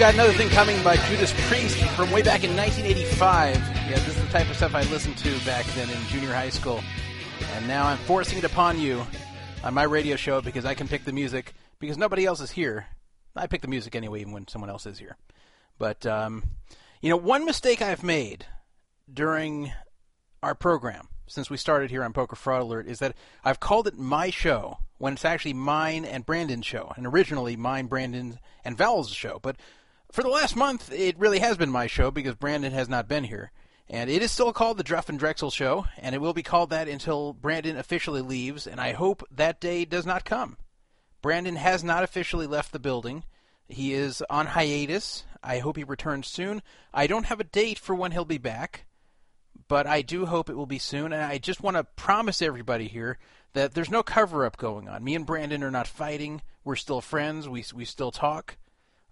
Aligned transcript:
Got 0.00 0.14
Another 0.14 0.32
Thing 0.32 0.48
Coming" 0.48 0.82
by 0.82 0.96
Judas 0.96 1.34
Priest 1.46 1.76
from 1.90 2.10
way 2.10 2.22
back 2.22 2.42
in 2.42 2.56
1985. 2.56 3.54
Yeah, 3.54 3.90
this 3.96 4.08
is 4.08 4.16
the 4.16 4.30
type 4.30 4.48
of 4.48 4.56
stuff 4.56 4.74
I 4.74 4.80
listened 4.84 5.18
to 5.18 5.44
back 5.44 5.66
then 5.74 5.90
in 5.90 6.02
junior 6.06 6.32
high 6.32 6.48
school, 6.48 6.82
and 7.54 7.68
now 7.68 7.84
I'm 7.84 7.98
forcing 7.98 8.38
it 8.38 8.44
upon 8.44 8.80
you 8.80 9.06
on 9.62 9.74
my 9.74 9.82
radio 9.82 10.16
show 10.16 10.40
because 10.40 10.64
I 10.64 10.72
can 10.72 10.88
pick 10.88 11.04
the 11.04 11.12
music 11.12 11.52
because 11.80 11.98
nobody 11.98 12.24
else 12.24 12.40
is 12.40 12.50
here. 12.50 12.86
I 13.36 13.46
pick 13.46 13.60
the 13.60 13.68
music 13.68 13.94
anyway, 13.94 14.22
even 14.22 14.32
when 14.32 14.48
someone 14.48 14.70
else 14.70 14.86
is 14.86 14.98
here. 14.98 15.18
But 15.76 16.06
um, 16.06 16.44
you 17.02 17.10
know, 17.10 17.18
one 17.18 17.44
mistake 17.44 17.82
I've 17.82 18.02
made 18.02 18.46
during 19.12 19.70
our 20.42 20.54
program 20.54 21.08
since 21.26 21.50
we 21.50 21.58
started 21.58 21.90
here 21.90 22.02
on 22.02 22.14
Poker 22.14 22.36
Fraud 22.36 22.62
Alert 22.62 22.86
is 22.86 23.00
that 23.00 23.14
I've 23.44 23.60
called 23.60 23.86
it 23.86 23.98
my 23.98 24.30
show 24.30 24.78
when 24.96 25.12
it's 25.12 25.26
actually 25.26 25.52
mine 25.52 26.06
and 26.06 26.24
Brandon's 26.24 26.64
show, 26.64 26.92
and 26.96 27.06
originally 27.06 27.54
mine, 27.54 27.86
Brandon, 27.86 28.38
and 28.64 28.78
Val's 28.78 29.10
show. 29.10 29.38
But 29.42 29.56
for 30.12 30.22
the 30.22 30.28
last 30.28 30.56
month, 30.56 30.92
it 30.92 31.18
really 31.18 31.38
has 31.38 31.56
been 31.56 31.70
my 31.70 31.86
show 31.86 32.10
because 32.10 32.34
Brandon 32.34 32.72
has 32.72 32.88
not 32.88 33.08
been 33.08 33.24
here. 33.24 33.52
And 33.88 34.08
it 34.08 34.22
is 34.22 34.30
still 34.30 34.52
called 34.52 34.76
the 34.76 34.84
Druff 34.84 35.08
and 35.08 35.18
Drexel 35.18 35.50
Show, 35.50 35.86
and 35.98 36.14
it 36.14 36.20
will 36.20 36.32
be 36.32 36.44
called 36.44 36.70
that 36.70 36.88
until 36.88 37.32
Brandon 37.32 37.76
officially 37.76 38.20
leaves, 38.20 38.68
and 38.68 38.80
I 38.80 38.92
hope 38.92 39.26
that 39.32 39.60
day 39.60 39.84
does 39.84 40.06
not 40.06 40.24
come. 40.24 40.56
Brandon 41.22 41.56
has 41.56 41.82
not 41.82 42.04
officially 42.04 42.46
left 42.46 42.72
the 42.72 42.78
building. 42.78 43.24
He 43.68 43.92
is 43.92 44.22
on 44.30 44.46
hiatus. 44.46 45.24
I 45.42 45.58
hope 45.58 45.76
he 45.76 45.84
returns 45.84 46.28
soon. 46.28 46.62
I 46.94 47.08
don't 47.08 47.26
have 47.26 47.40
a 47.40 47.44
date 47.44 47.78
for 47.78 47.94
when 47.94 48.12
he'll 48.12 48.24
be 48.24 48.38
back 48.38 48.86
but 49.70 49.86
I 49.86 50.02
do 50.02 50.26
hope 50.26 50.50
it 50.50 50.56
will 50.56 50.66
be 50.66 50.80
soon. 50.80 51.12
And 51.12 51.22
I 51.22 51.38
just 51.38 51.62
want 51.62 51.76
to 51.76 51.84
promise 51.84 52.42
everybody 52.42 52.88
here 52.88 53.18
that 53.52 53.72
there's 53.72 53.88
no 53.88 54.02
cover 54.02 54.44
up 54.44 54.56
going 54.56 54.88
on. 54.88 55.04
Me 55.04 55.14
and 55.14 55.24
Brandon 55.24 55.62
are 55.62 55.70
not 55.70 55.86
fighting. 55.86 56.42
We're 56.64 56.74
still 56.74 57.00
friends. 57.00 57.48
We 57.48 57.64
we 57.72 57.84
still 57.84 58.10
talk. 58.10 58.56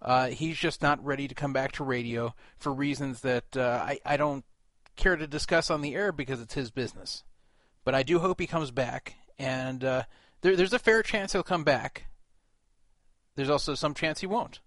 Uh, 0.00 0.28
he's 0.28 0.56
just 0.56 0.80
not 0.82 1.04
ready 1.04 1.26
to 1.26 1.34
come 1.34 1.52
back 1.52 1.72
to 1.72 1.84
radio 1.84 2.34
for 2.56 2.72
reasons 2.72 3.20
that 3.20 3.56
uh, 3.56 3.82
I 3.82 3.98
I 4.04 4.16
don't 4.16 4.44
care 4.96 5.16
to 5.16 5.26
discuss 5.26 5.70
on 5.70 5.80
the 5.80 5.94
air 5.94 6.12
because 6.12 6.40
it's 6.40 6.54
his 6.54 6.70
business. 6.70 7.24
But 7.84 7.94
I 7.94 8.02
do 8.02 8.18
hope 8.18 8.40
he 8.40 8.46
comes 8.46 8.70
back, 8.70 9.14
and 9.38 9.82
uh, 9.82 10.02
there, 10.42 10.56
there's 10.56 10.72
a 10.72 10.78
fair 10.78 11.02
chance 11.02 11.32
he'll 11.32 11.42
come 11.42 11.64
back. 11.64 12.04
There's 13.34 13.50
also 13.50 13.74
some 13.74 13.94
chance 13.94 14.20
he 14.20 14.26
won't. 14.26 14.60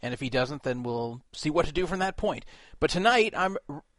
And 0.00 0.14
if 0.14 0.20
he 0.20 0.30
doesn't, 0.30 0.62
then 0.62 0.82
we'll 0.82 1.22
see 1.32 1.50
what 1.50 1.66
to 1.66 1.72
do 1.72 1.86
from 1.86 1.98
that 1.98 2.16
point. 2.16 2.44
But 2.80 2.90
tonight, 2.90 3.34
I'm 3.36 3.56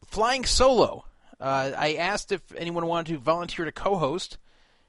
flying 0.08 0.46
solo. 0.46 1.06
Uh, 1.40 1.72
I 1.78 1.96
asked 1.96 2.32
if 2.32 2.42
anyone 2.58 2.86
wanted 2.86 3.14
to 3.14 3.20
volunteer 3.20 3.66
to 3.66 3.72
co 3.72 3.98
host, 3.98 4.38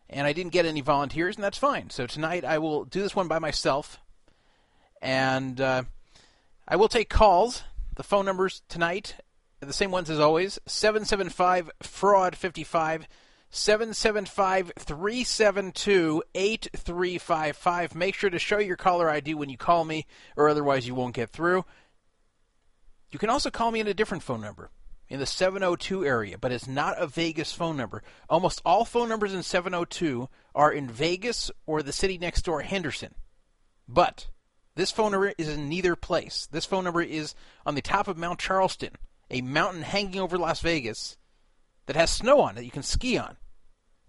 and 0.09 0.27
I 0.27 0.33
didn't 0.33 0.53
get 0.53 0.67
any 0.67 0.81
volunteers, 0.81 1.37
and 1.37 1.45
that's 1.45 1.59
fine. 1.59 1.91
So 1.91 2.07
tonight, 2.07 2.45
I 2.45 2.59
will 2.59 2.85
do 2.85 3.03
this 3.03 3.15
one 3.15 3.29
by 3.29 3.39
myself. 3.39 4.01
And 5.01 5.61
uh, 5.61 5.85
I 6.69 6.77
will 6.77 6.89
take 6.89 7.09
calls. 7.09 7.63
The 7.97 8.03
phone 8.03 8.25
numbers 8.25 8.63
tonight 8.69 9.17
the 9.61 9.73
same 9.73 9.91
ones 9.91 10.09
as 10.09 10.19
always 10.19 10.59
775 10.67 11.71
Fraud 11.83 12.37
55. 12.37 13.07
775 13.53 14.73
372 14.79 16.23
8355. 16.35 17.95
Make 17.97 18.15
sure 18.15 18.31
to 18.31 18.39
show 18.39 18.59
your 18.59 18.77
caller 18.77 19.11
ID 19.11 19.35
when 19.35 19.49
you 19.49 19.57
call 19.57 19.85
me, 19.85 20.07
or 20.37 20.49
otherwise 20.49 20.87
you 20.87 20.95
won't 20.95 21.17
get 21.17 21.31
through. 21.31 21.65
You 23.11 23.19
can 23.19 23.29
also 23.29 23.51
call 23.51 23.73
me 23.73 23.81
at 23.81 23.89
a 23.89 23.95
different 23.95 24.23
phone 24.23 24.41
number 24.41 24.71
in 25.09 25.19
the 25.19 25.27
702 25.27 26.05
area, 26.05 26.39
but 26.39 26.53
it's 26.53 26.69
not 26.69 27.03
a 27.03 27.09
Vegas 27.09 27.53
phone 27.53 27.77
number. 27.77 28.05
Almost 28.29 28.63
all 28.65 28.85
phone 28.85 29.09
numbers 29.09 29.35
in 29.35 29.43
702 29.43 30.29
are 30.55 30.73
in 30.73 30.89
Vegas 30.89 31.51
or 31.67 31.83
the 31.83 31.93
city 31.93 32.19
next 32.19 32.43
door, 32.43 32.63
Henderson. 32.63 33.17
But 33.89 34.29
this 34.81 34.91
phone 34.91 35.13
number 35.13 35.35
is 35.37 35.47
in 35.47 35.69
neither 35.69 35.95
place. 35.95 36.49
This 36.51 36.65
phone 36.65 36.85
number 36.85 37.03
is 37.03 37.35
on 37.67 37.75
the 37.75 37.83
top 37.83 38.09
of 38.09 38.17
Mount 38.17 38.39
Charleston, 38.39 38.97
a 39.31 39.43
mountain 39.43 39.83
hanging 39.83 40.19
over 40.19 40.39
Las 40.39 40.61
Vegas 40.61 41.19
that 41.85 41.97
has 41.97 42.09
snow 42.09 42.41
on 42.41 42.57
it 42.57 42.65
you 42.65 42.71
can 42.71 42.83
ski 42.83 43.19
on. 43.19 43.37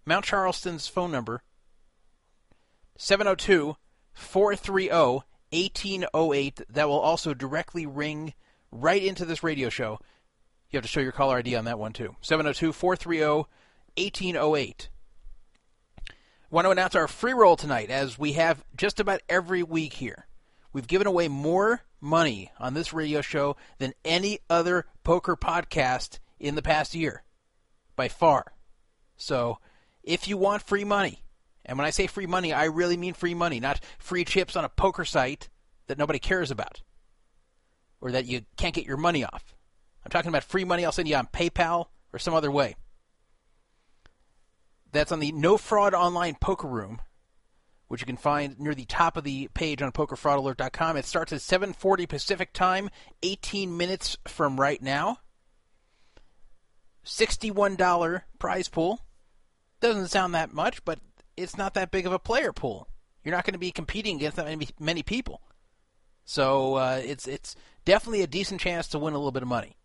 Mount 0.06 0.24
Charleston's 0.24 0.88
phone 0.88 1.12
number 1.12 1.44
702 2.96 3.76
430 4.14 4.90
1808 5.50 6.62
that 6.70 6.88
will 6.88 7.02
also 7.02 7.34
directly 7.34 7.86
ring 7.86 8.34
right 8.72 9.04
into 9.04 9.26
this 9.26 9.44
radio 9.44 9.68
show. 9.68 10.00
You 10.70 10.78
have 10.78 10.84
to 10.84 10.88
show 10.88 11.02
your 11.02 11.12
caller 11.12 11.40
ID 11.40 11.54
on 11.54 11.66
that 11.66 11.80
one 11.80 11.92
too. 11.92 12.16
702 12.22 12.72
430 12.72 13.46
1808. 13.98 14.88
Want 16.50 16.64
to 16.64 16.72
announce 16.72 16.96
our 16.96 17.10
free 17.10 17.34
roll 17.34 17.58
tonight, 17.58 17.90
as 17.90 18.18
we 18.18 18.34
have 18.34 18.64
just 18.78 19.02
about 19.02 19.20
every 19.28 19.64
week 19.64 19.92
here. 19.92 20.28
We've 20.74 20.88
given 20.88 21.08
away 21.08 21.28
more 21.28 21.82
money 22.00 22.52
on 22.60 22.74
this 22.74 22.94
radio 22.94 23.22
show 23.22 23.58
than 23.78 23.94
any 24.06 24.40
other 24.50 24.86
poker 25.04 25.36
podcast 25.36 26.20
in 26.40 26.56
the 26.56 26.62
past 26.62 26.96
year 26.96 27.24
by 27.96 28.08
far. 28.08 28.54
So 29.18 29.60
if 30.04 30.28
you 30.28 30.38
want 30.38 30.64
free 30.64 30.84
money, 30.84 31.24
and 31.66 31.78
when 31.78 31.86
I 31.86 31.92
say 31.92 32.08
free 32.08 32.26
money, 32.26 32.54
I 32.54 32.66
really 32.66 32.98
mean 32.98 33.14
free 33.14 33.36
money, 33.36 33.60
not 33.60 33.82
free 34.00 34.26
chips 34.26 34.56
on 34.56 34.66
a 34.66 34.70
poker 34.70 35.06
site 35.06 35.50
that 35.88 35.98
nobody 35.98 36.20
cares 36.20 36.52
about 36.52 36.82
or 38.00 38.12
that 38.12 38.26
you 38.26 38.42
can't 38.58 38.74
get 38.74 38.86
your 38.86 38.98
money 38.98 39.24
off. 39.24 39.56
I'm 40.04 40.10
talking 40.10 40.30
about 40.30 40.44
free 40.44 40.64
money 40.64 40.84
I'll 40.84 40.92
send 40.92 41.08
you 41.08 41.16
on 41.16 41.28
PayPal 41.28 41.88
or 42.12 42.20
some 42.20 42.34
other 42.34 42.50
way. 42.50 42.76
That's 44.92 45.12
on 45.12 45.20
the 45.20 45.32
No 45.32 45.58
Fraud 45.58 45.94
Online 45.94 46.36
Poker 46.42 46.68
Room, 46.68 47.02
which 47.92 48.00
you 48.00 48.06
can 48.06 48.16
find 48.16 48.58
near 48.58 48.74
the 48.74 48.86
top 48.86 49.18
of 49.18 49.26
the 49.26 49.50
page 49.54 49.82
on 49.82 49.92
PokerFraudAlert.com. 49.92 50.96
It 50.96 51.04
starts 51.04 51.34
at 51.34 51.42
7:40 51.42 52.08
Pacific 52.08 52.54
Time, 52.54 52.90
18 53.22 53.76
minutes 53.76 54.18
from 54.26 54.58
right 54.58 54.82
now. 54.82 55.18
$61 57.04 58.24
prize 58.40 58.70
pool. 58.70 59.02
Doesn't 59.82 60.08
sound 60.08 60.34
that 60.34 60.54
much, 60.54 60.86
but 60.86 61.00
it's 61.36 61.58
not 61.58 61.74
that 61.74 61.92
big 61.92 62.06
of 62.06 62.14
a 62.14 62.20
player 62.20 62.54
pool. 62.54 62.88
You're 63.26 63.36
not 63.36 63.44
going 63.44 63.56
to 63.56 63.60
be 63.60 63.72
competing 63.72 64.16
against 64.16 64.38
that 64.38 64.46
many, 64.46 64.70
many 64.80 65.04
people. 65.04 65.42
So 66.24 66.76
uh, 66.76 67.02
it's 67.04 67.28
it's 67.28 67.58
definitely 67.84 68.22
a 68.22 68.28
decent 68.28 68.62
chance 68.62 68.88
to 68.90 69.00
win 69.00 69.14
a 69.14 69.18
little 69.18 69.34
bit 69.34 69.44
of 69.44 69.50
money. 69.50 69.76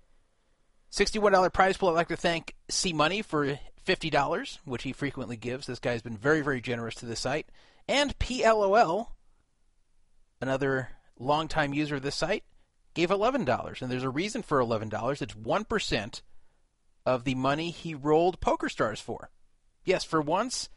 $61 0.92 1.52
prize 1.52 1.76
pool. 1.76 1.88
I'd 1.88 1.94
like 1.94 2.08
to 2.08 2.16
thank 2.16 2.54
C 2.68 2.92
Money 2.92 3.22
for 3.22 3.58
$50, 3.84 4.58
which 4.64 4.84
he 4.84 4.92
frequently 4.92 5.36
gives. 5.36 5.66
This 5.66 5.80
guy's 5.80 6.02
been 6.02 6.16
very, 6.16 6.40
very 6.42 6.60
generous 6.60 6.94
to 6.96 7.06
the 7.06 7.16
site. 7.16 7.48
And 7.88 8.18
PLOL, 8.18 9.08
another 10.40 10.90
longtime 11.18 11.72
user 11.72 11.96
of 11.96 12.02
this 12.02 12.16
site, 12.16 12.44
gave 12.94 13.10
$11. 13.10 13.82
And 13.82 13.90
there's 13.90 14.02
a 14.02 14.10
reason 14.10 14.42
for 14.42 14.60
$11. 14.60 15.22
It's 15.22 15.34
1% 15.34 16.20
of 17.04 17.24
the 17.24 17.34
money 17.34 17.70
he 17.70 17.94
rolled 17.94 18.40
Poker 18.40 18.68
Stars 18.68 19.00
for. 19.00 19.30
Yes, 19.84 20.02
for 20.02 20.20
once, 20.20 20.68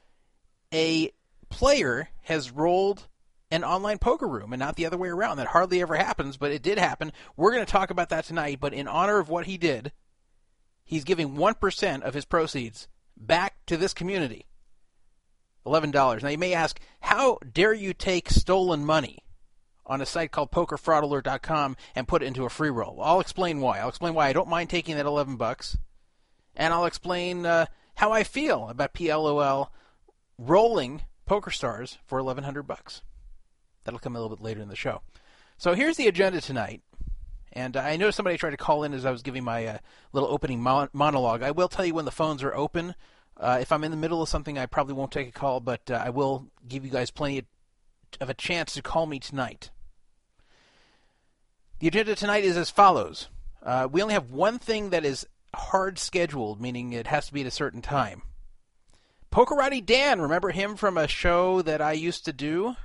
a 0.73 1.11
player 1.49 2.09
has 2.23 2.51
rolled 2.51 3.07
an 3.51 3.63
online 3.63 3.97
poker 3.97 4.27
room 4.27 4.53
and 4.53 4.59
not 4.59 4.75
the 4.75 4.85
other 4.85 4.97
way 4.97 5.09
around. 5.09 5.37
That 5.37 5.47
hardly 5.47 5.81
ever 5.81 5.95
happens, 5.95 6.37
but 6.37 6.51
it 6.51 6.61
did 6.61 6.77
happen. 6.77 7.11
We're 7.35 7.51
going 7.51 7.65
to 7.65 7.71
talk 7.71 7.89
about 7.89 8.09
that 8.09 8.25
tonight, 8.25 8.59
but 8.59 8.73
in 8.73 8.87
honor 8.87 9.17
of 9.17 9.29
what 9.29 9.47
he 9.47 9.57
did, 9.57 9.91
he's 10.83 11.03
giving 11.03 11.35
1% 11.35 12.01
of 12.03 12.13
his 12.13 12.25
proceeds 12.25 12.87
back 13.17 13.55
to 13.65 13.77
this 13.77 13.95
community. 13.95 14.45
$11. 15.65 16.23
Now 16.23 16.29
you 16.29 16.37
may 16.37 16.53
ask, 16.53 16.79
how 17.01 17.39
dare 17.51 17.73
you 17.73 17.93
take 17.93 18.29
stolen 18.29 18.85
money 18.85 19.19
on 19.85 20.01
a 20.01 20.05
site 20.05 20.31
called 20.31 20.51
pokerfraudalert.com 20.51 21.75
and 21.95 22.07
put 22.07 22.23
it 22.23 22.27
into 22.27 22.45
a 22.45 22.49
free 22.49 22.69
roll? 22.69 22.99
I'll 23.01 23.19
explain 23.19 23.59
why. 23.59 23.79
I'll 23.79 23.89
explain 23.89 24.13
why 24.13 24.27
I 24.27 24.33
don't 24.33 24.49
mind 24.49 24.69
taking 24.69 24.95
that 24.95 25.05
11 25.05 25.35
bucks 25.35 25.77
and 26.59 26.73
I'll 26.73 26.85
explain 26.85 27.45
uh, 27.45 27.67
how 27.95 28.11
I 28.11 28.23
feel 28.23 28.69
about 28.69 28.93
PLOL 28.93 29.69
rolling 30.37 31.03
Poker 31.25 31.51
Stars 31.51 31.97
for 32.05 32.21
1100 32.21 32.63
bucks. 32.63 33.01
That'll 33.83 33.99
come 33.99 34.15
a 34.15 34.21
little 34.21 34.35
bit 34.35 34.43
later 34.43 34.61
in 34.61 34.67
the 34.67 34.75
show. 34.75 35.01
So 35.57 35.73
here's 35.73 35.97
the 35.97 36.07
agenda 36.07 36.41
tonight. 36.41 36.81
And 37.51 37.75
I 37.75 37.97
know 37.97 38.11
somebody 38.11 38.37
tried 38.37 38.51
to 38.51 38.57
call 38.57 38.83
in 38.83 38.93
as 38.93 39.05
I 39.05 39.11
was 39.11 39.23
giving 39.23 39.43
my 39.43 39.65
uh, 39.65 39.77
little 40.13 40.29
opening 40.29 40.61
mon- 40.61 40.89
monologue. 40.93 41.41
I 41.41 41.51
will 41.51 41.67
tell 41.67 41.85
you 41.85 41.95
when 41.95 42.05
the 42.05 42.11
phones 42.11 42.43
are 42.43 42.53
open. 42.53 42.93
Uh, 43.39 43.59
if 43.61 43.71
I'm 43.71 43.83
in 43.83 43.91
the 43.91 43.97
middle 43.97 44.21
of 44.21 44.27
something, 44.27 44.57
I 44.57 44.65
probably 44.65 44.93
won't 44.93 45.11
take 45.11 45.29
a 45.29 45.31
call, 45.31 45.61
but 45.61 45.89
uh, 45.89 46.01
I 46.03 46.09
will 46.09 46.47
give 46.67 46.83
you 46.83 46.91
guys 46.91 47.09
plenty 47.09 47.45
of 48.19 48.29
a 48.29 48.33
chance 48.33 48.73
to 48.73 48.81
call 48.81 49.05
me 49.05 49.19
tonight. 49.19 49.69
The 51.79 51.87
agenda 51.87 52.15
tonight 52.15 52.43
is 52.43 52.57
as 52.57 52.69
follows. 52.69 53.29
Uh, 53.63 53.87
we 53.89 54.01
only 54.01 54.13
have 54.13 54.31
one 54.31 54.59
thing 54.59 54.89
that 54.89 55.05
is 55.05 55.25
hard 55.55 55.97
scheduled, 55.97 56.59
meaning 56.59 56.91
it 56.91 57.07
has 57.07 57.27
to 57.27 57.33
be 57.33 57.41
at 57.41 57.47
a 57.47 57.51
certain 57.51 57.81
time. 57.81 58.23
Pokerati 59.31 59.85
Dan, 59.85 60.19
remember 60.19 60.49
him 60.49 60.75
from 60.75 60.97
a 60.97 61.07
show 61.07 61.61
that 61.61 61.81
I 61.81 61.93
used 61.93 62.25
to 62.25 62.33
do? 62.33 62.75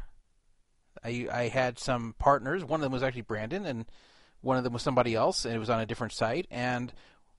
I 1.03 1.27
I 1.33 1.49
had 1.49 1.79
some 1.79 2.15
partners. 2.19 2.65
One 2.65 2.81
of 2.81 2.83
them 2.83 2.93
was 2.93 3.03
actually 3.03 3.23
Brandon, 3.23 3.67
and 3.67 3.87
one 4.41 4.59
of 4.59 4.65
them 4.65 4.73
was 4.73 4.83
somebody 4.83 5.15
else, 5.15 5.45
and 5.45 5.55
it 5.55 5.59
was 5.59 5.71
on 5.71 5.81
a 5.81 5.87
different 5.87 6.13
site. 6.13 6.47
And 6.51 6.93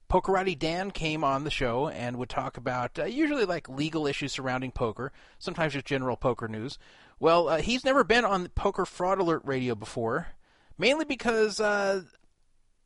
Pokerati 0.09 0.57
Dan 0.57 0.91
came 0.91 1.23
on 1.23 1.43
the 1.43 1.51
show 1.51 1.87
and 1.87 2.17
would 2.17 2.29
talk 2.29 2.57
about 2.57 2.99
uh, 2.99 3.05
usually 3.05 3.45
like 3.45 3.67
legal 3.67 4.05
issues 4.07 4.31
surrounding 4.31 4.71
poker, 4.71 5.11
sometimes 5.39 5.73
just 5.73 5.85
general 5.85 6.15
poker 6.15 6.47
news. 6.47 6.77
Well, 7.19 7.47
uh, 7.47 7.57
he's 7.57 7.85
never 7.85 8.03
been 8.03 8.25
on 8.25 8.47
Poker 8.49 8.85
Fraud 8.85 9.19
Alert 9.19 9.41
Radio 9.45 9.73
before, 9.73 10.27
mainly 10.77 11.05
because 11.05 11.59
uh, 11.59 12.03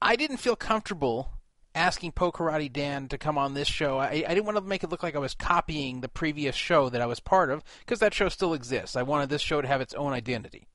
I 0.01 0.15
didn't 0.15 0.37
feel 0.37 0.55
comfortable 0.55 1.31
asking 1.75 2.11
Pokerati 2.11 2.71
Dan 2.71 3.07
to 3.09 3.17
come 3.17 3.37
on 3.37 3.53
this 3.53 3.67
show. 3.67 3.97
I, 3.97 4.23
I 4.27 4.33
didn't 4.33 4.45
want 4.45 4.57
to 4.57 4.63
make 4.63 4.83
it 4.83 4.89
look 4.89 5.03
like 5.03 5.15
I 5.15 5.19
was 5.19 5.33
copying 5.33 6.01
the 6.01 6.09
previous 6.09 6.55
show 6.55 6.89
that 6.89 7.01
I 7.01 7.05
was 7.05 7.19
part 7.19 7.49
of, 7.49 7.63
because 7.79 7.99
that 7.99 8.13
show 8.13 8.29
still 8.29 8.53
exists. 8.53 8.95
I 8.95 9.03
wanted 9.03 9.29
this 9.29 9.41
show 9.41 9.61
to 9.61 9.67
have 9.67 9.81
its 9.81 9.93
own 9.93 10.13
identity. 10.13 10.67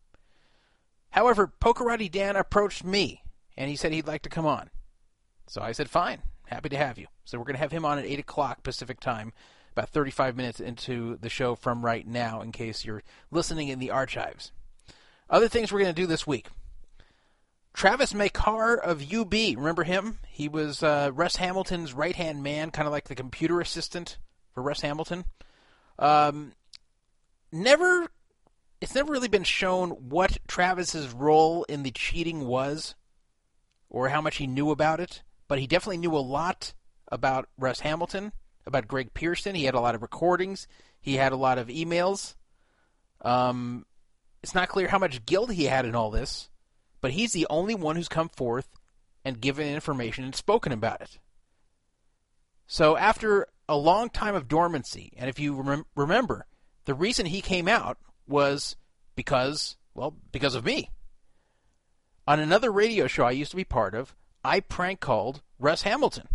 However, 1.11 1.53
Pokerati 1.61 2.11
Dan 2.11 2.37
approached 2.37 2.85
me, 2.85 3.23
and 3.57 3.71
he 3.71 3.77
said 3.77 3.93
he'd 3.93 4.07
like 4.07 4.23
to 4.23 4.29
come 4.29 4.47
on. 4.47 4.71
So 5.47 5.63
I 5.63 5.73
said, 5.73 5.91
fine, 5.91 6.23
happy 6.47 6.69
to 6.69 6.77
have 6.77 6.99
you. 6.99 7.07
So 7.25 7.39
we're 7.39 7.45
going 7.45 7.57
to 7.57 7.61
have 7.61 7.73
him 7.73 7.85
on 7.85 7.99
at 7.99 8.05
8 8.05 8.19
o'clock 8.19 8.63
Pacific 8.63 9.01
time, 9.01 9.33
about 9.73 9.89
35 9.89 10.37
minutes 10.37 10.61
into 10.61 11.17
the 11.21 11.29
show 11.29 11.55
from 11.55 11.85
right 11.85 12.07
now, 12.07 12.41
in 12.41 12.53
case 12.53 12.85
you're 12.85 13.03
listening 13.31 13.69
in 13.69 13.79
the 13.79 13.91
archives. 13.91 14.53
Other 15.29 15.49
things 15.49 15.73
we're 15.73 15.81
going 15.81 15.95
to 15.95 16.03
do 16.03 16.07
this 16.07 16.27
week. 16.27 16.49
Travis 17.73 18.15
Makar 18.15 18.77
of 18.77 19.13
UB, 19.13 19.33
remember 19.33 19.83
him? 19.83 20.19
He 20.29 20.49
was 20.49 20.83
uh, 20.83 21.11
Russ 21.13 21.37
Hamilton's 21.37 21.93
right 21.93 22.15
hand 22.15 22.43
man, 22.43 22.71
kind 22.71 22.87
of 22.87 22.93
like 22.93 23.09
the 23.09 23.17
computer 23.17 23.61
assistant 23.61 24.19
for 24.55 24.63
Russ 24.63 24.83
Hamilton. 24.83 25.25
Um, 25.99 26.53
never, 27.51 28.07
it's 28.81 28.95
never 28.95 29.13
really 29.13 29.29
been 29.29 29.45
shown 29.45 29.91
what 29.91 30.39
Travis's 30.47 31.13
role 31.13 31.65
in 31.65 31.83
the 31.83 31.91
cheating 31.91 32.47
was, 32.47 32.95
or 33.91 34.09
how 34.09 34.21
much 34.21 34.37
he 34.37 34.47
knew 34.47 34.71
about 34.71 35.01
it. 35.01 35.23
But 35.49 35.59
he 35.59 35.67
definitely 35.67 35.99
knew 35.99 36.17
a 36.17 36.19
lot 36.19 36.75
about 37.11 37.49
Russ 37.59 37.81
Hamilton, 37.81 38.33
about 38.67 38.89
Greg 38.89 39.13
Pierson. 39.15 39.55
He 39.55 39.65
had 39.65 39.75
a 39.75 39.81
lot 39.81 39.95
of 39.95 40.03
recordings. 40.03 40.67
He 41.01 41.17
had 41.17 41.33
a 41.33 41.37
lot 41.37 41.59
of 41.59 41.69
emails. 41.69 42.35
Um, 43.21 43.87
it's 44.43 44.55
not 44.55 44.69
clear 44.69 44.89
how 44.89 44.99
much 44.99 45.27
guilt 45.27 45.53
he 45.53 45.65
had 45.65 45.85
in 45.85 45.95
all 45.95 46.11
this 46.11 46.49
but 47.05 47.13
he's 47.13 47.33
the 47.33 47.47
only 47.51 47.75
one 47.75 47.97
who's 47.97 48.09
come 48.09 48.31
forth 48.31 48.67
and 49.27 49.39
given 49.39 49.69
information 49.69 50.25
and 50.25 50.35
spoken 50.35 50.73
about 50.73 51.03
it. 51.03 51.19
So 52.67 52.97
after 52.97 53.47
a 53.69 53.77
long 53.77 54.09
time 54.09 54.35
of 54.35 54.49
dormancy, 54.49 55.13
and 55.19 55.29
if 55.29 55.39
you 55.39 55.61
rem- 55.61 55.85
remember, 55.95 56.47
the 56.87 56.95
reason 56.95 57.27
he 57.27 57.43
came 57.43 57.69
out 57.69 57.99
was 58.27 58.77
because, 59.17 59.77
well, 59.93 60.17
because 60.33 60.55
of 60.55 60.65
me. 60.65 60.93
On 62.27 62.41
another 62.41 62.73
radio 62.73 63.07
show 63.07 63.27
I 63.27 63.33
used 63.33 63.51
to 63.51 63.59
be 63.59 63.65
part 63.65 63.95
of, 63.95 64.17
I 64.45 64.61
prank 64.61 65.01
called 65.01 65.43
Russ 65.59 65.83
Hamilton 65.83 66.29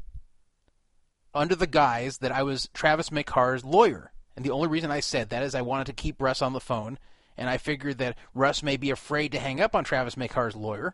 under 1.34 1.56
the 1.56 1.68
guise 1.68 2.18
that 2.18 2.32
I 2.32 2.44
was 2.44 2.70
Travis 2.74 3.12
Makar's 3.12 3.64
lawyer. 3.64 4.12
And 4.36 4.44
the 4.44 4.52
only 4.52 4.68
reason 4.68 4.90
I 4.90 5.00
said 5.00 5.30
that 5.30 5.44
is 5.44 5.54
I 5.54 5.62
wanted 5.62 5.88
to 5.88 5.94
keep 5.94 6.22
Russ 6.22 6.42
on 6.42 6.54
the 6.54 6.60
phone 6.60 6.98
and 7.40 7.50
I 7.50 7.58
figured 7.58 8.00
that 8.00 8.18
Russ 8.34 8.62
may 8.62 8.76
be 8.76 8.92
afraid 8.92 9.32
to 9.32 9.40
hang 9.40 9.62
up 9.62 9.74
on 9.74 9.86
Travis 9.86 10.16
Makar's 10.16 10.58
lawyer 10.58 10.94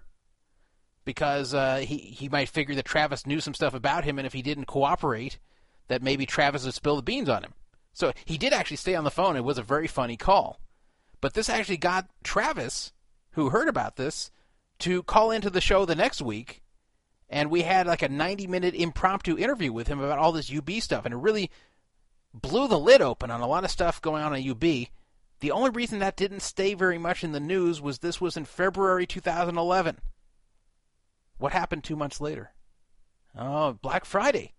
because 1.06 1.56
uh, 1.56 1.78
he 1.78 1.98
he 1.98 2.30
might 2.30 2.50
figure 2.50 2.76
that 2.76 2.86
Travis 2.86 3.26
knew 3.26 3.40
some 3.40 3.56
stuff 3.56 3.74
about 3.74 4.04
him, 4.04 4.20
and 4.20 4.28
if 4.28 4.34
he 4.34 4.44
didn't 4.44 4.66
cooperate, 4.66 5.40
that 5.88 6.04
maybe 6.04 6.26
Travis 6.26 6.64
would 6.64 6.76
spill 6.76 6.96
the 6.96 7.02
beans 7.02 7.30
on 7.30 7.44
him. 7.44 7.54
So 7.94 8.14
he 8.26 8.38
did 8.38 8.54
actually 8.54 8.78
stay 8.78 8.94
on 8.94 9.06
the 9.06 9.12
phone. 9.12 9.36
It 9.36 9.44
was 9.44 9.58
a 9.58 9.64
very 9.64 9.88
funny 9.88 10.18
call, 10.18 10.60
but 11.20 11.34
this 11.34 11.50
actually 11.50 11.78
got 11.78 12.10
Travis, 12.24 12.94
who 13.32 13.50
heard 13.50 13.68
about 13.68 13.96
this, 13.96 14.30
to 14.80 15.02
call 15.02 15.32
into 15.32 15.50
the 15.50 15.62
show 15.62 15.84
the 15.86 15.96
next 15.96 16.22
week, 16.22 16.62
and 17.30 17.50
we 17.50 17.62
had 17.62 17.88
like 17.88 18.02
a 18.02 18.10
90 18.10 18.48
minute 18.48 18.76
impromptu 18.76 19.38
interview 19.38 19.72
with 19.72 19.88
him 19.88 20.00
about 20.00 20.20
all 20.20 20.32
this 20.32 20.52
UB 20.56 20.70
stuff, 20.80 21.06
and 21.06 21.14
it 21.14 21.18
really 21.18 21.50
blew 22.34 22.68
the 22.68 22.80
lid 22.80 23.02
open 23.02 23.32
on 23.32 23.42
a 23.42 23.48
lot 23.48 23.64
of 23.64 23.72
stuff 23.72 24.02
going 24.02 24.24
on 24.24 24.36
at 24.36 24.46
UB 24.46 24.88
the 25.40 25.52
only 25.52 25.70
reason 25.70 26.00
that 26.00 26.16
didn't 26.16 26.40
stay 26.42 26.74
very 26.74 26.98
much 26.98 27.24
in 27.24 27.32
the 27.32 27.40
news 27.40 27.82
was 27.82 28.00
this 28.00 28.22
was 28.22 28.38
in 28.38 28.46
February 28.46 29.06
2011. 29.06 30.00
What 31.38 31.52
happened 31.52 31.84
two 31.84 31.96
months 31.96 32.22
later? 32.22 32.54
Oh, 33.38 33.74
Black 33.74 34.06
Friday, 34.06 34.54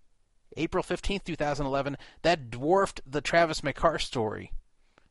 April 0.57 0.85
15th, 0.85 1.25
2011. 1.25 1.97
That 2.23 2.51
dwarfed 2.51 3.01
the 3.07 3.23
Travis 3.23 3.63
Makar 3.63 3.99
story, 3.99 4.53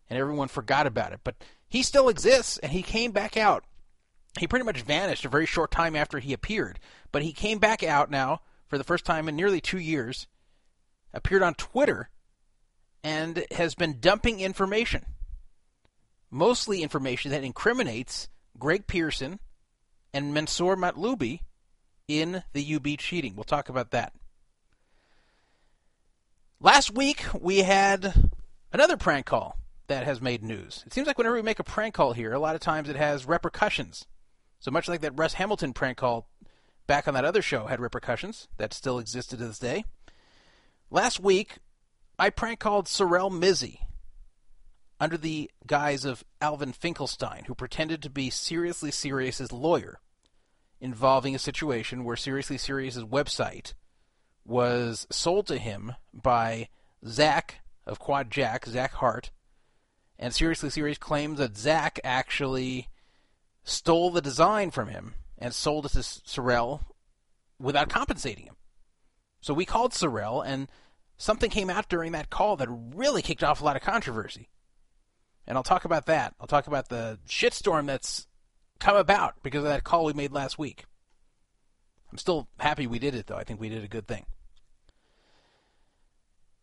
and 0.07 0.19
everyone 0.19 0.49
forgot 0.49 0.85
about 0.85 1.13
it. 1.13 1.21
But 1.23 1.35
he 1.67 1.81
still 1.81 2.09
exists, 2.09 2.59
and 2.59 2.71
he 2.71 2.83
came 2.83 3.11
back 3.11 3.35
out. 3.35 3.65
He 4.39 4.47
pretty 4.47 4.65
much 4.65 4.81
vanished 4.81 5.25
a 5.25 5.29
very 5.29 5.45
short 5.45 5.71
time 5.71 5.95
after 5.95 6.19
he 6.19 6.33
appeared, 6.33 6.79
but 7.11 7.23
he 7.23 7.31
came 7.31 7.59
back 7.59 7.83
out 7.83 8.11
now 8.11 8.41
for 8.67 8.77
the 8.77 8.83
first 8.83 9.05
time 9.05 9.29
in 9.29 9.35
nearly 9.35 9.61
two 9.61 9.79
years, 9.79 10.27
appeared 11.13 11.43
on 11.43 11.53
Twitter, 11.53 12.09
and 13.03 13.45
has 13.51 13.75
been 13.75 13.99
dumping 13.99 14.39
information 14.39 15.05
mostly 16.35 16.83
information 16.83 17.31
that 17.31 17.43
incriminates 17.43 18.27
Greg 18.59 18.87
Pierson 18.87 19.39
and 20.13 20.33
Mansour 20.33 20.75
Matloubi 20.75 21.39
in 22.07 22.43
the 22.53 22.75
UB 22.75 22.97
cheating. 22.97 23.35
We'll 23.35 23.45
talk 23.45 23.69
about 23.69 23.91
that. 23.91 24.13
Last 26.59 26.93
week, 26.93 27.25
we 27.39 27.59
had 27.59 28.29
another 28.71 28.97
prank 28.97 29.25
call 29.25 29.57
that 29.87 30.03
has 30.03 30.21
made 30.21 30.43
news. 30.43 30.83
It 30.85 30.93
seems 30.93 31.07
like 31.07 31.17
whenever 31.17 31.35
we 31.35 31.41
make 31.41 31.59
a 31.59 31.63
prank 31.63 31.93
call 31.93 32.13
here, 32.13 32.33
a 32.33 32.39
lot 32.39 32.55
of 32.55 32.61
times 32.61 32.89
it 32.89 32.95
has 32.95 33.25
repercussions. 33.25 34.05
So 34.65 34.71
much 34.71 34.87
like 34.87 35.01
that 35.01 35.13
Russ 35.15 35.33
Hamilton 35.33 35.73
prank 35.73 35.99
call 35.99 36.27
back 36.87 37.07
on 37.07 37.13
that 37.13 37.23
other 37.23 37.43
show 37.43 37.67
had 37.67 37.79
repercussions 37.79 38.47
that 38.57 38.73
still 38.73 38.97
existed 38.97 39.37
to 39.37 39.45
this 39.45 39.59
day. 39.59 39.85
Last 40.89 41.19
week, 41.19 41.57
I 42.17 42.31
prank 42.31 42.59
called 42.59 42.87
Sorel 42.87 43.29
Mizzi, 43.29 43.81
under 44.99 45.17
the 45.17 45.51
guise 45.67 46.03
of 46.03 46.23
Alvin 46.41 46.73
Finkelstein, 46.73 47.43
who 47.45 47.53
pretended 47.53 48.01
to 48.01 48.09
be 48.09 48.31
Seriously 48.31 48.89
Serious's 48.89 49.51
lawyer, 49.51 49.99
involving 50.81 51.35
a 51.35 51.39
situation 51.39 52.03
where 52.03 52.15
Seriously 52.15 52.57
Serious's 52.57 53.03
website 53.03 53.73
was 54.47 55.05
sold 55.11 55.45
to 55.45 55.59
him 55.59 55.93
by 56.11 56.69
Zach 57.05 57.59
of 57.85 57.99
Quad 57.99 58.31
Jack, 58.31 58.65
Zach 58.65 58.93
Hart, 58.93 59.29
and 60.17 60.33
Seriously 60.33 60.71
Serious 60.71 60.97
claims 60.97 61.37
that 61.37 61.55
Zach 61.55 61.99
actually 62.03 62.89
stole 63.65 64.11
the 64.11 64.21
design 64.21 64.71
from 64.71 64.87
him 64.87 65.15
and 65.37 65.53
sold 65.53 65.85
it 65.85 65.89
to 65.89 66.03
Sorel 66.03 66.81
without 67.59 67.89
compensating 67.89 68.45
him. 68.45 68.55
So 69.41 69.53
we 69.53 69.65
called 69.65 69.93
Sorel, 69.93 70.41
and 70.41 70.69
something 71.17 71.49
came 71.49 71.69
out 71.69 71.89
during 71.89 72.13
that 72.13 72.29
call 72.29 72.55
that 72.57 72.69
really 72.69 73.21
kicked 73.21 73.43
off 73.43 73.61
a 73.61 73.65
lot 73.65 73.75
of 73.75 73.81
controversy. 73.81 74.49
And 75.45 75.57
I'll 75.57 75.63
talk 75.63 75.85
about 75.85 76.05
that. 76.05 76.33
I'll 76.39 76.47
talk 76.47 76.67
about 76.67 76.89
the 76.89 77.19
shitstorm 77.27 77.87
that's 77.87 78.27
come 78.79 78.95
about 78.95 79.35
because 79.43 79.59
of 79.59 79.69
that 79.69 79.83
call 79.83 80.05
we 80.05 80.13
made 80.13 80.31
last 80.31 80.57
week. 80.57 80.85
I'm 82.11 82.17
still 82.17 82.47
happy 82.59 82.87
we 82.87 82.99
did 82.99 83.13
it, 83.13 83.27
though. 83.27 83.35
I 83.35 83.43
think 83.43 83.59
we 83.59 83.69
did 83.69 83.83
a 83.83 83.89
good 83.89 84.07
thing. 84.07 84.25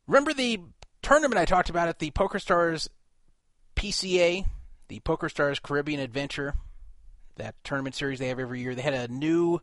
Remember 0.06 0.32
the 0.32 0.60
tournament 1.02 1.38
I 1.38 1.44
talked 1.44 1.70
about 1.70 1.88
at 1.88 1.98
the 1.98 2.10
PokerStars 2.10 2.88
PCA, 3.76 4.44
the 4.88 5.00
PokerStars 5.00 5.62
Caribbean 5.62 6.00
Adventure, 6.00 6.54
that 7.42 7.56
tournament 7.64 7.94
series 7.94 8.18
they 8.18 8.28
have 8.28 8.38
every 8.38 8.60
year? 8.60 8.74
They 8.74 8.82
had 8.82 8.94
a 8.94 9.12
new 9.12 9.60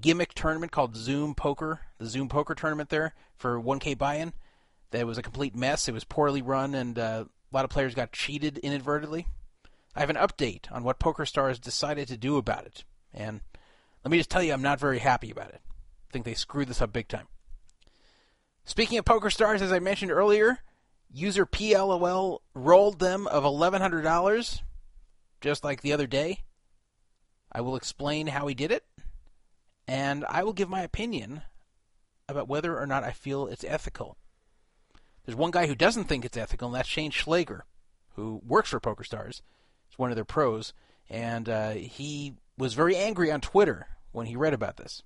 gimmick 0.00 0.34
tournament 0.34 0.72
called 0.72 0.96
Zoom 0.96 1.34
Poker, 1.34 1.80
the 1.98 2.06
Zoom 2.06 2.28
Poker 2.28 2.54
tournament 2.54 2.90
there 2.90 3.14
for 3.36 3.60
1K 3.60 3.96
buy-in. 3.96 4.32
That 4.90 5.06
was 5.06 5.18
a 5.18 5.22
complete 5.22 5.54
mess. 5.54 5.88
It 5.88 5.92
was 5.92 6.04
poorly 6.04 6.42
run 6.42 6.74
and 6.74 6.98
uh, 6.98 7.24
a 7.26 7.56
lot 7.56 7.64
of 7.64 7.70
players 7.70 7.94
got 7.94 8.12
cheated 8.12 8.58
inadvertently. 8.58 9.26
I 9.94 10.00
have 10.00 10.10
an 10.10 10.16
update 10.16 10.70
on 10.70 10.84
what 10.84 10.98
PokerStars 10.98 11.60
decided 11.60 12.08
to 12.08 12.16
do 12.16 12.38
about 12.38 12.64
it, 12.64 12.84
and 13.12 13.42
let 14.02 14.10
me 14.10 14.16
just 14.16 14.30
tell 14.30 14.42
you, 14.42 14.54
I'm 14.54 14.62
not 14.62 14.80
very 14.80 15.00
happy 15.00 15.30
about 15.30 15.50
it. 15.50 15.60
I 15.64 16.12
think 16.12 16.24
they 16.24 16.32
screwed 16.32 16.68
this 16.68 16.80
up 16.80 16.94
big 16.94 17.08
time. 17.08 17.28
Speaking 18.64 18.98
of 18.98 19.04
PokerStars, 19.04 19.60
as 19.60 19.70
I 19.70 19.80
mentioned 19.80 20.10
earlier, 20.10 20.60
user 21.12 21.44
PLOL 21.44 22.38
rolled 22.54 23.00
them 23.00 23.26
of 23.26 23.44
$1,100 23.44 24.62
just 25.42 25.64
like 25.64 25.82
the 25.82 25.92
other 25.92 26.06
day. 26.06 26.38
I 27.52 27.60
will 27.60 27.76
explain 27.76 28.28
how 28.28 28.46
he 28.46 28.54
did 28.54 28.72
it, 28.72 28.84
and 29.86 30.24
I 30.28 30.42
will 30.42 30.52
give 30.52 30.68
my 30.68 30.82
opinion 30.82 31.42
about 32.28 32.48
whether 32.48 32.78
or 32.78 32.86
not 32.86 33.04
I 33.04 33.12
feel 33.12 33.46
it's 33.46 33.64
ethical. 33.64 34.16
There's 35.24 35.36
one 35.36 35.50
guy 35.50 35.66
who 35.66 35.74
doesn't 35.74 36.04
think 36.04 36.24
it's 36.24 36.36
ethical, 36.36 36.68
and 36.68 36.74
that's 36.74 36.88
Shane 36.88 37.12
Schleger, 37.12 37.62
who 38.16 38.40
works 38.46 38.70
for 38.70 38.80
PokerStars. 38.80 39.42
He's 39.88 39.98
one 39.98 40.10
of 40.10 40.16
their 40.16 40.24
pros, 40.24 40.72
and 41.08 41.48
uh, 41.48 41.70
he 41.72 42.34
was 42.56 42.74
very 42.74 42.96
angry 42.96 43.30
on 43.30 43.40
Twitter 43.40 43.86
when 44.12 44.26
he 44.26 44.36
read 44.36 44.54
about 44.54 44.78
this. 44.78 45.02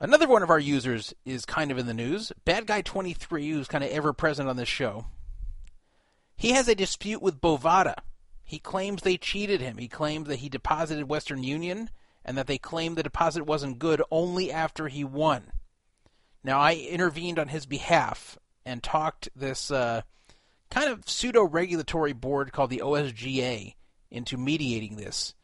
Another 0.00 0.26
one 0.26 0.42
of 0.42 0.50
our 0.50 0.58
users 0.58 1.14
is 1.24 1.44
kind 1.44 1.70
of 1.70 1.78
in 1.78 1.86
the 1.86 1.94
news. 1.94 2.32
Bad 2.44 2.66
Guy 2.66 2.82
23, 2.82 3.50
who's 3.50 3.68
kind 3.68 3.84
of 3.84 3.90
ever 3.90 4.12
present 4.12 4.48
on 4.48 4.56
this 4.56 4.68
show. 4.68 5.06
He 6.36 6.50
has 6.50 6.68
a 6.68 6.74
dispute 6.74 7.22
with 7.22 7.40
Bovada. 7.40 7.94
He 8.44 8.58
claims 8.58 9.02
they 9.02 9.16
cheated 9.16 9.60
him. 9.60 9.78
He 9.78 9.88
claims 9.88 10.28
that 10.28 10.40
he 10.40 10.48
deposited 10.48 11.08
Western 11.08 11.42
Union 11.42 11.90
and 12.24 12.36
that 12.38 12.46
they 12.46 12.58
claimed 12.58 12.96
the 12.96 13.02
deposit 13.02 13.44
wasn't 13.44 13.78
good 13.78 14.02
only 14.10 14.52
after 14.52 14.88
he 14.88 15.04
won. 15.04 15.52
Now, 16.42 16.60
I 16.60 16.74
intervened 16.74 17.38
on 17.38 17.48
his 17.48 17.66
behalf 17.66 18.38
and 18.64 18.82
talked 18.82 19.28
this 19.34 19.70
uh, 19.70 20.02
kind 20.70 20.90
of 20.90 21.08
pseudo 21.08 21.42
regulatory 21.42 22.12
board 22.12 22.52
called 22.52 22.70
the 22.70 22.82
OSGA 22.84 23.74
into 24.10 24.36
mediating 24.36 24.96
this. 24.96 25.34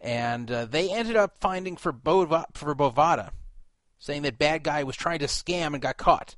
And 0.00 0.50
uh, 0.50 0.64
they 0.66 0.90
ended 0.90 1.16
up 1.16 1.36
finding 1.40 1.76
for, 1.76 1.92
for 1.92 2.74
Bovada, 2.74 3.30
saying 3.98 4.22
that 4.22 4.38
bad 4.38 4.62
guy 4.62 4.84
was 4.84 4.96
trying 4.96 5.20
to 5.20 5.26
scam 5.26 5.72
and 5.72 5.82
got 5.82 5.96
caught. 5.96 6.36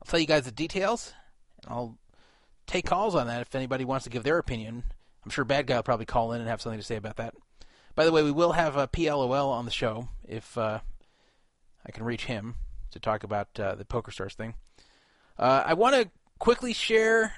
I'll 0.00 0.10
tell 0.10 0.20
you 0.20 0.26
guys 0.26 0.44
the 0.44 0.50
details, 0.50 1.12
and 1.62 1.72
I'll 1.72 1.98
take 2.66 2.86
calls 2.86 3.14
on 3.14 3.26
that 3.26 3.42
if 3.42 3.54
anybody 3.54 3.84
wants 3.84 4.04
to 4.04 4.10
give 4.10 4.22
their 4.22 4.38
opinion. 4.38 4.84
I'm 5.24 5.30
sure 5.30 5.44
bad 5.44 5.66
guy 5.66 5.76
will 5.76 5.82
probably 5.82 6.06
call 6.06 6.32
in 6.32 6.40
and 6.40 6.50
have 6.50 6.60
something 6.60 6.80
to 6.80 6.86
say 6.86 6.96
about 6.96 7.16
that. 7.16 7.34
By 7.94 8.04
the 8.04 8.12
way, 8.12 8.22
we 8.22 8.32
will 8.32 8.52
have 8.52 8.76
a 8.76 8.88
PLOL 8.88 9.50
on 9.50 9.64
the 9.64 9.70
show 9.70 10.08
if 10.26 10.58
uh, 10.58 10.80
I 11.86 11.92
can 11.92 12.04
reach 12.04 12.26
him 12.26 12.56
to 12.90 13.00
talk 13.00 13.24
about 13.24 13.48
uh, 13.58 13.74
the 13.74 13.84
PokerStars 13.84 14.34
thing. 14.34 14.54
Uh, 15.38 15.62
I 15.64 15.74
want 15.74 15.94
to 15.94 16.10
quickly 16.38 16.72
share 16.72 17.32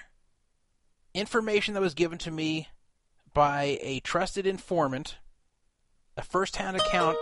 information 1.15 1.75
that 1.75 1.81
was 1.81 1.95
given 1.95 2.19
to 2.19 2.31
me 2.31 2.69
by 3.33 3.79
a 3.81 4.01
trusted 4.01 4.47
informant, 4.47 5.17
a 6.17 6.23
first-hand 6.23 6.77
account 6.77 7.17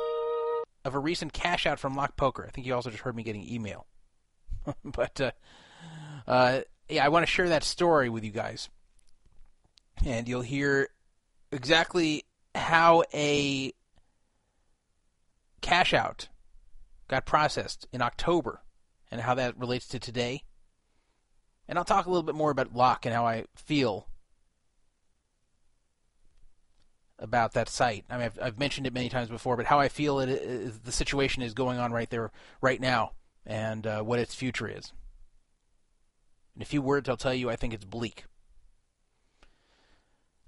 of 0.85 0.95
a 0.95 0.99
recent 0.99 1.33
cash 1.33 1.67
out 1.67 1.79
from 1.79 1.97
Lock 1.97 2.17
Poker. 2.17 2.45
I 2.47 2.51
think 2.51 2.67
you 2.67 2.75
also 2.75 2.91
just 2.91 3.03
heard 3.03 3.17
me 3.17 3.23
getting 3.23 3.49
email, 3.49 3.87
but 4.85 5.21
uh, 5.21 5.31
uh, 6.27 6.61
yeah, 6.89 7.05
I 7.05 7.09
want 7.09 7.25
to 7.25 7.31
share 7.31 7.49
that 7.49 7.65
story 7.65 8.09
with 8.09 8.25
you 8.25 8.31
guys, 8.31 8.69
and 10.05 10.29
you'll 10.29 10.43
hear 10.43 10.89
exactly 11.53 12.25
how 12.55 13.05
a 13.13 13.73
cash 15.61 15.95
out 15.95 16.29
got 17.09 17.27
processed 17.27 17.87
in 17.93 18.03
October 18.03 18.63
and 19.11 19.21
how 19.21 19.35
that 19.35 19.59
relates 19.59 19.87
to 19.89 19.99
today. 19.99 20.43
And 21.69 21.79
I'll 21.79 21.85
talk 21.85 22.07
a 22.07 22.11
little 22.11 22.23
bit 22.23 22.35
more 22.35 22.51
about 22.51 22.75
Lock 22.75 23.07
and 23.07 23.15
how 23.15 23.27
I 23.27 23.45
feel 23.57 24.09
about 27.19 27.55
that 27.55 27.69
site. 27.69 28.05
I 28.11 28.17
mean, 28.17 28.27
I've, 28.27 28.39
I've 28.43 28.59
mentioned 28.59 28.87
it 28.87 28.93
many 28.93 29.09
times 29.09 29.31
before, 29.31 29.57
but 29.57 29.67
how 29.67 29.79
I 29.79 29.89
feel 29.89 30.21
it 30.21 30.29
is, 30.29 30.81
the 30.81 30.93
situation 30.93 31.43
is 31.43 31.55
going 31.55 31.79
on 31.79 31.93
right 31.93 32.11
there, 32.11 32.31
right 32.61 32.81
now, 32.81 33.13
and 33.47 33.87
uh, 33.87 34.03
what 34.03 34.19
its 34.19 34.35
future 34.35 34.69
is. 34.69 34.93
In 36.57 36.63
a 36.63 36.67
few 36.67 36.83
words, 36.83 37.09
I'll 37.09 37.17
tell 37.17 37.35
you, 37.35 37.49
I 37.51 37.57
think 37.57 37.73
it's 37.73 37.85
bleak. 37.85 38.25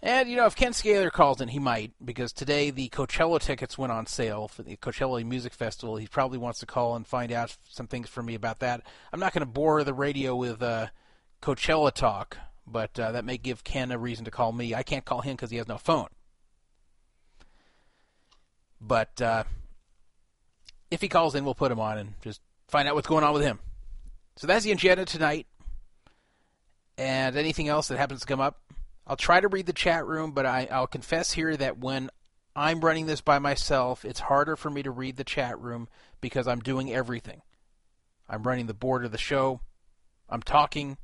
And, 0.02 0.28
you 0.28 0.36
know, 0.36 0.46
if 0.46 0.54
Ken 0.54 0.72
Scaler 0.72 1.10
calls 1.10 1.40
in, 1.40 1.48
he 1.48 1.58
might, 1.58 1.92
because 2.04 2.32
today 2.32 2.70
the 2.70 2.88
Coachella 2.90 3.40
tickets 3.40 3.78
went 3.78 3.92
on 3.92 4.06
sale 4.06 4.46
for 4.46 4.62
the 4.62 4.76
Coachella 4.76 5.24
Music 5.24 5.54
Festival. 5.54 5.96
He 5.96 6.06
probably 6.06 6.38
wants 6.38 6.60
to 6.60 6.66
call 6.66 6.94
and 6.94 7.06
find 7.06 7.32
out 7.32 7.56
some 7.68 7.86
things 7.86 8.08
for 8.08 8.22
me 8.22 8.34
about 8.34 8.60
that. 8.60 8.82
I'm 9.12 9.20
not 9.20 9.32
going 9.32 9.40
to 9.40 9.46
bore 9.46 9.82
the 9.84 9.94
radio 9.94 10.36
with 10.36 10.62
uh, 10.62 10.88
Coachella 11.40 11.92
talk, 11.92 12.36
but 12.66 12.98
uh, 13.00 13.12
that 13.12 13.24
may 13.24 13.38
give 13.38 13.64
Ken 13.64 13.90
a 13.90 13.98
reason 13.98 14.26
to 14.26 14.30
call 14.30 14.52
me. 14.52 14.74
I 14.74 14.82
can't 14.82 15.04
call 15.04 15.22
him 15.22 15.34
because 15.34 15.50
he 15.50 15.56
has 15.56 15.66
no 15.66 15.78
phone. 15.78 16.08
But 18.80 19.20
uh, 19.22 19.44
if 20.90 21.00
he 21.00 21.08
calls 21.08 21.34
in, 21.34 21.44
we'll 21.44 21.54
put 21.54 21.72
him 21.72 21.80
on 21.80 21.96
and 21.96 22.14
just 22.20 22.42
find 22.68 22.86
out 22.86 22.94
what's 22.94 23.08
going 23.08 23.24
on 23.24 23.32
with 23.32 23.42
him. 23.42 23.60
So 24.36 24.46
that's 24.46 24.64
the 24.64 24.72
agenda 24.72 25.06
tonight. 25.06 25.46
And 26.98 27.36
anything 27.36 27.68
else 27.68 27.88
that 27.88 27.98
happens 27.98 28.20
to 28.20 28.26
come 28.26 28.40
up, 28.40 28.60
I'll 29.06 29.16
try 29.16 29.40
to 29.40 29.48
read 29.48 29.66
the 29.66 29.72
chat 29.72 30.06
room, 30.06 30.32
but 30.32 30.46
I, 30.46 30.68
I'll 30.70 30.86
confess 30.86 31.32
here 31.32 31.56
that 31.56 31.78
when 31.78 32.10
I'm 32.54 32.80
running 32.80 33.06
this 33.06 33.20
by 33.20 33.38
myself, 33.38 34.04
it's 34.04 34.20
harder 34.20 34.56
for 34.56 34.70
me 34.70 34.82
to 34.82 34.90
read 34.90 35.16
the 35.16 35.24
chat 35.24 35.60
room 35.60 35.88
because 36.20 36.48
I'm 36.48 36.60
doing 36.60 36.92
everything. 36.92 37.42
I'm 38.28 38.42
running 38.42 38.66
the 38.66 38.74
board 38.74 39.04
of 39.04 39.12
the 39.12 39.18
show. 39.18 39.60
I'm 40.28 40.42
talking. 40.42 40.96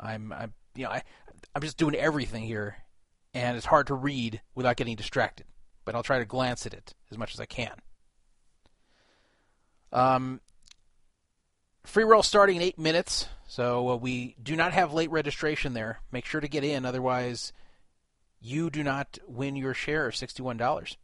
I'm, 0.00 0.32
I'm 0.32 0.54
you 0.74 0.84
know, 0.84 0.90
I, 0.90 1.02
I'm 1.54 1.62
just 1.62 1.76
doing 1.76 1.94
everything 1.94 2.42
here, 2.42 2.78
and 3.32 3.56
it's 3.56 3.66
hard 3.66 3.86
to 3.86 3.94
read 3.94 4.40
without 4.54 4.76
getting 4.76 4.96
distracted 4.96 5.46
but 5.84 5.94
I'll 5.94 6.02
try 6.02 6.18
to 6.18 6.24
glance 6.24 6.66
at 6.66 6.74
it 6.74 6.94
as 7.10 7.18
much 7.18 7.34
as 7.34 7.40
I 7.40 7.46
can. 7.46 7.74
Um, 9.92 10.40
free 11.84 12.04
roll 12.04 12.22
starting 12.22 12.56
in 12.56 12.62
eight 12.62 12.78
minutes, 12.78 13.28
so 13.54 13.90
uh, 13.90 13.96
we 13.96 14.34
do 14.42 14.56
not 14.56 14.72
have 14.72 14.92
late 14.92 15.12
registration 15.12 15.74
there. 15.74 16.00
Make 16.10 16.24
sure 16.24 16.40
to 16.40 16.48
get 16.48 16.64
in, 16.64 16.84
otherwise, 16.84 17.52
you 18.40 18.68
do 18.68 18.82
not 18.82 19.16
win 19.28 19.54
your 19.54 19.74
share 19.74 20.08
of 20.08 20.14
$61. 20.14 20.96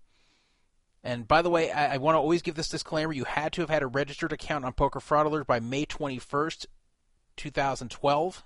And 1.05 1.29
by 1.29 1.43
the 1.43 1.51
way, 1.51 1.71
I, 1.71 1.95
I 1.95 1.97
want 1.99 2.17
to 2.17 2.19
always 2.19 2.43
give 2.43 2.57
this 2.57 2.69
disclaimer 2.69 3.13
you 3.13 3.23
had 3.23 3.53
to 3.53 3.61
have 3.61 3.71
had 3.71 3.85
a 3.85 3.87
registered 3.87 4.33
account 4.33 4.65
on 4.65 4.73
Poker 4.73 4.99
Fraud 4.99 5.27
Alert 5.27 5.47
by 5.47 5.61
May 5.61 5.87
21st, 5.87 6.67
2012, 7.37 8.45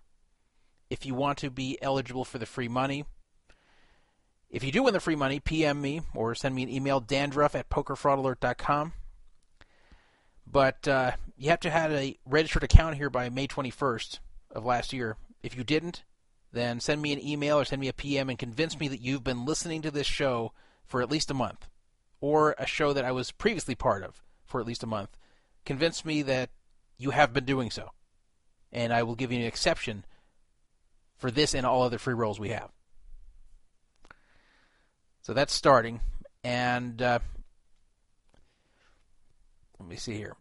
if 0.90 1.06
you 1.06 1.14
want 1.14 1.38
to 1.38 1.48
be 1.48 1.78
eligible 1.80 2.26
for 2.26 2.36
the 2.36 2.44
free 2.44 2.68
money. 2.68 3.06
If 4.50 4.62
you 4.62 4.70
do 4.70 4.82
win 4.82 4.92
the 4.92 5.00
free 5.00 5.16
money, 5.16 5.40
PM 5.40 5.80
me 5.80 6.02
or 6.14 6.34
send 6.34 6.54
me 6.54 6.62
an 6.62 6.68
email, 6.68 7.00
dandruff 7.00 7.54
at 7.54 7.70
pokerfraudalert.com. 7.70 8.92
But 10.54 10.86
uh, 10.86 11.10
you 11.36 11.50
have 11.50 11.58
to 11.60 11.70
have 11.70 11.90
a 11.90 12.16
registered 12.24 12.62
account 12.62 12.94
here 12.94 13.10
by 13.10 13.28
May 13.28 13.48
21st 13.48 14.20
of 14.52 14.64
last 14.64 14.92
year. 14.92 15.16
If 15.42 15.56
you 15.56 15.64
didn't, 15.64 16.04
then 16.52 16.78
send 16.78 17.02
me 17.02 17.12
an 17.12 17.20
email 17.20 17.58
or 17.58 17.64
send 17.64 17.80
me 17.80 17.88
a 17.88 17.92
PM 17.92 18.30
and 18.30 18.38
convince 18.38 18.78
me 18.78 18.86
that 18.86 19.00
you've 19.00 19.24
been 19.24 19.44
listening 19.44 19.82
to 19.82 19.90
this 19.90 20.06
show 20.06 20.52
for 20.86 21.02
at 21.02 21.10
least 21.10 21.28
a 21.28 21.34
month, 21.34 21.68
or 22.20 22.54
a 22.56 22.68
show 22.68 22.92
that 22.92 23.04
I 23.04 23.10
was 23.10 23.32
previously 23.32 23.74
part 23.74 24.04
of 24.04 24.22
for 24.44 24.60
at 24.60 24.66
least 24.66 24.84
a 24.84 24.86
month. 24.86 25.16
Convince 25.66 26.04
me 26.04 26.22
that 26.22 26.50
you 26.98 27.10
have 27.10 27.32
been 27.32 27.44
doing 27.44 27.72
so, 27.72 27.90
and 28.70 28.92
I 28.92 29.02
will 29.02 29.16
give 29.16 29.32
you 29.32 29.40
an 29.40 29.46
exception 29.46 30.04
for 31.16 31.32
this 31.32 31.52
and 31.52 31.66
all 31.66 31.82
other 31.82 31.98
free 31.98 32.14
rolls 32.14 32.38
we 32.38 32.50
have. 32.50 32.70
So 35.22 35.34
that's 35.34 35.52
starting. 35.52 35.98
And 36.44 37.02
uh, 37.02 37.18
let 39.80 39.88
me 39.88 39.96
see 39.96 40.14
here. 40.14 40.36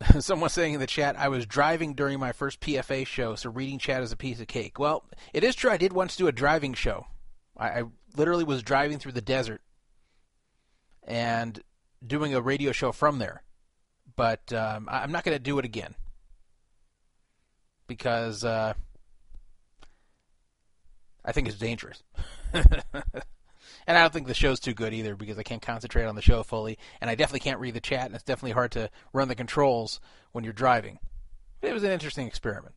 Someone 0.20 0.50
saying 0.50 0.74
in 0.74 0.80
the 0.80 0.86
chat, 0.86 1.16
I 1.18 1.28
was 1.28 1.46
driving 1.46 1.94
during 1.94 2.20
my 2.20 2.32
first 2.32 2.60
PFA 2.60 3.06
show, 3.06 3.34
so 3.34 3.50
reading 3.50 3.78
chat 3.78 4.02
is 4.02 4.12
a 4.12 4.16
piece 4.16 4.40
of 4.40 4.46
cake. 4.46 4.78
Well, 4.78 5.04
it 5.32 5.42
is 5.42 5.54
true. 5.54 5.70
I 5.70 5.76
did 5.76 5.92
once 5.92 6.16
do 6.16 6.26
a 6.26 6.32
driving 6.32 6.74
show. 6.74 7.06
I, 7.56 7.68
I 7.68 7.82
literally 8.16 8.44
was 8.44 8.62
driving 8.62 8.98
through 8.98 9.12
the 9.12 9.20
desert 9.20 9.62
and 11.02 11.60
doing 12.06 12.34
a 12.34 12.40
radio 12.40 12.72
show 12.72 12.92
from 12.92 13.18
there. 13.18 13.42
But 14.16 14.52
um, 14.52 14.88
I'm 14.90 15.12
not 15.12 15.24
going 15.24 15.36
to 15.36 15.42
do 15.42 15.58
it 15.58 15.64
again 15.64 15.94
because 17.86 18.44
uh, 18.44 18.74
I 21.24 21.32
think 21.32 21.48
it's 21.48 21.58
dangerous. 21.58 22.02
and 23.86 23.96
I 23.96 24.02
don't 24.02 24.12
think 24.12 24.26
the 24.26 24.34
show's 24.34 24.60
too 24.60 24.74
good 24.74 24.92
either 24.92 25.14
because 25.14 25.38
I 25.38 25.42
can't 25.42 25.62
concentrate 25.62 26.04
on 26.04 26.16
the 26.16 26.22
show 26.22 26.42
fully, 26.42 26.78
and 27.00 27.08
I 27.08 27.14
definitely 27.14 27.40
can't 27.40 27.60
read 27.60 27.74
the 27.74 27.80
chat, 27.80 28.06
and 28.06 28.14
it's 28.14 28.24
definitely 28.24 28.52
hard 28.52 28.72
to 28.72 28.90
run 29.12 29.28
the 29.28 29.34
controls 29.34 30.00
when 30.32 30.44
you're 30.44 30.52
driving. 30.52 30.98
But 31.60 31.70
It 31.70 31.74
was 31.74 31.84
an 31.84 31.92
interesting 31.92 32.26
experiment. 32.26 32.74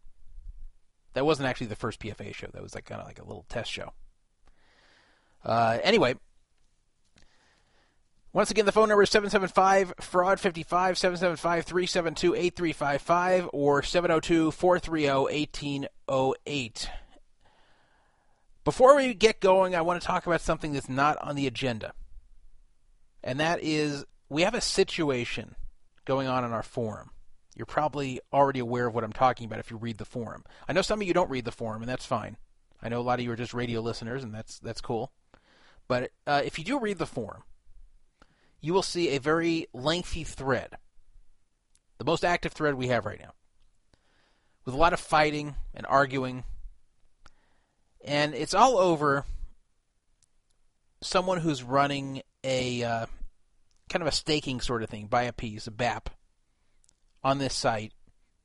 That 1.14 1.26
wasn't 1.26 1.50
actually 1.50 1.68
the 1.68 1.76
first 1.76 2.00
PFA 2.00 2.34
show. 2.34 2.48
That 2.54 2.62
was 2.62 2.76
like 2.76 2.86
kind 2.86 3.02
of 3.02 3.08
like 3.08 3.20
a 3.20 3.26
little 3.26 3.46
test 3.50 3.72
show. 3.72 3.94
Uh, 5.44 5.80
anyway, 5.84 6.16
once 8.32 8.52
again, 8.52 8.66
the 8.66 8.72
phone 8.72 8.90
number 8.90 9.02
is 9.02 9.10
775 9.10 9.94
fraud 10.00 10.40
55 10.40 10.98
775 10.98 11.66
372 11.66 12.36
8355 12.36 13.50
or 13.54 13.82
702 13.82 14.52
430 14.52 15.08
1808. 15.08 16.90
Before 18.70 18.96
we 18.96 19.16
get 19.16 19.40
going, 19.40 19.74
I 19.74 19.82
want 19.82 20.00
to 20.00 20.06
talk 20.06 20.28
about 20.28 20.42
something 20.42 20.74
that's 20.74 20.88
not 20.88 21.18
on 21.24 21.36
the 21.36 21.48
agenda. 21.48 21.92
And 23.24 23.40
that 23.40 23.64
is 23.64 24.06
we 24.30 24.44
have 24.44 24.54
a 24.54 24.62
situation 24.62 25.56
going 26.06 26.28
on 26.28 26.46
in 26.46 26.54
our 26.54 26.62
forum. 26.62 27.10
You're 27.56 27.66
probably 27.66 28.20
already 28.32 28.60
aware 28.60 28.86
of 28.86 28.94
what 28.94 29.04
I'm 29.04 29.12
talking 29.12 29.48
about 29.48 29.58
if 29.58 29.72
you 29.72 29.78
read 29.78 29.98
the 29.98 30.06
forum. 30.06 30.44
I 30.68 30.74
know 30.74 30.84
some 30.84 31.02
of 31.02 31.08
you 31.08 31.16
don't 31.16 31.32
read 31.32 31.46
the 31.46 31.52
forum, 31.52 31.82
and 31.82 31.90
that's 31.90 32.06
fine. 32.06 32.38
I 32.80 32.90
know 32.90 33.00
a 33.00 33.02
lot 33.02 33.18
of 33.18 33.26
you 33.26 33.32
are 33.32 33.36
just 33.36 33.56
radio 33.56 33.82
listeners, 33.82 34.24
and 34.24 34.36
that's 34.36 34.60
that's 34.60 34.82
cool. 34.82 35.12
But 35.88 36.12
uh, 36.28 36.44
if 36.46 36.60
you 36.60 36.64
do 36.64 36.80
read 36.80 37.00
the 37.00 37.08
forum, 37.08 37.42
you 38.62 38.76
will 38.76 38.84
see 38.84 39.10
a 39.10 39.20
very 39.20 39.66
lengthy 39.74 40.24
thread, 40.24 40.78
the 41.98 42.06
most 42.06 42.24
active 42.24 42.54
thread 42.54 42.76
we 42.76 42.90
have 42.90 43.08
right 43.08 43.20
now, 43.20 43.34
with 44.64 44.76
a 44.76 44.78
lot 44.78 44.94
of 44.94 45.00
fighting 45.00 45.56
and 45.74 45.88
arguing 45.88 46.44
and 48.04 48.34
it's 48.34 48.54
all 48.54 48.78
over 48.78 49.26
someone 51.02 51.40
who's 51.40 51.64
running 51.64 52.22
a 52.44 52.84
uh, 52.84 53.06
kind 53.90 54.02
of 54.02 54.08
a 54.08 54.12
staking 54.12 54.62
sort 54.62 54.84
of 54.84 54.90
thing, 54.90 55.08
buy 55.08 55.24
a 55.24 55.34
piece, 55.34 55.68
a 55.68 55.72
BAP, 55.72 56.10
on 57.24 57.38
this 57.38 57.54
site, 57.54 57.94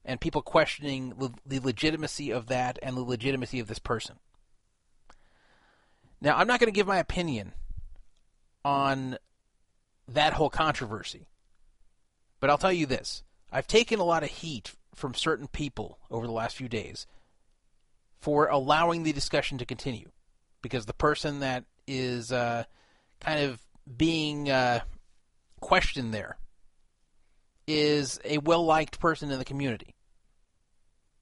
and 0.04 0.20
people 0.20 0.42
questioning 0.42 1.32
the 1.46 1.60
legitimacy 1.60 2.30
of 2.30 2.46
that 2.48 2.78
and 2.82 2.96
the 2.96 3.02
legitimacy 3.02 3.60
of 3.60 3.68
this 3.68 3.78
person. 3.78 4.16
Now, 6.20 6.36
I'm 6.36 6.46
not 6.46 6.58
going 6.60 6.72
to 6.72 6.76
give 6.76 6.86
my 6.86 6.98
opinion 6.98 7.52
on 8.64 9.18
that 10.08 10.32
whole 10.32 10.50
controversy, 10.50 11.28
but 12.40 12.50
I'll 12.50 12.58
tell 12.58 12.72
you 12.72 12.86
this. 12.86 13.22
I've 13.52 13.66
taken 13.66 14.00
a 14.00 14.04
lot 14.04 14.22
of 14.22 14.30
heat 14.30 14.72
from 14.94 15.14
certain 15.14 15.48
people 15.48 15.98
over 16.10 16.26
the 16.26 16.32
last 16.32 16.56
few 16.56 16.68
days 16.68 17.06
for 18.24 18.46
allowing 18.46 19.02
the 19.02 19.12
discussion 19.12 19.58
to 19.58 19.66
continue 19.66 20.08
because 20.62 20.86
the 20.86 20.94
person 20.94 21.40
that 21.40 21.62
is 21.86 22.32
uh, 22.32 22.64
kind 23.20 23.44
of 23.44 23.60
being 23.98 24.50
uh, 24.50 24.80
questioned 25.60 26.14
there 26.14 26.38
is 27.66 28.18
a 28.24 28.38
well 28.38 28.64
liked 28.64 28.98
person 28.98 29.30
in 29.30 29.38
the 29.38 29.44
community. 29.44 29.94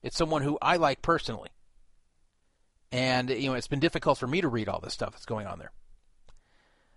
It's 0.04 0.16
someone 0.16 0.42
who 0.42 0.56
I 0.62 0.76
like 0.76 1.02
personally. 1.02 1.48
And, 2.92 3.30
you 3.30 3.48
know, 3.48 3.54
it's 3.54 3.66
been 3.66 3.80
difficult 3.80 4.16
for 4.16 4.28
me 4.28 4.40
to 4.40 4.48
read 4.48 4.68
all 4.68 4.78
this 4.78 4.94
stuff 4.94 5.10
that's 5.10 5.26
going 5.26 5.48
on 5.48 5.58
there. 5.58 5.72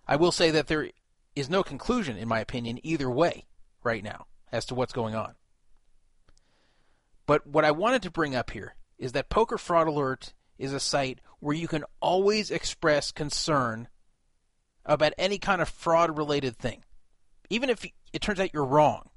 I 0.07 0.17
will 0.17 0.31
say 0.31 0.51
that 0.51 0.67
there 0.67 0.91
is 1.35 1.49
no 1.49 1.63
conclusion, 1.63 2.15
in 2.15 2.27
my 2.27 2.41
opinion, 2.41 2.79
either 2.83 3.09
way 3.09 3.45
right 3.83 4.03
now 4.03 4.27
as 4.51 4.65
to 4.65 4.75
what's 4.75 4.93
going 4.93 5.15
on. 5.15 5.33
But 7.25 7.47
what 7.47 7.65
I 7.65 7.71
wanted 7.71 8.03
to 8.03 8.11
bring 8.11 8.35
up 8.35 8.51
here 8.51 8.75
is 8.97 9.11
that 9.13 9.29
Poker 9.29 9.57
Fraud 9.57 9.87
Alert 9.87 10.33
is 10.57 10.73
a 10.73 10.79
site 10.79 11.19
where 11.39 11.55
you 11.55 11.67
can 11.67 11.83
always 11.99 12.51
express 12.51 13.11
concern 13.11 13.87
about 14.85 15.13
any 15.17 15.37
kind 15.37 15.61
of 15.61 15.69
fraud 15.69 16.17
related 16.17 16.57
thing. 16.57 16.83
Even 17.49 17.69
if 17.69 17.85
it 18.13 18.21
turns 18.21 18.39
out 18.39 18.53
you're 18.53 18.65
wrong. 18.65 19.09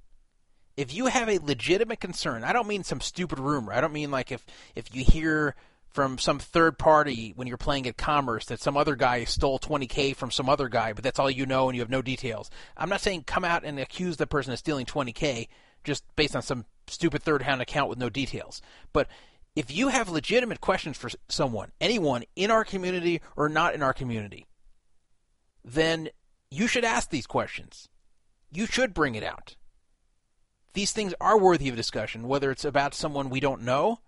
If 0.76 0.94
you 0.94 1.06
have 1.06 1.28
a 1.28 1.38
legitimate 1.38 2.00
concern, 2.00 2.44
I 2.44 2.52
don't 2.52 2.68
mean 2.68 2.84
some 2.84 3.00
stupid 3.00 3.38
rumor. 3.38 3.72
I 3.72 3.80
don't 3.80 3.92
mean 3.92 4.10
like 4.10 4.30
if, 4.30 4.44
if 4.76 4.94
you 4.94 5.04
hear 5.04 5.56
from 5.90 6.18
some 6.18 6.38
third 6.38 6.78
party 6.78 7.32
when 7.34 7.48
you're 7.48 7.56
playing 7.56 7.86
at 7.86 7.96
commerce 7.96 8.44
that 8.46 8.60
some 8.60 8.76
other 8.76 8.94
guy 8.94 9.24
stole 9.24 9.58
20k 9.58 10.14
from 10.14 10.30
some 10.30 10.48
other 10.48 10.68
guy, 10.68 10.92
but 10.92 11.02
that's 11.02 11.18
all 11.18 11.30
you 11.30 11.46
know 11.46 11.68
and 11.68 11.76
you 11.76 11.82
have 11.82 11.90
no 11.90 12.02
details. 12.02 12.50
I'm 12.76 12.88
not 12.88 13.00
saying 13.00 13.24
come 13.24 13.44
out 13.44 13.64
and 13.64 13.80
accuse 13.80 14.16
the 14.16 14.26
person 14.26 14.52
of 14.52 14.58
stealing 14.58 14.86
20k 14.86 15.48
just 15.84 16.04
based 16.14 16.36
on 16.36 16.42
some 16.42 16.66
stupid 16.86 17.22
third 17.22 17.42
hand 17.42 17.60
account 17.60 17.88
with 17.88 17.98
no 17.98 18.10
details. 18.10 18.60
But 18.92 19.08
if 19.58 19.76
you 19.76 19.88
have 19.88 20.08
legitimate 20.08 20.60
questions 20.60 20.96
for 20.96 21.10
someone, 21.28 21.72
anyone 21.80 22.22
in 22.36 22.48
our 22.48 22.62
community 22.62 23.20
or 23.34 23.48
not 23.48 23.74
in 23.74 23.82
our 23.82 23.92
community, 23.92 24.46
then 25.64 26.08
you 26.48 26.68
should 26.68 26.84
ask 26.84 27.10
these 27.10 27.26
questions. 27.26 27.88
You 28.52 28.66
should 28.66 28.94
bring 28.94 29.16
it 29.16 29.24
out. 29.24 29.56
These 30.74 30.92
things 30.92 31.12
are 31.20 31.36
worthy 31.36 31.68
of 31.68 31.74
discussion, 31.74 32.28
whether 32.28 32.52
it's 32.52 32.64
about 32.64 32.94
someone 32.94 33.30
we 33.30 33.40
don't 33.40 33.62
know, 33.62 33.98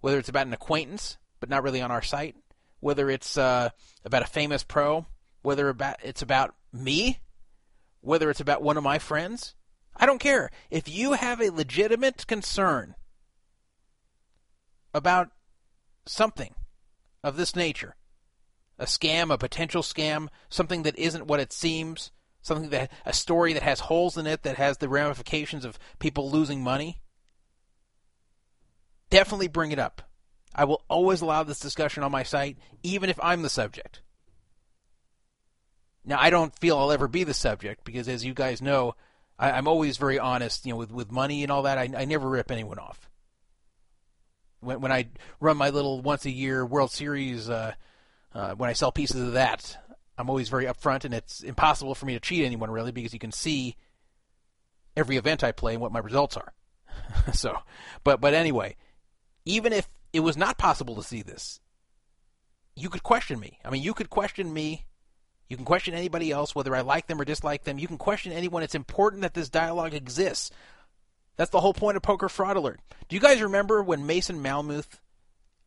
whether 0.00 0.18
it's 0.18 0.28
about 0.28 0.48
an 0.48 0.52
acquaintance, 0.52 1.18
but 1.38 1.48
not 1.48 1.62
really 1.62 1.80
on 1.80 1.92
our 1.92 2.02
site, 2.02 2.34
whether 2.80 3.08
it's 3.08 3.38
uh, 3.38 3.68
about 4.04 4.24
a 4.24 4.26
famous 4.26 4.64
pro, 4.64 5.06
whether 5.42 5.68
about 5.68 5.98
it's 6.02 6.22
about 6.22 6.56
me, 6.72 7.20
whether 8.00 8.28
it's 8.28 8.40
about 8.40 8.60
one 8.60 8.76
of 8.76 8.82
my 8.82 8.98
friends. 8.98 9.54
I 9.96 10.04
don't 10.04 10.18
care. 10.18 10.50
If 10.68 10.88
you 10.88 11.12
have 11.12 11.40
a 11.40 11.50
legitimate 11.50 12.26
concern 12.26 12.96
about 14.96 15.30
something 16.06 16.54
of 17.22 17.36
this 17.36 17.54
nature, 17.54 17.96
a 18.78 18.86
scam, 18.86 19.32
a 19.32 19.38
potential 19.38 19.82
scam, 19.82 20.28
something 20.48 20.82
that 20.84 20.98
isn't 20.98 21.26
what 21.26 21.40
it 21.40 21.52
seems, 21.52 22.10
something 22.40 22.70
that 22.70 22.90
a 23.04 23.12
story 23.12 23.52
that 23.52 23.62
has 23.62 23.80
holes 23.80 24.16
in 24.16 24.26
it 24.26 24.42
that 24.42 24.56
has 24.56 24.78
the 24.78 24.88
ramifications 24.88 25.64
of 25.64 25.78
people 25.98 26.30
losing 26.30 26.62
money, 26.62 27.02
definitely 29.10 29.48
bring 29.48 29.70
it 29.70 29.78
up. 29.78 30.02
I 30.54 30.64
will 30.64 30.82
always 30.88 31.20
allow 31.20 31.42
this 31.42 31.60
discussion 31.60 32.02
on 32.02 32.10
my 32.10 32.22
site, 32.22 32.56
even 32.82 33.10
if 33.10 33.20
I'm 33.22 33.42
the 33.42 33.50
subject. 33.50 34.00
Now, 36.06 36.18
I 36.18 36.30
don't 36.30 36.58
feel 36.58 36.78
I'll 36.78 36.92
ever 36.92 37.08
be 37.08 37.24
the 37.24 37.34
subject 37.34 37.84
because, 37.84 38.08
as 38.08 38.24
you 38.24 38.32
guys 38.32 38.62
know, 38.62 38.94
I, 39.38 39.58
am 39.58 39.68
always 39.68 39.98
very 39.98 40.18
honest. 40.18 40.64
You 40.64 40.72
know, 40.72 40.78
with 40.78 40.92
with 40.92 41.10
money 41.10 41.42
and 41.42 41.52
all 41.52 41.64
that, 41.64 41.76
I, 41.76 41.90
I 41.94 42.04
never 42.06 42.28
rip 42.28 42.50
anyone 42.50 42.78
off. 42.78 43.10
When 44.66 44.80
when 44.80 44.92
I 44.92 45.08
run 45.40 45.56
my 45.56 45.70
little 45.70 46.02
once 46.02 46.24
a 46.24 46.30
year 46.30 46.66
World 46.66 46.90
Series, 46.90 47.48
uh, 47.48 47.74
uh, 48.34 48.54
when 48.56 48.68
I 48.68 48.72
sell 48.72 48.90
pieces 48.90 49.20
of 49.22 49.32
that, 49.34 49.78
I'm 50.18 50.28
always 50.28 50.48
very 50.48 50.64
upfront, 50.64 51.04
and 51.04 51.14
it's 51.14 51.42
impossible 51.42 51.94
for 51.94 52.04
me 52.04 52.14
to 52.14 52.20
cheat 52.20 52.44
anyone 52.44 52.70
really 52.70 52.90
because 52.92 53.12
you 53.12 53.20
can 53.20 53.32
see 53.32 53.76
every 54.96 55.16
event 55.16 55.44
I 55.44 55.52
play 55.52 55.74
and 55.74 55.80
what 55.80 55.92
my 55.92 56.00
results 56.00 56.36
are. 56.36 56.52
so, 57.32 57.56
but 58.02 58.20
but 58.20 58.34
anyway, 58.34 58.76
even 59.44 59.72
if 59.72 59.88
it 60.12 60.20
was 60.20 60.36
not 60.36 60.58
possible 60.58 60.96
to 60.96 61.02
see 61.02 61.22
this, 61.22 61.60
you 62.74 62.90
could 62.90 63.04
question 63.04 63.38
me. 63.38 63.60
I 63.64 63.70
mean, 63.70 63.82
you 63.82 63.94
could 63.94 64.10
question 64.10 64.52
me. 64.52 64.84
You 65.48 65.56
can 65.56 65.64
question 65.64 65.94
anybody 65.94 66.32
else, 66.32 66.56
whether 66.56 66.74
I 66.74 66.80
like 66.80 67.06
them 67.06 67.20
or 67.20 67.24
dislike 67.24 67.62
them. 67.62 67.78
You 67.78 67.86
can 67.86 67.98
question 67.98 68.32
anyone. 68.32 68.64
It's 68.64 68.74
important 68.74 69.22
that 69.22 69.34
this 69.34 69.48
dialogue 69.48 69.94
exists. 69.94 70.50
That's 71.36 71.50
the 71.50 71.60
whole 71.60 71.74
point 71.74 71.96
of 71.96 72.02
Poker 72.02 72.28
Fraud 72.28 72.56
Alert. 72.56 72.80
Do 73.08 73.16
you 73.16 73.20
guys 73.20 73.42
remember 73.42 73.82
when 73.82 74.06
Mason 74.06 74.42
Malmuth 74.42 75.00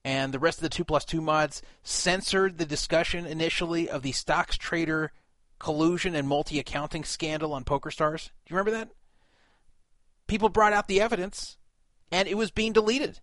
and 0.03 0.33
the 0.33 0.39
rest 0.39 0.59
of 0.59 0.63
the 0.63 0.69
2 0.69 0.83
plus 0.83 1.05
2 1.05 1.21
mods 1.21 1.61
censored 1.83 2.57
the 2.57 2.65
discussion 2.65 3.25
initially 3.25 3.89
of 3.89 4.01
the 4.01 4.11
Stoxtrader 4.11 5.09
collusion 5.59 6.15
and 6.15 6.27
multi 6.27 6.59
accounting 6.59 7.03
scandal 7.03 7.53
on 7.53 7.63
PokerStars? 7.63 8.25
Do 8.45 8.53
you 8.53 8.57
remember 8.57 8.71
that? 8.71 8.89
People 10.27 10.49
brought 10.49 10.73
out 10.73 10.87
the 10.87 11.01
evidence, 11.01 11.57
and 12.11 12.27
it 12.27 12.37
was 12.37 12.51
being 12.51 12.73
deleted. 12.73 13.19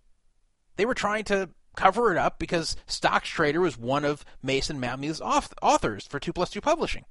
They 0.75 0.85
were 0.85 0.93
trying 0.93 1.23
to 1.25 1.49
cover 1.75 2.11
it 2.11 2.17
up 2.17 2.39
because 2.39 2.75
Stoxtrader 2.87 3.61
was 3.61 3.77
one 3.77 4.03
of 4.05 4.25
Mason 4.41 4.79
Malmuth's 4.79 5.21
authors 5.61 6.07
for 6.07 6.19
2 6.19 6.33
plus 6.33 6.49
2 6.49 6.61
Publishing. 6.61 7.05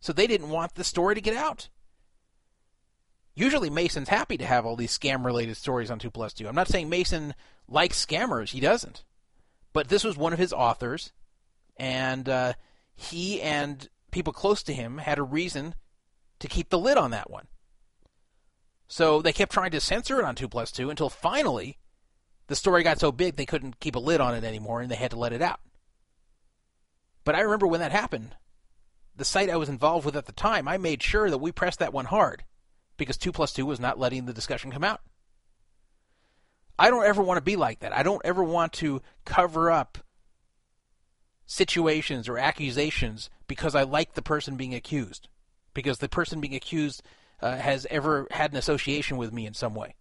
So 0.00 0.12
they 0.12 0.26
didn't 0.26 0.50
want 0.50 0.74
the 0.74 0.84
story 0.84 1.14
to 1.14 1.20
get 1.20 1.36
out. 1.36 1.68
Usually 3.36 3.68
Mason's 3.68 4.08
happy 4.08 4.38
to 4.38 4.46
have 4.46 4.64
all 4.64 4.76
these 4.76 4.98
scam 4.98 5.22
related 5.22 5.58
stories 5.58 5.90
on 5.90 5.98
2 5.98 6.10
plus 6.10 6.32
2. 6.32 6.48
I'm 6.48 6.54
not 6.54 6.68
saying 6.68 6.88
Mason 6.88 7.34
likes 7.68 8.04
scammers, 8.04 8.50
he 8.50 8.60
doesn't. 8.60 9.04
But 9.74 9.88
this 9.88 10.04
was 10.04 10.16
one 10.16 10.32
of 10.32 10.38
his 10.38 10.54
authors, 10.54 11.12
and 11.76 12.30
uh, 12.30 12.54
he 12.94 13.42
and 13.42 13.90
people 14.10 14.32
close 14.32 14.62
to 14.62 14.72
him 14.72 14.96
had 14.96 15.18
a 15.18 15.22
reason 15.22 15.74
to 16.38 16.48
keep 16.48 16.70
the 16.70 16.78
lid 16.78 16.96
on 16.96 17.10
that 17.10 17.30
one. 17.30 17.46
So 18.88 19.20
they 19.20 19.34
kept 19.34 19.52
trying 19.52 19.72
to 19.72 19.80
censor 19.80 20.18
it 20.18 20.24
on 20.24 20.34
2 20.34 20.48
plus 20.48 20.72
2 20.72 20.88
until 20.88 21.10
finally 21.10 21.76
the 22.46 22.56
story 22.56 22.82
got 22.82 23.00
so 23.00 23.12
big 23.12 23.36
they 23.36 23.44
couldn't 23.44 23.80
keep 23.80 23.96
a 23.96 24.00
lid 24.00 24.20
on 24.20 24.34
it 24.34 24.44
anymore 24.44 24.80
and 24.80 24.90
they 24.90 24.96
had 24.96 25.10
to 25.10 25.18
let 25.18 25.34
it 25.34 25.42
out. 25.42 25.60
But 27.24 27.34
I 27.34 27.40
remember 27.40 27.66
when 27.66 27.80
that 27.80 27.92
happened, 27.92 28.34
the 29.14 29.24
site 29.26 29.50
I 29.50 29.56
was 29.56 29.68
involved 29.68 30.06
with 30.06 30.16
at 30.16 30.24
the 30.24 30.32
time, 30.32 30.68
I 30.68 30.78
made 30.78 31.02
sure 31.02 31.28
that 31.28 31.38
we 31.38 31.52
pressed 31.52 31.80
that 31.80 31.92
one 31.92 32.06
hard 32.06 32.44
because 32.96 33.16
2 33.16 33.32
plus 33.32 33.52
2 33.52 33.66
was 33.66 33.80
not 33.80 33.98
letting 33.98 34.26
the 34.26 34.32
discussion 34.32 34.70
come 34.70 34.84
out. 34.84 35.00
I 36.78 36.90
don't 36.90 37.06
ever 37.06 37.22
want 37.22 37.38
to 37.38 37.42
be 37.42 37.56
like 37.56 37.80
that. 37.80 37.96
I 37.96 38.02
don't 38.02 38.22
ever 38.24 38.44
want 38.44 38.74
to 38.74 39.00
cover 39.24 39.70
up 39.70 39.98
situations 41.46 42.28
or 42.28 42.38
accusations 42.38 43.30
because 43.46 43.74
I 43.74 43.84
like 43.84 44.14
the 44.14 44.22
person 44.22 44.56
being 44.56 44.74
accused, 44.74 45.28
because 45.72 45.98
the 45.98 46.08
person 46.08 46.40
being 46.40 46.54
accused 46.54 47.02
uh, 47.40 47.56
has 47.56 47.86
ever 47.90 48.26
had 48.30 48.50
an 48.50 48.58
association 48.58 49.16
with 49.16 49.32
me 49.32 49.46
in 49.46 49.54
some 49.54 49.74
way. 49.74 49.94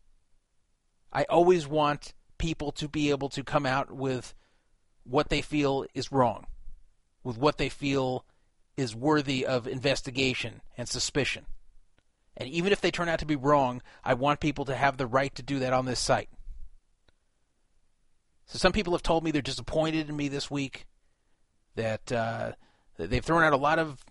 I 1.13 1.23
always 1.25 1.67
want 1.67 2.13
people 2.37 2.71
to 2.73 2.89
be 2.89 3.09
able 3.09 3.29
to 3.29 3.43
come 3.43 3.65
out 3.65 3.91
with 3.91 4.33
what 5.03 5.29
they 5.29 5.41
feel 5.41 5.85
is 5.93 6.11
wrong, 6.11 6.45
with 7.23 7.37
what 7.37 7.57
they 7.57 7.69
feel 7.69 8.25
is 8.75 8.95
worthy 8.95 9.45
of 9.45 9.67
investigation 9.67 10.61
and 10.77 10.89
suspicion. 10.89 11.45
And 12.37 12.49
even 12.49 12.71
if 12.71 12.81
they 12.81 12.91
turn 12.91 13.09
out 13.09 13.19
to 13.19 13.25
be 13.25 13.35
wrong, 13.35 13.81
I 14.03 14.13
want 14.13 14.39
people 14.39 14.65
to 14.65 14.75
have 14.75 14.97
the 14.97 15.07
right 15.07 15.33
to 15.35 15.43
do 15.43 15.59
that 15.59 15.73
on 15.73 15.85
this 15.85 15.99
site. 15.99 16.29
So 18.45 18.57
some 18.57 18.73
people 18.73 18.93
have 18.93 19.03
told 19.03 19.23
me 19.23 19.31
they're 19.31 19.41
disappointed 19.41 20.09
in 20.09 20.15
me 20.15 20.27
this 20.27 20.51
week, 20.51 20.85
that 21.75 22.11
uh, 22.11 22.51
they've 22.97 23.23
thrown 23.23 23.43
out 23.43 23.53
a 23.53 23.57
lot 23.57 23.79
of 23.79 24.03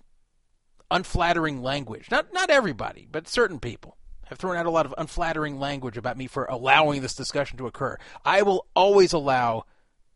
unflattering 0.90 1.62
language. 1.62 2.10
Not 2.10 2.32
not 2.32 2.50
everybody, 2.50 3.06
but 3.10 3.28
certain 3.28 3.58
people 3.58 3.96
have 4.26 4.38
thrown 4.38 4.56
out 4.56 4.66
a 4.66 4.70
lot 4.70 4.86
of 4.86 4.94
unflattering 4.96 5.58
language 5.58 5.96
about 5.96 6.16
me 6.16 6.26
for 6.26 6.44
allowing 6.46 7.02
this 7.02 7.14
discussion 7.14 7.58
to 7.58 7.66
occur. 7.66 7.98
I 8.24 8.42
will 8.42 8.66
always 8.74 9.12
allow 9.12 9.64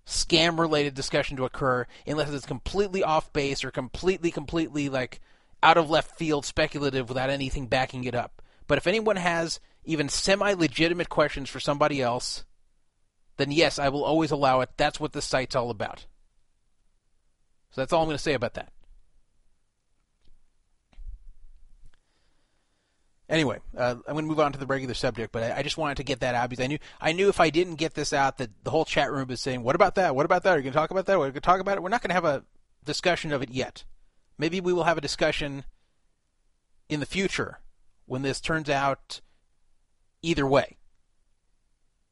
scam 0.07 0.59
related 0.59 0.94
discussion 0.94 1.37
to 1.37 1.44
occur 1.44 1.87
unless 2.07 2.31
it's 2.31 2.47
completely 2.47 3.03
off 3.03 3.31
base 3.33 3.62
or 3.62 3.71
completely 3.71 4.31
completely 4.31 4.88
like 4.88 5.21
out 5.62 5.77
of 5.77 5.90
left 5.90 6.16
field 6.16 6.44
speculative 6.44 7.09
without 7.09 7.31
anything 7.31 7.66
backing 7.66 8.05
it 8.05 8.14
up. 8.14 8.42
But 8.66 8.79
if 8.79 8.87
anyone 8.87 9.16
has 9.16 9.61
even 9.85 10.09
semi 10.09 10.53
legitimate 10.53 11.09
questions 11.09 11.49
for 11.49 11.61
somebody 11.61 12.03
else, 12.03 12.44
then 13.38 13.51
yes, 13.51 13.79
I 13.79 13.88
will 13.88 14.05
always 14.05 14.31
allow 14.31 14.61
it. 14.61 14.71
That's 14.77 15.01
what 15.01 15.12
this 15.12 15.25
site's 15.25 15.57
all 15.57 15.71
about. 15.71 16.07
So 17.71 17.81
that's 17.81 17.92
all 17.92 18.03
I'm 18.03 18.09
going 18.09 18.16
to 18.16 18.23
say 18.23 18.35
about 18.35 18.55
that. 18.55 18.73
Anyway, 23.29 23.59
uh, 23.77 23.97
I'm 24.07 24.14
going 24.14 24.25
to 24.25 24.29
move 24.29 24.40
on 24.40 24.53
to 24.53 24.59
the 24.59 24.66
regular 24.66 24.94
subject, 24.94 25.33
but 25.33 25.42
I, 25.42 25.59
I, 25.59 25.62
just 25.62 25.77
wanted 25.77 25.99
to 25.99 26.03
get 26.03 26.21
that 26.21 26.35
out 26.35 26.49
because 26.49 26.64
I 26.64 26.66
knew 26.66 26.79
I 26.99 27.12
knew 27.12 27.29
if 27.29 27.40
I 27.40 27.51
didn't 27.51 27.75
get 27.75 27.92
this 27.92 28.14
out, 28.14 28.38
that 28.38 28.49
the 28.64 28.71
whole 28.71 28.87
chat 28.87 29.12
room 29.12 29.31
is 29.31 29.42
saying, 29.42 29.62
"What 29.62 29.75
about 29.75 29.97
that? 29.97 30.16
What 30.16 30.25
about 30.25 30.44
that? 30.44 30.55
Are 30.55 30.57
you 30.57 30.62
going 30.62 30.73
to 30.73 30.79
talk 30.79 30.90
about 30.90 31.05
that? 31.05 31.18
We're 31.18 31.27
going 31.27 31.35
to 31.35 31.40
talk 31.40 31.61
about 31.61 31.77
it. 31.77 31.83
We're 31.83 31.90
not 31.90 32.01
going 32.01 32.09
to 32.09 32.14
have 32.14 32.25
a 32.25 32.42
discussion 32.87 33.33
of 33.35 33.42
it 33.42 33.51
yet. 33.51 33.85
Maybe 34.38 34.61
we 34.61 34.72
will 34.72 34.85
have 34.85 34.98
a 34.98 35.03
discussion 35.03 35.64
in 36.88 37.01
the 37.01 37.07
future 37.07 37.59
when 38.07 38.22
this 38.22 38.40
turns 38.40 38.70
out 38.70 39.20
either 40.22 40.46
way. 40.46 40.77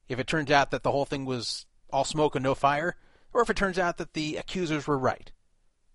If 0.09 0.19
it 0.19 0.27
turns 0.27 0.51
out 0.51 0.71
that 0.73 0.83
the 0.83 0.91
whole 0.91 1.05
thing 1.05 1.25
was 1.25 1.67
all 1.91 2.05
smoke 2.05 2.35
and 2.35 2.43
no 2.43 2.55
fire, 2.55 2.97
or 3.33 3.43
if 3.43 3.51
it 3.51 3.57
turns 3.57 3.79
out 3.79 3.97
that 3.99 4.15
the 4.15 4.37
accusers 4.37 4.87
were 4.87 4.99
right. 4.99 5.31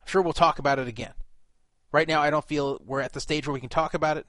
I'm 0.02 0.08
sure 0.08 0.22
we'll 0.22 0.34
talk 0.34 0.58
about 0.58 0.80
it 0.80 0.88
again. 0.88 1.13
Right 1.91 2.08
now, 2.08 2.22
I 2.22 2.30
don't 2.30 2.48
feel 2.48 2.82
we're 2.86 3.02
at 3.02 3.13
the 3.13 3.20
stage 3.20 3.46
where 3.46 3.54
we 3.54 3.60
can 3.60 3.70
talk 3.70 3.94
about 3.94 4.17
it, 4.17 4.26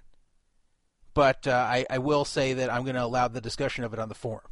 but 1.14 1.46
uh, 1.46 1.52
I, 1.52 1.86
I 1.88 1.98
will 1.98 2.24
say 2.24 2.54
that 2.54 2.72
I'm 2.72 2.82
going 2.82 2.96
to 2.96 3.04
allow 3.04 3.28
the 3.28 3.40
discussion 3.40 3.84
of 3.84 3.92
it 3.92 3.98
on 3.98 4.08
the 4.08 4.14
forum. 4.14 4.46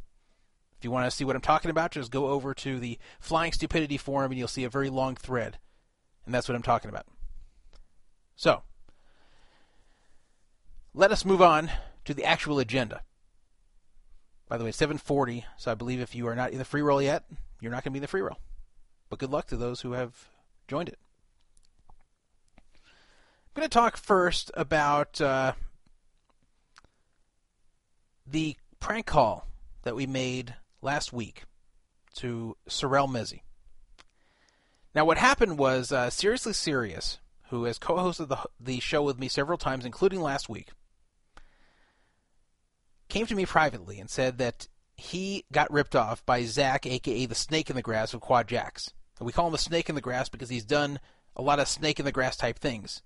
If 0.77 0.85
you 0.85 0.91
want 0.91 1.05
to 1.05 1.15
see 1.15 1.25
what 1.25 1.35
I'm 1.35 1.41
talking 1.41 1.69
about, 1.69 1.91
just 1.91 2.11
go 2.11 2.27
over 2.27 2.53
to 2.55 2.79
the 2.79 2.97
Flying 3.19 3.51
Stupidity 3.51 3.97
forum 3.97 4.31
and 4.31 4.39
you'll 4.39 4.47
see 4.47 4.63
a 4.63 4.69
very 4.69 4.89
long 4.89 5.15
thread. 5.15 5.59
And 6.25 6.33
that's 6.33 6.47
what 6.47 6.55
I'm 6.55 6.63
talking 6.63 6.89
about. 6.89 7.05
So, 8.41 8.63
let 10.95 11.11
us 11.11 11.23
move 11.25 11.43
on 11.43 11.69
to 12.05 12.15
the 12.15 12.25
actual 12.25 12.57
agenda. 12.57 13.03
By 14.49 14.57
the 14.57 14.63
way, 14.63 14.71
740, 14.71 15.45
so 15.57 15.69
I 15.69 15.75
believe 15.75 15.99
if 15.99 16.15
you 16.15 16.25
are 16.27 16.33
not 16.33 16.49
in 16.49 16.57
the 16.57 16.65
free 16.65 16.81
roll 16.81 17.03
yet, 17.03 17.23
you're 17.59 17.71
not 17.71 17.83
going 17.83 17.91
to 17.91 17.93
be 17.93 17.99
in 17.99 18.01
the 18.01 18.07
free 18.07 18.21
roll. 18.21 18.39
But 19.11 19.19
good 19.19 19.29
luck 19.29 19.45
to 19.49 19.57
those 19.57 19.81
who 19.81 19.91
have 19.91 20.29
joined 20.67 20.89
it. 20.89 20.97
I'm 22.57 22.63
going 23.53 23.69
to 23.69 23.71
talk 23.71 23.95
first 23.95 24.49
about 24.55 25.21
uh, 25.21 25.53
the 28.25 28.57
prank 28.79 29.05
call 29.05 29.45
that 29.83 29.95
we 29.95 30.07
made 30.07 30.55
last 30.81 31.13
week 31.13 31.43
to 32.15 32.57
Sorel 32.67 33.07
Mizzi. 33.07 33.41
Now, 34.95 35.05
what 35.05 35.19
happened 35.19 35.59
was 35.59 35.91
uh, 35.91 36.09
Seriously 36.09 36.53
Serious, 36.53 37.19
who 37.51 37.65
has 37.65 37.77
co 37.77 37.95
hosted 37.95 38.29
the, 38.29 38.37
the 38.59 38.79
show 38.79 39.03
with 39.03 39.19
me 39.19 39.27
several 39.27 39.57
times, 39.57 39.85
including 39.85 40.21
last 40.21 40.49
week, 40.49 40.69
came 43.09 43.25
to 43.25 43.35
me 43.35 43.45
privately 43.45 43.99
and 43.99 44.09
said 44.09 44.37
that 44.39 44.67
he 44.95 45.43
got 45.51 45.71
ripped 45.71 45.95
off 45.95 46.25
by 46.25 46.43
Zach, 46.45 46.85
aka 46.85 47.25
the 47.25 47.35
Snake 47.35 47.69
in 47.69 47.75
the 47.75 47.81
Grass 47.81 48.13
of 48.13 48.21
Quad 48.21 48.47
Jacks. 48.47 48.93
We 49.19 49.33
call 49.33 49.47
him 49.47 49.51
the 49.51 49.57
Snake 49.57 49.89
in 49.89 49.95
the 49.95 50.01
Grass 50.01 50.29
because 50.29 50.49
he's 50.49 50.63
done 50.63 50.99
a 51.35 51.41
lot 51.41 51.59
of 51.59 51.67
Snake 51.67 51.99
in 51.99 52.05
the 52.05 52.11
Grass 52.11 52.37
type 52.37 52.57
things 52.57 53.03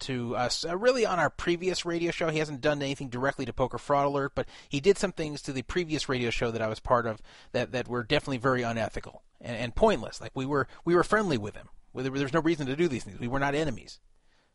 to 0.00 0.36
us. 0.36 0.64
Uh, 0.64 0.76
really, 0.76 1.06
on 1.06 1.18
our 1.18 1.30
previous 1.30 1.86
radio 1.86 2.10
show, 2.10 2.28
he 2.28 2.38
hasn't 2.38 2.60
done 2.60 2.82
anything 2.82 3.08
directly 3.08 3.46
to 3.46 3.54
Poker 3.54 3.78
Fraud 3.78 4.06
Alert, 4.06 4.32
but 4.34 4.46
he 4.68 4.80
did 4.80 4.98
some 4.98 5.12
things 5.12 5.40
to 5.42 5.52
the 5.52 5.62
previous 5.62 6.10
radio 6.10 6.28
show 6.28 6.50
that 6.50 6.60
I 6.60 6.68
was 6.68 6.80
part 6.80 7.06
of 7.06 7.22
that, 7.52 7.72
that 7.72 7.88
were 7.88 8.02
definitely 8.02 8.36
very 8.36 8.62
unethical 8.62 9.22
and, 9.40 9.56
and 9.56 9.74
pointless. 9.74 10.20
Like 10.20 10.32
we 10.34 10.44
were 10.44 10.68
we 10.84 10.94
were 10.94 11.04
friendly 11.04 11.38
with 11.38 11.56
him. 11.56 11.68
There's 11.96 12.32
no 12.32 12.40
reason 12.40 12.66
to 12.66 12.76
do 12.76 12.88
these 12.88 13.04
things. 13.04 13.18
We 13.18 13.28
were 13.28 13.38
not 13.38 13.54
enemies. 13.54 14.00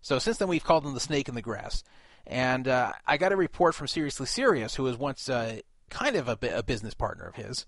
So 0.01 0.19
since 0.19 0.37
then, 0.37 0.47
we've 0.47 0.63
called 0.63 0.85
him 0.85 0.93
the 0.93 0.99
Snake 0.99 1.29
in 1.29 1.35
the 1.35 1.41
Grass. 1.41 1.83
And 2.25 2.67
uh, 2.67 2.93
I 3.05 3.17
got 3.17 3.31
a 3.31 3.35
report 3.35 3.75
from 3.75 3.87
Seriously 3.87 4.25
Serious, 4.25 4.75
who 4.75 4.83
was 4.83 4.97
once 4.97 5.29
uh, 5.29 5.59
kind 5.89 6.15
of 6.15 6.27
a, 6.27 6.37
a, 6.57 6.63
business 6.63 6.93
partner 6.93 7.25
of 7.25 7.35
his, 7.35 7.65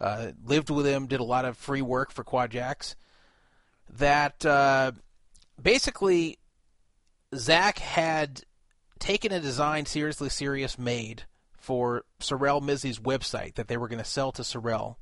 uh, 0.00 0.32
lived 0.44 0.70
with 0.70 0.86
him, 0.86 1.06
did 1.06 1.20
a 1.20 1.24
lot 1.24 1.44
of 1.44 1.56
free 1.56 1.82
work 1.82 2.12
for 2.12 2.24
Quadjacks, 2.24 2.94
that 3.94 4.44
uh, 4.44 4.92
basically 5.60 6.38
Zach 7.34 7.78
had 7.78 8.42
taken 8.98 9.32
a 9.32 9.40
design 9.40 9.86
Seriously 9.86 10.28
Serious 10.28 10.78
made 10.78 11.24
for 11.58 12.04
Sorel 12.20 12.60
Mizzi's 12.60 12.98
website 12.98 13.54
that 13.54 13.68
they 13.68 13.76
were 13.76 13.88
going 13.88 13.98
to 13.98 14.04
sell 14.04 14.32
to 14.32 14.44
Sorel. 14.44 14.98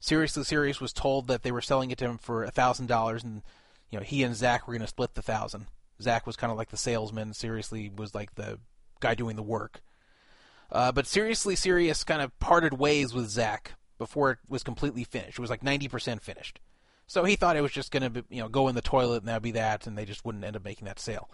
Seriously 0.00 0.44
Serious 0.44 0.80
was 0.80 0.92
told 0.92 1.26
that 1.26 1.42
they 1.42 1.52
were 1.52 1.60
selling 1.60 1.90
it 1.90 1.98
to 1.98 2.04
him 2.04 2.18
for 2.18 2.46
thousand 2.48 2.86
dollars, 2.86 3.24
and 3.24 3.42
you 3.90 3.98
know 3.98 4.04
he 4.04 4.22
and 4.22 4.34
Zach 4.34 4.66
were 4.66 4.74
going 4.74 4.82
to 4.82 4.86
split 4.86 5.14
the 5.14 5.22
thousand. 5.22 5.66
Zach 6.00 6.26
was 6.26 6.36
kind 6.36 6.50
of 6.52 6.58
like 6.58 6.70
the 6.70 6.76
salesman. 6.76 7.34
Seriously 7.34 7.90
was 7.94 8.14
like 8.14 8.34
the 8.34 8.58
guy 9.00 9.14
doing 9.14 9.36
the 9.36 9.42
work. 9.42 9.82
Uh, 10.70 10.92
but 10.92 11.06
seriously, 11.06 11.56
Serious 11.56 12.04
kind 12.04 12.22
of 12.22 12.38
parted 12.38 12.74
ways 12.74 13.14
with 13.14 13.28
Zach 13.28 13.72
before 13.96 14.32
it 14.32 14.38
was 14.48 14.62
completely 14.62 15.04
finished. 15.04 15.38
It 15.38 15.40
was 15.40 15.50
like 15.50 15.62
90% 15.62 16.20
finished. 16.20 16.60
So 17.06 17.24
he 17.24 17.36
thought 17.36 17.56
it 17.56 17.62
was 17.62 17.72
just 17.72 17.90
going 17.90 18.12
to, 18.12 18.24
you 18.28 18.42
know, 18.42 18.48
go 18.48 18.68
in 18.68 18.74
the 18.74 18.82
toilet 18.82 19.18
and 19.18 19.28
that'd 19.28 19.42
be 19.42 19.52
that, 19.52 19.86
and 19.86 19.96
they 19.96 20.04
just 20.04 20.24
wouldn't 20.24 20.44
end 20.44 20.56
up 20.56 20.64
making 20.64 20.84
that 20.84 21.00
sale. 21.00 21.30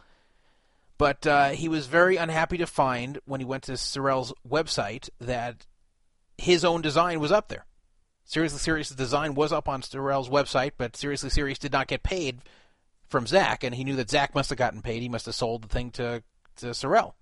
But 0.96 1.26
uh, 1.26 1.50
he 1.50 1.68
was 1.68 1.88
very 1.88 2.16
unhappy 2.16 2.58
to 2.58 2.66
find 2.66 3.18
when 3.24 3.40
he 3.40 3.44
went 3.44 3.64
to 3.64 3.76
Sorel's 3.76 4.32
website 4.48 5.10
that 5.20 5.66
his 6.38 6.64
own 6.64 6.80
design 6.80 7.18
was 7.18 7.32
up 7.32 7.48
there. 7.48 7.66
Seriously 8.24 8.58
Serious' 8.58 8.88
design 8.90 9.34
was 9.34 9.52
up 9.52 9.68
on 9.68 9.82
Sorel's 9.82 10.30
website, 10.30 10.72
but 10.78 10.96
Seriously 10.96 11.30
Serious 11.30 11.58
did 11.58 11.72
not 11.72 11.88
get 11.88 12.02
paid 12.02 12.40
from 13.06 13.26
Zach, 13.26 13.62
and 13.62 13.74
he 13.74 13.84
knew 13.84 13.96
that 13.96 14.10
Zach 14.10 14.34
must 14.34 14.50
have 14.50 14.58
gotten 14.58 14.82
paid. 14.82 15.02
He 15.02 15.08
must 15.08 15.26
have 15.26 15.34
sold 15.34 15.62
the 15.62 15.68
thing 15.68 15.90
to 15.92 16.22
to 16.56 16.72
Sorel. 16.72 17.14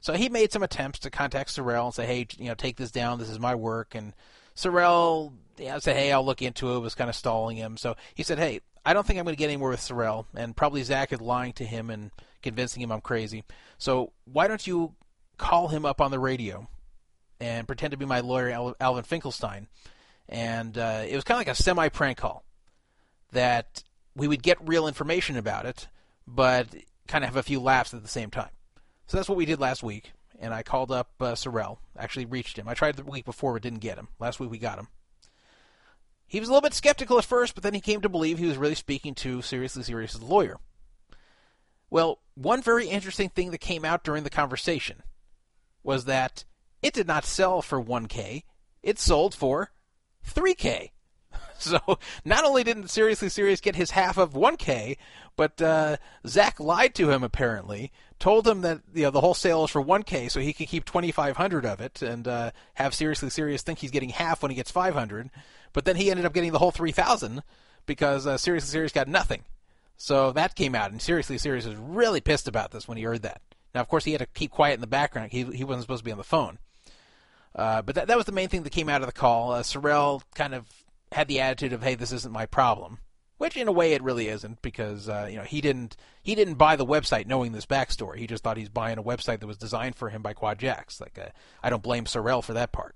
So 0.00 0.14
he 0.14 0.28
made 0.28 0.52
some 0.52 0.62
attempts 0.62 0.98
to 1.00 1.10
contact 1.10 1.50
Sorel 1.50 1.86
and 1.86 1.94
say, 1.94 2.06
"Hey, 2.06 2.26
you 2.38 2.46
know, 2.46 2.54
take 2.54 2.76
this 2.76 2.90
down. 2.90 3.18
This 3.18 3.30
is 3.30 3.38
my 3.38 3.54
work." 3.54 3.94
And 3.94 4.14
Sorel 4.54 5.32
you 5.58 5.66
know, 5.66 5.78
said, 5.78 5.96
"Hey, 5.96 6.12
I'll 6.12 6.24
look 6.24 6.42
into 6.42 6.74
it." 6.74 6.80
Was 6.80 6.94
kind 6.94 7.10
of 7.10 7.16
stalling 7.16 7.56
him. 7.56 7.76
So 7.76 7.96
he 8.14 8.22
said, 8.22 8.38
"Hey, 8.38 8.60
I 8.84 8.94
don't 8.94 9.06
think 9.06 9.18
I'm 9.18 9.24
going 9.24 9.36
to 9.36 9.38
get 9.38 9.50
anywhere 9.50 9.70
with 9.70 9.80
Sorel, 9.80 10.26
and 10.34 10.56
probably 10.56 10.82
Zach 10.82 11.12
is 11.12 11.20
lying 11.20 11.52
to 11.54 11.64
him 11.64 11.90
and 11.90 12.10
convincing 12.42 12.82
him 12.82 12.90
I'm 12.90 13.00
crazy. 13.00 13.44
So 13.78 14.12
why 14.24 14.48
don't 14.48 14.66
you 14.66 14.94
call 15.36 15.68
him 15.68 15.84
up 15.84 16.00
on 16.00 16.10
the 16.10 16.18
radio 16.18 16.68
and 17.40 17.66
pretend 17.66 17.92
to 17.92 17.96
be 17.96 18.06
my 18.06 18.20
lawyer, 18.20 18.74
Alvin 18.80 19.04
Finkelstein?" 19.04 19.68
And 20.28 20.76
uh, 20.76 21.04
it 21.08 21.14
was 21.14 21.24
kind 21.24 21.36
of 21.36 21.46
like 21.46 21.58
a 21.58 21.62
semi 21.62 21.88
prank 21.88 22.18
call 22.18 22.44
that 23.32 23.82
we 24.14 24.28
would 24.28 24.42
get 24.42 24.58
real 24.66 24.88
information 24.88 25.36
about 25.36 25.66
it, 25.66 25.88
but 26.26 26.68
kind 27.06 27.24
of 27.24 27.30
have 27.30 27.36
a 27.36 27.42
few 27.42 27.60
laughs 27.60 27.94
at 27.94 28.02
the 28.02 28.08
same 28.08 28.30
time. 28.30 28.50
So 29.06 29.16
that's 29.16 29.28
what 29.28 29.38
we 29.38 29.46
did 29.46 29.60
last 29.60 29.82
week, 29.82 30.12
and 30.38 30.52
I 30.52 30.62
called 30.62 30.92
up 30.92 31.10
uh, 31.20 31.34
Sorel. 31.34 31.80
Actually, 31.96 32.26
reached 32.26 32.58
him. 32.58 32.68
I 32.68 32.74
tried 32.74 32.96
the 32.96 33.04
week 33.04 33.24
before, 33.24 33.54
but 33.54 33.62
didn't 33.62 33.78
get 33.78 33.98
him. 33.98 34.08
Last 34.18 34.38
week 34.38 34.50
we 34.50 34.58
got 34.58 34.78
him. 34.78 34.88
He 36.26 36.40
was 36.40 36.50
a 36.50 36.52
little 36.52 36.66
bit 36.66 36.74
skeptical 36.74 37.18
at 37.18 37.24
first, 37.24 37.54
but 37.54 37.62
then 37.62 37.72
he 37.72 37.80
came 37.80 38.02
to 38.02 38.08
believe 38.10 38.36
he 38.36 38.46
was 38.46 38.58
really 38.58 38.74
speaking 38.74 39.14
to 39.16 39.40
Seriously 39.40 39.82
Serious' 39.82 40.20
lawyer. 40.20 40.58
Well, 41.88 42.18
one 42.34 42.60
very 42.60 42.86
interesting 42.88 43.30
thing 43.30 43.50
that 43.50 43.58
came 43.58 43.84
out 43.84 44.04
during 44.04 44.24
the 44.24 44.30
conversation 44.30 45.02
was 45.82 46.04
that 46.04 46.44
it 46.82 46.92
did 46.92 47.06
not 47.06 47.24
sell 47.24 47.62
for 47.62 47.82
1K, 47.82 48.42
it 48.82 48.98
sold 48.98 49.34
for 49.34 49.70
3K. 50.26 50.90
So 51.60 51.80
not 52.24 52.44
only 52.44 52.62
didn't 52.62 52.86
Seriously 52.86 53.28
Serious 53.28 53.60
get 53.60 53.74
his 53.74 53.90
half 53.90 54.16
of 54.16 54.32
1K, 54.32 54.96
but 55.34 55.60
uh, 55.60 55.96
Zach 56.24 56.60
lied 56.60 56.94
to 56.94 57.10
him 57.10 57.24
apparently, 57.24 57.90
told 58.20 58.46
him 58.46 58.60
that 58.60 58.80
you 58.94 59.02
know 59.02 59.10
the 59.10 59.20
whole 59.20 59.34
sale 59.34 59.64
is 59.64 59.70
for 59.72 59.82
1K, 59.82 60.30
so 60.30 60.38
he 60.38 60.52
could 60.52 60.68
keep 60.68 60.84
2,500 60.84 61.66
of 61.66 61.80
it 61.80 62.00
and 62.00 62.28
uh, 62.28 62.52
have 62.74 62.94
Seriously 62.94 63.28
Serious 63.28 63.62
think 63.62 63.80
he's 63.80 63.90
getting 63.90 64.10
half 64.10 64.40
when 64.40 64.52
he 64.52 64.54
gets 64.54 64.70
500. 64.70 65.30
But 65.72 65.84
then 65.84 65.96
he 65.96 66.12
ended 66.12 66.26
up 66.26 66.32
getting 66.32 66.52
the 66.52 66.60
whole 66.60 66.70
3,000 66.70 67.42
because 67.86 68.24
uh, 68.24 68.38
Seriously 68.38 68.70
Serious 68.70 68.92
got 68.92 69.08
nothing. 69.08 69.42
So 69.96 70.30
that 70.32 70.54
came 70.54 70.76
out, 70.76 70.92
and 70.92 71.02
Seriously 71.02 71.38
Serious 71.38 71.66
was 71.66 71.74
really 71.74 72.20
pissed 72.20 72.46
about 72.46 72.70
this 72.70 72.86
when 72.86 72.98
he 72.98 73.02
heard 73.02 73.22
that. 73.22 73.42
Now, 73.74 73.80
of 73.80 73.88
course, 73.88 74.04
he 74.04 74.12
had 74.12 74.20
to 74.20 74.26
keep 74.26 74.52
quiet 74.52 74.74
in 74.74 74.80
the 74.80 74.86
background. 74.86 75.32
He 75.32 75.42
he 75.42 75.64
wasn't 75.64 75.82
supposed 75.82 76.00
to 76.00 76.04
be 76.04 76.12
on 76.12 76.18
the 76.18 76.24
phone. 76.24 76.58
Uh, 77.54 77.82
but 77.82 77.94
that 77.94 78.06
that 78.08 78.16
was 78.16 78.26
the 78.26 78.32
main 78.32 78.48
thing 78.48 78.62
that 78.62 78.70
came 78.70 78.88
out 78.88 79.00
of 79.00 79.06
the 79.06 79.12
call. 79.12 79.52
Uh, 79.52 79.62
Sorel 79.62 80.22
kind 80.34 80.54
of 80.54 80.66
had 81.12 81.28
the 81.28 81.40
attitude 81.40 81.72
of, 81.72 81.82
"Hey, 81.82 81.94
this 81.94 82.12
isn't 82.12 82.32
my 82.32 82.46
problem," 82.46 82.98
which 83.38 83.56
in 83.56 83.68
a 83.68 83.72
way 83.72 83.92
it 83.94 84.02
really 84.02 84.28
isn't 84.28 84.62
because 84.62 85.08
uh, 85.08 85.26
you 85.30 85.36
know 85.36 85.44
he 85.44 85.60
didn't 85.60 85.96
he 86.22 86.34
didn't 86.34 86.54
buy 86.54 86.76
the 86.76 86.86
website 86.86 87.26
knowing 87.26 87.52
this 87.52 87.66
backstory. 87.66 88.18
He 88.18 88.26
just 88.26 88.44
thought 88.44 88.56
he's 88.56 88.68
buying 88.68 88.98
a 88.98 89.02
website 89.02 89.40
that 89.40 89.46
was 89.46 89.56
designed 89.56 89.96
for 89.96 90.10
him 90.10 90.22
by 90.22 90.34
Quad 90.34 90.58
Jacks. 90.58 91.00
Like 91.00 91.18
uh, 91.18 91.30
I 91.62 91.70
don't 91.70 91.82
blame 91.82 92.06
Sorel 92.06 92.42
for 92.42 92.52
that 92.52 92.72
part. 92.72 92.94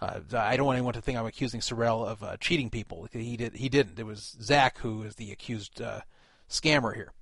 Uh, 0.00 0.20
I 0.32 0.56
don't 0.56 0.66
want 0.66 0.78
anyone 0.78 0.94
to 0.94 1.00
think 1.00 1.16
I'm 1.18 1.26
accusing 1.26 1.60
Sorel 1.60 2.04
of 2.04 2.22
uh, 2.22 2.36
cheating 2.38 2.70
people. 2.70 3.08
He 3.12 3.36
did 3.36 3.54
he 3.54 3.68
didn't. 3.68 3.98
It 3.98 4.06
was 4.06 4.36
Zach 4.40 4.78
who 4.78 5.02
is 5.02 5.16
the 5.16 5.32
accused 5.32 5.82
uh, 5.82 6.00
scammer 6.48 6.94
here. 6.94 7.12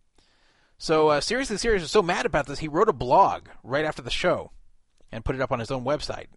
So 0.79 1.09
uh, 1.09 1.21
seriously, 1.21 1.59
serious 1.59 1.83
was 1.83 1.91
so 1.91 2.01
mad 2.01 2.25
about 2.25 2.47
this, 2.47 2.61
he 2.61 2.69
wrote 2.69 2.89
a 2.89 2.95
blog 2.95 3.49
right 3.63 3.85
after 3.85 4.01
the 4.01 4.11
show 4.11 4.51
and 5.13 5.25
put 5.25 5.35
it 5.35 5.41
up 5.43 5.53
on 5.53 5.59
his 5.59 5.71
own 5.71 5.85
website 5.85 6.29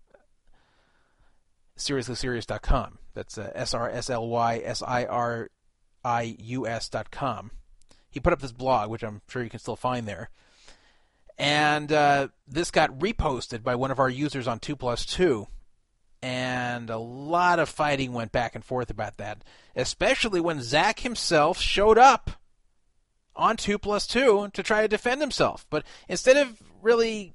seriouslyserious.com. 1.77 2.99
That's 3.13 3.37
uh, 3.37 3.51
S 3.55 3.73
R 3.73 3.89
S 3.89 4.09
L 4.09 4.27
Y 4.27 4.61
S 4.63 4.81
I 4.81 5.05
R 5.05 5.49
I 6.03 6.35
U 6.39 6.67
S.com. 6.67 7.51
He 8.09 8.19
put 8.19 8.33
up 8.33 8.41
this 8.41 8.51
blog, 8.51 8.89
which 8.89 9.03
I'm 9.03 9.21
sure 9.27 9.43
you 9.43 9.49
can 9.49 9.59
still 9.59 9.75
find 9.75 10.07
there. 10.07 10.29
And 11.37 11.91
uh, 11.91 12.27
this 12.47 12.69
got 12.69 12.99
reposted 12.99 13.63
by 13.63 13.75
one 13.75 13.91
of 13.91 13.99
our 13.99 14.09
users 14.09 14.47
on 14.47 14.59
2 14.59 14.75
plus 14.75 15.05
2. 15.05 15.47
And 16.21 16.89
a 16.89 16.97
lot 16.97 17.59
of 17.59 17.69
fighting 17.69 18.13
went 18.13 18.31
back 18.31 18.55
and 18.55 18.63
forth 18.63 18.89
about 18.89 19.17
that, 19.17 19.43
especially 19.75 20.39
when 20.39 20.61
Zach 20.61 20.99
himself 20.99 21.59
showed 21.59 21.97
up 21.97 22.31
on 23.35 23.57
2 23.57 23.77
plus 23.77 24.07
2 24.07 24.51
to 24.53 24.63
try 24.63 24.81
to 24.81 24.87
defend 24.87 25.21
himself. 25.21 25.65
But 25.69 25.83
instead 26.07 26.37
of 26.37 26.61
really 26.81 27.33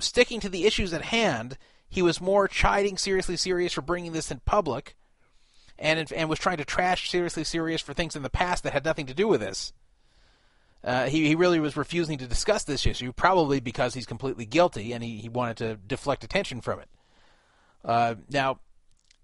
sticking 0.00 0.40
to 0.40 0.48
the 0.48 0.66
issues 0.66 0.92
at 0.92 1.02
hand, 1.02 1.56
he 1.88 2.02
was 2.02 2.20
more 2.20 2.48
chiding 2.48 2.98
Seriously 2.98 3.36
Serious 3.36 3.72
for 3.72 3.82
bringing 3.82 4.12
this 4.12 4.30
in 4.30 4.40
public 4.44 4.96
and 5.78 6.10
and 6.12 6.28
was 6.28 6.38
trying 6.38 6.56
to 6.56 6.64
trash 6.64 7.10
seriously 7.10 7.44
serious 7.44 7.80
for 7.80 7.94
things 7.94 8.16
in 8.16 8.22
the 8.22 8.30
past 8.30 8.62
that 8.64 8.72
had 8.72 8.84
nothing 8.84 9.06
to 9.06 9.14
do 9.14 9.28
with 9.28 9.40
this. 9.40 9.72
Uh, 10.84 11.06
he, 11.06 11.26
he 11.26 11.34
really 11.34 11.58
was 11.58 11.76
refusing 11.76 12.16
to 12.18 12.26
discuss 12.28 12.62
this 12.64 12.86
issue, 12.86 13.12
probably 13.12 13.58
because 13.58 13.94
he's 13.94 14.06
completely 14.06 14.46
guilty 14.46 14.92
and 14.92 15.02
he, 15.02 15.18
he 15.18 15.28
wanted 15.28 15.56
to 15.56 15.76
deflect 15.76 16.22
attention 16.22 16.60
from 16.60 16.78
it. 16.78 16.88
Uh, 17.84 18.14
now, 18.30 18.60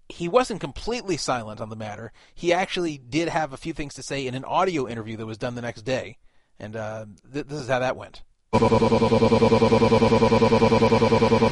he 0.09 0.27
wasn't 0.27 0.59
completely 0.59 1.15
silent 1.15 1.61
on 1.61 1.69
the 1.69 1.75
matter. 1.75 2.11
He 2.35 2.51
actually 2.51 2.97
did 2.97 3.29
have 3.29 3.53
a 3.53 3.57
few 3.57 3.71
things 3.71 3.93
to 3.93 4.03
say 4.03 4.27
in 4.27 4.35
an 4.35 4.43
audio 4.43 4.87
interview 4.87 5.15
that 5.17 5.25
was 5.25 5.37
done 5.37 5.55
the 5.55 5.61
next 5.61 5.83
day, 5.83 6.17
and 6.59 6.75
uh, 6.75 7.05
th- 7.31 7.47
this 7.47 7.61
is 7.61 7.69
how 7.69 7.79
that 7.79 7.95
went. 7.95 8.23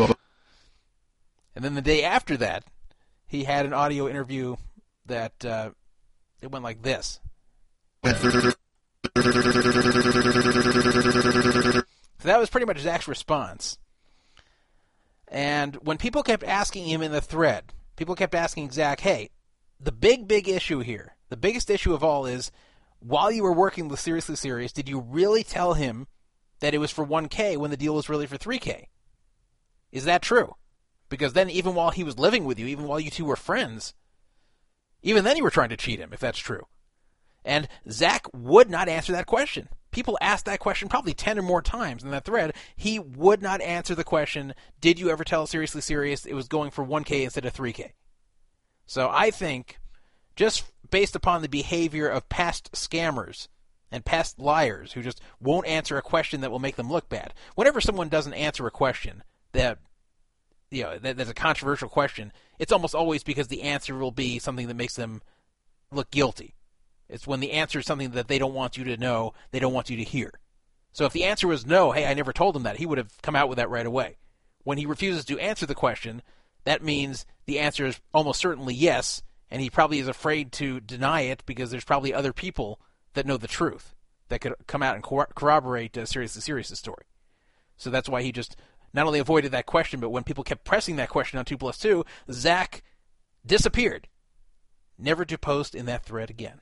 And 1.56 1.64
then 1.64 1.76
the 1.76 1.82
day 1.82 2.04
after 2.04 2.38
that, 2.38 2.64
he 3.28 3.44
had 3.44 3.66
an 3.66 3.74
audio 3.74 4.08
interview 4.08 4.56
that 5.06 5.46
uh, 5.46 5.72
it 6.42 6.52
went 6.52 6.64
like 6.64 6.82
this. 6.82 7.20
So 12.20 12.28
that 12.28 12.40
was 12.40 12.50
pretty 12.50 12.66
much 12.66 12.80
Zach's 12.80 13.08
response. 13.08 13.78
And 15.28 15.76
when 15.78 15.98
people 15.98 16.24
kept 16.24 16.44
asking 16.44 16.86
him 16.86 17.02
in 17.02 17.12
the 17.12 17.22
thread, 17.22 17.74
people 17.96 18.16
kept 18.16 18.36
asking 18.36 18.72
Zach, 18.72 19.00
hey, 19.00 19.30
the 19.80 19.92
big, 19.92 20.28
big 20.28 20.48
issue 20.48 20.80
here, 20.80 21.16
the 21.30 21.38
biggest 21.38 21.70
issue 21.70 21.94
of 21.94 22.04
all 22.04 22.26
is 22.26 22.52
while 23.00 23.32
you 23.32 23.44
were 23.44 23.54
working 23.54 23.88
with 23.88 24.00
Seriously 24.00 24.36
Serious, 24.36 24.72
did 24.72 24.88
you 24.88 25.00
really 25.00 25.44
tell 25.44 25.74
him 25.74 26.08
that 26.60 26.74
it 26.74 26.78
was 26.78 26.92
for 26.92 27.06
1K 27.06 27.58
when 27.58 27.72
the 27.72 27.78
deal 27.78 27.96
was 27.96 28.10
really 28.10 28.28
for 28.28 28.38
3K? 28.38 28.86
Is 29.92 30.06
that 30.06 30.22
true? 30.22 30.56
Because 31.12 31.34
then, 31.34 31.50
even 31.50 31.76
while 31.76 31.92
he 31.92 32.06
was 32.06 32.18
living 32.18 32.46
with 32.46 32.58
you, 32.58 32.68
even 32.68 32.88
while 32.88 33.00
you 33.00 33.12
two 33.12 33.26
were 33.26 33.36
friends, 33.36 33.94
even 35.04 35.26
then 35.26 35.36
you 35.36 35.44
were 35.44 35.50
trying 35.50 35.68
to 35.68 35.78
cheat 35.78 36.00
him, 36.00 36.14
if 36.14 36.22
that's 36.22 36.40
true. 36.40 36.66
And 37.44 37.68
Zach 37.90 38.28
would 38.34 38.70
not 38.70 38.88
answer 38.88 39.12
that 39.12 39.26
question. 39.26 39.68
People 39.92 40.18
asked 40.22 40.46
that 40.46 40.62
question 40.62 40.88
probably 40.88 41.14
10 41.14 41.38
or 41.38 41.42
more 41.42 41.62
times 41.62 42.02
in 42.02 42.12
that 42.12 42.24
thread. 42.24 42.56
He 42.78 42.98
would 42.98 43.42
not 43.42 43.60
answer 43.60 43.94
the 43.94 44.06
question, 44.06 44.54
Did 44.80 45.00
you 45.00 45.10
ever 45.10 45.26
tell 45.26 45.46
Seriously 45.46 45.82
Serious 45.82 46.26
it 46.26 46.34
was 46.34 46.48
going 46.48 46.72
for 46.72 46.86
1K 46.86 47.24
instead 47.24 47.46
of 47.46 47.54
3K? 47.54 47.92
So 48.86 49.10
I 49.12 49.32
think, 49.32 49.80
just 50.38 50.64
based 50.92 51.18
upon 51.18 51.42
the 51.42 51.50
behavior 51.50 52.08
of 52.08 52.30
past 52.30 52.72
scammers 52.72 53.50
and 53.92 54.06
past 54.06 54.40
liars 54.40 54.94
who 54.94 55.02
just 55.02 55.20
won't 55.42 55.68
answer 55.68 55.98
a 55.98 56.02
question 56.02 56.40
that 56.40 56.52
will 56.52 56.60
make 56.60 56.78
them 56.78 56.90
look 56.90 57.10
bad, 57.10 57.34
whenever 57.56 57.82
someone 57.82 58.08
doesn't 58.08 58.34
answer 58.34 58.66
a 58.66 58.72
question 58.72 59.24
that 59.52 59.78
you 60.72 60.84
know 60.84 60.98
that, 60.98 61.18
that's 61.18 61.30
a 61.30 61.36
controversial 61.36 61.90
question, 61.90 62.32
it's 62.58 62.72
almost 62.72 62.96
always 62.96 63.24
because 63.24 63.50
the 63.50 63.64
answer 63.64 63.96
will 63.98 64.12
be 64.12 64.40
something 64.40 64.68
that 64.68 64.76
makes 64.76 64.96
them 64.96 65.22
look 65.92 66.10
guilty. 66.10 66.56
It's 67.10 67.28
when 67.28 67.42
the 67.42 67.52
answer 67.52 67.80
is 67.80 67.86
something 67.86 68.12
that 68.12 68.30
they 68.30 68.40
don't 68.40 68.54
want 68.54 68.78
you 68.78 68.86
to 68.86 68.98
know, 68.98 69.34
they 69.52 69.60
don't 69.60 69.74
want 69.74 69.90
you 69.90 69.98
to 69.98 70.04
hear. 70.04 70.32
So 70.94 71.06
if 71.06 71.14
the 71.14 71.26
answer 71.26 71.48
was 71.48 71.66
no, 71.66 71.92
hey, 71.92 72.06
I 72.06 72.14
never 72.14 72.34
told 72.34 72.56
him 72.56 72.64
that, 72.64 72.78
he 72.78 72.86
would 72.86 72.98
have 72.98 73.22
come 73.22 73.36
out 73.36 73.50
with 73.50 73.58
that 73.58 73.70
right 73.70 73.86
away. 73.86 74.18
When 74.64 74.78
he 74.78 74.86
refuses 74.86 75.26
to 75.26 75.40
answer 75.40 75.66
the 75.66 75.76
question, 75.76 76.22
that 76.64 76.84
means 76.84 77.26
the 77.46 77.60
answer 77.60 77.86
is 77.86 78.00
almost 78.14 78.40
certainly 78.40 78.74
yes, 78.74 79.24
and 79.50 79.62
he 79.62 79.70
probably 79.70 80.00
is 80.00 80.08
afraid 80.08 80.52
to 80.54 80.80
deny 80.80 81.22
it 81.22 81.44
because 81.46 81.72
there's 81.72 81.84
probably 81.84 82.14
other 82.14 82.34
people 82.34 82.80
that 83.14 83.26
know 83.26 83.38
the 83.38 83.48
truth 83.48 83.94
that 84.30 84.40
could 84.40 84.54
come 84.68 84.84
out 84.84 84.96
and 84.96 85.04
corroborate 85.04 85.98
uh, 85.98 86.06
Seriously 86.06 86.42
Serious' 86.42 86.80
story. 86.80 87.06
So 87.76 87.90
that's 87.90 88.08
why 88.08 88.22
he 88.22 88.32
just 88.32 88.56
not 88.94 89.08
only 89.08 89.20
avoided 89.20 89.52
that 89.52 89.66
question, 89.66 90.00
but 90.00 90.10
when 90.10 90.24
people 90.24 90.44
kept 90.44 90.66
pressing 90.66 90.96
that 90.98 91.10
question 91.10 91.40
on 91.40 91.46
2 91.46 91.58
plus 91.58 91.78
2, 91.78 92.04
Zach 92.32 92.84
disappeared, 93.46 94.08
never 94.98 95.26
to 95.26 95.38
post 95.38 95.76
in 95.76 95.86
that 95.86 96.04
thread 96.04 96.30
again. 96.30 96.62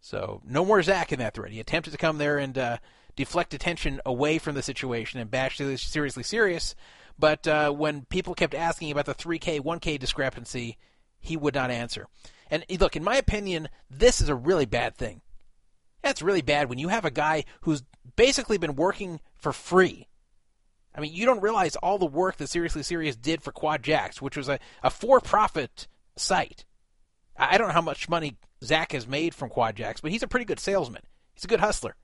So 0.00 0.40
no 0.44 0.64
more 0.64 0.82
Zach 0.82 1.12
in 1.12 1.18
that 1.18 1.34
thread. 1.34 1.52
He 1.52 1.60
attempted 1.60 1.90
to 1.90 1.98
come 1.98 2.18
there 2.18 2.38
and 2.38 2.56
uh, 2.56 2.78
deflect 3.16 3.54
attention 3.54 4.00
away 4.06 4.38
from 4.38 4.54
the 4.54 4.62
situation 4.62 5.20
and 5.20 5.30
bash 5.30 5.58
seriously 5.58 6.22
serious. 6.22 6.74
But 7.18 7.46
uh, 7.46 7.70
when 7.70 8.06
people 8.06 8.34
kept 8.34 8.54
asking 8.54 8.90
about 8.90 9.04
the 9.04 9.14
3K, 9.14 9.60
1K 9.60 9.98
discrepancy, 9.98 10.78
he 11.20 11.36
would 11.36 11.54
not 11.54 11.70
answer. 11.70 12.06
And 12.50 12.64
look, 12.80 12.96
in 12.96 13.04
my 13.04 13.16
opinion, 13.16 13.68
this 13.90 14.20
is 14.20 14.28
a 14.28 14.34
really 14.34 14.64
bad 14.64 14.96
thing. 14.96 15.20
That's 16.02 16.22
really 16.22 16.42
bad 16.42 16.68
when 16.68 16.78
you 16.78 16.88
have 16.88 17.04
a 17.04 17.10
guy 17.10 17.44
who's 17.60 17.82
basically 18.16 18.56
been 18.56 18.74
working 18.74 19.20
for 19.36 19.52
free. 19.52 20.08
I 20.94 21.00
mean, 21.00 21.12
you 21.12 21.24
don't 21.24 21.42
realize 21.42 21.76
all 21.76 21.98
the 21.98 22.06
work 22.06 22.36
that 22.36 22.48
Seriously 22.48 22.82
Serious 22.82 23.16
did 23.16 23.42
for 23.42 23.52
Quad 23.52 23.82
Jacks, 23.82 24.20
which 24.20 24.36
was 24.36 24.48
a, 24.48 24.58
a 24.82 24.90
for 24.90 25.20
profit 25.20 25.86
site. 26.16 26.64
I 27.36 27.58
don't 27.58 27.68
know 27.68 27.74
how 27.74 27.80
much 27.80 28.08
money 28.08 28.36
Zach 28.62 28.92
has 28.92 29.06
made 29.06 29.34
from 29.34 29.50
Quad 29.50 29.76
Jacks, 29.76 30.00
but 30.00 30.10
he's 30.10 30.22
a 30.22 30.28
pretty 30.28 30.44
good 30.44 30.60
salesman. 30.60 31.02
He's 31.34 31.44
a 31.44 31.48
good 31.48 31.60
hustler. 31.60 31.96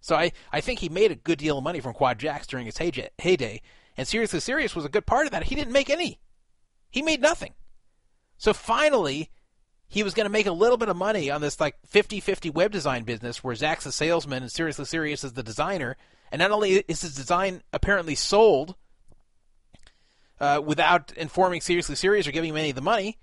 So 0.00 0.16
I, 0.16 0.32
I 0.50 0.60
think 0.60 0.80
he 0.80 0.88
made 0.88 1.12
a 1.12 1.16
good 1.16 1.38
deal 1.38 1.58
of 1.58 1.64
money 1.64 1.80
from 1.80 1.92
Quad 1.92 2.18
Jacks 2.18 2.46
during 2.46 2.66
his 2.66 2.78
heyday, 2.78 3.60
and 3.96 4.08
Seriously 4.08 4.40
Serious 4.40 4.74
was 4.74 4.84
a 4.84 4.90
good 4.90 5.06
part 5.06 5.26
of 5.26 5.32
that. 5.32 5.44
He 5.44 5.54
didn't 5.54 5.72
make 5.72 5.90
any. 5.90 6.18
He 6.90 7.02
made 7.02 7.20
nothing. 7.20 7.54
So 8.38 8.52
finally, 8.54 9.30
he 9.86 10.02
was 10.02 10.14
going 10.14 10.24
to 10.24 10.30
make 10.30 10.46
a 10.46 10.52
little 10.52 10.78
bit 10.78 10.88
of 10.88 10.96
money 10.96 11.30
on 11.30 11.40
this 11.40 11.60
like 11.60 11.76
50-50 11.92 12.54
web 12.54 12.72
design 12.72 13.04
business 13.04 13.44
where 13.44 13.54
Zach's 13.54 13.84
the 13.84 13.92
salesman 13.92 14.42
and 14.42 14.50
Seriously 14.50 14.86
Serious 14.86 15.22
is 15.22 15.34
the 15.34 15.42
designer. 15.42 15.96
And 16.32 16.40
not 16.40 16.50
only 16.50 16.84
is 16.86 17.02
his 17.02 17.14
design 17.14 17.62
apparently 17.72 18.14
sold 18.14 18.76
uh, 20.38 20.60
without 20.64 21.12
informing 21.16 21.60
Seriously 21.60 21.94
Serious 21.94 22.26
or 22.26 22.32
giving 22.32 22.50
him 22.50 22.56
any 22.56 22.70
of 22.70 22.76
the 22.76 22.82
money, 22.82 23.18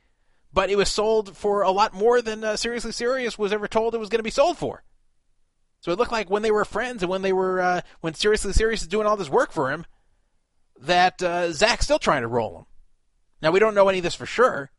but 0.54 0.70
it 0.70 0.76
was 0.76 0.89
sold 0.89 1.36
for 1.36 1.62
a 1.62 1.72
lot 1.72 1.93
more 1.93 2.22
than 2.22 2.43
uh, 2.43 2.56
Seriously 2.56 2.91
Serious 2.91 3.38
was 3.38 3.54
ever 3.54 3.67
told 3.67 3.96
it 3.96 4.00
was 4.00 4.10
going 4.10 4.20
to 4.20 4.24
be 4.24 4.30
sold 4.30 4.58
for. 4.58 4.84
So 5.80 5.91
it 5.91 5.98
looked 5.98 6.12
like 6.12 6.30
when 6.30 6.41
they 6.41 6.52
were 6.52 6.65
friends 6.65 7.04
and 7.04 7.10
when 7.10 7.22
they 7.22 7.34
were 7.34 7.62
uh, 7.62 7.82
when 8.02 8.13
Seriously 8.13 8.54
Serious 8.54 8.82
is 8.82 8.88
doing 8.88 9.08
all 9.08 9.17
this 9.17 9.30
work 9.30 9.52
for 9.52 9.72
him, 9.72 9.86
that 10.82 11.22
uh, 11.22 11.52
Zach's 11.52 11.86
still 11.86 12.00
trying 12.00 12.22
to 12.22 12.28
roll 12.28 12.60
him. 12.60 12.65
Now 13.41 13.52
we 13.52 13.60
don't 13.60 13.76
know 13.76 13.88
any 13.88 14.00
of 14.00 14.04
this 14.04 14.15
for 14.15 14.26
sure, 14.26 14.72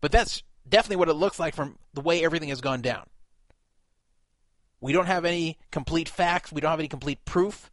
but 0.00 0.12
that's 0.12 0.42
definitely 0.68 0.96
what 0.96 1.08
it 1.08 1.14
looks 1.14 1.38
like 1.38 1.54
from 1.54 1.78
the 1.92 2.00
way 2.00 2.24
everything 2.24 2.48
has 2.48 2.60
gone 2.60 2.80
down. 2.80 3.06
We 4.80 4.92
don't 4.92 5.06
have 5.06 5.24
any 5.24 5.58
complete 5.70 6.08
facts. 6.08 6.52
We 6.52 6.60
don't 6.60 6.70
have 6.70 6.80
any 6.80 6.88
complete 6.88 7.24
proof. 7.24 7.70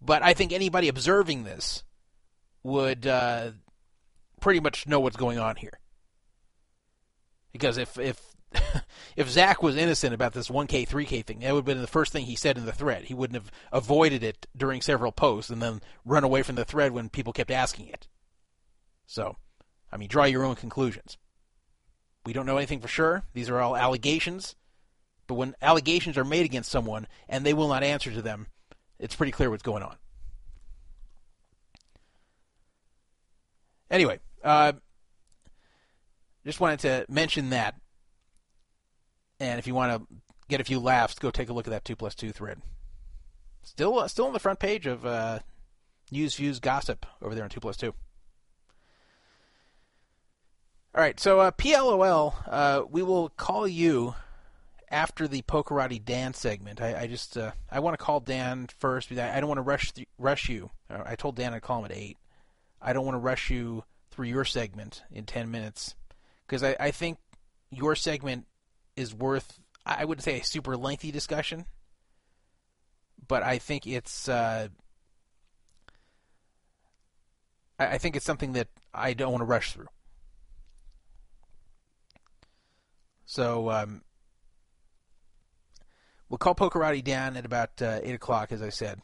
But 0.00 0.22
I 0.22 0.34
think 0.34 0.52
anybody 0.52 0.88
observing 0.88 1.44
this 1.44 1.84
would 2.62 3.06
uh, 3.06 3.52
pretty 4.40 4.60
much 4.60 4.86
know 4.86 5.00
what's 5.00 5.16
going 5.16 5.38
on 5.38 5.56
here. 5.56 5.78
Because 7.52 7.76
if 7.76 7.98
if 7.98 8.20
if 9.16 9.30
Zach 9.30 9.62
was 9.62 9.76
innocent 9.76 10.14
about 10.14 10.32
this 10.32 10.48
1K, 10.48 10.88
3K 10.88 11.24
thing, 11.24 11.40
that 11.40 11.52
would 11.52 11.60
have 11.60 11.64
been 11.64 11.80
the 11.80 11.86
first 11.86 12.12
thing 12.12 12.24
he 12.24 12.34
said 12.36 12.58
in 12.58 12.66
the 12.66 12.72
thread. 12.72 13.04
He 13.04 13.14
wouldn't 13.14 13.40
have 13.40 13.50
avoided 13.72 14.22
it 14.22 14.46
during 14.56 14.80
several 14.80 15.12
posts 15.12 15.50
and 15.50 15.62
then 15.62 15.80
run 16.04 16.24
away 16.24 16.42
from 16.42 16.56
the 16.56 16.64
thread 16.64 16.92
when 16.92 17.08
people 17.08 17.32
kept 17.32 17.50
asking 17.50 17.88
it. 17.88 18.08
So, 19.06 19.36
I 19.92 19.96
mean, 19.96 20.08
draw 20.08 20.24
your 20.24 20.44
own 20.44 20.56
conclusions. 20.56 21.16
We 22.26 22.32
don't 22.32 22.46
know 22.46 22.56
anything 22.56 22.80
for 22.80 22.88
sure. 22.88 23.24
These 23.34 23.48
are 23.48 23.60
all 23.60 23.76
allegations. 23.76 24.56
But 25.26 25.34
when 25.34 25.54
allegations 25.62 26.18
are 26.18 26.24
made 26.24 26.44
against 26.44 26.70
someone 26.70 27.06
and 27.28 27.46
they 27.46 27.54
will 27.54 27.68
not 27.68 27.84
answer 27.84 28.10
to 28.10 28.22
them, 28.22 28.48
it's 29.00 29.16
pretty 29.16 29.32
clear 29.32 29.50
what's 29.50 29.62
going 29.62 29.82
on. 29.82 29.96
Anyway, 33.90 34.20
uh, 34.44 34.72
just 36.46 36.60
wanted 36.60 36.80
to 36.80 37.06
mention 37.08 37.50
that. 37.50 37.74
And 39.40 39.58
if 39.58 39.66
you 39.66 39.74
want 39.74 40.00
to 40.00 40.16
get 40.48 40.60
a 40.60 40.64
few 40.64 40.78
laughs, 40.78 41.18
go 41.18 41.30
take 41.30 41.48
a 41.48 41.52
look 41.52 41.66
at 41.66 41.70
that 41.70 41.84
two 41.84 41.96
plus 41.96 42.14
two 42.14 42.30
thread. 42.30 42.60
Still, 43.62 43.98
uh, 43.98 44.08
still 44.08 44.26
on 44.26 44.32
the 44.32 44.38
front 44.38 44.58
page 44.58 44.86
of 44.86 45.04
uh, 45.04 45.40
news, 46.10 46.34
views, 46.34 46.60
gossip 46.60 47.06
over 47.20 47.34
there 47.34 47.44
on 47.44 47.50
two 47.50 47.60
plus 47.60 47.76
two. 47.76 47.94
All 50.94 51.00
right, 51.00 51.18
so 51.20 51.40
uh, 51.40 51.50
PLOL, 51.52 52.34
uh, 52.48 52.82
we 52.90 53.02
will 53.02 53.28
call 53.30 53.66
you 53.66 54.14
after 54.90 55.28
the 55.28 55.42
Pokerati 55.42 56.04
Dan 56.04 56.34
segment. 56.34 56.80
I, 56.80 57.02
I 57.02 57.06
just 57.06 57.36
uh, 57.36 57.52
I 57.70 57.80
want 57.80 57.98
to 57.98 58.04
call 58.04 58.20
Dan 58.20 58.68
first 58.78 59.08
because 59.08 59.22
I, 59.22 59.36
I 59.36 59.40
don't 59.40 59.48
want 59.48 59.58
to 59.58 59.62
rush 59.62 59.92
th- 59.92 60.08
rush 60.18 60.48
you. 60.48 60.70
Uh, 60.88 61.02
I 61.04 61.16
told 61.16 61.36
Dan 61.36 61.54
I'd 61.54 61.62
call 61.62 61.78
him 61.80 61.86
at 61.86 61.96
eight. 61.96 62.18
I 62.82 62.92
don't 62.92 63.04
want 63.04 63.14
to 63.14 63.20
rush 63.20 63.50
you 63.50 63.84
through 64.10 64.26
your 64.26 64.44
segment 64.44 65.02
in 65.10 65.24
ten 65.24 65.50
minutes 65.50 65.94
because 66.46 66.62
I, 66.62 66.76
I 66.80 66.90
think 66.90 67.18
your 67.70 67.94
segment 67.94 68.46
is 68.96 69.14
worth 69.14 69.60
I 69.86 70.04
wouldn't 70.04 70.24
say 70.24 70.40
a 70.40 70.44
super 70.44 70.76
lengthy 70.76 71.10
discussion, 71.10 71.66
but 73.26 73.42
I 73.42 73.58
think 73.58 73.86
it's 73.86 74.28
uh, 74.28 74.68
I 77.78 77.98
think 77.98 78.14
it's 78.14 78.26
something 78.26 78.52
that 78.52 78.68
I 78.92 79.14
don't 79.14 79.32
want 79.32 79.40
to 79.40 79.46
rush 79.46 79.72
through. 79.72 79.88
So 83.24 83.70
um, 83.70 84.02
we'll 86.30 86.38
call 86.38 86.54
Pokerati 86.54 87.04
Dan 87.04 87.36
at 87.36 87.44
about 87.44 87.82
uh, 87.82 88.00
eight 88.02 88.14
o'clock, 88.14 88.52
as 88.52 88.62
I 88.62 88.70
said, 88.70 89.02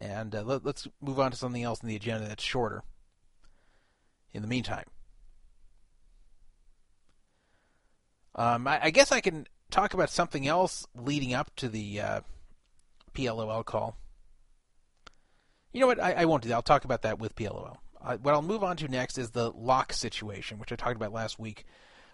and 0.00 0.32
uh, 0.34 0.42
let, 0.42 0.64
us 0.64 0.86
move 1.00 1.18
on 1.18 1.32
to 1.32 1.36
something 1.36 1.64
else 1.64 1.80
in 1.80 1.88
the 1.88 1.96
agenda 1.96 2.28
that's 2.28 2.44
shorter. 2.44 2.84
In 4.32 4.42
the 4.42 4.48
meantime. 4.48 4.84
Um, 8.36 8.68
I, 8.68 8.84
I, 8.84 8.90
guess 8.90 9.10
I 9.10 9.20
can 9.20 9.48
talk 9.72 9.92
about 9.92 10.08
something 10.08 10.46
else 10.46 10.86
leading 10.94 11.34
up 11.34 11.50
to 11.56 11.68
the 11.68 12.00
uh, 12.00 12.20
PLOL 13.12 13.64
call. 13.64 13.96
You 15.72 15.80
know 15.80 15.88
what? 15.88 16.00
I, 16.00 16.12
I, 16.12 16.24
won't 16.26 16.44
do 16.44 16.48
that. 16.50 16.54
I'll 16.54 16.62
talk 16.62 16.84
about 16.84 17.02
that 17.02 17.18
with 17.18 17.34
PLOL. 17.34 17.76
Uh, 18.00 18.18
what 18.18 18.34
I'll 18.34 18.40
move 18.40 18.62
on 18.62 18.76
to 18.76 18.88
next 18.88 19.18
is 19.18 19.30
the 19.30 19.50
lock 19.50 19.92
situation, 19.92 20.60
which 20.60 20.70
I 20.70 20.76
talked 20.76 20.94
about 20.94 21.12
last 21.12 21.40
week. 21.40 21.66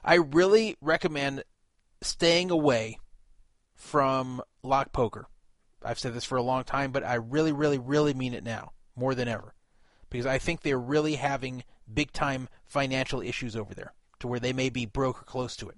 I 0.02 0.14
really 0.14 0.76
recommend 0.80 1.44
staying 2.00 2.50
away 2.50 2.98
from 3.76 4.42
lock 4.62 4.92
poker. 4.92 5.28
I've 5.84 5.98
said 5.98 6.14
this 6.14 6.24
for 6.24 6.36
a 6.36 6.42
long 6.42 6.64
time, 6.64 6.90
but 6.90 7.04
I 7.04 7.14
really, 7.14 7.52
really, 7.52 7.78
really 7.78 8.14
mean 8.14 8.34
it 8.34 8.42
now 8.42 8.72
more 8.96 9.14
than 9.14 9.28
ever 9.28 9.54
because 10.10 10.26
I 10.26 10.38
think 10.38 10.62
they're 10.62 10.78
really 10.78 11.16
having 11.16 11.62
big 11.92 12.12
time 12.12 12.48
financial 12.64 13.20
issues 13.20 13.54
over 13.54 13.74
there 13.74 13.92
to 14.18 14.26
where 14.26 14.40
they 14.40 14.52
may 14.52 14.70
be 14.70 14.86
broke 14.86 15.22
or 15.22 15.24
close 15.24 15.54
to 15.56 15.68
it. 15.68 15.76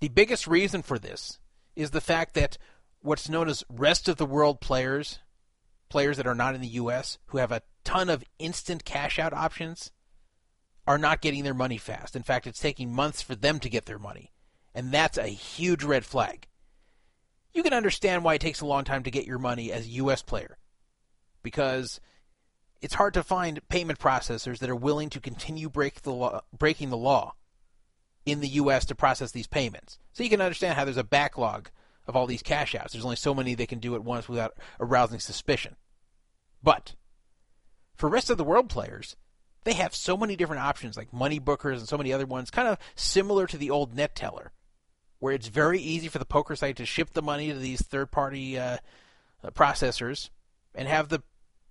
The 0.00 0.08
biggest 0.08 0.46
reason 0.46 0.82
for 0.82 0.98
this 0.98 1.38
is 1.74 1.90
the 1.90 2.00
fact 2.00 2.34
that 2.34 2.56
what's 3.00 3.28
known 3.28 3.48
as 3.48 3.64
rest 3.68 4.08
of 4.08 4.16
the 4.16 4.26
world 4.26 4.60
players, 4.60 5.18
players 5.88 6.16
that 6.16 6.26
are 6.26 6.34
not 6.34 6.54
in 6.54 6.60
the 6.60 6.66
US 6.68 7.18
who 7.26 7.38
have 7.38 7.52
a 7.52 7.62
ton 7.84 8.08
of 8.08 8.24
instant 8.38 8.84
cash 8.84 9.18
out 9.18 9.32
options, 9.32 9.90
are 10.86 10.98
not 10.98 11.20
getting 11.20 11.44
their 11.44 11.54
money 11.54 11.78
fast. 11.78 12.14
In 12.14 12.22
fact, 12.22 12.46
it's 12.46 12.60
taking 12.60 12.92
months 12.92 13.20
for 13.20 13.34
them 13.34 13.58
to 13.60 13.68
get 13.68 13.86
their 13.86 13.98
money. 13.98 14.32
And 14.74 14.92
that's 14.92 15.18
a 15.18 15.26
huge 15.26 15.82
red 15.82 16.04
flag. 16.04 16.46
You 17.56 17.62
can 17.62 17.72
understand 17.72 18.22
why 18.22 18.34
it 18.34 18.42
takes 18.42 18.60
a 18.60 18.66
long 18.66 18.84
time 18.84 19.02
to 19.04 19.10
get 19.10 19.24
your 19.24 19.38
money 19.38 19.72
as 19.72 19.86
a 19.86 19.90
US 19.92 20.20
player. 20.20 20.58
Because 21.42 22.02
it's 22.82 22.92
hard 22.92 23.14
to 23.14 23.22
find 23.22 23.66
payment 23.70 23.98
processors 23.98 24.58
that 24.58 24.68
are 24.68 24.76
willing 24.76 25.08
to 25.08 25.20
continue 25.20 25.70
break 25.70 26.02
the 26.02 26.42
breaking 26.52 26.90
the 26.90 26.98
law 26.98 27.32
in 28.26 28.40
the 28.40 28.48
U.S. 28.48 28.84
to 28.84 28.94
process 28.94 29.32
these 29.32 29.46
payments. 29.46 29.98
So 30.12 30.22
you 30.22 30.28
can 30.28 30.42
understand 30.42 30.74
how 30.74 30.84
there's 30.84 30.98
a 30.98 31.02
backlog 31.02 31.70
of 32.06 32.14
all 32.14 32.26
these 32.26 32.42
cash 32.42 32.74
outs. 32.74 32.92
There's 32.92 33.06
only 33.06 33.16
so 33.16 33.34
many 33.34 33.54
they 33.54 33.64
can 33.64 33.78
do 33.78 33.94
at 33.94 34.04
once 34.04 34.28
without 34.28 34.58
arousing 34.78 35.18
suspicion. 35.18 35.76
But 36.62 36.94
for 37.94 38.10
rest 38.10 38.28
of 38.28 38.36
the 38.36 38.44
world 38.44 38.68
players, 38.68 39.16
they 39.64 39.72
have 39.72 39.94
so 39.94 40.18
many 40.18 40.36
different 40.36 40.62
options 40.62 40.98
like 40.98 41.10
Moneybookers 41.10 41.78
and 41.78 41.88
so 41.88 41.96
many 41.96 42.12
other 42.12 42.26
ones, 42.26 42.50
kind 42.50 42.68
of 42.68 42.76
similar 42.96 43.46
to 43.46 43.56
the 43.56 43.70
old 43.70 43.96
Neteller, 43.96 44.48
where 45.18 45.34
it's 45.34 45.48
very 45.48 45.80
easy 45.80 46.08
for 46.08 46.18
the 46.18 46.24
poker 46.24 46.56
site 46.56 46.76
to 46.76 46.86
ship 46.86 47.10
the 47.12 47.22
money 47.22 47.48
to 47.48 47.58
these 47.58 47.82
third 47.82 48.10
party 48.10 48.58
uh, 48.58 48.78
processors 49.52 50.30
and 50.74 50.88
have 50.88 51.08
the 51.08 51.22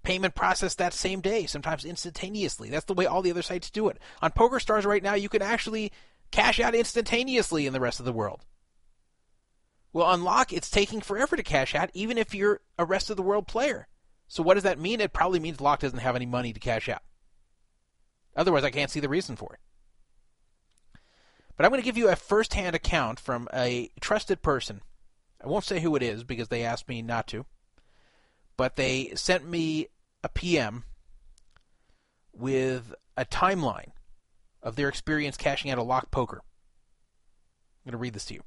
payment 0.03 0.35
processed 0.35 0.77
that 0.77 0.93
same 0.93 1.21
day, 1.21 1.45
sometimes 1.45 1.85
instantaneously. 1.85 2.69
That's 2.69 2.85
the 2.85 2.93
way 2.93 3.05
all 3.05 3.21
the 3.21 3.31
other 3.31 3.41
sites 3.41 3.69
do 3.69 3.87
it. 3.89 3.97
On 4.21 4.31
PokerStars 4.31 4.85
right 4.85 5.03
now, 5.03 5.15
you 5.15 5.29
can 5.29 5.41
actually 5.41 5.91
cash 6.31 6.59
out 6.59 6.75
instantaneously 6.75 7.65
in 7.65 7.73
the 7.73 7.79
rest 7.79 7.99
of 7.99 8.05
the 8.05 8.13
world. 8.13 8.45
Well, 9.93 10.07
on 10.07 10.23
Lock, 10.23 10.51
it's 10.51 10.69
taking 10.69 11.01
forever 11.01 11.35
to 11.35 11.43
cash 11.43 11.73
out, 11.73 11.89
even 11.93 12.17
if 12.17 12.35
you're 12.35 12.61
a 12.77 12.85
rest 12.85 13.09
of 13.09 13.17
the 13.17 13.23
world 13.23 13.47
player. 13.47 13.87
So 14.27 14.43
what 14.43 14.55
does 14.55 14.63
that 14.63 14.79
mean? 14.79 14.99
It 14.99 15.13
probably 15.13 15.39
means 15.39 15.61
Lock 15.61 15.79
doesn't 15.79 15.99
have 15.99 16.15
any 16.15 16.25
money 16.25 16.51
to 16.51 16.59
cash 16.59 16.89
out. 16.89 17.01
Otherwise, 18.35 18.63
I 18.63 18.71
can't 18.71 18.91
see 18.91 18.99
the 18.99 19.09
reason 19.09 19.35
for 19.35 19.53
it. 19.53 19.59
But 21.55 21.65
I'm 21.65 21.71
going 21.71 21.81
to 21.81 21.85
give 21.85 21.97
you 21.97 22.09
a 22.09 22.15
first-hand 22.15 22.75
account 22.75 23.19
from 23.19 23.47
a 23.53 23.89
trusted 24.01 24.41
person. 24.41 24.81
I 25.43 25.47
won't 25.47 25.63
say 25.63 25.79
who 25.79 25.95
it 25.95 26.03
is 26.03 26.23
because 26.23 26.49
they 26.49 26.63
asked 26.63 26.89
me 26.89 27.01
not 27.01 27.27
to. 27.27 27.45
But 28.57 28.75
they 28.75 29.11
sent 29.15 29.47
me 29.47 29.87
a 30.23 30.29
PM 30.29 30.83
with 32.33 32.93
a 33.15 33.25
timeline 33.25 33.91
of 34.61 34.75
their 34.75 34.89
experience 34.89 35.37
cashing 35.37 35.71
out 35.71 35.77
a 35.77 35.83
lock 35.83 36.11
poker. 36.11 36.41
I'm 37.85 37.91
going 37.91 37.99
to 37.99 38.01
read 38.01 38.13
this 38.13 38.25
to 38.25 38.33
you. 38.33 38.43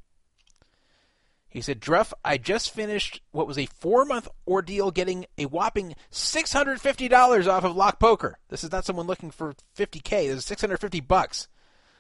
He 1.49 1.63
said, 1.63 1.81
Druff, 1.81 2.13
I 2.25 2.37
just 2.37 2.75
finished 2.75 3.23
what 3.31 3.47
was 3.47 3.57
a 3.57 3.67
four 3.67 4.05
month 4.05 4.29
ordeal 4.47 4.91
getting 4.91 5.25
a 5.39 5.47
whopping 5.47 5.95
$650 6.13 7.47
off 7.47 7.65
of 7.65 7.75
lock 7.75 7.99
poker. 7.99 8.39
This 8.49 8.63
is 8.63 8.71
not 8.71 8.85
someone 8.85 9.07
looking 9.07 9.31
for 9.31 9.55
50K. 9.77 10.29
This 10.29 10.39
is 10.39 10.45
650 10.45 11.01
bucks. 11.01 11.49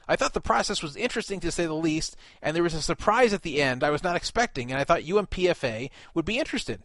I 0.08 0.16
thought 0.16 0.32
the 0.32 0.40
process 0.40 0.82
was 0.82 0.96
interesting 0.96 1.38
to 1.40 1.52
say 1.52 1.66
the 1.66 1.74
least, 1.74 2.16
and 2.40 2.56
there 2.56 2.62
was 2.62 2.74
a 2.74 2.80
surprise 2.80 3.32
at 3.32 3.42
the 3.42 3.60
end 3.60 3.84
I 3.84 3.90
was 3.90 4.02
not 4.02 4.16
expecting, 4.16 4.70
and 4.70 4.80
I 4.80 4.84
thought 4.84 5.02
UMPFA 5.02 5.90
would 6.14 6.24
be 6.24 6.38
interested. 6.38 6.82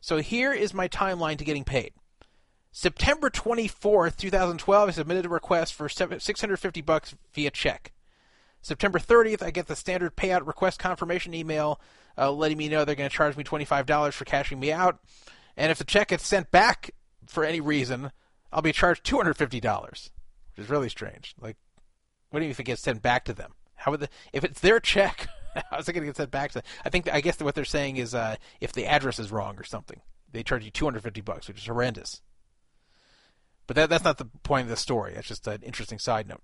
So 0.00 0.18
here 0.18 0.52
is 0.52 0.74
my 0.74 0.86
timeline 0.86 1.38
to 1.38 1.44
getting 1.44 1.64
paid. 1.64 1.92
September 2.70 3.30
24th, 3.30 4.16
2012, 4.16 4.88
I 4.88 4.92
submitted 4.92 5.24
a 5.24 5.30
request 5.30 5.72
for 5.72 5.88
650 5.88 6.82
bucks 6.82 7.14
via 7.32 7.50
check. 7.50 7.92
September 8.60 8.98
30th, 8.98 9.42
I 9.42 9.50
get 9.50 9.66
the 9.66 9.74
standard 9.74 10.14
payout 10.14 10.46
request 10.46 10.78
confirmation 10.78 11.32
email 11.32 11.80
uh, 12.18 12.30
letting 12.30 12.58
me 12.58 12.68
know 12.68 12.84
they're 12.84 12.94
going 12.94 13.08
to 13.08 13.16
charge 13.16 13.36
me 13.36 13.44
$25 13.44 14.12
for 14.12 14.24
cashing 14.24 14.60
me 14.60 14.72
out. 14.72 14.98
And 15.56 15.70
if 15.72 15.78
the 15.78 15.84
check 15.84 16.08
gets 16.08 16.26
sent 16.26 16.50
back 16.50 16.90
for 17.26 17.44
any 17.44 17.60
reason, 17.60 18.12
I'll 18.52 18.62
be 18.62 18.72
charged 18.72 19.04
$250, 19.06 19.82
which 19.82 20.10
is 20.56 20.68
really 20.68 20.88
strange. 20.88 21.34
Like, 21.40 21.56
what 22.30 22.40
do 22.40 22.46
you 22.46 22.50
if 22.50 22.60
it 22.60 22.64
gets 22.64 22.82
sent 22.82 23.02
back 23.02 23.24
to 23.24 23.32
them? 23.32 23.52
How 23.74 23.90
would 23.90 24.00
the, 24.00 24.08
if 24.32 24.44
it's 24.44 24.60
their 24.60 24.80
check, 24.80 25.28
how's 25.70 25.88
it 25.88 25.92
going 25.92 26.02
to 26.02 26.08
get 26.08 26.16
sent 26.16 26.30
back 26.30 26.50
to 26.50 26.54
them? 26.54 26.64
I 26.84 26.90
think, 26.90 27.12
I 27.12 27.20
guess 27.20 27.40
what 27.40 27.54
they're 27.54 27.64
saying 27.64 27.96
is 27.98 28.14
uh, 28.14 28.36
if 28.60 28.72
the 28.72 28.86
address 28.86 29.18
is 29.18 29.30
wrong 29.30 29.58
or 29.58 29.64
something, 29.64 30.00
they 30.32 30.42
charge 30.42 30.64
you 30.64 30.70
250 30.70 31.20
bucks, 31.20 31.48
which 31.48 31.58
is 31.58 31.66
horrendous. 31.66 32.22
But 33.66 33.76
that, 33.76 33.90
that's 33.90 34.04
not 34.04 34.18
the 34.18 34.28
point 34.42 34.64
of 34.64 34.68
the 34.68 34.76
story. 34.76 35.14
That's 35.14 35.28
just 35.28 35.46
an 35.46 35.62
interesting 35.62 35.98
side 35.98 36.28
note. 36.28 36.42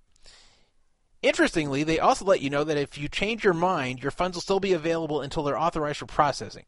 Interestingly, 1.22 1.84
they 1.84 2.00
also 2.00 2.24
let 2.24 2.40
you 2.40 2.50
know 2.50 2.64
that 2.64 2.76
if 2.76 2.98
you 2.98 3.08
change 3.08 3.44
your 3.44 3.54
mind, 3.54 4.02
your 4.02 4.10
funds 4.10 4.36
will 4.36 4.42
still 4.42 4.58
be 4.60 4.72
available 4.72 5.20
until 5.20 5.44
they're 5.44 5.58
authorized 5.58 5.98
for 5.98 6.06
processing. 6.06 6.64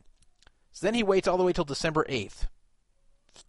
So 0.70 0.86
then 0.86 0.94
he 0.94 1.02
waits 1.02 1.26
all 1.26 1.36
the 1.36 1.44
way 1.44 1.52
till 1.52 1.64
December 1.64 2.04
8th. 2.08 2.46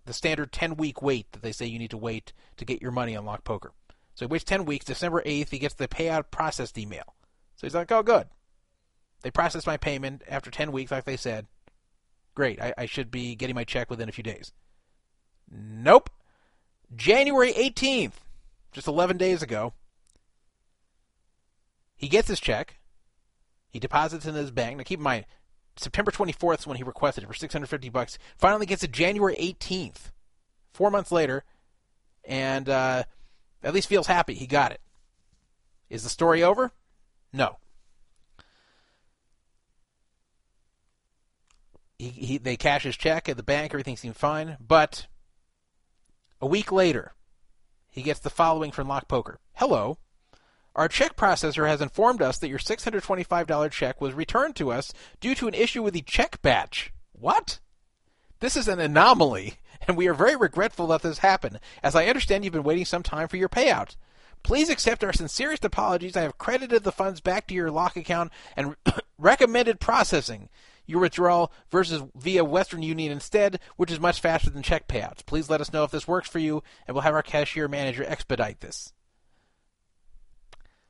The 0.05 0.13
standard 0.13 0.51
10 0.51 0.77
week 0.77 1.01
wait 1.03 1.31
that 1.31 1.43
they 1.43 1.51
say 1.51 1.67
you 1.67 1.77
need 1.77 1.91
to 1.91 1.97
wait 1.97 2.33
to 2.57 2.65
get 2.65 2.81
your 2.81 2.91
money 2.91 3.15
on 3.15 3.25
Lock 3.25 3.43
Poker. 3.43 3.71
So 4.15 4.25
he 4.25 4.31
waits 4.31 4.43
10 4.45 4.65
weeks. 4.65 4.85
December 4.85 5.21
8th, 5.25 5.49
he 5.49 5.59
gets 5.59 5.75
the 5.75 5.87
payout 5.87 6.31
processed 6.31 6.77
email. 6.77 7.15
So 7.55 7.67
he's 7.67 7.75
like, 7.75 7.91
oh, 7.91 8.03
good. 8.03 8.27
They 9.21 9.31
processed 9.31 9.67
my 9.67 9.77
payment 9.77 10.23
after 10.27 10.49
10 10.49 10.71
weeks, 10.71 10.91
like 10.91 11.05
they 11.05 11.17
said. 11.17 11.47
Great. 12.33 12.61
I, 12.61 12.73
I 12.77 12.85
should 12.85 13.11
be 13.11 13.35
getting 13.35 13.55
my 13.55 13.63
check 13.63 13.89
within 13.89 14.09
a 14.09 14.13
few 14.13 14.23
days. 14.23 14.51
Nope. 15.51 16.09
January 16.95 17.53
18th, 17.53 18.13
just 18.71 18.87
11 18.87 19.17
days 19.17 19.41
ago, 19.41 19.73
he 21.95 22.07
gets 22.07 22.27
his 22.27 22.39
check. 22.39 22.79
He 23.69 23.79
deposits 23.79 24.25
in 24.25 24.35
his 24.35 24.51
bank. 24.51 24.77
Now 24.77 24.83
keep 24.83 24.99
in 24.99 25.03
mind, 25.03 25.25
September 25.75 26.11
24th 26.11 26.59
is 26.59 26.67
when 26.67 26.77
he 26.77 26.83
requested 26.83 27.23
it 27.23 27.27
for 27.27 27.33
650 27.33 27.89
bucks. 27.89 28.17
Finally 28.37 28.65
gets 28.65 28.83
it 28.83 28.91
January 28.91 29.35
18th, 29.35 30.11
four 30.73 30.89
months 30.89 31.11
later, 31.11 31.43
and 32.23 32.69
uh, 32.69 33.03
at 33.65 33.73
least 33.73 33.89
feels 33.89 34.07
happy 34.07 34.35
he 34.35 34.45
got 34.45 34.71
it. 34.71 34.79
Is 35.89 36.03
the 36.03 36.09
story 36.09 36.43
over? 36.43 36.71
No. 37.33 37.57
He, 41.97 42.09
he, 42.09 42.37
they 42.37 42.57
cash 42.57 42.83
his 42.83 42.95
check 42.95 43.27
at 43.27 43.37
the 43.37 43.43
bank. 43.43 43.73
Everything 43.73 43.97
seemed 43.97 44.15
fine, 44.15 44.57
but 44.65 45.07
a 46.39 46.45
week 46.45 46.71
later, 46.71 47.13
he 47.89 48.03
gets 48.03 48.19
the 48.19 48.29
following 48.29 48.71
from 48.71 48.87
Lock 48.87 49.07
Poker. 49.07 49.39
Hello. 49.53 49.97
Our 50.75 50.87
check 50.87 51.15
processor 51.15 51.67
has 51.67 51.81
informed 51.81 52.21
us 52.21 52.37
that 52.39 52.49
your 52.49 52.59
$625 52.59 53.71
check 53.71 53.99
was 54.01 54.13
returned 54.13 54.55
to 54.57 54.71
us 54.71 54.93
due 55.19 55.33
to 55.35 55.47
an 55.47 55.53
issue 55.53 55.81
with 55.81 55.93
the 55.93 56.01
check 56.01 56.41
batch. 56.41 56.91
What? 57.13 57.59
This 58.41 58.57
is 58.57 58.67
an 58.67 58.81
anomaly, 58.81 59.55
and 59.87 59.97
we 59.97 60.07
are 60.07 60.13
very 60.13 60.35
regretful 60.35 60.87
that 60.87 61.01
this 61.01 61.19
happened, 61.19 61.59
as 61.83 61.95
I 61.95 62.05
understand 62.05 62.43
you've 62.43 62.53
been 62.53 62.63
waiting 62.63 62.85
some 62.85 63.03
time 63.03 63.27
for 63.27 63.37
your 63.37 63.49
payout. 63.49 63.95
Please 64.43 64.69
accept 64.69 65.03
our 65.03 65.13
sincerest 65.13 65.65
apologies. 65.65 66.15
I 66.15 66.21
have 66.21 66.37
credited 66.37 66.83
the 66.83 66.91
funds 66.91 67.19
back 67.19 67.47
to 67.47 67.55
your 67.55 67.71
lock 67.71 67.95
account 67.95 68.31
and 68.55 68.75
recommended 69.17 69.79
processing 69.79 70.49
your 70.85 70.99
withdrawal 70.99 71.51
versus 71.71 72.03
via 72.15 72.43
Western 72.43 72.83
Union 72.83 73.11
instead, 73.11 73.59
which 73.75 73.91
is 73.91 73.99
much 73.99 74.21
faster 74.21 74.51
than 74.51 74.61
check 74.61 74.87
payouts. 74.87 75.25
Please 75.25 75.49
let 75.49 75.61
us 75.61 75.73
know 75.73 75.83
if 75.83 75.89
this 75.89 76.07
works 76.07 76.29
for 76.29 76.37
you, 76.37 76.61
and 76.85 76.93
we'll 76.93 77.01
have 77.01 77.15
our 77.15 77.23
cashier 77.23 77.67
manager 77.67 78.03
expedite 78.05 78.59
this. 78.59 78.93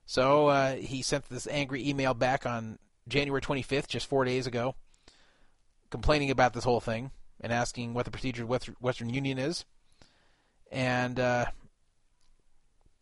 So 0.06 0.48
uh, 0.48 0.76
he 0.76 1.02
sent 1.02 1.30
this 1.30 1.48
angry 1.48 1.88
email 1.88 2.14
back 2.14 2.46
on 2.46 2.78
January 3.08 3.42
25th, 3.42 3.88
just 3.88 4.08
four 4.08 4.26
days 4.26 4.48
ago, 4.48 4.76
complaining 5.90 6.30
about 6.30 6.54
this 6.54 6.64
whole 6.64 6.82
thing 6.82 7.12
and 7.42 7.52
asking 7.52 7.94
what 7.94 8.06
the 8.06 8.12
procedure 8.12 8.46
with 8.46 8.66
Western 8.80 9.10
Union 9.10 9.38
is. 9.38 9.66
And 10.72 11.20
uh, 11.20 11.46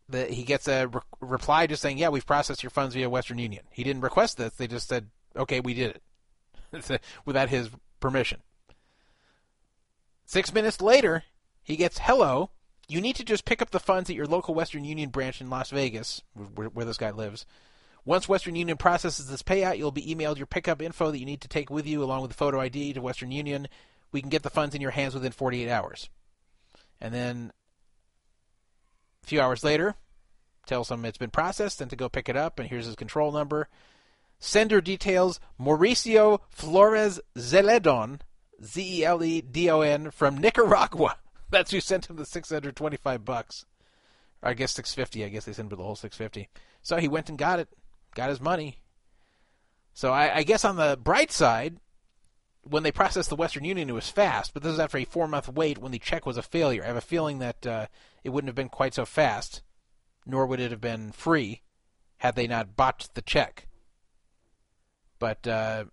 the, 0.08 0.26
he 0.26 0.42
gets 0.42 0.68
a 0.68 0.86
re- 0.86 1.00
reply 1.20 1.66
just 1.66 1.82
saying, 1.82 1.98
"Yeah, 1.98 2.10
we've 2.10 2.26
processed 2.26 2.62
your 2.62 2.70
funds 2.70 2.94
via 2.94 3.08
Western 3.08 3.38
Union." 3.38 3.64
He 3.70 3.84
didn't 3.84 4.02
request 4.02 4.36
this; 4.36 4.54
they 4.54 4.66
just 4.66 4.88
said, 4.88 5.08
"Okay, 5.36 5.60
we 5.60 5.74
did 5.74 6.00
it," 6.72 7.00
without 7.24 7.48
his 7.48 7.70
permission. 8.00 8.42
Six 10.26 10.52
minutes 10.52 10.80
later, 10.80 11.24
he 11.62 11.76
gets, 11.76 11.98
"Hello, 11.98 12.50
you 12.88 13.00
need 13.00 13.16
to 13.16 13.24
just 13.24 13.44
pick 13.44 13.62
up 13.62 13.70
the 13.70 13.80
funds 13.80 14.10
at 14.10 14.16
your 14.16 14.26
local 14.26 14.54
Western 14.54 14.84
Union 14.84 15.08
branch 15.08 15.40
in 15.40 15.50
Las 15.50 15.70
Vegas, 15.70 16.22
where, 16.34 16.68
where 16.68 16.84
this 16.84 16.98
guy 16.98 17.10
lives, 17.10 17.46
Once 18.04 18.28
Western 18.28 18.54
Union 18.54 18.76
processes 18.76 19.28
this 19.28 19.42
payout, 19.42 19.78
you'll 19.78 19.90
be 19.90 20.14
emailed 20.14 20.36
your 20.36 20.46
pickup 20.46 20.82
info 20.82 21.10
that 21.10 21.18
you 21.18 21.24
need 21.24 21.40
to 21.40 21.48
take 21.48 21.70
with 21.70 21.86
you 21.86 22.02
along 22.04 22.20
with 22.20 22.30
the 22.30 22.36
photo 22.36 22.60
ID 22.60 22.92
to 22.92 23.00
Western 23.00 23.30
Union. 23.30 23.66
We 24.14 24.20
can 24.20 24.30
get 24.30 24.44
the 24.44 24.48
funds 24.48 24.76
in 24.76 24.80
your 24.80 24.92
hands 24.92 25.12
within 25.12 25.32
48 25.32 25.68
hours. 25.68 26.08
And 27.00 27.12
then 27.12 27.50
a 29.24 29.26
few 29.26 29.40
hours 29.40 29.64
later, 29.64 29.96
tells 30.66 30.88
him 30.88 31.04
it's 31.04 31.18
been 31.18 31.30
processed 31.30 31.80
and 31.80 31.90
to 31.90 31.96
go 31.96 32.08
pick 32.08 32.28
it 32.28 32.36
up, 32.36 32.60
and 32.60 32.68
here's 32.68 32.86
his 32.86 32.94
control 32.94 33.32
number. 33.32 33.68
Sender 34.38 34.80
details 34.80 35.40
Mauricio 35.60 36.38
Flores 36.48 37.18
Zeledon, 37.36 38.20
Z 38.64 39.00
E 39.00 39.04
L 39.04 39.24
E 39.24 39.40
D 39.40 39.68
O 39.68 39.80
N, 39.80 40.12
from 40.12 40.38
Nicaragua. 40.38 41.16
That's 41.50 41.72
who 41.72 41.80
sent 41.80 42.08
him 42.08 42.14
the 42.14 42.24
625 42.24 43.24
bucks. 43.24 43.66
I 44.44 44.54
guess 44.54 44.72
650. 44.74 45.24
I 45.24 45.28
guess 45.28 45.44
they 45.44 45.52
sent 45.52 45.72
him 45.72 45.76
the 45.76 45.82
whole 45.82 45.96
650. 45.96 46.48
So 46.82 46.98
he 46.98 47.08
went 47.08 47.28
and 47.28 47.36
got 47.36 47.58
it, 47.58 47.68
got 48.14 48.28
his 48.28 48.40
money. 48.40 48.78
So 49.92 50.12
I, 50.12 50.36
I 50.36 50.42
guess 50.44 50.64
on 50.64 50.76
the 50.76 50.96
bright 51.02 51.32
side, 51.32 51.80
when 52.64 52.82
they 52.82 52.92
processed 52.92 53.30
the 53.30 53.36
Western 53.36 53.64
Union, 53.64 53.88
it 53.88 53.94
was 53.94 54.08
fast, 54.08 54.54
but 54.54 54.62
this 54.62 54.72
is 54.72 54.80
after 54.80 54.98
a 54.98 55.04
four 55.04 55.28
month 55.28 55.48
wait 55.48 55.78
when 55.78 55.92
the 55.92 55.98
check 55.98 56.26
was 56.26 56.36
a 56.36 56.42
failure. 56.42 56.82
I 56.82 56.88
have 56.88 56.96
a 56.96 57.00
feeling 57.00 57.38
that 57.38 57.66
uh, 57.66 57.86
it 58.22 58.30
wouldn't 58.30 58.48
have 58.48 58.54
been 58.54 58.68
quite 58.68 58.94
so 58.94 59.04
fast, 59.04 59.62
nor 60.26 60.46
would 60.46 60.60
it 60.60 60.70
have 60.70 60.80
been 60.80 61.12
free 61.12 61.62
had 62.18 62.36
they 62.36 62.46
not 62.46 62.76
botched 62.76 63.14
the 63.14 63.22
check. 63.22 63.66
But 65.18 65.46
uh, 65.46 65.84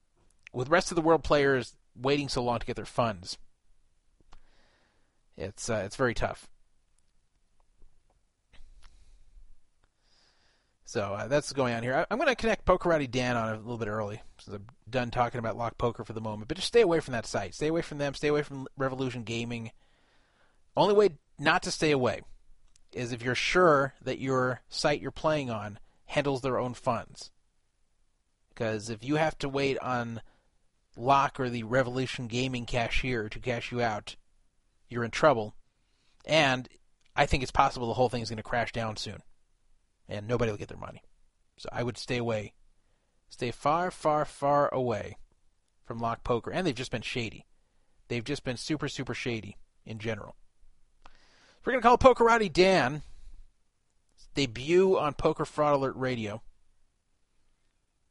with 0.53 0.69
rest 0.69 0.91
of 0.91 0.95
the 0.95 1.01
world 1.01 1.23
players 1.23 1.75
waiting 1.95 2.29
so 2.29 2.43
long 2.43 2.59
to 2.59 2.65
get 2.65 2.75
their 2.75 2.85
funds, 2.85 3.37
it's 5.37 5.69
uh, 5.69 5.83
it's 5.85 5.95
very 5.95 6.13
tough. 6.13 6.50
So 10.91 11.13
uh, 11.13 11.27
that's 11.27 11.53
going 11.53 11.73
on 11.73 11.83
here. 11.83 11.95
I, 11.95 12.13
am 12.13 12.19
going 12.19 12.27
to 12.27 12.35
connect 12.35 12.65
Pokerati 12.65 13.09
Dan 13.09 13.37
on 13.37 13.53
a 13.53 13.57
little 13.59 13.77
bit 13.77 13.87
early, 13.87 14.21
since 14.37 14.57
I'm 14.57 14.65
done 14.89 15.09
talking 15.09 15.39
about 15.39 15.55
Lock 15.55 15.77
Poker 15.77 16.03
for 16.03 16.11
the 16.11 16.19
moment. 16.19 16.49
But 16.49 16.57
just 16.57 16.67
stay 16.67 16.81
away 16.81 16.99
from 16.99 17.13
that 17.13 17.25
site. 17.25 17.55
Stay 17.55 17.67
away 17.67 17.81
from 17.81 17.97
them. 17.97 18.13
Stay 18.13 18.27
away 18.27 18.41
from 18.41 18.67
Revolution 18.75 19.23
Gaming. 19.23 19.71
Only 20.75 20.93
way 20.93 21.11
not 21.39 21.63
to 21.63 21.71
stay 21.71 21.91
away 21.91 22.23
is 22.91 23.13
if 23.13 23.23
you're 23.23 23.35
sure 23.35 23.93
that 24.01 24.19
your 24.19 24.63
site 24.67 24.99
you're 24.99 25.11
playing 25.11 25.49
on 25.49 25.79
handles 26.07 26.41
their 26.41 26.59
own 26.59 26.73
funds. 26.73 27.31
Because 28.49 28.89
if 28.89 29.01
you 29.01 29.15
have 29.15 29.37
to 29.37 29.47
wait 29.47 29.79
on 29.79 30.19
Lock 30.97 31.39
or 31.39 31.49
the 31.49 31.63
Revolution 31.63 32.27
Gaming 32.27 32.65
cashier 32.65 33.29
to 33.29 33.39
cash 33.39 33.71
you 33.71 33.81
out, 33.81 34.17
you're 34.89 35.05
in 35.05 35.11
trouble. 35.11 35.55
And 36.25 36.67
I 37.15 37.27
think 37.27 37.43
it's 37.43 37.51
possible 37.53 37.87
the 37.87 37.93
whole 37.93 38.09
thing 38.09 38.21
is 38.21 38.29
going 38.29 38.35
to 38.35 38.43
crash 38.43 38.73
down 38.73 38.97
soon 38.97 39.21
and 40.11 40.27
nobody 40.27 40.51
will 40.51 40.57
get 40.57 40.67
their 40.67 40.77
money. 40.77 41.01
So 41.57 41.69
I 41.71 41.83
would 41.83 41.97
stay 41.97 42.17
away. 42.17 42.53
Stay 43.29 43.51
far, 43.51 43.89
far, 43.89 44.25
far 44.25 44.71
away 44.73 45.17
from 45.85 45.99
Lock 45.99 46.23
Poker. 46.23 46.51
And 46.51 46.67
they've 46.67 46.75
just 46.75 46.91
been 46.91 47.01
shady. 47.01 47.45
They've 48.09 48.23
just 48.23 48.43
been 48.43 48.57
super, 48.57 48.89
super 48.89 49.13
shady 49.13 49.57
in 49.85 49.99
general. 49.99 50.35
We're 51.63 51.71
going 51.73 51.81
to 51.81 51.87
call 51.87 51.97
Pokerati 51.97 52.51
Dan. 52.51 53.03
Debut 54.35 54.97
on 54.97 55.13
Poker 55.13 55.45
Fraud 55.45 55.75
Alert 55.75 55.95
Radio. 55.95 56.41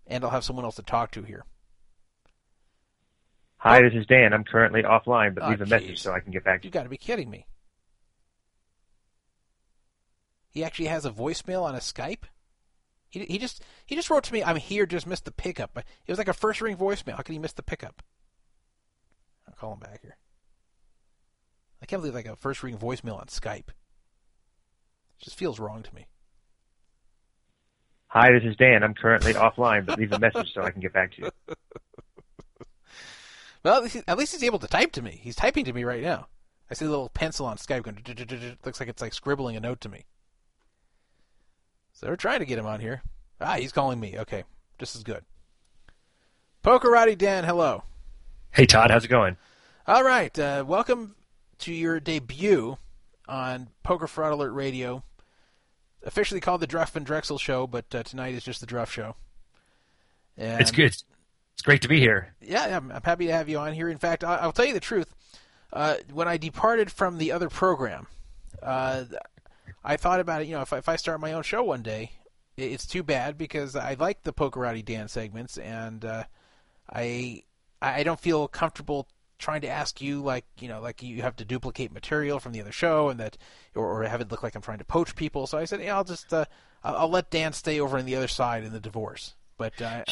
And 0.07 0.25
I'll 0.25 0.31
have 0.31 0.45
someone 0.45 0.65
else 0.65 0.77
to 0.77 0.83
talk 0.83 1.11
to 1.13 1.23
here. 1.23 1.45
Hi, 3.59 3.83
this 3.83 3.93
is 3.93 4.07
Dan. 4.07 4.33
I'm 4.33 4.45
currently 4.45 4.83
offline, 4.83 5.35
but 5.35 5.45
oh, 5.45 5.51
leave 5.51 5.61
a 5.61 5.65
geez. 5.65 5.71
message 5.71 6.01
so 6.01 6.13
I 6.13 6.21
can 6.21 6.33
get 6.33 6.45
back 6.45 6.63
to 6.63 6.67
you. 6.67 6.69
You 6.69 6.73
got 6.73 6.85
to 6.85 6.89
be 6.89 6.97
kidding 6.97 7.29
me. 7.29 7.47
He 10.51 10.65
actually 10.65 10.87
has 10.87 11.05
a 11.05 11.11
voicemail 11.11 11.63
on 11.63 11.75
a 11.75 11.79
Skype. 11.79 12.25
He, 13.09 13.25
he 13.25 13.39
just 13.39 13.63
he 13.87 13.95
just 13.95 14.11
wrote 14.11 14.25
to 14.25 14.33
me, 14.33 14.43
"I'm 14.43 14.57
here, 14.57 14.87
just 14.87 15.07
missed 15.07 15.25
the 15.25 15.33
pickup." 15.33 15.79
It 15.79 16.11
was 16.11 16.19
like 16.19 16.29
a 16.29 16.33
first 16.33 16.61
ring 16.61 16.77
voicemail. 16.77 17.17
How 17.17 17.23
could 17.23 17.33
he 17.33 17.39
miss 17.39 17.53
the 17.53 17.63
pickup? 17.63 18.03
I'll 19.49 19.55
call 19.55 19.73
him 19.75 19.81
back 19.81 20.03
here. 20.03 20.17
I 21.83 21.87
can't 21.87 22.03
believe 22.03 22.15
like 22.15 22.27
a 22.27 22.37
first 22.37 22.63
ring 22.63 22.77
voicemail 22.77 23.19
on 23.19 23.27
Skype. 23.27 23.69
It 23.69 25.25
just 25.25 25.37
feels 25.37 25.59
wrong 25.59 25.83
to 25.83 25.95
me. 25.95 26.07
Hi, 28.09 28.33
this 28.33 28.43
is 28.43 28.57
Dan. 28.57 28.83
I'm 28.83 28.95
currently 28.95 29.35
offline, 29.35 29.87
but 29.87 29.99
leave 29.99 30.13
a 30.13 30.19
message 30.19 30.53
so 30.53 30.63
I 30.63 30.73
can 30.73 30.81
get 30.81 30.93
back 30.93 31.13
to 31.13 31.23
you. 31.23 31.31
well, 33.65 33.89
at 34.09 34.19
least 34.19 34.33
he's 34.33 34.43
able 34.43 34.59
to 34.59 34.67
type 34.67 34.91
to 34.93 35.03
me. 35.03 35.21
He's 35.23 35.37
typing 35.37 35.65
to 35.67 35.73
me 35.73 35.85
right 35.85 36.03
now. 36.03 36.27
I 36.71 36.75
see 36.75 36.87
a 36.87 36.91
little 36.91 37.09
pencil 37.09 37.47
on 37.47 37.57
Skype 37.57 37.85
going. 37.85 38.57
Looks 38.65 38.81
like 38.81 38.89
it's 38.89 39.03
like 39.03 39.15
scribbling 39.15 39.57
a 39.57 39.61
note 39.61 39.81
to 39.83 39.89
me. 39.89 40.07
So 42.01 42.07
they're 42.07 42.17
trying 42.17 42.39
to 42.39 42.47
get 42.47 42.59
him 42.59 42.65
on 42.65 42.81
here. 42.81 43.03
Ah, 43.43 43.57
he's 43.57 43.73
calling 43.73 44.01
me. 44.01 44.19
Okay, 44.21 44.45
just 44.79 44.97
as 44.97 45.03
good. 45.03 45.23
Pokerati 46.65 47.17
Dan, 47.17 47.45
hello. 47.45 47.83
Hey 48.53 48.65
Todd, 48.65 48.91
how's 48.91 49.05
it 49.05 49.09
going? 49.09 49.37
All 49.87 50.03
right, 50.03 50.37
uh, 50.39 50.65
welcome 50.67 51.15
to 51.59 51.75
your 51.75 52.01
debut 52.01 52.79
on 53.29 53.69
Poker 53.83 54.07
Fraud 54.07 54.33
Alert 54.33 54.53
Radio. 54.53 55.05
Officially 56.03 56.41
called 56.41 56.63
the 56.63 56.67
Druff 56.67 56.97
and 56.97 57.05
Drexel 57.05 57.37
Show, 57.37 57.67
but 57.67 57.95
uh, 57.95 58.03
tonight 58.03 58.35
is 58.35 58.45
just 58.45 58.61
the 58.61 58.67
Druff 58.67 58.91
Show. 58.91 59.15
And 60.39 60.59
it's 60.59 60.71
good. 60.71 60.97
It's 61.53 61.63
great 61.63 61.83
to 61.83 61.89
be 61.89 62.01
here. 62.01 62.35
Yeah, 62.41 62.79
I'm, 62.79 62.91
I'm 62.91 63.03
happy 63.03 63.27
to 63.27 63.33
have 63.35 63.51
you 63.51 63.59
on 63.59 63.75
here. 63.75 63.91
In 63.91 63.99
fact, 63.99 64.25
I, 64.25 64.47
will 64.47 64.53
tell 64.53 64.65
you 64.65 64.73
the 64.73 64.81
truth. 64.81 65.15
Uh, 65.71 65.97
when 66.11 66.29
I 66.29 66.39
departed 66.39 66.91
from 66.91 67.19
the 67.19 67.31
other 67.31 67.51
program, 67.51 68.07
uh, 68.63 69.05
I 69.83 69.97
thought 69.97 70.21
about 70.21 70.43
it. 70.43 70.49
You 70.49 70.55
know, 70.55 70.63
if, 70.63 70.73
if 70.73 70.89
I 70.89 70.97
start 70.97 71.21
my 71.21 71.33
own 71.33 71.43
show 71.43 71.63
one 71.63 71.83
day, 71.83 72.13
it's 72.57 72.87
too 72.87 73.03
bad 73.03 73.39
because 73.39 73.77
I 73.77 73.95
like 73.99 74.23
the 74.23 74.33
Pokerati 74.33 74.85
Dan 74.85 75.09
segments, 75.09 75.59
and 75.59 76.05
uh, 76.05 76.25
I 76.93 77.45
I 77.81 78.03
don't 78.03 78.21
feel 78.21 78.49
comfortable 78.49 79.09
trying 79.39 79.63
to 79.63 79.69
ask 79.69 80.03
you 80.03 80.21
like 80.21 80.45
you 80.59 80.69
know 80.69 80.83
like 80.83 81.03
you 81.03 81.23
have 81.23 81.37
to 81.37 81.45
duplicate 81.47 81.93
material 81.93 82.39
from 82.39 82.53
the 82.53 82.61
other 82.61 82.73
show 82.73 83.09
and 83.09 83.19
that 83.19 83.39
or, 83.75 83.87
or 83.87 84.03
have 84.05 84.21
it 84.21 84.31
look 84.31 84.43
like 84.43 84.55
I'm 84.55 84.63
trying 84.63 84.79
to 84.79 84.85
poach 84.85 85.17
people. 85.17 85.47
So 85.47 85.59
I 85.59 85.65
said, 85.65 85.81
yeah, 85.81 85.97
I'll 85.97 86.05
just 86.05 86.33
uh, 86.33 86.45
I'll 86.85 87.09
let 87.09 87.31
Dan 87.31 87.53
stay 87.53 87.81
over 87.81 87.99
on 87.99 88.05
the 88.05 88.17
other 88.17 88.29
side 88.29 88.65
in 88.65 88.73
the 88.73 88.81
divorce. 88.81 89.35
But 89.57 89.81
uh, 89.81 90.05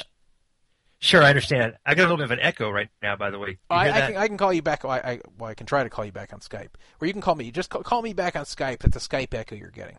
Sure, 1.01 1.23
I 1.23 1.29
understand. 1.29 1.75
I 1.87 1.95
got 1.95 2.03
a 2.03 2.05
little 2.05 2.17
bit 2.17 2.25
of 2.25 2.31
an 2.33 2.41
echo 2.41 2.71
right 2.71 2.89
now, 3.01 3.15
by 3.15 3.31
the 3.31 3.39
way. 3.39 3.59
I, 3.71 3.91
I, 3.91 4.01
can, 4.01 4.17
I 4.17 4.27
can 4.27 4.37
call 4.37 4.53
you 4.53 4.63
back. 4.63 4.83
Well 4.83 4.93
I, 4.93 5.21
well, 5.39 5.49
I 5.49 5.55
can 5.55 5.67
try 5.67 5.85
to 5.85 5.91
call 5.91 6.05
you 6.05 6.11
back 6.11 6.33
on 6.33 6.41
Skype, 6.41 6.71
or 7.01 7.07
you 7.07 7.13
can 7.13 7.23
call 7.23 7.37
me. 7.37 7.53
Just 7.53 7.71
call, 7.71 7.83
call 7.85 8.03
me 8.03 8.13
back 8.13 8.35
on 8.35 8.45
Skype. 8.45 8.85
It's 8.85 8.97
a 8.97 9.01
Skype 9.01 9.33
echo 9.33 9.55
you're 9.55 9.71
getting. 9.71 9.97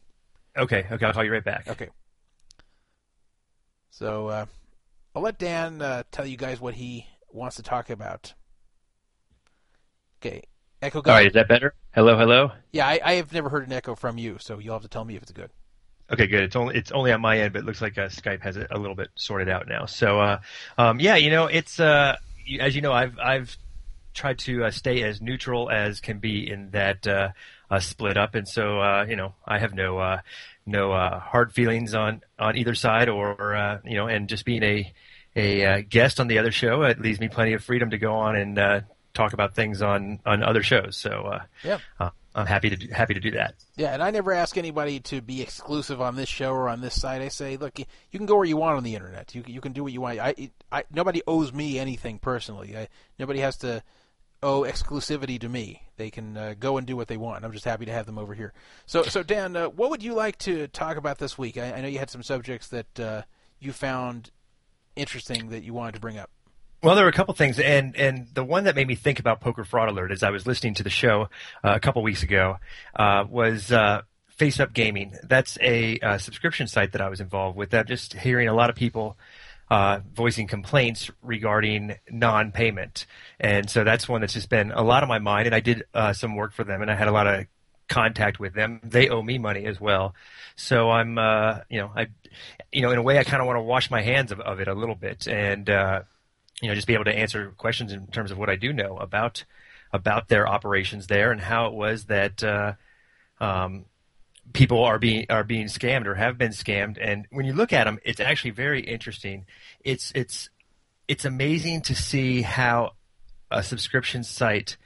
Okay, 0.58 0.86
okay, 0.92 1.06
I'll 1.06 1.14
call 1.14 1.24
you 1.24 1.32
right 1.32 1.44
back. 1.44 1.70
Okay. 1.70 1.88
So 3.92 4.28
uh, 4.28 4.46
I'll 5.16 5.22
let 5.22 5.40
Dan 5.40 5.82
uh, 5.82 6.04
tell 6.12 6.26
you 6.26 6.36
guys 6.36 6.60
what 6.60 6.74
he 6.74 7.08
wants 7.32 7.56
to 7.56 7.64
talk 7.64 7.90
about. 7.90 8.34
Okay, 10.22 10.44
echo. 10.82 11.02
Go. 11.02 11.12
All 11.12 11.18
right, 11.18 11.28
is 11.28 11.34
that 11.34 11.48
better? 11.48 11.76
Hello, 11.94 12.18
hello. 12.18 12.52
Yeah, 12.74 12.88
I, 12.88 13.00
I 13.04 13.14
have 13.14 13.32
never 13.32 13.48
heard 13.48 13.66
an 13.66 13.74
echo 13.74 13.96
from 13.96 14.18
you, 14.18 14.38
so 14.40 14.60
you'll 14.60 14.74
have 14.74 14.82
to 14.82 14.90
tell 14.90 15.06
me 15.06 15.16
if 15.16 15.22
it's 15.22 15.32
good. 15.32 15.50
Okay, 16.12 16.28
good. 16.28 16.44
It's 16.44 16.56
only 16.56 16.76
it's 16.76 16.92
only 16.92 17.12
on 17.12 17.22
my 17.22 17.40
end, 17.40 17.54
but 17.54 17.60
it 17.60 17.66
looks 17.66 17.82
like 17.82 17.98
uh, 17.98 18.08
Skype 18.08 18.42
has 18.42 18.58
it 18.58 18.68
a 18.72 18.80
little 18.80 18.96
bit 18.96 19.10
sorted 19.16 19.50
out 19.50 19.68
now. 19.68 19.86
So, 19.86 20.20
uh, 20.20 20.40
um, 20.78 21.00
yeah, 21.00 21.16
you 21.18 21.30
know, 21.30 21.46
it's 21.46 21.80
uh, 21.80 22.18
as 22.60 22.76
you 22.76 22.82
know, 22.82 22.92
I've 22.92 23.18
I've 23.20 23.56
tried 24.14 24.40
to 24.40 24.66
uh, 24.66 24.72
stay 24.72 25.04
as 25.04 25.22
neutral 25.22 25.70
as 25.70 26.00
can 26.00 26.18
be 26.20 26.50
in 26.50 26.72
that 26.72 27.08
uh, 27.08 27.30
uh, 27.70 27.80
split 27.80 28.18
up, 28.18 28.34
and 28.34 28.48
so 28.48 28.80
uh, 28.80 29.06
you 29.08 29.16
know, 29.16 29.36
I 29.46 29.60
have 29.60 29.74
no 29.74 30.00
uh, 30.00 30.22
no 30.66 30.92
uh, 30.94 31.20
hard 31.20 31.54
feelings 31.54 31.94
on 31.94 32.22
on 32.40 32.58
either 32.58 32.74
side, 32.74 33.10
or 33.10 33.56
uh, 33.56 33.80
you 33.86 33.96
know, 33.96 34.08
and 34.08 34.28
just 34.28 34.46
being 34.46 34.64
a 34.64 34.94
a 35.36 35.66
uh, 35.66 35.82
guest 35.88 36.20
on 36.20 36.28
the 36.28 36.40
other 36.40 36.52
show, 36.52 36.84
it 36.84 37.00
leaves 37.00 37.20
me 37.20 37.28
plenty 37.28 37.54
of 37.54 37.64
freedom 37.64 37.92
to 37.92 37.98
go 37.98 38.16
on 38.16 38.36
and 38.36 38.58
uh, 38.58 38.82
talk 39.14 39.34
about 39.34 39.56
things 39.56 39.82
on 39.82 40.20
on 40.26 40.44
other 40.44 40.64
shows. 40.64 40.98
So, 40.98 41.10
uh, 41.10 41.42
yeah. 41.64 42.10
I'm 42.40 42.46
happy 42.46 42.70
to 42.70 42.78
do, 42.78 42.88
happy 42.88 43.14
to 43.14 43.20
do 43.20 43.32
that. 43.32 43.56
Yeah, 43.76 43.94
and 43.94 44.02
I 44.02 44.12
never 44.12 44.32
ask 44.32 44.58
anybody 44.58 45.02
to 45.02 45.22
be 45.22 45.42
exclusive 45.42 46.00
on 46.00 46.16
this 46.16 46.30
show 46.30 46.52
or 46.52 46.70
on 46.70 46.80
this 46.80 47.00
site. 47.00 47.22
I 47.22 47.28
say, 47.28 47.58
look, 47.58 47.80
you, 47.80 47.86
can 48.14 48.26
go 48.26 48.36
where 48.38 48.46
you 48.46 48.56
want 48.56 48.78
on 48.78 48.84
the 48.84 48.96
internet. 48.96 49.36
You 49.36 49.44
you 49.46 49.60
can 49.60 49.74
do 49.74 49.84
what 49.84 49.92
you 49.92 50.00
want. 50.00 50.20
I, 50.20 50.52
I 50.72 50.84
nobody 50.92 51.22
owes 51.28 51.52
me 51.52 51.78
anything 51.78 52.18
personally. 52.18 52.78
I, 52.78 52.88
nobody 53.18 53.40
has 53.40 53.58
to 53.58 53.84
owe 54.42 54.62
exclusivity 54.62 55.38
to 55.42 55.50
me. 55.50 55.84
They 55.98 56.10
can 56.10 56.38
uh, 56.38 56.56
go 56.58 56.78
and 56.78 56.88
do 56.88 56.96
what 56.96 57.10
they 57.10 57.18
want. 57.18 57.44
I'm 57.44 57.52
just 57.52 57.66
happy 57.66 57.86
to 57.86 57.92
have 57.92 58.06
them 58.06 58.18
over 58.18 58.34
here. 58.34 58.54
So 58.86 59.04
so 59.16 59.22
Dan, 59.22 59.58
uh, 59.58 59.68
what 59.68 59.90
would 59.90 60.02
you 60.02 60.14
like 60.14 60.38
to 60.40 60.68
talk 60.70 60.96
about 60.96 61.18
this 61.18 61.38
week? 61.38 61.58
I, 61.58 61.74
I 61.74 61.82
know 61.82 61.90
you 61.90 62.00
had 62.00 62.10
some 62.10 62.24
subjects 62.24 62.70
that 62.70 63.00
uh, 63.00 63.22
you 63.60 63.74
found 63.74 64.32
interesting 64.96 65.50
that 65.50 65.64
you 65.64 65.74
wanted 65.74 65.96
to 65.96 66.00
bring 66.00 66.18
up. 66.18 66.30
Well, 66.82 66.96
there 66.96 67.04
were 67.04 67.10
a 67.10 67.14
couple 67.14 67.34
things, 67.34 67.60
and 67.60 67.94
and 67.98 68.28
the 68.34 68.44
one 68.44 68.64
that 68.64 68.74
made 68.74 68.88
me 68.88 68.96
think 68.96 69.20
about 69.20 69.42
Poker 69.42 69.66
Fraud 69.66 69.90
Alert 69.90 70.14
as 70.14 70.24
I 70.24 70.30
was 70.30 70.48
listening 70.48 70.76
to 70.76 70.84
the 70.84 70.90
show 70.90 71.24
uh, 71.62 71.74
a 71.76 71.80
couple 71.82 72.02
weeks 72.04 72.24
ago 72.24 72.58
uh, 72.96 73.26
was 73.30 73.70
uh, 73.70 74.04
Face 74.30 74.62
Up 74.62 74.72
Gaming. 74.72 75.14
That's 75.24 75.58
a 75.60 76.00
uh, 76.00 76.18
subscription 76.20 76.68
site 76.68 76.94
that 76.94 77.02
I 77.02 77.10
was 77.10 77.20
involved 77.20 77.58
with. 77.58 77.74
I'm 77.74 77.86
just 77.86 78.14
hearing 78.14 78.48
a 78.48 78.54
lot 78.54 78.70
of 78.70 78.78
people 78.78 79.18
uh, 79.70 80.00
voicing 80.14 80.48
complaints 80.48 81.12
regarding 81.22 81.96
non-payment, 82.10 83.08
and 83.42 83.70
so 83.70 83.84
that's 83.84 84.08
one 84.08 84.22
that's 84.22 84.34
just 84.34 84.50
been 84.50 84.72
a 84.72 84.82
lot 84.82 85.04
on 85.04 85.10
my 85.10 85.20
mind. 85.20 85.48
And 85.48 85.56
I 85.56 85.60
did 85.60 85.84
uh, 85.94 86.14
some 86.14 86.38
work 86.38 86.54
for 86.54 86.64
them, 86.64 86.82
and 86.82 86.90
I 86.90 86.96
had 86.96 87.10
a 87.10 87.12
lot 87.12 87.28
of 87.28 87.46
contact 87.90 88.40
with 88.40 88.54
them. 88.54 88.80
They 88.86 89.10
owe 89.10 89.22
me 89.22 89.38
money 89.38 89.66
as 89.66 89.82
well. 89.82 90.16
So 90.56 90.92
I'm, 90.92 91.18
you 91.70 91.82
know, 91.82 91.92
I, 91.94 92.08
you 92.72 92.84
know, 92.84 92.92
in 92.92 93.00
a 93.00 93.04
way, 93.04 93.20
I 93.20 93.26
kind 93.26 93.42
of 93.42 93.48
want 93.48 93.58
to 93.58 93.64
wash 93.64 93.92
my 93.92 94.02
hands 94.02 94.32
of, 94.32 94.40
of 94.40 94.62
it 94.62 94.70
a 94.70 94.74
little 94.74 94.96
bit, 94.96 95.28
and 95.28 95.70
you 96.62 96.68
know, 96.68 96.76
just 96.76 96.88
be 96.88 96.94
able 96.94 97.06
to 97.06 97.16
answer 97.16 97.54
questions 97.58 97.92
in 97.92 98.08
terms 98.08 98.32
of 98.32 98.38
what 98.38 98.50
I 98.50 98.56
do 98.56 98.74
know 98.74 98.98
about 98.98 99.46
about 99.92 100.28
their 100.28 100.48
operations 100.48 101.08
there 101.08 101.32
and 101.32 101.42
how 101.42 101.68
it 101.68 101.74
was 101.74 102.06
that 102.06 102.44
uh, 102.44 102.74
um, 103.40 103.86
people 104.54 104.84
are 104.84 105.00
being 105.00 105.26
are 105.30 105.44
being 105.44 105.68
scammed 105.68 106.06
or 106.06 106.16
have 106.16 106.38
been 106.38 106.52
scammed. 106.52 106.98
And 107.00 107.26
when 107.32 107.46
you 107.46 107.54
look 107.54 107.74
at 107.74 107.86
them, 107.86 108.00
it's 108.04 108.20
actually 108.20 108.52
very 108.52 108.82
interesting. 108.82 109.46
It's 109.84 110.12
it's 110.16 110.50
it's 111.08 111.26
amazing 111.26 111.82
to 111.84 111.96
see 111.96 112.42
how 112.42 112.94
a 113.50 113.64
subscription 113.64 114.24
site 114.24 114.78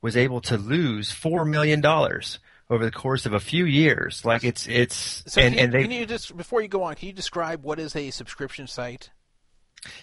was 0.00 0.16
able 0.16 0.40
to 0.42 0.56
lose 0.56 1.10
four 1.10 1.44
million 1.44 1.80
dollars 1.80 2.38
over 2.70 2.84
the 2.84 2.90
course 2.90 3.26
of 3.26 3.32
a 3.32 3.40
few 3.40 3.64
years. 3.64 4.24
Like 4.24 4.44
it's 4.44 4.66
it's 4.66 5.24
So 5.26 5.40
and, 5.40 5.54
you, 5.54 5.60
and 5.60 5.72
they 5.72 5.82
can 5.82 5.90
you 5.90 6.06
just 6.06 6.36
before 6.36 6.62
you 6.62 6.68
go 6.68 6.82
on, 6.82 6.94
can 6.94 7.08
you 7.08 7.14
describe 7.14 7.62
what 7.62 7.78
is 7.78 7.96
a 7.96 8.10
subscription 8.10 8.66
site? 8.66 9.10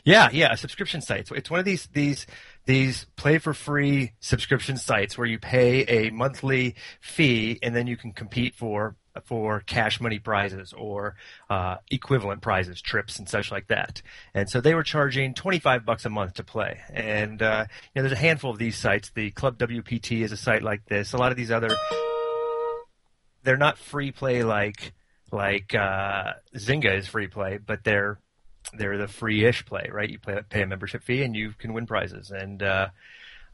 Yeah, 0.03 0.29
yeah, 0.31 0.51
a 0.51 0.57
subscription 0.57 1.01
site. 1.01 1.27
So 1.27 1.35
it's 1.35 1.49
one 1.49 1.59
of 1.59 1.65
these 1.65 1.87
these 1.93 2.27
these 2.65 3.05
play 3.15 3.37
for 3.37 3.53
free 3.53 4.13
subscription 4.19 4.77
sites 4.77 5.17
where 5.17 5.27
you 5.27 5.39
pay 5.39 5.81
a 5.83 6.09
monthly 6.11 6.75
fee 6.99 7.59
and 7.63 7.75
then 7.75 7.87
you 7.87 7.95
can 7.97 8.11
compete 8.11 8.55
for 8.55 8.95
for 9.25 9.61
cash 9.61 9.99
money 9.99 10.19
prizes 10.19 10.73
or 10.73 11.15
uh, 11.49 11.77
equivalent 11.89 12.41
prizes, 12.41 12.81
trips 12.81 13.19
and 13.19 13.27
such 13.27 13.51
like 13.51 13.67
that. 13.67 14.01
And 14.33 14.49
so 14.49 14.61
they 14.61 14.75
were 14.75 14.83
charging 14.83 15.33
twenty 15.33 15.59
five 15.59 15.85
bucks 15.85 16.05
a 16.05 16.09
month 16.09 16.35
to 16.35 16.43
play. 16.43 16.79
And 16.91 17.41
uh, 17.41 17.65
you 17.69 18.01
know, 18.01 18.07
there's 18.07 18.17
a 18.17 18.21
handful 18.21 18.51
of 18.51 18.57
these 18.57 18.77
sites. 18.77 19.11
The 19.11 19.31
Club 19.31 19.57
WPT 19.57 20.21
is 20.21 20.31
a 20.31 20.37
site 20.37 20.63
like 20.63 20.85
this. 20.85 21.13
A 21.13 21.17
lot 21.17 21.31
of 21.31 21.37
these 21.37 21.51
other 21.51 21.69
they're 23.43 23.57
not 23.57 23.77
free 23.77 24.11
play 24.11 24.43
like 24.43 24.93
like 25.31 25.73
uh, 25.75 26.33
Zynga 26.55 26.97
is 26.97 27.07
free 27.07 27.27
play, 27.27 27.57
but 27.57 27.83
they're 27.83 28.19
they're 28.73 28.97
the 28.97 29.07
free-ish 29.07 29.65
play, 29.65 29.89
right? 29.91 30.09
You 30.09 30.19
play, 30.19 30.39
pay 30.49 30.61
a 30.61 30.67
membership 30.67 31.03
fee 31.03 31.23
and 31.23 31.35
you 31.35 31.53
can 31.57 31.73
win 31.73 31.85
prizes. 31.87 32.31
And 32.31 32.61
uh, 32.61 32.87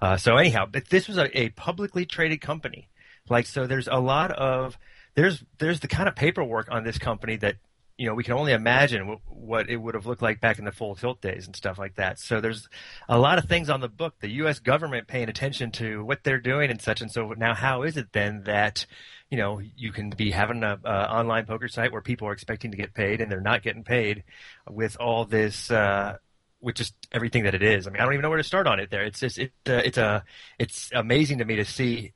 uh, 0.02 0.18
so 0.18 0.38
anyhow, 0.38 0.66
but 0.70 0.90
this 0.90 1.08
was 1.08 1.18
a, 1.18 1.40
a 1.40 1.50
publicly 1.50 2.06
traded 2.06 2.42
company. 2.42 2.88
Like 3.30 3.46
so, 3.46 3.66
there's 3.66 3.88
a 3.88 4.00
lot 4.00 4.32
of 4.32 4.78
there's 5.16 5.44
there's 5.58 5.80
the 5.80 5.88
kind 5.88 6.08
of 6.08 6.16
paperwork 6.16 6.68
on 6.70 6.84
this 6.84 6.98
company 6.98 7.38
that 7.38 7.56
you 7.98 8.08
know 8.08 8.14
we 8.14 8.24
can 8.24 8.34
only 8.34 8.52
imagine 8.52 9.02
w- 9.02 9.20
what 9.28 9.70
it 9.70 9.78
would 9.78 9.96
have 9.96 10.06
looked 10.06 10.22
like 10.22 10.42
back 10.42 10.60
in 10.60 10.66
the 10.66 10.72
full 10.72 10.96
tilt 10.96 11.22
days 11.22 11.46
and 11.46 11.56
stuff 11.56 11.78
like 11.78 11.96
that. 11.96 12.20
So 12.20 12.42
there's 12.42 12.68
a 13.08 13.18
lot 13.18 13.38
of 13.38 13.46
things 13.46 13.70
on 13.70 13.82
the 13.82 13.88
book. 13.88 14.16
The 14.20 14.32
U.S. 14.32 14.60
government 14.60 15.08
paying 15.08 15.30
attention 15.30 15.72
to 15.74 16.04
what 16.04 16.24
they're 16.24 16.40
doing 16.40 16.70
and 16.70 16.82
such 16.82 17.02
and 17.02 17.12
so. 17.12 17.34
Now, 17.38 17.54
how 17.54 17.84
is 17.84 17.98
it 17.98 18.12
then 18.12 18.44
that 18.44 18.86
you 19.30 19.38
know 19.38 19.62
you 19.78 19.92
can 19.92 20.10
be 20.10 20.32
having 20.32 20.64
a, 20.64 20.80
a 20.84 21.12
online 21.12 21.46
poker 21.46 21.68
site 21.68 21.92
where 21.92 22.02
people 22.02 22.28
are 22.28 22.34
expecting 22.34 22.72
to 22.72 22.78
get 22.78 22.94
paid 22.94 23.22
and 23.22 23.32
they're 23.32 23.42
not 23.42 23.64
getting 23.64 23.84
paid 23.84 24.24
with 24.70 24.98
all 25.00 25.26
this 25.26 25.72
uh, 25.72 26.18
with 26.62 26.76
just 26.76 26.94
everything 27.12 27.44
that 27.44 27.56
it 27.56 27.64
is. 27.64 27.88
I 27.88 27.92
mean, 27.92 28.02
I 28.02 28.04
don't 28.04 28.14
even 28.14 28.24
know 28.24 28.30
where 28.30 28.38
to 28.38 28.44
start 28.44 28.68
on 28.68 28.80
it. 28.80 28.90
There, 28.90 29.04
it's 29.04 29.20
just 29.20 29.38
it 29.38 29.54
uh, 29.68 29.82
it's 29.86 29.98
a 29.98 30.24
it's 30.60 30.90
amazing 30.94 31.38
to 31.38 31.46
me 31.46 31.56
to 31.58 31.66
see 31.66 32.14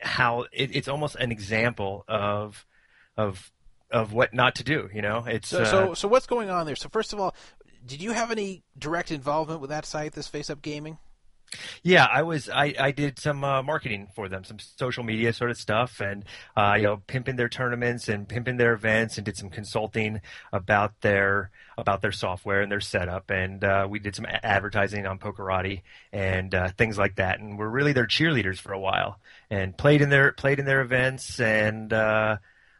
how 0.00 0.46
it, 0.52 0.74
it's 0.74 0.88
almost 0.88 1.14
an 1.16 1.30
example 1.30 2.04
of 2.08 2.66
of 3.16 3.52
of 3.92 4.12
what 4.12 4.34
not 4.34 4.56
to 4.56 4.64
do. 4.64 4.88
You 4.92 5.02
know, 5.02 5.24
it's 5.26 5.48
So, 5.48 5.62
uh, 5.62 5.64
so, 5.64 5.94
so 5.94 6.08
what's 6.08 6.26
going 6.26 6.50
on 6.50 6.66
there? 6.66 6.76
So, 6.76 6.88
first 6.88 7.12
of 7.12 7.20
all, 7.20 7.34
did 7.86 8.02
you 8.02 8.12
have 8.12 8.30
any 8.30 8.62
direct 8.78 9.10
involvement 9.10 9.60
with 9.60 9.70
that 9.70 9.84
site, 9.84 10.12
this 10.12 10.28
Face 10.28 10.50
Up 10.50 10.62
Gaming? 10.62 10.98
Yeah, 11.82 12.06
I 12.10 12.22
was. 12.22 12.48
I, 12.48 12.74
I 12.78 12.90
did 12.92 13.18
some 13.18 13.44
uh, 13.44 13.62
marketing 13.62 14.08
for 14.14 14.28
them, 14.28 14.44
some 14.44 14.58
social 14.58 15.04
media 15.04 15.32
sort 15.32 15.50
of 15.50 15.58
stuff, 15.58 16.00
and 16.00 16.24
uh, 16.56 16.74
you 16.76 16.84
know, 16.84 17.02
pimping 17.06 17.36
their 17.36 17.48
tournaments 17.48 18.08
and 18.08 18.28
pimping 18.28 18.56
their 18.56 18.72
events, 18.72 19.18
and 19.18 19.24
did 19.24 19.36
some 19.36 19.50
consulting 19.50 20.20
about 20.52 21.00
their 21.02 21.50
about 21.76 22.00
their 22.00 22.12
software 22.12 22.62
and 22.62 22.72
their 22.72 22.80
setup, 22.80 23.30
and 23.30 23.64
uh, 23.64 23.86
we 23.88 23.98
did 23.98 24.14
some 24.16 24.26
advertising 24.42 25.06
on 25.06 25.18
Pokerati 25.18 25.82
and 26.12 26.54
uh, 26.54 26.68
things 26.68 26.96
like 26.96 27.16
that, 27.16 27.40
and 27.40 27.58
we're 27.58 27.68
really 27.68 27.92
their 27.92 28.06
cheerleaders 28.06 28.58
for 28.58 28.72
a 28.72 28.80
while, 28.80 29.18
and 29.50 29.76
played 29.76 30.00
in 30.00 30.08
their 30.08 30.32
played 30.32 30.58
in 30.58 30.64
their 30.64 30.80
events, 30.80 31.38
and 31.38 31.92
uh, 31.92 32.38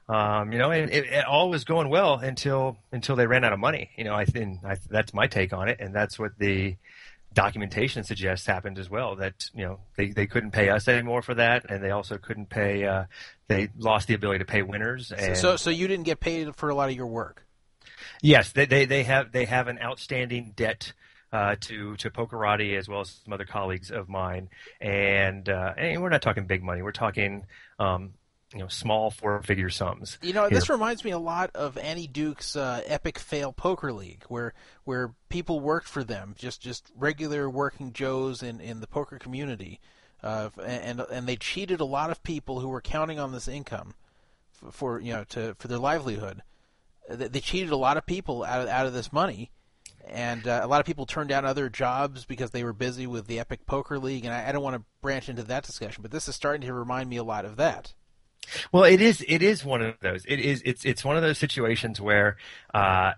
um, 0.09 0.53
you 0.53 0.59
know, 0.59 0.71
and 0.71 0.91
it, 0.91 1.07
it 1.07 1.25
all 1.25 1.49
was 1.51 1.65
going 1.65 1.89
well 1.89 2.15
until 2.15 2.77
until 2.91 3.17
they 3.17 3.27
ran 3.27 3.45
out 3.45 3.53
of 3.53 3.59
money. 3.59 3.91
You 3.97 4.05
know, 4.05 4.15
I 4.15 4.25
think 4.25 4.61
I, 4.65 4.77
that's 4.91 5.15
my 5.15 5.27
take 5.27 5.53
on 5.53 5.69
it, 5.69 5.79
and 5.81 5.95
that's 5.95 6.19
what 6.19 6.33
the 6.39 6.77
documentation 7.35 8.05
suggests 8.05 8.47
happened 8.47 8.79
as 8.79 8.91
well. 8.91 9.17
That 9.17 9.49
you 9.55 9.65
know 9.65 9.81
they, 9.97 10.09
they 10.09 10.27
couldn't 10.27 10.51
pay 10.51 10.69
us 10.69 10.87
anymore 10.89 11.23
for 11.23 11.35
that, 11.35 11.71
and 11.71 11.83
they 11.83 11.91
also 11.91 12.19
couldn't 12.19 12.51
pay. 12.51 12.85
Uh, 12.85 13.05
they 13.49 13.69
lost 13.79 14.09
the 14.09 14.15
ability 14.15 14.41
to 14.41 14.45
pay 14.45 14.63
winners. 14.63 15.13
And 15.13 15.37
So, 15.37 15.57
so 15.57 15.71
you 15.71 15.89
didn't 15.89 16.05
get 16.05 16.21
paid 16.21 16.55
for 16.57 16.69
a 16.69 16.75
lot 16.75 16.89
of 16.91 16.97
your 16.97 17.07
work. 17.07 17.47
yes, 18.23 18.53
they, 18.53 18.67
they 18.67 18.85
they 18.85 19.05
have 19.05 19.33
they 19.33 19.45
have 19.47 19.69
an 19.69 19.79
outstanding 19.81 20.53
debt. 20.57 20.93
Uh, 21.35 21.57
to 21.59 21.97
to 21.97 22.11
Pokerati 22.11 22.77
as 22.77 22.91
well 22.91 23.01
as 23.01 23.19
some 23.25 23.33
other 23.33 23.47
colleagues 23.47 23.91
of 23.91 24.07
mine, 24.07 24.51
and 24.83 25.49
uh, 25.49 25.73
and 25.79 26.03
we're 26.03 26.11
not 26.11 26.21
talking 26.21 26.45
big 26.47 26.63
money. 26.63 26.83
We're 26.83 26.93
talking 26.93 27.47
um, 27.79 28.11
you 28.53 28.61
know 28.61 28.69
small 28.69 29.11
four 29.11 29.41
figure 29.43 29.71
sums. 29.71 30.19
You 30.23 30.33
know, 30.33 30.43
here. 30.43 30.51
this 30.51 30.69
reminds 30.69 31.05
me 31.05 31.11
a 31.11 31.19
lot 31.19 31.51
of 31.55 31.79
Annie 31.79 32.07
Duke's 32.07 32.57
uh, 32.57 32.83
Epic 32.87 33.19
Fail 33.19 33.53
Poker 33.53 33.93
League, 33.93 34.25
where 34.29 34.55
where 34.85 35.15
people 35.29 35.61
worked 35.61 35.89
for 35.89 36.05
them, 36.05 36.35
just 36.39 36.61
just 36.61 36.91
regular 36.97 37.49
working 37.49 37.93
Joes 37.93 38.43
in, 38.43 38.61
in 38.61 38.81
the 38.81 38.87
poker 38.87 39.19
community, 39.19 39.81
uh, 40.23 40.51
and 40.65 41.01
and 41.01 41.27
they 41.27 41.37
cheated 41.37 41.81
a 41.81 41.85
lot 41.85 42.11
of 42.11 42.23
people 42.23 42.61
who 42.61 42.69
were 42.69 42.81
counting 42.81 43.19
on 43.19 43.33
this 43.33 43.49
income 43.49 43.95
for, 44.53 44.71
for 44.71 45.01
you 45.01 45.13
know 45.13 45.25
to 45.31 45.55
for 45.59 45.69
their 45.69 45.79
livelihood. 45.79 46.43
They 47.09 47.29
they 47.29 47.41
cheated 47.41 47.71
a 47.71 47.77
lot 47.77 47.97
of 47.97 48.07
people 48.07 48.45
out 48.45 48.63
of 48.63 48.69
out 48.69 48.87
of 48.87 48.93
this 48.93 49.13
money, 49.13 49.51
and 50.07 50.47
uh, 50.47 50.61
a 50.63 50.67
lot 50.67 50.81
of 50.81 50.87
people 50.87 51.07
turned 51.07 51.29
down 51.29 51.45
other 51.45 51.69
jobs 51.69 52.25
because 52.25 52.51
they 52.51 52.65
were 52.65 52.73
busy 52.73 53.07
with 53.07 53.27
the 53.27 53.39
Epic 53.39 53.67
Poker 53.67 53.99
League. 53.99 54.25
And 54.25 54.35
I, 54.35 54.49
I 54.49 54.53
don't 54.53 54.63
want 54.63 54.77
to 54.77 54.85
branch 55.01 55.29
into 55.29 55.43
that 55.45 55.65
discussion, 55.65 56.03
but 56.03 56.11
this 56.11 56.29
is 56.29 56.35
starting 56.35 56.67
to 56.67 56.75
remind 56.75 57.09
me 57.09 57.17
a 57.17 57.25
lot 57.25 57.45
of 57.45 57.57
that. 57.57 57.95
Well, 58.73 58.85
it 58.85 59.01
is. 59.01 59.25
It 59.27 59.43
is 59.43 59.65
one 59.65 59.83
of 59.83 59.95
those. 60.01 60.25
It 60.27 60.41
is. 60.41 60.63
It's. 60.65 60.85
It's 60.85 61.05
one 61.05 61.17
of 61.17 61.23
those 61.23 61.39
situations 61.39 62.01
where, 62.01 62.37
uh, 62.75 63.13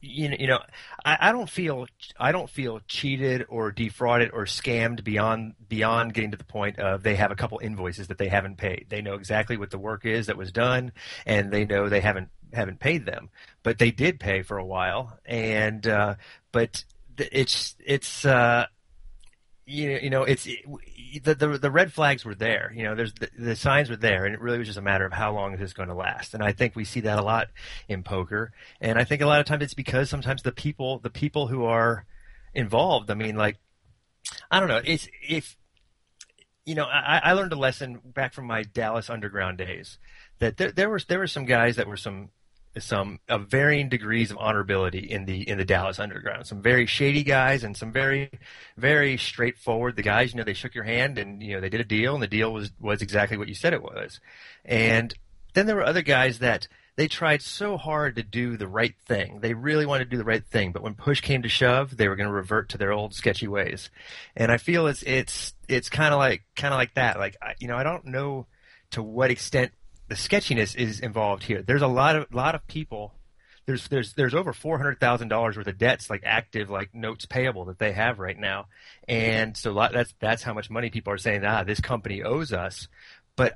you 0.00 0.28
know, 0.28 0.36
you 0.38 0.46
know, 0.46 0.58
I, 1.04 1.18
I 1.20 1.32
don't 1.32 1.48
feel. 1.48 1.86
I 2.18 2.32
don't 2.32 2.48
feel 2.50 2.80
cheated 2.86 3.46
or 3.48 3.72
defrauded 3.72 4.30
or 4.32 4.44
scammed 4.44 5.04
beyond 5.04 5.54
beyond 5.68 6.14
getting 6.14 6.30
to 6.32 6.36
the 6.36 6.44
point 6.44 6.78
of 6.78 7.02
they 7.02 7.16
have 7.16 7.30
a 7.30 7.36
couple 7.36 7.58
invoices 7.62 8.08
that 8.08 8.18
they 8.18 8.28
haven't 8.28 8.58
paid. 8.58 8.86
They 8.88 9.02
know 9.02 9.14
exactly 9.14 9.56
what 9.56 9.70
the 9.70 9.78
work 9.78 10.04
is 10.04 10.26
that 10.26 10.36
was 10.36 10.52
done, 10.52 10.92
and 11.24 11.50
they 11.50 11.64
know 11.64 11.88
they 11.88 12.00
haven't 12.00 12.28
haven't 12.52 12.80
paid 12.80 13.06
them, 13.06 13.30
but 13.62 13.78
they 13.78 13.90
did 13.90 14.20
pay 14.20 14.42
for 14.42 14.58
a 14.58 14.64
while, 14.64 15.18
and 15.24 15.86
uh, 15.86 16.14
but 16.52 16.84
it's 17.18 17.76
it's. 17.84 18.24
Uh, 18.24 18.66
you 19.66 19.92
know, 19.92 19.98
you 19.98 20.10
know, 20.10 20.22
it's 20.22 20.46
it, 20.46 20.64
the, 21.24 21.34
the 21.34 21.58
the 21.58 21.70
red 21.70 21.92
flags 21.92 22.24
were 22.24 22.34
there. 22.34 22.72
You 22.74 22.84
know, 22.84 22.94
there's 22.94 23.12
the, 23.14 23.28
the 23.36 23.56
signs 23.56 23.90
were 23.90 23.96
there, 23.96 24.24
and 24.24 24.34
it 24.34 24.40
really 24.40 24.58
was 24.58 24.68
just 24.68 24.78
a 24.78 24.82
matter 24.82 25.04
of 25.04 25.12
how 25.12 25.34
long 25.34 25.54
is 25.54 25.60
this 25.60 25.72
going 25.72 25.88
to 25.88 25.94
last. 25.94 26.34
And 26.34 26.42
I 26.42 26.52
think 26.52 26.76
we 26.76 26.84
see 26.84 27.00
that 27.00 27.18
a 27.18 27.22
lot 27.22 27.48
in 27.88 28.02
poker, 28.04 28.52
and 28.80 28.98
I 28.98 29.04
think 29.04 29.22
a 29.22 29.26
lot 29.26 29.40
of 29.40 29.46
times 29.46 29.64
it's 29.64 29.74
because 29.74 30.08
sometimes 30.08 30.42
the 30.42 30.52
people 30.52 31.00
the 31.00 31.10
people 31.10 31.48
who 31.48 31.64
are 31.64 32.06
involved. 32.54 33.10
I 33.10 33.14
mean, 33.14 33.36
like 33.36 33.58
I 34.50 34.60
don't 34.60 34.68
know, 34.68 34.80
it's 34.84 35.08
if 35.28 35.56
you 36.64 36.74
know, 36.74 36.84
I, 36.84 37.20
I 37.24 37.32
learned 37.32 37.52
a 37.52 37.56
lesson 37.56 38.00
back 38.04 38.34
from 38.34 38.46
my 38.46 38.62
Dallas 38.62 39.08
underground 39.08 39.58
days 39.58 39.98
that 40.38 40.56
there, 40.56 40.72
there 40.72 40.90
were 40.90 41.00
there 41.08 41.18
were 41.18 41.26
some 41.26 41.44
guys 41.44 41.76
that 41.76 41.86
were 41.86 41.96
some 41.96 42.30
some 42.78 43.20
of 43.28 43.48
varying 43.48 43.88
degrees 43.88 44.30
of 44.30 44.36
honorability 44.38 45.06
in 45.06 45.24
the 45.24 45.48
in 45.48 45.58
the 45.58 45.64
Dallas 45.64 45.98
underground. 45.98 46.46
Some 46.46 46.62
very 46.62 46.86
shady 46.86 47.22
guys 47.22 47.64
and 47.64 47.76
some 47.76 47.92
very 47.92 48.30
very 48.76 49.16
straightforward. 49.16 49.96
The 49.96 50.02
guys, 50.02 50.32
you 50.32 50.38
know, 50.38 50.44
they 50.44 50.54
shook 50.54 50.74
your 50.74 50.84
hand 50.84 51.18
and 51.18 51.42
you 51.42 51.54
know 51.54 51.60
they 51.60 51.68
did 51.68 51.80
a 51.80 51.84
deal 51.84 52.14
and 52.14 52.22
the 52.22 52.28
deal 52.28 52.52
was 52.52 52.70
was 52.80 53.02
exactly 53.02 53.36
what 53.36 53.48
you 53.48 53.54
said 53.54 53.72
it 53.72 53.82
was. 53.82 54.20
And 54.64 55.14
then 55.54 55.66
there 55.66 55.76
were 55.76 55.84
other 55.84 56.02
guys 56.02 56.38
that 56.40 56.68
they 56.96 57.08
tried 57.08 57.42
so 57.42 57.76
hard 57.76 58.16
to 58.16 58.22
do 58.22 58.56
the 58.56 58.66
right 58.66 58.94
thing. 59.06 59.40
They 59.40 59.52
really 59.52 59.84
wanted 59.84 60.04
to 60.04 60.10
do 60.10 60.16
the 60.16 60.24
right 60.24 60.44
thing, 60.44 60.72
but 60.72 60.82
when 60.82 60.94
push 60.94 61.20
came 61.20 61.42
to 61.42 61.48
shove, 61.48 61.96
they 61.96 62.08
were 62.08 62.16
going 62.16 62.28
to 62.28 62.32
revert 62.32 62.70
to 62.70 62.78
their 62.78 62.92
old 62.92 63.14
sketchy 63.14 63.46
ways. 63.46 63.90
And 64.34 64.50
I 64.50 64.56
feel 64.56 64.86
it's 64.86 65.02
it's 65.02 65.54
it's 65.68 65.90
kind 65.90 66.14
of 66.14 66.18
like 66.18 66.42
kind 66.56 66.72
of 66.72 66.78
like 66.78 66.94
that. 66.94 67.18
Like 67.18 67.36
I, 67.40 67.54
you 67.58 67.68
know, 67.68 67.76
I 67.76 67.82
don't 67.82 68.06
know 68.06 68.46
to 68.90 69.02
what 69.02 69.30
extent 69.30 69.72
the 70.08 70.16
sketchiness 70.16 70.74
is 70.74 71.00
involved 71.00 71.42
here. 71.44 71.62
There's 71.62 71.82
a 71.82 71.86
lot 71.88 72.16
of 72.16 72.32
lot 72.32 72.54
of 72.54 72.66
people. 72.66 73.14
There's 73.66 73.88
there's 73.88 74.12
there's 74.14 74.34
over 74.34 74.52
four 74.52 74.78
hundred 74.78 75.00
thousand 75.00 75.28
dollars 75.28 75.56
worth 75.56 75.66
of 75.66 75.76
debts, 75.78 76.08
like 76.08 76.22
active, 76.24 76.70
like 76.70 76.94
notes 76.94 77.26
payable 77.26 77.64
that 77.66 77.78
they 77.78 77.92
have 77.92 78.18
right 78.20 78.38
now, 78.38 78.66
and 79.08 79.56
so 79.56 79.72
lot, 79.72 79.92
that's 79.92 80.14
that's 80.20 80.42
how 80.44 80.54
much 80.54 80.70
money 80.70 80.90
people 80.90 81.12
are 81.12 81.18
saying. 81.18 81.44
Ah, 81.44 81.64
this 81.64 81.80
company 81.80 82.22
owes 82.22 82.52
us, 82.52 82.86
but 83.34 83.54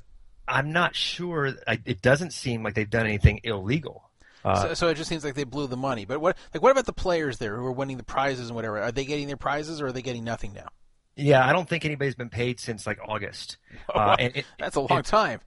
I'm 0.48 0.72
not 0.72 0.96
sure. 0.96 1.52
I, 1.68 1.78
it 1.84 2.02
doesn't 2.02 2.32
seem 2.32 2.64
like 2.64 2.74
they've 2.74 2.90
done 2.90 3.06
anything 3.06 3.40
illegal. 3.44 4.10
Uh, 4.44 4.68
so, 4.68 4.74
so 4.74 4.88
it 4.88 4.94
just 4.94 5.08
seems 5.08 5.22
like 5.22 5.34
they 5.34 5.44
blew 5.44 5.68
the 5.68 5.76
money. 5.76 6.06
But 6.06 6.20
what 6.20 6.36
like 6.52 6.60
what 6.62 6.72
about 6.72 6.86
the 6.86 6.92
players 6.92 7.38
there 7.38 7.56
who 7.56 7.64
are 7.66 7.72
winning 7.72 7.96
the 7.96 8.02
prizes 8.02 8.48
and 8.48 8.56
whatever? 8.56 8.80
Are 8.80 8.90
they 8.90 9.04
getting 9.04 9.28
their 9.28 9.36
prizes 9.36 9.80
or 9.80 9.86
are 9.88 9.92
they 9.92 10.02
getting 10.02 10.24
nothing 10.24 10.52
now? 10.54 10.68
yeah, 11.16 11.46
I 11.46 11.52
don't 11.52 11.68
think 11.68 11.84
anybody's 11.84 12.14
been 12.14 12.30
paid 12.30 12.58
since 12.58 12.86
like 12.86 12.98
August. 13.06 13.58
Uh, 13.94 14.16
and 14.18 14.36
it, 14.36 14.44
That's 14.58 14.76
a 14.76 14.80
long 14.80 15.00
it- 15.00 15.04
time. 15.04 15.40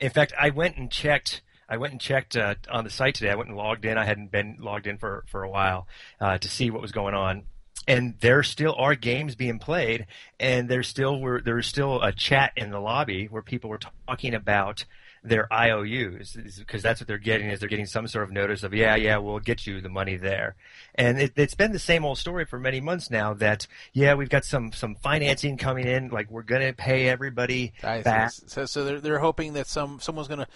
In 0.00 0.10
fact, 0.10 0.32
I 0.38 0.50
went 0.50 0.76
and 0.76 0.90
checked. 0.90 1.42
I 1.68 1.76
went 1.76 1.92
and 1.92 2.00
checked 2.00 2.36
uh, 2.36 2.54
on 2.70 2.84
the 2.84 2.90
site 2.90 3.14
today. 3.14 3.30
I 3.30 3.34
went 3.34 3.48
and 3.48 3.58
logged 3.58 3.84
in. 3.84 3.98
I 3.98 4.04
hadn't 4.04 4.30
been 4.30 4.56
logged 4.60 4.86
in 4.86 4.98
for 4.98 5.24
for 5.28 5.42
a 5.42 5.50
while 5.50 5.86
uh, 6.20 6.38
to 6.38 6.48
see 6.48 6.70
what 6.70 6.82
was 6.82 6.92
going 6.92 7.14
on. 7.14 7.44
And 7.86 8.14
there 8.20 8.42
still 8.42 8.74
are 8.76 8.94
games 8.94 9.34
being 9.34 9.58
played, 9.58 10.06
and 10.38 10.68
there 10.68 10.82
still 10.82 11.20
were 11.20 11.40
there 11.40 11.56
was 11.56 11.66
still 11.66 12.02
a 12.02 12.12
chat 12.12 12.52
in 12.56 12.70
the 12.70 12.80
lobby 12.80 13.26
where 13.26 13.42
people 13.42 13.70
were 13.70 13.80
talking 14.06 14.34
about 14.34 14.84
their 15.22 15.52
IOUs 15.52 16.36
because 16.58 16.82
that's 16.82 17.00
what 17.00 17.08
they're 17.08 17.18
getting 17.18 17.50
is 17.50 17.60
they're 17.60 17.68
getting 17.68 17.86
some 17.86 18.06
sort 18.06 18.24
of 18.24 18.30
notice 18.30 18.62
of 18.62 18.72
yeah 18.74 18.96
yeah 18.96 19.18
we'll 19.18 19.38
get 19.38 19.66
you 19.66 19.80
the 19.80 19.88
money 19.88 20.16
there, 20.16 20.56
and 20.94 21.20
it, 21.20 21.36
has 21.36 21.54
been 21.54 21.72
the 21.72 21.78
same 21.78 22.04
old 22.04 22.18
story 22.18 22.44
for 22.44 22.58
many 22.58 22.80
months 22.80 23.10
now 23.10 23.34
that 23.34 23.66
yeah 23.92 24.14
we've 24.14 24.28
got 24.28 24.44
some 24.44 24.72
some 24.72 24.94
financing 24.96 25.56
coming 25.56 25.86
in 25.86 26.08
like 26.08 26.30
we're 26.30 26.42
gonna 26.42 26.72
pay 26.72 27.08
everybody 27.08 27.72
I 27.82 28.02
back. 28.02 28.32
So 28.32 28.66
so 28.66 28.84
they're 28.84 29.00
they're 29.00 29.18
hoping 29.18 29.54
that 29.54 29.66
some 29.66 30.00
someone's 30.00 30.28
gonna 30.28 30.48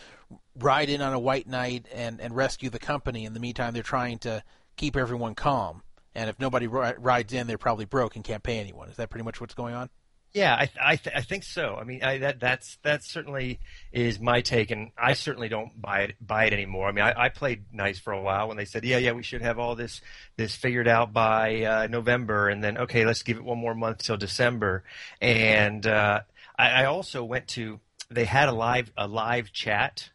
ride 0.59 0.89
in 0.89 1.01
on 1.01 1.13
a 1.13 1.19
white 1.19 1.49
knight 1.49 1.87
and 1.93 2.21
and 2.21 2.35
rescue 2.35 2.71
the 2.71 2.79
company. 2.79 3.25
In 3.25 3.35
the 3.35 3.41
meantime, 3.41 3.75
they're 3.75 3.83
trying 3.83 4.19
to 4.21 4.43
keep 4.77 4.97
everyone 4.97 5.35
calm. 5.35 5.83
And 6.15 6.29
if 6.29 6.39
nobody 6.39 6.67
rides 6.67 7.33
in, 7.33 7.47
they're 7.47 7.57
probably 7.57 7.87
broke 7.87 8.17
and 8.17 8.25
can't 8.25 8.43
pay 8.43 8.59
anyone. 8.59 8.91
Is 8.91 8.97
that 8.97 9.09
pretty 9.09 9.25
much 9.25 9.41
what's 9.41 9.55
going 9.55 9.75
on? 9.75 9.89
Yeah, 10.35 10.55
I 10.55 10.71
I, 10.81 10.97
th- 10.97 11.15
I 11.15 11.21
think 11.21 11.45
so. 11.45 11.77
I 11.77 11.85
mean, 11.85 12.03
I, 12.03 12.19
that 12.19 12.41
that's 12.41 12.79
that 12.85 13.05
certainly 13.05 13.61
is 13.93 14.19
my 14.19 14.41
take, 14.41 14.71
and 14.71 14.91
I 14.97 15.13
certainly 15.13 15.51
don't 15.51 15.79
buy 15.81 16.01
it 16.03 16.17
buy 16.27 16.47
it 16.47 16.55
anymore. 16.55 16.89
I 16.89 16.93
mean, 16.93 17.05
I, 17.05 17.25
I 17.25 17.29
played 17.29 17.65
nice 17.71 17.99
for 17.99 18.15
a 18.15 18.23
while 18.23 18.49
when 18.49 18.57
they 18.57 18.65
said, 18.65 18.83
yeah, 18.85 18.97
yeah, 18.97 19.13
we 19.13 19.23
should 19.23 19.43
have 19.43 19.59
all 19.59 19.75
this 19.77 20.01
this 20.39 20.57
figured 20.57 20.89
out 20.89 21.13
by 21.13 21.65
uh, 21.65 21.87
November, 21.91 22.49
and 22.49 22.65
then 22.65 22.79
okay, 22.79 23.05
let's 23.05 23.23
give 23.23 23.37
it 23.37 23.45
one 23.45 23.59
more 23.59 23.75
month 23.75 23.99
till 23.99 24.17
December. 24.17 24.85
And 25.21 25.87
uh, 25.87 26.21
I, 26.59 26.83
I 26.83 26.85
also 26.87 27.25
went 27.25 27.49
to 27.49 27.81
they 28.11 28.25
had 28.25 28.49
a 28.49 28.53
live 28.53 28.91
a 28.97 29.07
live 29.07 29.53
chat 29.53 30.09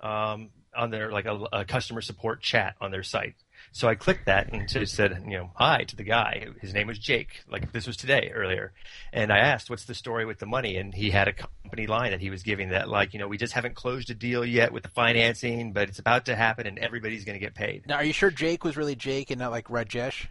um, 0.00 0.50
on 0.76 0.90
their 0.90 1.10
like 1.10 1.26
a, 1.26 1.44
a 1.52 1.64
customer 1.64 2.02
support 2.02 2.40
chat 2.40 2.76
on 2.80 2.92
their 2.92 3.02
site 3.02 3.34
so 3.76 3.88
I 3.88 3.94
clicked 3.94 4.24
that 4.24 4.50
and 4.54 4.66
just 4.66 4.94
said, 4.94 5.22
you 5.26 5.36
know, 5.36 5.50
hi 5.54 5.84
to 5.84 5.96
the 5.96 6.02
guy. 6.02 6.46
His 6.62 6.72
name 6.72 6.86
was 6.86 6.98
Jake. 6.98 7.44
Like 7.46 7.72
this 7.72 7.86
was 7.86 7.98
today 7.98 8.32
earlier, 8.34 8.72
and 9.12 9.30
I 9.30 9.36
asked, 9.36 9.68
"What's 9.68 9.84
the 9.84 9.94
story 9.94 10.24
with 10.24 10.38
the 10.38 10.46
money?" 10.46 10.78
And 10.78 10.94
he 10.94 11.10
had 11.10 11.28
a 11.28 11.34
company 11.34 11.86
line 11.86 12.12
that 12.12 12.22
he 12.22 12.30
was 12.30 12.42
giving 12.42 12.70
that, 12.70 12.88
like, 12.88 13.12
you 13.12 13.18
know, 13.18 13.28
we 13.28 13.36
just 13.36 13.52
haven't 13.52 13.74
closed 13.74 14.08
a 14.08 14.14
deal 14.14 14.46
yet 14.46 14.72
with 14.72 14.82
the 14.82 14.88
financing, 14.88 15.72
but 15.72 15.90
it's 15.90 15.98
about 15.98 16.24
to 16.24 16.34
happen, 16.34 16.66
and 16.66 16.78
everybody's 16.78 17.26
going 17.26 17.38
to 17.38 17.44
get 17.44 17.54
paid. 17.54 17.86
Now, 17.86 17.96
are 17.96 18.04
you 18.04 18.14
sure 18.14 18.30
Jake 18.30 18.64
was 18.64 18.78
really 18.78 18.94
Jake 18.94 19.30
and 19.30 19.38
not 19.38 19.50
like 19.50 19.66
Rajesh? 19.66 20.26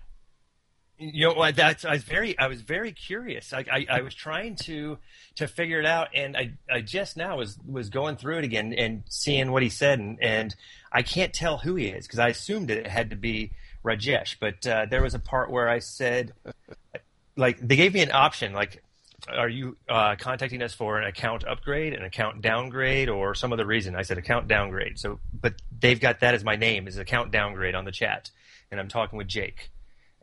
You 0.98 1.28
know 1.28 1.52
that's 1.52 1.84
I 1.84 1.94
was 1.94 2.04
very 2.04 2.38
I 2.40 2.48
was 2.48 2.62
very 2.62 2.92
curious. 2.92 3.54
I, 3.54 3.66
I, 3.72 3.86
I 3.90 4.02
was 4.02 4.16
trying 4.16 4.56
to 4.64 4.98
to 5.36 5.48
figure 5.48 5.80
it 5.80 5.86
out, 5.86 6.10
and 6.14 6.38
I 6.38 6.54
I 6.72 6.82
just 6.82 7.18
now 7.18 7.38
was 7.38 7.58
was 7.68 7.90
going 7.90 8.16
through 8.16 8.40
it 8.40 8.44
again 8.46 8.74
and 8.74 9.04
seeing 9.10 9.52
what 9.52 9.64
he 9.64 9.70
said, 9.70 10.00
and 10.00 10.22
and 10.22 10.56
I 10.92 11.02
can't 11.02 11.34
tell 11.34 11.58
who 11.58 11.76
he 11.76 11.88
is 11.88 12.08
because 12.08 12.20
I 12.20 12.30
assumed 12.30 12.72
it 12.72 12.88
had 12.88 13.10
to 13.10 13.16
be 13.16 13.52
Rajesh, 13.84 14.38
but 14.40 14.66
uh, 14.66 14.86
there 14.90 15.02
was 15.02 15.14
a 15.14 15.20
part 15.20 15.52
where 15.52 15.68
I 15.68 15.80
said, 15.80 16.34
like 17.36 17.60
they 17.60 17.76
gave 17.76 17.94
me 17.94 18.02
an 18.02 18.12
option, 18.12 18.54
like. 18.54 18.82
Are 19.28 19.50
you 19.50 19.76
uh, 19.90 20.18
contacting 20.18 20.62
us 20.62 20.76
for 20.76 21.00
an 21.00 21.08
account 21.08 21.46
upgrade, 21.48 21.94
an 21.94 22.04
account 22.04 22.42
downgrade, 22.42 23.10
or 23.10 23.34
some 23.34 23.54
other 23.54 23.66
reason? 23.66 23.96
I 23.96 24.04
said 24.04 24.20
account 24.20 24.48
downgrade. 24.48 25.00
So, 25.00 25.20
but 25.34 25.56
they've 25.80 26.00
got 26.00 26.20
that 26.20 26.36
as 26.36 26.44
my 26.44 26.58
name, 26.58 26.88
is 26.88 26.98
account 27.00 27.32
downgrade 27.32 27.74
on 27.74 27.86
the 27.86 27.92
chat, 27.92 28.30
and 28.70 28.80
I'm 28.80 28.90
talking 28.90 29.18
with 29.18 29.28
Jake. 29.28 29.72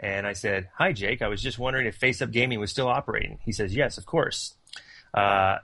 And 0.03 0.27
I 0.27 0.33
said, 0.33 0.69
Hi, 0.77 0.93
Jake. 0.93 1.23
I 1.23 1.29
was 1.29 1.41
just 1.41 1.59
wondering 1.59 1.87
if 1.87 1.95
Face 1.95 2.21
Up 2.21 2.33
Gaming 2.33 2.59
was 2.59 2.71
still 2.71 2.89
operating. 2.89 3.39
He 3.45 3.53
says, 3.53 3.75
Yes, 3.75 3.99
of 3.99 4.05
course. 4.05 4.55
Uh, 5.15 5.59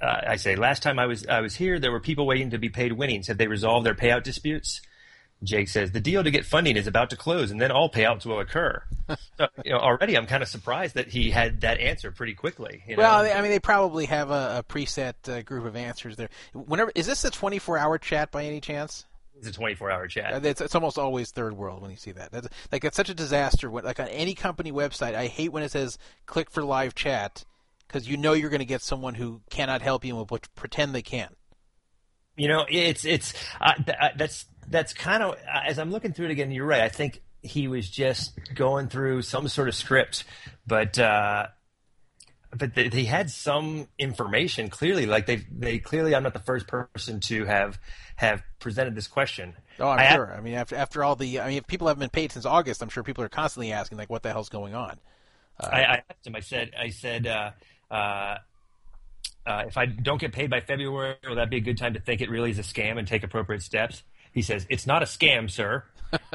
uh, 0.00 0.20
I 0.26 0.36
say, 0.36 0.56
Last 0.56 0.82
time 0.82 0.98
I 0.98 1.06
was, 1.06 1.26
I 1.26 1.42
was 1.42 1.54
here, 1.54 1.78
there 1.78 1.92
were 1.92 2.00
people 2.00 2.26
waiting 2.26 2.50
to 2.50 2.58
be 2.58 2.70
paid 2.70 2.92
winnings. 2.94 3.28
Have 3.28 3.36
they 3.36 3.46
resolved 3.46 3.84
their 3.84 3.94
payout 3.94 4.22
disputes? 4.22 4.80
Jake 5.44 5.68
says, 5.68 5.92
The 5.92 6.00
deal 6.00 6.24
to 6.24 6.30
get 6.30 6.46
funding 6.46 6.76
is 6.76 6.86
about 6.86 7.10
to 7.10 7.16
close, 7.16 7.50
and 7.50 7.60
then 7.60 7.70
all 7.70 7.90
payouts 7.90 8.24
will 8.24 8.40
occur. 8.40 8.82
so, 9.08 9.46
you 9.62 9.72
know, 9.72 9.78
already 9.78 10.16
I'm 10.16 10.26
kind 10.26 10.42
of 10.42 10.48
surprised 10.48 10.94
that 10.94 11.08
he 11.08 11.30
had 11.30 11.60
that 11.60 11.78
answer 11.80 12.10
pretty 12.10 12.34
quickly. 12.34 12.82
You 12.88 12.96
know? 12.96 13.02
Well, 13.02 13.20
I 13.20 13.42
mean, 13.42 13.50
they 13.50 13.60
probably 13.60 14.06
have 14.06 14.30
a, 14.30 14.58
a 14.58 14.72
preset 14.72 15.14
uh, 15.28 15.42
group 15.42 15.66
of 15.66 15.76
answers 15.76 16.16
there. 16.16 16.30
Whenever 16.54 16.90
Is 16.94 17.06
this 17.06 17.24
a 17.24 17.30
24 17.30 17.78
hour 17.78 17.98
chat 17.98 18.30
by 18.30 18.46
any 18.46 18.60
chance? 18.60 19.04
It's 19.38 19.48
a 19.48 19.52
24 19.52 19.90
hour 19.90 20.08
chat. 20.08 20.44
It's, 20.44 20.60
it's 20.60 20.74
almost 20.74 20.98
always 20.98 21.30
third 21.30 21.56
world 21.56 21.80
when 21.80 21.90
you 21.90 21.96
see 21.96 22.12
that. 22.12 22.32
That's, 22.32 22.48
like 22.72 22.84
it's 22.84 22.96
such 22.96 23.08
a 23.08 23.14
disaster. 23.14 23.70
When, 23.70 23.84
like 23.84 24.00
on 24.00 24.08
any 24.08 24.34
company 24.34 24.72
website, 24.72 25.14
I 25.14 25.26
hate 25.26 25.52
when 25.52 25.62
it 25.62 25.70
says 25.70 25.98
click 26.26 26.50
for 26.50 26.62
live 26.62 26.94
chat 26.94 27.44
because 27.86 28.08
you 28.08 28.16
know 28.16 28.32
you're 28.32 28.50
going 28.50 28.60
to 28.60 28.66
get 28.66 28.82
someone 28.82 29.14
who 29.14 29.40
cannot 29.50 29.80
help 29.80 30.04
you 30.04 30.18
and 30.18 30.30
will 30.30 30.38
pretend 30.54 30.94
they 30.94 31.02
can. 31.02 31.28
You 32.36 32.48
know, 32.48 32.66
it's 32.68 33.04
it's 33.04 33.34
uh, 33.60 33.74
th- 33.74 33.96
uh, 34.00 34.08
that's 34.16 34.46
that's 34.68 34.92
kind 34.92 35.22
of 35.22 35.36
as 35.66 35.78
I'm 35.78 35.90
looking 35.90 36.12
through 36.12 36.26
it 36.26 36.32
again. 36.32 36.52
You're 36.52 36.66
right. 36.66 36.82
I 36.82 36.88
think 36.88 37.22
he 37.42 37.68
was 37.68 37.88
just 37.88 38.38
going 38.54 38.88
through 38.88 39.22
some 39.22 39.48
sort 39.48 39.68
of 39.68 39.74
script, 39.74 40.24
but 40.66 40.98
uh, 40.98 41.48
but 42.50 42.74
they, 42.74 42.88
they, 42.88 43.04
had 43.04 43.30
some 43.30 43.88
information 43.98 44.70
clearly. 44.70 45.06
Like 45.06 45.26
they 45.26 45.44
they 45.50 45.78
clearly, 45.78 46.14
I'm 46.14 46.22
not 46.22 46.32
the 46.32 46.38
first 46.38 46.66
person 46.66 47.20
to 47.20 47.44
have 47.44 47.78
have 48.16 48.42
presented 48.58 48.94
this 48.94 49.06
question. 49.06 49.54
Oh, 49.78 49.88
I'm 49.88 49.98
I 49.98 50.14
sure. 50.14 50.32
I 50.32 50.40
mean, 50.40 50.54
after 50.54 50.76
after 50.76 51.04
all 51.04 51.16
the, 51.16 51.40
I 51.40 51.48
mean, 51.48 51.58
if 51.58 51.66
people 51.66 51.88
haven't 51.88 52.00
been 52.00 52.10
paid 52.10 52.32
since 52.32 52.46
August, 52.46 52.82
I'm 52.82 52.88
sure 52.88 53.02
people 53.02 53.22
are 53.24 53.28
constantly 53.28 53.72
asking 53.72 53.98
like, 53.98 54.10
what 54.10 54.22
the 54.22 54.32
hell's 54.32 54.48
going 54.48 54.74
on? 54.74 54.98
Uh, 55.60 55.66
I, 55.66 55.80
I, 55.82 56.02
asked 56.10 56.26
him. 56.26 56.36
I 56.36 56.40
said, 56.40 56.70
I 56.78 56.90
said. 56.90 57.26
Uh, 57.26 57.50
uh, 57.90 58.38
uh, 59.46 59.64
if 59.66 59.78
I 59.78 59.86
don't 59.86 60.20
get 60.20 60.32
paid 60.32 60.50
by 60.50 60.60
February, 60.60 61.16
will 61.26 61.36
that 61.36 61.48
be 61.48 61.56
a 61.56 61.60
good 61.60 61.78
time 61.78 61.94
to 61.94 62.00
think 62.00 62.20
it 62.20 62.28
really 62.28 62.50
is 62.50 62.58
a 62.58 62.62
scam 62.62 62.98
and 62.98 63.08
take 63.08 63.22
appropriate 63.22 63.62
steps? 63.62 64.02
He 64.32 64.42
says, 64.42 64.66
It's 64.68 64.86
not 64.86 65.02
a 65.02 65.06
scam, 65.06 65.50
sir. 65.50 65.84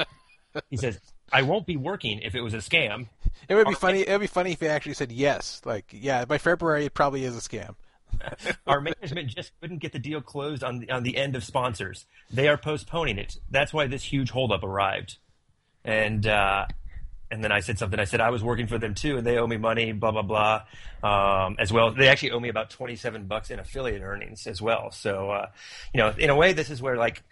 he 0.70 0.76
says, 0.76 0.98
I 1.32 1.42
won't 1.42 1.66
be 1.66 1.76
working 1.76 2.20
if 2.20 2.34
it 2.34 2.40
was 2.40 2.54
a 2.54 2.58
scam. 2.58 3.08
It 3.46 3.56
would 3.56 3.66
be 3.66 3.74
funny. 3.74 4.00
It 4.00 4.10
would 4.10 4.20
be 4.22 4.26
funny 4.26 4.52
if 4.52 4.60
he 4.60 4.68
actually 4.68 4.94
said 4.94 5.12
yes. 5.12 5.60
Like, 5.66 5.84
yeah, 5.90 6.24
by 6.24 6.38
February 6.38 6.86
it 6.86 6.94
probably 6.94 7.24
is 7.24 7.36
a 7.36 7.40
scam. 7.40 7.74
Our 8.66 8.80
management 8.80 9.28
just 9.28 9.52
couldn't 9.60 9.78
get 9.78 9.92
the 9.92 9.98
deal 9.98 10.22
closed 10.22 10.64
on 10.64 10.78
the 10.78 10.90
on 10.90 11.02
the 11.02 11.18
end 11.18 11.36
of 11.36 11.44
sponsors. 11.44 12.06
They 12.30 12.48
are 12.48 12.56
postponing 12.56 13.18
it. 13.18 13.36
That's 13.50 13.72
why 13.72 13.86
this 13.86 14.04
huge 14.04 14.30
holdup 14.30 14.62
arrived. 14.62 15.18
And 15.84 16.26
uh, 16.26 16.66
and 17.34 17.42
then 17.42 17.50
I 17.50 17.58
said 17.58 17.80
something. 17.80 17.98
I 17.98 18.04
said 18.04 18.20
I 18.20 18.30
was 18.30 18.44
working 18.44 18.68
for 18.68 18.78
them 18.78 18.94
too, 18.94 19.18
and 19.18 19.26
they 19.26 19.38
owe 19.38 19.46
me 19.46 19.56
money. 19.56 19.90
Blah 19.90 20.12
blah 20.12 20.22
blah. 20.22 20.62
Um, 21.02 21.56
as 21.58 21.72
well, 21.72 21.90
they 21.90 22.08
actually 22.08 22.30
owe 22.30 22.38
me 22.38 22.48
about 22.48 22.70
twenty 22.70 22.94
seven 22.94 23.26
bucks 23.26 23.50
in 23.50 23.58
affiliate 23.58 24.02
earnings 24.02 24.46
as 24.46 24.62
well. 24.62 24.92
So, 24.92 25.30
uh, 25.30 25.46
you 25.92 25.98
know, 25.98 26.14
in 26.16 26.30
a 26.30 26.36
way, 26.36 26.52
this 26.52 26.70
is 26.70 26.80
where 26.80 26.96
like 26.96 27.22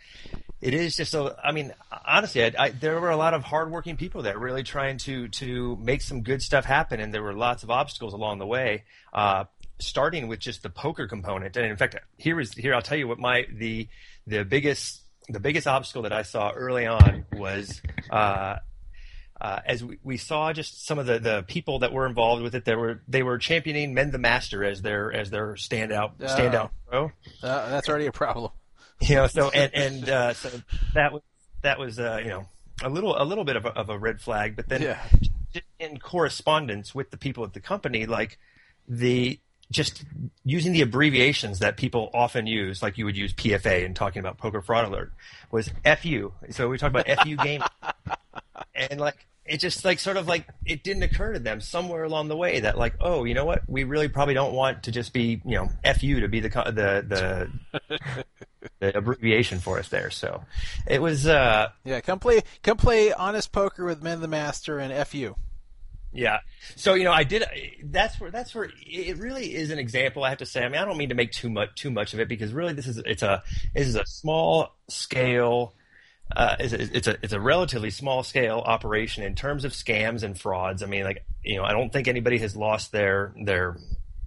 it 0.61 0.75
is 0.75 0.97
just 0.97 1.15
a. 1.15 1.37
I 1.43 1.53
mean, 1.53 1.73
honestly, 2.05 2.45
I, 2.45 2.53
I, 2.59 2.71
there 2.71 3.01
were 3.01 3.11
a 3.11 3.17
lot 3.17 3.33
of 3.33 3.45
hardworking 3.45 3.97
people 3.97 4.23
there 4.23 4.37
really 4.37 4.65
trying 4.65 4.99
to 4.99 5.29
to 5.29 5.77
make 5.77 6.03
some 6.03 6.23
good 6.23 6.43
stuff 6.43 6.65
happen, 6.65 6.99
and 6.99 7.15
there 7.15 7.23
were 7.23 7.33
lots 7.35 7.63
of 7.63 7.71
obstacles 7.71 8.13
along 8.13 8.41
the 8.41 8.47
way. 8.47 8.83
Uh, 9.13 9.45
starting 9.79 10.27
with 10.27 10.41
just 10.41 10.65
the 10.65 10.71
poker 10.71 11.07
component, 11.07 11.57
and 11.57 11.67
in 11.67 11.77
fact, 11.77 11.95
here 12.19 12.41
is 12.41 12.53
here 12.55 12.75
I'll 12.75 12.83
tell 12.83 12.99
you 12.99 13.07
what 13.07 13.21
my 13.21 13.47
the 13.53 13.87
the 14.27 14.45
biggest 14.45 15.01
the 15.29 15.39
biggest 15.39 15.69
obstacle 15.69 16.03
that 16.03 16.13
I 16.13 16.23
saw 16.23 16.51
early 16.51 16.87
on 16.87 17.25
was 17.33 17.81
uh, 18.11 18.57
uh, 19.43 19.61
as 19.67 19.83
we, 19.83 19.99
we, 20.05 20.17
saw 20.17 20.53
just 20.53 20.87
some 20.87 21.01
of 21.01 21.07
the, 21.07 21.19
the 21.19 21.43
people 21.49 21.81
that 21.81 21.93
were 21.93 22.07
involved 22.07 22.45
with 22.45 22.55
it, 22.55 22.65
they 22.65 22.77
were 22.77 23.03
they 23.09 23.25
were 23.25 23.39
championing 23.39 23.93
Men 23.93 24.13
the 24.13 24.19
Master 24.19 24.63
as 24.65 24.83
their 24.83 25.13
as 25.13 25.31
their 25.31 25.55
standout 25.55 26.13
uh, 26.23 26.29
standout 26.29 26.71
pro. 26.89 27.07
Uh, 27.43 27.69
that's 27.69 27.89
already 27.89 28.07
a 28.07 28.13
problem. 28.13 28.53
You 29.01 29.17
know, 29.17 29.27
so 29.27 29.51
and 29.51 29.75
and 29.75 30.09
uh, 30.09 30.33
so 30.33 30.49
that 30.95 31.13
was 31.13 31.23
that 31.63 31.77
was 31.77 31.99
uh, 31.99 32.21
you 32.23 32.31
know 32.31 32.45
a 32.85 32.89
little 32.89 33.21
a 33.21 33.25
little 33.25 33.43
bit 33.43 33.57
of 33.57 33.65
a, 33.65 33.71
of 33.71 33.91
a 33.91 33.99
red 33.99 34.21
flag, 34.21 34.55
but 34.55 34.69
then 34.69 34.81
yeah. 34.81 35.03
in 35.81 35.99
correspondence 35.99 36.95
with 36.95 37.11
the 37.11 37.17
people 37.17 37.43
at 37.43 37.53
the 37.53 37.59
company, 37.59 38.07
like 38.07 38.39
the 38.87 39.41
just 39.73 40.05
using 40.45 40.73
the 40.73 40.83
abbreviations 40.83 41.59
that 41.59 41.77
people 41.77 42.11
often 42.15 42.47
use, 42.47 42.81
like 42.81 42.97
you 42.97 43.05
would 43.05 43.17
use 43.17 43.33
PFA 43.33 43.85
and 43.85 43.97
talking 43.97 44.21
about 44.21 44.39
poker 44.39 44.63
fraud 44.63 44.85
alert, 44.85 45.13
was 45.51 45.73
FU. 45.85 46.33
So 46.51 46.69
we 46.69 46.79
talk 46.79 46.91
about 46.91 47.09
FU 47.09 47.35
game, 47.35 47.65
and 48.77 49.01
like 49.01 49.27
it 49.45 49.59
just 49.59 49.85
like 49.85 49.99
sort 49.99 50.17
of 50.17 50.29
like 50.29 50.47
it 50.65 50.85
didn't 50.85 51.03
occur 51.03 51.33
to 51.33 51.39
them 51.39 51.61
somewhere 51.61 52.05
along 52.05 52.29
the 52.29 52.37
way 52.37 52.61
that 52.61 52.79
like 52.79 52.95
oh 53.01 53.25
you 53.25 53.35
know 53.35 53.45
what 53.45 53.63
we 53.69 53.85
really 53.85 54.09
probably 54.09 54.35
don't 54.35 54.55
want 54.55 54.85
to 54.85 54.93
just 54.93 55.13
be 55.13 55.41
you 55.45 55.57
know 55.57 55.69
fu 55.95 56.21
to 56.21 56.29
be 56.29 56.41
the 56.41 56.49
the 56.49 57.51
the, 57.89 58.25
the 58.79 58.97
abbreviation 58.97 59.59
for 59.59 59.79
us 59.79 59.89
there 59.89 60.11
so 60.11 60.45
it 60.87 61.03
was 61.03 61.27
uh 61.27 61.69
yeah 61.85 62.01
come 62.01 62.19
play 62.19 62.43
come 62.63 62.77
play 62.77 63.13
honest 63.13 63.51
poker 63.53 63.85
with 63.85 64.03
men 64.03 64.21
the 64.21 64.29
master 64.29 64.79
and 64.79 65.07
fu 65.07 65.35
yeah. 66.15 66.41
So 66.77 66.95
you 66.95 67.05
know, 67.05 67.13
I 67.13 67.25
did. 67.25 67.45
That's 67.85 68.21
where 68.21 68.31
that's 68.31 68.55
where 68.55 68.69
it 68.87 69.17
really 69.17 69.55
is 69.55 69.71
an 69.71 69.79
example. 69.79 70.25
I 70.25 70.29
have 70.29 70.39
to 70.39 70.47
say. 70.47 70.63
I 70.63 70.69
mean, 70.69 70.79
I 70.79 70.85
don't 70.85 70.99
mean 70.99 71.09
to 71.09 71.15
make 71.15 71.33
too 71.33 71.49
much 71.49 71.75
too 71.75 71.91
much 71.91 72.13
of 72.13 72.21
it 72.21 72.29
because 72.29 72.53
really, 72.53 72.75
this 72.75 72.87
is 72.87 72.99
it's 72.99 73.23
a 73.23 73.43
this 73.75 73.89
is 73.89 73.97
a 73.97 74.05
small 74.05 74.77
scale 74.89 75.75
uh, 76.37 76.57
it's, 76.59 76.73
a, 76.73 76.97
it's 76.97 77.07
a 77.09 77.17
it's 77.23 77.33
a 77.33 77.41
relatively 77.41 77.91
small 77.91 78.23
scale 78.23 78.63
operation 78.65 79.23
in 79.25 79.35
terms 79.35 79.65
of 79.65 79.73
scams 79.73 80.23
and 80.23 80.39
frauds. 80.39 80.83
I 80.83 80.87
mean, 80.87 81.05
like 81.05 81.25
you 81.45 81.57
know, 81.57 81.65
I 81.65 81.73
don't 81.73 81.93
think 81.93 82.09
anybody 82.09 82.39
has 82.39 82.57
lost 82.57 82.93
their 82.93 83.35
their 83.43 83.77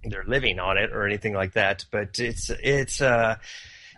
they're 0.04 0.24
living 0.26 0.58
on 0.58 0.78
it 0.78 0.92
or 0.92 1.06
anything 1.06 1.34
like 1.34 1.54
that. 1.54 1.84
But 1.90 2.18
it's 2.18 2.50
it's 2.50 3.00
uh, 3.00 3.36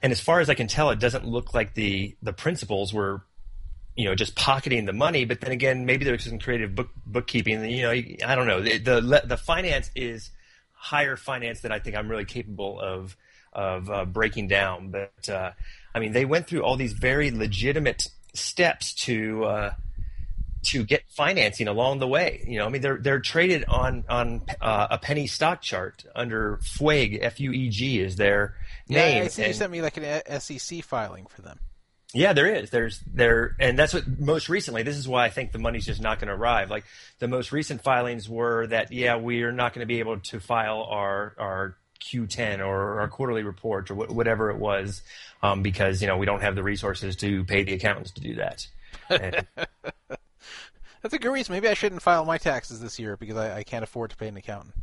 and 0.02 0.12
as 0.12 0.20
far 0.20 0.40
as 0.40 0.48
I 0.48 0.54
can 0.54 0.68
tell, 0.68 0.90
it 0.90 0.98
doesn't 0.98 1.24
look 1.24 1.54
like 1.54 1.74
the 1.74 2.16
the 2.22 2.32
principals 2.32 2.92
were 2.92 3.22
you 3.96 4.04
know 4.04 4.14
just 4.14 4.36
pocketing 4.36 4.84
the 4.84 4.92
money. 4.92 5.24
But 5.24 5.40
then 5.40 5.52
again, 5.52 5.86
maybe 5.86 6.04
there's 6.04 6.24
some 6.24 6.38
creative 6.38 6.74
book 6.74 6.90
bookkeeping. 7.04 7.64
You 7.70 7.82
know, 7.82 7.90
I 7.90 8.34
don't 8.34 8.46
know. 8.46 8.62
The 8.62 8.78
the, 8.78 9.22
the 9.24 9.36
finance 9.36 9.90
is 9.94 10.30
higher 10.72 11.16
finance 11.16 11.60
than 11.60 11.72
I 11.72 11.80
think 11.80 11.96
I'm 11.96 12.08
really 12.08 12.24
capable 12.24 12.80
of 12.80 13.16
of 13.52 13.90
uh, 13.90 14.04
breaking 14.04 14.48
down. 14.48 14.90
But 14.90 15.28
uh, 15.28 15.52
I 15.94 15.98
mean, 16.00 16.12
they 16.12 16.24
went 16.24 16.46
through 16.46 16.62
all 16.62 16.76
these 16.76 16.92
very 16.92 17.30
legitimate 17.30 18.08
steps 18.34 18.94
to 18.94 19.44
uh, 19.44 19.74
to 20.64 20.84
get 20.84 21.02
financing 21.08 21.68
along 21.68 21.98
the 21.98 22.08
way. 22.08 22.44
You 22.46 22.58
know, 22.58 22.66
I 22.66 22.68
mean, 22.68 22.82
they're 22.82 22.98
they're 22.98 23.20
traded 23.20 23.64
on 23.64 24.04
on 24.08 24.42
uh, 24.60 24.88
a 24.90 24.98
penny 24.98 25.26
stock 25.26 25.62
chart 25.62 26.04
under 26.14 26.58
FUEG. 26.62 27.18
F 27.22 27.40
U 27.40 27.52
E 27.52 27.68
G 27.68 28.00
is 28.00 28.16
their 28.16 28.54
name. 28.88 29.18
Yeah, 29.18 29.24
I 29.24 29.28
see. 29.28 29.42
And, 29.42 29.48
you 29.48 29.54
sent 29.54 29.72
me 29.72 29.82
like 29.82 29.96
an 29.96 30.40
SEC 30.40 30.82
filing 30.84 31.26
for 31.26 31.42
them. 31.42 31.58
Yeah, 32.14 32.32
there 32.32 32.46
is. 32.46 32.70
There's 32.70 33.00
there, 33.00 33.54
and 33.60 33.78
that's 33.78 33.92
what 33.92 34.04
most 34.18 34.48
recently. 34.48 34.82
This 34.82 34.96
is 34.96 35.06
why 35.06 35.26
I 35.26 35.30
think 35.30 35.52
the 35.52 35.58
money's 35.58 35.84
just 35.84 36.00
not 36.00 36.18
going 36.18 36.28
to 36.28 36.34
arrive. 36.34 36.70
Like 36.70 36.84
the 37.18 37.28
most 37.28 37.52
recent 37.52 37.82
filings 37.82 38.28
were 38.28 38.66
that 38.68 38.92
yeah, 38.92 39.16
we 39.16 39.42
are 39.42 39.52
not 39.52 39.74
going 39.74 39.80
to 39.80 39.86
be 39.86 39.98
able 39.98 40.18
to 40.18 40.40
file 40.40 40.86
our 40.88 41.34
our 41.38 41.76
Q10 42.00 42.60
or 42.60 43.00
our 43.00 43.08
quarterly 43.08 43.42
report 43.42 43.90
or 43.90 43.94
whatever 43.94 44.50
it 44.50 44.58
was 44.58 45.02
um, 45.42 45.62
because 45.62 46.00
you 46.00 46.08
know 46.08 46.16
we 46.16 46.26
don't 46.26 46.42
have 46.42 46.54
the 46.54 46.62
resources 46.62 47.16
to 47.16 47.44
pay 47.44 47.62
the 47.62 47.74
accountants 47.74 48.12
to 48.12 48.20
do 48.20 48.36
that. 48.36 48.66
And, 49.10 49.46
That's 51.02 51.14
a 51.14 51.18
good 51.18 51.32
reason. 51.32 51.52
Maybe 51.52 51.68
I 51.68 51.74
shouldn't 51.74 52.02
file 52.02 52.24
my 52.24 52.38
taxes 52.38 52.80
this 52.80 52.98
year 52.98 53.16
because 53.16 53.36
I, 53.36 53.58
I 53.58 53.62
can't 53.62 53.84
afford 53.84 54.10
to 54.10 54.16
pay 54.16 54.28
an 54.28 54.36
accountant. 54.36 54.74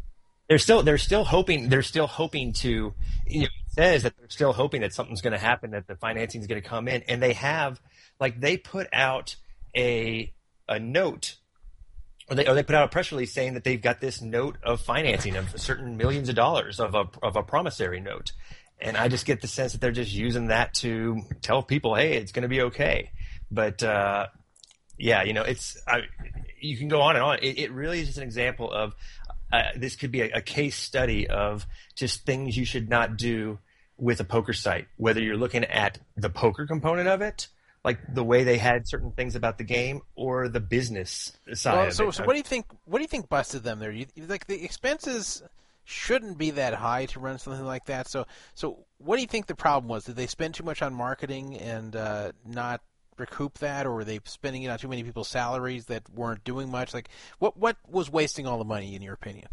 They're 0.47 0.59
still 0.59 0.84
they're 0.84 0.97
still 0.97 1.24
hoping 1.24 1.70
they're 1.70 1.82
still 1.82 2.07
hoping 2.07 2.53
to 2.53 2.93
you 3.28 3.39
know, 3.41 3.45
it 3.45 3.51
says 3.68 4.03
that 4.03 4.16
they're 4.18 4.30
still 4.30 4.53
hoping 4.53 4.82
that 4.82 4.93
something's 4.93 5.22
going 5.22 5.34
to 5.34 5.39
happen 5.39 5.72
that 5.72 5.88
the 5.88 5.95
financing 5.95 6.41
is 6.41 6.47
going 6.47 6.61
to 6.61 6.68
come 6.68 6.88
in 6.88 7.01
and 7.07 7.22
they 7.22 7.34
have 7.34 7.82
like 8.20 8.39
they 8.39 8.55
put 8.55 8.88
out 8.93 9.36
a 9.76 10.32
a 10.70 10.80
note 10.80 11.36
or 12.30 12.36
they, 12.36 12.47
or 12.47 12.55
they 12.55 12.63
put 12.63 12.76
out 12.76 12.86
a 12.86 12.88
press 12.88 13.11
release 13.11 13.34
saying 13.34 13.53
that 13.53 13.63
they've 13.63 13.82
got 13.82 14.01
this 14.01 14.21
note 14.21 14.57
of 14.63 14.82
financing 14.82 15.36
of 15.36 15.59
certain 15.59 15.97
millions 15.97 16.30
of 16.30 16.36
dollars 16.36 16.80
of 16.80 16.95
a 16.95 17.05
of 17.21 17.36
a 17.36 17.43
promissory 17.43 17.99
note, 17.99 18.32
and 18.80 18.97
I 18.97 19.07
just 19.07 19.26
get 19.26 19.41
the 19.41 19.47
sense 19.47 19.73
that 19.73 19.82
they're 19.82 19.91
just 19.91 20.13
using 20.13 20.47
that 20.47 20.73
to 20.76 21.21
tell 21.41 21.63
people, 21.63 21.95
hey, 21.95 22.17
it's 22.17 22.32
going 22.32 22.43
to 22.43 22.49
be 22.49 22.61
okay. 22.61 23.11
But 23.51 23.84
uh, 23.84 24.28
yeah, 24.97 25.23
you 25.23 25.34
know, 25.34 25.43
it's 25.43 25.78
I, 25.88 26.01
you 26.59 26.78
can 26.78 26.88
go 26.88 27.01
on 27.01 27.15
and 27.15 27.23
on. 27.23 27.39
It, 27.41 27.59
it 27.59 27.71
really 27.71 27.99
is 27.99 28.07
just 28.07 28.17
an 28.17 28.23
example 28.23 28.71
of 28.71 28.95
uh, 29.51 29.63
this 29.76 29.95
could 29.95 30.11
be 30.11 30.21
a, 30.21 30.38
a, 30.38 30.41
case 30.41 30.76
study 30.76 31.28
of 31.28 31.65
just 31.95 32.26
things 32.26 32.57
you 32.57 32.65
should 32.65 32.89
not 32.89 33.15
do 33.15 33.59
with 33.97 34.19
a 34.19 34.23
poker 34.23 34.53
site, 34.53 34.88
whether 34.97 35.21
you're 35.21 35.38
looking 35.38 35.63
at 35.63 35.99
the 36.17 36.30
poker 36.30 36.65
component 36.65 37.07
of 37.07 37.21
it, 37.21 37.47
like 37.86 37.99
the 38.13 38.23
way 38.23 38.43
they 38.43 38.57
had 38.57 38.88
certain 38.88 39.11
things 39.11 39.36
about 39.36 39.59
the 39.59 39.63
game, 39.63 40.01
or 40.15 40.49
the 40.49 40.59
business 40.59 41.31
side. 41.53 41.75
Well, 41.75 41.91
so, 41.91 42.11
so 42.11 42.25
what 42.25 42.33
do 42.33 42.38
you 42.38 42.43
think? 42.43 42.65
What 42.86 42.97
do 42.97 43.03
you 43.03 43.07
think 43.07 43.29
busted 43.29 43.63
them 43.63 43.79
there? 43.79 43.91
You, 43.91 44.07
like 44.27 44.47
the 44.47 44.61
expenses 44.65 45.43
shouldn't 45.83 46.39
be 46.39 46.49
that 46.49 46.73
high 46.73 47.05
to 47.05 47.19
run 47.19 47.38
something 47.38 47.63
like 47.63 47.86
that. 47.86 48.09
So, 48.09 48.25
so 48.55 48.79
what 48.97 49.17
do 49.17 49.21
you 49.21 49.27
think 49.27 49.45
the 49.45 49.55
problem 49.55 49.88
was? 49.88 50.05
Did 50.05 50.15
they 50.15 50.25
spend 50.25 50.55
too 50.55 50.63
much 50.63 50.81
on 50.81 50.95
marketing 50.95 51.57
and 51.57 51.95
uh, 51.95 52.31
not 52.43 52.81
recoup 53.17 53.59
that, 53.59 53.86
or 53.86 53.93
were 53.93 54.03
they 54.03 54.19
spending 54.25 54.63
it 54.63 54.69
on 54.69 54.79
too 54.79 54.88
many 54.88 55.03
people's 55.03 55.29
salaries 55.29 55.86
that 55.86 56.09
weren't 56.09 56.43
doing 56.43 56.71
much? 56.71 56.91
Like, 56.91 57.09
what 57.38 57.55
what 57.55 57.77
was 57.88 58.11
wasting 58.11 58.47
all 58.47 58.57
the 58.57 58.65
money 58.65 58.95
in 58.95 59.03
your 59.03 59.13
opinion? 59.13 59.47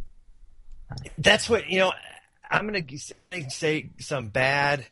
That's 1.18 1.50
what 1.50 1.68
you 1.68 1.78
know. 1.78 1.92
I'm 2.50 2.66
going 2.66 2.86
to 2.86 2.98
say 3.50 3.90
some 3.98 4.28
bad. 4.28 4.86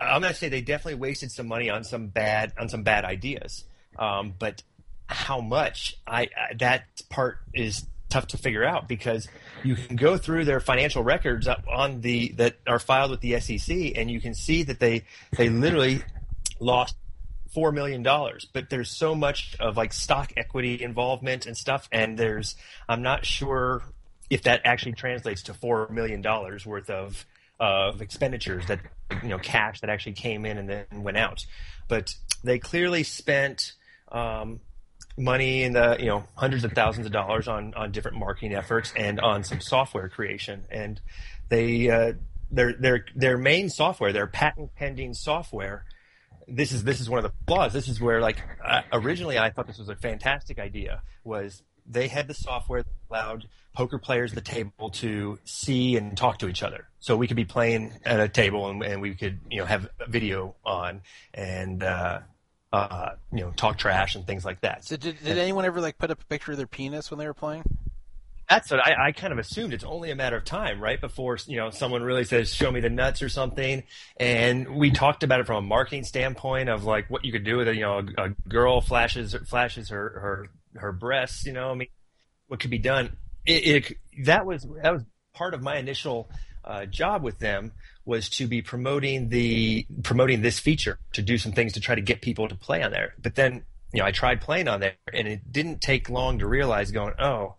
I'm 0.00 0.20
going 0.20 0.32
to 0.32 0.38
say 0.38 0.48
they 0.48 0.60
definitely 0.60 1.00
wasted 1.00 1.30
some 1.30 1.46
money 1.46 1.70
on 1.70 1.84
some 1.84 2.08
bad 2.08 2.52
on 2.58 2.68
some 2.68 2.82
bad 2.82 3.04
ideas. 3.04 3.64
Um, 3.98 4.34
but 4.38 4.62
how 5.06 5.40
much? 5.40 5.96
I, 6.06 6.22
I 6.22 6.54
that 6.58 6.84
part 7.08 7.38
is 7.54 7.86
tough 8.08 8.28
to 8.28 8.38
figure 8.38 8.64
out 8.64 8.88
because 8.88 9.28
you 9.62 9.74
can 9.74 9.96
go 9.96 10.16
through 10.16 10.44
their 10.44 10.60
financial 10.60 11.02
records 11.02 11.46
on 11.46 12.00
the 12.00 12.32
that 12.32 12.56
are 12.66 12.78
filed 12.78 13.10
with 13.10 13.20
the 13.20 13.38
SEC 13.40 13.76
and 13.96 14.10
you 14.10 14.20
can 14.20 14.34
see 14.34 14.62
that 14.62 14.80
they 14.80 15.04
they 15.36 15.48
literally 15.48 16.02
lost 16.58 16.96
four 17.52 17.72
million 17.72 18.02
dollars 18.02 18.46
but 18.52 18.70
there's 18.70 18.90
so 18.90 19.14
much 19.14 19.56
of 19.58 19.76
like 19.76 19.92
stock 19.92 20.32
equity 20.36 20.82
involvement 20.82 21.46
and 21.46 21.56
stuff 21.56 21.88
and 21.90 22.18
there's 22.18 22.56
i'm 22.90 23.00
not 23.00 23.24
sure 23.24 23.82
if 24.28 24.42
that 24.42 24.60
actually 24.64 24.92
translates 24.92 25.42
to 25.42 25.54
four 25.54 25.88
million 25.88 26.20
dollars 26.20 26.66
worth 26.66 26.90
of 26.90 27.24
of 27.58 28.02
expenditures 28.02 28.66
that 28.66 28.80
you 29.22 29.28
know 29.28 29.38
cash 29.38 29.80
that 29.80 29.90
actually 29.90 30.12
came 30.12 30.44
in 30.44 30.58
and 30.58 30.68
then 30.68 30.86
went 31.02 31.16
out 31.16 31.44
but 31.88 32.14
they 32.44 32.58
clearly 32.58 33.02
spent 33.02 33.72
um, 34.12 34.60
money 35.16 35.62
in 35.62 35.72
the 35.72 35.96
you 35.98 36.06
know 36.06 36.24
hundreds 36.34 36.64
of 36.64 36.72
thousands 36.72 37.06
of 37.06 37.12
dollars 37.12 37.48
on 37.48 37.74
on 37.74 37.90
different 37.90 38.18
marketing 38.18 38.54
efforts 38.54 38.92
and 38.96 39.20
on 39.20 39.42
some 39.42 39.60
software 39.60 40.08
creation 40.08 40.64
and 40.70 41.00
they 41.48 41.90
uh, 41.90 42.12
their 42.50 42.74
their 42.74 43.04
their 43.14 43.38
main 43.38 43.68
software 43.68 44.12
their 44.12 44.26
patent 44.26 44.74
pending 44.74 45.14
software 45.14 45.84
this 46.48 46.72
is 46.72 46.82
this 46.84 47.00
is 47.00 47.10
one 47.10 47.22
of 47.22 47.30
the 47.30 47.32
flaws. 47.46 47.72
This 47.72 47.88
is 47.88 48.00
where 48.00 48.20
like 48.20 48.42
uh, 48.64 48.82
originally 48.92 49.38
I 49.38 49.50
thought 49.50 49.66
this 49.66 49.78
was 49.78 49.88
a 49.88 49.96
fantastic 49.96 50.58
idea. 50.58 51.02
Was 51.24 51.62
they 51.88 52.08
had 52.08 52.28
the 52.28 52.34
software 52.34 52.82
that 52.82 52.92
allowed 53.10 53.48
poker 53.74 53.98
players 53.98 54.32
at 54.32 54.34
the 54.34 54.40
table 54.40 54.90
to 54.90 55.38
see 55.44 55.96
and 55.96 56.16
talk 56.16 56.38
to 56.38 56.48
each 56.48 56.62
other. 56.62 56.88
So 57.00 57.16
we 57.16 57.26
could 57.26 57.36
be 57.36 57.44
playing 57.44 57.94
at 58.04 58.20
a 58.20 58.28
table 58.28 58.68
and, 58.68 58.82
and 58.82 59.00
we 59.00 59.14
could 59.14 59.40
you 59.50 59.58
know 59.58 59.66
have 59.66 59.88
video 60.08 60.54
on 60.64 61.02
and. 61.34 61.82
Uh, 61.82 62.20
uh, 62.70 63.12
you 63.32 63.40
know, 63.40 63.50
talk 63.52 63.78
trash 63.78 64.14
and 64.14 64.26
things 64.26 64.44
like 64.44 64.60
that. 64.60 64.84
So 64.84 64.98
did, 64.98 65.18
did 65.20 65.30
and, 65.30 65.38
anyone 65.38 65.64
ever 65.64 65.80
like 65.80 65.96
put 65.96 66.10
up 66.10 66.20
a 66.20 66.24
picture 66.26 66.52
of 66.52 66.58
their 66.58 66.66
penis 66.66 67.10
when 67.10 67.16
they 67.16 67.24
were 67.24 67.32
playing? 67.32 67.64
that's 68.48 68.70
what 68.70 68.80
I, 68.80 69.08
I, 69.08 69.12
kind 69.12 69.32
of 69.32 69.38
assumed. 69.38 69.74
It's 69.74 69.84
only 69.84 70.10
a 70.10 70.16
matter 70.16 70.36
of 70.36 70.44
time, 70.44 70.80
right? 70.80 70.98
Before 70.98 71.38
you 71.46 71.56
know 71.56 71.70
someone 71.70 72.02
really 72.02 72.24
says, 72.24 72.52
"Show 72.52 72.70
me 72.70 72.80
the 72.80 72.88
nuts" 72.88 73.20
or 73.20 73.28
something. 73.28 73.82
And 74.16 74.76
we 74.76 74.90
talked 74.90 75.22
about 75.22 75.40
it 75.40 75.46
from 75.46 75.56
a 75.56 75.66
marketing 75.66 76.04
standpoint 76.04 76.68
of 76.70 76.84
like 76.84 77.10
what 77.10 77.24
you 77.24 77.32
could 77.32 77.44
do 77.44 77.58
with 77.58 77.68
it. 77.68 77.74
You 77.74 77.82
know, 77.82 77.98
a, 77.98 78.22
a 78.24 78.28
girl 78.48 78.80
flashes 78.80 79.36
flashes 79.46 79.90
her 79.90 80.08
her 80.08 80.48
her 80.78 80.92
breasts. 80.92 81.44
You 81.44 81.52
know, 81.52 81.70
I 81.70 81.74
mean, 81.74 81.88
what 82.46 82.60
could 82.60 82.70
be 82.70 82.78
done? 82.78 83.16
It, 83.46 83.66
it 83.86 84.24
that 84.26 84.46
was 84.46 84.66
that 84.82 84.92
was 84.92 85.04
part 85.34 85.54
of 85.54 85.62
my 85.62 85.76
initial 85.76 86.30
uh, 86.64 86.86
job 86.86 87.22
with 87.22 87.38
them 87.38 87.72
was 88.04 88.28
to 88.30 88.46
be 88.46 88.62
promoting 88.62 89.28
the 89.28 89.86
promoting 90.02 90.42
this 90.42 90.58
feature 90.58 90.98
to 91.12 91.22
do 91.22 91.38
some 91.38 91.52
things 91.52 91.74
to 91.74 91.80
try 91.80 91.94
to 91.94 92.00
get 92.00 92.22
people 92.22 92.48
to 92.48 92.54
play 92.54 92.82
on 92.82 92.90
there. 92.90 93.14
But 93.20 93.34
then 93.34 93.64
you 93.92 94.00
know 94.00 94.06
I 94.06 94.12
tried 94.12 94.40
playing 94.40 94.68
on 94.68 94.80
there, 94.80 94.94
and 95.12 95.28
it 95.28 95.52
didn't 95.52 95.80
take 95.80 96.08
long 96.08 96.40
to 96.40 96.46
realize 96.46 96.90
going, 96.90 97.14
oh 97.18 97.56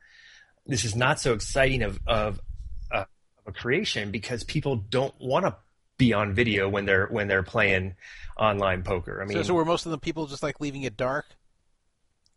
this 0.70 0.86
is 0.86 0.95
not 0.95 1.20
so 1.20 1.34
exciting 1.34 1.82
of 1.82 1.99
of, 2.07 2.39
uh, 2.91 2.99
of 2.99 3.47
a 3.47 3.51
creation 3.51 4.11
because 4.11 4.43
people 4.43 4.76
don't 4.76 5.13
want 5.20 5.45
to 5.45 5.55
be 5.97 6.13
on 6.13 6.34
video 6.34 6.70
when 6.70 6.86
they're 6.86 7.07
when 7.07 7.28
they're 7.28 7.43
playing 7.43 7.95
online 8.38 8.84
poker. 8.84 9.22
I 9.22 9.26
mean, 9.26 9.38
so, 9.38 9.43
so 9.43 9.53
were 9.53 9.65
most 9.65 9.86
of 9.86 9.91
the 9.91 9.97
people 9.97 10.28
just 10.28 10.43
like 10.43 10.61
leaving 10.61 10.84
it 10.84 10.95
dark? 10.95 11.26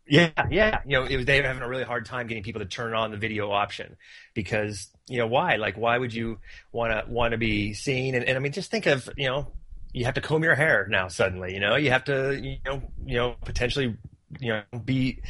Yeah, 0.05 0.31
yeah. 0.51 0.79
You 0.85 0.99
know, 0.99 1.15
was, 1.15 1.25
they 1.25 1.39
were 1.39 1.47
having 1.47 1.63
a 1.63 1.67
really 1.67 1.83
hard 1.83 2.05
time 2.05 2.27
getting 2.27 2.43
people 2.43 2.59
to 2.59 2.67
turn 2.67 2.93
on 2.93 3.11
the 3.11 3.17
video 3.17 3.51
option 3.51 3.95
because 4.33 4.89
you 5.07 5.17
know 5.17 5.27
why? 5.27 5.55
Like, 5.55 5.77
why 5.77 5.97
would 5.97 6.13
you 6.13 6.39
want 6.71 6.91
to 6.91 7.11
want 7.11 7.31
to 7.31 7.37
be 7.37 7.73
seen? 7.73 8.15
And, 8.15 8.25
and 8.25 8.37
I 8.37 8.41
mean, 8.41 8.51
just 8.51 8.69
think 8.69 8.85
of 8.85 9.09
you 9.15 9.27
know, 9.27 9.47
you 9.93 10.05
have 10.05 10.15
to 10.15 10.21
comb 10.21 10.43
your 10.43 10.55
hair 10.55 10.87
now 10.89 11.07
suddenly. 11.07 11.53
You 11.53 11.61
know, 11.61 11.75
you 11.75 11.91
have 11.91 12.03
to 12.05 12.37
you 12.41 12.57
know 12.65 12.81
you 13.05 13.15
know 13.15 13.35
potentially 13.45 13.95
you 14.39 14.53
know 14.53 14.79
be 14.79 15.21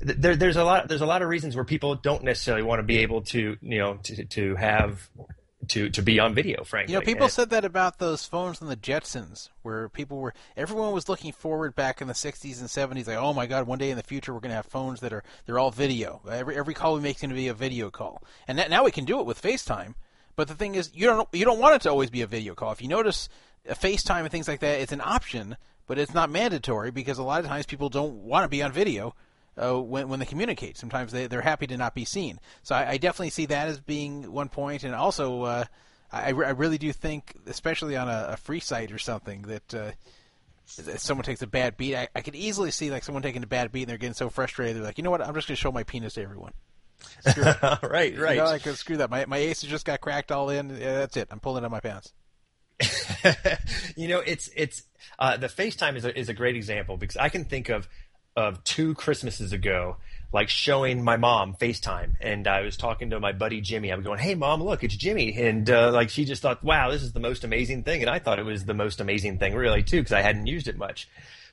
there, 0.00 0.36
there's 0.36 0.56
a 0.56 0.64
lot 0.64 0.88
there's 0.88 1.02
a 1.02 1.06
lot 1.06 1.22
of 1.22 1.28
reasons 1.28 1.54
where 1.54 1.64
people 1.64 1.94
don't 1.94 2.24
necessarily 2.24 2.62
want 2.62 2.80
to 2.80 2.84
be 2.84 2.98
able 2.98 3.22
to 3.22 3.56
you 3.60 3.78
know 3.78 3.98
to, 4.04 4.24
to 4.24 4.56
have 4.56 5.08
to 5.68 5.88
to 5.90 6.02
be 6.02 6.18
on 6.18 6.34
video 6.34 6.64
frankly. 6.64 6.92
You 6.92 7.00
know 7.00 7.04
people 7.04 7.24
and, 7.24 7.32
said 7.32 7.50
that 7.50 7.64
about 7.64 7.98
those 7.98 8.24
phones 8.24 8.60
in 8.60 8.68
the 8.68 8.76
jetsons 8.76 9.50
where 9.62 9.88
people 9.88 10.18
were 10.18 10.34
everyone 10.56 10.92
was 10.92 11.08
looking 11.08 11.32
forward 11.32 11.74
back 11.74 12.00
in 12.00 12.08
the 12.08 12.14
60s 12.14 12.60
and 12.60 12.68
70s 12.68 13.06
like 13.06 13.16
oh 13.16 13.32
my 13.32 13.46
god 13.46 13.66
one 13.66 13.78
day 13.78 13.90
in 13.90 13.96
the 13.96 14.02
future 14.02 14.32
we're 14.32 14.40
going 14.40 14.50
to 14.50 14.56
have 14.56 14.66
phones 14.66 15.00
that 15.00 15.12
are 15.12 15.22
they're 15.44 15.58
all 15.58 15.70
video. 15.70 16.20
Every 16.30 16.56
every 16.56 16.74
call 16.74 16.94
we 16.94 17.00
make 17.00 17.16
is 17.16 17.22
going 17.22 17.30
to 17.30 17.36
be 17.36 17.48
a 17.48 17.54
video 17.54 17.90
call. 17.90 18.22
And 18.48 18.58
that, 18.58 18.70
now 18.70 18.84
we 18.84 18.90
can 18.90 19.04
do 19.04 19.20
it 19.20 19.26
with 19.26 19.40
facetime 19.40 19.94
but 20.34 20.48
the 20.48 20.54
thing 20.54 20.74
is 20.74 20.90
you 20.94 21.06
don't 21.06 21.28
you 21.32 21.44
don't 21.44 21.58
want 21.58 21.74
it 21.74 21.82
to 21.82 21.90
always 21.90 22.10
be 22.10 22.22
a 22.22 22.26
video 22.26 22.54
call. 22.54 22.72
If 22.72 22.82
you 22.82 22.88
notice 22.88 23.28
a 23.68 23.74
facetime 23.74 24.20
and 24.20 24.30
things 24.30 24.48
like 24.48 24.60
that 24.60 24.80
it's 24.80 24.92
an 24.92 25.02
option 25.04 25.56
but 25.86 25.98
it's 25.98 26.14
not 26.14 26.30
mandatory 26.30 26.90
because 26.90 27.18
a 27.18 27.22
lot 27.22 27.40
of 27.40 27.46
times 27.46 27.66
people 27.66 27.88
don't 27.88 28.14
want 28.14 28.44
to 28.44 28.48
be 28.48 28.62
on 28.62 28.72
video 28.72 29.14
uh, 29.56 29.80
when 29.80 30.08
when 30.08 30.20
they 30.20 30.26
communicate. 30.26 30.76
Sometimes 30.76 31.12
they 31.12 31.26
they're 31.26 31.42
happy 31.42 31.66
to 31.68 31.76
not 31.76 31.94
be 31.94 32.04
seen. 32.04 32.38
So 32.62 32.74
I, 32.74 32.90
I 32.90 32.96
definitely 32.98 33.30
see 33.30 33.46
that 33.46 33.68
as 33.68 33.80
being 33.80 34.30
one 34.32 34.48
point, 34.48 34.84
and 34.84 34.94
also 34.94 35.42
uh, 35.42 35.64
I, 36.12 36.28
I 36.28 36.30
really 36.30 36.78
do 36.78 36.92
think, 36.92 37.34
especially 37.46 37.96
on 37.96 38.08
a, 38.08 38.28
a 38.30 38.36
free 38.36 38.60
site 38.60 38.92
or 38.92 38.98
something, 38.98 39.42
that. 39.42 39.74
Uh, 39.74 39.92
if 40.78 40.98
someone 40.98 41.24
takes 41.24 41.42
a 41.42 41.46
bad 41.46 41.76
beat, 41.76 41.94
I, 41.94 42.08
I 42.12 42.22
could 42.22 42.34
easily 42.34 42.72
see 42.72 42.90
like 42.90 43.04
someone 43.04 43.22
taking 43.22 43.44
a 43.44 43.46
bad 43.46 43.70
beat 43.70 43.82
and 43.82 43.88
they're 43.88 43.98
getting 43.98 44.14
so 44.14 44.28
frustrated. 44.28 44.74
They're 44.74 44.82
like, 44.82 44.98
you 44.98 45.04
know 45.04 45.12
what? 45.12 45.22
I'm 45.22 45.32
just 45.32 45.46
going 45.46 45.54
to 45.54 45.60
show 45.60 45.70
my 45.70 45.84
penis 45.84 46.14
to 46.14 46.22
everyone. 46.22 46.54
right, 47.24 47.78
right. 47.84 48.12
You 48.14 48.36
know, 48.36 48.46
like, 48.46 48.62
screw 48.62 48.96
that. 48.96 49.08
My 49.08 49.26
my 49.26 49.36
aces 49.38 49.70
just 49.70 49.86
got 49.86 50.00
cracked 50.00 50.32
all 50.32 50.50
in. 50.50 50.70
Yeah, 50.70 50.94
that's 50.94 51.16
it. 51.16 51.28
I'm 51.30 51.38
pulling 51.38 51.62
it 51.62 51.66
out 51.66 51.70
my 51.70 51.78
pants. 51.78 52.12
you 53.96 54.08
know, 54.08 54.20
it's 54.20 54.50
it's 54.54 54.82
uh, 55.18 55.36
the 55.36 55.46
FaceTime 55.46 55.96
is 55.96 56.04
a, 56.04 56.18
is 56.18 56.28
a 56.28 56.34
great 56.34 56.56
example 56.56 56.96
because 56.96 57.16
I 57.16 57.28
can 57.28 57.44
think 57.44 57.68
of 57.68 57.88
of 58.36 58.62
two 58.64 58.94
Christmases 58.94 59.52
ago, 59.52 59.96
like 60.32 60.48
showing 60.48 61.02
my 61.02 61.16
mom 61.16 61.54
FaceTime, 61.54 62.12
and 62.20 62.46
I 62.46 62.60
was 62.60 62.76
talking 62.76 63.10
to 63.10 63.20
my 63.20 63.32
buddy 63.32 63.60
Jimmy. 63.60 63.90
I'm 63.90 64.02
going, 64.02 64.18
"Hey, 64.18 64.34
mom, 64.34 64.62
look, 64.62 64.84
it's 64.84 64.96
Jimmy," 64.96 65.36
and 65.40 65.68
uh, 65.70 65.90
like 65.92 66.10
she 66.10 66.24
just 66.24 66.42
thought, 66.42 66.62
"Wow, 66.62 66.90
this 66.90 67.02
is 67.02 67.12
the 67.12 67.20
most 67.20 67.44
amazing 67.44 67.82
thing," 67.84 68.02
and 68.02 68.10
I 68.10 68.18
thought 68.18 68.38
it 68.38 68.44
was 68.44 68.64
the 68.64 68.74
most 68.74 69.00
amazing 69.00 69.38
thing, 69.38 69.54
really, 69.54 69.82
too, 69.82 70.00
because 70.00 70.12
I 70.12 70.22
hadn't 70.22 70.46
used 70.46 70.68
it 70.68 70.76
much. 70.76 71.08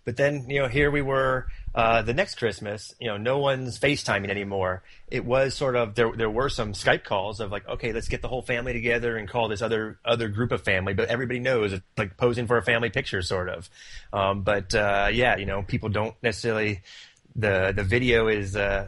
But 0.06 0.18
then, 0.18 0.50
you 0.50 0.60
know, 0.60 0.68
here 0.68 0.92
we 0.92 1.02
were 1.02 1.48
uh, 1.76 2.02
the 2.02 2.14
next 2.14 2.36
Christmas. 2.36 2.94
You 3.00 3.08
know, 3.08 3.18
no 3.18 3.40
one's 3.40 3.80
FaceTiming 3.80 4.30
anymore. 4.30 4.84
It 5.10 5.26
was 5.26 5.54
sort 5.54 5.76
of 5.76 5.96
there. 5.96 6.12
There 6.12 6.30
were 6.30 6.50
some 6.50 6.74
Skype 6.74 7.04
calls 7.04 7.40
of 7.40 7.52
like, 7.52 7.68
okay, 7.68 7.94
let's 7.94 8.08
get 8.08 8.22
the 8.22 8.28
whole 8.28 8.42
family 8.42 8.74
together 8.74 9.18
and 9.18 9.28
call 9.28 9.48
this 9.48 9.62
other 9.62 10.00
other 10.06 10.28
group 10.28 10.52
of 10.52 10.64
family. 10.64 10.94
But 10.94 11.10
everybody 11.10 11.40
knows 11.40 11.74
it's 11.74 11.84
like 11.98 12.18
posing 12.18 12.48
for 12.48 12.58
a 12.58 12.64
family 12.64 12.90
picture, 12.90 13.22
sort 13.22 13.50
of. 13.50 13.70
Um, 14.12 14.44
but 14.44 14.74
uh, 14.76 15.10
yeah, 15.12 15.38
you 15.38 15.46
know, 15.46 15.64
people 15.64 15.90
don't 15.90 16.16
necessarily. 16.22 16.82
The 17.36 17.74
the 17.76 17.84
video 17.84 18.28
is. 18.28 18.56
Uh, 18.56 18.88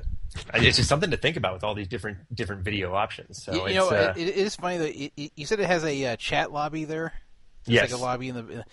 it's 0.54 0.78
just 0.78 0.90
something 0.90 1.12
to 1.12 1.18
think 1.18 1.38
about 1.38 1.54
with 1.54 1.64
all 1.64 1.74
these 1.74 1.88
different 1.88 2.18
different 2.36 2.64
video 2.64 2.94
options. 2.94 3.42
So 3.42 3.54
you, 3.54 3.70
you 3.70 3.76
know, 3.76 3.90
uh, 3.90 4.14
it, 4.18 4.28
it 4.28 4.36
is 4.36 4.56
funny 4.56 4.78
that 4.78 5.32
you 5.38 5.46
said 5.46 5.60
it 5.60 5.68
has 5.68 5.84
a 5.84 6.06
uh, 6.06 6.16
chat 6.18 6.52
lobby 6.52 6.86
there. 6.86 7.14
It's 7.62 7.70
yes. 7.70 7.92
like 7.92 8.00
a 8.00 8.04
lobby 8.04 8.30
in 8.30 8.36
the 8.36 8.66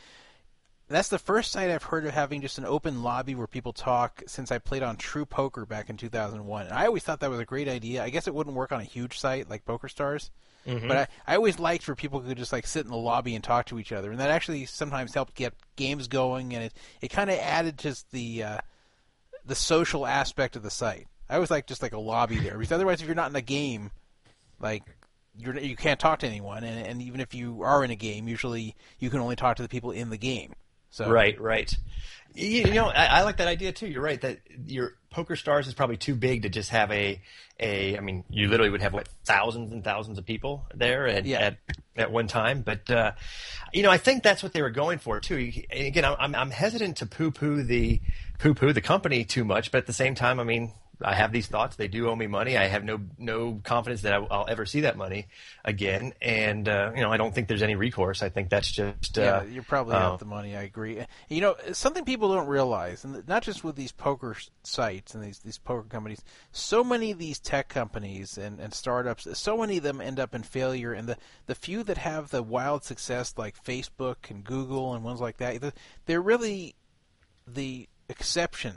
that's 0.94 1.08
the 1.08 1.18
first 1.18 1.52
site 1.52 1.70
I've 1.70 1.84
heard 1.84 2.06
of 2.06 2.12
having 2.12 2.40
just 2.40 2.58
an 2.58 2.64
open 2.64 3.02
lobby 3.02 3.34
where 3.34 3.46
people 3.46 3.72
talk 3.72 4.22
since 4.26 4.50
I 4.50 4.58
played 4.58 4.82
on 4.82 4.96
True 4.96 5.24
Poker 5.24 5.64
back 5.64 5.88
in 5.88 5.96
2001. 5.96 6.66
And 6.66 6.74
I 6.74 6.86
always 6.86 7.02
thought 7.02 7.20
that 7.20 7.30
was 7.30 7.40
a 7.40 7.44
great 7.44 7.68
idea. 7.68 8.02
I 8.02 8.10
guess 8.10 8.26
it 8.26 8.34
wouldn't 8.34 8.56
work 8.56 8.72
on 8.72 8.80
a 8.80 8.84
huge 8.84 9.18
site 9.18 9.48
like 9.48 9.64
PokerStars, 9.64 10.30
mm-hmm. 10.66 10.88
but 10.88 10.96
I, 10.96 11.06
I 11.26 11.36
always 11.36 11.58
liked 11.58 11.86
where 11.86 11.94
people 11.94 12.20
could 12.20 12.36
just 12.36 12.52
like 12.52 12.66
sit 12.66 12.84
in 12.84 12.90
the 12.90 12.96
lobby 12.96 13.34
and 13.34 13.44
talk 13.44 13.66
to 13.66 13.78
each 13.78 13.92
other, 13.92 14.10
and 14.10 14.20
that 14.20 14.30
actually 14.30 14.66
sometimes 14.66 15.14
helped 15.14 15.34
get 15.34 15.54
games 15.76 16.08
going, 16.08 16.54
and 16.54 16.64
it 16.64 16.74
it 17.00 17.08
kind 17.08 17.30
of 17.30 17.38
added 17.38 17.78
just 17.78 18.10
the 18.10 18.42
uh, 18.42 18.58
the 19.46 19.54
social 19.54 20.06
aspect 20.06 20.56
of 20.56 20.62
the 20.62 20.70
site. 20.70 21.06
I 21.30 21.36
always 21.36 21.50
like 21.50 21.66
just 21.66 21.82
like 21.82 21.92
a 21.92 22.00
lobby 22.00 22.38
there 22.38 22.58
because 22.58 22.72
otherwise, 22.72 23.00
if 23.00 23.06
you're 23.06 23.14
not 23.14 23.30
in 23.30 23.36
a 23.36 23.40
game, 23.40 23.92
like 24.60 24.82
you're 25.38 25.56
you 25.58 25.76
can't 25.76 26.00
talk 26.00 26.18
to 26.20 26.26
anyone, 26.26 26.64
and, 26.64 26.86
and 26.86 27.02
even 27.02 27.20
if 27.20 27.34
you 27.34 27.62
are 27.62 27.84
in 27.84 27.90
a 27.90 27.96
game, 27.96 28.28
usually 28.28 28.74
you 28.98 29.10
can 29.10 29.20
only 29.20 29.36
talk 29.36 29.56
to 29.56 29.62
the 29.62 29.68
people 29.68 29.92
in 29.92 30.10
the 30.10 30.18
game. 30.18 30.54
So 30.92 31.10
right, 31.10 31.40
right. 31.40 31.74
You, 32.34 32.64
you 32.64 32.74
know, 32.74 32.86
I, 32.86 33.06
I, 33.06 33.22
like 33.22 33.38
that 33.38 33.48
idea 33.48 33.72
too. 33.72 33.86
You're 33.86 34.02
right 34.02 34.20
that 34.20 34.40
your 34.66 34.92
Poker 35.10 35.36
Stars 35.36 35.66
is 35.66 35.74
probably 35.74 35.96
too 35.96 36.14
big 36.14 36.42
to 36.42 36.48
just 36.48 36.70
have 36.70 36.90
a 36.92 37.20
a. 37.58 37.96
I 37.96 38.00
mean, 38.00 38.24
you 38.28 38.48
literally 38.48 38.70
would 38.70 38.82
have 38.82 38.92
what 38.92 39.08
thousands 39.24 39.72
and 39.72 39.82
thousands 39.82 40.18
of 40.18 40.26
people 40.26 40.66
there 40.74 41.06
at 41.06 41.24
yeah. 41.24 41.40
at, 41.40 41.56
at 41.96 42.12
one 42.12 42.26
time. 42.26 42.60
But 42.62 42.90
uh, 42.90 43.12
you 43.72 43.82
know, 43.82 43.90
I 43.90 43.98
think 43.98 44.22
that's 44.22 44.42
what 44.42 44.52
they 44.52 44.62
were 44.62 44.70
going 44.70 44.98
for 44.98 45.18
too. 45.18 45.50
Again, 45.70 46.04
I'm 46.04 46.34
I'm 46.34 46.50
hesitant 46.50 46.98
to 46.98 47.06
poo 47.06 47.30
poo 47.30 47.62
the 47.62 48.00
poo 48.38 48.54
poo 48.54 48.72
the 48.72 48.82
company 48.82 49.24
too 49.24 49.44
much, 49.44 49.70
but 49.70 49.78
at 49.78 49.86
the 49.86 49.92
same 49.94 50.14
time, 50.14 50.40
I 50.40 50.44
mean, 50.44 50.72
I 51.04 51.14
have 51.14 51.32
these 51.32 51.46
thoughts. 51.46 51.76
They 51.76 51.88
do 51.88 52.08
owe 52.08 52.16
me 52.16 52.26
money. 52.26 52.56
I 52.56 52.66
have 52.66 52.84
no 52.84 53.00
no 53.18 53.60
confidence 53.64 54.02
that 54.02 54.12
I, 54.12 54.18
will 54.18 54.46
ever 54.48 54.66
see 54.66 54.80
that 54.80 54.96
money 54.96 55.28
again. 55.64 56.12
And 56.20 56.68
uh, 56.68 56.92
you 56.94 57.02
know, 57.02 57.12
I 57.12 57.16
don't 57.16 57.34
think 57.34 57.48
there's 57.48 57.62
any 57.62 57.74
recourse. 57.74 58.22
I 58.22 58.28
think 58.28 58.50
that's 58.50 58.70
just 58.70 59.18
uh, 59.18 59.22
yeah. 59.22 59.42
You're 59.44 59.62
probably 59.62 59.94
uh, 59.94 60.00
out 60.00 60.18
the 60.18 60.24
money. 60.24 60.56
I 60.56 60.62
agree. 60.62 61.04
You 61.28 61.40
know, 61.40 61.56
something 61.72 62.04
people 62.04 62.32
don't 62.34 62.48
realize, 62.48 63.04
and 63.04 63.26
not 63.26 63.42
just 63.42 63.64
with 63.64 63.76
these 63.76 63.92
poker 63.92 64.36
sites 64.62 65.14
and 65.14 65.22
these 65.22 65.38
these 65.40 65.58
poker 65.58 65.88
companies. 65.88 66.22
So 66.52 66.82
many 66.84 67.10
of 67.10 67.18
these 67.18 67.38
tech 67.38 67.68
companies 67.68 68.38
and, 68.38 68.60
and 68.60 68.72
startups, 68.72 69.26
so 69.38 69.56
many 69.56 69.78
of 69.78 69.82
them 69.82 70.00
end 70.00 70.20
up 70.20 70.34
in 70.34 70.42
failure. 70.42 70.92
And 70.92 71.08
the 71.08 71.16
the 71.46 71.54
few 71.54 71.82
that 71.84 71.98
have 71.98 72.30
the 72.30 72.42
wild 72.42 72.84
success, 72.84 73.34
like 73.36 73.62
Facebook 73.62 74.30
and 74.30 74.44
Google 74.44 74.94
and 74.94 75.04
ones 75.04 75.20
like 75.20 75.38
that, 75.38 75.74
they're 76.06 76.22
really 76.22 76.74
the 77.46 77.88
exception 78.08 78.76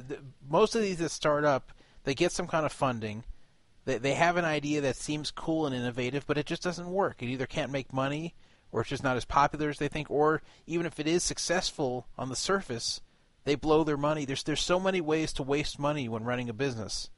the, 0.00 0.18
most 0.48 0.74
of 0.74 0.82
these 0.82 0.98
that 0.98 1.10
start 1.10 1.44
up, 1.44 1.72
they 2.04 2.14
get 2.14 2.32
some 2.32 2.46
kind 2.46 2.66
of 2.66 2.72
funding. 2.72 3.24
They, 3.84 3.98
they 3.98 4.14
have 4.14 4.36
an 4.36 4.44
idea 4.44 4.80
that 4.80 4.96
seems 4.96 5.30
cool 5.30 5.66
and 5.66 5.74
innovative, 5.74 6.26
but 6.26 6.38
it 6.38 6.46
just 6.46 6.62
doesn't 6.62 6.90
work. 6.90 7.22
It 7.22 7.28
either 7.28 7.46
can't 7.46 7.72
make 7.72 7.92
money, 7.92 8.34
or 8.70 8.80
it's 8.80 8.90
just 8.90 9.04
not 9.04 9.16
as 9.16 9.24
popular 9.24 9.68
as 9.68 9.78
they 9.78 9.88
think, 9.88 10.10
or 10.10 10.42
even 10.66 10.86
if 10.86 10.98
it 10.98 11.06
is 11.06 11.22
successful 11.22 12.06
on 12.16 12.28
the 12.28 12.36
surface, 12.36 13.00
they 13.44 13.54
blow 13.54 13.84
their 13.84 13.96
money. 13.96 14.24
There's 14.24 14.42
there's 14.42 14.60
so 14.60 14.78
many 14.78 15.00
ways 15.00 15.32
to 15.34 15.42
waste 15.42 15.78
money 15.78 16.08
when 16.08 16.24
running 16.24 16.48
a 16.48 16.54
business, 16.54 17.10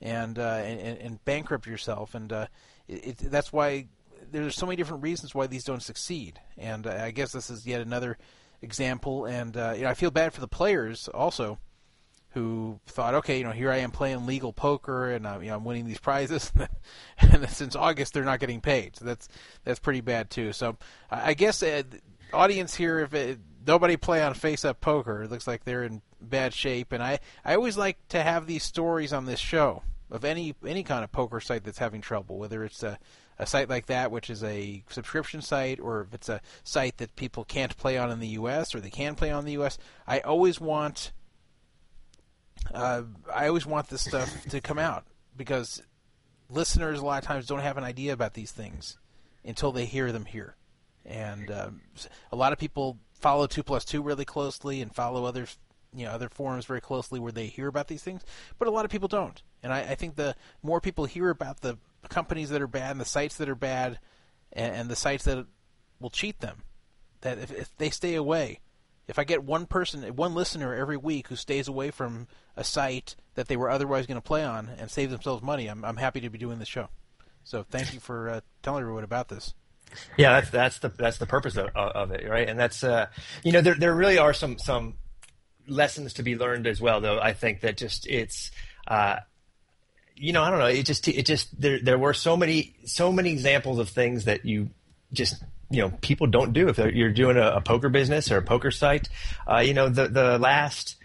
and 0.00 0.38
uh, 0.38 0.62
and, 0.64 0.98
and 0.98 1.24
bankrupt 1.24 1.66
yourself, 1.66 2.14
and 2.14 2.32
uh, 2.32 2.46
it, 2.86 3.06
it, 3.06 3.18
that's 3.30 3.52
why 3.52 3.88
there's 4.30 4.56
so 4.56 4.66
many 4.66 4.76
different 4.76 5.02
reasons 5.02 5.34
why 5.34 5.46
these 5.46 5.64
don't 5.64 5.82
succeed. 5.82 6.40
And 6.56 6.86
uh, 6.86 6.98
I 7.02 7.10
guess 7.10 7.32
this 7.32 7.50
is 7.50 7.66
yet 7.66 7.80
another 7.80 8.18
example. 8.62 9.26
And 9.26 9.56
uh, 9.56 9.74
you 9.76 9.82
know, 9.82 9.88
I 9.88 9.94
feel 9.94 10.10
bad 10.10 10.32
for 10.32 10.40
the 10.40 10.48
players 10.48 11.08
also 11.08 11.58
who 12.34 12.80
thought, 12.86 13.14
okay, 13.14 13.38
you 13.38 13.44
know, 13.44 13.52
here 13.52 13.70
I 13.70 13.78
am 13.78 13.92
playing 13.92 14.26
legal 14.26 14.52
poker 14.52 15.10
and 15.12 15.26
uh, 15.26 15.38
you 15.40 15.48
know 15.48 15.56
I'm 15.56 15.64
winning 15.64 15.86
these 15.86 16.00
prizes, 16.00 16.52
and 17.18 17.48
since 17.48 17.76
August 17.76 18.12
they're 18.12 18.24
not 18.24 18.40
getting 18.40 18.60
paid. 18.60 18.96
So 18.96 19.04
that's 19.04 19.28
that's 19.62 19.78
pretty 19.78 20.00
bad 20.00 20.30
too. 20.30 20.52
So 20.52 20.76
I 21.10 21.34
guess 21.34 21.62
uh, 21.62 21.84
audience 22.32 22.74
here, 22.74 22.98
if 22.98 23.14
it, 23.14 23.38
nobody 23.66 23.96
play 23.96 24.22
on 24.22 24.34
Face 24.34 24.64
Up 24.64 24.80
Poker, 24.80 25.22
it 25.22 25.30
looks 25.30 25.46
like 25.46 25.64
they're 25.64 25.84
in 25.84 26.02
bad 26.20 26.52
shape. 26.52 26.92
And 26.92 27.02
I 27.02 27.20
I 27.44 27.54
always 27.54 27.76
like 27.76 27.96
to 28.08 28.22
have 28.22 28.46
these 28.46 28.64
stories 28.64 29.12
on 29.12 29.26
this 29.26 29.40
show 29.40 29.82
of 30.10 30.24
any 30.24 30.54
any 30.66 30.82
kind 30.82 31.04
of 31.04 31.12
poker 31.12 31.40
site 31.40 31.62
that's 31.62 31.78
having 31.78 32.00
trouble, 32.00 32.38
whether 32.38 32.64
it's 32.64 32.82
a 32.82 32.98
a 33.38 33.46
site 33.46 33.68
like 33.68 33.86
that, 33.86 34.10
which 34.10 34.30
is 34.30 34.42
a 34.44 34.82
subscription 34.88 35.40
site, 35.40 35.80
or 35.80 36.02
if 36.02 36.14
it's 36.14 36.28
a 36.28 36.40
site 36.62 36.98
that 36.98 37.16
people 37.16 37.44
can't 37.44 37.76
play 37.76 37.96
on 37.98 38.10
in 38.10 38.20
the 38.20 38.28
U.S. 38.28 38.74
or 38.74 38.80
they 38.80 38.90
can 38.90 39.14
play 39.14 39.30
on 39.30 39.44
the 39.44 39.52
U.S. 39.52 39.78
I 40.06 40.20
always 40.20 40.60
want 40.60 41.12
uh, 42.72 43.02
I 43.32 43.48
always 43.48 43.66
want 43.66 43.88
this 43.88 44.02
stuff 44.02 44.44
to 44.50 44.60
come 44.60 44.78
out 44.78 45.04
because 45.36 45.82
listeners 46.48 47.00
a 47.00 47.04
lot 47.04 47.22
of 47.22 47.26
times 47.26 47.46
don't 47.46 47.60
have 47.60 47.76
an 47.76 47.84
idea 47.84 48.12
about 48.12 48.34
these 48.34 48.52
things 48.52 48.98
until 49.44 49.72
they 49.72 49.84
hear 49.84 50.12
them 50.12 50.24
here, 50.24 50.56
and 51.04 51.50
um, 51.50 51.80
a 52.32 52.36
lot 52.36 52.52
of 52.52 52.58
people 52.58 52.98
follow 53.14 53.46
two 53.46 53.62
plus 53.62 53.84
two 53.84 54.02
really 54.02 54.24
closely 54.24 54.80
and 54.80 54.94
follow 54.94 55.24
other 55.24 55.46
you 55.94 56.04
know 56.04 56.10
other 56.10 56.28
forums 56.28 56.66
very 56.66 56.80
closely 56.80 57.20
where 57.20 57.32
they 57.32 57.46
hear 57.46 57.68
about 57.68 57.88
these 57.88 58.02
things, 58.02 58.22
but 58.58 58.68
a 58.68 58.70
lot 58.70 58.84
of 58.84 58.90
people 58.90 59.08
don't. 59.08 59.42
And 59.62 59.72
I, 59.72 59.80
I 59.80 59.94
think 59.94 60.16
the 60.16 60.36
more 60.62 60.80
people 60.80 61.04
hear 61.04 61.30
about 61.30 61.60
the 61.60 61.78
companies 62.08 62.50
that 62.50 62.62
are 62.62 62.66
bad 62.66 62.92
and 62.92 63.00
the 63.00 63.06
sites 63.06 63.36
that 63.36 63.48
are 63.48 63.54
bad, 63.54 63.98
and, 64.52 64.74
and 64.74 64.88
the 64.88 64.96
sites 64.96 65.24
that 65.24 65.46
will 66.00 66.10
cheat 66.10 66.40
them, 66.40 66.62
that 67.22 67.38
if, 67.38 67.50
if 67.52 67.76
they 67.76 67.90
stay 67.90 68.14
away, 68.14 68.60
if 69.06 69.18
I 69.18 69.24
get 69.24 69.44
one 69.44 69.66
person, 69.66 70.02
one 70.16 70.34
listener 70.34 70.74
every 70.74 70.96
week 70.96 71.28
who 71.28 71.36
stays 71.36 71.68
away 71.68 71.90
from 71.90 72.26
a 72.56 72.64
site 72.64 73.16
that 73.34 73.48
they 73.48 73.56
were 73.56 73.70
otherwise 73.70 74.06
going 74.06 74.20
to 74.20 74.26
play 74.26 74.44
on 74.44 74.70
and 74.78 74.90
save 74.90 75.10
themselves 75.10 75.42
money, 75.42 75.66
I'm, 75.66 75.84
I'm 75.84 75.96
happy 75.96 76.20
to 76.20 76.30
be 76.30 76.38
doing 76.38 76.58
this 76.58 76.68
show. 76.68 76.88
So 77.44 77.62
thank 77.62 77.92
you 77.92 78.00
for 78.00 78.30
uh, 78.30 78.40
telling 78.62 78.80
everyone 78.80 79.04
about 79.04 79.28
this. 79.28 79.54
Yeah, 80.16 80.40
that's 80.40 80.50
that's 80.50 80.78
the 80.78 80.88
that's 80.88 81.18
the 81.18 81.26
purpose 81.26 81.56
of, 81.56 81.68
of 81.76 82.10
it, 82.10 82.28
right? 82.28 82.48
And 82.48 82.58
that's 82.58 82.82
uh, 82.82 83.06
you 83.44 83.52
know 83.52 83.60
there 83.60 83.74
there 83.74 83.94
really 83.94 84.18
are 84.18 84.32
some 84.32 84.58
some 84.58 84.94
lessons 85.68 86.14
to 86.14 86.22
be 86.22 86.36
learned 86.36 86.66
as 86.66 86.80
well, 86.80 87.00
though. 87.00 87.20
I 87.20 87.32
think 87.32 87.60
that 87.60 87.76
just 87.76 88.06
it's. 88.06 88.50
Uh, 88.86 89.16
you 90.16 90.32
know, 90.32 90.42
I 90.42 90.50
don't 90.50 90.60
know. 90.60 90.66
It 90.66 90.86
just, 90.86 91.08
it 91.08 91.26
just, 91.26 91.60
there, 91.60 91.80
there 91.80 91.98
were 91.98 92.14
so 92.14 92.36
many, 92.36 92.76
so 92.84 93.10
many 93.10 93.32
examples 93.32 93.80
of 93.80 93.88
things 93.88 94.26
that 94.26 94.44
you 94.44 94.70
just 95.12 95.42
you 95.70 95.82
know 95.82 95.90
people 96.00 96.26
don't 96.26 96.52
do 96.52 96.68
if 96.68 96.78
you're 96.78 97.12
doing 97.12 97.36
a, 97.36 97.56
a 97.56 97.60
poker 97.60 97.88
business 97.88 98.30
or 98.30 98.38
a 98.38 98.42
poker 98.42 98.70
site. 98.70 99.08
Uh, 99.50 99.58
you 99.58 99.74
know 99.74 99.88
the 99.88 100.08
the 100.08 100.38
last 100.38 100.96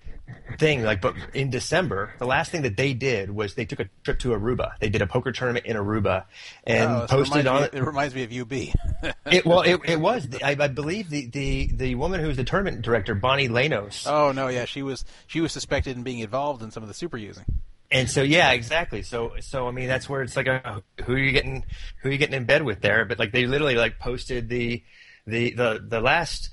thing 0.57 0.84
like 0.84 1.01
but 1.01 1.16
in 1.34 1.49
December 1.49 2.14
the 2.20 2.26
last 2.26 2.51
thing 2.51 2.64
that 2.64 2.76
they 2.78 2.93
did 2.93 3.30
was 3.30 3.55
they 3.55 3.66
took 3.66 3.80
a 3.80 3.89
trip 4.03 4.20
to 4.20 4.30
Aruba. 4.30 4.74
They 4.80 4.89
did 4.89 5.01
a 5.01 5.07
poker 5.07 5.32
tournament 5.32 5.66
in 5.66 5.76
Aruba 5.76 6.26
and 6.66 6.91
oh, 6.91 7.05
so 7.07 7.18
posted 7.18 7.39
it 7.41 7.47
on 7.47 7.64
it. 7.64 7.74
It 7.74 7.84
reminds 7.84 8.16
me 8.16 8.24
of 8.24 8.32
UB. 8.32 9.14
it 9.32 9.45
well 9.45 9.62
it, 9.62 9.80
it 9.86 9.99
was 9.99 10.28
I, 10.43 10.55
I 10.60 10.68
believe 10.68 11.10
the, 11.10 11.28
the 11.28 11.68
the 11.74 11.95
woman 11.95 12.20
who 12.20 12.28
was 12.28 12.38
the 12.38 12.43
tournament 12.43 12.82
director 12.82 13.16
Bonnie 13.16 13.47
Lanos. 13.47 14.07
Oh 14.07 14.32
no 14.32 14.47
yeah 14.47 14.66
she 14.66 14.84
was 14.84 15.05
she 15.28 15.41
was 15.41 15.51
suspected 15.51 15.95
in 15.97 16.03
being 16.03 16.20
involved 16.20 16.64
in 16.64 16.72
some 16.72 16.84
of 16.84 16.89
the 16.89 16.95
super 16.95 17.18
using. 17.18 17.45
And 17.92 18.10
so 18.10 18.22
yeah, 18.22 18.52
exactly. 18.52 19.02
So 19.02 19.34
so 19.40 19.68
I 19.68 19.72
mean 19.72 19.88
that's 19.88 20.08
where 20.08 20.22
it's 20.22 20.36
like 20.36 20.48
a, 20.48 20.84
who 21.06 21.14
are 21.14 21.18
you 21.18 21.32
getting 21.32 21.66
who 22.02 22.10
are 22.10 22.12
you 22.12 22.18
getting 22.18 22.36
in 22.36 22.46
bed 22.46 22.64
with 22.64 22.82
there? 22.82 23.06
But 23.06 23.18
like 23.18 23.32
they 23.32 23.48
literally 23.48 23.76
like 23.76 24.00
posted 24.00 24.48
the 24.50 24.84
the 25.26 25.52
the 25.54 25.84
the 25.88 26.00
last 26.00 26.52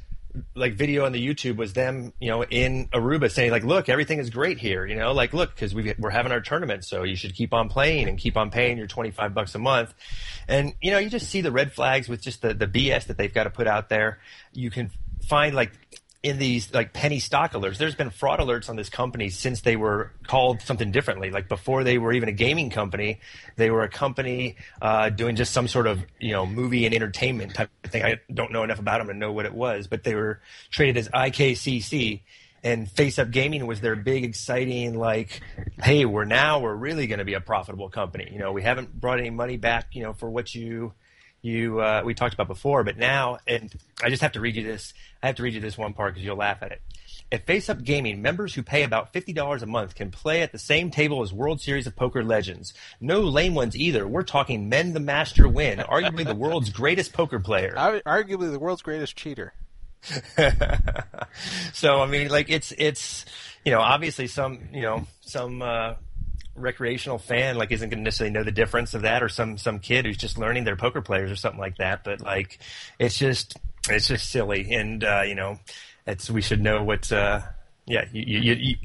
like 0.55 0.74
video 0.74 1.05
on 1.05 1.12
the 1.12 1.26
YouTube 1.26 1.57
was 1.57 1.72
them, 1.72 2.12
you 2.20 2.28
know, 2.28 2.45
in 2.45 2.89
Aruba 2.89 3.30
saying 3.30 3.51
like, 3.51 3.64
look, 3.64 3.89
everything 3.89 4.18
is 4.18 4.30
great 4.30 4.59
here, 4.59 4.84
you 4.87 4.97
know, 4.97 5.12
like 5.12 5.32
look, 5.32 5.55
because 5.55 5.74
we 5.74 5.95
we're 5.99 6.11
having 6.11 6.32
our 6.32 6.41
tournament, 6.41 6.84
so 6.84 7.03
you 7.03 7.16
should 7.16 7.34
keep 7.34 7.53
on 7.53 7.68
playing 7.68 8.09
and 8.09 8.18
keep 8.18 8.37
on 8.37 8.51
paying 8.51 8.78
your 8.78 8.87
twenty 8.87 9.11
five 9.11 9.34
bucks 9.34 9.55
a 9.55 9.59
month, 9.59 9.95
and 10.49 10.74
you 10.80 10.91
know, 10.91 10.99
you 10.99 11.11
just 11.11 11.28
see 11.28 11.41
the 11.41 11.53
red 11.53 11.72
flags 11.72 12.09
with 12.09 12.22
just 12.22 12.43
the 12.43 12.55
the 12.55 12.66
BS 12.66 13.07
that 13.07 13.18
they've 13.18 13.32
got 13.32 13.45
to 13.45 13.51
put 13.51 13.66
out 13.66 13.89
there. 13.89 14.20
You 14.53 14.70
can 14.70 14.91
find 15.28 15.55
like 15.55 15.72
in 16.27 16.39
these 16.39 16.74
like 16.74 16.93
penny 16.93 17.20
stock 17.20 17.53
alerts. 17.53 17.79
There's 17.79 17.95
been 17.95 18.11
fraud 18.11 18.41
alerts 18.41 18.68
on 18.68 18.74
this 18.74 18.89
company 18.89 19.29
since 19.29 19.61
they 19.61 19.77
were 19.77 20.11
called 20.27 20.61
something 20.61 20.91
differently. 20.91 21.31
Like 21.31 21.49
before 21.49 21.85
they 21.85 21.99
were 21.99 22.12
even 22.12 22.29
a 22.29 22.33
gaming 22.33 22.68
company, 22.68 23.20
they 23.55 23.70
were 23.70 23.85
a 23.85 23.89
company 23.89 24.57
uh, 24.83 25.11
doing 25.11 25.37
just 25.37 25.53
some 25.53 25.68
sort 25.68 25.87
of 25.87 26.05
you 26.18 26.33
know 26.33 26.45
movie 26.45 26.85
and 26.85 26.93
entertainment 26.93 27.55
type 27.55 27.70
of 27.85 27.93
thing. 27.93 28.03
I 28.03 28.20
don't 28.33 28.51
know 28.51 28.64
enough 28.64 28.81
about 28.81 28.99
them 28.99 29.07
to 29.07 29.14
know 29.14 29.31
what 29.31 29.47
it 29.47 29.55
was, 29.55 29.87
but 29.87 30.03
they 30.03 30.16
were 30.16 30.41
traded 30.70 30.97
as 30.97 31.09
IKCC. 31.09 32.22
And 32.64 32.91
Face 32.91 33.20
Up 33.20 33.31
Gaming 33.31 33.64
was 33.68 33.81
their 33.81 33.95
big, 33.95 34.24
exciting, 34.24 34.99
like, 34.99 35.41
hey, 35.81 36.05
we're 36.05 36.24
now 36.24 36.59
we're 36.59 36.74
really 36.74 37.07
going 37.07 37.20
to 37.20 37.24
be 37.24 37.35
a 37.35 37.41
profitable 37.41 37.89
company. 37.91 38.29
You 38.33 38.41
know, 38.41 38.51
we 38.51 38.62
haven't 38.62 38.93
brought 38.93 39.20
any 39.20 39.31
money 39.31 39.57
back, 39.57 39.95
you 39.95 40.03
know, 40.03 40.14
for 40.14 40.29
what 40.29 40.53
you 40.53 40.93
you 41.47 41.80
uh, 41.80 42.03
we 42.05 42.14
talked 42.14 42.34
about 42.34 42.49
before, 42.49 42.84
but 42.84 42.99
now, 42.99 43.38
and 43.47 43.72
I 44.03 44.11
just 44.11 44.22
have 44.22 44.32
to 44.32 44.40
read 44.40 44.57
you 44.57 44.64
this. 44.64 44.92
I 45.22 45.28
have 45.28 45.36
to 45.36 45.42
read 45.42 45.55
you 45.55 45.61
this 45.61 45.78
one 45.78 45.94
part 45.94 46.14
because 46.14 46.24
you'll 46.24 46.36
laugh 46.36 46.59
at 46.62 46.72
it. 46.72 46.82
At 47.32 47.47
Face 47.47 47.68
Up 47.68 47.82
Gaming, 47.82 48.22
members 48.22 48.55
who 48.55 48.62
pay 48.62 48.84
about 48.84 49.12
$50 49.12 49.62
a 49.62 49.66
month 49.66 49.97
can 49.97 50.11
play 50.12 50.42
at 50.42 50.53
the 50.53 50.59
same 50.59 50.90
table 50.90 51.22
as 51.22 51.32
World 51.32 51.61
Series 51.61 51.86
of 51.86 51.97
Poker 51.97 52.22
legends. 52.22 52.72
No 53.01 53.20
lame 53.20 53.55
ones 53.55 53.76
either. 53.76 54.07
We're 54.07 54.22
talking 54.22 54.68
Men 54.68 54.92
the 54.92 55.01
Master 55.01 55.44
Nguyen, 55.44 55.84
arguably 55.88 56.24
the 56.24 56.36
world's 56.36 56.70
greatest 56.70 57.12
poker 57.12 57.40
player. 57.40 57.74
Arguably 57.76 58.51
the 58.53 58.61
world's 58.61 58.82
greatest 58.82 59.16
cheater. 59.16 59.55
so 61.72 62.01
I 62.01 62.07
mean, 62.07 62.28
like 62.28 62.49
it's 62.49 62.72
it's 62.78 63.24
you 63.64 63.72
know 63.72 63.80
obviously 63.80 64.28
some 64.28 64.68
you 64.72 64.82
know 64.82 65.07
some 65.20 65.62
uh, 65.62 65.94
recreational 66.57 67.18
fan 67.18 67.57
like 67.57 67.70
isn't 67.70 67.88
going 67.88 67.98
to 67.98 68.04
necessarily 68.04 68.32
know 68.32 68.42
the 68.42 68.52
difference 68.52 68.94
of 68.94 69.02
that, 69.02 69.22
or 69.22 69.28
some 69.28 69.59
some 69.59 69.78
kid 69.78 70.04
who's 70.04 70.16
just 70.16 70.38
learning 70.38 70.64
their 70.64 70.76
poker 70.76 71.02
players 71.02 71.30
or 71.30 71.36
something 71.36 71.61
like 71.61 71.78
that. 71.78 72.04
But 72.04 72.20
like 72.20 72.59
it's 72.98 73.18
just 73.18 73.57
it's 73.88 74.09
just 74.09 74.30
silly, 74.30 74.72
and 74.72 75.04
uh, 75.04 75.22
you 75.26 75.34
know 75.34 75.59
it's 76.07 76.30
we 76.30 76.42
should 76.42 76.61
know 76.61 76.82
what 76.82 77.11
uh, 77.12 77.40
yeah 77.86 78.04
you 78.12 78.40
you, 78.40 78.54
you 78.54 78.76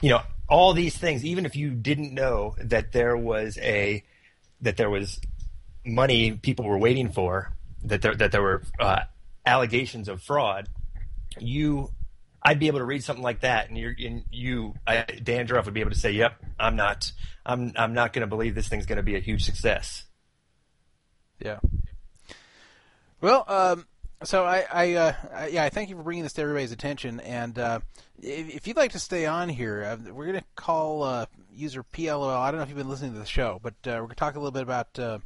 you 0.00 0.10
know 0.10 0.22
all 0.48 0.72
these 0.74 0.96
things. 0.96 1.24
Even 1.24 1.46
if 1.46 1.56
you 1.56 1.70
didn't 1.70 2.12
know 2.12 2.54
that 2.58 2.92
there 2.92 3.16
was 3.16 3.58
a 3.58 4.02
that 4.60 4.76
there 4.76 4.90
was 4.90 5.20
money 5.84 6.32
people 6.32 6.64
were 6.64 6.78
waiting 6.78 7.10
for 7.10 7.52
that 7.84 8.02
there 8.02 8.14
that 8.14 8.32
there 8.32 8.42
were 8.42 8.62
uh, 8.78 9.00
allegations 9.44 10.08
of 10.08 10.22
fraud, 10.22 10.68
you 11.38 11.90
I'd 12.44 12.58
be 12.58 12.66
able 12.66 12.80
to 12.80 12.84
read 12.84 13.04
something 13.04 13.22
like 13.22 13.40
that, 13.40 13.70
and 13.70 13.78
and 13.78 14.24
you 14.30 14.74
I, 14.86 15.02
Dan 15.22 15.46
Druff 15.46 15.64
would 15.66 15.74
be 15.74 15.80
able 15.80 15.92
to 15.92 15.98
say, 15.98 16.10
"Yep, 16.12 16.42
I'm 16.58 16.76
not 16.76 17.12
I'm 17.46 17.72
I'm 17.76 17.94
not 17.94 18.12
going 18.12 18.22
to 18.22 18.26
believe 18.26 18.54
this 18.54 18.68
thing's 18.68 18.86
going 18.86 18.96
to 18.96 19.02
be 19.02 19.16
a 19.16 19.20
huge 19.20 19.44
success." 19.44 20.04
Yeah. 21.38 21.58
Well, 23.20 23.44
um, 23.46 23.86
so 24.24 24.44
I, 24.44 24.64
I, 24.72 24.92
uh, 24.94 25.12
I, 25.32 25.46
yeah, 25.48 25.64
I 25.64 25.70
thank 25.70 25.90
you 25.90 25.96
for 25.96 26.02
bringing 26.02 26.24
this 26.24 26.32
to 26.34 26.42
everybody's 26.42 26.72
attention. 26.72 27.20
And 27.20 27.58
uh, 27.58 27.80
if, 28.20 28.56
if, 28.56 28.66
you'd 28.66 28.76
like 28.76 28.92
to 28.92 28.98
stay 28.98 29.26
on 29.26 29.48
here, 29.48 29.84
uh, 29.84 30.12
we're 30.12 30.26
going 30.26 30.38
to 30.38 30.44
call 30.56 31.02
uh, 31.02 31.26
user 31.52 31.82
PLOL. 31.82 32.36
I 32.36 32.50
don't 32.50 32.58
know 32.58 32.62
if 32.62 32.68
you've 32.68 32.78
been 32.78 32.88
listening 32.88 33.12
to 33.12 33.18
the 33.18 33.26
show, 33.26 33.60
but 33.62 33.74
uh, 33.86 33.90
we're 33.90 33.98
going 33.98 34.08
to 34.10 34.14
talk 34.16 34.34
a 34.34 34.38
little 34.38 34.52
bit 34.52 34.62
about 34.62 34.98
uh, 34.98 35.18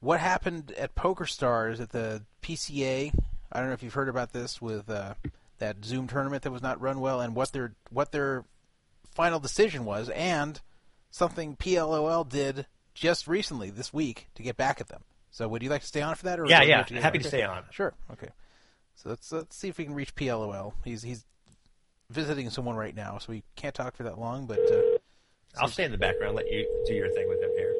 what 0.00 0.20
happened 0.20 0.72
at 0.72 0.94
Poker 0.94 1.26
Stars 1.26 1.80
at 1.80 1.90
the 1.90 2.22
PCA. 2.42 3.12
I 3.52 3.58
don't 3.58 3.68
know 3.68 3.74
if 3.74 3.82
you've 3.82 3.94
heard 3.94 4.08
about 4.08 4.32
this 4.32 4.60
with 4.62 4.88
that 5.60 5.84
Zoom 5.84 6.08
tournament 6.08 6.42
that 6.42 6.50
was 6.50 6.62
not 6.62 6.80
run 6.80 7.00
well, 7.00 7.20
and 7.20 7.34
what 7.34 7.52
their 7.52 7.74
what 7.90 8.12
their 8.12 8.44
final 9.14 9.38
decision 9.38 9.84
was, 9.84 10.08
and 10.10 10.60
something 11.10 11.56
PLOL 11.56 12.28
did 12.28 12.66
just 12.94 13.28
recently 13.28 13.70
this 13.70 13.92
week 13.92 14.28
to 14.34 14.42
get 14.42 14.56
back 14.56 14.80
at 14.80 14.88
them. 14.88 15.02
So, 15.30 15.46
would 15.48 15.62
you 15.62 15.70
like 15.70 15.82
to 15.82 15.86
stay 15.86 16.02
on 16.02 16.14
for 16.16 16.24
that? 16.24 16.40
Or 16.40 16.46
yeah, 16.46 16.62
yeah, 16.62 16.82
to 16.82 17.00
happy 17.00 17.18
to 17.18 17.28
stay 17.28 17.42
on. 17.42 17.64
Sure. 17.70 17.94
Okay. 18.12 18.28
So 18.96 19.08
let's 19.08 19.32
let's 19.32 19.56
see 19.56 19.68
if 19.68 19.78
we 19.78 19.84
can 19.84 19.94
reach 19.94 20.14
PLOL. 20.14 20.74
He's 20.84 21.02
he's 21.02 21.24
visiting 22.10 22.50
someone 22.50 22.76
right 22.76 22.94
now, 22.94 23.18
so 23.18 23.32
we 23.32 23.44
can't 23.56 23.74
talk 23.74 23.96
for 23.96 24.02
that 24.02 24.18
long. 24.18 24.46
But 24.46 24.58
uh, 24.58 24.98
I'll 25.58 25.68
stay 25.68 25.84
in 25.84 25.92
the 25.92 25.98
background. 25.98 26.36
Let 26.36 26.50
you 26.50 26.66
do 26.86 26.94
your 26.94 27.08
thing 27.10 27.28
with 27.28 27.40
him 27.40 27.50
here. 27.56 27.74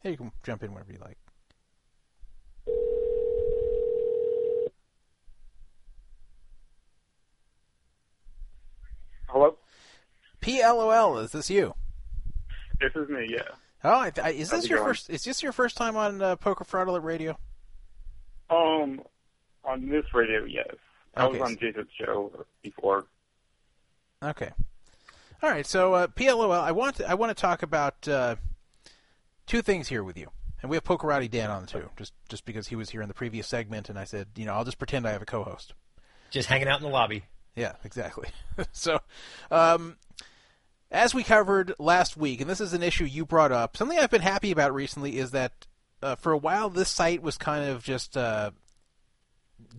Hey, 0.00 0.10
you 0.12 0.16
can 0.16 0.30
jump 0.44 0.62
in 0.62 0.72
whenever 0.72 0.92
you 0.92 0.98
like. 1.00 1.18
Hello. 9.28 9.56
PLOL, 10.40 11.22
is 11.22 11.32
this 11.32 11.50
you? 11.50 11.74
This 12.80 12.92
is 12.94 13.08
me. 13.08 13.26
Yeah. 13.30 13.42
Oh, 13.84 13.90
I, 13.90 14.12
I, 14.22 14.30
is 14.30 14.50
this 14.50 14.68
your 14.68 14.78
going? 14.78 14.90
first? 14.90 15.10
Is 15.10 15.24
this 15.24 15.42
your 15.42 15.52
first 15.52 15.76
time 15.76 15.96
on 15.96 16.22
uh, 16.22 16.36
Poker 16.36 16.64
Fraud 16.64 16.88
Alert 16.88 17.02
Radio? 17.02 17.38
Um, 18.50 19.00
on 19.64 19.88
this 19.88 20.04
radio, 20.14 20.44
yes. 20.44 20.74
I 21.14 21.24
okay. 21.24 21.38
was 21.38 21.50
on 21.50 21.56
Jason's 21.56 21.88
show 21.98 22.32
before. 22.62 23.06
Okay. 24.22 24.50
All 25.42 25.50
right. 25.50 25.66
So 25.66 25.94
uh, 25.94 26.06
PLOL, 26.08 26.52
I 26.52 26.72
want 26.72 26.96
to, 26.96 27.08
I 27.08 27.14
want 27.14 27.36
to 27.36 27.40
talk 27.40 27.62
about 27.62 28.06
uh, 28.08 28.36
two 29.46 29.62
things 29.62 29.88
here 29.88 30.04
with 30.04 30.16
you. 30.16 30.30
And 30.62 30.70
we 30.70 30.76
have 30.76 30.84
Pokerati 30.84 31.30
Dan 31.30 31.50
on 31.50 31.66
too, 31.66 31.90
just 31.96 32.12
just 32.28 32.44
because 32.44 32.68
he 32.68 32.76
was 32.76 32.90
here 32.90 33.02
in 33.02 33.08
the 33.08 33.14
previous 33.14 33.46
segment, 33.46 33.88
and 33.90 33.98
I 33.98 34.04
said, 34.04 34.28
you 34.36 34.46
know, 34.46 34.54
I'll 34.54 34.64
just 34.64 34.78
pretend 34.78 35.06
I 35.06 35.12
have 35.12 35.22
a 35.22 35.26
co-host. 35.26 35.74
Just 36.30 36.48
hanging 36.48 36.66
out 36.66 36.80
in 36.80 36.86
the 36.86 36.92
lobby. 36.92 37.24
Yeah, 37.56 37.72
exactly. 37.84 38.28
so, 38.72 39.00
um, 39.50 39.96
as 40.90 41.14
we 41.14 41.24
covered 41.24 41.74
last 41.78 42.16
week, 42.16 42.40
and 42.40 42.48
this 42.48 42.60
is 42.60 42.74
an 42.74 42.82
issue 42.82 43.04
you 43.04 43.24
brought 43.24 43.50
up, 43.50 43.76
something 43.76 43.98
I've 43.98 44.10
been 44.10 44.20
happy 44.20 44.52
about 44.52 44.74
recently 44.74 45.18
is 45.18 45.32
that 45.32 45.66
uh, 46.02 46.14
for 46.14 46.32
a 46.32 46.38
while 46.38 46.68
this 46.68 46.90
site 46.90 47.22
was 47.22 47.38
kind 47.38 47.68
of 47.68 47.82
just 47.82 48.16
uh, 48.16 48.50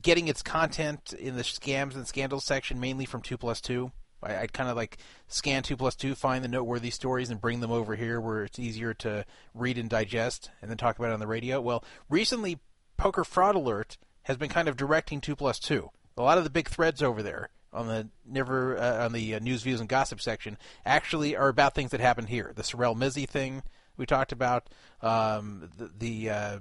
getting 0.01 0.27
its 0.27 0.41
content 0.41 1.13
in 1.13 1.35
the 1.35 1.43
scams 1.43 1.95
and 1.95 2.07
scandals 2.07 2.45
section 2.45 2.79
mainly 2.79 3.05
from 3.05 3.21
two 3.21 3.37
plus 3.37 3.61
two. 3.61 3.91
I, 4.23 4.41
would 4.41 4.53
kind 4.53 4.69
of 4.69 4.75
like 4.75 4.97
scan 5.27 5.61
two 5.61 5.77
plus 5.77 5.95
two, 5.95 6.15
find 6.15 6.43
the 6.43 6.49
noteworthy 6.49 6.89
stories, 6.89 7.29
and 7.29 7.39
bring 7.39 7.59
them 7.59 7.71
over 7.71 7.95
here 7.95 8.19
where 8.19 8.43
it's 8.43 8.57
easier 8.57 8.95
to 8.95 9.23
read 9.53 9.77
and 9.77 9.89
digest, 9.89 10.49
and 10.61 10.71
then 10.71 10.77
talk 10.77 10.97
about 10.97 11.11
it 11.11 11.13
on 11.13 11.19
the 11.19 11.27
radio. 11.27 11.61
Well, 11.61 11.83
recently, 12.09 12.57
Poker 12.97 13.23
Fraud 13.23 13.55
Alert 13.55 13.97
has 14.23 14.35
been 14.35 14.49
kind 14.49 14.67
of 14.67 14.75
directing 14.75 15.21
two 15.21 15.35
plus 15.35 15.59
two. 15.59 15.91
A 16.17 16.23
lot 16.23 16.39
of 16.39 16.43
the 16.43 16.49
big 16.49 16.67
threads 16.67 17.03
over 17.03 17.21
there 17.21 17.49
on 17.77 17.87
the 17.87 18.07
never 18.25 18.77
uh, 18.77 19.05
on 19.05 19.13
the 19.13 19.35
uh, 19.35 19.39
news, 19.39 19.63
views, 19.63 19.79
and 19.79 19.87
gossip 19.87 20.19
section 20.19 20.57
actually 20.85 21.35
are 21.35 21.47
about 21.47 21.75
things 21.75 21.91
that 21.91 21.99
happened 21.99 22.29
here. 22.29 22.51
The 22.55 22.63
Sorel 22.63 22.95
Mizzi 22.95 23.27
thing 23.27 23.63
we 23.95 24.05
talked 24.05 24.31
about, 24.31 24.67
um, 25.01 25.69
the, 25.77 25.91
the 25.97 26.29
uh, 26.29 26.59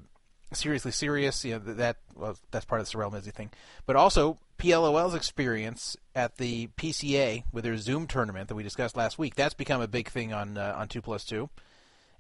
seriously 0.53 0.93
serious, 0.93 1.45
you 1.45 1.53
know, 1.53 1.59
that 1.75 1.97
well, 2.15 2.37
that's 2.51 2.65
part 2.65 2.81
of 2.81 2.87
the 2.87 2.91
Sorel 2.91 3.11
Mizzi 3.11 3.33
thing, 3.33 3.51
but 3.87 3.97
also 3.97 4.39
PLOL's 4.59 5.15
experience 5.15 5.97
at 6.15 6.37
the 6.37 6.69
PCA 6.79 7.45
with 7.53 7.65
their 7.65 7.77
Zoom 7.77 8.07
tournament 8.07 8.49
that 8.49 8.55
we 8.55 8.63
discussed 8.63 8.97
last 8.97 9.19
week. 9.19 9.35
That's 9.35 9.55
become 9.55 9.81
a 9.81 9.89
big 9.89 10.09
thing 10.09 10.33
on 10.33 10.59
uh, 10.59 10.75
on 10.77 10.89
two 10.89 11.03
plus 11.03 11.25
two, 11.25 11.49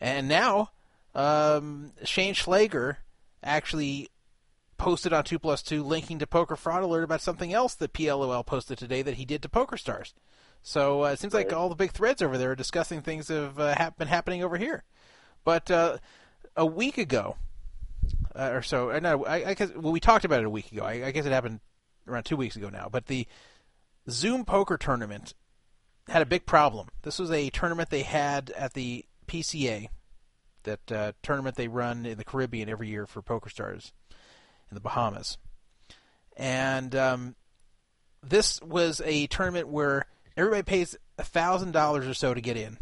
and 0.01 0.29
now 0.29 0.71
um, 1.15 1.93
Shane 2.05 2.35
Schleger 2.35 2.97
actually 3.43 4.09
posted 4.79 5.13
on 5.13 5.25
two 5.25 5.39
plus 5.39 5.63
two 5.63 5.83
linking 5.83 6.19
to 6.19 6.27
Poker 6.27 6.57
Fraud 6.57 6.83
Alert 6.83 7.05
about 7.05 7.21
something 7.21 7.53
else 7.53 7.75
that 7.75 7.93
PLOL 7.93 8.45
posted 8.45 8.79
today 8.79 9.03
that 9.03 9.15
he 9.15 9.25
did 9.25 9.43
to 9.43 9.49
Poker 9.49 9.77
Stars. 9.77 10.15
So 10.63 11.05
uh, 11.05 11.09
it 11.09 11.19
seems 11.19 11.35
like 11.35 11.53
all 11.53 11.69
the 11.69 11.75
big 11.75 11.93
threads 11.93 12.23
over 12.23 12.37
there 12.37 12.53
are 12.53 12.57
discussing 12.57 13.01
things 13.01 13.29
that 13.29 13.41
have 13.41 13.59
uh, 13.59 13.75
ha- 13.77 13.93
been 13.97 14.09
happening 14.09 14.43
over 14.43 14.57
here. 14.57 14.85
But 15.45 15.71
uh, 15.71 15.99
a 16.57 16.67
week 16.67 16.99
ago, 16.99 17.37
uh, 18.35 18.51
or 18.53 18.63
so. 18.63 18.91
Uh, 18.91 19.01
no, 19.01 19.25
I, 19.25 19.51
I 19.51 19.55
guess 19.55 19.71
well, 19.75 19.93
we 19.93 20.01
talked 20.01 20.25
about 20.25 20.41
it 20.41 20.47
a 20.47 20.51
week 20.51 20.73
ago. 20.73 20.85
I, 20.85 21.07
I 21.07 21.11
guess 21.11 21.27
it 21.27 21.33
happened 21.33 21.61
around 22.07 22.25
two 22.25 22.37
weeks 22.37 22.57
ago 22.57 22.69
now. 22.69 22.89
But 22.91 23.07
the 23.07 23.27
Zoom 24.11 24.45
poker 24.45 24.77
tournament 24.77 25.35
had 26.09 26.23
a 26.23 26.27
big 26.27 26.47
problem. 26.47 26.89
This 27.03 27.19
was 27.19 27.31
a 27.31 27.51
tournament 27.51 27.91
they 27.91 28.03
had 28.03 28.51
at 28.51 28.75
the 28.75 29.05
PCA, 29.27 29.89
that 30.67 30.93
uh, 30.93 31.13
tournament 31.23 31.57
they 31.57 31.69
run 31.69 32.05
in 32.05 32.19
the 32.19 32.25
Caribbean 32.25 32.69
every 32.69 32.89
year 32.89 33.07
for 33.07 33.23
poker 33.23 33.49
stars 33.49 33.93
in 34.71 34.75
the 34.75 34.81
Bahamas, 34.81 35.39
and 36.37 36.95
um, 36.95 37.37
this 38.23 38.61
was 38.63 39.01
a 39.05 39.27
tournament 39.29 39.69
where 39.69 40.07
everybody 40.37 40.63
pays 40.63 40.97
a 41.19 41.25
thousand 41.25 41.73
dollars 41.73 42.07
or 42.07 42.15
so 42.15 42.35
to 42.35 42.41
get 42.41 42.57
in, 42.57 42.79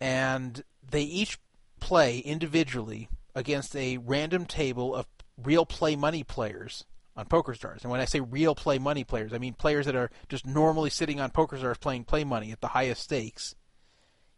and 0.00 0.62
they 0.88 1.02
each 1.02 1.38
play 1.80 2.18
individually 2.18 3.08
against 3.34 3.74
a 3.76 3.98
random 3.98 4.44
table 4.44 4.94
of 4.94 5.06
real 5.42 5.66
play 5.66 5.96
money 5.96 6.22
players 6.22 6.84
on 7.16 7.26
PokerStars. 7.26 7.82
And 7.82 7.90
when 7.90 8.00
I 8.00 8.04
say 8.04 8.20
real 8.20 8.54
play 8.54 8.78
money 8.78 9.04
players, 9.04 9.32
I 9.32 9.38
mean 9.38 9.54
players 9.54 9.86
that 9.86 9.96
are 9.96 10.10
just 10.28 10.46
normally 10.46 10.90
sitting 10.90 11.20
on 11.20 11.30
PokerStars 11.30 11.80
playing 11.80 12.04
play 12.04 12.24
money 12.24 12.52
at 12.52 12.60
the 12.60 12.68
highest 12.68 13.02
stakes. 13.02 13.54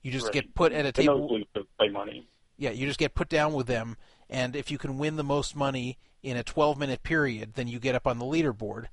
You 0.02 0.10
just 0.10 0.26
right. 0.26 0.34
get 0.34 0.54
put 0.54 0.72
at 0.72 0.86
a 0.86 0.92
table. 0.92 1.40
Play 1.78 1.88
money. 1.88 2.28
Yeah, 2.56 2.70
you 2.70 2.86
just 2.86 2.98
get 2.98 3.14
put 3.14 3.28
down 3.28 3.52
with 3.52 3.66
them, 3.66 3.96
and 4.28 4.56
if 4.56 4.70
you 4.70 4.78
can 4.78 4.98
win 4.98 5.16
the 5.16 5.24
most 5.24 5.56
money 5.56 5.98
in 6.22 6.36
a 6.36 6.44
12-minute 6.44 7.02
period, 7.02 7.54
then 7.54 7.68
you 7.68 7.78
get 7.78 7.94
up 7.94 8.06
on 8.06 8.18
the 8.18 8.24
leaderboard, 8.24 8.86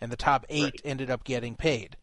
and 0.00 0.10
the 0.10 0.16
top 0.16 0.46
eight 0.48 0.64
right. 0.64 0.80
ended 0.84 1.10
up 1.10 1.24
getting 1.24 1.54
paid. 1.54 1.96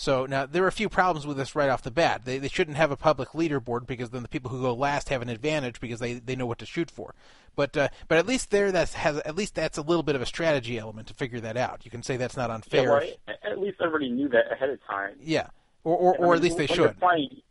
So 0.00 0.24
now 0.24 0.46
there 0.46 0.64
are 0.64 0.68
a 0.68 0.72
few 0.72 0.88
problems 0.88 1.26
with 1.26 1.36
this 1.36 1.54
right 1.54 1.68
off 1.68 1.82
the 1.82 1.90
bat. 1.90 2.22
They 2.24 2.38
they 2.38 2.48
shouldn't 2.48 2.78
have 2.78 2.90
a 2.90 2.96
public 2.96 3.32
leaderboard 3.32 3.86
because 3.86 4.08
then 4.08 4.22
the 4.22 4.28
people 4.28 4.50
who 4.50 4.62
go 4.62 4.72
last 4.72 5.10
have 5.10 5.20
an 5.20 5.28
advantage 5.28 5.78
because 5.78 6.00
they, 6.00 6.14
they 6.14 6.34
know 6.34 6.46
what 6.46 6.56
to 6.60 6.64
shoot 6.64 6.90
for. 6.90 7.14
But 7.54 7.76
uh, 7.76 7.88
but 8.08 8.16
at 8.16 8.26
least 8.26 8.50
there 8.50 8.72
that 8.72 8.94
has 8.94 9.18
at 9.18 9.36
least 9.36 9.54
that's 9.54 9.76
a 9.76 9.82
little 9.82 10.02
bit 10.02 10.14
of 10.14 10.22
a 10.22 10.26
strategy 10.26 10.78
element 10.78 11.08
to 11.08 11.14
figure 11.14 11.40
that 11.40 11.58
out. 11.58 11.84
You 11.84 11.90
can 11.90 12.02
say 12.02 12.16
that's 12.16 12.34
not 12.34 12.50
unfair. 12.50 12.84
Yeah, 12.84 13.10
well, 13.26 13.36
at 13.52 13.58
least 13.58 13.76
everybody 13.82 14.08
knew 14.08 14.30
that 14.30 14.50
ahead 14.50 14.70
of 14.70 14.78
time. 14.86 15.16
Yeah, 15.20 15.48
or 15.84 15.94
or, 15.94 16.16
or 16.16 16.34
at 16.34 16.40
least 16.40 16.56
they 16.56 16.62
when 16.62 16.68
should. 16.68 16.78
You're 16.78 16.92
playing, 16.94 17.42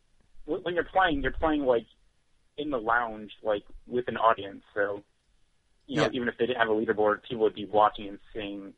when 0.45 0.73
you're 0.73 0.83
playing, 0.85 1.21
you're 1.21 1.31
playing 1.33 1.65
like 1.67 1.85
in 2.59 2.69
the 2.69 2.77
lounge, 2.77 3.31
like 3.43 3.63
with 3.87 4.07
an 4.07 4.17
audience. 4.17 4.61
So 4.73 5.03
you 5.87 5.95
know, 5.95 6.03
Yeah. 6.03 6.09
even 6.13 6.27
if 6.27 6.37
they 6.37 6.45
didn't 6.45 6.59
have 6.59 6.69
a 6.69 6.73
leaderboard, 6.73 7.23
people 7.23 7.43
would 7.43 7.55
be 7.55 7.65
watching 7.65 8.07
and 8.09 8.19
seeing, 8.31 8.73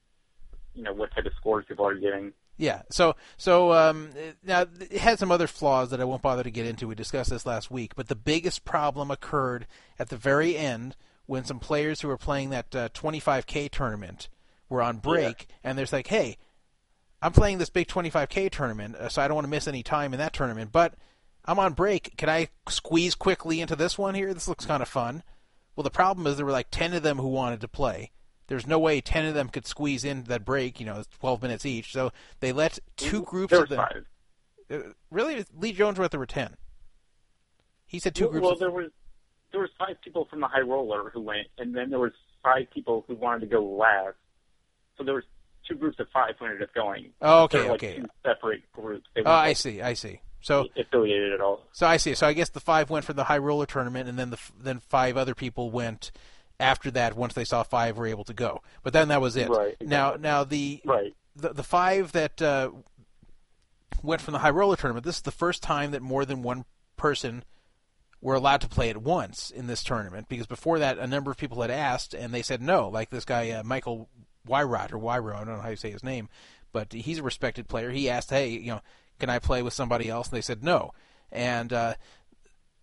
you 0.73 0.81
know, 0.83 0.93
what 0.93 1.11
type 1.13 1.25
of 1.25 1.33
scores 1.37 1.65
people 1.67 1.85
are 1.85 1.93
getting. 1.95 2.31
Yeah. 2.57 2.83
So 2.89 3.15
so 3.37 3.73
um, 3.73 4.11
now 4.45 4.61
it 4.79 4.93
had 4.93 5.19
some 5.19 5.31
other 5.31 5.47
flaws 5.47 5.89
that 5.89 5.99
I 5.99 6.05
won't 6.05 6.21
bother 6.21 6.43
to 6.43 6.51
get 6.51 6.65
into. 6.65 6.87
We 6.87 6.95
discussed 6.95 7.29
this 7.31 7.45
last 7.45 7.69
week, 7.69 7.95
but 7.95 8.07
the 8.07 8.15
biggest 8.15 8.63
problem 8.63 9.11
occurred 9.11 9.67
at 9.99 10.07
the 10.09 10.15
very 10.15 10.55
end 10.55 10.95
when 11.25 11.43
some 11.43 11.59
players 11.59 11.99
who 12.01 12.07
were 12.07 12.17
playing 12.17 12.49
that 12.51 12.73
uh, 12.75 12.89
25k 12.89 13.69
tournament 13.71 14.29
were 14.69 14.81
on 14.81 14.97
break, 14.97 15.47
and 15.63 15.77
they're 15.77 15.87
like, 15.91 16.07
hey, 16.07 16.37
I'm 17.21 17.31
playing 17.33 17.57
this 17.57 17.69
big 17.69 17.87
25k 17.87 18.49
tournament, 18.51 18.95
uh, 18.95 19.09
so 19.09 19.21
I 19.21 19.27
don't 19.27 19.35
want 19.35 19.45
to 19.45 19.49
miss 19.51 19.67
any 19.67 19.83
time 19.83 20.13
in 20.13 20.19
that 20.19 20.31
tournament, 20.33 20.71
but 20.71 20.93
I'm 21.45 21.59
on 21.59 21.73
break. 21.73 22.15
Can 22.17 22.29
I 22.29 22.49
squeeze 22.67 23.15
quickly 23.15 23.61
into 23.61 23.75
this 23.75 23.97
one 23.97 24.15
here? 24.15 24.33
This 24.33 24.47
looks 24.47 24.65
kind 24.65 24.81
of 24.81 24.87
fun. 24.89 25.23
Well, 25.75 25.83
the 25.83 25.89
problem 25.89 26.27
is 26.27 26.37
there 26.37 26.45
were 26.45 26.51
like 26.51 26.69
10 26.71 26.93
of 26.93 27.03
them 27.03 27.17
who 27.17 27.27
wanted 27.27 27.61
to 27.61 27.67
play. 27.67 28.11
There's 28.47 28.67
no 28.67 28.79
way 28.79 28.99
10 29.01 29.25
of 29.25 29.33
them 29.33 29.49
could 29.49 29.65
squeeze 29.65 30.03
into 30.03 30.27
that 30.29 30.43
break, 30.43 30.79
you 30.79 30.85
know, 30.85 30.99
it's 30.99 31.07
12 31.19 31.41
minutes 31.41 31.65
each. 31.65 31.93
So 31.93 32.11
they 32.41 32.51
let 32.51 32.79
two 32.97 33.21
groups 33.23 33.51
there 33.51 33.63
of 33.63 33.69
them. 33.69 33.77
five. 33.77 34.05
Uh, 34.69 34.89
Really? 35.09 35.45
Lee 35.57 35.71
Jones 35.71 35.97
wrote 35.97 36.11
there 36.11 36.19
were 36.19 36.25
10. 36.25 36.55
He 37.85 37.99
said 37.99 38.15
two 38.15 38.25
well, 38.25 38.31
groups 38.31 38.45
well, 38.45 38.55
there 38.55 38.71
was 38.71 38.91
there 39.51 39.61
was 39.61 39.69
five 39.77 39.99
people 40.01 40.25
from 40.29 40.39
the 40.39 40.47
high 40.47 40.61
roller 40.61 41.09
who 41.09 41.21
went, 41.21 41.47
and 41.57 41.75
then 41.75 41.89
there 41.89 41.99
was 41.99 42.13
five 42.41 42.69
people 42.73 43.03
who 43.07 43.15
wanted 43.15 43.41
to 43.41 43.47
go 43.47 43.63
last. 43.63 44.15
So 44.97 45.03
there 45.03 45.15
was 45.15 45.25
two 45.67 45.75
groups 45.75 45.99
of 45.99 46.07
five 46.13 46.35
who 46.39 46.45
ended 46.45 46.63
up 46.63 46.73
going. 46.73 47.11
Oh, 47.21 47.43
okay, 47.43 47.59
They're 47.59 47.71
like 47.71 47.83
okay. 47.83 48.03
Separate 48.25 48.63
groups. 48.71 49.07
Oh, 49.17 49.29
I 49.29 49.53
see, 49.53 49.81
I 49.81 49.93
see. 49.93 50.21
So 50.41 50.67
affiliated 50.75 51.33
at 51.33 51.41
all. 51.41 51.61
So 51.71 51.85
I 51.87 51.97
see. 51.97 52.15
So 52.15 52.27
I 52.27 52.33
guess 52.33 52.49
the 52.49 52.59
five 52.59 52.89
went 52.89 53.05
for 53.05 53.13
the 53.13 53.25
high 53.25 53.37
roller 53.37 53.65
tournament, 53.65 54.09
and 54.09 54.17
then 54.17 54.31
the 54.31 54.39
then 54.59 54.79
five 54.79 55.17
other 55.17 55.35
people 55.35 55.71
went 55.71 56.11
after 56.59 56.91
that 56.91 57.15
once 57.15 57.33
they 57.33 57.45
saw 57.45 57.63
five 57.63 57.97
were 57.97 58.07
able 58.07 58.23
to 58.25 58.33
go. 58.33 58.61
But 58.83 58.93
then 58.93 59.07
that 59.09 59.21
was 59.21 59.35
it. 59.35 59.49
Right, 59.49 59.75
Now, 59.81 60.09
exactly. 60.09 60.21
now 60.21 60.43
the 60.43 60.81
Right. 60.85 61.15
the, 61.35 61.53
the 61.53 61.63
five 61.63 62.11
that 62.11 62.41
uh, 62.41 62.71
went 64.03 64.21
from 64.21 64.33
the 64.33 64.39
high 64.39 64.49
roller 64.49 64.75
tournament. 64.75 65.05
This 65.05 65.17
is 65.17 65.21
the 65.21 65.31
first 65.31 65.63
time 65.63 65.91
that 65.91 66.01
more 66.01 66.25
than 66.25 66.41
one 66.43 66.65
person 66.97 67.43
were 68.21 68.35
allowed 68.35 68.61
to 68.61 68.67
play 68.67 68.89
at 68.89 68.97
once 68.97 69.49
in 69.49 69.67
this 69.67 69.83
tournament. 69.83 70.29
Because 70.29 70.45
before 70.47 70.79
that, 70.79 70.99
a 70.99 71.07
number 71.07 71.31
of 71.31 71.37
people 71.37 71.61
had 71.61 71.71
asked, 71.71 72.13
and 72.13 72.33
they 72.33 72.43
said 72.43 72.61
no. 72.61 72.89
Like 72.89 73.09
this 73.09 73.25
guy 73.25 73.49
uh, 73.51 73.63
Michael 73.63 74.09
Wyrot 74.47 74.91
or 74.91 74.99
Wyro, 74.99 75.35
I 75.35 75.43
don't 75.43 75.55
know 75.55 75.61
how 75.61 75.69
you 75.69 75.75
say 75.75 75.91
his 75.91 76.03
name, 76.03 76.29
but 76.71 76.93
he's 76.93 77.19
a 77.19 77.23
respected 77.23 77.67
player. 77.67 77.89
He 77.89 78.09
asked, 78.09 78.29
"Hey, 78.29 78.49
you 78.49 78.71
know, 78.71 78.81
can 79.21 79.29
I 79.29 79.39
play 79.39 79.61
with 79.61 79.73
somebody 79.73 80.09
else?" 80.09 80.27
And 80.27 80.35
they 80.37 80.41
said 80.41 80.63
no. 80.63 80.91
And 81.31 81.71
uh, 81.71 81.93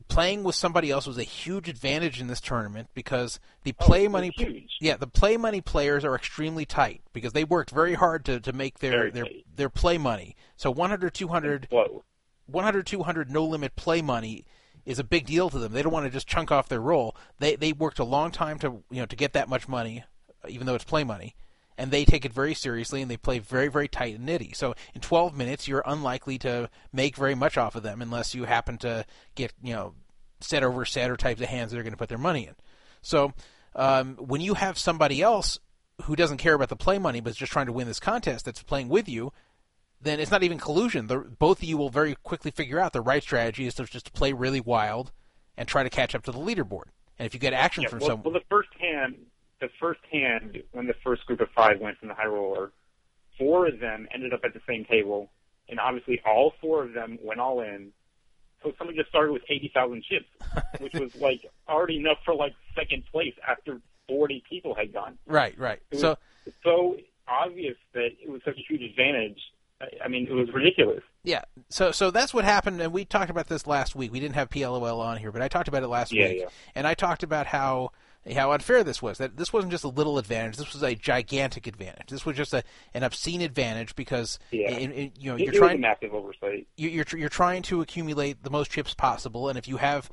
playing 0.09 0.43
with 0.43 0.55
somebody 0.55 0.91
else 0.91 1.07
was 1.07 1.19
a 1.19 1.23
huge 1.23 1.69
advantage 1.69 2.19
in 2.19 2.29
this 2.29 2.41
tournament 2.41 2.89
because 2.95 3.39
the 3.65 3.75
Oh, 3.79 3.85
play 3.85 4.05
was 4.09 4.13
money 4.13 4.33
huge. 4.35 4.79
yeah 4.81 4.97
the 4.97 5.07
play 5.07 5.37
money 5.37 5.61
players 5.61 6.03
are 6.03 6.15
extremely 6.15 6.65
tight 6.65 7.03
because 7.13 7.35
they 7.35 7.45
worked 7.45 7.71
very 7.71 7.93
hard 7.93 8.25
to, 8.25 8.41
to 8.41 8.53
make 8.55 8.79
their 8.79 8.93
Very 8.93 9.11
their 9.11 9.25
tight. 9.25 9.45
their 9.55 9.69
play 9.69 9.99
money 9.99 10.35
so 10.57 10.71
100 10.71 11.13
200 11.13 11.69
Whoa. 11.71 12.05
100 12.47 12.87
200 12.87 13.31
no 13.31 13.45
limit 13.45 13.77
play 13.77 14.01
money 14.01 14.47
is 14.87 14.99
a 14.99 15.05
big 15.05 15.27
deal 15.27 15.51
to 15.51 15.59
them 15.59 15.73
they 15.73 15.83
don't 15.83 15.93
want 15.93 16.07
to 16.07 16.11
just 16.11 16.27
chunk 16.27 16.51
off 16.51 16.71
their 16.71 16.81
roll 16.81 17.15
they 17.39 17.55
they 17.57 17.75
worked 17.75 17.99
a 17.99 18.05
long 18.05 18.31
time 18.31 18.59
to 18.61 18.83
you 18.91 19.01
know 19.01 19.07
to 19.07 19.17
get 19.17 19.35
that 19.35 19.47
much 19.51 19.69
money 19.69 20.05
even 20.49 20.67
though 20.67 20.75
it's 20.75 20.85
play 20.85 21.05
money 21.05 21.35
and 21.79 21.91
they 21.91 22.05
take 22.05 22.25
it 22.25 22.33
very 22.33 22.53
seriously 22.53 23.01
and 23.01 23.11
they 23.11 23.17
play 23.17 23.39
very 23.39 23.69
very 23.69 23.89
tight 23.89 24.19
and 24.19 24.29
nitty 24.29 24.55
so 24.55 24.75
in 24.95 25.01
12 25.01 25.37
minutes 25.37 25.67
you're 25.67 25.83
unlikely 25.87 26.37
to 26.39 26.69
make 26.93 27.17
very 27.17 27.35
much 27.35 27.57
off 27.57 27.75
of 27.75 27.83
them 27.83 28.03
unless 28.03 28.35
you 28.35 28.45
happen 28.45 28.77
to 28.77 29.07
get 29.35 29.53
you 29.63 29.73
know 29.73 29.95
set 30.41 30.63
over 30.63 30.85
set 30.85 31.11
or 31.11 31.17
types 31.17 31.41
of 31.41 31.49
hands 31.49 31.73
that 31.73 31.79
are 31.79 31.83
going 31.83 31.93
to 31.93 31.99
put 31.99 32.09
their 32.09 32.19
money 32.19 32.47
in 32.47 32.55
so 33.01 33.33
um, 33.75 34.17
when 34.17 34.41
you 34.41 34.55
have 34.55 34.77
somebody 34.79 35.23
else 35.23 35.59
who 36.03 36.15
doesn't 36.15 36.39
care 36.39 36.55
about 36.55 36.69
the 36.69 36.77
play 36.77 36.99
money 36.99 37.21
but 37.21 37.31
is 37.31 37.37
just 37.37 37.53
trying 37.53 37.67
to 37.67 37.73
win 37.73 37.87
this 37.87 38.01
contest 38.01 38.45
that's 38.45 38.63
playing 38.63 38.89
with 38.89 39.09
you 39.09 39.33
then 40.01 40.21
it's 40.21 40.31
not 40.31 40.43
even 40.43 40.59
collusion. 40.59 41.07
The, 41.07 41.19
both 41.19 41.59
of 41.59 41.65
you 41.65 41.77
will 41.77 41.91
very 41.91 42.15
quickly 42.23 42.51
figure 42.51 42.79
out 42.79 42.93
the 42.93 43.01
right 43.01 43.23
strategy 43.23 43.67
is 43.67 43.75
to 43.75 43.85
just 43.85 44.07
to 44.07 44.13
play 44.13 44.33
really 44.33 44.61
wild 44.61 45.13
and 45.57 45.67
try 45.67 45.83
to 45.83 45.91
catch 45.91 46.15
up 46.15 46.25
to 46.25 46.33
the 46.33 46.39
leaderboard. 46.39 46.85
And 47.19 47.27
if 47.27 47.35
you 47.35 47.41
get 47.41 47.53
action 47.53 47.83
Yeah, 47.83 47.89
from 47.89 47.99
well, 48.01 48.09
someone, 48.09 48.33
well, 48.33 48.41
the 48.41 48.47
first 48.49 48.69
hand, 48.79 49.17
the 49.61 49.69
first 49.81 50.01
hand, 50.13 50.63
when 50.73 50.87
the 50.87 50.95
first 51.05 51.27
group 51.27 51.41
of 51.41 51.49
five 51.55 51.81
went 51.81 51.99
from 51.99 52.09
the 52.09 52.15
high 52.15 52.27
roller, 52.27 52.71
four 53.39 53.67
of 53.67 53.81
them 53.81 54.07
ended 54.13 54.33
up 54.33 54.41
at 54.45 54.55
the 54.55 54.61
same 54.69 54.85
table, 54.85 55.31
and 55.69 55.79
obviously 55.81 56.21
all 56.27 56.53
four 56.61 56.85
of 56.85 56.93
them 56.93 57.19
went 57.23 57.41
all 57.41 57.61
in. 57.61 57.93
So 58.63 58.73
someone 58.79 58.97
just 58.97 59.09
started 59.09 59.33
with 59.33 59.43
eighty 59.49 59.71
thousand 59.73 60.03
chips, 60.05 60.27
which 60.81 60.95
was 60.95 61.15
like 61.17 61.41
already 61.69 61.97
enough 61.97 62.19
for 62.25 62.35
like 62.35 62.55
second 62.77 63.05
place 63.13 63.35
after 63.47 63.81
forty 64.09 64.43
people 64.49 64.75
had 64.75 64.93
gone. 64.93 65.19
right, 65.27 65.57
right. 65.59 65.81
It 65.91 65.95
was 65.97 66.01
So 66.01 66.19
so 66.65 66.97
obvious 67.29 67.77
that 67.95 68.07
it 68.23 68.29
was 68.29 68.41
such 68.45 68.57
a 68.57 68.63
huge 68.69 68.83
advantage. 68.83 69.39
I- 69.81 70.05
I 70.07 70.09
mean, 70.09 70.27
it 70.27 70.33
was 70.33 70.49
ridiculous. 70.53 71.05
yeah, 71.23 71.43
so 71.69 71.93
so 71.93 72.11
that's 72.11 72.35
what 72.35 72.45
happened, 72.45 72.81
and 72.81 72.93
we 72.93 73.05
talked 73.05 73.31
about 73.31 73.47
this 73.47 73.65
last 73.65 73.95
week. 73.95 74.11
We 74.11 74.19
didn't 74.19 74.35
have 74.35 74.51
PLOL 74.51 74.99
on 74.99 75.19
here, 75.19 75.31
but 75.31 75.41
I 75.41 75.47
talked 75.47 75.69
about 75.69 75.85
it 75.85 75.89
last 75.89 76.13
Yeah, 76.13 76.27
week, 76.29 76.39
yeah. 76.41 76.49
and 76.75 76.85
I 76.85 76.95
talked 76.95 77.23
about 77.23 77.47
how 77.47 77.93
how 78.35 78.53
unfair 78.53 78.85
this 78.85 79.01
was. 79.01 79.19
That 79.19 79.37
this 79.37 79.53
wasn't 79.53 79.71
just 79.73 79.85
a 79.85 79.89
little 79.89 80.19
advantage; 80.19 80.57
this 80.57 80.73
was 80.73 80.83
a 80.83 80.95
gigantic 80.95 81.67
advantage. 81.67 82.09
This 82.09 82.27
was 82.27 82.37
just 82.37 82.53
a 82.55 82.63
an 82.95 83.03
obscene 83.03 83.41
advantage 83.41 83.95
because 83.97 84.39
Yeah. 84.51 84.71
in, 84.71 84.93
in, 84.93 85.13
you 85.19 85.31
know 85.31 85.37
It, 85.37 85.45
you're 85.45 85.55
it 85.55 85.59
trying 85.59 85.81
massive 85.81 86.13
oversight. 86.15 86.67
you- 86.77 86.89
you're 86.91 87.07
you're 87.17 87.29
trying 87.29 87.63
to 87.63 87.81
accumulate 87.81 88.43
the 88.43 88.51
most 88.51 88.71
chips 88.71 88.95
possible, 88.95 89.49
and 89.49 89.59
if 89.59 89.67
you 89.69 89.79
have 89.79 90.11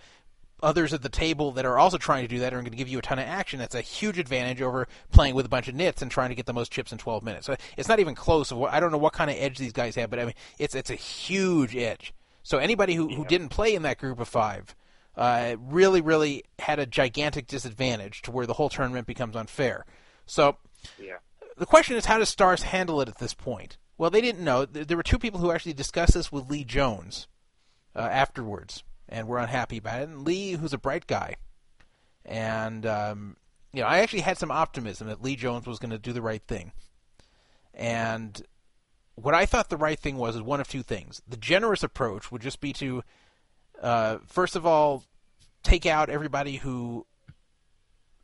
others 0.64 0.94
at 0.94 1.02
the 1.02 1.10
table 1.10 1.52
that 1.52 1.66
are 1.66 1.78
also 1.78 1.98
trying 1.98 2.24
to 2.24 2.28
do 2.30 2.40
that 2.40 2.54
are 2.54 2.62
going 2.62 2.72
to 2.72 2.78
give 2.78 2.88
you 2.88 2.98
a 2.98 3.02
ton 3.02 3.20
of 3.20 3.26
action. 3.28 3.60
That's 3.60 3.76
a 3.76 3.82
huge 3.82 4.18
advantage 4.18 4.62
over 4.62 4.88
playing 5.12 5.36
with 5.36 5.46
a 5.46 5.50
bunch 5.50 5.68
of 5.68 5.76
nits 5.76 6.02
and 6.02 6.10
trying 6.10 6.30
to 6.30 6.36
get 6.36 6.46
the 6.46 6.54
most 6.54 6.72
chips 6.72 6.94
in 6.94 6.98
12 6.98 7.24
minutes. 7.24 7.46
So 7.46 7.58
it's 7.76 7.90
not 7.90 8.00
even 8.00 8.16
close. 8.16 8.54
What, 8.54 8.72
I 8.74 8.80
don't 8.80 8.92
know 8.92 8.98
what 8.98 9.12
kind 9.12 9.30
of 9.30 9.36
edge 9.38 9.58
these 9.58 9.74
guys 9.74 9.96
have, 9.96 10.10
but 10.10 10.18
I 10.18 10.24
mean 10.26 10.34
it's 10.58 10.74
it's 10.74 10.90
a 10.90 10.96
huge 10.96 11.76
edge. 11.76 12.14
So 12.42 12.58
anybody 12.58 12.94
who, 12.96 13.10
who 13.10 13.26
didn't 13.26 13.50
play 13.50 13.76
in 13.76 13.82
that 13.82 13.98
group 13.98 14.18
of 14.20 14.30
five 14.30 14.74
uh, 15.18 15.56
really 15.60 16.02
really 16.02 16.44
had 16.60 16.80
a 16.80 16.86
gigantic 16.86 17.48
disadvantage 17.48 18.22
to 18.24 18.32
where 18.32 18.46
the 18.46 18.54
whole 18.54 18.70
tournament 18.70 19.08
becomes 19.08 19.36
unfair. 19.36 19.86
So 20.26 20.58
Yeah. 21.00 21.18
the 21.58 21.66
question 21.66 21.96
is, 21.96 22.06
how 22.06 22.18
does 22.18 22.30
Stars 22.30 22.64
handle 22.64 23.02
it 23.02 23.10
at 23.10 23.18
this 23.20 23.34
point? 23.34 23.78
Well, 23.98 24.10
they 24.10 24.22
didn't 24.22 24.44
know. 24.44 24.66
There 24.66 24.98
were 24.98 25.04
two 25.04 25.20
people 25.20 25.40
who 25.40 25.52
actually 25.52 25.74
discussed 25.74 26.16
this 26.16 26.32
with 26.32 26.50
Lee 26.50 26.66
Jones 26.66 27.28
uh, 27.96 28.00
afterwards, 28.00 28.84
and 29.08 29.28
were 29.28 29.38
unhappy 29.38 29.78
about 29.78 30.02
it. 30.02 30.10
And 30.10 30.26
Lee, 30.26 30.54
who's 30.54 30.74
a 30.74 30.78
bright 30.78 31.08
guy, 31.08 31.36
and 32.26 32.86
um, 32.86 33.38
you 33.72 33.82
know, 33.82 33.88
I 33.88 34.00
actually 34.00 34.22
had 34.22 34.38
some 34.38 34.52
optimism 34.52 35.08
that 35.08 35.22
Lee 35.22 35.36
Jones 35.38 35.66
was 35.66 35.80
going 35.80 35.92
to 35.92 35.98
do 36.00 36.12
the 36.12 36.22
right 36.22 36.42
thing. 36.46 36.74
And 37.74 38.42
what 39.16 39.34
I 39.34 39.46
thought 39.46 39.70
the 39.70 39.78
right 39.78 40.00
thing 40.00 40.18
was 40.18 40.36
is 40.36 40.42
one 40.42 40.60
of 40.60 40.68
two 40.68 40.84
things. 40.84 41.22
The 41.28 41.38
generous 41.38 41.84
approach 41.84 42.32
would 42.32 42.42
just 42.42 42.60
be 42.60 42.74
to, 42.74 43.04
uh, 43.82 44.18
first 44.28 44.56
of 44.56 44.66
all, 44.66 45.04
take 45.64 45.86
out 45.86 46.10
everybody 46.10 46.58
who 46.58 47.06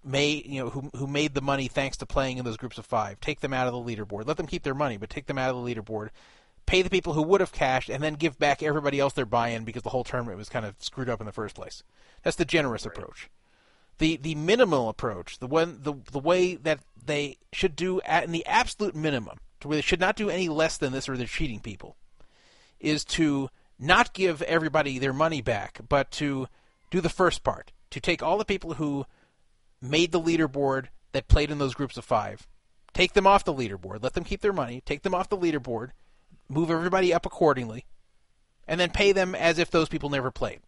made 0.04 0.46
you 0.48 0.64
know 0.64 0.70
who 0.70 0.90
who 0.96 1.08
made 1.08 1.34
the 1.34 1.42
money 1.42 1.68
thanks 1.68 1.98
to 1.98 2.06
playing 2.06 2.38
in 2.38 2.46
those 2.46 2.58
groups 2.58 2.78
of 2.78 2.86
five. 2.86 3.20
Take 3.20 3.42
them 3.42 3.54
out 3.54 3.68
of 3.68 3.74
the 3.74 3.80
leaderboard. 3.80 4.28
Let 4.28 4.38
them 4.38 4.48
keep 4.48 4.64
their 4.64 4.74
money, 4.74 4.98
but 4.98 5.10
take 5.10 5.28
them 5.28 5.38
out 5.38 5.54
of 5.54 5.64
the 5.64 5.76
leaderboard. 5.76 6.10
Pay 6.66 6.82
the 6.82 6.90
people 6.90 7.14
who 7.14 7.24
would 7.24 7.42
have 7.42 7.52
cashed, 7.52 7.90
and 7.90 8.04
then 8.04 8.14
give 8.14 8.40
back 8.40 8.64
everybody 8.64 9.00
else 9.00 9.14
their 9.14 9.26
buy-in 9.26 9.64
because 9.64 9.84
the 9.84 9.90
whole 9.90 10.04
tournament 10.04 10.38
was 10.38 10.50
kind 10.50 10.66
of 10.66 10.76
screwed 10.80 11.10
up 11.10 11.20
in 11.20 11.26
the 11.26 11.32
first 11.32 11.56
place. 11.56 11.84
That's 12.24 12.38
the 12.38 12.46
generous 12.46 12.86
approach. 12.86 13.30
The 13.98 14.18
the 14.18 14.36
minimal 14.36 14.90
approach, 14.90 15.40
the 15.40 15.48
one 15.48 15.80
the 15.82 15.94
the 16.12 16.20
way 16.20 16.56
that 16.56 16.80
they 17.04 17.38
should 17.52 17.76
do 17.76 18.02
at 18.02 18.24
in 18.24 18.32
the 18.32 18.46
absolute 18.46 18.96
minimum, 18.96 19.40
to 19.60 19.68
where 19.68 19.78
they 19.78 19.82
should 19.82 20.00
not 20.00 20.16
do 20.16 20.30
any 20.30 20.50
less 20.50 20.78
than 20.78 20.94
this, 20.94 21.10
or 21.10 21.18
they're 21.18 21.28
cheating 21.28 21.60
people, 21.60 21.96
is 22.80 23.04
to 23.06 23.50
not 23.82 24.14
give 24.14 24.42
everybody 24.44 25.00
their 25.00 25.14
money 25.14 25.42
back, 25.42 25.80
but 25.90 26.12
to 26.12 26.48
do 26.92 27.02
the 27.02 27.10
first 27.10 27.44
part, 27.44 27.72
to 27.90 28.00
take 28.00 28.22
all 28.22 28.38
the 28.38 28.46
people 28.46 28.76
who 28.76 29.06
made 29.82 30.12
the 30.12 30.22
leaderboard 30.22 30.88
that 31.12 31.28
played 31.28 31.52
in 31.52 31.58
those 31.58 31.74
groups 31.74 31.98
of 31.98 32.06
five, 32.06 32.48
take 32.94 33.14
them 33.14 33.28
off 33.28 33.44
the 33.44 33.54
leaderboard, 33.54 34.04
let 34.04 34.14
them 34.14 34.24
keep 34.24 34.42
their 34.42 34.54
money, 34.54 34.82
take 34.86 35.02
them 35.02 35.16
off 35.16 35.30
the 35.30 35.38
leaderboard, 35.38 35.90
move 36.48 36.70
everybody 36.70 37.14
up 37.14 37.26
accordingly, 37.26 37.86
and 38.68 38.80
then 38.80 38.92
pay 38.92 39.12
them 39.12 39.34
as 39.34 39.58
if 39.58 39.72
those 39.72 39.90
people 39.90 40.10
never 40.10 40.32
played. 40.32 40.60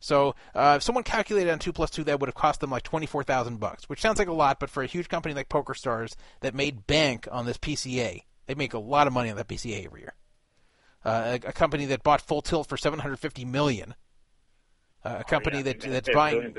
So, 0.00 0.34
uh, 0.54 0.74
if 0.76 0.82
someone 0.82 1.02
calculated 1.02 1.50
on 1.50 1.58
two 1.58 1.72
plus 1.72 1.88
two, 1.88 2.04
that 2.04 2.20
would 2.20 2.28
have 2.28 2.34
cost 2.34 2.60
them 2.60 2.70
like 2.70 2.82
twenty 2.82 3.06
four 3.06 3.24
thousand 3.24 3.58
bucks, 3.58 3.88
which 3.88 4.02
sounds 4.02 4.18
like 4.18 4.28
a 4.28 4.34
lot, 4.34 4.60
but 4.60 4.68
for 4.68 4.82
a 4.82 4.86
huge 4.86 5.08
company 5.08 5.34
like 5.34 5.48
PokerStars 5.48 6.14
that 6.40 6.54
made 6.54 6.86
bank 6.86 7.26
on 7.32 7.46
this 7.46 7.56
PCA, 7.56 8.20
they 8.46 8.54
make 8.54 8.74
a 8.74 8.78
lot 8.78 9.06
of 9.06 9.14
money 9.14 9.30
on 9.30 9.36
that 9.36 9.48
PCA 9.48 9.86
every 9.86 10.02
year. 10.02 10.12
Uh, 11.04 11.38
a, 11.44 11.48
a, 11.48 11.52
company 11.52 11.86
that 11.86 12.02
bought 12.02 12.20
Full 12.20 12.42
Tilt 12.42 12.68
for 12.68 12.76
750 12.76 13.44
million, 13.44 13.94
uh, 15.04 15.18
a 15.20 15.24
company 15.24 15.58
oh, 15.58 15.66
yeah. 15.66 15.72
that 15.72 15.80
that's 15.80 16.08
buying 16.14 16.54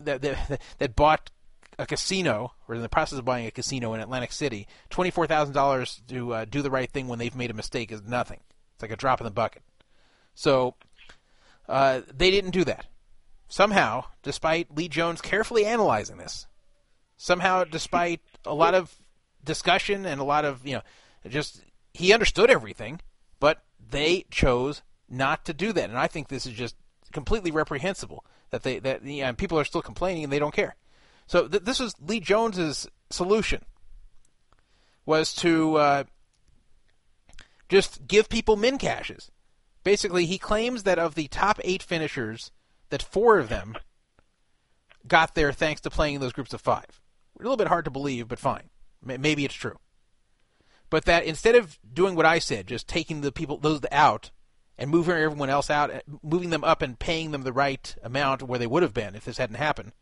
that, 0.00 0.22
that 0.22 0.60
that 0.78 0.96
bought 0.96 1.30
a 1.78 1.86
casino, 1.86 2.52
or 2.68 2.74
in 2.74 2.82
the 2.82 2.88
process 2.88 3.18
of 3.18 3.24
buying 3.24 3.46
a 3.46 3.50
casino 3.50 3.94
in 3.94 4.00
Atlantic 4.00 4.32
City, 4.32 4.66
twenty 4.90 5.10
four 5.10 5.26
thousand 5.26 5.54
dollars 5.54 6.02
to 6.08 6.34
uh, 6.34 6.44
do 6.44 6.62
the 6.62 6.70
right 6.70 6.90
thing 6.90 7.08
when 7.08 7.18
they've 7.18 7.34
made 7.34 7.50
a 7.50 7.54
mistake 7.54 7.90
is 7.90 8.02
nothing. 8.02 8.40
It's 8.74 8.82
like 8.82 8.90
a 8.90 8.96
drop 8.96 9.20
in 9.20 9.24
the 9.24 9.30
bucket. 9.30 9.62
So 10.34 10.74
uh, 11.68 12.02
they 12.12 12.30
didn't 12.30 12.50
do 12.50 12.64
that. 12.64 12.86
Somehow, 13.48 14.04
despite 14.22 14.76
Lee 14.76 14.88
Jones 14.88 15.20
carefully 15.20 15.64
analyzing 15.64 16.18
this, 16.18 16.46
somehow, 17.16 17.64
despite 17.64 18.20
a 18.44 18.54
lot 18.54 18.74
of 18.74 18.94
discussion 19.42 20.06
and 20.06 20.20
a 20.20 20.24
lot 20.24 20.44
of 20.44 20.66
you 20.66 20.74
know, 20.74 20.82
just 21.28 21.62
he 21.92 22.12
understood 22.12 22.50
everything, 22.50 23.00
but 23.40 23.62
they 23.88 24.26
chose 24.30 24.82
not 25.08 25.44
to 25.46 25.52
do 25.52 25.72
that, 25.72 25.88
and 25.88 25.98
I 25.98 26.06
think 26.06 26.28
this 26.28 26.46
is 26.46 26.52
just 26.52 26.76
completely 27.12 27.50
reprehensible 27.50 28.24
that 28.50 28.62
they 28.62 28.78
that 28.80 29.04
yeah, 29.04 29.32
people 29.32 29.58
are 29.58 29.64
still 29.64 29.82
complaining 29.82 30.24
and 30.24 30.32
they 30.32 30.38
don't 30.38 30.54
care. 30.54 30.76
So 31.26 31.48
th- 31.48 31.64
this 31.64 31.80
was 31.80 31.94
Lee 32.00 32.20
Jones's 32.20 32.88
solution 33.10 33.64
was 35.06 35.32
to 35.34 35.76
uh, 35.76 36.04
just 37.68 38.06
give 38.06 38.28
people 38.28 38.56
min 38.56 38.78
cashes. 38.78 39.30
Basically, 39.82 40.26
he 40.26 40.38
claims 40.38 40.82
that 40.82 40.98
of 40.98 41.14
the 41.14 41.28
top 41.28 41.58
eight 41.64 41.82
finishers, 41.82 42.50
that 42.90 43.02
four 43.02 43.38
of 43.38 43.48
them 43.48 43.76
got 45.06 45.34
there 45.34 45.52
thanks 45.52 45.80
to 45.82 45.90
playing 45.90 46.16
in 46.16 46.20
those 46.20 46.32
groups 46.32 46.52
of 46.52 46.60
five. 46.60 47.00
A 47.38 47.42
little 47.42 47.56
bit 47.56 47.68
hard 47.68 47.86
to 47.86 47.90
believe, 47.90 48.28
but 48.28 48.38
fine. 48.38 48.68
Maybe 49.02 49.44
it's 49.44 49.54
true. 49.54 49.78
But 50.90 51.04
that 51.04 51.24
instead 51.24 51.54
of 51.54 51.78
doing 51.92 52.14
what 52.14 52.26
I 52.26 52.38
said, 52.40 52.66
just 52.66 52.88
taking 52.88 53.20
the 53.20 53.32
people 53.32 53.56
those 53.58 53.80
out 53.92 54.30
and 54.76 54.90
moving 54.90 55.14
everyone 55.14 55.50
else 55.50 55.70
out, 55.70 55.90
moving 56.22 56.50
them 56.50 56.64
up 56.64 56.82
and 56.82 56.98
paying 56.98 57.30
them 57.30 57.42
the 57.42 57.52
right 57.52 57.94
amount 58.02 58.42
where 58.42 58.58
they 58.58 58.66
would 58.66 58.82
have 58.82 58.94
been 58.94 59.14
if 59.14 59.24
this 59.24 59.38
hadn't 59.38 59.56
happened, 59.56 59.92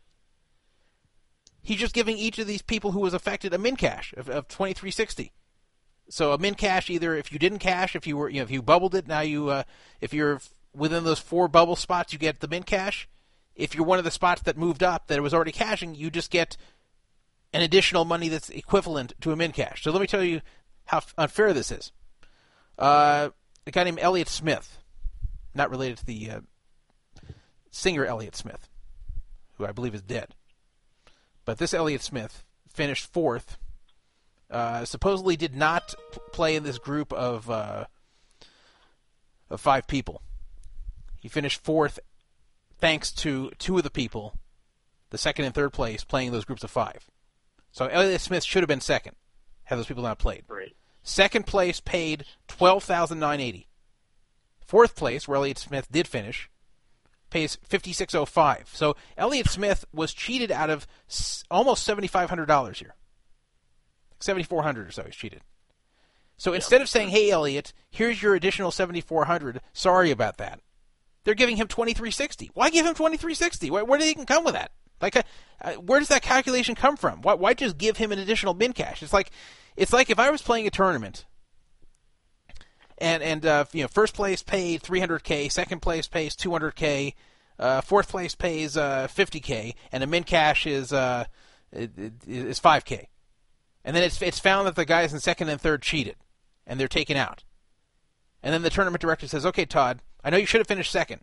He's 1.61 1.79
just 1.79 1.93
giving 1.93 2.17
each 2.17 2.39
of 2.39 2.47
these 2.47 2.61
people 2.61 2.91
who 2.91 2.99
was 2.99 3.13
affected 3.13 3.53
a 3.53 3.57
min 3.57 3.75
cash 3.75 4.13
of, 4.17 4.29
of 4.29 4.47
2360. 4.47 5.31
So 6.09 6.31
a 6.31 6.37
min 6.37 6.55
cash 6.55 6.89
either 6.89 7.15
if 7.15 7.31
you 7.31 7.39
didn't 7.39 7.59
cash, 7.59 7.95
if 7.95 8.07
you 8.07 8.17
were 8.17 8.29
you 8.29 8.37
know 8.37 8.43
if 8.43 8.51
you 8.51 8.61
bubbled 8.61 8.95
it, 8.95 9.07
now 9.07 9.19
you 9.21 9.49
uh, 9.49 9.63
if 10.01 10.13
you're 10.13 10.41
within 10.73 11.03
those 11.03 11.19
four 11.19 11.47
bubble 11.47 11.75
spots, 11.75 12.13
you 12.13 12.19
get 12.19 12.39
the 12.39 12.47
min 12.47 12.63
cash. 12.63 13.07
If 13.55 13.75
you're 13.75 13.85
one 13.85 13.99
of 13.99 14.05
the 14.05 14.11
spots 14.11 14.41
that 14.43 14.57
moved 14.57 14.81
up 14.81 15.07
that 15.07 15.21
was 15.21 15.33
already 15.33 15.51
cashing, 15.51 15.93
you 15.93 16.09
just 16.09 16.31
get 16.31 16.55
an 17.53 17.61
additional 17.61 18.05
money 18.05 18.29
that's 18.29 18.49
equivalent 18.49 19.13
to 19.21 19.31
a 19.31 19.35
min 19.35 19.51
cash. 19.51 19.83
So 19.83 19.91
let 19.91 20.01
me 20.01 20.07
tell 20.07 20.23
you 20.23 20.41
how 20.89 21.01
unfair 21.19 21.53
this 21.53 21.71
is. 21.71 21.91
Uh, 22.77 23.29
a 23.67 23.71
guy 23.71 23.83
named 23.83 23.99
Elliott 24.01 24.27
Smith, 24.27 24.79
not 25.53 25.69
related 25.69 25.99
to 25.99 26.05
the 26.05 26.31
uh, 26.31 26.39
singer 27.69 28.05
Elliott 28.05 28.35
Smith, 28.35 28.67
who 29.57 29.67
I 29.67 29.71
believe 29.71 29.93
is 29.93 30.01
dead. 30.01 30.33
But 31.45 31.59
this 31.59 31.75
Elliott 31.75 32.01
Smith 32.01 32.43
finished 32.67 33.11
fourth. 33.13 33.57
Uh, 34.49 34.83
supposedly 34.83 35.35
did 35.35 35.55
not 35.55 35.93
play 36.33 36.55
in 36.55 36.63
this 36.63 36.79
group 36.79 37.13
of 37.13 37.51
uh, 37.51 37.85
of 39.51 39.61
five 39.61 39.85
people. 39.85 40.23
He 41.19 41.27
finished 41.29 41.63
fourth, 41.63 41.99
thanks 42.79 43.11
to 43.11 43.51
two 43.59 43.77
of 43.77 43.83
the 43.83 43.91
people, 43.91 44.33
the 45.11 45.19
second 45.19 45.45
and 45.45 45.53
third 45.53 45.71
place, 45.71 46.03
playing 46.03 46.31
those 46.31 46.45
groups 46.45 46.63
of 46.63 46.71
five. 46.71 47.11
So 47.71 47.85
Elliott 47.85 48.21
Smith 48.21 48.43
should 48.43 48.63
have 48.63 48.67
been 48.67 48.81
second, 48.81 49.15
had 49.65 49.77
those 49.77 49.85
people 49.85 50.01
not 50.01 50.17
played. 50.17 50.45
Second 51.03 51.45
place 51.45 51.79
paid 51.79 52.25
twelve 52.47 52.83
thousand 52.83 53.19
nine 53.19 53.39
eighty. 53.39 53.67
Fourth 54.65 54.95
place, 54.95 55.27
where 55.27 55.37
Elliott 55.37 55.57
Smith 55.57 55.91
did 55.91 56.07
finish, 56.07 56.49
pays 57.29 57.57
5605. 57.63 58.69
So 58.73 58.95
Elliott 59.17 59.47
Smith 59.47 59.85
was 59.91 60.13
cheated 60.13 60.51
out 60.51 60.69
of 60.69 60.85
almost 61.49 61.87
$7500 61.87 62.75
here. 62.75 62.95
7400 64.19 64.87
or 64.87 64.91
so 64.91 65.03
he's 65.03 65.15
cheated. 65.15 65.41
So 66.37 66.53
instead 66.53 66.81
of 66.81 66.89
saying, 66.89 67.09
"Hey 67.09 67.31
Elliott, 67.31 67.73
here's 67.89 68.21
your 68.21 68.35
additional 68.35 68.71
7400, 68.71 69.61
sorry 69.73 70.11
about 70.11 70.37
that." 70.37 70.61
They're 71.23 71.33
giving 71.33 71.57
him 71.57 71.67
2360. 71.67 72.51
Why 72.53 72.69
give 72.69 72.85
him 72.85 72.93
2360? 72.93 73.71
Where, 73.71 73.85
where 73.85 73.99
did 73.99 74.07
he 74.07 74.13
can 74.13 74.25
come 74.25 74.43
with 74.43 74.53
that? 74.53 74.71
Like 75.01 75.15
uh, 75.15 75.23
uh, 75.61 75.73
where 75.73 75.99
does 75.99 76.07
that 76.09 76.21
calculation 76.21 76.75
come 76.75 76.97
from? 76.97 77.21
Why, 77.21 77.33
why 77.33 77.53
just 77.53 77.77
give 77.77 77.97
him 77.97 78.11
an 78.11 78.19
additional 78.19 78.53
min 78.53 78.73
cash? 78.73 79.03
It's 79.03 79.13
like 79.13 79.31
it's 79.79 79.93
like 79.93 80.09
if 80.09 80.19
I 80.19 80.29
was 80.29 80.41
playing 80.41 80.67
a 80.67 80.69
tournament 80.69 81.25
and 82.97 83.23
and 83.23 83.45
uh, 83.45 83.65
you 83.71 83.81
know 83.81 83.87
first 83.87 84.13
place 84.13 84.43
paid 84.43 84.83
300k, 84.83 85.49
second 85.49 85.81
place 85.81 86.07
pays 86.07 86.35
200k, 86.35 87.13
uh, 87.57 87.79
fourth 87.81 88.09
place 88.09 88.35
pays 88.35 88.75
uh, 88.75 89.07
50k, 89.09 89.73
and 89.93 90.03
the 90.03 90.07
min 90.07 90.25
cash 90.25 90.67
is 90.67 90.91
uh, 90.91 91.23
is 91.71 92.59
5k, 92.59 93.05
and 93.85 93.95
then 93.95 94.03
it's 94.03 94.21
it's 94.21 94.37
found 94.37 94.67
that 94.67 94.75
the 94.75 94.83
guys 94.83 95.13
in 95.13 95.21
second 95.21 95.47
and 95.47 95.61
third 95.61 95.81
cheated, 95.81 96.17
and 96.67 96.77
they're 96.77 96.89
taken 96.89 97.15
out, 97.15 97.45
and 98.43 98.53
then 98.53 98.63
the 98.63 98.69
tournament 98.69 99.01
director 99.01 99.29
says, 99.29 99.45
"Okay, 99.45 99.65
Todd, 99.65 100.01
I 100.25 100.29
know 100.29 100.37
you 100.37 100.45
should 100.45 100.59
have 100.59 100.67
finished 100.67 100.91
second, 100.91 101.21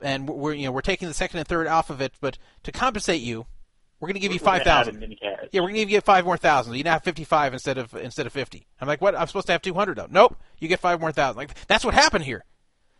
and 0.00 0.26
we're 0.26 0.54
you 0.54 0.64
know 0.64 0.72
we're 0.72 0.80
taking 0.80 1.06
the 1.06 1.12
second 1.12 1.38
and 1.38 1.46
third 1.46 1.66
off 1.66 1.90
of 1.90 2.00
it, 2.00 2.14
but 2.22 2.38
to 2.62 2.72
compensate 2.72 3.20
you, 3.20 3.44
we're 4.04 4.08
going 4.08 4.20
to 4.20 4.20
give 4.20 4.34
you 4.34 4.38
five 4.38 4.64
thousand. 4.64 5.00
Yeah, 5.22 5.36
we're 5.54 5.68
going 5.68 5.74
to 5.76 5.80
give 5.80 5.88
you 5.88 6.00
five 6.02 6.26
more 6.26 6.36
thousand. 6.36 6.74
You 6.74 6.84
now 6.84 6.92
have 6.92 7.04
fifty-five 7.04 7.54
instead 7.54 7.78
of 7.78 7.94
instead 7.94 8.26
of 8.26 8.34
fifty. 8.34 8.66
I'm 8.78 8.86
like, 8.86 9.00
what? 9.00 9.14
I'm 9.14 9.26
supposed 9.26 9.46
to 9.46 9.52
have 9.52 9.62
two 9.62 9.72
hundred 9.72 9.96
though. 9.96 10.08
Nope, 10.10 10.36
you 10.58 10.68
get 10.68 10.78
five 10.78 11.00
more 11.00 11.10
thousand. 11.10 11.38
Like 11.38 11.54
that's 11.66 11.86
what 11.86 11.94
happened 11.94 12.24
here. 12.24 12.44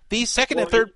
These 0.08 0.30
second 0.30 0.56
well, 0.56 0.64
and 0.64 0.72
third. 0.72 0.88
It, 0.88 0.94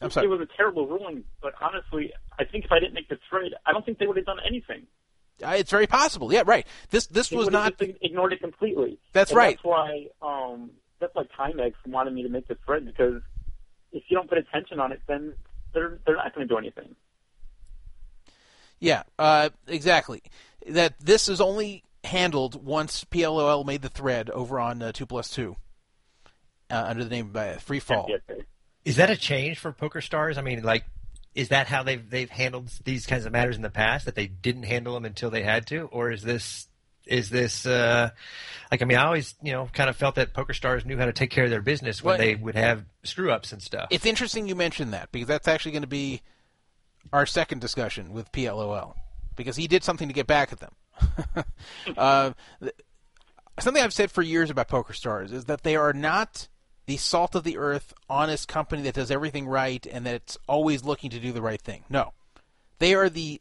I'm 0.00 0.10
sorry. 0.10 0.26
It 0.26 0.30
was 0.30 0.40
a 0.40 0.48
terrible 0.56 0.88
ruling, 0.88 1.22
but 1.40 1.54
honestly, 1.60 2.12
I 2.36 2.44
think 2.44 2.64
if 2.64 2.72
I 2.72 2.80
didn't 2.80 2.94
make 2.94 3.08
the 3.08 3.18
trade, 3.30 3.52
I 3.64 3.70
don't 3.70 3.86
think 3.86 3.98
they 3.98 4.08
would 4.08 4.16
have 4.16 4.26
done 4.26 4.40
anything. 4.44 4.88
Uh, 5.40 5.54
it's 5.56 5.70
very 5.70 5.86
possible. 5.86 6.32
Yeah, 6.32 6.42
right. 6.44 6.66
This 6.90 7.06
this 7.06 7.28
they 7.28 7.36
was 7.36 7.50
not 7.50 7.74
ignored 7.80 8.32
it 8.32 8.40
completely. 8.40 8.98
That's 9.12 9.30
and 9.30 9.38
right. 9.38 9.56
That's 9.56 9.64
why 9.64 10.06
um, 10.20 10.70
that's 10.98 11.14
why 11.14 11.24
Timex 11.38 11.74
wanted 11.86 12.12
me 12.12 12.24
to 12.24 12.28
make 12.28 12.48
the 12.48 12.56
thread 12.66 12.86
because 12.86 13.22
if 13.92 14.02
you 14.08 14.16
don't 14.16 14.28
put 14.28 14.38
attention 14.38 14.80
on 14.80 14.90
it, 14.90 15.00
then 15.06 15.34
they're 15.72 15.98
they're 16.06 16.16
not 16.16 16.34
going 16.34 16.48
to 16.48 16.52
do 16.52 16.58
anything. 16.58 16.94
Yeah, 18.84 19.04
uh, 19.18 19.48
exactly. 19.66 20.22
That 20.68 20.94
this 21.00 21.30
is 21.30 21.40
only 21.40 21.84
handled 22.04 22.62
once 22.66 23.04
PLOL 23.04 23.64
made 23.64 23.80
the 23.80 23.88
thread 23.88 24.28
over 24.28 24.60
on 24.60 24.82
uh, 24.82 24.92
Two 24.92 25.06
Plus 25.06 25.30
Two 25.30 25.56
uh, 26.70 26.84
under 26.86 27.02
the 27.02 27.08
name 27.08 27.30
of 27.30 27.36
uh, 27.36 27.56
Free 27.56 27.80
Fall. 27.80 28.10
Is 28.84 28.96
that 28.96 29.08
a 29.08 29.16
change 29.16 29.58
for 29.58 29.72
Poker 29.72 30.02
Stars? 30.02 30.36
I 30.36 30.42
mean, 30.42 30.62
like, 30.62 30.84
is 31.34 31.48
that 31.48 31.66
how 31.66 31.82
they've 31.82 32.08
they've 32.08 32.28
handled 32.28 32.70
these 32.84 33.06
kinds 33.06 33.24
of 33.24 33.32
matters 33.32 33.56
in 33.56 33.62
the 33.62 33.70
past? 33.70 34.04
That 34.04 34.16
they 34.16 34.26
didn't 34.26 34.64
handle 34.64 34.92
them 34.92 35.06
until 35.06 35.30
they 35.30 35.42
had 35.42 35.66
to, 35.68 35.88
or 35.90 36.10
is 36.10 36.22
this 36.22 36.68
is 37.06 37.30
this 37.30 37.64
uh, 37.64 38.10
like? 38.70 38.82
I 38.82 38.84
mean, 38.84 38.98
I 38.98 39.06
always 39.06 39.34
you 39.42 39.52
know 39.52 39.66
kind 39.72 39.88
of 39.88 39.96
felt 39.96 40.16
that 40.16 40.34
Poker 40.34 40.52
Stars 40.52 40.84
knew 40.84 40.98
how 40.98 41.06
to 41.06 41.12
take 41.14 41.30
care 41.30 41.44
of 41.44 41.50
their 41.50 41.62
business 41.62 42.04
when 42.04 42.18
well, 42.18 42.18
they 42.18 42.34
would 42.34 42.54
have 42.54 42.84
screw 43.02 43.32
ups 43.32 43.52
and 43.52 43.62
stuff. 43.62 43.88
It's 43.90 44.04
interesting 44.04 44.46
you 44.46 44.54
mentioned 44.54 44.92
that 44.92 45.10
because 45.10 45.28
that's 45.28 45.48
actually 45.48 45.72
going 45.72 45.82
to 45.82 45.88
be 45.88 46.20
our 47.12 47.26
second 47.26 47.60
discussion 47.60 48.12
with 48.12 48.32
PLOL 48.32 48.94
because 49.36 49.56
he 49.56 49.66
did 49.66 49.84
something 49.84 50.08
to 50.08 50.14
get 50.14 50.26
back 50.26 50.52
at 50.52 50.60
them. 50.60 50.72
uh, 51.96 52.32
something 53.58 53.82
I've 53.82 53.92
said 53.92 54.10
for 54.10 54.22
years 54.22 54.50
about 54.50 54.68
Poker 54.68 54.92
Stars 54.92 55.32
is 55.32 55.46
that 55.46 55.62
they 55.62 55.76
are 55.76 55.92
not 55.92 56.48
the 56.86 56.96
salt 56.96 57.34
of 57.34 57.44
the 57.44 57.56
earth, 57.58 57.94
honest 58.08 58.48
company 58.48 58.82
that 58.82 58.94
does 58.94 59.10
everything 59.10 59.46
right 59.46 59.86
and 59.90 60.04
that's 60.04 60.36
always 60.48 60.84
looking 60.84 61.10
to 61.10 61.20
do 61.20 61.32
the 61.32 61.42
right 61.42 61.60
thing. 61.60 61.84
No, 61.88 62.12
they 62.78 62.94
are 62.94 63.08
the 63.08 63.40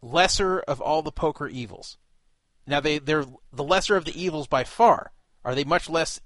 lesser 0.00 0.60
of 0.60 0.80
all 0.80 1.02
the 1.02 1.12
poker 1.12 1.48
evils. 1.48 1.98
Now 2.66 2.80
they 2.80 2.98
they're 2.98 3.24
the 3.52 3.64
lesser 3.64 3.96
of 3.96 4.04
the 4.04 4.20
evils 4.20 4.46
by 4.46 4.64
far. 4.64 5.12
Are 5.44 5.54
they 5.54 5.64
much 5.64 5.88
less 5.88 6.20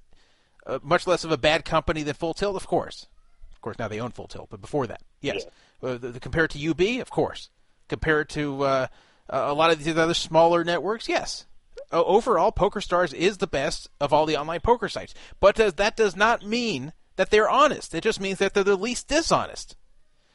uh, 0.67 0.81
much 0.83 1.07
less 1.07 1.25
of 1.25 1.33
a 1.33 1.39
bad 1.39 1.65
company 1.65 2.03
than 2.03 2.15
Full 2.15 2.35
Tilt? 2.35 2.57
Of 2.57 2.67
course. 2.67 3.07
Of 3.53 3.61
course, 3.61 3.79
now 3.79 3.89
they 3.89 4.01
own 4.01 4.11
Full 4.11 4.27
Tilt, 4.27 4.49
but 4.51 4.61
before 4.61 4.87
that, 4.89 5.03
yes. 5.21 5.45
Yeah. 5.45 5.51
Uh, 5.83 5.99
the, 5.99 6.09
the, 6.11 6.21
compared 6.21 6.51
to 6.51 6.71
UB, 6.71 7.01
of 7.01 7.11
course. 7.11 7.51
Compared 7.89 8.29
to 8.31 8.63
uh, 8.63 8.87
a 9.29 9.53
lot 9.53 9.71
of 9.71 9.83
these 9.83 9.97
other 9.97 10.15
smaller 10.15 10.65
networks, 10.65 11.09
yes. 11.09 11.47
Uh, 11.93 12.03
overall, 12.05 12.53
PokerStars 12.53 13.13
is 13.13 13.39
the 13.39 13.47
best 13.47 13.89
of 14.01 14.13
all 14.13 14.25
the 14.25 14.37
online 14.37 14.61
poker 14.61 14.89
sites. 14.89 15.15
But 15.41 15.57
does, 15.57 15.75
that 15.75 15.97
does 15.97 16.17
not 16.17 16.47
mean 16.47 16.93
that 17.17 17.31
they're 17.31 17.51
honest. 17.51 17.95
It 17.95 18.03
just 18.03 18.21
means 18.21 18.39
that 18.39 18.55
they're 18.55 18.65
the 18.65 18.77
least 18.77 19.09
dishonest. 19.09 19.77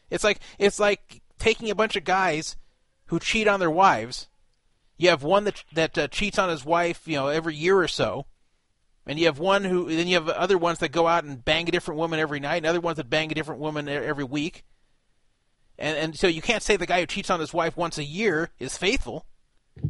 It's 0.09 0.23
like 0.23 0.39
it's 0.57 0.79
like 0.79 1.21
taking 1.39 1.69
a 1.69 1.75
bunch 1.75 1.95
of 1.95 2.03
guys 2.03 2.55
who 3.07 3.19
cheat 3.19 3.47
on 3.47 3.59
their 3.59 3.71
wives. 3.71 4.27
You 4.97 5.09
have 5.09 5.23
one 5.23 5.43
that 5.45 5.63
that 5.73 5.97
uh, 5.97 6.07
cheats 6.07 6.39
on 6.39 6.49
his 6.49 6.65
wife, 6.65 7.01
you 7.05 7.15
know, 7.15 7.27
every 7.27 7.55
year 7.55 7.77
or 7.77 7.87
so, 7.87 8.25
and 9.05 9.19
you 9.19 9.25
have 9.25 9.39
one 9.39 9.63
who 9.63 9.87
then 9.87 10.07
you 10.07 10.15
have 10.15 10.29
other 10.29 10.57
ones 10.57 10.79
that 10.79 10.91
go 10.91 11.07
out 11.07 11.23
and 11.23 11.43
bang 11.43 11.67
a 11.67 11.71
different 11.71 11.99
woman 11.99 12.19
every 12.19 12.39
night, 12.39 12.57
and 12.57 12.65
other 12.65 12.79
ones 12.79 12.97
that 12.97 13.09
bang 13.09 13.31
a 13.31 13.35
different 13.35 13.61
woman 13.61 13.89
every 13.89 14.23
week. 14.23 14.63
And, 15.79 15.97
and 15.97 16.17
so 16.17 16.27
you 16.27 16.41
can't 16.41 16.63
say 16.63 16.75
the 16.75 16.85
guy 16.85 17.01
who 17.01 17.05
cheats 17.05 17.29
on 17.29 17.39
his 17.39 17.53
wife 17.53 17.77
once 17.77 17.97
a 17.97 18.03
year 18.03 18.49
is 18.59 18.77
faithful. 18.77 19.25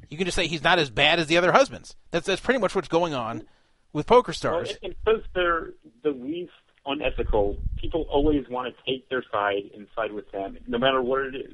You 0.09 0.17
can 0.17 0.25
just 0.25 0.35
say 0.35 0.47
he's 0.47 0.63
not 0.63 0.79
as 0.79 0.89
bad 0.89 1.19
as 1.19 1.27
the 1.27 1.37
other 1.37 1.53
husbands. 1.53 1.95
That's 2.11 2.25
that's 2.25 2.41
pretty 2.41 2.59
much 2.59 2.75
what's 2.75 2.89
going 2.89 3.13
on 3.13 3.47
with 3.93 4.05
poker 4.05 4.33
stars. 4.33 4.77
it's 4.81 4.95
because 5.05 5.21
they're 5.33 5.69
the 6.03 6.11
least 6.11 6.51
unethical. 6.85 7.57
People 7.77 8.05
always 8.09 8.47
want 8.49 8.73
to 8.73 8.91
take 8.91 9.07
their 9.09 9.23
side 9.31 9.71
and 9.75 9.87
side 9.95 10.11
with 10.11 10.29
them, 10.31 10.57
no 10.67 10.77
matter 10.77 11.01
what 11.01 11.21
it 11.21 11.35
is. 11.35 11.53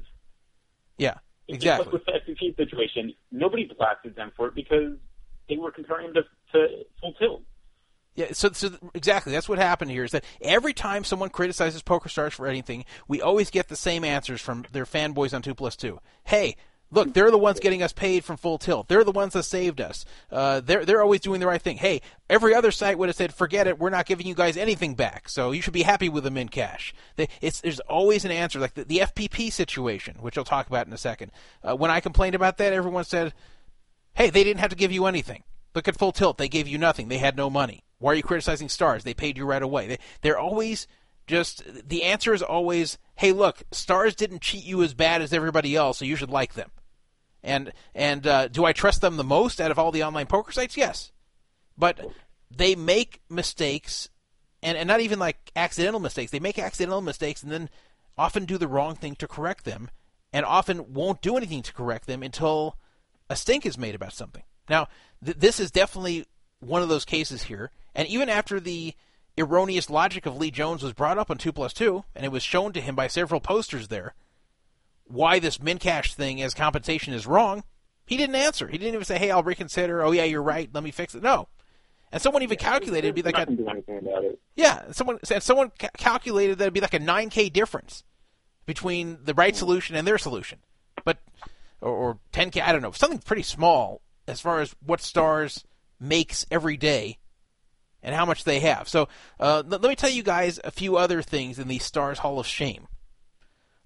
yeah, 0.98 1.14
exactly. 1.48 1.92
With 1.92 2.04
the 2.06 2.12
FPP 2.12 2.56
situation, 2.56 3.14
nobody 3.30 3.70
blasted 3.76 4.16
them 4.16 4.32
for 4.36 4.48
it 4.48 4.54
because 4.54 4.96
they 5.48 5.56
were 5.56 5.70
comparing 5.70 6.12
them 6.12 6.24
to, 6.52 6.58
to 6.58 6.84
Full 7.00 7.12
Tilt. 7.14 7.42
Yeah, 8.14 8.26
so, 8.32 8.52
so 8.52 8.70
exactly 8.94 9.32
that's 9.32 9.48
what 9.48 9.58
happened 9.58 9.90
here 9.90 10.04
is 10.04 10.12
that 10.12 10.24
every 10.40 10.72
time 10.72 11.02
someone 11.02 11.30
criticizes 11.30 11.82
PokerStars 11.82 12.32
for 12.32 12.46
anything, 12.46 12.84
we 13.08 13.20
always 13.20 13.50
get 13.50 13.68
the 13.68 13.76
same 13.76 14.04
answers 14.04 14.40
from 14.40 14.64
their 14.70 14.84
fanboys 14.84 15.34
on 15.34 15.42
Two 15.42 15.54
Plus 15.54 15.74
Two. 15.74 15.98
Hey, 16.22 16.56
look, 16.92 17.12
they're 17.12 17.32
the 17.32 17.38
ones 17.38 17.58
getting 17.58 17.82
us 17.82 17.92
paid 17.92 18.24
from 18.24 18.36
Full 18.36 18.58
Tilt. 18.58 18.86
They're 18.86 19.02
the 19.02 19.10
ones 19.10 19.32
that 19.32 19.42
saved 19.42 19.80
us. 19.80 20.04
Uh, 20.30 20.60
they're 20.60 20.84
they're 20.84 21.02
always 21.02 21.20
doing 21.20 21.40
the 21.40 21.48
right 21.48 21.60
thing. 21.60 21.76
Hey, 21.76 22.02
every 22.30 22.54
other 22.54 22.70
site 22.70 22.98
would 22.98 23.08
have 23.08 23.16
said, 23.16 23.34
forget 23.34 23.66
it, 23.66 23.80
we're 23.80 23.90
not 23.90 24.06
giving 24.06 24.28
you 24.28 24.34
guys 24.34 24.56
anything 24.56 24.94
back. 24.94 25.28
So 25.28 25.50
you 25.50 25.60
should 25.60 25.74
be 25.74 25.82
happy 25.82 26.08
with 26.08 26.22
them 26.22 26.36
in 26.36 26.48
cash. 26.48 26.94
They, 27.16 27.28
it's 27.40 27.62
there's 27.62 27.80
always 27.80 28.24
an 28.24 28.30
answer 28.30 28.60
like 28.60 28.74
the, 28.74 28.84
the 28.84 28.98
FPP 28.98 29.52
situation, 29.52 30.18
which 30.20 30.38
I'll 30.38 30.44
talk 30.44 30.68
about 30.68 30.86
in 30.86 30.92
a 30.92 30.98
second. 30.98 31.32
Uh, 31.64 31.74
when 31.74 31.90
I 31.90 31.98
complained 31.98 32.36
about 32.36 32.58
that, 32.58 32.72
everyone 32.72 33.04
said, 33.04 33.34
Hey, 34.14 34.30
they 34.30 34.44
didn't 34.44 34.60
have 34.60 34.70
to 34.70 34.76
give 34.76 34.92
you 34.92 35.06
anything. 35.06 35.42
Look 35.74 35.88
at 35.88 35.98
Full 35.98 36.12
Tilt. 36.12 36.38
They 36.38 36.48
gave 36.48 36.68
you 36.68 36.78
nothing. 36.78 37.08
They 37.08 37.18
had 37.18 37.36
no 37.36 37.50
money. 37.50 37.82
Why 38.04 38.12
are 38.12 38.16
you 38.16 38.22
criticizing 38.22 38.68
Stars? 38.68 39.02
They 39.02 39.14
paid 39.14 39.38
you 39.38 39.46
right 39.46 39.62
away. 39.62 39.88
They, 39.88 39.98
they're 40.20 40.38
always 40.38 40.86
just, 41.26 41.64
the 41.88 42.02
answer 42.02 42.34
is 42.34 42.42
always, 42.42 42.98
hey, 43.16 43.32
look, 43.32 43.62
Stars 43.72 44.14
didn't 44.14 44.42
cheat 44.42 44.62
you 44.62 44.82
as 44.82 44.92
bad 44.92 45.22
as 45.22 45.32
everybody 45.32 45.74
else, 45.74 45.96
so 45.96 46.04
you 46.04 46.14
should 46.14 46.28
like 46.28 46.52
them. 46.52 46.70
And, 47.42 47.72
and, 47.94 48.26
uh, 48.26 48.48
do 48.48 48.66
I 48.66 48.74
trust 48.74 49.00
them 49.00 49.16
the 49.16 49.24
most 49.24 49.58
out 49.58 49.70
of 49.70 49.78
all 49.78 49.90
the 49.90 50.02
online 50.02 50.26
poker 50.26 50.52
sites? 50.52 50.76
Yes. 50.76 51.12
But 51.78 51.98
they 52.54 52.74
make 52.74 53.22
mistakes, 53.30 54.10
and, 54.62 54.76
and 54.76 54.86
not 54.86 55.00
even 55.00 55.18
like 55.18 55.50
accidental 55.56 55.98
mistakes. 55.98 56.30
They 56.30 56.40
make 56.40 56.58
accidental 56.58 57.00
mistakes 57.00 57.42
and 57.42 57.50
then 57.50 57.70
often 58.18 58.44
do 58.44 58.58
the 58.58 58.68
wrong 58.68 58.96
thing 58.96 59.14
to 59.14 59.26
correct 59.26 59.64
them, 59.64 59.88
and 60.30 60.44
often 60.44 60.92
won't 60.92 61.22
do 61.22 61.38
anything 61.38 61.62
to 61.62 61.72
correct 61.72 62.06
them 62.06 62.22
until 62.22 62.76
a 63.30 63.34
stink 63.34 63.64
is 63.64 63.78
made 63.78 63.94
about 63.94 64.12
something. 64.12 64.42
Now, 64.68 64.88
th- 65.24 65.38
this 65.38 65.58
is 65.58 65.70
definitely 65.70 66.26
one 66.60 66.82
of 66.82 66.90
those 66.90 67.06
cases 67.06 67.44
here, 67.44 67.70
and 67.94 68.08
even 68.08 68.28
after 68.28 68.60
the 68.60 68.94
erroneous 69.38 69.90
logic 69.90 70.26
of 70.26 70.36
Lee 70.36 70.50
Jones 70.50 70.82
was 70.82 70.92
brought 70.92 71.18
up 71.18 71.30
on 71.30 71.38
2 71.38 71.52
plus 71.52 71.72
2, 71.72 72.04
and 72.14 72.24
it 72.24 72.32
was 72.32 72.42
shown 72.42 72.72
to 72.72 72.80
him 72.80 72.94
by 72.94 73.06
several 73.06 73.40
posters 73.40 73.88
there, 73.88 74.14
why 75.06 75.38
this 75.38 75.60
min 75.60 75.78
cash 75.78 76.14
thing 76.14 76.40
as 76.40 76.54
compensation 76.54 77.12
is 77.12 77.26
wrong, 77.26 77.64
he 78.06 78.16
didn't 78.16 78.36
answer. 78.36 78.68
He 78.68 78.78
didn't 78.78 78.94
even 78.94 79.04
say, 79.04 79.18
hey, 79.18 79.30
I'll 79.30 79.42
reconsider. 79.42 80.02
Oh, 80.02 80.12
yeah, 80.12 80.24
you're 80.24 80.42
right. 80.42 80.68
Let 80.72 80.84
me 80.84 80.90
fix 80.90 81.14
it. 81.14 81.22
No. 81.22 81.48
And 82.12 82.22
someone 82.22 82.42
even 82.42 82.58
calculated 82.58 83.08
it'd 83.08 83.16
be 83.16 83.22
like 83.22 83.34
a 83.34 83.38
not 83.38 83.46
gonna 83.46 83.56
do 83.56 83.68
anything 83.68 83.98
about 83.98 84.24
it. 84.24 84.40
yeah, 84.54 84.92
someone 84.92 85.18
and 85.32 85.42
someone 85.42 85.72
ca- 85.76 85.88
calculated 85.98 86.58
that 86.58 86.64
it'd 86.64 86.74
be 86.74 86.80
like 86.80 86.94
a 86.94 87.00
9k 87.00 87.52
difference 87.52 88.04
between 88.66 89.18
the 89.24 89.34
right 89.34 89.56
solution 89.56 89.96
and 89.96 90.06
their 90.06 90.16
solution, 90.16 90.60
but 91.04 91.18
or, 91.80 91.90
or 91.90 92.18
10k, 92.32 92.62
I 92.62 92.70
don't 92.70 92.82
know, 92.82 92.92
something 92.92 93.18
pretty 93.18 93.42
small 93.42 94.00
as 94.28 94.40
far 94.40 94.60
as 94.60 94.76
what 94.84 95.00
stars 95.00 95.64
makes 95.98 96.46
every 96.52 96.76
day 96.76 97.18
and 98.04 98.14
how 98.14 98.24
much 98.24 98.44
they 98.44 98.60
have. 98.60 98.88
So 98.88 99.08
uh, 99.40 99.62
let, 99.66 99.82
me 99.82 99.96
tell 99.96 100.10
you 100.10 100.22
guys 100.22 100.60
a 100.62 100.70
few 100.70 100.96
other 100.96 101.22
things 101.22 101.58
in 101.58 101.66
the 101.66 101.78
Stars 101.78 102.20
Hall 102.20 102.38
of 102.38 102.46
Shame. 102.46 102.86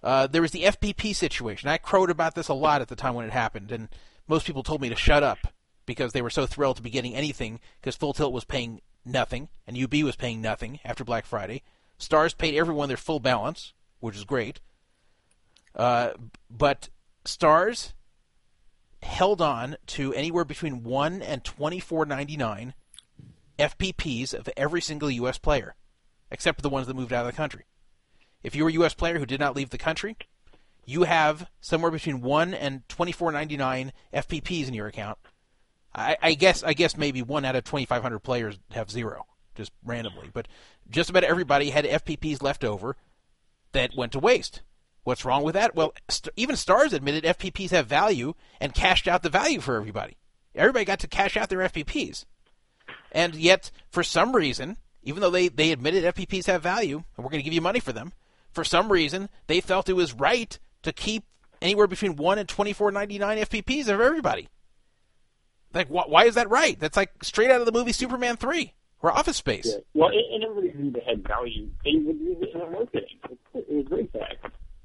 Uh, 0.03 0.27
there 0.27 0.43
was 0.43 0.51
the 0.51 0.65
FPP 0.65 1.15
situation. 1.15 1.69
I 1.69 1.78
crowed 1.78 2.11
about 2.11 2.35
this 2.35 2.49
a 2.49 2.55
lot 2.55 2.82
at 2.82 2.89
the 2.89 2.97
time 2.97 3.15
when 3.15 3.24
it 3.24 3.32
happened, 3.32 3.73
and 3.73 3.89
most 4.27 4.47
people 4.47 4.62
told 4.62 4.82
me 4.82 4.89
to 4.89 4.97
shut 4.97 5.23
up 5.23 5.39
because 5.86 6.12
they 6.12 6.23
were 6.23 6.31
so 6.31 6.47
thrilled 6.47 6.77
to 6.77 6.82
be 6.82 6.90
getting 6.90 7.15
anything 7.15 7.61
because 7.81 7.97
Full 7.97 8.12
Tilt 8.12 8.32
was 8.32 8.45
paying 8.45 8.81
nothing 9.05 9.49
and 9.66 9.78
UB 9.78 9.95
was 10.03 10.16
paying 10.16 10.43
nothing 10.43 10.81
after 10.85 11.05
Black 11.05 11.24
Friday. 11.24 11.62
Stars 11.97 12.35
paid 12.35 12.55
everyone 12.55 12.89
their 12.89 12.97
full 12.97 13.20
balance, 13.20 13.73
which 14.01 14.16
is 14.16 14.24
great. 14.24 14.61
Uh, 15.74 16.11
but 16.51 16.90
Stars 17.24 17.95
held 19.03 19.40
on 19.40 19.77
to 19.86 20.12
anywhere 20.15 20.45
between 20.45 20.82
one 20.82 21.23
and 21.23 21.45
twenty 21.45 21.81
four 21.81 22.05
ninety 22.05 22.36
nine 22.36 22.74
FPPs 23.59 24.35
of 24.35 24.48
every 24.56 24.80
single 24.80 25.10
U.S. 25.10 25.39
player, 25.39 25.74
except 26.30 26.59
for 26.59 26.62
the 26.62 26.68
ones 26.68 26.86
that 26.86 26.97
moved 26.97 27.12
out 27.12 27.26
of 27.26 27.32
the 27.32 27.36
country. 27.36 27.64
If 28.43 28.55
you 28.55 28.64
were 28.64 28.70
a 28.70 28.74
U.S. 28.74 28.94
player 28.94 29.18
who 29.18 29.26
did 29.26 29.40
not 29.40 29.56
leave 29.56 29.70
the 29.70 29.78
country, 29.78 30.16
you 30.85 31.02
have 31.02 31.51
somewhere 31.60 31.90
between 31.90 32.20
one 32.20 32.55
and 32.55 32.89
twenty 32.89 33.12
four 33.12 33.32
ninety 33.32 33.56
nine 33.56 33.93
FPPs 34.14 34.68
in 34.68 34.74
your 34.74 34.86
account. 34.86 35.18
I, 35.94 36.16
I 36.22 36.35
guess 36.35 36.62
I 36.62 36.72
guess 36.72 36.97
maybe 36.97 37.22
one 37.22 37.44
out 37.44 37.56
of 37.56 37.64
twenty 37.64 37.85
five 37.85 38.02
hundred 38.02 38.20
players 38.20 38.59
have 38.70 38.90
zero, 38.90 39.26
just 39.55 39.72
randomly. 39.85 40.30
But 40.32 40.48
just 40.89 41.10
about 41.10 41.24
everybody 41.24 41.70
had 41.70 41.85
FPPs 41.85 42.43
left 42.43 42.64
over 42.64 42.97
that 43.72 43.90
went 43.97 44.12
to 44.12 44.18
waste. 44.18 44.62
What's 45.05 45.24
wrong 45.24 45.43
with 45.43 45.55
that? 45.55 45.74
Well, 45.74 45.94
st- 46.09 46.32
even 46.36 46.56
Stars 46.56 46.93
admitted 46.93 47.24
FPPs 47.24 47.70
have 47.70 47.86
value 47.86 48.35
and 48.60 48.74
cashed 48.74 49.09
out 49.09 49.22
the 49.22 49.30
value 49.30 49.60
for 49.60 49.76
everybody. 49.76 50.16
Everybody 50.55 50.85
got 50.85 51.01
to 51.01 51.09
cash 51.09 51.36
out 51.36 51.48
their 51.48 51.60
FPPs. 51.60 52.24
And 53.12 53.35
yet, 53.35 53.70
for 53.90 54.02
some 54.02 54.35
reason, 54.35 54.76
even 55.02 55.20
though 55.20 55.30
they, 55.30 55.48
they 55.48 55.72
admitted 55.72 56.14
FPPs 56.14 56.47
have 56.47 56.62
value 56.62 57.02
and 57.16 57.24
we're 57.24 57.30
going 57.30 57.40
to 57.40 57.44
give 57.44 57.55
you 57.55 57.60
money 57.60 57.80
for 57.80 57.93
them, 57.93 58.12
for 58.51 58.64
some 58.64 58.90
reason, 58.90 59.28
they 59.47 59.60
felt 59.60 59.89
it 59.89 59.94
was 59.94 60.12
right 60.14 60.59
to 60.82 60.93
keep 60.93 61.24
anywhere 61.62 61.86
between 61.86 62.16
1 62.16 62.39
and 62.39 62.48
24.99 62.48 63.18
FPPs 63.18 63.89
of 63.89 64.01
everybody. 64.01 64.48
Like, 65.74 65.89
wh- 65.89 66.09
why 66.09 66.24
is 66.24 66.35
that 66.35 66.51
right? 66.51 66.78
That's 66.78 66.97
like 66.97 67.10
straight 67.22 67.51
out 67.51 67.60
of 67.60 67.66
the 67.66 67.72
movie 67.72 67.93
Superman 67.93 68.36
3 68.36 68.72
or 69.02 69.12
Office 69.12 69.36
Space. 69.36 69.66
Yeah. 69.66 69.80
Well, 69.94 70.09
and 70.09 70.18
and 70.35 70.44
everybody 70.44 70.82
knew 70.82 70.90
they 70.90 71.05
had 71.06 71.26
value. 71.26 71.68
They 71.85 71.94
would 71.97 72.18
use 72.18 72.39
it 72.40 72.51
in 72.52 72.60
their 72.60 72.70
marketing. 72.70 73.18
It 73.55 73.70
was 73.70 73.86
great 73.86 74.12
back. 74.12 74.36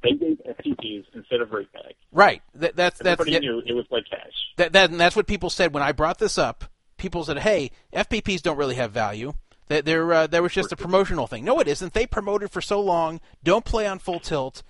They 0.03 0.11
gave 0.11 0.37
FPPs 0.45 1.05
instead 1.13 1.39
of 1.39 1.51
rate 1.51 1.71
back. 1.71 1.93
Right. 2.11 2.41
That, 2.55 2.75
that's 2.75 2.99
that's 2.99 3.21
Everybody 3.21 3.31
yeah, 3.31 3.39
knew 3.39 3.63
it 3.65 3.73
was 3.73 3.85
like 3.89 4.03
cash. 4.09 4.33
that, 4.57 4.73
that 4.73 4.91
and 4.91 4.99
that's 4.99 5.15
what 5.15 5.27
people 5.27 5.49
said 5.49 5.73
when 5.73 5.81
I 5.81 5.93
brought 5.93 6.19
this 6.19 6.37
up. 6.37 6.65
People 7.03 7.25
said, 7.25 7.39
"Hey, 7.39 7.69
FPPs 7.91 8.41
don't 8.41 8.55
really 8.55 8.75
have 8.75 8.93
value. 8.93 9.33
That 9.67 9.85
uh, 9.85 10.27
there 10.27 10.41
was 10.41 10.53
just 10.53 10.71
a 10.71 10.77
promotional 10.77 11.27
thing." 11.27 11.43
No, 11.43 11.59
it 11.59 11.67
isn't. 11.67 11.91
They 11.91 12.07
promoted 12.07 12.49
for 12.49 12.61
so 12.61 12.79
long. 12.79 13.19
Don't 13.43 13.65
play 13.65 13.85
on 13.85 13.99
full 13.99 14.21
tilt. 14.21 14.63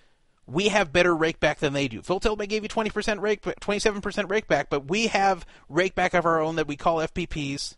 We 0.48 0.70
have 0.70 0.92
better 0.92 1.16
rake 1.16 1.40
back 1.40 1.60
than 1.60 1.74
they 1.74 1.88
do. 1.88 2.02
Full 2.02 2.20
tilt 2.20 2.40
may 2.40 2.48
give 2.48 2.64
you 2.64 2.70
twenty 2.70 2.90
percent 2.90 3.22
rake, 3.22 3.44
twenty 3.60 3.80
seven 3.80 4.02
percent 4.02 4.32
rake 4.32 4.48
back, 4.48 4.72
but 4.72 4.90
we 4.90 5.08
have 5.08 5.46
rake 5.70 5.94
back 5.94 6.16
of 6.16 6.26
our 6.26 6.42
own 6.42 6.56
that 6.56 6.66
we 6.66 6.76
call 6.76 6.98
FPPs. 6.98 7.78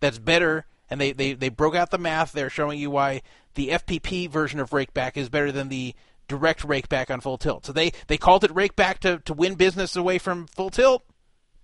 That's 0.00 0.18
better. 0.18 0.66
And 0.90 1.00
they, 1.00 1.12
they, 1.12 1.32
they 1.32 1.48
broke 1.48 1.76
out 1.76 1.90
the 1.90 1.98
math. 1.98 2.32
They're 2.32 2.50
showing 2.50 2.78
you 2.80 2.90
why 2.90 3.22
the 3.54 3.68
FPP 3.68 4.28
version 4.28 4.58
of 4.58 4.70
rakeback 4.70 5.16
is 5.16 5.28
better 5.28 5.50
than 5.52 5.68
the 5.68 5.94
direct 6.28 6.66
rakeback 6.66 7.10
on 7.10 7.20
full 7.20 7.38
tilt. 7.38 7.66
So 7.66 7.72
they, 7.72 7.92
they 8.08 8.18
called 8.18 8.44
it 8.44 8.52
rakeback 8.52 8.98
to, 8.98 9.18
to 9.20 9.32
win 9.32 9.54
business 9.54 9.96
away 9.96 10.18
from 10.18 10.46
full 10.48 10.70
tilt. 10.70 11.04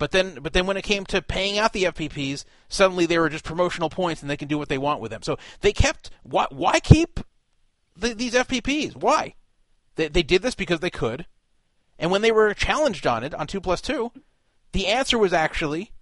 But 0.02 0.10
then, 0.10 0.38
but 0.42 0.52
then 0.52 0.66
when 0.66 0.76
it 0.76 0.82
came 0.82 1.04
to 1.06 1.22
paying 1.22 1.58
out 1.58 1.72
the 1.72 1.84
FPPs, 1.84 2.44
suddenly 2.68 3.06
they 3.06 3.20
were 3.20 3.28
just 3.28 3.44
promotional 3.44 3.88
points, 3.88 4.20
and 4.20 4.28
they 4.28 4.36
can 4.36 4.48
do 4.48 4.58
what 4.58 4.68
they 4.68 4.76
want 4.76 5.00
with 5.00 5.12
them. 5.12 5.22
So 5.22 5.38
they 5.60 5.72
kept 5.72 6.10
why 6.24 6.48
why 6.50 6.80
keep 6.80 7.20
the, 7.96 8.12
these 8.12 8.34
FPPs? 8.34 8.96
Why? 8.96 9.36
They 9.94 10.08
they 10.08 10.24
did 10.24 10.42
this 10.42 10.56
because 10.56 10.80
they 10.80 10.90
could, 10.90 11.26
and 12.00 12.10
when 12.10 12.20
they 12.20 12.32
were 12.32 12.52
challenged 12.52 13.06
on 13.06 13.22
it 13.22 13.32
on 13.32 13.46
two 13.46 13.60
plus 13.60 13.80
two, 13.80 14.10
the 14.72 14.88
answer 14.88 15.18
was 15.18 15.32
actually, 15.32 15.92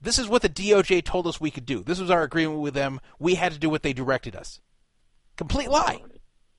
this 0.00 0.18
is 0.18 0.26
what 0.26 0.40
the 0.40 0.48
DOJ 0.48 1.04
told 1.04 1.26
us 1.26 1.38
we 1.38 1.50
could 1.50 1.66
do. 1.66 1.82
This 1.82 2.00
was 2.00 2.10
our 2.10 2.22
agreement 2.22 2.60
with 2.60 2.72
them. 2.72 3.02
We 3.18 3.34
had 3.34 3.52
to 3.52 3.58
do 3.58 3.68
what 3.68 3.82
they 3.82 3.92
directed 3.92 4.34
us. 4.34 4.62
Complete 5.36 5.68
lie. 5.68 6.00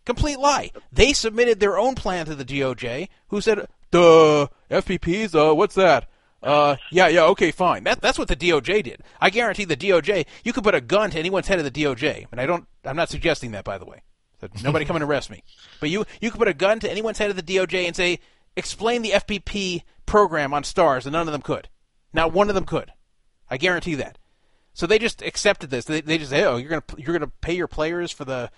Complete 0.06 0.38
lie. 0.38 0.70
They 0.92 1.12
submitted 1.12 1.60
their 1.60 1.80
own 1.80 1.96
plan 1.96 2.28
to 2.28 2.36
the 2.36 2.46
DOJ, 2.46 3.10
who 3.30 3.42
said, 3.42 3.68
"The 3.90 4.52
FPPs. 4.70 5.34
Uh, 5.34 5.56
what's 5.56 5.74
that? 5.74 6.08
Uh, 6.46 6.78
yeah, 6.92 7.08
yeah, 7.08 7.24
okay, 7.24 7.50
fine. 7.50 7.84
That 7.86 8.02
that's 8.02 8.20
what 8.20 8.28
the 8.28 8.36
DOJ 8.36 8.84
did. 8.84 9.02
I 9.20 9.32
guarantee 9.32 9.66
the 9.66 9.76
DOJ. 9.76 10.28
You 10.44 10.54
could 10.54 10.64
put 10.64 10.76
a 10.76 10.82
gun 10.82 11.10
to 11.12 11.20
anyone's 11.20 11.48
head 11.48 11.58
of 11.60 11.66
the 11.66 11.72
DOJ, 11.84 12.28
and 12.32 12.40
I 12.40 12.46
don't. 12.46 12.68
I'm 12.84 12.96
not 12.96 13.10
suggesting 13.10 13.52
that, 13.52 13.66
by 13.66 13.80
the 13.80 13.86
way. 13.86 14.04
So 14.40 14.48
nobody 14.64 14.86
come 14.86 14.96
and 14.96 15.04
arrest 15.04 15.32
me. 15.32 15.44
But 15.80 15.90
you 15.90 16.06
you 16.22 16.30
could 16.30 16.38
put 16.38 16.48
a 16.48 16.54
gun 16.54 16.80
to 16.82 16.92
anyone's 16.92 17.18
head 17.18 17.32
of 17.32 17.36
the 17.36 17.42
DOJ 17.42 17.88
and 17.88 17.96
say, 17.96 18.20
explain 18.56 19.02
the 19.02 19.12
FPP 19.12 19.82
program 20.06 20.54
on 20.54 20.64
stars, 20.64 21.06
and 21.06 21.14
none 21.14 21.28
of 21.28 21.32
them 21.32 21.42
could. 21.42 21.68
Not 22.14 22.32
one 22.32 22.50
of 22.50 22.56
them 22.56 22.66
could. 22.66 22.94
I 23.50 23.58
guarantee 23.58 23.96
that. 23.96 24.20
So 24.74 24.86
they 24.86 25.00
just 25.00 25.22
accepted 25.22 25.70
this. 25.70 25.86
They, 25.86 26.02
they 26.02 26.18
just 26.18 26.30
say, 26.30 26.44
"Oh, 26.44 26.58
you're 26.58 26.70
gonna 26.70 26.84
you're 26.98 27.18
gonna 27.18 27.32
pay 27.42 27.56
your 27.56 27.68
players 27.68 28.12
for 28.12 28.26
the 28.26 28.52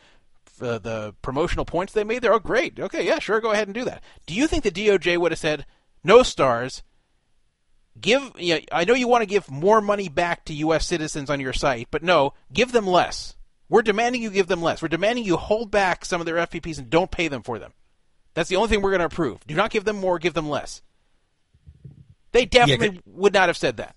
for 0.44 0.80
the 0.80 1.16
promotional 1.22 1.64
points 1.64 1.94
they 1.94 2.04
made 2.04 2.22
there. 2.22 2.34
Oh, 2.34 2.40
great. 2.40 2.80
Okay, 2.80 3.06
yeah, 3.06 3.20
sure. 3.20 3.40
Go 3.40 3.52
ahead 3.52 3.68
and 3.68 3.76
do 3.76 3.86
that." 3.86 4.04
Do 4.26 4.34
you 4.34 4.48
think 4.48 4.64
the 4.64 4.72
DOJ 4.72 5.18
would 5.18 5.32
have 5.32 5.40
said, 5.40 5.66
"No 6.04 6.24
stars. 6.24 6.84
Give. 8.00 8.32
You 8.38 8.56
know, 8.56 8.62
I 8.72 8.84
know 8.86 8.94
you 8.94 9.08
want 9.08 9.22
to 9.24 9.26
give 9.28 9.50
more 9.50 9.82
money 9.82 10.10
back 10.10 10.46
to 10.46 10.54
U.S. 10.54 10.86
citizens 10.86 11.30
on 11.30 11.40
your 11.40 11.54
site, 11.54 11.88
but 11.92 12.04
no, 12.04 12.34
give 12.54 12.72
them 12.72 12.86
less. 12.88 13.36
We're 13.70 13.82
demanding 13.82 14.22
you 14.22 14.30
give 14.30 14.48
them 14.48 14.62
less. 14.62 14.82
We're 14.82 14.88
demanding 14.88 15.26
you 15.26 15.36
hold 15.38 15.72
back 15.72 16.06
some 16.06 16.22
of 16.22 16.26
their 16.26 16.36
FPPs 16.36 16.78
and 16.78 16.90
don't 16.90 17.12
pay 17.12 17.28
them 17.28 17.44
for 17.44 17.60
them. 17.60 17.74
That's 18.34 18.50
the 18.50 18.56
only 18.56 18.70
thing 18.70 18.82
we're 18.82 18.92
going 18.92 19.00
to 19.00 19.06
approve. 19.08 19.46
Do 19.48 19.56
not 19.56 19.72
give 19.72 19.84
them 19.84 19.98
more. 20.00 20.20
Give 20.20 20.34
them 20.34 20.48
less." 20.50 20.82
They 22.32 22.46
definitely 22.46 22.90
good. 22.90 23.02
would 23.06 23.34
not 23.34 23.50
have 23.50 23.58
said 23.58 23.78
that. 23.78 23.96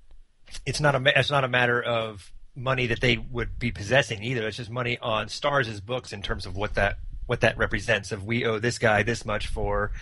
it's 0.65 0.81
not 0.81 0.95
a 0.95 1.19
it's 1.19 1.31
not 1.31 1.45
a 1.45 1.49
matter 1.49 1.83
of 1.83 2.33
money 2.57 2.87
that 2.87 3.01
they 3.01 3.17
would 3.17 3.59
be 3.59 3.71
possessing 3.71 4.23
either. 4.23 4.47
It's 4.49 4.57
just 4.57 4.71
money 4.71 4.99
on 5.01 5.29
Stars' 5.29 5.81
books 5.81 6.13
in 6.13 6.23
terms 6.23 6.47
of 6.47 6.57
what 6.57 6.75
that 6.75 6.97
what 7.27 7.41
that 7.43 7.57
represents. 7.59 8.13
Of 8.13 8.25
we 8.25 8.45
owe 8.47 8.59
this 8.59 8.79
guy 8.79 9.03
this 9.03 9.25
much 9.25 9.47
for 9.49 9.93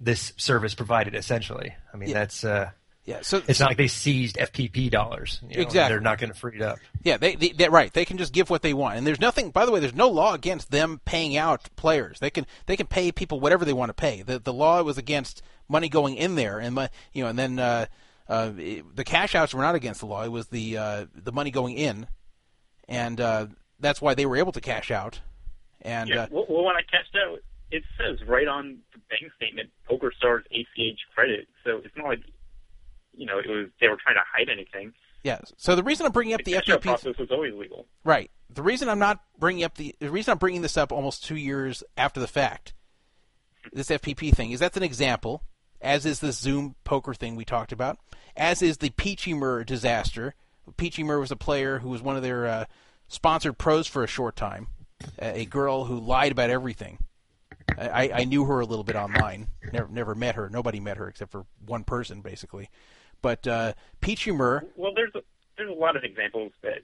this 0.00 0.32
service 0.36 0.74
provided. 0.74 1.14
Essentially, 1.14 1.74
I 1.92 1.96
mean 1.96 2.08
Yeah. 2.10 2.14
that's 2.20 2.44
uh, 2.44 2.70
Yeah, 3.06 3.18
so 3.20 3.42
it's 3.46 3.60
not 3.60 3.68
like 3.70 3.76
they 3.76 3.86
seized 3.88 4.36
FPP 4.36 4.90
dollars. 4.90 5.38
you 5.48 5.56
know, 5.56 5.62
Exactly. 5.62 5.92
they're 5.92 6.00
not 6.00 6.18
going 6.18 6.32
to 6.32 6.38
free 6.38 6.56
it 6.56 6.62
up. 6.62 6.78
Yeah, 7.02 7.18
they, 7.18 7.34
they 7.36 7.50
they're 7.50 7.70
right. 7.70 7.92
They 7.92 8.06
can 8.06 8.16
just 8.16 8.32
give 8.32 8.48
what 8.48 8.62
they 8.62 8.72
want, 8.72 8.96
and 8.96 9.06
there's 9.06 9.20
nothing. 9.20 9.50
By 9.50 9.66
the 9.66 9.72
way, 9.72 9.80
there's 9.80 9.94
no 9.94 10.08
law 10.08 10.32
against 10.32 10.70
them 10.70 11.00
paying 11.04 11.36
out 11.36 11.68
players. 11.76 12.18
They 12.20 12.30
can 12.30 12.46
they 12.64 12.76
can 12.78 12.86
pay 12.86 13.12
people 13.12 13.40
whatever 13.40 13.66
they 13.66 13.74
want 13.74 13.90
to 13.90 13.94
pay. 13.94 14.22
The 14.22 14.38
the 14.38 14.54
law 14.54 14.82
was 14.82 14.96
against 14.96 15.42
money 15.68 15.90
going 15.90 16.16
in 16.16 16.34
there, 16.34 16.58
and 16.58 16.76
you 17.12 17.24
know, 17.24 17.28
and 17.28 17.38
then 17.38 17.58
uh, 17.58 17.86
uh, 18.26 18.52
it- 18.56 18.96
the 18.96 19.04
cash 19.04 19.34
outs 19.34 19.52
were 19.52 19.60
not 19.62 19.74
against 19.74 20.00
the 20.00 20.06
law. 20.06 20.22
It 20.24 20.32
was 20.32 20.46
the 20.48 20.78
uh, 20.78 21.06
the 21.14 21.32
money 21.32 21.50
going 21.50 21.76
in, 21.76 22.06
and 22.88 23.20
uh, 23.20 23.46
that's 23.80 24.00
why 24.00 24.14
they 24.14 24.24
were 24.24 24.36
able 24.38 24.52
to 24.52 24.62
cash 24.62 24.90
out. 24.90 25.20
And 25.82 26.08
Yeah. 26.08 26.22
uh, 26.22 26.26
Well, 26.30 26.46
well, 26.48 26.64
when 26.64 26.76
I 26.76 26.80
cashed 26.90 27.14
out, 27.16 27.40
it 27.70 27.82
says 27.98 28.26
right 28.26 28.48
on 28.48 28.78
the 28.94 28.98
bank 29.10 29.30
statement 29.36 29.68
PokerStars 29.90 30.44
ACH 30.50 31.00
credit. 31.14 31.48
So 31.64 31.82
it's 31.84 31.94
not 31.98 32.06
like 32.06 32.20
you 33.16 33.26
know 33.26 33.38
it 33.38 33.48
was 33.48 33.68
they 33.80 33.88
were 33.88 33.96
trying 34.02 34.16
to 34.16 34.22
hide 34.30 34.48
anything. 34.48 34.92
yeah, 35.22 35.40
so 35.56 35.74
the 35.76 35.82
reason 35.82 36.06
I'm 36.06 36.12
bringing 36.12 36.34
up 36.34 36.44
The 36.44 36.52
the 36.54 36.60
FPP 36.62 36.80
process 36.82 37.18
was 37.18 37.30
always 37.30 37.54
legal. 37.54 37.86
Right. 38.04 38.30
The 38.50 38.62
reason 38.62 38.88
I'm 38.88 38.98
not 38.98 39.20
bringing 39.38 39.64
up 39.64 39.76
the 39.76 39.94
the 39.98 40.10
reason 40.10 40.32
I'm 40.32 40.38
bringing 40.38 40.62
this 40.62 40.76
up 40.76 40.92
almost 40.92 41.24
two 41.24 41.36
years 41.36 41.82
after 41.96 42.20
the 42.20 42.28
fact, 42.28 42.74
this 43.72 43.88
FPP 43.88 44.34
thing 44.34 44.50
is 44.52 44.60
that's 44.60 44.76
an 44.76 44.82
example, 44.82 45.42
as 45.80 46.06
is 46.06 46.20
the 46.20 46.32
Zoom 46.32 46.74
poker 46.84 47.14
thing 47.14 47.36
we 47.36 47.44
talked 47.44 47.72
about, 47.72 47.98
as 48.36 48.62
is 48.62 48.78
the 48.78 48.90
Peachy 48.90 49.34
Mur 49.34 49.64
disaster. 49.64 50.34
Peachy 50.76 51.02
Mur 51.02 51.18
was 51.20 51.30
a 51.30 51.36
player 51.36 51.80
who 51.80 51.88
was 51.90 52.00
one 52.00 52.16
of 52.16 52.22
their 52.22 52.46
uh, 52.46 52.64
sponsored 53.08 53.58
pros 53.58 53.86
for 53.86 54.02
a 54.04 54.08
short 54.08 54.36
time, 54.36 54.68
a 55.20 55.40
a 55.40 55.44
girl 55.44 55.84
who 55.84 55.98
lied 55.98 56.32
about 56.32 56.50
everything. 56.50 56.98
I, 57.76 58.10
I 58.14 58.24
knew 58.24 58.44
her 58.44 58.60
a 58.60 58.66
little 58.66 58.84
bit 58.84 58.94
online. 58.94 59.48
Never 59.72 59.88
never 59.88 60.14
met 60.14 60.34
her. 60.36 60.48
Nobody 60.48 60.80
met 60.80 60.98
her 60.98 61.08
except 61.08 61.32
for 61.32 61.46
one 61.66 61.82
person, 61.82 62.20
basically. 62.20 62.68
But 63.24 63.46
uh, 63.46 63.72
Peachy 64.02 64.32
Mur, 64.32 64.66
Well, 64.76 64.92
there's 64.94 65.14
a, 65.14 65.22
there's 65.56 65.70
a 65.70 65.72
lot 65.72 65.96
of 65.96 66.04
examples 66.04 66.52
that 66.62 66.80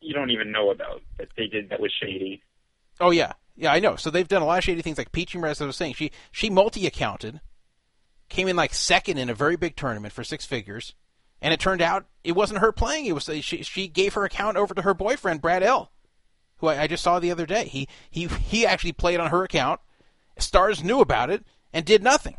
you 0.00 0.14
don't 0.14 0.30
even 0.30 0.52
know 0.52 0.70
about 0.70 1.02
that 1.18 1.30
they 1.36 1.48
did 1.48 1.70
that 1.70 1.80
was 1.80 1.90
shady. 2.00 2.44
Oh 3.00 3.10
yeah, 3.10 3.32
yeah, 3.56 3.72
I 3.72 3.80
know. 3.80 3.96
So 3.96 4.08
they've 4.08 4.28
done 4.28 4.40
a 4.40 4.44
lot 4.44 4.58
of 4.58 4.62
shady 4.62 4.82
things, 4.82 4.98
like 4.98 5.10
Peachy 5.10 5.36
Mur, 5.36 5.48
as 5.48 5.60
I 5.60 5.66
was 5.66 5.74
saying. 5.74 5.94
She 5.94 6.12
she 6.30 6.48
multi-accounted, 6.48 7.40
came 8.28 8.46
in 8.46 8.54
like 8.54 8.72
second 8.72 9.18
in 9.18 9.28
a 9.28 9.34
very 9.34 9.56
big 9.56 9.74
tournament 9.74 10.14
for 10.14 10.22
six 10.22 10.46
figures, 10.46 10.94
and 11.42 11.52
it 11.52 11.58
turned 11.58 11.82
out 11.82 12.06
it 12.22 12.36
wasn't 12.36 12.60
her 12.60 12.70
playing. 12.70 13.06
It 13.06 13.14
was 13.16 13.24
she 13.24 13.64
she 13.64 13.88
gave 13.88 14.14
her 14.14 14.24
account 14.24 14.56
over 14.56 14.74
to 14.74 14.82
her 14.82 14.94
boyfriend 14.94 15.42
Brad 15.42 15.64
L, 15.64 15.90
who 16.58 16.68
I, 16.68 16.82
I 16.82 16.86
just 16.86 17.02
saw 17.02 17.18
the 17.18 17.32
other 17.32 17.46
day. 17.46 17.64
He 17.64 17.88
he 18.12 18.28
he 18.28 18.64
actually 18.64 18.92
played 18.92 19.18
on 19.18 19.30
her 19.30 19.42
account. 19.42 19.80
Stars 20.38 20.84
knew 20.84 21.00
about 21.00 21.30
it 21.30 21.44
and 21.72 21.84
did 21.84 22.00
nothing, 22.00 22.36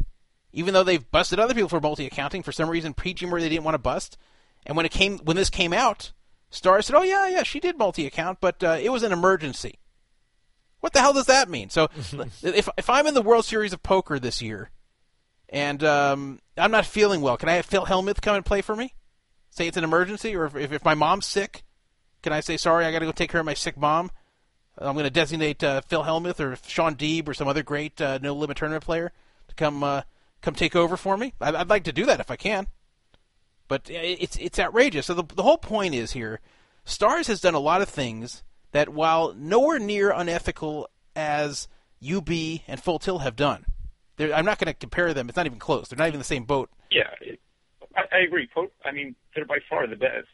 even 0.56 0.74
though 0.74 0.84
they've 0.84 1.12
busted 1.12 1.38
other 1.38 1.54
people 1.54 1.70
for 1.70 1.82
multi-accounting. 1.82 2.42
For 2.42 2.54
some 2.54 2.70
reason, 2.70 2.94
Peachy 2.94 3.26
Mur 3.26 3.40
they 3.40 3.50
didn't 3.50 3.66
want 3.66 3.76
to 3.76 3.80
bust, 3.80 4.18
and 4.66 4.76
when 4.76 4.86
it 4.86 4.92
came 4.92 5.20
when 5.20 5.36
this 5.36 5.50
came 5.52 5.74
out, 5.74 6.14
Star 6.50 6.82
said, 6.82 6.96
"Oh 6.96 7.04
yeah, 7.04 7.28
yeah, 7.28 7.44
she 7.44 7.60
did 7.60 7.78
multi-account, 7.78 8.40
but 8.42 8.64
uh, 8.64 8.78
it 8.82 8.90
was 8.90 9.04
an 9.04 9.12
emergency." 9.12 9.80
What 10.80 10.94
the 10.94 11.02
hell 11.02 11.14
does 11.14 11.26
that 11.26 11.50
mean? 11.50 11.70
So, 11.70 11.90
if 12.42 12.70
if 12.78 12.90
I'm 12.90 13.06
in 13.06 13.14
the 13.14 13.22
World 13.22 13.46
Series 13.46 13.74
of 13.74 13.84
Poker 13.84 14.18
this 14.18 14.42
year, 14.42 14.72
and 15.50 15.84
um, 15.84 16.40
I'm 16.58 16.72
not 16.72 16.86
feeling 16.86 17.22
well, 17.22 17.38
can 17.38 17.50
I 17.50 17.54
have 17.54 17.66
Phil 17.66 17.86
Hellmuth 17.86 18.22
come 18.22 18.36
and 18.36 18.46
play 18.46 18.62
for 18.62 18.76
me? 18.76 18.94
Say 19.50 19.68
it's 19.68 19.78
an 19.78 19.84
emergency, 19.84 20.36
or 20.36 20.46
if 20.46 20.56
if, 20.56 20.72
if 20.72 20.86
my 20.86 20.96
mom's 20.96 21.26
sick, 21.26 21.64
can 22.24 22.32
I 22.32 22.40
say 22.40 22.56
sorry? 22.56 22.86
I 22.86 22.94
got 22.94 23.00
to 23.00 23.06
go 23.06 23.12
take 23.12 23.30
care 23.30 23.42
of 23.42 23.46
my 23.46 23.54
sick 23.54 23.78
mom. 23.78 24.10
I'm 24.78 24.94
going 24.94 25.06
to 25.06 25.10
designate 25.10 25.64
uh, 25.64 25.82
Phil 25.82 26.04
Hellmuth 26.04 26.40
or 26.40 26.58
Shaun 26.68 26.96
Deeb 26.96 27.28
or 27.28 27.34
some 27.34 27.48
other 27.48 27.64
great 27.64 28.00
uh, 28.02 28.20
no 28.22 28.34
limit 28.34 28.58
tournament 28.58 28.84
player 28.84 29.12
to 29.48 29.56
come 29.56 29.84
uh, 29.84 30.02
come 30.46 30.54
take 30.54 30.76
over 30.76 30.96
for 30.96 31.18
me. 31.18 31.34
I'd, 31.42 31.56
I'd 31.56 31.70
like 31.70 31.84
to 31.86 31.92
do 31.92 32.06
that 32.06 32.20
if 32.22 32.30
I 32.32 32.36
can, 32.38 32.68
but 33.68 33.90
it's 33.90 34.38
it's 34.38 34.60
outrageous. 34.60 35.08
So 35.08 35.14
the 35.16 35.24
the 35.36 35.44
whole 35.44 35.58
point 35.58 35.94
is 35.96 36.14
here, 36.14 36.40
Stars 36.86 37.28
has 37.28 37.42
done 37.42 37.56
a 37.56 37.60
lot 37.60 37.82
of 37.82 37.90
things 37.90 38.44
that, 38.72 38.90
while 38.90 39.34
nowhere 39.36 39.80
near 39.80 40.12
unethical 40.12 40.88
as 41.16 41.68
UB 42.08 42.30
and 42.68 42.82
Full 42.82 43.00
Tilt 43.00 43.22
have 43.24 43.36
done, 43.36 43.66
I'm 44.20 44.46
not 44.46 44.60
going 44.60 44.68
to 44.68 44.74
compare 44.74 45.14
them. 45.14 45.28
It's 45.30 45.36
not 45.36 45.46
even 45.48 45.60
close. 45.60 45.88
They're 45.90 45.98
not 45.98 46.08
even 46.10 46.20
the 46.20 46.24
same 46.26 46.44
boat. 46.44 46.70
Yeah, 46.92 47.10
it, 47.22 47.40
I, 47.96 48.04
I 48.12 48.20
agree. 48.20 48.48
I 48.86 48.92
mean, 48.92 49.16
they're 49.34 49.46
by 49.46 49.60
far 49.70 49.88
the 49.88 49.96
best. 49.96 50.28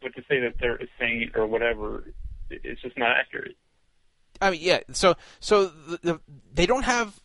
But 0.00 0.14
to 0.14 0.22
say 0.28 0.40
that 0.40 0.54
they're 0.58 0.76
a 0.76 0.86
saint 0.98 1.36
or 1.36 1.46
whatever, 1.46 2.04
it- 2.48 2.62
it's 2.64 2.80
just 2.80 2.96
not 2.98 3.10
accurate. 3.16 3.56
I 4.40 4.50
mean, 4.50 4.60
yeah. 4.62 4.80
So, 4.92 5.14
so 5.40 5.66
the, 5.66 5.98
the, 6.02 6.20
they 6.54 6.64
don't 6.66 6.84
have 6.84 7.20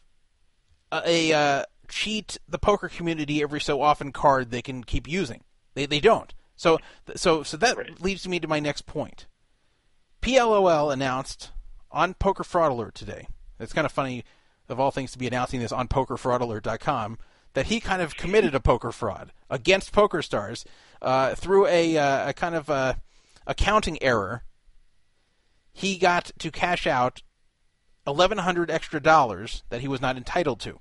a, 0.91 1.31
a 1.31 1.33
uh, 1.33 1.63
cheat 1.85 2.37
the 2.47 2.59
poker 2.59 2.89
community 2.89 3.41
every 3.41 3.61
so 3.61 3.81
often 3.81 4.11
card 4.11 4.51
they 4.51 4.61
can 4.61 4.83
keep 4.83 5.07
using. 5.07 5.43
They 5.73 5.85
they 5.85 5.99
don't. 5.99 6.33
So 6.55 6.79
so 7.15 7.43
so 7.43 7.57
that 7.57 7.77
Right. 7.77 8.01
leads 8.01 8.27
me 8.27 8.39
to 8.39 8.47
my 8.47 8.59
next 8.59 8.85
point. 8.85 9.27
PLOL 10.21 10.91
announced 10.91 11.51
on 11.91 12.13
Poker 12.15 12.43
Fraud 12.43 12.71
Alert 12.71 12.95
today. 12.95 13.27
It's 13.59 13.73
kind 13.73 13.85
of 13.85 13.91
funny, 13.91 14.23
of 14.67 14.79
all 14.79 14.91
things, 14.91 15.11
to 15.11 15.17
be 15.19 15.27
announcing 15.27 15.59
this 15.59 15.71
on 15.71 15.87
PokerFraudAlert.com 15.87 17.17
that 17.53 17.67
he 17.67 17.79
kind 17.79 18.01
of 18.01 18.17
committed 18.17 18.53
a 18.53 18.59
poker 18.59 18.91
fraud 18.91 19.31
against 19.49 19.93
PokerStars 19.93 20.65
uh, 21.01 21.35
through 21.35 21.67
a, 21.67 21.97
uh, 21.97 22.29
a 22.29 22.33
kind 22.33 22.53
of 22.55 22.69
uh, 22.69 22.95
accounting 23.47 24.01
error. 24.03 24.43
He 25.71 25.97
got 25.97 26.31
to 26.39 26.51
cash 26.51 26.85
out 26.87 27.21
eleven 28.07 28.37
hundred 28.39 28.69
extra 28.71 28.99
dollars 29.01 29.63
that 29.69 29.81
he 29.81 29.87
was 29.87 30.01
not 30.01 30.17
entitled 30.17 30.59
to. 30.61 30.79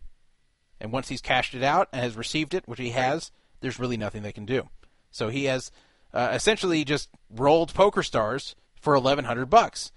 And 0.81 0.93
once 0.93 1.09
he's 1.09 1.21
cashed 1.21 1.55
it 1.55 1.63
out 1.63 1.89
and 1.93 2.03
has 2.03 2.17
received 2.17 2.55
it, 2.55 2.67
which 2.67 2.81
he 2.81 2.91
has, 2.91 3.31
there's 3.61 3.79
really 3.79 3.97
nothing 3.97 4.23
they 4.23 4.33
can 4.33 4.45
do. 4.45 4.69
So 5.11 5.29
he 5.29 5.45
has 5.45 5.71
uh, 6.13 6.31
essentially 6.33 6.85
just 6.85 7.09
rolled 7.31 7.73
Poker 7.75 8.03
Stars 8.03 8.55
for 8.81 8.95
eleven 8.95 9.25
hundred 9.25 9.47
bucks. 9.47 9.93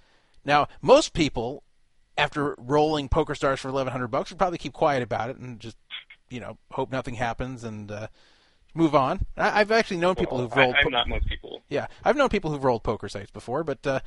Now, 0.45 0.67
most 0.81 1.13
people, 1.13 1.63
after 2.17 2.55
rolling 2.57 3.09
Poker 3.09 3.35
Stars 3.35 3.59
for 3.59 3.69
eleven 3.69 3.91
hundred 3.91 4.07
bucks, 4.07 4.29
would 4.29 4.39
probably 4.39 4.59
keep 4.59 4.73
quiet 4.73 5.03
about 5.03 5.29
it 5.29 5.37
and 5.37 5.59
just, 5.59 5.77
you 6.29 6.39
know, 6.39 6.57
hope 6.71 6.91
nothing 6.91 7.15
happens 7.15 7.63
and 7.63 7.91
uh, 7.91 8.07
move 8.73 8.95
on. 8.95 9.25
I, 9.35 9.59
I've 9.59 9.71
actually 9.71 9.97
known 9.97 10.15
people 10.15 10.37
who've 10.37 10.55
rolled. 10.55 10.75
I, 10.75 10.83
po- 10.83 10.87
I'm 10.87 10.93
not 10.93 11.09
most 11.09 11.27
people. 11.27 11.63
yeah, 11.69 11.87
I've 12.03 12.15
known 12.15 12.29
people 12.29 12.51
who've 12.51 12.63
rolled 12.63 12.83
poker 12.83 13.09
sites 13.09 13.31
before, 13.31 13.63
but 13.63 13.85
uh, 13.85 13.99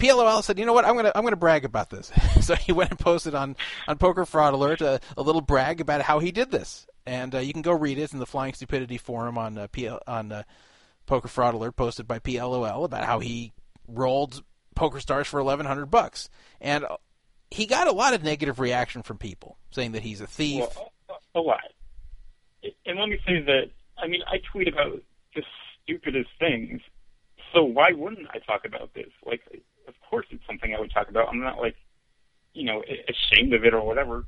PLOL 0.00 0.42
said, 0.42 0.58
"You 0.58 0.66
know 0.66 0.72
what? 0.72 0.84
I'm 0.84 0.96
gonna 0.96 1.12
I'm 1.14 1.24
gonna 1.24 1.36
brag 1.36 1.64
about 1.64 1.90
this." 1.90 2.10
so 2.40 2.54
he 2.54 2.72
went 2.72 2.90
and 2.90 2.98
posted 2.98 3.34
on 3.34 3.56
on 3.86 3.98
Poker 3.98 4.24
Fraud 4.24 4.54
Alert 4.54 4.80
a, 4.80 5.00
a 5.16 5.22
little 5.22 5.40
brag 5.40 5.80
about 5.80 6.02
how 6.02 6.18
he 6.18 6.32
did 6.32 6.50
this, 6.50 6.86
and 7.06 7.34
uh, 7.34 7.38
you 7.38 7.52
can 7.52 7.62
go 7.62 7.72
read 7.72 7.98
it 7.98 8.12
in 8.12 8.18
the 8.18 8.26
Flying 8.26 8.54
Stupidity 8.54 8.98
forum 8.98 9.38
on 9.38 9.58
uh, 9.58 9.68
PL, 9.68 10.00
on 10.06 10.32
uh, 10.32 10.42
Poker 11.06 11.28
Fraud 11.28 11.54
Alert, 11.54 11.76
posted 11.76 12.06
by 12.08 12.18
PLOL 12.18 12.84
about 12.84 13.04
how 13.04 13.20
he 13.20 13.52
rolled 13.86 14.42
Poker 14.74 15.00
Stars 15.00 15.26
for 15.26 15.42
1,100 15.42 15.86
bucks, 15.86 16.30
and 16.60 16.84
uh, 16.84 16.96
he 17.50 17.66
got 17.66 17.88
a 17.88 17.92
lot 17.92 18.14
of 18.14 18.22
negative 18.22 18.58
reaction 18.60 19.02
from 19.02 19.18
people 19.18 19.58
saying 19.70 19.92
that 19.92 20.02
he's 20.02 20.20
a 20.20 20.26
thief. 20.26 20.64
Well, 20.76 20.92
a 21.34 21.40
lot. 21.40 21.60
And 22.86 22.98
let 22.98 23.08
me 23.08 23.18
say 23.26 23.40
that, 23.40 23.70
I 23.98 24.06
mean, 24.06 24.22
I 24.26 24.38
tweet 24.52 24.68
about 24.68 25.02
the 25.34 25.42
stupidest 25.82 26.30
things, 26.38 26.80
so 27.52 27.64
why 27.64 27.92
wouldn't 27.92 28.28
I 28.30 28.38
talk 28.38 28.64
about 28.64 28.94
this? 28.94 29.08
Like, 29.24 29.42
of 29.90 30.10
course 30.10 30.26
it's 30.30 30.42
something 30.46 30.74
I 30.74 30.80
would 30.80 30.92
talk 30.92 31.08
about. 31.08 31.28
I'm 31.28 31.40
not, 31.40 31.58
like, 31.58 31.76
you 32.54 32.64
know, 32.64 32.82
ashamed 33.08 33.52
of 33.54 33.64
it 33.64 33.74
or 33.74 33.84
whatever. 33.86 34.24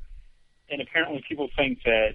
And 0.70 0.80
apparently 0.80 1.22
people 1.28 1.48
think 1.56 1.78
that 1.84 2.10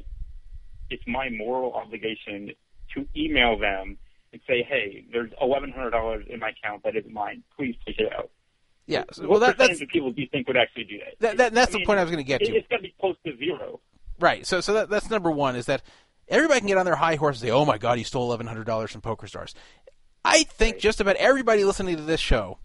it's 0.90 1.04
my 1.08 1.30
moral 1.30 1.74
obligation 1.74 2.52
to 2.96 3.06
email 3.16 3.58
them 3.60 3.98
and 4.32 4.42
say, 4.48 4.64
hey, 4.64 5.06
there's 5.12 5.32
$1,100 5.42 6.28
in 6.28 6.40
my 6.40 6.50
account 6.50 6.84
that 6.84 6.96
isn't 6.96 7.14
mine. 7.14 7.44
Please 7.58 7.76
take 7.86 8.00
it 8.00 8.12
out. 8.14 8.30
yeah, 8.86 9.04
so- 9.12 9.24
what 9.24 9.30
well 9.32 9.40
that, 9.42 9.58
that's 9.58 9.82
of 9.82 9.88
people 9.90 10.12
do 10.12 10.22
you 10.22 10.28
think 10.32 10.48
would 10.48 10.58
actually 10.58 10.86
do 10.86 10.98
that? 11.00 11.20
that, 11.20 11.38
that, 11.38 11.54
that's 11.54 11.70
I 11.70 11.72
the 11.74 11.78
mean, 11.80 11.86
point 11.88 12.00
I 12.00 12.04
was 12.04 12.12
going 12.12 12.24
to 12.24 12.28
get 12.28 12.42
it- 12.42 12.46
to. 12.48 12.56
It's 12.56 12.68
going 12.68 12.82
to 12.82 12.88
be 12.88 12.96
close 13.00 13.16
to 13.26 13.36
zero. 13.38 13.80
Right. 14.20 14.46
So 14.48 14.62
so 14.62 14.74
that, 14.74 14.90
that's 14.90 15.10
number 15.12 15.30
one 15.30 15.56
is 15.56 15.68
that 15.68 15.84
everybody 16.28 16.60
can 16.62 16.68
get 16.68 16.78
on 16.80 16.86
their 16.86 16.96
high 16.96 17.16
horse 17.16 17.38
and 17.40 17.48
say, 17.48 17.52
"Oh 17.52 17.66
my 17.66 17.78
God, 17.78 18.00
you 18.00 18.04
stole 18.04 18.24
eleven 18.24 18.48
hundred 18.48 18.66
dollars 18.66 18.92
from 18.92 19.02
Poker 19.02 19.28
Stars." 19.28 19.54
I 20.26 20.42
think 20.44 20.80
just 20.80 21.00
about 21.00 21.16
everybody 21.18 21.64
listening 21.64 21.98
to 21.98 22.02
this 22.02 22.20
show, 22.20 22.58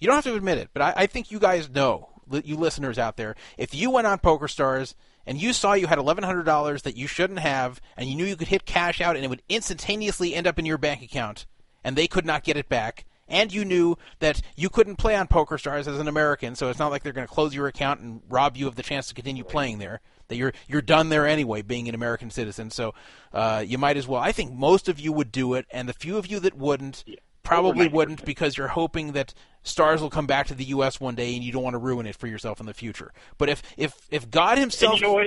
you 0.00 0.06
don't 0.06 0.16
have 0.16 0.24
to 0.24 0.34
admit 0.34 0.58
it, 0.58 0.70
but 0.72 0.82
I, 0.82 0.94
I 0.96 1.06
think 1.06 1.30
you 1.30 1.38
guys 1.38 1.70
know, 1.70 2.08
you 2.44 2.56
listeners 2.56 2.98
out 2.98 3.16
there, 3.16 3.36
if 3.58 3.74
you 3.74 3.90
went 3.90 4.06
on 4.06 4.18
Poker 4.18 4.48
Stars 4.48 4.94
and 5.26 5.40
you 5.40 5.52
saw 5.52 5.74
you 5.74 5.86
had 5.86 5.98
eleven 5.98 6.24
hundred 6.24 6.44
dollars 6.44 6.82
that 6.82 6.96
you 6.96 7.06
shouldn't 7.06 7.40
have, 7.40 7.80
and 7.96 8.08
you 8.08 8.16
knew 8.16 8.24
you 8.24 8.36
could 8.36 8.48
hit 8.48 8.64
cash 8.64 9.00
out 9.00 9.16
and 9.16 9.24
it 9.24 9.28
would 9.28 9.42
instantaneously 9.48 10.34
end 10.34 10.46
up 10.46 10.58
in 10.58 10.66
your 10.66 10.78
bank 10.78 11.02
account, 11.02 11.46
and 11.84 11.94
they 11.94 12.08
could 12.08 12.26
not 12.26 12.44
get 12.44 12.56
it 12.56 12.68
back. 12.68 13.04
And 13.28 13.52
you 13.52 13.64
knew 13.64 13.96
that 14.18 14.42
you 14.56 14.68
couldn't 14.68 14.96
play 14.96 15.14
on 15.14 15.28
Poker 15.28 15.56
Stars 15.56 15.86
as 15.86 15.98
an 15.98 16.08
American, 16.08 16.56
so 16.56 16.68
it's 16.68 16.80
not 16.80 16.90
like 16.90 17.04
they're 17.04 17.12
going 17.12 17.28
to 17.28 17.32
close 17.32 17.54
your 17.54 17.68
account 17.68 18.00
and 18.00 18.22
rob 18.28 18.56
you 18.56 18.66
of 18.66 18.74
the 18.74 18.82
chance 18.82 19.06
to 19.06 19.14
continue 19.14 19.44
playing 19.44 19.78
there. 19.78 20.00
That 20.28 20.36
you're 20.36 20.52
you're 20.66 20.82
done 20.82 21.10
there 21.10 21.26
anyway, 21.26 21.62
being 21.62 21.88
an 21.88 21.94
American 21.94 22.30
citizen. 22.30 22.70
So 22.70 22.94
uh, 23.32 23.64
you 23.66 23.78
might 23.78 23.96
as 23.96 24.08
well. 24.08 24.20
I 24.20 24.32
think 24.32 24.52
most 24.52 24.88
of 24.88 24.98
you 24.98 25.12
would 25.12 25.30
do 25.30 25.54
it, 25.54 25.66
and 25.70 25.88
the 25.88 25.92
few 25.92 26.16
of 26.18 26.26
you 26.26 26.40
that 26.40 26.56
wouldn't 26.56 27.04
probably 27.50 27.88
wouldn't 27.88 28.24
because 28.24 28.56
you're 28.56 28.68
hoping 28.68 29.12
that 29.12 29.34
stars 29.62 30.00
will 30.00 30.10
come 30.10 30.26
back 30.26 30.46
to 30.48 30.54
the 30.54 30.64
U.S. 30.64 31.00
one 31.00 31.14
day 31.14 31.34
and 31.34 31.44
you 31.44 31.52
don't 31.52 31.62
want 31.62 31.74
to 31.74 31.78
ruin 31.78 32.06
it 32.06 32.16
for 32.16 32.26
yourself 32.26 32.60
in 32.60 32.66
the 32.66 32.74
future. 32.74 33.12
But 33.38 33.48
if 33.48 33.62
if 33.76 33.94
if 34.10 34.30
God 34.30 34.52
And 34.52 34.60
Himself, 34.60 35.00
you 35.00 35.06
know 35.06 35.12
what? 35.14 35.26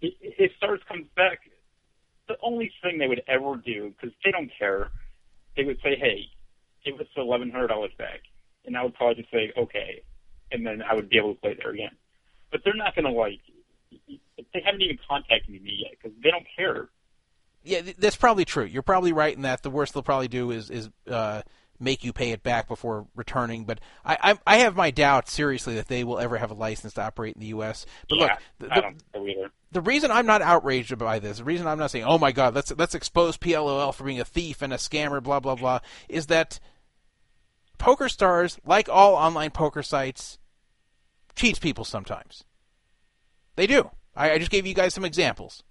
If 0.00 0.52
Stars 0.56 0.80
comes 0.88 1.06
back, 1.16 1.40
the 2.28 2.36
only 2.42 2.70
thing 2.82 2.98
they 2.98 3.08
would 3.08 3.22
ever 3.26 3.56
do, 3.56 3.92
because 3.96 4.14
they 4.24 4.30
don't 4.30 4.50
care, 4.58 4.90
they 5.56 5.64
would 5.64 5.80
say, 5.82 5.96
"Hey, 5.96 6.28
give 6.84 7.00
us 7.00 7.06
the 7.16 7.22
eleven 7.22 7.50
hundred 7.50 7.68
dollars 7.68 7.92
back," 7.98 8.20
and 8.64 8.76
I 8.76 8.82
would 8.84 8.94
probably 8.94 9.22
just 9.22 9.32
say, 9.32 9.52
"Okay," 9.56 10.02
and 10.52 10.66
then 10.66 10.82
I 10.82 10.94
would 10.94 11.08
be 11.08 11.18
able 11.18 11.34
to 11.34 11.40
play 11.40 11.54
there 11.54 11.72
again. 11.72 11.96
But 12.50 12.62
they're 12.64 12.74
not 12.74 12.94
going 12.94 13.06
to 13.06 13.10
like. 13.10 13.40
They 13.90 14.60
haven't 14.64 14.82
even 14.82 14.98
contacted 15.08 15.50
me 15.50 15.84
yet 15.84 15.92
because 15.92 16.16
they 16.22 16.30
don't 16.30 16.46
care. 16.56 16.88
Yeah, 17.68 17.92
that's 17.98 18.16
probably 18.16 18.44
true. 18.44 18.64
You're 18.64 18.82
probably 18.82 19.12
right 19.12 19.34
in 19.34 19.42
that. 19.42 19.62
The 19.62 19.70
worst 19.70 19.94
they'll 19.94 20.02
probably 20.02 20.28
do 20.28 20.50
is 20.50 20.70
is 20.70 20.88
uh, 21.08 21.42
make 21.78 22.02
you 22.02 22.12
pay 22.12 22.30
it 22.30 22.42
back 22.42 22.66
before 22.66 23.06
returning. 23.14 23.64
But 23.64 23.80
I, 24.04 24.16
I 24.22 24.38
I 24.46 24.56
have 24.58 24.74
my 24.74 24.90
doubts 24.90 25.32
seriously 25.32 25.74
that 25.74 25.88
they 25.88 26.02
will 26.02 26.18
ever 26.18 26.38
have 26.38 26.50
a 26.50 26.54
license 26.54 26.94
to 26.94 27.02
operate 27.02 27.36
in 27.36 27.40
the 27.40 27.48
U.S. 27.48 27.84
But 28.08 28.18
yeah, 28.18 28.24
look, 28.24 28.38
the, 28.58 28.72
I 28.72 28.74
the, 28.76 28.80
don't 28.80 29.28
either. 29.28 29.50
the 29.72 29.80
reason 29.82 30.10
I'm 30.10 30.26
not 30.26 30.40
outraged 30.40 30.96
by 30.98 31.18
this, 31.18 31.38
the 31.38 31.44
reason 31.44 31.66
I'm 31.66 31.78
not 31.78 31.90
saying, 31.90 32.06
"Oh 32.06 32.18
my 32.18 32.32
God, 32.32 32.54
let's 32.54 32.72
let's 32.76 32.94
expose 32.94 33.36
PLOL 33.36 33.92
for 33.92 34.04
being 34.04 34.20
a 34.20 34.24
thief 34.24 34.62
and 34.62 34.72
a 34.72 34.76
scammer," 34.76 35.22
blah 35.22 35.40
blah 35.40 35.54
blah, 35.54 35.80
is 36.08 36.26
that 36.26 36.58
Poker 37.76 38.08
Stars, 38.08 38.58
like 38.64 38.88
all 38.88 39.14
online 39.14 39.50
poker 39.50 39.82
sites, 39.82 40.38
cheats 41.36 41.58
people 41.58 41.84
sometimes. 41.84 42.44
They 43.56 43.66
do. 43.66 43.90
I, 44.16 44.32
I 44.32 44.38
just 44.38 44.50
gave 44.50 44.66
you 44.66 44.74
guys 44.74 44.94
some 44.94 45.04
examples 45.04 45.62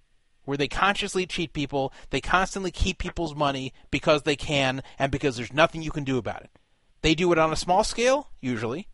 where 0.48 0.56
they 0.56 0.66
consciously 0.66 1.26
cheat 1.26 1.52
people. 1.52 1.92
They 2.08 2.22
constantly 2.22 2.70
keep 2.70 2.96
people's 2.96 3.34
money 3.34 3.74
because 3.90 4.22
they 4.22 4.34
can 4.34 4.82
and 4.98 5.12
because 5.12 5.36
there's 5.36 5.52
nothing 5.52 5.82
you 5.82 5.90
can 5.90 6.04
do 6.04 6.16
about 6.16 6.40
it. 6.40 6.50
They 7.02 7.14
do 7.14 7.30
it 7.32 7.38
on 7.38 7.52
a 7.52 7.56
small 7.56 7.84
scale, 7.84 8.30
usually. 8.40 8.88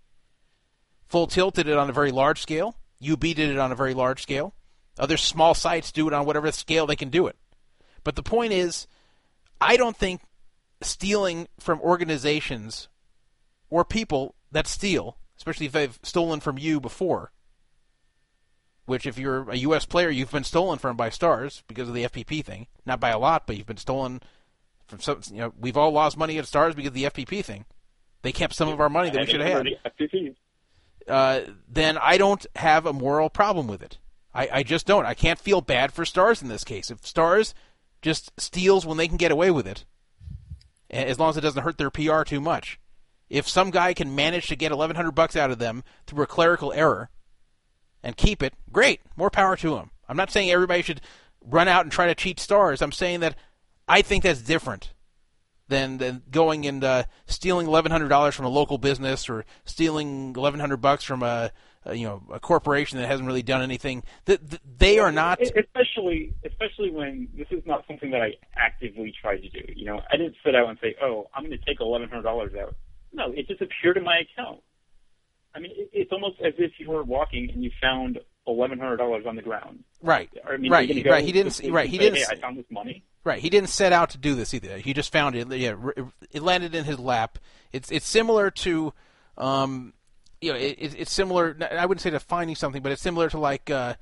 Full 1.07 1.29
Tilt 1.29 1.55
did 1.55 1.69
it 1.69 1.79
on 1.79 1.89
a 1.89 1.93
very 1.93 2.11
large 2.11 2.43
scale. 2.43 2.75
UB 3.09 3.21
did 3.21 3.39
it 3.39 3.59
on 3.59 3.71
a 3.71 3.77
very 3.77 3.95
large 3.95 4.21
scale. 4.21 4.53
Other 4.99 5.17
small 5.17 5.55
sites 5.55 5.93
do 5.93 6.09
it 6.09 6.13
on 6.13 6.27
whatever 6.27 6.51
scale 6.51 6.89
they 6.89 6.97
can 6.97 7.09
do 7.09 7.29
it. 7.29 7.37
But 8.03 8.17
the 8.17 8.25
point 8.25 8.53
is, 8.53 8.89
I 9.61 9.77
don't 9.77 9.97
think 9.97 10.23
stealing 10.83 11.47
from 11.61 11.81
organizations 11.83 12.89
or 13.71 13.85
people 13.85 14.35
that 14.51 14.67
steal, 14.67 15.19
especially 15.37 15.67
if 15.67 15.73
they've 15.73 16.01
stolen 16.03 16.41
from 16.41 16.59
you 16.59 16.81
before, 16.81 17.31
which 18.86 19.06
if 19.06 19.19
you're 19.19 19.51
a 19.51 19.56
U.S. 19.56 19.86
player, 19.86 20.11
you've 20.11 20.31
been 20.31 20.44
stolen 20.44 20.78
from 20.78 20.97
by 20.97 21.11
stars 21.11 21.62
because 21.69 21.89
of 21.89 21.94
the 21.94 22.05
FPP 22.05 22.44
thing. 22.44 22.66
Not 22.85 23.01
by 23.01 23.11
a 23.11 23.19
lot, 23.19 23.47
but 23.47 23.56
you've 23.56 23.66
been 23.66 23.77
stolen 23.77 24.23
from 24.86 25.01
some. 25.01 25.20
You 25.31 25.39
know, 25.39 25.52
we've 25.59 25.77
all 25.77 25.90
lost 25.90 26.16
money 26.16 26.39
at 26.39 26.47
stars 26.47 26.74
because 26.74 26.89
of 26.89 26.94
the 26.94 27.05
FPP 27.05 27.44
thing. 27.44 27.65
They 28.23 28.32
kept 28.32 28.55
some 28.55 28.69
of 28.69 28.81
our 28.81 28.89
money 28.89 29.11
that 29.11 29.20
we 29.20 29.27
should 29.27 29.40
have 29.40 29.66
had 29.66 29.66
uh, 31.09 31.40
then 31.69 31.98
I 31.98 32.16
don't 32.16 32.44
have 32.56 32.86
a 32.86 32.93
moral 32.93 33.28
problem 33.28 33.66
with 33.66 33.82
it. 33.82 33.98
I, 34.35 34.48
I 34.52 34.62
just 34.62 34.86
don't. 34.86 35.06
I 35.06 35.15
can't 35.15 35.39
feel 35.39 35.61
bad 35.61 35.93
for 35.93 36.05
Stars 36.05 36.43
in 36.43 36.48
this 36.48 36.65
case. 36.65 36.90
If 36.90 37.06
Stars 37.06 37.55
just 38.02 38.32
steals 38.40 38.85
when 38.85 38.97
they 38.97 39.09
can 39.09 39.16
get 39.16 39.31
away 39.31 39.51
with 39.51 39.66
it, 39.66 39.85
as 40.90 41.19
long 41.19 41.31
as 41.31 41.36
it 41.36 41.43
doesn't 41.43 41.62
hurt 41.62 41.78
their 41.78 41.90
PR 41.90 42.23
too 42.23 42.40
much. 42.40 42.78
If 43.31 43.48
some 43.48 43.70
guy 43.70 43.94
can 43.94 44.15
manage 44.15 44.48
to 44.48 44.56
get 44.56 44.70
1100 44.70 45.12
bucks 45.12 45.35
out 45.35 45.51
of 45.51 45.59
them 45.59 45.82
through 46.06 46.23
a 46.23 46.27
clerical 46.27 46.73
error 46.73 47.11
and 48.05 48.17
keep 48.17 48.43
it, 48.43 48.55
great. 48.71 49.01
More 49.17 49.31
power 49.31 49.57
to 49.57 49.77
him. 49.77 49.91
I'm 50.09 50.17
not 50.17 50.31
saying 50.31 50.51
everybody 50.51 50.83
should 50.83 51.01
run 51.41 51.67
out 51.67 51.85
and 51.85 51.91
try 51.91 52.07
to 52.07 52.15
cheat 52.15 52.39
Stars. 52.39 52.83
I'm 52.83 52.93
saying 52.93 53.21
that 53.21 53.35
I 53.89 54.03
think 54.03 54.23
that's 54.23 54.43
different 54.43 54.93
than 55.69 55.97
than 55.97 56.23
going 56.31 56.67
and 56.67 56.85
uh, 56.85 57.05
stealing 57.27 57.67
eleven 57.67 57.91
hundred 57.91 58.09
dollars 58.09 58.35
from 58.35 58.45
a 58.45 58.51
local 58.51 58.79
business 58.79 59.29
or 59.29 59.45
stealing 59.65 60.35
eleven 60.37 60.61
hundred 60.61 60.77
bucks 60.79 61.03
from 61.03 61.23
a, 61.23 61.51
a 61.87 61.95
you 61.95 62.07
know 62.07 62.23
a 62.31 62.39
corporation 62.39 62.99
that 62.99 63.07
hasn't 63.07 63.27
really 63.27 63.43
done 63.43 63.63
anything. 63.63 64.03
Th- 64.27 64.39
th- 64.39 64.61
they 64.79 64.99
are 64.99 65.11
not. 65.11 65.41
Especially 65.41 66.35
especially 66.45 66.91
when 66.91 67.29
this 67.35 67.49
is 67.51 67.63
not 67.65 67.87
something 67.87 68.11
that 68.11 68.21
I 68.21 68.35
actively 68.55 69.15
tried 69.19 69.39
to 69.39 69.49
do. 69.49 69.65
You 69.75 69.87
know, 69.87 70.03
I 70.13 70.19
didn't 70.19 70.37
sit 70.45 70.55
out 70.55 70.69
and 70.69 70.79
say, 70.83 70.95
"Oh, 71.03 71.29
I'm 71.35 71.45
going 71.45 71.59
to 71.59 71.65
take 71.65 71.81
eleven 71.81 72.09
hundred 72.11 72.23
dollars 72.25 72.53
out." 72.55 72.77
No, 73.15 73.33
it 73.33 73.49
just 73.49 73.63
appeared 73.63 73.97
in 73.97 74.05
my 74.05 74.19
account. 74.19 74.61
I 75.55 75.61
mean, 75.61 75.73
it, 75.77 75.91
it's 75.93 76.13
almost 76.13 76.41
as 76.41 76.55
if 76.59 76.73
you 76.79 76.91
were 76.91 77.03
walking 77.03 77.51
and 77.51 77.63
you 77.63 77.71
found 77.81 78.19
eleven 78.47 78.79
hundred 78.79 78.97
dollars 78.99 79.25
on 79.27 79.37
the 79.37 79.43
ground. 79.43 79.85
Right, 80.03 80.31
I 80.49 80.57
mean, 80.57 80.71
right, 80.71 81.05
go 81.05 81.11
right. 81.11 81.25
He 81.25 81.33
didn't. 81.33 81.61
Right, 81.73 81.89
he 81.89 81.97
say, 81.97 82.05
didn't. 82.05 82.19
Hey, 82.19 82.25
I 82.31 82.37
found 82.37 82.59
this 82.59 82.67
money. 82.71 83.05
Right, 83.25 83.39
he 83.41 83.49
didn't 83.49 83.71
set 83.71 83.93
out 83.93 84.11
to 84.11 84.19
do 84.19 84.35
this 84.35 84.53
either. 84.53 84.77
He 84.79 84.93
just 84.93 85.11
found 85.13 85.35
it. 85.35 85.51
Yeah, 85.53 85.77
it 86.31 86.43
landed 86.43 86.75
in 86.75 86.85
his 86.85 86.99
lap. 86.99 87.39
It's 87.73 87.91
it's 87.91 88.07
similar 88.07 88.51
to, 88.51 88.93
um, 89.39 89.95
you 90.41 90.53
know, 90.53 90.59
it, 90.59 90.77
it- 90.79 90.95
it's 90.99 91.13
similar. 91.13 91.57
I 91.71 91.87
wouldn't 91.87 92.03
say 92.03 92.11
to 92.11 92.21
finding 92.21 92.57
something, 92.57 92.83
but 92.83 92.93
it's 92.93 93.01
similar 93.03 93.31
to 93.31 93.39
like, 93.39 93.71
uh, 93.71 93.95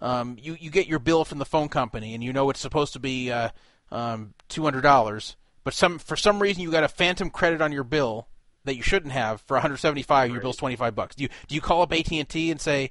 um, 0.00 0.36
you 0.40 0.56
you 0.58 0.70
get 0.70 0.86
your 0.86 0.98
bill 0.98 1.24
from 1.24 1.38
the 1.38 1.44
phone 1.44 1.68
company 1.68 2.14
and 2.14 2.24
you 2.24 2.32
know 2.32 2.48
it's 2.50 2.60
supposed 2.60 2.94
to 2.94 3.00
be 3.00 3.30
uh, 3.30 3.50
um, 3.92 4.32
two 4.48 4.62
hundred 4.64 4.80
dollars, 4.82 5.36
but 5.62 5.74
some 5.74 5.98
for 5.98 6.16
some 6.16 6.40
reason 6.40 6.62
you 6.62 6.70
got 6.70 6.84
a 6.84 6.88
phantom 6.88 7.28
credit 7.28 7.60
on 7.60 7.72
your 7.72 7.84
bill 7.84 8.28
that 8.64 8.76
you 8.76 8.82
shouldn't 8.82 9.12
have 9.12 9.40
for 9.42 9.54
one 9.54 9.62
hundred 9.62 9.78
seventy 9.78 10.02
five. 10.02 10.30
Your 10.30 10.40
bill's 10.40 10.56
twenty 10.56 10.76
five 10.76 10.94
bucks. 10.94 11.16
Do 11.16 11.24
you 11.24 11.28
do 11.48 11.54
you 11.54 11.60
call 11.60 11.82
up 11.82 11.92
AT 11.92 12.10
and 12.12 12.28
T 12.28 12.50
and 12.50 12.60
say? 12.60 12.90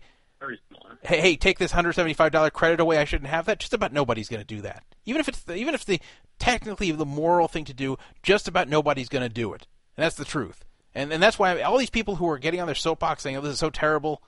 Hey, 1.02 1.20
hey, 1.20 1.36
take 1.36 1.60
this 1.60 1.72
hundred 1.74 1.94
seventy-five 1.94 2.32
dollar 2.32 2.50
credit 2.50 2.80
away. 2.80 2.98
I 2.98 3.04
shouldn't 3.04 3.30
have 3.30 3.46
that. 3.46 3.60
Just 3.60 3.74
about 3.74 3.92
nobody's 3.92 4.30
going 4.30 4.42
to 4.42 4.48
do 4.48 4.62
that. 4.62 4.84
Even 5.06 5.20
if 5.20 5.28
it's 5.28 5.42
the, 5.42 5.56
even 5.56 5.74
if 5.74 5.86
the 5.86 6.00
technically 6.40 6.92
the 6.92 7.06
moral 7.06 7.48
thing 7.50 7.66
to 7.66 7.74
do, 7.74 7.98
just 8.24 8.48
about 8.48 8.70
nobody's 8.70 9.10
going 9.10 9.22
to 9.22 9.34
do 9.34 9.54
it. 9.54 9.68
And 9.98 10.04
that's 10.04 10.16
the 10.16 10.26
truth. 10.26 10.64
And 10.96 11.12
and 11.12 11.22
that's 11.22 11.38
why 11.38 11.62
all 11.62 11.78
these 11.78 11.90
people 11.90 12.16
who 12.16 12.30
are 12.30 12.38
getting 12.40 12.62
on 12.62 12.68
their 12.68 12.76
soapbox 12.76 13.24
saying, 13.24 13.36
"Oh, 13.36 13.42
this 13.42 13.54
is 13.54 13.60
so 13.60 13.70
terrible," 13.70 14.24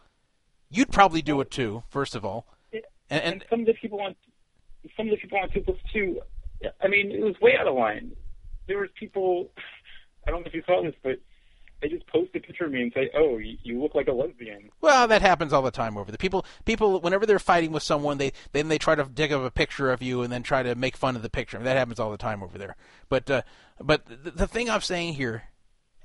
you'd 0.69 0.91
probably 0.91 1.21
do 1.21 1.39
it 1.41 1.49
too. 1.49 1.83
First 1.89 2.13
of 2.13 2.25
all, 2.25 2.45
and, 2.73 2.83
And 3.09 3.23
and 3.23 3.45
some 3.49 3.61
of 3.61 3.65
the 3.65 3.73
people 3.73 4.01
on 4.01 4.15
some 4.97 5.07
of 5.07 5.11
the 5.11 5.17
people 5.17 5.37
on 5.39 5.49
Two 5.49 5.61
Plus 5.61 5.77
Two, 5.93 6.21
I 6.81 6.87
mean, 6.87 7.11
it 7.11 7.23
was 7.23 7.35
way 7.41 7.55
out 7.57 7.67
of 7.67 7.75
line. 7.75 8.11
There 8.67 8.79
was 8.79 8.89
people. 8.99 9.49
I 10.27 10.29
don't 10.29 10.41
know 10.41 10.47
if 10.47 10.53
you 10.53 10.63
saw 10.67 10.83
this, 10.83 10.93
but 11.01 11.19
they 11.81 11.89
just 11.89 12.05
post 12.07 12.29
a 12.35 12.39
picture 12.39 12.65
of 12.65 12.71
me 12.71 12.81
and 12.83 12.93
say, 12.93 13.09
"Oh, 13.15 13.37
you, 13.37 13.81
look 13.81 13.95
like 13.95 14.07
a 14.07 14.11
lesbian." 14.11 14.69
Well, 14.81 15.07
that 15.07 15.21
happens 15.21 15.51
all 15.51 15.61
the 15.63 15.71
time 15.71 15.97
over 15.97 16.11
there. 16.11 16.17
People, 16.17 16.45
people, 16.65 16.99
whenever 17.01 17.25
they're 17.25 17.39
fighting 17.39 17.71
with 17.71 17.83
someone, 17.83 18.17
they 18.19 18.33
then 18.51 18.67
they 18.67 18.77
try 18.77 18.95
to 18.95 19.03
dig 19.05 19.31
up 19.31 19.41
a 19.43 19.51
picture 19.51 19.91
of 19.91 20.01
you 20.01 20.21
and 20.21 20.31
then 20.31 20.43
try 20.43 20.61
to 20.61 20.75
make 20.75 20.95
fun 20.95 21.15
of 21.15 21.23
the 21.23 21.29
picture. 21.29 21.57
that 21.57 21.77
happens 21.77 21.99
all 21.99 22.11
the 22.11 22.17
time 22.17 22.43
over 22.43 22.57
there. 22.57 22.75
But, 23.09 23.29
uh, 23.29 23.41
but 23.79 24.05
the, 24.05 24.31
the 24.31 24.47
thing 24.47 24.69
I'm 24.69 24.81
saying 24.81 25.15
here, 25.15 25.43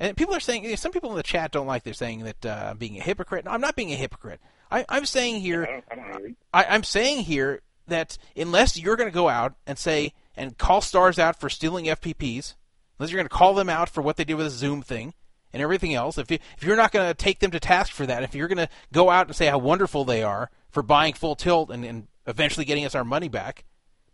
and 0.00 0.16
people 0.16 0.34
are 0.34 0.40
saying, 0.40 0.76
some 0.76 0.92
people 0.92 1.10
in 1.10 1.16
the 1.16 1.22
chat 1.22 1.52
don't 1.52 1.66
like. 1.66 1.82
They're 1.82 1.94
saying 1.94 2.24
that 2.24 2.46
uh, 2.46 2.68
I'm 2.70 2.78
being 2.78 2.98
a 2.98 3.02
hypocrite. 3.02 3.44
No, 3.44 3.50
I'm 3.50 3.60
not 3.60 3.76
being 3.76 3.92
a 3.92 3.96
hypocrite. 3.96 4.40
I, 4.70 4.84
I'm 4.88 5.06
saying 5.06 5.42
here, 5.42 5.82
I 5.90 5.94
don't, 5.94 6.36
I 6.52 6.64
I'm 6.64 6.84
saying 6.84 7.24
here 7.24 7.60
that 7.86 8.18
unless 8.36 8.78
you're 8.78 8.96
going 8.96 9.10
to 9.10 9.14
go 9.14 9.28
out 9.28 9.54
and 9.66 9.78
say 9.78 10.12
and 10.36 10.56
call 10.56 10.80
stars 10.80 11.18
out 11.18 11.38
for 11.38 11.48
stealing 11.48 11.84
FPPs, 11.84 12.54
unless 12.98 13.10
you're 13.10 13.18
going 13.18 13.28
to 13.28 13.34
call 13.34 13.54
them 13.54 13.68
out 13.68 13.88
for 13.88 14.02
what 14.02 14.16
they 14.16 14.24
did 14.24 14.34
with 14.34 14.46
the 14.46 14.50
Zoom 14.50 14.82
thing 14.82 15.14
and 15.56 15.62
everything 15.62 15.94
else, 15.94 16.18
if 16.18 16.30
you, 16.30 16.38
if 16.56 16.62
you're 16.62 16.76
not 16.76 16.92
going 16.92 17.08
to 17.08 17.14
take 17.14 17.38
them 17.38 17.50
to 17.50 17.58
task 17.58 17.92
for 17.92 18.04
that, 18.06 18.22
if 18.22 18.34
you're 18.34 18.48
going 18.48 18.58
to 18.58 18.68
go 18.92 19.08
out 19.08 19.26
and 19.26 19.34
say 19.34 19.46
how 19.46 19.58
wonderful 19.58 20.04
they 20.04 20.22
are 20.22 20.50
for 20.70 20.82
buying 20.82 21.14
full 21.14 21.34
tilt 21.34 21.70
and, 21.70 21.84
and 21.84 22.08
eventually 22.26 22.66
getting 22.66 22.84
us 22.84 22.94
our 22.94 23.04
money 23.04 23.28
back, 23.28 23.64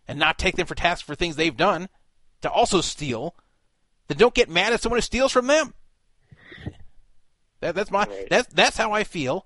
and 0.07 0.17
not 0.17 0.37
take 0.37 0.55
them 0.55 0.67
for 0.67 0.75
task 0.75 1.05
for 1.05 1.15
things 1.15 1.35
they've 1.35 1.57
done 1.57 1.89
to 2.41 2.49
also 2.49 2.81
steal, 2.81 3.35
then 4.07 4.17
don't 4.17 4.33
get 4.33 4.49
mad 4.49 4.73
at 4.73 4.81
someone 4.81 4.97
who 4.97 5.01
steals 5.01 5.31
from 5.31 5.47
them. 5.47 5.73
That, 7.59 7.75
that's 7.75 7.91
my 7.91 8.05
that's 8.29 8.53
that's 8.53 8.75
how 8.75 8.91
I 8.91 9.05
feel 9.05 9.45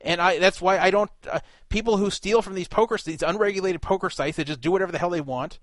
and 0.00 0.20
I 0.20 0.38
that's 0.38 0.60
why 0.60 0.78
I 0.78 0.90
don't 0.90 1.10
uh, 1.30 1.40
people 1.68 1.96
who 1.96 2.10
steal 2.10 2.42
from 2.42 2.54
these 2.54 2.68
poker 2.68 2.98
these 3.04 3.22
unregulated 3.22 3.82
poker 3.82 4.10
sites 4.10 4.36
that 4.36 4.46
just 4.46 4.60
do 4.60 4.70
whatever 4.70 4.92
the 4.92 4.98
hell 4.98 5.10
they 5.10 5.20
want. 5.20 5.58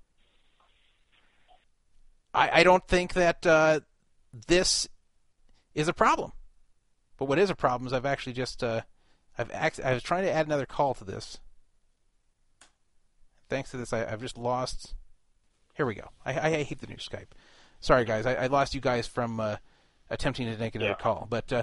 I 2.34 2.60
I 2.60 2.62
don't 2.62 2.86
think 2.86 3.14
that 3.14 3.46
uh, 3.46 3.80
this 4.48 4.88
is 5.76 5.86
a 5.88 5.92
problem. 5.92 6.32
But 7.18 7.26
what 7.26 7.38
is 7.38 7.50
a 7.50 7.54
problem 7.54 7.86
is 7.86 7.92
I've 7.92 8.04
actually 8.06 8.32
just 8.32 8.64
uh, 8.64 8.80
I've 9.38 9.50
act- 9.52 9.80
I 9.84 9.92
was 9.94 10.02
trying 10.02 10.24
to 10.24 10.32
add 10.32 10.46
another 10.46 10.66
call 10.66 10.94
to 10.94 11.04
this. 11.04 11.38
Thanks 13.48 13.70
to 13.70 13.76
this, 13.76 13.92
I, 13.92 14.04
I've 14.10 14.20
just 14.20 14.36
lost. 14.36 14.94
Here 15.74 15.86
we 15.86 15.94
go. 15.94 16.08
I, 16.24 16.32
I, 16.34 16.46
I 16.46 16.62
hate 16.64 16.80
the 16.80 16.86
new 16.86 16.96
Skype. 16.96 17.28
Sorry, 17.80 18.04
guys. 18.04 18.26
I, 18.26 18.34
I 18.34 18.46
lost 18.46 18.74
you 18.74 18.80
guys 18.80 19.06
from 19.06 19.38
uh, 19.38 19.56
attempting 20.10 20.50
to 20.50 20.58
make 20.58 20.74
another 20.74 20.90
Yeah. 20.90 20.96
call. 20.96 21.26
But 21.30 21.52
uh, 21.52 21.62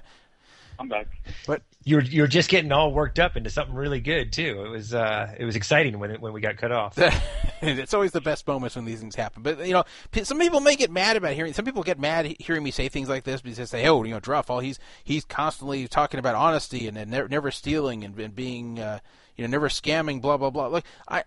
I'm 0.80 0.88
back. 0.90 1.08
but 1.46 1.62
you're 1.84 2.02
you 2.02 2.22
were 2.22 2.28
just 2.28 2.50
getting 2.50 2.72
all 2.72 2.92
worked 2.92 3.20
up 3.20 3.36
into 3.38 3.50
something 3.50 3.76
really 3.76 4.00
good 4.00 4.32
too. 4.32 4.64
It 4.66 4.70
was 4.70 4.94
uh 4.94 5.34
it 5.38 5.46
was 5.46 5.56
exciting 5.56 6.00
when 6.00 6.12
it, 6.12 6.22
when 6.22 6.34
we 6.34 6.42
got 6.42 6.58
cut 6.58 6.72
off. 6.72 6.98
it's 7.62 7.94
always 7.94 8.12
the 8.12 8.22
best 8.22 8.48
moments 8.48 8.76
when 8.76 8.86
these 8.86 9.00
things 9.00 9.16
happen. 9.16 9.44
But 9.44 9.66
you 9.66 9.74
know, 9.74 9.84
some 10.24 10.40
people 10.40 10.60
may 10.60 10.76
get 10.76 10.92
mad 10.92 11.18
about 11.18 11.34
hearing. 11.34 11.54
Some 11.54 11.66
people 11.66 11.84
get 11.84 12.00
mad 12.00 12.36
hearing 12.40 12.64
me 12.64 12.72
say 12.72 12.90
things 12.90 13.10
like 13.10 13.24
this 13.24 13.42
because 13.42 13.58
they 13.58 13.66
say, 13.66 13.88
"Oh, 13.88 14.04
you 14.04 14.12
know, 14.12 14.20
Druff, 14.20 14.50
all 14.50 14.60
he's 14.60 14.80
he's 15.04 15.26
constantly 15.26 15.88
talking 15.88 16.20
about 16.20 16.36
honesty 16.36 16.88
and, 16.88 16.98
and 16.98 17.12
never, 17.12 17.28
never 17.28 17.52
stealing 17.52 18.04
and, 18.04 18.18
and 18.20 18.36
being, 18.36 18.80
uh, 18.80 19.00
you 19.36 19.44
know, 19.46 19.52
never 19.52 19.70
scamming, 19.70 20.22
blah 20.22 20.38
blah 20.38 20.50
blah." 20.50 20.68
Look, 20.68 20.86
I. 21.08 21.24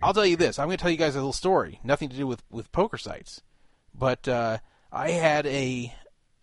I'll 0.00 0.14
tell 0.14 0.26
you 0.26 0.36
this. 0.36 0.58
I'm 0.60 0.68
going 0.68 0.76
to 0.76 0.82
tell 0.82 0.92
you 0.92 0.96
guys 0.96 1.16
a 1.16 1.18
little 1.18 1.32
story. 1.32 1.80
Nothing 1.82 2.08
to 2.10 2.16
do 2.16 2.24
with, 2.24 2.44
with 2.50 2.70
poker 2.70 2.98
sites. 2.98 3.42
but 3.92 4.28
uh, 4.28 4.58
I 4.92 5.10
had 5.10 5.44
a, 5.46 5.92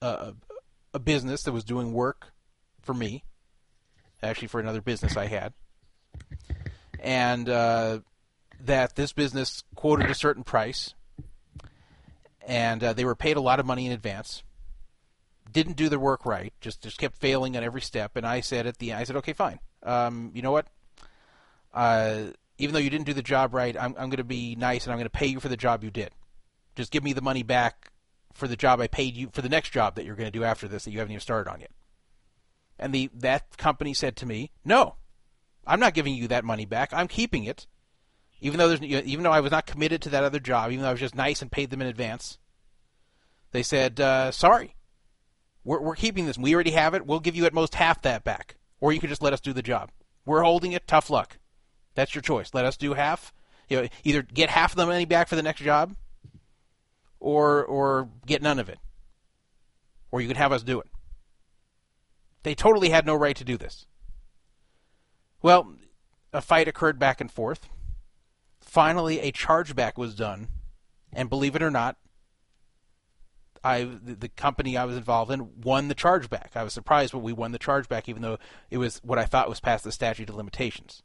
a 0.02 0.34
a 0.96 1.00
business 1.00 1.44
that 1.44 1.52
was 1.52 1.66
doing 1.66 1.92
work 1.92 2.32
for 2.82 2.94
me, 2.94 3.26
actually 4.24 4.48
for 4.48 4.62
another 4.62 4.82
business 4.82 5.18
I 5.18 5.28
had, 5.28 5.54
and 7.00 7.50
uh, 7.50 8.00
that 8.62 8.96
this 8.96 9.12
business 9.12 9.66
quoted 9.76 10.10
a 10.10 10.16
certain 10.16 10.46
price, 10.46 10.94
and 12.48 12.82
uh, 12.82 12.94
they 12.94 13.04
were 13.04 13.14
paid 13.14 13.36
a 13.36 13.42
lot 13.42 13.60
of 13.60 13.66
money 13.66 13.86
in 13.86 13.92
advance. 13.92 14.42
Didn't 15.52 15.76
do 15.76 15.90
the 15.90 16.00
work 16.00 16.26
right, 16.26 16.54
just 16.62 16.82
just 16.82 16.98
kept 16.98 17.18
failing 17.18 17.58
on 17.58 17.64
every 17.64 17.82
step. 17.82 18.16
And 18.16 18.26
I 18.26 18.40
said 18.40 18.66
at 18.66 18.78
the 18.78 18.92
end, 18.92 19.02
I 19.02 19.04
said, 19.04 19.18
okay, 19.18 19.34
fine. 19.34 19.60
Um, 19.84 20.32
you 20.34 20.42
know 20.42 20.52
what? 20.52 20.68
Uh, 21.74 22.28
even 22.58 22.74
though 22.74 22.80
you 22.80 22.90
didn't 22.90 23.06
do 23.06 23.14
the 23.14 23.22
job 23.22 23.54
right, 23.54 23.76
I'm, 23.78 23.96
I'm 23.98 24.10
going 24.10 24.18
to 24.18 24.24
be 24.24 24.56
nice 24.56 24.86
and 24.86 24.94
I'm 24.94 24.98
going 24.98 25.08
to 25.08 25.10
pay 25.10 25.28
you 25.28 25.42
for 25.42 25.50
the 25.50 25.58
job 25.58 25.84
you 25.84 25.92
did. 25.92 26.12
Just 26.78 26.90
give 26.90 27.04
me 27.04 27.12
the 27.12 27.22
money 27.22 27.44
back 27.44 27.92
for 28.36 28.48
the 28.48 28.56
job 28.56 28.80
I 28.80 28.88
paid 28.88 29.16
you 29.16 29.30
for 29.34 29.42
the 29.42 29.50
next 29.50 29.72
job 29.72 29.96
that 29.96 30.06
you're 30.06 30.16
going 30.16 30.32
to 30.32 30.38
do 30.38 30.44
after 30.44 30.68
this 30.68 30.84
that 30.84 30.92
you 30.92 31.00
haven't 31.00 31.14
even 31.14 31.22
started 31.22 31.50
on 31.50 31.62
yet. 31.62 31.72
And 32.78 32.94
the 32.94 33.10
that 33.16 33.58
company 33.58 33.94
said 33.94 34.16
to 34.18 34.26
me, 34.26 34.52
"No, 34.64 34.96
I'm 35.66 35.80
not 35.80 35.94
giving 35.94 36.14
you 36.14 36.28
that 36.28 36.46
money 36.46 36.66
back. 36.66 36.94
I'm 36.94 37.08
keeping 37.08 37.46
it, 37.46 37.66
even 38.42 38.60
though 38.60 38.68
there's 38.68 38.82
even 38.82 39.24
though 39.24 39.32
I 39.32 39.40
was 39.40 39.52
not 39.52 39.66
committed 39.66 40.02
to 40.04 40.10
that 40.10 40.24
other 40.24 40.40
job, 40.40 40.72
even 40.72 40.84
though 40.84 40.90
I 40.90 40.94
was 40.94 41.00
just 41.00 41.16
nice 41.16 41.42
and 41.42 41.52
paid 41.52 41.70
them 41.70 41.82
in 41.82 41.88
advance." 41.88 42.38
They 43.52 43.64
said, 43.64 44.02
uh, 44.02 44.32
"Sorry, 44.32 44.76
we're 45.64 45.82
we're 45.82 45.96
keeping 45.96 46.26
this. 46.26 46.38
We 46.38 46.54
already 46.54 46.72
have 46.72 46.94
it. 46.94 47.06
We'll 47.06 47.22
give 47.22 47.36
you 47.36 47.46
at 47.46 47.54
most 47.54 47.76
half 47.76 48.02
that 48.02 48.26
back, 48.26 48.58
or 48.82 48.92
you 48.92 49.00
could 49.00 49.10
just 49.10 49.24
let 49.24 49.34
us 49.34 49.42
do 49.42 49.54
the 49.54 49.62
job. 49.62 49.92
We're 50.26 50.44
holding 50.44 50.74
it. 50.74 50.88
Tough 50.88 51.10
luck. 51.10 51.38
That's 51.96 52.14
your 52.14 52.22
choice. 52.22 52.54
Let 52.54 52.66
us 52.66 52.76
do 52.76 52.94
half. 52.94 53.34
You 53.70 53.82
know, 53.82 53.88
either 54.04 54.22
get 54.22 54.50
half 54.50 54.74
of 54.74 54.78
the 54.78 54.86
money 54.86 55.06
back 55.06 55.30
for 55.30 55.36
the 55.36 55.42
next 55.42 55.62
job, 55.62 55.96
or 57.26 57.66
or 57.66 58.08
get 58.28 58.44
none 58.44 58.60
of 58.60 58.70
it. 58.70 58.78
Or 60.12 60.22
you 60.22 60.28
could 60.28 60.38
have 60.38 60.52
us 60.52 60.62
do 60.62 60.80
it. 60.80 60.88
They 62.44 62.54
totally 62.54 62.90
had 62.90 63.08
no 63.08 63.16
right 63.16 63.36
to 63.36 63.44
do 63.44 63.58
this. 63.58 63.88
Well, 65.42 65.74
a 66.32 66.42
fight 66.42 66.68
occurred 66.68 67.00
back 67.00 67.20
and 67.20 67.32
forth. 67.32 67.68
Finally, 68.62 69.20
a 69.20 69.32
chargeback 69.32 69.98
was 69.98 70.14
done, 70.14 70.50
and 71.12 71.28
believe 71.28 71.56
it 71.56 71.64
or 71.64 71.72
not, 71.72 71.98
I 73.64 73.84
the, 73.84 74.30
company 74.30 74.78
I 74.78 74.86
was 74.86 74.96
involved 74.96 75.32
in 75.32 75.62
won 75.62 75.88
the 75.88 75.96
chargeback. 75.96 76.56
I 76.56 76.64
was 76.64 76.74
surprised 76.74 77.16
when 77.16 77.24
we 77.24 77.34
won 77.34 77.52
the 77.52 77.60
chargeback, 77.60 78.08
even 78.08 78.22
though 78.22 78.38
it 78.70 78.78
was 78.78 79.02
what 79.04 79.18
I 79.18 79.26
thought 79.26 79.50
was 79.50 79.60
past 79.60 79.84
the 79.84 79.92
statute 79.92 80.30
of 80.30 80.36
limitations. 80.36 81.02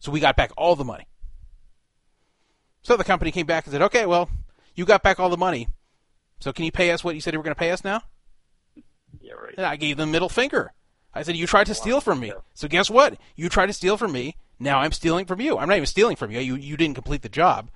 So 0.00 0.10
we 0.10 0.18
got 0.18 0.34
back 0.34 0.50
all 0.56 0.74
the 0.74 0.84
money. 0.84 1.06
So 2.82 2.96
the 2.96 3.04
company 3.04 3.30
came 3.30 3.46
back 3.46 3.66
and 3.66 3.72
said, 3.72 3.82
"Okay, 3.82 4.06
well, 4.06 4.28
you 4.80 4.86
got 4.86 5.02
back 5.02 5.20
all 5.20 5.28
the 5.28 5.36
money. 5.36 5.68
So 6.40 6.54
can 6.54 6.64
you 6.64 6.72
pay 6.72 6.90
us 6.90 7.04
what 7.04 7.14
you 7.14 7.20
said 7.20 7.34
you 7.34 7.38
were 7.38 7.44
going 7.44 7.54
to 7.54 7.58
pay 7.58 7.70
us 7.70 7.84
now? 7.84 8.00
Yeah, 9.20 9.34
right. 9.34 9.54
And 9.58 9.66
I 9.66 9.76
gave 9.76 9.98
them 9.98 10.10
middle 10.10 10.30
finger. 10.30 10.72
I 11.12 11.22
said, 11.22 11.36
you 11.36 11.46
tried 11.46 11.66
to 11.66 11.74
steal 11.74 12.00
from 12.00 12.18
me. 12.18 12.32
So 12.54 12.66
guess 12.66 12.88
what? 12.88 13.18
You 13.36 13.50
tried 13.50 13.66
to 13.66 13.74
steal 13.74 13.98
from 13.98 14.12
me. 14.12 14.36
Now 14.58 14.78
I'm 14.78 14.92
stealing 14.92 15.26
from 15.26 15.38
you. 15.38 15.58
I'm 15.58 15.68
not 15.68 15.76
even 15.76 15.86
stealing 15.86 16.16
from 16.16 16.30
you. 16.30 16.40
You 16.40 16.54
you 16.54 16.76
didn't 16.76 16.94
complete 16.94 17.22
the 17.22 17.28
job. 17.28 17.70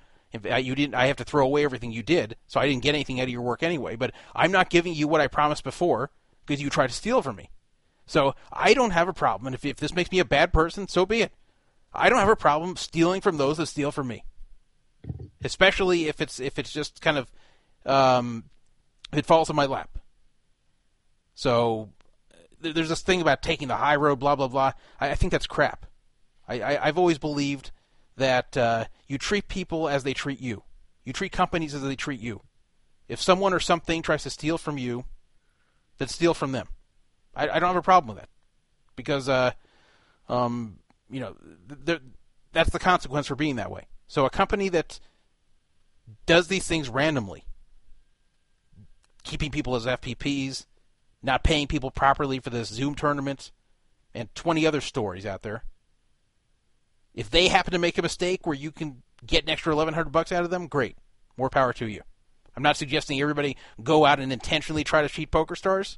Uh, 0.49 0.55
you 0.55 0.73
didn't. 0.73 0.95
I 0.95 1.07
have 1.07 1.17
to 1.17 1.23
throw 1.23 1.45
away 1.45 1.63
everything 1.63 1.91
you 1.91 2.03
did, 2.03 2.37
so 2.47 2.59
I 2.59 2.67
didn't 2.67 2.83
get 2.83 2.93
anything 2.93 3.19
out 3.19 3.23
of 3.23 3.29
your 3.29 3.41
work 3.41 3.63
anyway. 3.63 3.95
But 3.95 4.11
I'm 4.35 4.51
not 4.51 4.69
giving 4.69 4.93
you 4.93 5.07
what 5.07 5.21
I 5.21 5.27
promised 5.27 5.63
before 5.63 6.11
because 6.45 6.61
you 6.61 6.69
tried 6.69 6.87
to 6.87 6.93
steal 6.93 7.23
from 7.23 7.37
me. 7.37 7.49
So 8.05 8.35
I 8.51 8.75
don't 8.75 8.91
have 8.91 9.07
a 9.07 9.13
problem. 9.13 9.47
And 9.47 9.55
if, 9.55 9.65
if 9.65 9.77
this 9.77 9.95
makes 9.95 10.11
me 10.11 10.19
a 10.19 10.25
bad 10.25 10.53
person, 10.53 10.87
so 10.87 11.05
be 11.05 11.21
it. 11.21 11.31
I 11.91 12.09
don't 12.09 12.19
have 12.19 12.29
a 12.29 12.35
problem 12.35 12.75
stealing 12.75 13.21
from 13.21 13.37
those 13.37 13.57
that 13.57 13.65
steal 13.65 13.91
from 13.91 14.07
me 14.07 14.23
especially 15.45 16.07
if 16.07 16.19
it's 16.19 16.39
if 16.39 16.59
it's 16.59 16.71
just 16.71 17.01
kind 17.01 17.17
of 17.17 17.31
um, 17.85 18.45
it 19.13 19.25
falls 19.25 19.49
in 19.49 19.55
my 19.55 19.65
lap. 19.65 19.99
So 21.35 21.89
there's 22.59 22.89
this 22.89 23.01
thing 23.01 23.21
about 23.21 23.41
taking 23.41 23.67
the 23.67 23.75
high 23.75 23.95
road, 23.95 24.19
blah 24.19 24.35
blah 24.35 24.47
blah. 24.47 24.73
I, 24.99 25.11
I 25.11 25.15
think 25.15 25.31
that's 25.31 25.47
crap. 25.47 25.85
I, 26.47 26.61
I, 26.61 26.85
have 26.85 26.97
always 26.97 27.17
believed 27.17 27.71
that 28.17 28.55
uh, 28.55 28.85
you 29.07 29.17
treat 29.17 29.47
people 29.47 29.89
as 29.89 30.03
they 30.03 30.13
treat 30.13 30.39
you. 30.39 30.63
You 31.03 31.13
treat 31.13 31.31
companies 31.31 31.73
as 31.73 31.81
they 31.81 31.95
treat 31.95 32.19
you. 32.19 32.41
If 33.07 33.21
someone 33.21 33.53
or 33.53 33.59
something 33.59 34.01
tries 34.01 34.23
to 34.23 34.29
steal 34.29 34.57
from 34.57 34.77
you, 34.77 35.05
then 35.97 36.07
steal 36.07 36.33
from 36.33 36.51
them. 36.51 36.67
I, 37.35 37.49
I 37.49 37.59
don't 37.59 37.69
have 37.69 37.75
a 37.75 37.81
problem 37.81 38.15
with 38.15 38.23
that 38.23 38.29
because, 38.95 39.27
uh, 39.27 39.51
um, 40.29 40.77
you 41.09 41.19
know, 41.19 41.35
th- 41.67 41.85
th- 41.85 42.01
that's 42.51 42.69
the 42.69 42.79
consequence 42.79 43.27
for 43.27 43.35
being 43.35 43.55
that 43.55 43.71
way. 43.71 43.87
So 44.07 44.25
a 44.25 44.29
company 44.29 44.69
that 44.69 44.99
does 46.25 46.47
these 46.47 46.67
things 46.67 46.89
randomly, 46.89 47.45
keeping 49.23 49.51
people 49.51 49.75
as 49.75 49.85
FPPs, 49.85 50.65
not 51.23 51.43
paying 51.43 51.67
people 51.67 51.91
properly 51.91 52.39
for 52.39 52.49
this 52.49 52.69
Zoom 52.69 52.95
tournament, 52.95 53.51
and 54.13 54.33
20 54.35 54.65
other 54.65 54.81
stories 54.81 55.25
out 55.25 55.41
there. 55.41 55.63
If 57.13 57.29
they 57.29 57.47
happen 57.47 57.71
to 57.71 57.79
make 57.79 57.97
a 57.97 58.01
mistake 58.01 58.45
where 58.45 58.55
you 58.55 58.71
can 58.71 59.01
get 59.25 59.43
an 59.43 59.49
extra 59.49 59.73
1100 59.73 60.11
bucks 60.11 60.31
out 60.31 60.43
of 60.43 60.49
them, 60.49 60.67
great. 60.67 60.97
More 61.37 61.49
power 61.49 61.73
to 61.73 61.87
you. 61.87 62.01
I'm 62.55 62.63
not 62.63 62.77
suggesting 62.77 63.19
everybody 63.19 63.57
go 63.83 64.05
out 64.05 64.19
and 64.19 64.31
intentionally 64.31 64.83
try 64.83 65.01
to 65.01 65.09
cheat 65.09 65.31
poker 65.31 65.55
stars, 65.55 65.97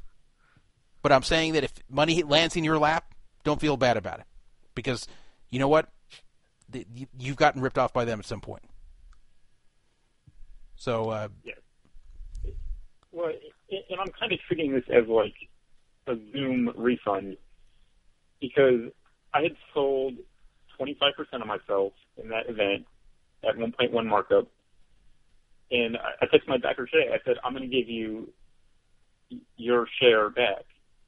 but 1.01 1.11
I'm 1.11 1.23
saying 1.23 1.53
that 1.53 1.63
if 1.63 1.73
money 1.89 2.23
lands 2.23 2.55
in 2.55 2.63
your 2.63 2.79
lap, 2.79 3.13
don't 3.43 3.61
feel 3.61 3.77
bad 3.77 3.97
about 3.97 4.19
it. 4.19 4.25
Because 4.73 5.07
you 5.49 5.59
know 5.59 5.67
what? 5.67 5.89
You've 7.17 7.37
gotten 7.37 7.61
ripped 7.61 7.77
off 7.77 7.93
by 7.93 8.05
them 8.05 8.19
at 8.19 8.25
some 8.25 8.41
point. 8.41 8.63
So 10.77 11.09
uh, 11.09 11.27
yeah. 11.43 11.53
Well, 13.11 13.31
and 13.69 13.99
I'm 13.99 14.11
kind 14.19 14.31
of 14.31 14.39
treating 14.47 14.73
this 14.73 14.83
as 14.93 15.07
like 15.07 15.33
a 16.07 16.15
Zoom 16.31 16.71
refund 16.77 17.37
because 18.39 18.91
I 19.33 19.41
had 19.41 19.55
sold 19.73 20.13
25% 20.79 20.93
of 21.33 21.47
myself 21.47 21.93
in 22.21 22.29
that 22.29 22.47
event 22.47 22.85
at 23.43 23.55
1.1 23.55 24.05
markup, 24.05 24.47
and 25.71 25.97
I, 25.97 26.25
texted 26.25 26.47
my 26.47 26.57
backer 26.57 26.85
today. 26.85 27.09
I 27.13 27.17
said 27.25 27.35
I'm 27.43 27.53
going 27.53 27.69
to 27.69 27.75
give 27.75 27.89
you 27.89 28.31
your 29.57 29.87
share 29.99 30.29
back 30.29 30.65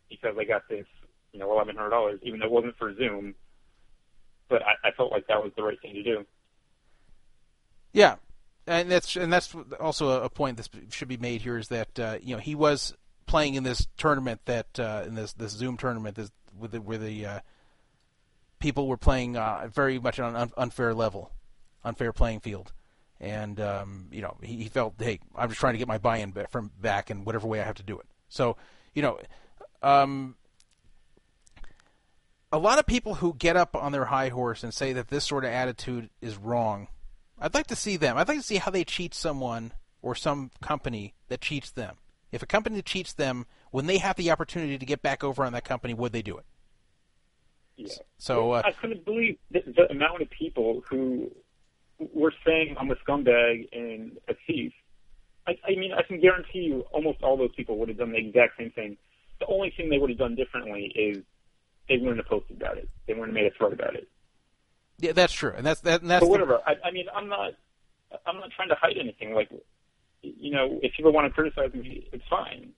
because 0.10 0.36
I 0.40 0.44
got 0.44 0.68
this, 0.68 0.86
you 1.32 1.40
know, 1.40 1.48
$1,100, 1.48 2.20
even 2.24 2.40
though 2.40 2.46
it 2.48 2.52
wasn't 2.52 2.78
for 2.78 2.96
Zoom. 2.96 3.36
But 4.50 4.64
I, 4.64 4.90
I 4.90 4.92
felt 4.92 5.12
like 5.12 5.28
that 5.28 5.42
was 5.42 5.52
the 5.56 5.64
right 5.64 5.80
thing 5.82 5.94
to 5.94 6.04
do. 6.04 6.26
Yeah, 7.94 8.16
and 8.70 8.92
that's 8.92 9.16
and 9.16 9.34
that's 9.34 9.54
also 9.80 10.24
a 10.24 10.30
point 10.30 10.58
that 10.58 10.70
should 10.92 11.08
be 11.08 11.18
made 11.18 11.42
here 11.42 11.58
is 11.58 11.70
that 11.70 12.00
uh, 12.00 12.18
you 12.22 12.36
know 12.36 12.42
he 12.42 12.56
was 12.56 12.94
playing 13.26 13.56
in 13.56 13.64
this 13.64 13.88
tournament 13.98 14.42
that 14.46 14.80
uh, 14.80 15.04
in 15.06 15.16
this 15.16 15.34
this 15.34 15.52
Zoom 15.52 15.76
tournament 15.76 16.16
this, 16.16 16.32
with 16.58 16.72
the, 16.72 16.82
where 16.82 16.98
the 16.98 17.26
uh, 17.26 17.40
people 18.60 18.88
were 18.88 18.98
playing 18.98 19.38
uh, 19.38 19.68
very 19.74 20.00
much 20.00 20.20
on 20.20 20.36
an 20.36 20.52
unfair 20.56 20.94
level, 20.94 21.32
unfair 21.84 22.14
playing 22.14 22.42
field, 22.42 22.72
and 23.20 23.60
um, 23.60 24.08
you 24.12 24.22
know 24.22 24.38
he, 24.44 24.58
he, 24.58 24.70
felt 24.70 24.94
hey 25.00 25.20
I'm 25.36 25.50
just 25.50 25.60
trying 25.60 25.74
to 25.74 25.80
get 25.80 25.88
my 25.88 25.98
buy-in 25.98 26.32
back 26.32 26.52
from 26.52 26.72
back 26.80 27.10
in 27.10 27.26
whatever 27.26 27.48
way 27.48 27.60
I 27.60 27.64
have 27.64 27.76
to 27.76 27.84
do 27.84 28.00
it. 28.00 28.06
So 28.30 28.56
you 28.94 29.02
know. 29.02 29.20
Um, 29.82 30.36
a 32.52 32.58
lot 32.58 32.80
of 32.80 32.88
people 32.88 33.14
who 33.14 33.36
get 33.36 33.56
up 33.56 33.76
on 33.76 33.92
their 33.92 34.06
high 34.06 34.30
horse 34.30 34.64
and 34.64 34.74
say 34.74 34.92
that 34.92 35.10
this 35.10 35.24
sort 35.24 35.46
of 35.46 35.52
attitude 35.52 36.10
is 36.20 36.36
wrong 36.36 36.88
I'd 37.42 37.54
like 37.54 37.68
to 37.68 37.76
see 37.76 37.98
them. 37.98 38.18
I'd 38.18 38.28
like 38.28 38.38
to 38.38 38.44
see 38.44 38.58
how 38.58 38.72
they 38.72 38.84
cheat 38.84 39.14
someone 39.14 39.72
or 40.02 40.16
some 40.16 40.52
company 40.62 41.14
that 41.30 41.42
cheats 41.42 41.72
them. 41.72 41.96
If 42.32 42.44
a 42.44 42.46
company 42.46 42.82
cheats 42.82 43.14
them, 43.14 43.46
when 43.72 43.86
they 43.86 43.98
have 43.98 44.16
the 44.16 44.32
opportunity 44.32 44.78
to 44.78 44.86
get 44.86 45.02
back 45.02 45.24
over 45.24 45.44
on 45.44 45.54
that 45.54 45.66
company, 45.66 45.94
would 45.94 46.12
they 46.12 46.22
do 46.22 46.38
it? 46.38 46.46
Yeah. 47.76 47.88
So 48.18 48.52
uh, 48.52 48.62
I 48.66 48.72
couldn't 48.72 49.06
believe 49.06 49.38
the, 49.52 49.62
the 49.66 49.90
amount 49.90 50.22
of 50.22 50.30
people 50.30 50.84
who 50.90 51.32
were 52.14 52.34
saying 52.46 52.76
I'm 52.80 52.92
a 52.92 52.96
scumbag 52.96 53.70
and 53.72 54.18
a 54.28 54.34
thief. 54.46 54.74
I, 55.48 55.54
I 55.66 55.72
mean, 55.72 55.92
I 55.94 56.04
can 56.04 56.20
guarantee 56.20 56.60
you, 56.60 56.82
almost 56.92 57.24
all 57.24 57.38
those 57.38 57.54
people 57.56 57.78
would 57.78 57.90
have 57.90 57.98
done 57.98 58.12
the 58.12 58.18
exact 58.18 58.58
same 58.58 58.72
thing. 58.72 58.98
The 59.40 59.48
only 59.48 59.74
thing 59.76 59.90
they 59.90 59.98
would 59.98 60.10
have 60.10 60.20
done 60.20 60.36
differently 60.36 60.92
is 60.96 61.24
they 61.88 61.98
wouldn't 61.98 62.18
have 62.18 62.28
posted 62.28 62.58
about 62.58 62.78
it. 62.78 62.90
They 63.08 63.14
wouldn't 63.14 63.36
have 63.36 63.44
made 63.44 63.52
a 63.52 63.56
thread 63.58 63.74
about 63.74 63.96
it. 63.96 64.08
Yeah, 65.00 65.14
that's 65.14 65.34
true, 65.34 65.54
and 65.56 65.66
that's 65.66 65.82
that. 65.82 66.02
And 66.02 66.10
that's 66.10 66.22
but 66.22 66.30
whatever. 66.30 66.60
The... 66.66 66.72
I, 66.72 66.88
I 66.90 66.92
mean, 66.92 67.06
I'm 67.16 67.28
not. 67.28 67.54
I'm 68.26 68.38
not 68.38 68.52
trying 68.52 68.70
to 68.70 68.76
hide 68.76 68.98
anything. 69.00 69.34
Like, 69.34 69.50
you 70.22 70.52
know, 70.52 70.80
if 70.82 70.94
people 70.96 71.12
want 71.12 71.28
to 71.28 71.34
criticize 71.34 71.74
me, 71.74 72.08
it's 72.12 72.24
fine. 72.30 72.72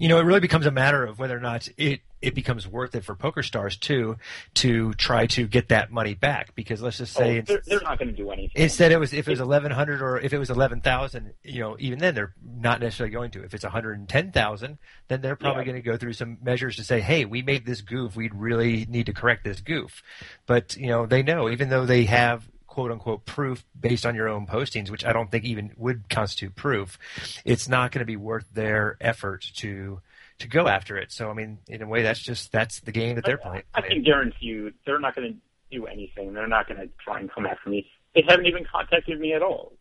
You 0.00 0.08
know, 0.08 0.18
it 0.18 0.22
really 0.22 0.40
becomes 0.40 0.64
a 0.64 0.70
matter 0.70 1.04
of 1.04 1.18
whether 1.18 1.36
or 1.36 1.40
not 1.40 1.68
it 1.76 2.00
it 2.22 2.34
becomes 2.34 2.66
worth 2.66 2.94
it 2.94 3.04
for 3.04 3.14
poker 3.14 3.42
stars 3.42 3.76
too 3.76 4.16
to 4.54 4.94
try 4.94 5.26
to 5.26 5.46
get 5.46 5.68
that 5.68 5.90
money 5.90 6.14
back 6.14 6.54
because 6.54 6.82
let's 6.82 6.98
just 6.98 7.16
oh, 7.18 7.20
say 7.20 7.38
oh, 7.38 7.42
they're, 7.42 7.62
they're, 7.66 7.80
not 7.82 7.98
going 7.98 8.08
to 8.08 8.16
do 8.16 8.30
anything. 8.30 8.62
Instead, 8.62 8.92
it 8.92 8.98
was 8.98 9.12
if 9.12 9.28
it 9.28 9.30
was 9.30 9.40
eleven 9.40 9.70
hundred 9.70 10.00
or 10.00 10.18
if 10.18 10.32
it 10.32 10.38
was 10.38 10.48
eleven 10.48 10.80
thousand, 10.80 11.34
you 11.44 11.60
know, 11.60 11.76
even 11.78 11.98
then 11.98 12.14
they're 12.14 12.34
not 12.42 12.80
necessarily 12.80 13.12
going 13.12 13.30
to. 13.32 13.44
If 13.44 13.52
it's 13.52 13.62
one 13.62 13.72
hundred 13.72 13.98
and 13.98 14.08
ten 14.08 14.32
thousand, 14.32 14.78
then 15.08 15.20
they're 15.20 15.36
probably 15.36 15.62
yeah. 15.62 15.72
going 15.72 15.82
to 15.82 15.90
go 15.90 15.98
through 15.98 16.14
some 16.14 16.38
measures 16.42 16.76
to 16.76 16.84
say, 16.84 17.00
hey, 17.00 17.26
we 17.26 17.42
made 17.42 17.66
this 17.66 17.82
goof, 17.82 18.16
we 18.16 18.30
really 18.30 18.86
need 18.88 19.04
to 19.04 19.12
correct 19.12 19.44
this 19.44 19.60
goof. 19.60 20.02
But 20.46 20.78
you 20.78 20.86
know, 20.86 21.04
they 21.04 21.22
know 21.22 21.50
even 21.50 21.68
though 21.68 21.84
they 21.84 22.04
have 22.04 22.49
quote 22.70 22.90
unquote 22.90 23.26
proof 23.26 23.66
based 23.78 24.06
on 24.06 24.14
your 24.14 24.28
own 24.28 24.46
postings, 24.46 24.88
which 24.88 25.04
I 25.04 25.12
don't 25.12 25.30
think 25.30 25.44
even 25.44 25.72
would 25.76 26.08
constitute 26.08 26.54
proof, 26.54 26.98
it's 27.44 27.68
not 27.68 27.92
going 27.92 27.98
to 27.98 28.06
be 28.06 28.16
worth 28.16 28.46
their 28.54 28.96
effort 29.00 29.44
to 29.56 30.00
to 30.38 30.48
go 30.48 30.68
after 30.68 30.96
it. 30.96 31.12
So 31.12 31.28
I 31.28 31.34
mean, 31.34 31.58
in 31.68 31.82
a 31.82 31.86
way, 31.86 32.02
that's 32.02 32.20
just 32.20 32.50
that's 32.52 32.80
the 32.80 32.92
game 32.92 33.16
that 33.16 33.24
they're 33.26 33.36
playing. 33.36 33.64
I, 33.74 33.80
I 33.80 33.82
can 33.82 34.02
guarantee 34.02 34.46
you, 34.46 34.72
they're 34.86 35.00
not 35.00 35.14
going 35.14 35.34
to 35.34 35.76
do 35.76 35.86
anything. 35.86 36.32
They're 36.32 36.48
not 36.48 36.66
going 36.68 36.80
to 36.80 36.88
try 37.04 37.20
and 37.20 37.30
come 37.30 37.44
after 37.44 37.68
me. 37.68 37.86
They 38.14 38.24
haven't 38.26 38.46
even 38.46 38.64
contacted 38.64 39.20
me 39.20 39.34
at 39.34 39.42
all. 39.42 39.72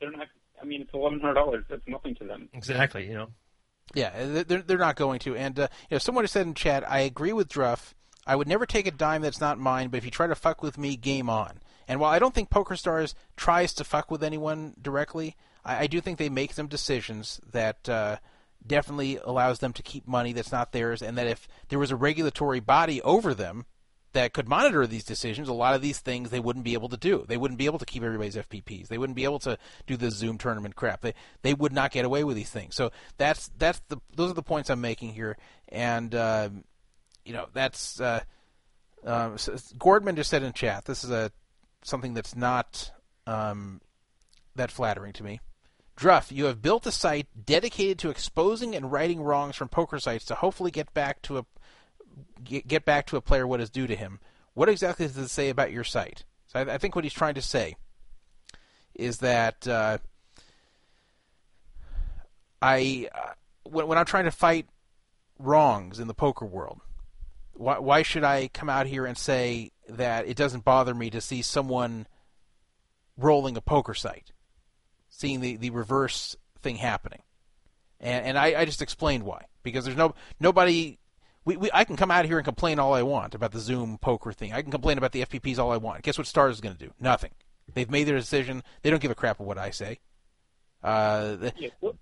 They're 0.00 0.12
not. 0.12 0.28
I 0.60 0.64
mean, 0.64 0.82
it's 0.82 0.94
eleven 0.94 1.20
hundred 1.20 1.34
dollars. 1.34 1.64
That's 1.68 1.82
nothing 1.88 2.14
to 2.16 2.24
them. 2.24 2.48
Exactly. 2.52 3.06
You 3.08 3.14
know. 3.14 3.28
Yeah, 3.94 4.42
they're 4.42 4.62
they're 4.62 4.78
not 4.78 4.96
going 4.96 5.18
to. 5.20 5.34
And 5.34 5.58
uh, 5.58 5.68
you 5.88 5.94
know, 5.94 5.98
someone 5.98 6.24
has 6.24 6.30
said 6.30 6.46
in 6.46 6.54
chat, 6.54 6.88
I 6.88 7.00
agree 7.00 7.32
with 7.32 7.48
Druff. 7.48 7.94
I 8.26 8.36
would 8.36 8.46
never 8.48 8.66
take 8.66 8.86
a 8.86 8.90
dime 8.90 9.22
that's 9.22 9.40
not 9.40 9.58
mine, 9.58 9.88
but 9.88 9.96
if 9.96 10.04
you 10.04 10.10
try 10.10 10.26
to 10.26 10.34
fuck 10.34 10.62
with 10.62 10.76
me, 10.76 10.96
game 10.96 11.30
on. 11.30 11.60
And 11.88 11.98
while 11.98 12.12
I 12.12 12.18
don't 12.18 12.34
think 12.34 12.50
PokerStars 12.50 13.14
tries 13.36 13.72
to 13.74 13.84
fuck 13.84 14.10
with 14.10 14.22
anyone 14.22 14.74
directly, 14.80 15.36
I, 15.64 15.84
I 15.84 15.86
do 15.86 16.00
think 16.00 16.18
they 16.18 16.28
make 16.28 16.52
some 16.52 16.68
decisions 16.68 17.40
that 17.50 17.88
uh, 17.88 18.18
definitely 18.64 19.18
allows 19.24 19.58
them 19.58 19.72
to 19.72 19.82
keep 19.82 20.06
money 20.06 20.32
that's 20.32 20.52
not 20.52 20.72
theirs, 20.72 21.02
and 21.02 21.16
that 21.16 21.26
if 21.26 21.48
there 21.68 21.78
was 21.78 21.90
a 21.90 21.96
regulatory 21.96 22.60
body 22.60 23.00
over 23.02 23.34
them 23.34 23.64
that 24.12 24.32
could 24.32 24.48
monitor 24.48 24.86
these 24.86 25.04
decisions, 25.04 25.48
a 25.48 25.52
lot 25.52 25.74
of 25.74 25.82
these 25.82 25.98
things 25.98 26.30
they 26.30 26.40
wouldn't 26.40 26.64
be 26.64 26.72
able 26.72 26.88
to 26.88 26.96
do. 26.96 27.24
They 27.28 27.36
wouldn't 27.36 27.58
be 27.58 27.66
able 27.66 27.78
to 27.78 27.84
keep 27.84 28.02
everybody's 28.02 28.36
FPPs. 28.36 28.88
They 28.88 28.98
wouldn't 28.98 29.16
be 29.16 29.24
able 29.24 29.38
to 29.40 29.58
do 29.86 29.96
the 29.96 30.10
Zoom 30.10 30.38
tournament 30.38 30.76
crap. 30.76 31.02
They 31.02 31.14
they 31.42 31.54
would 31.54 31.72
not 31.72 31.90
get 31.90 32.04
away 32.04 32.24
with 32.24 32.36
these 32.36 32.50
things. 32.50 32.74
So 32.74 32.90
that's 33.16 33.50
that's 33.58 33.80
the 33.88 33.98
those 34.14 34.30
are 34.30 34.34
the 34.34 34.42
points 34.42 34.70
I'm 34.70 34.80
making 34.80 35.12
here, 35.12 35.36
and 35.68 36.14
uh, 36.14 36.48
you 37.24 37.32
know 37.32 37.48
that's 37.52 38.00
uh, 38.00 38.20
uh, 39.06 39.30
Gordman 39.78 40.16
just 40.16 40.30
said 40.30 40.42
in 40.42 40.52
chat. 40.52 40.86
This 40.86 41.04
is 41.04 41.10
a 41.10 41.30
something 41.82 42.14
that's 42.14 42.36
not 42.36 42.92
um, 43.26 43.80
that 44.54 44.70
flattering 44.70 45.12
to 45.14 45.24
me. 45.24 45.40
Druff, 45.96 46.30
you 46.30 46.44
have 46.44 46.62
built 46.62 46.86
a 46.86 46.92
site 46.92 47.26
dedicated 47.44 47.98
to 47.98 48.10
exposing 48.10 48.76
and 48.76 48.92
righting 48.92 49.20
wrongs 49.20 49.56
from 49.56 49.68
poker 49.68 49.98
sites 49.98 50.24
to 50.26 50.36
hopefully 50.36 50.70
get 50.70 50.94
back 50.94 51.22
to 51.22 51.38
a 51.38 51.46
get 52.44 52.84
back 52.84 53.06
to 53.06 53.16
a 53.16 53.20
player 53.20 53.46
what 53.46 53.60
is 53.60 53.70
due 53.70 53.86
to 53.86 53.96
him. 53.96 54.20
What 54.54 54.68
exactly 54.68 55.06
does 55.06 55.16
it 55.16 55.28
say 55.28 55.48
about 55.50 55.72
your 55.72 55.84
site? 55.84 56.24
So 56.46 56.60
I, 56.60 56.74
I 56.74 56.78
think 56.78 56.94
what 56.94 57.04
he's 57.04 57.12
trying 57.12 57.34
to 57.34 57.42
say 57.42 57.76
is 58.94 59.18
that 59.18 59.66
uh, 59.66 59.98
I 62.62 63.08
uh, 63.14 63.32
when, 63.64 63.86
when 63.88 63.98
I'm 63.98 64.04
trying 64.04 64.24
to 64.24 64.30
fight 64.30 64.66
wrongs 65.38 65.98
in 66.00 66.08
the 66.08 66.14
poker 66.14 66.46
world, 66.46 66.80
why, 67.54 67.78
why 67.78 68.02
should 68.02 68.24
I 68.24 68.48
come 68.48 68.68
out 68.68 68.86
here 68.86 69.04
and 69.04 69.16
say 69.16 69.72
that 69.88 70.26
it 70.26 70.36
doesn't 70.36 70.64
bother 70.64 70.94
me 70.94 71.10
to 71.10 71.20
see 71.20 71.42
someone 71.42 72.06
rolling 73.16 73.56
a 73.56 73.60
poker 73.60 73.94
site, 73.94 74.32
seeing 75.08 75.40
the, 75.40 75.56
the 75.56 75.70
reverse 75.70 76.36
thing 76.60 76.76
happening? 76.76 77.22
And, 78.00 78.26
and 78.26 78.38
I, 78.38 78.60
I 78.60 78.64
just 78.64 78.82
explained 78.82 79.24
why. 79.24 79.46
Because 79.62 79.84
there's 79.84 79.96
no 79.96 80.14
nobody. 80.40 80.98
We, 81.44 81.56
we, 81.56 81.70
I 81.72 81.84
can 81.84 81.96
come 81.96 82.10
out 82.10 82.26
here 82.26 82.38
and 82.38 82.44
complain 82.44 82.78
all 82.78 82.94
I 82.94 83.02
want 83.02 83.34
about 83.34 83.52
the 83.52 83.60
Zoom 83.60 83.98
poker 83.98 84.32
thing. 84.32 84.52
I 84.52 84.62
can 84.62 84.70
complain 84.70 84.98
about 84.98 85.12
the 85.12 85.24
FPPs 85.24 85.58
all 85.58 85.72
I 85.72 85.78
want. 85.78 86.02
Guess 86.02 86.18
what 86.18 86.26
Stars 86.26 86.56
is 86.56 86.60
going 86.60 86.76
to 86.76 86.84
do? 86.86 86.92
Nothing. 87.00 87.30
They've 87.72 87.90
made 87.90 88.04
their 88.04 88.18
decision. 88.18 88.62
They 88.82 88.90
don't 88.90 89.00
give 89.00 89.10
a 89.10 89.14
crap 89.14 89.40
of 89.40 89.46
what 89.46 89.58
I 89.58 89.70
say. 89.70 89.98
Uh, 90.82 91.36
the, 91.36 91.52
yeah, 91.58 91.68
well, 91.80 91.94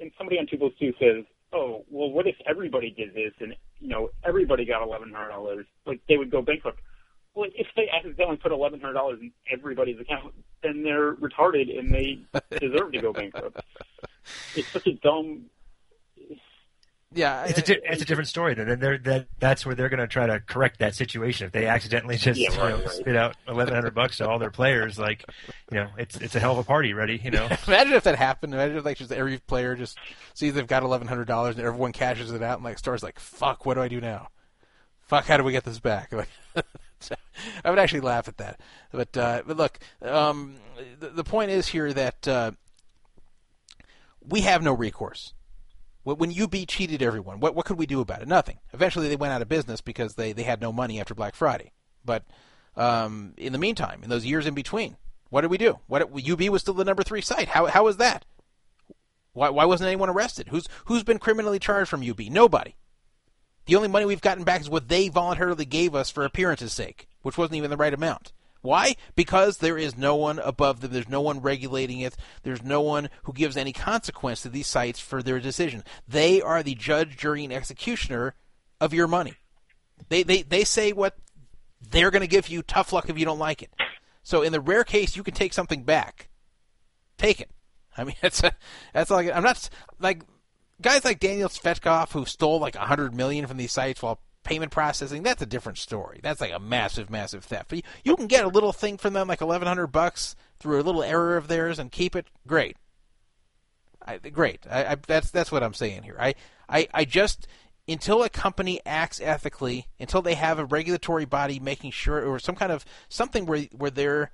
and 0.00 0.10
somebody 0.18 0.38
on 0.38 0.46
Two 0.46 0.92
says, 1.00 1.24
"Oh, 1.52 1.84
well, 1.90 2.10
what 2.10 2.26
if 2.26 2.36
everybody 2.46 2.90
did 2.90 3.14
this 3.14 3.32
and 3.40 3.54
you 3.80 3.88
know 3.88 4.10
everybody 4.24 4.64
got 4.64 4.82
eleven 4.82 5.12
hundred 5.12 5.30
dollars? 5.30 5.66
Like 5.86 6.00
they 6.08 6.16
would 6.16 6.30
go 6.30 6.42
bankrupt." 6.42 6.80
Well, 7.38 7.48
if 7.54 7.68
they 7.76 7.88
accidentally 7.88 8.36
put 8.36 8.50
eleven 8.50 8.80
hundred 8.80 8.94
dollars 8.94 9.20
in 9.22 9.30
everybody's 9.48 10.00
account, 10.00 10.34
then 10.64 10.82
they're 10.82 11.14
retarded 11.14 11.78
and 11.78 11.94
they 11.94 12.18
deserve 12.58 12.90
to 12.90 13.00
go 13.00 13.12
bankrupt. 13.12 13.60
It's 14.56 14.66
such 14.72 14.88
a 14.88 14.92
dumb. 14.94 15.44
Yeah, 17.14 17.44
it's 17.44 17.58
a 17.58 17.62
di- 17.62 17.80
it's 17.84 18.02
a 18.02 18.04
different 18.04 18.28
story. 18.28 18.54
Then 18.54 18.80
they're 18.80 18.98
that 18.98 19.28
that's 19.38 19.64
where 19.64 19.76
they're 19.76 19.88
going 19.88 20.00
to 20.00 20.08
try 20.08 20.26
to 20.26 20.40
correct 20.40 20.80
that 20.80 20.96
situation. 20.96 21.46
If 21.46 21.52
they 21.52 21.66
accidentally 21.66 22.16
just 22.16 22.40
Yeah, 22.40 22.50
you 22.50 22.58
know, 22.58 22.76
right. 22.80 22.90
spit 22.90 23.16
out 23.16 23.36
eleven 23.46 23.72
hundred 23.72 23.94
bucks 23.94 24.16
to 24.16 24.28
all 24.28 24.40
their 24.40 24.50
players, 24.50 24.98
like 24.98 25.24
you 25.70 25.78
know, 25.78 25.88
it's 25.96 26.16
it's 26.16 26.34
a 26.34 26.40
hell 26.40 26.52
of 26.52 26.58
a 26.58 26.64
party, 26.64 26.92
ready? 26.92 27.20
You 27.22 27.30
know, 27.30 27.46
Imagine 27.68 27.92
if 27.94 28.02
that 28.04 28.16
happened. 28.16 28.52
Imagine 28.52 28.78
if 28.78 28.84
like 28.84 28.98
just 28.98 29.12
every 29.12 29.38
player 29.38 29.76
just 29.76 29.96
sees 30.34 30.54
they've 30.54 30.66
got 30.66 30.82
eleven 30.82 31.06
hundred 31.06 31.28
dollars 31.28 31.56
and 31.56 31.64
everyone 31.64 31.92
cashes 31.92 32.32
it 32.32 32.42
out 32.42 32.58
and 32.58 32.64
like 32.64 32.78
stars 32.78 33.02
like, 33.04 33.20
"Fuck, 33.20 33.64
what 33.64 33.74
do 33.74 33.80
I 33.80 33.88
do 33.88 34.00
now? 34.00 34.28
Fuck, 35.06 35.24
how 35.24 35.38
do 35.38 35.44
we 35.44 35.52
get 35.52 35.64
this 35.64 35.78
back?" 35.78 36.12
Like, 36.56 36.64
I 37.64 37.70
would 37.70 37.78
actually 37.78 38.00
laugh 38.00 38.28
at 38.28 38.38
that. 38.38 38.60
But 38.92 39.16
uh, 39.16 39.42
but 39.46 39.56
look, 39.56 39.78
um, 40.02 40.56
the, 40.98 41.08
the 41.08 41.24
point 41.24 41.50
is 41.50 41.68
here 41.68 41.92
that 41.92 42.28
uh, 42.28 42.52
we 44.26 44.42
have 44.42 44.62
no 44.62 44.72
recourse. 44.72 45.34
When 46.02 46.16
when 46.16 46.42
UB 46.42 46.54
cheated 46.66 47.02
everyone, 47.02 47.40
what 47.40 47.54
what 47.54 47.66
could 47.66 47.78
we 47.78 47.86
do 47.86 48.00
about 48.00 48.22
it? 48.22 48.28
Nothing. 48.28 48.58
Eventually, 48.72 49.08
they 49.08 49.16
went 49.16 49.32
out 49.32 49.42
of 49.42 49.48
business 49.48 49.80
because 49.80 50.14
they, 50.14 50.32
they 50.32 50.42
had 50.42 50.60
no 50.60 50.72
money 50.72 51.00
after 51.00 51.14
Black 51.14 51.34
Friday. 51.34 51.72
But 52.04 52.24
um, 52.76 53.34
in 53.36 53.52
the 53.52 53.58
meantime, 53.58 54.02
in 54.02 54.10
those 54.10 54.24
years 54.24 54.46
in 54.46 54.54
between, 54.54 54.96
what 55.30 55.42
did 55.42 55.50
we 55.50 55.58
do? 55.58 55.78
What 55.86 56.02
UB 56.02 56.40
was 56.48 56.62
still 56.62 56.74
the 56.74 56.84
number 56.84 57.02
three 57.02 57.20
site. 57.20 57.48
How 57.48 57.66
how 57.66 57.84
was 57.84 57.98
that? 57.98 58.24
Why 59.32 59.50
why 59.50 59.64
wasn't 59.64 59.88
anyone 59.88 60.10
arrested? 60.10 60.48
Who's 60.48 60.68
who's 60.86 61.04
been 61.04 61.18
criminally 61.18 61.58
charged 61.58 61.90
from 61.90 62.08
UB? 62.08 62.20
Nobody. 62.30 62.74
The 63.68 63.76
only 63.76 63.88
money 63.88 64.06
we've 64.06 64.22
gotten 64.22 64.44
back 64.44 64.62
is 64.62 64.70
what 64.70 64.88
they 64.88 65.08
voluntarily 65.08 65.66
gave 65.66 65.94
us 65.94 66.08
for 66.08 66.24
appearance's 66.24 66.72
sake, 66.72 67.06
which 67.20 67.36
wasn't 67.36 67.58
even 67.58 67.68
the 67.68 67.76
right 67.76 67.92
amount. 67.92 68.32
Why? 68.62 68.96
Because 69.14 69.58
there 69.58 69.76
is 69.76 69.94
no 69.94 70.16
one 70.16 70.38
above 70.38 70.80
them. 70.80 70.90
There's 70.90 71.10
no 71.10 71.20
one 71.20 71.42
regulating 71.42 72.00
it. 72.00 72.16
There's 72.44 72.62
no 72.62 72.80
one 72.80 73.10
who 73.24 73.34
gives 73.34 73.58
any 73.58 73.74
consequence 73.74 74.40
to 74.40 74.48
these 74.48 74.66
sites 74.66 75.00
for 75.00 75.22
their 75.22 75.38
decision. 75.38 75.84
They 76.08 76.40
are 76.40 76.62
the 76.62 76.76
judge, 76.76 77.18
jury, 77.18 77.44
and 77.44 77.52
executioner 77.52 78.34
of 78.80 78.94
your 78.94 79.06
money. 79.06 79.34
They 80.08 80.22
they, 80.22 80.40
they 80.40 80.64
say 80.64 80.94
what 80.94 81.18
they're 81.90 82.10
going 82.10 82.22
to 82.22 82.26
give 82.26 82.48
you. 82.48 82.62
Tough 82.62 82.94
luck 82.94 83.10
if 83.10 83.18
you 83.18 83.26
don't 83.26 83.38
like 83.38 83.62
it. 83.62 83.70
So 84.22 84.40
in 84.40 84.52
the 84.52 84.60
rare 84.62 84.82
case 84.82 85.14
you 85.14 85.22
can 85.22 85.34
take 85.34 85.52
something 85.52 85.82
back, 85.82 86.30
take 87.18 87.38
it. 87.38 87.50
I 87.98 88.04
mean, 88.04 88.16
that's 88.22 88.42
a, 88.42 88.52
that's 88.94 89.10
like 89.10 89.30
I'm 89.30 89.42
not 89.42 89.68
like 90.00 90.22
guys 90.80 91.04
like 91.04 91.20
Daniel 91.20 91.48
Tzvetkoff 91.48 92.12
who 92.12 92.24
stole 92.24 92.60
like 92.60 92.76
a 92.76 92.80
hundred 92.80 93.14
million 93.14 93.46
from 93.46 93.56
these 93.56 93.72
sites 93.72 94.02
while 94.02 94.20
payment 94.44 94.72
processing. 94.72 95.22
That's 95.22 95.42
a 95.42 95.46
different 95.46 95.78
story. 95.78 96.20
That's 96.22 96.40
like 96.40 96.52
a 96.52 96.58
massive, 96.58 97.10
massive 97.10 97.44
theft. 97.44 97.68
But 97.68 97.78
you, 97.78 97.82
you 98.04 98.16
can 98.16 98.26
get 98.26 98.44
a 98.44 98.48
little 98.48 98.72
thing 98.72 98.96
from 98.96 99.12
them, 99.12 99.28
like 99.28 99.40
eleven 99.40 99.68
hundred 99.68 99.88
bucks, 99.88 100.34
through 100.58 100.80
a 100.80 100.82
little 100.82 101.02
error 101.02 101.36
of 101.36 101.48
theirs, 101.48 101.78
and 101.78 101.92
keep 101.92 102.16
it. 102.16 102.26
Great. 102.46 102.76
I, 104.06 104.16
great. 104.16 104.66
I, 104.70 104.92
I, 104.92 104.96
that's 105.06 105.30
that's 105.30 105.52
what 105.52 105.62
I'm 105.62 105.74
saying 105.74 106.02
here. 106.02 106.16
I, 106.18 106.34
I 106.68 106.88
I 106.94 107.04
just 107.04 107.46
until 107.86 108.22
a 108.22 108.28
company 108.28 108.80
acts 108.86 109.20
ethically, 109.20 109.86
until 109.98 110.22
they 110.22 110.34
have 110.34 110.58
a 110.58 110.64
regulatory 110.64 111.24
body 111.24 111.58
making 111.58 111.90
sure, 111.90 112.24
or 112.24 112.38
some 112.38 112.54
kind 112.54 112.72
of 112.72 112.84
something 113.08 113.46
where 113.46 113.62
where 113.76 113.90
they're 113.90 114.30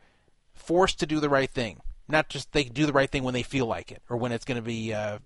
forced 0.53 1.01
to 1.01 1.07
do 1.07 1.19
the 1.19 1.29
right 1.29 1.51
thing, 1.51 1.81
not 2.09 2.29
just 2.29 2.53
they 2.53 2.65
do 2.65 2.87
the 2.87 2.93
right 2.93 3.11
thing 3.11 3.25
when 3.25 3.35
they 3.35 3.43
feel 3.43 3.67
like 3.67 3.91
it 3.91 4.03
or 4.09 4.17
when 4.17 4.31
it's 4.31 4.45
going 4.45 4.57
to 4.57 4.63
be 4.63 4.93
uh, 4.93 5.19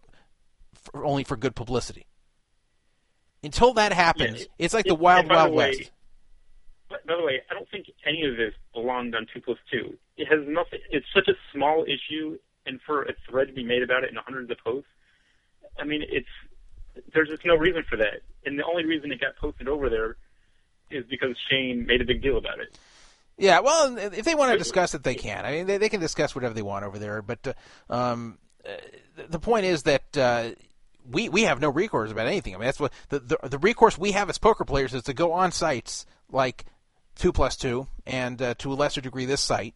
for, 0.91 1.05
only 1.05 1.25
for 1.25 1.37
good 1.37 1.55
publicity. 1.55 2.07
Until 3.43 3.75
that 3.75 3.93
happens, 3.93 4.41
Yeah, 4.41 4.47
it's 4.59 4.75
like 4.75 4.87
it- 4.87 4.91
the 4.91 4.95
wild, 4.95 5.29
by 5.29 5.35
the 5.35 5.39
wild 5.39 5.55
way, 5.55 5.69
west. 5.79 5.91
By 6.91 6.97
by 7.07 7.17
the 7.17 7.23
way, 7.23 7.41
I 7.51 7.55
don't 7.55 7.69
think 7.71 7.87
any 8.07 8.25
of 8.25 8.37
this 8.37 8.55
belonged 8.73 9.15
on 9.15 9.27
two 9.33 9.41
plus 9.41 9.59
two. 9.71 9.97
It 10.17 10.27
has 10.27 10.41
nothing. 10.49 10.81
It's 10.91 11.07
such 11.15 11.29
a 11.29 11.35
small 11.53 11.85
issue, 11.85 12.39
and 12.67 12.81
for 12.83 13.03
a 13.03 13.13
thread 13.29 13.49
to 13.49 13.53
be 13.53 13.63
made 13.63 13.83
about 13.83 14.05
it 14.05 14.11
in 14.11 14.17
hundreds 14.17 14.51
of 14.51 14.59
posts, 14.59 14.89
I 15.79 15.85
mean, 15.85 16.03
it's 16.09 16.29
there's 17.15 17.29
just 17.29 17.45
no 17.45 17.55
reason 17.55 17.85
for 17.89 17.97
that. 17.97 18.23
And 18.45 18.59
the 18.59 18.65
only 18.65 18.85
reason 18.85 19.13
it 19.13 19.21
got 19.21 19.37
posted 19.37 19.69
over 19.69 19.89
there 19.89 20.17
is 20.91 21.05
because 21.07 21.37
Shane 21.49 21.87
made 21.87 22.01
a 22.01 22.05
big 22.05 22.23
deal 22.23 22.39
about 22.39 22.59
it. 22.61 22.79
Yeah, 23.37 23.61
well, 23.61 23.97
if 23.99 24.25
they 24.25 24.35
want 24.35 24.53
to 24.53 24.59
discuss 24.59 24.95
it, 24.95 25.05
they 25.05 25.15
can. 25.15 25.45
I 25.45 25.53
mean, 25.53 25.67
they, 25.67 25.79
they 25.79 25.89
can 25.89 26.01
discuss 26.01 26.35
whatever 26.35 26.55
they 26.55 26.63
want 26.63 26.85
over 26.85 26.99
there. 26.99 27.23
But 27.23 27.47
uh, 27.89 27.93
um, 27.93 28.39
uh, 28.67 28.73
the 29.29 29.39
point 29.39 29.65
is 29.65 29.85
that 29.85 30.17
uh, 30.17 30.51
we 31.11 31.29
we 31.29 31.43
have 31.43 31.61
no 31.61 31.71
recourse 31.71 32.11
about 32.11 32.27
anything. 32.27 32.55
I 32.55 32.59
mean, 32.59 32.67
that's 32.67 32.81
what 32.81 32.93
the, 33.09 33.21
the 33.21 33.49
the 33.49 33.59
recourse 33.59 33.99
we 33.99 34.13
have 34.13 34.29
as 34.29 34.39
poker 34.39 34.65
players 34.65 34.95
is 34.95 35.03
to 35.05 35.15
go 35.15 35.33
on 35.33 35.53
sites 35.53 36.07
like 36.31 36.65
two 37.17 37.33
plus 37.33 37.57
two 37.57 37.87
and 38.07 38.41
uh, 38.41 38.55
to 38.59 38.73
a 38.73 38.75
lesser 38.75 39.01
degree 39.01 39.25
this 39.25 39.41
site, 39.41 39.75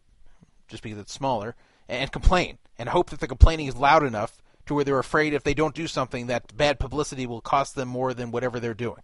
just 0.67 0.83
because 0.83 0.99
it's 0.99 1.13
smaller, 1.13 1.55
and 1.87 2.11
complain 2.11 2.57
and 2.77 2.89
hope 2.89 3.09
that 3.09 3.19
the 3.19 3.27
complaining 3.27 3.67
is 3.67 3.75
loud 3.75 4.03
enough 4.03 4.41
to 4.65 4.73
where 4.73 4.83
they're 4.83 4.99
afraid 4.99 5.33
if 5.33 5.43
they 5.43 5.53
don't 5.53 5.75
do 5.75 5.87
something 5.87 6.27
that 6.27 6.55
bad 6.55 6.79
publicity 6.79 7.25
will 7.25 7.41
cost 7.41 7.75
them 7.75 7.87
more 7.87 8.13
than 8.13 8.31
whatever 8.31 8.59
they're 8.59 8.73
doing 8.73 9.01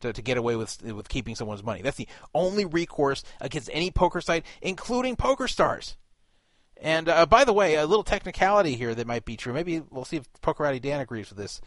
to, 0.00 0.12
to 0.12 0.22
get 0.22 0.36
away 0.36 0.56
with 0.56 0.82
with 0.82 1.08
keeping 1.08 1.34
someone's 1.34 1.62
money. 1.62 1.82
That's 1.82 1.96
the 1.96 2.08
only 2.34 2.64
recourse 2.64 3.22
against 3.40 3.70
any 3.72 3.90
poker 3.90 4.20
site, 4.20 4.44
including 4.62 5.16
Poker 5.16 5.48
Stars. 5.48 5.96
And 6.84 7.08
uh, 7.08 7.24
by 7.24 7.44
the 7.44 7.52
way, 7.54 7.76
a 7.76 7.86
little 7.86 8.04
technicality 8.04 8.74
here 8.76 8.94
that 8.94 9.06
might 9.06 9.24
be 9.24 9.38
true. 9.38 9.54
Maybe 9.54 9.82
we'll 9.90 10.04
see 10.04 10.18
if 10.18 10.30
Pokerati 10.42 10.82
Dan 10.82 11.00
agrees 11.00 11.30
with 11.30 11.38
this. 11.38 11.62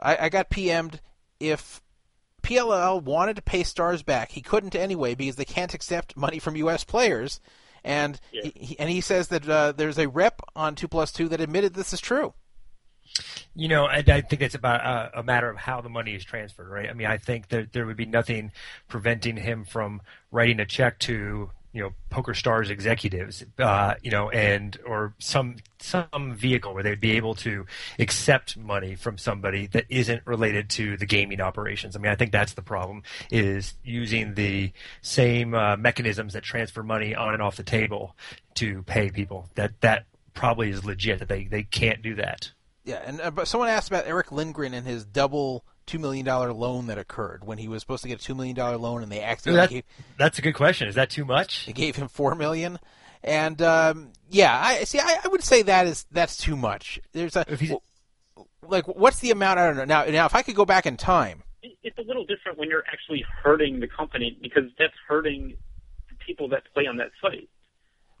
I, 0.00 0.16
I 0.16 0.28
got 0.30 0.48
PM'd 0.48 1.00
if 1.38 1.82
PLL 2.42 3.02
wanted 3.02 3.36
to 3.36 3.42
pay 3.42 3.62
Stars 3.62 4.02
back, 4.02 4.30
he 4.30 4.40
couldn't 4.40 4.74
anyway 4.74 5.14
because 5.14 5.36
they 5.36 5.44
can't 5.44 5.74
accept 5.74 6.16
money 6.16 6.38
from 6.38 6.56
U.S. 6.56 6.84
players. 6.84 7.38
and 7.84 8.18
Yeah. 8.32 8.50
he, 8.54 8.78
and 8.78 8.88
he 8.88 9.02
says 9.02 9.28
that 9.28 9.46
uh, 9.46 9.72
there's 9.72 9.98
a 9.98 10.08
rep 10.08 10.40
on 10.56 10.74
two 10.74 10.88
plus 10.88 11.12
two 11.12 11.28
that 11.28 11.42
admitted 11.42 11.74
this 11.74 11.92
is 11.92 12.00
true. 12.00 12.32
You 13.54 13.68
know, 13.68 13.84
I, 13.84 13.96
I 14.06 14.20
think 14.22 14.40
it's 14.40 14.54
about 14.54 14.86
uh, 14.86 15.10
a 15.14 15.22
matter 15.22 15.50
of 15.50 15.58
how 15.58 15.82
the 15.82 15.90
money 15.90 16.14
is 16.14 16.24
transferred, 16.24 16.70
right? 16.70 16.88
I 16.88 16.94
mean, 16.94 17.08
I 17.08 17.18
think 17.18 17.48
that 17.48 17.74
there 17.74 17.84
would 17.84 17.96
be 17.98 18.06
nothing 18.06 18.52
preventing 18.88 19.36
him 19.36 19.66
from 19.66 20.00
writing 20.30 20.60
a 20.60 20.64
check 20.64 20.98
to 21.00 21.50
you 21.72 21.82
know 21.82 21.92
Poker 22.08 22.34
Stars 22.34 22.70
executives, 22.70 23.44
uh, 23.58 23.94
you 24.02 24.10
know, 24.10 24.30
and 24.30 24.76
or 24.84 25.14
some 25.18 25.56
some 25.78 26.34
vehicle 26.34 26.74
where 26.74 26.82
they'd 26.82 27.00
be 27.00 27.12
able 27.12 27.34
to 27.36 27.66
accept 27.98 28.56
money 28.56 28.94
from 28.94 29.16
somebody 29.18 29.66
that 29.68 29.84
isn't 29.88 30.26
related 30.26 30.68
to 30.70 30.96
the 30.96 31.06
gaming 31.06 31.40
operations. 31.40 31.94
I 31.96 32.00
mean, 32.00 32.10
I 32.10 32.16
think 32.16 32.32
that's 32.32 32.54
the 32.54 32.62
problem 32.62 33.02
is 33.30 33.74
using 33.84 34.34
the 34.34 34.72
same 35.02 35.54
uh, 35.54 35.76
mechanisms 35.76 36.32
that 36.32 36.42
transfer 36.42 36.82
money 36.82 37.14
on 37.14 37.34
and 37.34 37.42
off 37.42 37.56
the 37.56 37.62
table 37.62 38.16
to 38.54 38.82
pay 38.82 39.10
people. 39.10 39.48
That 39.54 39.80
that 39.80 40.06
probably 40.34 40.70
is 40.70 40.84
legit. 40.84 41.20
That 41.20 41.28
they 41.28 41.44
they 41.44 41.62
can't 41.62 42.02
do 42.02 42.16
that. 42.16 42.50
Yeah, 42.84 43.02
and 43.04 43.20
uh, 43.20 43.30
but 43.30 43.46
someone 43.46 43.68
asked 43.68 43.88
about 43.88 44.06
Erick 44.06 44.32
Lindgren 44.32 44.74
and 44.74 44.86
his 44.86 45.04
double 45.04 45.64
two 45.90 45.98
million 45.98 46.24
dollar 46.24 46.52
loan 46.52 46.86
that 46.86 46.98
occurred 46.98 47.44
when 47.44 47.58
he 47.58 47.68
was 47.68 47.80
supposed 47.82 48.02
to 48.02 48.08
get 48.08 48.20
a 48.20 48.24
two 48.24 48.34
million 48.34 48.54
dollar 48.56 48.76
loan 48.76 49.02
and 49.02 49.10
they 49.10 49.20
accidentally 49.22 49.60
That, 49.66 49.70
gave, 49.70 49.84
that's 50.18 50.38
a 50.38 50.42
good 50.42 50.54
question. 50.54 50.88
Is 50.88 50.94
that 50.94 51.10
too 51.10 51.24
much? 51.24 51.66
they 51.66 51.72
gave 51.72 51.96
him 51.96 52.08
four 52.08 52.34
million. 52.34 52.78
And 53.22 53.60
um, 53.60 54.12
yeah, 54.30 54.58
I 54.58 54.84
see. 54.84 54.98
I, 54.98 55.18
I 55.24 55.28
would 55.28 55.42
say 55.44 55.62
that 55.62 55.86
is 55.86 56.06
that's 56.10 56.36
too 56.36 56.56
much. 56.56 57.00
There's 57.12 57.36
a 57.36 57.44
If 57.48 57.60
he's- 57.60 57.76
like, 58.62 58.86
what's 58.86 59.18
the 59.20 59.30
amount? 59.30 59.58
I 59.58 59.66
don't 59.66 59.76
know. 59.76 59.84
Now, 59.84 60.04
now, 60.04 60.26
if 60.26 60.34
I 60.34 60.42
could 60.42 60.54
go 60.54 60.64
back 60.64 60.86
in 60.86 60.96
time, 60.96 61.42
It's 61.82 61.98
a 61.98 62.02
little 62.02 62.24
different 62.24 62.56
when 62.58 62.68
you're 62.68 62.84
actually 62.92 63.24
hurting 63.42 63.80
the 63.80 63.88
company 63.88 64.38
because 64.40 64.64
that's 64.78 64.94
hurting 65.08 65.56
the 66.08 66.14
people 66.24 66.48
that 66.50 66.62
play 66.72 66.86
on 66.86 66.96
that 66.98 67.10
site. 67.20 67.48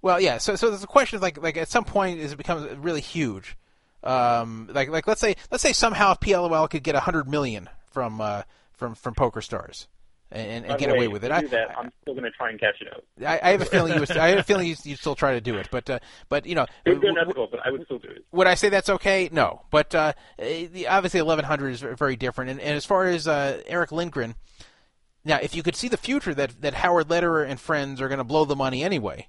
Well, 0.02 0.20
yeah. 0.20 0.38
So, 0.38 0.56
so 0.56 0.70
there's 0.70 0.82
a 0.82 0.86
question 0.88 1.16
of 1.16 1.22
like, 1.22 1.40
like 1.40 1.56
at 1.56 1.68
some 1.68 1.84
point, 1.84 2.18
is 2.20 2.32
it 2.32 2.36
becomes 2.36 2.66
really 2.78 3.00
huge? 3.02 3.56
Um, 4.02 4.68
like, 4.72 4.88
like 4.88 5.06
let's 5.06 5.20
say, 5.20 5.36
let's 5.50 5.62
say 5.62 5.72
somehow 5.72 6.14
PLOL 6.14 6.68
could 6.68 6.82
get 6.82 6.94
a 6.94 7.00
hundred 7.00 7.28
million 7.28 7.68
from, 7.90 8.20
uh, 8.20 8.42
from, 8.72 8.94
from 8.94 9.14
Poker 9.14 9.40
Stars, 9.42 9.88
and, 10.32 10.64
and 10.64 10.78
get 10.78 10.90
way, 10.90 10.96
away 10.96 11.08
with 11.08 11.24
it. 11.24 11.30
I, 11.30 11.42
that, 11.48 11.76
I'm 11.76 11.90
still 12.02 12.14
going 12.14 12.24
to 12.24 12.30
try 12.30 12.50
and 12.50 12.60
cash 12.60 12.76
it 12.80 12.88
out. 12.92 13.04
I, 13.26 13.48
I 13.48 13.50
have 13.52 13.62
a 13.62 13.64
feeling 13.66 13.94
you, 13.94 14.00
would, 14.00 14.10
I 14.16 14.28
have 14.28 14.38
a 14.38 14.42
feeling 14.42 14.68
you, 14.68 14.76
you'd 14.84 14.98
still 14.98 15.16
try 15.16 15.34
to 15.34 15.40
do 15.40 15.56
it, 15.56 15.68
but, 15.70 15.90
uh, 15.90 15.98
but 16.28 16.46
you 16.46 16.54
know, 16.54 16.66
It 16.84 16.90
would 16.90 17.00
be 17.00 17.08
w- 17.08 17.14
w- 17.14 17.20
unethical, 17.20 17.48
but 17.50 17.60
I 17.66 17.70
would 17.70 17.84
still 17.84 17.98
do 17.98 18.08
it. 18.08 18.24
would 18.32 18.46
I 18.46 18.54
say 18.54 18.68
that's 18.68 18.88
okay? 18.88 19.28
No, 19.32 19.62
but 19.70 19.94
uh, 19.94 20.12
the, 20.38 20.86
obviously 20.88 21.20
1100 21.20 21.68
is 21.70 21.80
very 21.80 22.16
different. 22.16 22.52
And, 22.52 22.60
and 22.60 22.76
as 22.76 22.86
far 22.86 23.06
as 23.06 23.26
uh, 23.28 23.60
Erick 23.66 23.92
Lindgren, 23.92 24.34
now 25.24 25.38
if 25.42 25.54
you 25.54 25.62
could 25.62 25.76
see 25.76 25.88
the 25.88 25.98
future 25.98 26.32
that 26.32 26.62
that 26.62 26.72
Howard 26.74 27.10
Lederer 27.10 27.42
and 27.42 27.60
friends 27.60 28.00
are 28.00 28.08
going 28.08 28.18
to 28.18 28.24
blow 28.24 28.46
the 28.46 28.56
money 28.56 28.82
anyway, 28.82 29.28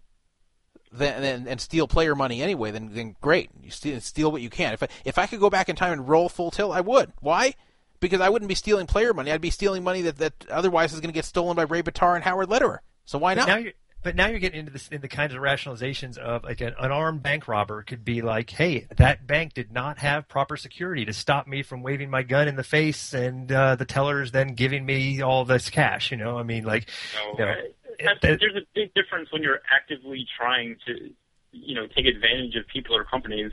then 0.92 1.24
and, 1.24 1.48
and 1.48 1.62
steal 1.62 1.88
player 1.88 2.16
money 2.16 2.42
anyway, 2.42 2.72
then 2.72 2.90
then 2.94 3.16
great, 3.22 3.50
you 3.62 3.72
steal, 3.72 4.00
steal 4.02 4.32
what 4.32 4.42
you 4.42 4.50
can. 4.50 4.74
If 4.74 4.84
I, 4.84 4.88
if 5.06 5.18
I 5.18 5.26
could 5.28 5.40
go 5.40 5.50
back 5.50 5.70
in 5.70 5.76
time 5.76 5.94
and 5.94 6.08
roll 6.08 6.28
full 6.30 6.52
tilt, 6.52 6.74
I 6.74 6.82
would. 6.82 7.14
Why? 7.22 7.56
Because 8.00 8.20
I 8.22 8.30
wouldn't 8.30 8.50
be 8.50 8.56
stealing 8.56 8.88
player 8.88 9.14
money. 9.14 9.32
I'd 9.32 9.42
be 9.42 9.52
stealing 9.52 9.84
money 9.84 10.02
that, 10.02 10.18
that 10.18 10.34
otherwise 10.50 10.92
is 10.94 11.00
going 11.00 11.10
to 11.12 11.14
get 11.18 11.26
stolen 11.26 11.56
by 11.56 11.64
Ray 11.64 11.82
Bitar 11.84 12.16
and 12.16 12.24
Howard 12.24 12.50
Lederer. 12.50 12.82
So 13.06 13.18
why 13.20 13.36
But 13.36 13.42
not? 13.42 13.48
now 13.48 13.58
you're, 13.58 13.74
but 14.04 14.16
now 14.16 14.28
you're 14.28 14.40
getting 14.40 14.60
into 14.62 14.72
this, 14.72 14.88
in 14.88 15.02
the 15.02 15.08
kinds 15.08 15.36
of 15.36 15.42
rationalizations 15.42 16.18
of 16.18 16.44
like 16.44 16.60
an 16.62 16.74
unarmed 16.80 17.22
bank 17.22 17.48
robber 17.48 17.84
could 17.84 18.04
be 18.04 18.24
like, 18.24 18.50
hey, 18.50 18.88
that 18.98 19.28
bank 19.28 19.54
did 19.54 19.72
not 19.72 20.00
have 20.00 20.28
proper 20.28 20.58
security 20.58 21.06
to 21.06 21.14
stop 21.14 21.46
me 21.48 21.62
from 21.62 21.84
waving 21.84 22.10
my 22.10 22.24
gun 22.24 22.48
in 22.48 22.56
the 22.56 22.64
face, 22.64 23.14
and 23.14 23.52
uh, 23.52 23.76
the 23.76 23.86
tellers 23.86 24.32
then 24.32 24.56
giving 24.56 24.84
me 24.84 25.22
all 25.22 25.46
this 25.46 25.70
cash. 25.70 26.10
You 26.10 26.18
know, 26.18 26.40
I 26.40 26.44
mean, 26.44 26.64
like, 26.64 26.88
No, 27.16 27.32
you 27.38 27.46
know, 27.46 27.52
I- 27.52 27.68
I- 28.08 28.28
it- 28.28 28.40
there's 28.40 28.56
a 28.56 28.66
big 28.74 28.94
difference 28.94 29.32
when 29.32 29.42
you're 29.44 29.62
actively 29.74 30.26
trying 30.38 30.78
to, 30.88 31.14
you 31.52 31.76
know, 31.76 31.88
take 31.88 32.06
advantage 32.06 32.56
of 32.56 32.68
people 32.68 32.96
or 32.96 33.04
companies, 33.04 33.52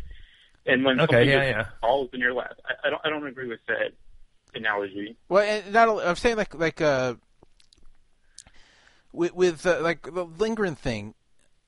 and 0.67 0.85
when 0.85 1.01
Okay, 1.01 1.13
something 1.15 1.29
yeah, 1.29 1.53
just 1.53 1.69
yeah. 1.71 1.81
falls 1.81 2.11
in 2.13 2.21
your 2.21 2.33
lap. 2.35 2.59
I, 2.65 2.87
I 2.87 2.91
don't, 2.91 3.03
I 3.05 3.09
don't 3.11 3.27
agree 3.27 3.49
with 3.49 3.61
that 3.69 3.93
analogy. 4.55 5.17
Well, 5.29 5.43
and 5.43 5.73
not 5.73 5.89
I'm 6.07 6.17
saying 6.17 6.37
like 6.37 6.55
like 6.55 6.81
uh, 6.81 7.15
with, 9.13 9.35
with 9.35 9.67
uh, 9.67 9.81
like 9.81 10.03
the 10.03 10.25
Lindgren 10.25 10.75
thing. 10.75 11.15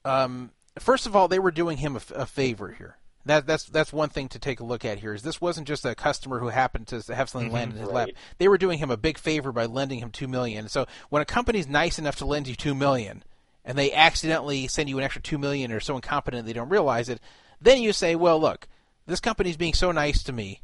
Um, 0.04 0.50
first 0.78 1.06
of 1.06 1.14
all, 1.14 1.28
they 1.28 1.38
were 1.38 1.50
doing 1.50 1.78
him 1.78 1.96
a 1.96 2.26
favor 2.26 2.72
here. 2.72 2.96
That 3.26 3.46
that's 3.46 3.64
that's 3.64 3.92
one 3.92 4.08
thing 4.08 4.28
to 4.30 4.38
take 4.38 4.60
a 4.60 4.64
look 4.64 4.84
at 4.84 4.98
here. 4.98 5.12
Is 5.12 5.22
this 5.22 5.40
wasn't 5.40 5.68
just 5.68 5.84
a 5.84 5.94
customer 5.94 6.38
who 6.38 6.48
happened 6.48 6.86
to 6.88 7.02
have 7.14 7.28
something 7.28 7.52
land 7.52 7.72
in 7.72 7.78
his 7.78 7.88
lap. 7.88 8.08
They 8.38 8.48
were 8.48 8.56
doing 8.56 8.78
him 8.78 8.90
a 8.90 8.96
big 8.96 9.18
favor 9.18 9.52
by 9.52 9.66
lending 9.66 9.98
him 9.98 10.10
two 10.10 10.26
million. 10.26 10.68
So 10.68 10.86
when 11.10 11.20
a 11.20 11.26
company's 11.26 11.68
nice 11.68 11.98
enough 11.98 12.16
to 12.16 12.24
lend 12.24 12.48
you 12.48 12.54
two 12.54 12.74
million, 12.74 13.22
and 13.64 13.76
they 13.76 13.92
accidentally 13.92 14.68
send 14.68 14.88
you 14.88 14.96
an 14.96 15.04
extra 15.04 15.20
two 15.20 15.36
million, 15.36 15.70
or 15.70 15.80
so 15.80 15.96
incompetent 15.96 16.46
they 16.46 16.54
don't 16.54 16.70
realize 16.70 17.10
it, 17.10 17.20
then 17.60 17.82
you 17.82 17.92
say, 17.92 18.14
well, 18.14 18.40
look, 18.40 18.66
this 19.06 19.20
company's 19.20 19.58
being 19.58 19.74
so 19.74 19.92
nice 19.92 20.22
to 20.22 20.32
me, 20.32 20.62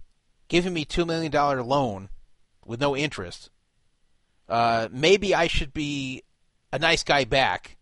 giving 0.48 0.72
me 0.72 0.86
two 0.86 1.04
million 1.04 1.30
dollar 1.30 1.62
loan 1.62 2.08
with 2.64 2.80
no 2.80 2.96
interest. 2.96 3.50
Uh, 4.48 4.88
maybe 4.90 5.34
I 5.34 5.46
should 5.46 5.74
be 5.74 6.22
a 6.72 6.78
nice 6.78 7.02
guy 7.02 7.24
back. 7.24 7.76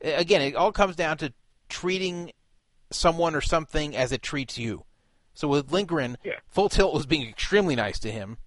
Again, 0.00 0.42
it 0.42 0.54
all 0.54 0.72
comes 0.72 0.94
down 0.94 1.16
to 1.18 1.32
treating 1.68 2.30
someone 2.90 3.34
or 3.34 3.40
something 3.40 3.96
as 3.96 4.12
it 4.12 4.22
treats 4.22 4.58
you. 4.58 4.84
So 5.34 5.48
with 5.48 5.70
Lindgren, 5.72 6.16
Yeah. 6.24 6.34
Full 6.48 6.68
Tilt 6.68 6.94
was 6.94 7.06
being 7.06 7.28
extremely 7.28 7.76
nice 7.76 7.98
to 8.00 8.10
him, 8.10 8.38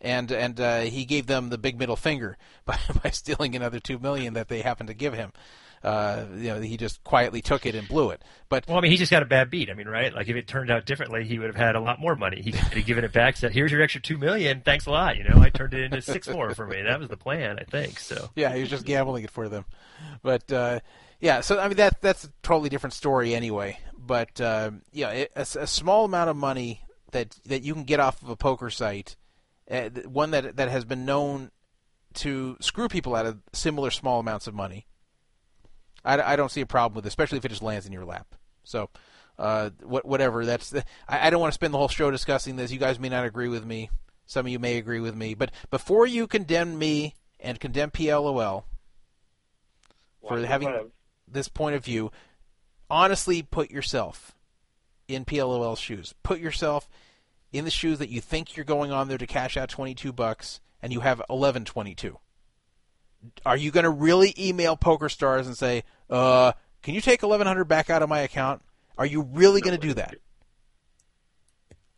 and 0.00 0.30
and 0.32 0.58
uh, 0.60 0.80
he 0.80 1.04
gave 1.04 1.26
them 1.26 1.50
the 1.50 1.58
big 1.58 1.78
middle 1.78 1.96
finger 1.96 2.36
by, 2.64 2.78
by 3.02 3.10
stealing 3.10 3.54
another 3.54 3.80
two 3.80 3.98
million 3.98 4.34
that 4.34 4.48
they 4.48 4.62
happened 4.62 4.88
to 4.88 4.94
give 4.94 5.14
him. 5.14 5.32
Uh, 5.82 6.24
you 6.36 6.48
know, 6.48 6.60
he 6.62 6.78
just 6.78 7.04
quietly 7.04 7.42
took 7.42 7.66
it 7.66 7.74
and 7.74 7.86
blew 7.86 8.08
it. 8.08 8.22
But 8.48 8.66
well, 8.66 8.78
I 8.78 8.80
mean, 8.80 8.90
he 8.90 8.96
just 8.96 9.10
got 9.10 9.22
a 9.22 9.26
bad 9.26 9.50
beat. 9.50 9.68
I 9.68 9.74
mean, 9.74 9.86
right? 9.86 10.14
Like, 10.14 10.28
if 10.28 10.34
it 10.36 10.48
turned 10.48 10.70
out 10.70 10.86
differently, 10.86 11.24
he 11.24 11.38
would 11.38 11.48
have 11.48 11.56
had 11.56 11.76
a 11.76 11.80
lot 11.80 12.00
more 12.00 12.16
money. 12.16 12.40
He 12.40 12.52
could 12.52 12.72
have 12.72 12.86
given 12.86 13.04
it 13.04 13.12
back. 13.12 13.36
Said, 13.36 13.52
"Here's 13.52 13.70
your 13.70 13.82
extra 13.82 14.00
two 14.00 14.16
million. 14.16 14.62
Thanks 14.62 14.86
a 14.86 14.90
lot." 14.90 15.18
You 15.18 15.24
know, 15.24 15.42
I 15.42 15.50
turned 15.50 15.74
it 15.74 15.82
into 15.84 16.00
six 16.00 16.26
more 16.26 16.54
for 16.54 16.66
me. 16.66 16.80
That 16.80 16.98
was 17.00 17.10
the 17.10 17.18
plan, 17.18 17.58
I 17.58 17.64
think. 17.64 17.98
So. 18.00 18.30
yeah, 18.34 18.54
he 18.54 18.62
was 18.62 18.70
just 18.70 18.86
gambling 18.86 19.24
it 19.24 19.30
for 19.30 19.50
them. 19.50 19.66
But 20.22 20.50
uh, 20.50 20.80
yeah, 21.24 21.40
so 21.40 21.58
I 21.58 21.68
mean 21.68 21.78
that 21.78 22.02
that's 22.02 22.24
a 22.24 22.28
totally 22.42 22.68
different 22.68 22.92
story 22.92 23.34
anyway. 23.34 23.78
But 23.96 24.38
uh, 24.42 24.72
yeah, 24.92 25.08
it, 25.08 25.32
a, 25.34 25.40
a 25.40 25.66
small 25.66 26.04
amount 26.04 26.28
of 26.28 26.36
money 26.36 26.82
that 27.12 27.34
that 27.46 27.62
you 27.62 27.72
can 27.72 27.84
get 27.84 27.98
off 27.98 28.22
of 28.22 28.28
a 28.28 28.36
poker 28.36 28.68
site, 28.68 29.16
uh, 29.70 29.88
one 30.04 30.32
that 30.32 30.56
that 30.56 30.68
has 30.68 30.84
been 30.84 31.06
known 31.06 31.50
to 32.16 32.58
screw 32.60 32.88
people 32.88 33.16
out 33.16 33.24
of 33.24 33.38
similar 33.54 33.90
small 33.90 34.20
amounts 34.20 34.46
of 34.46 34.52
money. 34.52 34.86
I, 36.04 36.20
I 36.20 36.36
don't 36.36 36.50
see 36.50 36.60
a 36.60 36.66
problem 36.66 36.96
with 36.96 37.06
it, 37.06 37.08
especially 37.08 37.38
if 37.38 37.46
it 37.46 37.48
just 37.48 37.62
lands 37.62 37.86
in 37.86 37.92
your 37.92 38.04
lap. 38.04 38.34
So. 38.62 38.90
Uh, 39.36 39.70
what, 39.82 40.06
whatever. 40.06 40.46
That's. 40.46 40.70
The, 40.70 40.84
I, 41.08 41.26
I 41.26 41.30
don't 41.30 41.40
want 41.40 41.50
to 41.50 41.54
spend 41.54 41.74
the 41.74 41.78
whole 41.78 41.88
show 41.88 42.08
discussing 42.08 42.54
this. 42.54 42.70
You 42.70 42.78
guys 42.78 43.00
may 43.00 43.08
not 43.08 43.24
agree 43.24 43.48
with 43.48 43.64
me. 43.64 43.90
Some 44.26 44.46
of 44.46 44.52
you 44.52 44.60
may 44.60 44.76
agree 44.76 45.00
with 45.00 45.16
me. 45.16 45.34
But 45.34 45.50
before 45.72 46.06
you 46.06 46.28
condemn 46.28 46.78
me 46.78 47.16
and 47.40 47.58
condemn 47.58 47.90
PLOL, 47.90 48.62
for 50.28 50.46
having. 50.46 50.90
This 51.26 51.48
point 51.48 51.76
of 51.76 51.84
view, 51.84 52.10
honestly 52.90 53.42
put 53.42 53.70
yourself 53.70 54.34
in 55.08 55.24
PLOL's 55.24 55.78
shoes. 55.78 56.14
Put 56.22 56.40
yourself 56.40 56.88
in 57.52 57.64
the 57.64 57.70
shoes 57.70 57.98
that 57.98 58.08
you 58.08 58.20
think 58.20 58.56
you're 58.56 58.64
going 58.64 58.90
on 58.90 59.08
there 59.08 59.18
to 59.18 59.26
cash 59.26 59.56
out 59.56 59.68
22 59.68 60.12
bucks 60.12 60.60
and 60.82 60.92
you 60.92 61.00
have 61.00 61.18
1122. 61.18 62.18
Are 63.46 63.56
you 63.56 63.70
going 63.70 63.84
to 63.84 63.90
really 63.90 64.34
email 64.38 64.76
PokerStars 64.76 65.46
and 65.46 65.56
say, 65.56 65.84
"Uh, 66.10 66.52
can 66.82 66.94
you 66.94 67.00
take 67.00 67.22
1100 67.22 67.64
back 67.64 67.88
out 67.88 68.02
of 68.02 68.08
my 68.08 68.20
account?" 68.20 68.62
Are 68.98 69.06
you 69.06 69.22
really 69.22 69.60
going 69.60 69.78
to 69.78 69.86
do 69.86 69.94
that? 69.94 70.16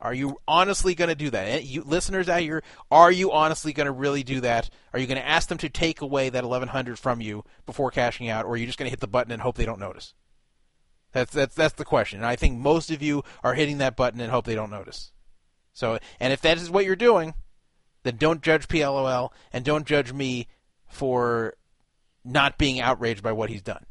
Are 0.01 0.13
you 0.13 0.39
honestly 0.47 0.95
going 0.95 1.09
to 1.09 1.15
do 1.15 1.31
that? 1.31 1.49
Eh, 1.49 1.59
You 1.61 1.83
listeners 1.83 2.29
out 2.29 2.41
here, 2.41 2.63
are 2.91 3.11
you 3.11 3.33
honestly 3.33 3.73
going 3.73 3.87
to 3.87 3.93
really 3.93 4.23
do 4.23 4.41
that? 4.41 4.69
Are 4.93 4.99
you 4.99 5.07
going 5.07 5.21
to 5.21 5.27
ask 5.27 5.49
them 5.49 5.59
to 5.59 5.69
take 5.69 6.01
away 6.03 6.29
that 6.29 6.45
1100 6.45 6.99
from 6.99 7.21
you 7.21 7.45
before 7.65 7.91
cashing 7.91 8.29
out 8.29 8.45
or 8.45 8.51
are 8.53 8.57
you 8.57 8.67
just 8.67 8.79
going 8.79 8.87
to 8.87 8.91
hit 8.91 9.01
the 9.01 9.07
button 9.07 9.33
and 9.33 9.41
hope 9.43 9.57
they 9.57 9.65
don't 9.65 9.81
notice? 9.81 10.15
That's 11.13 11.33
that's 11.33 11.55
that's 11.55 11.75
the 11.75 11.85
question. 11.85 12.19
And 12.19 12.27
I 12.27 12.37
think 12.37 12.59
most 12.59 12.91
of 12.91 13.01
you 13.01 13.23
are 13.43 13.55
hitting 13.55 13.79
that 13.79 13.97
button 13.97 14.21
and 14.21 14.31
hope 14.31 14.45
they 14.45 14.55
don't 14.55 14.71
notice. 14.71 15.13
So, 15.73 15.99
and 16.21 16.33
if 16.33 16.43
that 16.43 16.59
is 16.59 16.71
what 16.71 16.85
you're 16.85 16.95
doing, 16.97 17.33
then 18.03 18.17
don't 18.17 18.43
judge 18.43 18.69
PLOL 18.69 19.31
and 19.53 19.65
don't 19.65 19.87
judge 19.87 20.13
me 20.13 20.47
for 20.87 21.55
not 22.23 22.59
being 22.59 22.81
outraged 22.81 23.23
by 23.23 23.33
what 23.33 23.49
he's 23.49 23.63
done. 23.63 23.87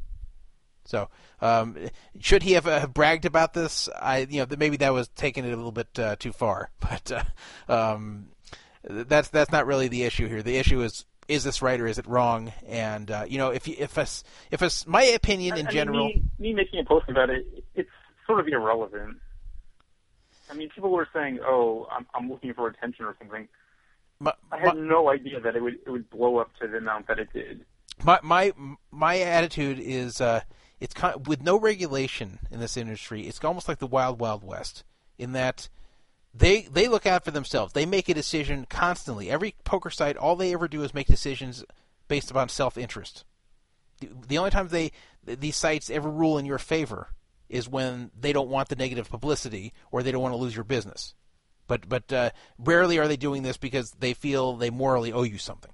So, 0.85 1.09
um, 1.41 1.75
should 2.19 2.43
he 2.43 2.53
have, 2.53 2.67
uh, 2.67 2.79
have 2.79 2.93
bragged 2.93 3.25
about 3.25 3.53
this? 3.53 3.89
I, 3.99 4.19
you 4.29 4.39
know, 4.45 4.55
maybe 4.57 4.77
that 4.77 4.93
was 4.93 5.07
taking 5.09 5.43
it 5.43 5.51
a 5.51 5.55
little 5.55 5.71
bit 5.71 5.97
uh, 5.97 6.15
too 6.17 6.31
far. 6.31 6.69
But 6.79 7.11
uh, 7.11 7.23
um, 7.71 8.27
that's 8.83 9.29
that's 9.29 9.51
not 9.51 9.65
really 9.65 9.87
the 9.87 10.03
issue 10.03 10.27
here. 10.27 10.43
The 10.43 10.57
issue 10.57 10.81
is 10.81 11.05
is 11.27 11.43
this 11.43 11.61
right 11.63 11.81
or 11.81 11.87
is 11.87 11.97
it 11.97 12.05
wrong? 12.07 12.53
And 12.67 13.09
uh, 13.09 13.25
you 13.27 13.39
know, 13.39 13.49
if 13.49 13.67
if 13.67 13.97
us 13.97 14.23
if 14.51 14.61
us, 14.61 14.85
my 14.85 15.03
opinion 15.03 15.57
in 15.57 15.65
I- 15.65 15.69
I 15.69 15.71
mean, 15.71 15.73
general, 15.73 16.07
me, 16.07 16.23
me 16.37 16.53
making 16.53 16.79
a 16.79 16.85
post 16.85 17.09
about 17.09 17.31
it, 17.31 17.45
it's 17.73 17.89
sort 18.27 18.39
of 18.39 18.47
irrelevant. 18.47 19.17
I 20.51 20.53
mean, 20.53 20.69
people 20.69 20.91
were 20.91 21.07
saying, 21.11 21.39
"Oh, 21.43 21.87
I'm, 21.91 22.05
I'm 22.13 22.29
looking 22.29 22.53
for 22.53 22.67
attention 22.67 23.05
or 23.05 23.15
something." 23.19 23.47
my, 24.19 24.33
I 24.51 24.59
had 24.59 24.77
no 24.77 25.09
idea 25.09 25.39
that 25.39 25.55
it 25.55 25.61
would 25.61 25.75
it 25.85 25.89
would 25.89 26.09
blow 26.11 26.37
up 26.37 26.51
to 26.61 26.67
the 26.67 26.77
amount 26.77 27.07
that 27.07 27.17
it 27.19 27.33
did. 27.33 27.65
my 28.03 28.19
my 28.21 28.53
my 28.91 29.19
attitude 29.19 29.79
is 29.79 30.21
uh, 30.21 30.41
it's 30.79 30.93
kind 30.93 31.27
with 31.27 31.41
no 31.41 31.59
regulation 31.59 32.39
in 32.51 32.59
this 32.59 32.77
industry. 32.77 33.27
It's 33.27 33.43
almost 33.43 33.67
like 33.67 33.79
the 33.79 33.87
wild 33.87 34.19
wild 34.19 34.43
west 34.43 34.83
in 35.17 35.31
that 35.33 35.69
they 36.33 36.63
they 36.63 36.87
look 36.87 37.05
out 37.05 37.23
for 37.23 37.31
themselves. 37.31 37.73
They 37.73 37.85
make 37.85 38.09
a 38.09 38.13
decision 38.13 38.65
constantly. 38.69 39.29
Every 39.29 39.55
poker 39.63 39.89
site, 39.89 40.17
all 40.17 40.35
they 40.35 40.53
ever 40.53 40.67
do 40.67 40.83
is 40.83 40.93
make 40.93 41.07
decisions 41.07 41.63
based 42.07 42.29
upon 42.29 42.49
self 42.49 42.77
interest. 42.77 43.23
The, 44.01 44.09
the 44.27 44.37
only 44.37 44.51
times 44.51 44.71
they 44.71 44.91
these 45.23 45.55
sites 45.55 45.89
ever 45.89 46.09
rule 46.09 46.37
in 46.37 46.45
your 46.45 46.57
favor 46.57 47.09
is 47.47 47.69
when 47.69 48.11
they 48.19 48.33
don't 48.33 48.49
want 48.49 48.69
the 48.69 48.75
negative 48.75 49.09
publicity 49.09 49.73
or 49.91 50.03
they 50.03 50.11
don't 50.11 50.21
want 50.21 50.33
to 50.33 50.39
lose 50.39 50.55
your 50.55 50.65
business. 50.65 51.15
But 51.67 51.87
but 51.87 52.11
uh, 52.11 52.29
rarely 52.59 52.99
are 52.99 53.07
they 53.07 53.17
doing 53.17 53.43
this 53.43 53.57
because 53.57 53.91
they 53.91 54.13
feel 54.13 54.55
they 54.55 54.69
morally 54.69 55.13
owe 55.13 55.23
you 55.23 55.37
something. 55.37 55.71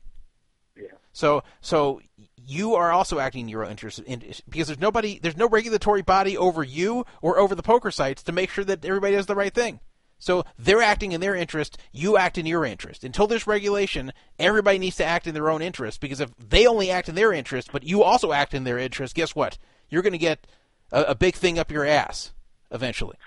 So 1.14 1.44
so 1.62 2.02
you 2.38 2.76
are 2.76 2.92
also 2.92 3.20
acting 3.20 3.42
in 3.42 3.48
your 3.48 3.64
own 3.64 3.72
interest 3.72 4.00
in, 4.00 4.24
because 4.50 4.68
there's 4.68 4.80
nobody 4.80 5.20
there's 5.20 5.38
no 5.38 5.50
regulatory 5.50 6.02
body 6.02 6.38
over 6.38 6.64
you 6.64 7.06
or 7.22 7.40
over 7.40 7.56
the 7.56 7.64
poker 7.64 7.92
sites 7.92 8.24
to 8.24 8.32
make 8.32 8.50
sure 8.50 8.64
that 8.64 8.86
everybody 8.86 9.16
does 9.16 9.26
the 9.26 9.36
right 9.36 9.54
thing. 9.54 9.80
So 10.20 10.46
they're 10.60 10.84
acting 10.84 11.14
in 11.14 11.22
their 11.22 11.36
interest, 11.36 11.80
you 11.92 12.16
act 12.16 12.38
in 12.38 12.46
your 12.46 12.64
interest. 12.64 13.04
Until 13.04 13.26
there's 13.26 13.48
regulation, 13.48 14.14
everybody 14.38 14.78
needs 14.78 14.98
to 14.98 15.04
act 15.04 15.26
in 15.26 15.34
their 15.34 15.50
own 15.50 15.64
interest 15.64 16.00
because 16.00 16.20
if 16.20 16.32
they 16.38 16.68
only 16.68 16.92
act 16.92 17.10
in 17.10 17.16
their 17.16 17.34
interest, 17.34 17.72
but 17.72 17.84
you 17.84 18.04
also 18.04 18.32
act 18.32 18.54
in 18.54 18.64
their 18.64 18.78
interest, 18.78 19.16
guess 19.16 19.36
what? 19.36 19.58
You're 19.90 20.04
going 20.04 20.14
to 20.14 20.20
get 20.20 20.46
a, 20.92 21.02
a 21.02 21.16
big 21.16 21.34
thing 21.34 21.58
up 21.58 21.72
your 21.72 21.86
ass 21.86 22.34
eventually. 22.70 23.18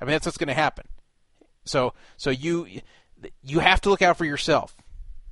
I 0.00 0.04
mean, 0.04 0.12
that's 0.12 0.24
what's 0.24 0.38
going 0.38 0.48
to 0.48 0.54
happen. 0.54 0.86
So, 1.64 1.94
so 2.16 2.30
you 2.30 2.66
you 3.42 3.58
have 3.58 3.80
to 3.82 3.90
look 3.90 4.00
out 4.00 4.16
for 4.16 4.24
yourself, 4.24 4.76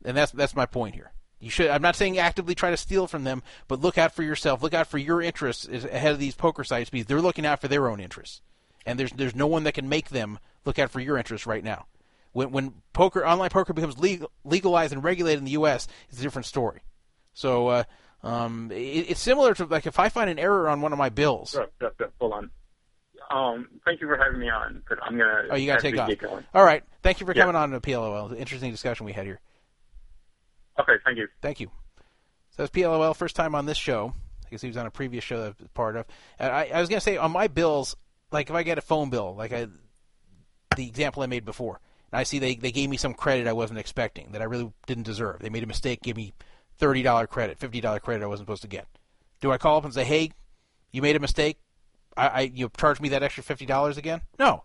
and 0.04 0.16
that's 0.16 0.32
that's 0.32 0.56
my 0.56 0.66
point 0.66 0.94
here. 0.94 1.12
You 1.40 1.50
should. 1.50 1.70
I'm 1.70 1.82
not 1.82 1.94
saying 1.96 2.18
actively 2.18 2.54
try 2.54 2.70
to 2.70 2.76
steal 2.76 3.06
from 3.06 3.24
them, 3.24 3.42
but 3.68 3.80
look 3.80 3.96
out 3.96 4.12
for 4.14 4.22
yourself. 4.22 4.62
Look 4.62 4.74
out 4.74 4.88
for 4.88 4.98
your 4.98 5.22
interests 5.22 5.66
ahead 5.68 6.12
of 6.12 6.18
these 6.18 6.34
poker 6.34 6.64
sites 6.64 6.90
because 6.90 7.06
they're 7.06 7.20
looking 7.20 7.46
out 7.46 7.60
for 7.60 7.68
their 7.68 7.88
own 7.88 8.00
interests, 8.00 8.42
and 8.84 8.98
there's 8.98 9.12
there's 9.12 9.36
no 9.36 9.46
one 9.46 9.62
that 9.64 9.72
can 9.74 9.88
make 9.88 10.08
them 10.08 10.38
look 10.64 10.78
out 10.78 10.90
for 10.90 11.00
your 11.00 11.16
interests 11.16 11.46
right 11.46 11.62
now. 11.62 11.86
When 12.32 12.50
when 12.50 12.74
poker 12.92 13.24
online 13.24 13.50
poker 13.50 13.72
becomes 13.72 13.98
legal, 13.98 14.30
legalized 14.44 14.92
and 14.92 15.04
regulated 15.04 15.38
in 15.38 15.44
the 15.44 15.52
U.S., 15.52 15.86
it's 16.10 16.18
a 16.18 16.22
different 16.22 16.46
story. 16.46 16.80
So 17.34 17.68
uh, 17.68 17.84
um, 18.24 18.72
it, 18.72 18.76
it's 19.10 19.20
similar 19.20 19.54
to 19.54 19.64
like 19.66 19.86
if 19.86 20.00
I 20.00 20.08
find 20.08 20.28
an 20.28 20.40
error 20.40 20.68
on 20.68 20.80
one 20.80 20.92
of 20.92 20.98
my 20.98 21.08
bills. 21.08 21.54
Yep, 21.54 21.72
yep, 21.80 21.94
yep. 22.00 22.12
Hold 22.20 22.32
on. 22.32 22.50
Um, 23.30 23.68
thank 23.84 24.00
you 24.00 24.06
for 24.08 24.16
having 24.16 24.40
me 24.40 24.48
on. 24.48 24.82
But 24.88 24.98
I'm 25.02 25.16
gonna. 25.16 25.44
Oh, 25.50 25.54
you 25.56 25.66
gotta 25.66 25.82
take 25.82 25.98
off. 25.98 26.10
All 26.54 26.64
right. 26.64 26.82
Thank 27.02 27.20
you 27.20 27.26
for 27.26 27.32
Yeah. 27.32 27.42
coming 27.42 27.56
on 27.56 27.70
to 27.70 27.80
PLOL. 27.80 28.36
Interesting 28.36 28.70
discussion 28.72 29.06
we 29.06 29.12
had 29.12 29.24
here. 29.26 29.40
Okay, 30.78 30.94
thank 31.04 31.18
you. 31.18 31.28
Thank 31.42 31.60
you. 31.60 31.70
So 32.50 32.62
that's 32.62 32.70
PLOL, 32.70 33.14
first 33.14 33.36
time 33.36 33.54
on 33.54 33.66
this 33.66 33.76
show. 33.76 34.14
I 34.46 34.50
guess 34.50 34.62
he 34.62 34.68
was 34.68 34.76
on 34.76 34.86
a 34.86 34.90
previous 34.90 35.24
show 35.24 35.42
that 35.42 35.60
was 35.60 35.68
part 35.74 35.96
of. 35.96 36.06
I, 36.40 36.70
I 36.72 36.80
was 36.80 36.88
going 36.88 36.98
to 36.98 37.04
say, 37.04 37.16
on 37.16 37.32
my 37.32 37.48
bills, 37.48 37.96
like 38.32 38.48
if 38.48 38.56
I 38.56 38.62
get 38.62 38.78
a 38.78 38.82
phone 38.82 39.10
bill, 39.10 39.34
like 39.36 39.52
I, 39.52 39.66
the 40.76 40.86
example 40.86 41.22
I 41.22 41.26
made 41.26 41.44
before, 41.44 41.80
and 42.10 42.18
I 42.18 42.22
see 42.22 42.38
they, 42.38 42.54
they 42.54 42.72
gave 42.72 42.88
me 42.88 42.96
some 42.96 43.14
credit 43.14 43.46
I 43.46 43.52
wasn't 43.52 43.78
expecting 43.78 44.32
that 44.32 44.40
I 44.40 44.46
really 44.46 44.72
didn't 44.86 45.04
deserve. 45.04 45.40
They 45.40 45.50
made 45.50 45.62
a 45.62 45.66
mistake, 45.66 46.02
gave 46.02 46.16
me 46.16 46.32
$30 46.80 47.28
credit, 47.28 47.58
$50 47.58 48.00
credit 48.00 48.24
I 48.24 48.26
wasn't 48.26 48.46
supposed 48.46 48.62
to 48.62 48.68
get. 48.68 48.86
Do 49.40 49.52
I 49.52 49.58
call 49.58 49.76
up 49.76 49.84
and 49.84 49.92
say, 49.92 50.04
hey, 50.04 50.32
you 50.90 51.02
made 51.02 51.16
a 51.16 51.20
mistake? 51.20 51.58
I, 52.16 52.28
I 52.28 52.40
You 52.54 52.70
charged 52.76 53.00
me 53.00 53.10
that 53.10 53.22
extra 53.22 53.44
$50 53.44 53.96
again? 53.96 54.22
No. 54.38 54.64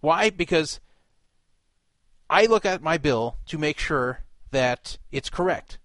Why? 0.00 0.30
Because 0.30 0.80
I 2.30 2.46
look 2.46 2.64
at 2.64 2.82
my 2.82 2.98
bill 2.98 3.36
to 3.46 3.58
make 3.58 3.78
sure 3.78 4.24
that 4.50 4.98
it's 5.10 5.30
correct. 5.30 5.78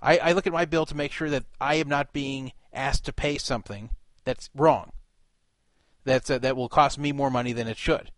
I, 0.00 0.18
I 0.18 0.32
look 0.32 0.46
at 0.46 0.52
my 0.52 0.64
bill 0.64 0.86
to 0.86 0.96
make 0.96 1.12
sure 1.12 1.30
that 1.30 1.44
I 1.60 1.76
am 1.76 1.88
not 1.88 2.12
being 2.12 2.52
asked 2.72 3.04
to 3.04 3.12
pay 3.12 3.38
something 3.38 3.90
that's 4.24 4.50
wrong. 4.54 4.92
That's 6.04 6.30
uh, 6.30 6.38
that 6.38 6.56
will 6.56 6.68
cost 6.68 6.98
me 6.98 7.12
more 7.12 7.30
money 7.30 7.52
than 7.52 7.68
it 7.68 7.76
should. 7.76 8.10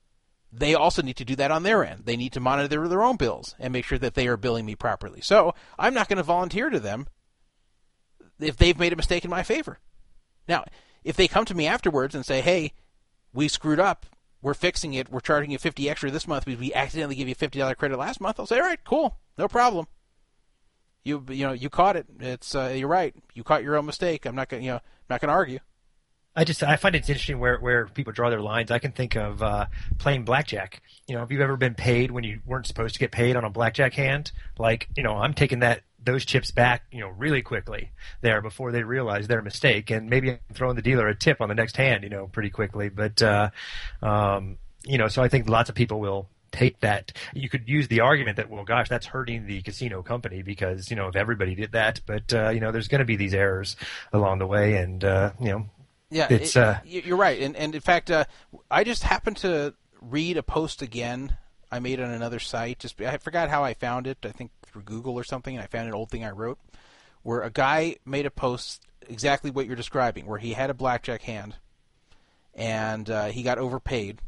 They 0.50 0.74
also 0.74 1.02
need 1.02 1.16
to 1.16 1.24
do 1.24 1.36
that 1.36 1.50
on 1.50 1.64
their 1.64 1.84
end. 1.84 2.02
They 2.04 2.16
need 2.16 2.32
to 2.34 2.40
monitor 2.40 2.88
their 2.88 3.02
own 3.02 3.16
bills 3.16 3.54
and 3.58 3.72
make 3.72 3.84
sure 3.84 3.98
that 3.98 4.14
they 4.14 4.28
are 4.28 4.36
billing 4.36 4.64
me 4.64 4.76
properly. 4.76 5.20
So 5.20 5.54
I'm 5.78 5.94
not 5.94 6.08
going 6.08 6.16
to 6.16 6.22
volunteer 6.22 6.70
to 6.70 6.80
them 6.80 7.08
if 8.38 8.56
they've 8.56 8.78
made 8.78 8.92
a 8.92 8.96
mistake 8.96 9.24
in 9.24 9.30
my 9.30 9.42
favor. 9.42 9.78
Now, 10.48 10.64
if 11.02 11.16
they 11.16 11.28
come 11.28 11.44
to 11.46 11.54
me 11.54 11.66
afterwards 11.66 12.14
and 12.14 12.24
say, 12.24 12.40
"Hey, 12.40 12.72
we 13.34 13.48
screwed 13.48 13.80
up. 13.80 14.06
We're 14.44 14.52
fixing 14.52 14.92
it. 14.92 15.10
We're 15.10 15.20
charging 15.20 15.50
you 15.50 15.58
50 15.58 15.88
extra 15.88 16.10
this 16.10 16.28
month 16.28 16.44
because 16.44 16.60
we 16.60 16.74
accidentally 16.74 17.16
gave 17.16 17.28
you 17.28 17.34
a 17.40 17.48
$50 17.48 17.76
credit 17.78 17.98
last 17.98 18.20
month," 18.20 18.38
I'll 18.38 18.46
say, 18.46 18.58
"All 18.58 18.66
right, 18.66 18.78
cool, 18.84 19.16
no 19.38 19.48
problem. 19.48 19.86
You 21.02 21.24
you 21.30 21.46
know 21.46 21.54
you 21.54 21.70
caught 21.70 21.96
it. 21.96 22.06
It's 22.20 22.54
uh, 22.54 22.74
you're 22.76 22.88
right. 22.88 23.14
You 23.32 23.42
caught 23.42 23.62
your 23.62 23.76
own 23.76 23.86
mistake. 23.86 24.26
I'm 24.26 24.34
not 24.34 24.50
to 24.50 24.60
you 24.60 24.72
know 24.72 24.80
not 25.08 25.22
going 25.22 25.28
to 25.28 25.34
argue." 25.34 25.60
I 26.36 26.44
just 26.44 26.62
I 26.62 26.76
find 26.76 26.94
it 26.94 27.08
interesting 27.08 27.38
where 27.38 27.58
where 27.58 27.86
people 27.86 28.12
draw 28.12 28.28
their 28.28 28.40
lines. 28.40 28.70
I 28.70 28.78
can 28.78 28.92
think 28.92 29.16
of 29.16 29.42
uh, 29.42 29.66
playing 29.98 30.24
blackjack. 30.24 30.82
You 31.06 31.16
know, 31.16 31.22
if 31.22 31.30
you've 31.30 31.40
ever 31.40 31.56
been 31.56 31.74
paid 31.74 32.10
when 32.10 32.24
you 32.24 32.40
weren't 32.44 32.66
supposed 32.66 32.94
to 32.94 33.00
get 33.00 33.12
paid 33.12 33.36
on 33.36 33.44
a 33.44 33.50
blackjack 33.50 33.94
hand, 33.94 34.30
like 34.58 34.88
you 34.96 35.02
know, 35.02 35.16
I'm 35.16 35.32
taking 35.32 35.60
that 35.60 35.82
those 36.04 36.24
chips 36.24 36.50
back, 36.50 36.84
you 36.90 37.00
know, 37.00 37.08
really 37.08 37.42
quickly 37.42 37.90
there 38.20 38.40
before 38.40 38.72
they 38.72 38.82
realize 38.82 39.26
their 39.26 39.42
mistake, 39.42 39.90
and 39.90 40.08
maybe 40.08 40.38
throwing 40.52 40.76
the 40.76 40.82
dealer 40.82 41.08
a 41.08 41.14
tip 41.14 41.40
on 41.40 41.48
the 41.48 41.54
next 41.54 41.76
hand, 41.76 42.04
you 42.04 42.10
know, 42.10 42.26
pretty 42.26 42.50
quickly. 42.50 42.88
But 42.88 43.22
uh, 43.22 43.50
um, 44.02 44.58
you 44.84 44.98
know, 44.98 45.08
so 45.08 45.22
I 45.22 45.28
think 45.28 45.48
lots 45.48 45.68
of 45.68 45.74
people 45.74 46.00
will 46.00 46.28
take 46.52 46.80
that. 46.80 47.12
You 47.32 47.48
could 47.48 47.68
use 47.68 47.88
the 47.88 48.00
argument 48.00 48.36
that, 48.36 48.48
well, 48.48 48.64
gosh, 48.64 48.88
that's 48.88 49.06
hurting 49.06 49.46
the 49.46 49.62
casino 49.62 50.02
company 50.02 50.42
because 50.42 50.90
you 50.90 50.96
know 50.96 51.08
if 51.08 51.16
everybody 51.16 51.54
did 51.54 51.72
that, 51.72 52.00
but 52.06 52.32
uh, 52.32 52.50
you 52.50 52.60
know, 52.60 52.72
there's 52.72 52.88
going 52.88 53.00
to 53.00 53.04
be 53.04 53.16
these 53.16 53.34
errors 53.34 53.76
along 54.12 54.38
the 54.38 54.46
way, 54.46 54.76
and 54.76 55.04
uh, 55.04 55.32
you 55.40 55.48
know, 55.48 55.66
yeah, 56.10 56.26
it's 56.30 56.56
it, 56.56 56.62
uh, 56.62 56.78
you're 56.84 57.16
right, 57.16 57.40
and 57.40 57.56
and 57.56 57.74
in 57.74 57.80
fact, 57.80 58.10
uh, 58.10 58.24
I 58.70 58.84
just 58.84 59.02
happened 59.02 59.38
to 59.38 59.74
read 60.00 60.36
a 60.36 60.42
post 60.42 60.82
again 60.82 61.36
I 61.74 61.80
made 61.80 61.98
on 61.98 62.10
another 62.10 62.38
site. 62.38 62.78
Just 62.78 63.00
I 63.00 63.18
forgot 63.18 63.50
how 63.50 63.64
I 63.64 63.74
found 63.74 64.06
it. 64.06 64.18
I 64.22 64.30
think 64.30 64.52
through 64.74 64.82
Google 64.82 65.14
or 65.14 65.24
something. 65.24 65.56
And 65.56 65.64
I 65.64 65.68
found 65.68 65.88
an 65.88 65.94
old 65.94 66.10
thing 66.10 66.24
I 66.24 66.30
wrote 66.32 66.58
where 67.22 67.40
a 67.40 67.50
guy 67.50 67.96
made 68.04 68.26
a 68.26 68.30
post 68.30 68.82
exactly 69.08 69.50
what 69.50 69.66
you're 69.66 69.76
describing, 69.76 70.26
where 70.26 70.38
he 70.38 70.52
had 70.52 70.68
a 70.68 70.74
blackjack 70.74 71.22
hand 71.22 71.56
and 72.54 73.08
uh, 73.08 73.26
he 73.26 73.42
got 73.42 73.58
overpaid. 73.58 74.20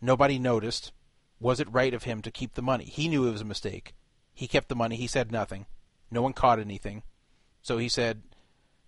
Nobody 0.00 0.38
noticed. 0.38 0.92
Was 1.38 1.60
it 1.60 1.72
right 1.72 1.94
of 1.94 2.04
him 2.04 2.20
to 2.22 2.30
keep 2.30 2.54
the 2.54 2.62
money? 2.62 2.84
He 2.84 3.08
knew 3.08 3.26
it 3.26 3.32
was 3.32 3.40
a 3.40 3.46
mistake. 3.46 3.94
He 4.34 4.46
kept 4.46 4.68
the 4.68 4.76
money. 4.76 4.96
He 4.96 5.06
said 5.06 5.32
nothing. 5.32 5.66
No 6.10 6.22
one 6.22 6.32
caught 6.32 6.58
anything. 6.58 7.02
So 7.62 7.78
he 7.78 7.88
said, 7.88 8.22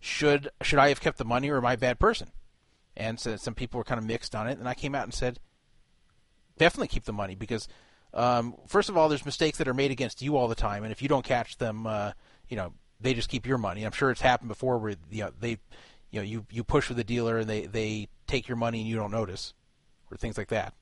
"Should 0.01 0.51
should 0.61 0.79
I 0.79 0.89
have 0.89 1.01
kept 1.01 1.19
the 1.19 1.25
money, 1.25 1.49
or 1.51 1.59
am 1.59 1.67
I 1.67 1.75
a 1.75 1.79
bad 1.79 1.99
person?" 1.99 2.33
And 2.97 3.19
so 3.19 3.37
some 3.37 3.55
people 3.55 3.79
were 3.79 3.85
kind 3.85 3.99
of 3.99 4.05
mixed 4.05 4.35
on 4.35 4.49
it. 4.49 4.59
And 4.59 4.69
I 4.69 4.75
came 4.75 4.95
out 4.95 5.05
and 5.05 5.15
said, 5.15 5.41
"Definitely 6.59 6.89
keep 6.89 7.05
the 7.05 7.13
money 7.13 7.35
because, 7.35 7.69
um, 8.15 8.55
first 8.67 8.89
of 8.89 8.97
all, 8.97 9.09
there's 9.09 9.25
mistakes 9.25 9.59
that 9.59 9.69
are 9.69 9.75
made 9.75 9.91
against 9.91 10.23
you 10.23 10.37
all 10.37 10.49
the 10.49 10.55
time, 10.55 10.85
and 10.85 10.93
if 10.93 11.03
you 11.03 11.09
don't 11.09 11.25
catch 11.25 11.59
them, 11.59 11.87
uh, 11.87 12.13
you 12.49 12.57
know, 12.57 12.73
they 13.01 13.15
just 13.15 13.29
keep 13.29 13.47
your 13.47 13.59
money. 13.59 13.85
I'm 13.85 13.93
sure 13.93 14.11
it's 14.11 14.21
happened 14.21 14.49
before 14.49 14.79
where 14.79 14.95
you 15.11 15.25
know 15.25 15.31
they, 15.41 15.59
you 16.11 16.21
know, 16.21 16.23
you 16.23 16.47
you 16.51 16.65
push 16.65 16.89
with 16.89 16.97
the 16.97 17.05
dealer 17.05 17.39
and 17.39 17.49
they 17.49 17.67
they 17.67 18.09
take 18.27 18.49
your 18.49 18.57
money 18.57 18.81
and 18.81 18.89
you 18.89 18.97
don't 18.97 19.11
notice, 19.11 19.55
or 20.11 20.17
things 20.17 20.39
like 20.39 20.49
that." 20.49 20.75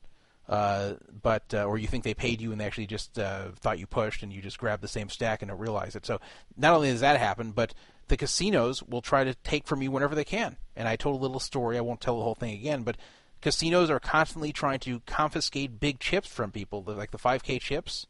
Uh, 0.49 0.95
but 1.23 1.55
uh, 1.55 1.63
or 1.63 1.79
you 1.79 1.87
think 1.87 2.03
they 2.03 2.13
paid 2.13 2.41
you 2.41 2.51
and 2.51 2.61
they 2.61 2.65
actually 2.65 2.87
just 2.87 3.19
uh, 3.21 3.51
thought 3.61 3.79
you 3.79 3.87
pushed 3.87 4.25
and 4.25 4.33
you 4.33 4.43
just 4.43 4.59
grabbed 4.59 4.83
the 4.83 4.89
same 4.89 5.09
stack 5.09 5.43
and 5.43 5.49
don't 5.49 5.61
realize 5.61 5.95
it. 5.95 6.05
So 6.05 6.21
not 6.57 6.75
only 6.75 6.91
does 6.91 7.01
that 7.01 7.21
happen, 7.21 7.53
but 7.53 7.73
the 8.09 8.17
casinos 8.17 8.83
will 8.83 9.01
try 9.01 9.23
to 9.23 9.35
take 9.35 9.69
from 9.69 9.81
you 9.81 9.93
whenever 9.93 10.17
they 10.17 10.25
can. 10.25 10.57
And 10.75 10.89
I 10.89 10.97
told 10.97 11.15
a 11.15 11.23
little 11.23 11.39
story. 11.39 11.79
I 11.79 11.83
won't 11.83 12.01
tell 12.01 12.19
the 12.19 12.25
whole 12.25 12.35
thing 12.35 12.53
again, 12.53 12.83
but 12.83 12.97
casinos 13.41 13.91
are 13.91 14.01
constantly 14.01 14.53
trying 14.53 14.79
to 14.81 15.01
confiscate 15.01 15.81
big 15.81 15.99
chips 15.99 16.29
from 16.29 16.51
people, 16.51 16.83
like 16.87 17.11
the 17.11 17.19
5K 17.19 17.61
chips. 17.61 18.07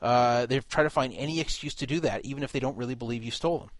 Uh, 0.00 0.46
they 0.46 0.60
try 0.60 0.82
to 0.82 0.90
find 0.90 1.14
any 1.14 1.40
excuse 1.40 1.74
to 1.74 1.86
do 1.86 2.00
that, 2.00 2.24
even 2.24 2.42
if 2.42 2.52
they 2.52 2.60
don't 2.60 2.76
really 2.76 2.94
believe 2.94 3.24
you 3.24 3.30
stole 3.30 3.58
them. 3.58 3.70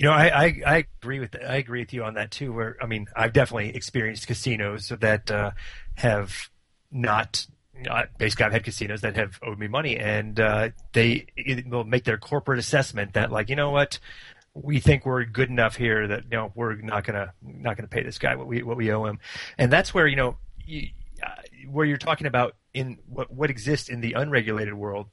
You 0.00 0.06
know, 0.06 0.12
I, 0.12 0.44
I, 0.44 0.60
I 0.66 0.86
agree 1.00 1.20
with 1.20 1.36
I 1.36 1.56
agree 1.56 1.80
with 1.80 1.92
you 1.92 2.02
on 2.04 2.14
that 2.14 2.30
too. 2.30 2.52
Where 2.52 2.76
I 2.80 2.86
mean, 2.86 3.06
I've 3.14 3.32
definitely 3.32 3.76
experienced 3.76 4.26
casinos 4.26 4.88
that 4.88 5.30
uh, 5.30 5.52
have 5.94 6.50
not. 6.90 7.46
Uh, 7.88 8.04
basically, 8.18 8.46
I've 8.46 8.52
had 8.52 8.64
casinos 8.64 9.00
that 9.00 9.16
have 9.16 9.38
owed 9.42 9.58
me 9.58 9.68
money, 9.68 9.96
and 9.96 10.38
uh, 10.38 10.70
they 10.92 11.26
will 11.66 11.84
make 11.84 12.04
their 12.04 12.18
corporate 12.18 12.58
assessment 12.58 13.14
that, 13.14 13.32
like, 13.32 13.48
you 13.48 13.56
know 13.56 13.70
what, 13.70 13.98
we 14.54 14.80
think 14.80 15.06
we're 15.06 15.24
good 15.24 15.48
enough 15.48 15.76
here 15.76 16.06
that 16.08 16.24
you 16.24 16.36
know 16.36 16.52
we're 16.54 16.76
not 16.76 17.04
gonna 17.04 17.32
not 17.42 17.76
gonna 17.76 17.88
pay 17.88 18.02
this 18.02 18.18
guy 18.18 18.34
what 18.36 18.46
we 18.46 18.62
what 18.62 18.76
we 18.76 18.92
owe 18.92 19.06
him, 19.06 19.18
and 19.58 19.72
that's 19.72 19.94
where 19.94 20.06
you 20.06 20.16
know 20.16 20.36
you, 20.66 20.88
uh, 21.22 21.30
where 21.70 21.86
you're 21.86 21.96
talking 21.96 22.26
about 22.26 22.56
in 22.74 22.98
what 23.08 23.30
what 23.32 23.50
exists 23.50 23.88
in 23.88 24.00
the 24.00 24.12
unregulated 24.14 24.74
world 24.74 25.06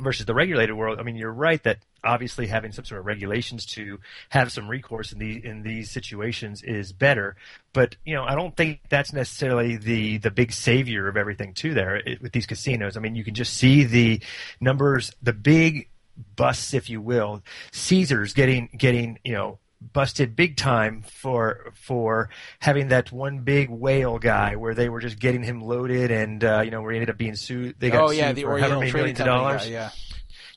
versus 0.00 0.26
the 0.26 0.34
regulated 0.34 0.74
world. 0.74 0.98
I 0.98 1.02
mean, 1.02 1.16
you're 1.16 1.32
right 1.32 1.62
that 1.64 1.78
obviously 2.04 2.46
having 2.46 2.72
some 2.72 2.84
sort 2.84 2.98
of 2.98 3.06
regulations 3.06 3.64
to 3.64 4.00
have 4.30 4.50
some 4.50 4.68
recourse 4.68 5.12
in 5.12 5.18
the 5.18 5.44
in 5.44 5.62
these 5.62 5.90
situations 5.90 6.62
is 6.62 6.92
better. 6.92 7.36
But 7.72 7.96
you 8.04 8.14
know, 8.14 8.24
I 8.24 8.34
don't 8.34 8.56
think 8.56 8.80
that's 8.88 9.12
necessarily 9.12 9.76
the 9.76 10.18
the 10.18 10.30
big 10.30 10.52
savior 10.52 11.08
of 11.08 11.16
everything 11.16 11.54
too. 11.54 11.74
There 11.74 11.96
it, 11.96 12.20
with 12.20 12.32
these 12.32 12.46
casinos, 12.46 12.96
I 12.96 13.00
mean, 13.00 13.14
you 13.14 13.24
can 13.24 13.34
just 13.34 13.54
see 13.54 13.84
the 13.84 14.20
numbers, 14.60 15.12
the 15.22 15.32
big 15.32 15.88
busts, 16.36 16.74
if 16.74 16.90
you 16.90 17.00
will. 17.00 17.42
Caesars 17.72 18.32
getting 18.32 18.68
getting 18.76 19.18
you 19.24 19.32
know 19.32 19.58
busted 19.92 20.36
big 20.36 20.56
time 20.56 21.02
for 21.02 21.72
for 21.74 22.28
having 22.60 22.88
that 22.88 23.10
one 23.10 23.40
big 23.40 23.68
whale 23.68 24.18
guy 24.18 24.56
where 24.56 24.74
they 24.74 24.88
were 24.88 25.00
just 25.00 25.18
getting 25.18 25.42
him 25.42 25.60
loaded 25.60 26.10
and 26.10 26.44
uh, 26.44 26.60
you 26.60 26.70
know 26.70 26.82
where 26.82 26.92
he 26.92 26.96
ended 26.98 27.10
up 27.10 27.18
being 27.18 27.36
sued. 27.36 27.76
They 27.78 27.90
got 27.90 28.04
oh 28.04 28.10
yeah, 28.10 28.32
the 28.32 28.44
Oriental 28.44 28.80
Trading 28.80 29.12
of 29.12 29.16
Company 29.16 29.24
dollars. 29.24 29.64
guy, 29.64 29.70
yeah. 29.70 29.90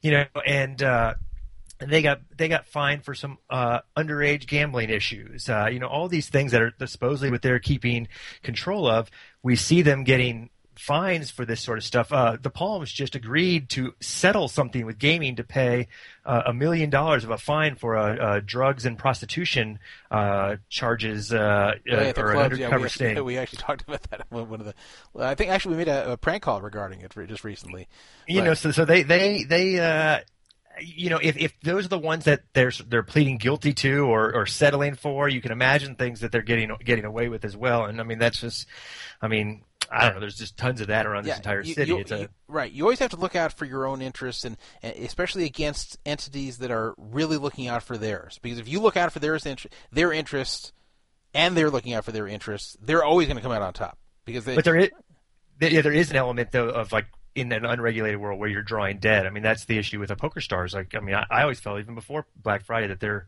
You 0.02 0.12
know, 0.12 0.26
and 0.46 0.84
uh, 0.84 1.16
and 1.80 1.92
they 1.92 2.02
got 2.02 2.22
they 2.36 2.48
got 2.48 2.68
fined 2.68 3.04
for 3.04 3.14
some 3.14 3.38
uh, 3.50 3.80
underage 3.98 4.48
gambling 4.48 4.90
issues. 4.90 5.50
Uh, 5.50 5.68
you 5.72 5.80
know, 5.80 5.88
all 5.88 6.08
these 6.08 6.30
things 6.30 6.52
that 6.52 6.62
are 6.62 6.74
supposedly 6.86 7.32
what 7.32 7.42
they're 7.42 7.60
keeping 7.60 8.08
control 8.44 8.88
of. 8.88 9.10
We 9.44 9.56
see 9.56 9.82
them 9.82 10.04
getting 10.04 10.50
fines 10.78 11.30
for 11.32 11.46
this 11.46 11.62
sort 11.62 11.78
of 11.78 11.84
stuff. 11.84 12.12
Uh, 12.12 12.38
the 12.42 12.50
Palms 12.50 12.92
just 12.92 13.16
agreed 13.16 13.70
to 13.70 13.94
settle 14.00 14.48
something 14.48 14.86
with 14.86 14.98
gaming 15.00 15.36
to 15.38 15.44
pay 15.44 15.88
uh, 16.26 16.44
a 16.46 16.54
million 16.54 16.90
dollars 16.90 17.24
of 17.24 17.30
a 17.30 17.38
fine 17.38 17.76
for 17.76 17.98
uh, 17.98 18.16
uh, 18.18 18.42
drugs 18.46 18.86
and 18.86 18.98
prostitution 18.98 19.80
uh, 20.12 20.56
charges 20.70 21.32
uh, 21.34 21.74
Oh, 21.76 21.80
yeah, 21.86 22.10
or 22.18 22.34
clubs, 22.34 22.60
yeah, 22.60 22.66
undercover 22.68 22.80
we, 22.80 22.86
actually, 22.86 22.90
sting. 23.14 23.26
we 23.26 23.38
actually 23.38 23.58
talked 23.62 23.82
about 23.88 24.04
that. 24.12 24.26
on 24.32 24.50
One 24.50 24.60
of 24.60 24.66
the, 24.66 24.74
I 25.20 25.36
think 25.36 25.52
actually 25.52 25.76
we 25.76 25.78
made 25.86 25.88
a, 25.90 26.14
a 26.14 26.18
prank 26.18 26.44
call 26.44 26.62
regarding 26.62 27.02
it 27.02 27.14
just 27.28 27.44
recently. 27.44 27.88
you 28.28 28.42
But- 28.42 28.46
know 28.46 28.54
so 28.54 28.72
so 28.72 28.86
they 28.86 29.04
they 29.04 29.44
they 29.44 29.80
uh 29.80 30.20
you 30.82 31.10
know 31.10 31.20
if 31.22 31.38
if 31.38 31.54
those 31.62 31.86
are 31.86 31.90
the 31.90 31.98
ones 31.98 32.26
that 32.26 32.42
they're 32.54 32.72
they're 32.90 33.02
pleading 33.02 33.38
guilty 33.38 33.74
to 33.74 34.06
or 34.06 34.34
or 34.34 34.46
settling 34.46 34.94
for 34.96 35.30
you 35.30 35.40
can 35.42 35.54
imagine 35.54 35.96
things 35.96 36.20
that 36.20 36.34
they're 36.34 36.42
getting 36.42 36.70
getting 36.84 37.06
away 37.06 37.30
with 37.30 37.46
as 37.46 37.56
well 37.56 37.86
and 37.86 38.02
i 38.02 38.04
mean 38.04 38.20
that's 38.20 38.42
just 38.42 38.68
i 39.22 39.28
mean 39.30 39.62
i 39.92 40.06
don't 40.06 40.16
know 40.16 40.20
there's 40.20 40.38
just 40.38 40.58
tons 40.58 40.82
of 40.82 40.88
that 40.88 41.06
around 41.06 41.26
this 41.26 41.38
entire 41.38 41.62
you- 41.62 41.74
city 41.74 41.92
you- 41.92 42.04
a 42.10 42.18
you- 42.20 42.28
right. 42.48 42.72
You 42.72 42.84
always 42.84 43.00
have 43.00 43.12
to 43.12 43.18
look 43.18 43.36
out 43.36 43.54
for 43.54 43.66
your 43.66 43.88
own 43.88 44.02
interests, 44.02 44.46
and, 44.46 44.58
and 44.82 44.96
especially 44.98 45.46
against 45.46 45.98
entities 46.06 46.60
that 46.60 46.72
are 46.72 46.94
really 46.98 47.38
looking 47.38 47.68
out 47.68 47.84
for 47.84 47.98
theirs. 47.98 48.40
Because 48.42 48.60
if 48.60 48.68
you 48.68 48.80
look 48.80 48.98
out 48.98 49.12
for 49.12 49.20
theirs, 49.20 49.48
their 49.92 50.14
interests, 50.14 50.72
and 51.34 51.58
they're 51.58 51.70
looking 51.70 51.94
out 51.94 52.06
for 52.06 52.12
their 52.12 52.28
interests, 52.28 52.78
they're 52.82 53.04
always 53.04 53.28
going 53.28 53.38
to 53.38 53.44
come 53.44 53.52
out 53.52 53.62
on 53.62 53.74
top. 53.74 53.98
Because 54.26 54.46
they, 54.46 54.56
but 54.56 54.66
there 54.66 54.78
is 54.78 54.90
yeah, 55.60 55.82
there 55.82 55.92
is 55.94 56.12
an 56.12 56.18
element 56.18 56.52
though 56.52 56.70
of 56.70 56.92
like 56.92 57.06
in 57.36 57.52
an 57.52 57.66
unregulated 57.66 58.20
world 58.20 58.40
where 58.40 58.50
you're 58.50 58.64
drawing 58.64 58.98
dead. 58.98 59.26
I 59.26 59.30
mean, 59.30 59.44
that's 59.44 59.66
the 59.66 59.78
issue 59.78 60.00
with 60.00 60.10
the 60.10 60.16
poker 60.16 60.40
stars. 60.40 60.74
Like, 60.74 60.96
I 60.96 61.00
mean, 61.00 61.16
I, 61.16 61.26
I 61.30 61.42
always 61.42 61.60
felt 61.60 61.80
even 61.80 61.96
before 61.96 62.26
Black 62.42 62.66
Friday 62.66 62.88
that 62.88 63.00
they're 63.00 63.28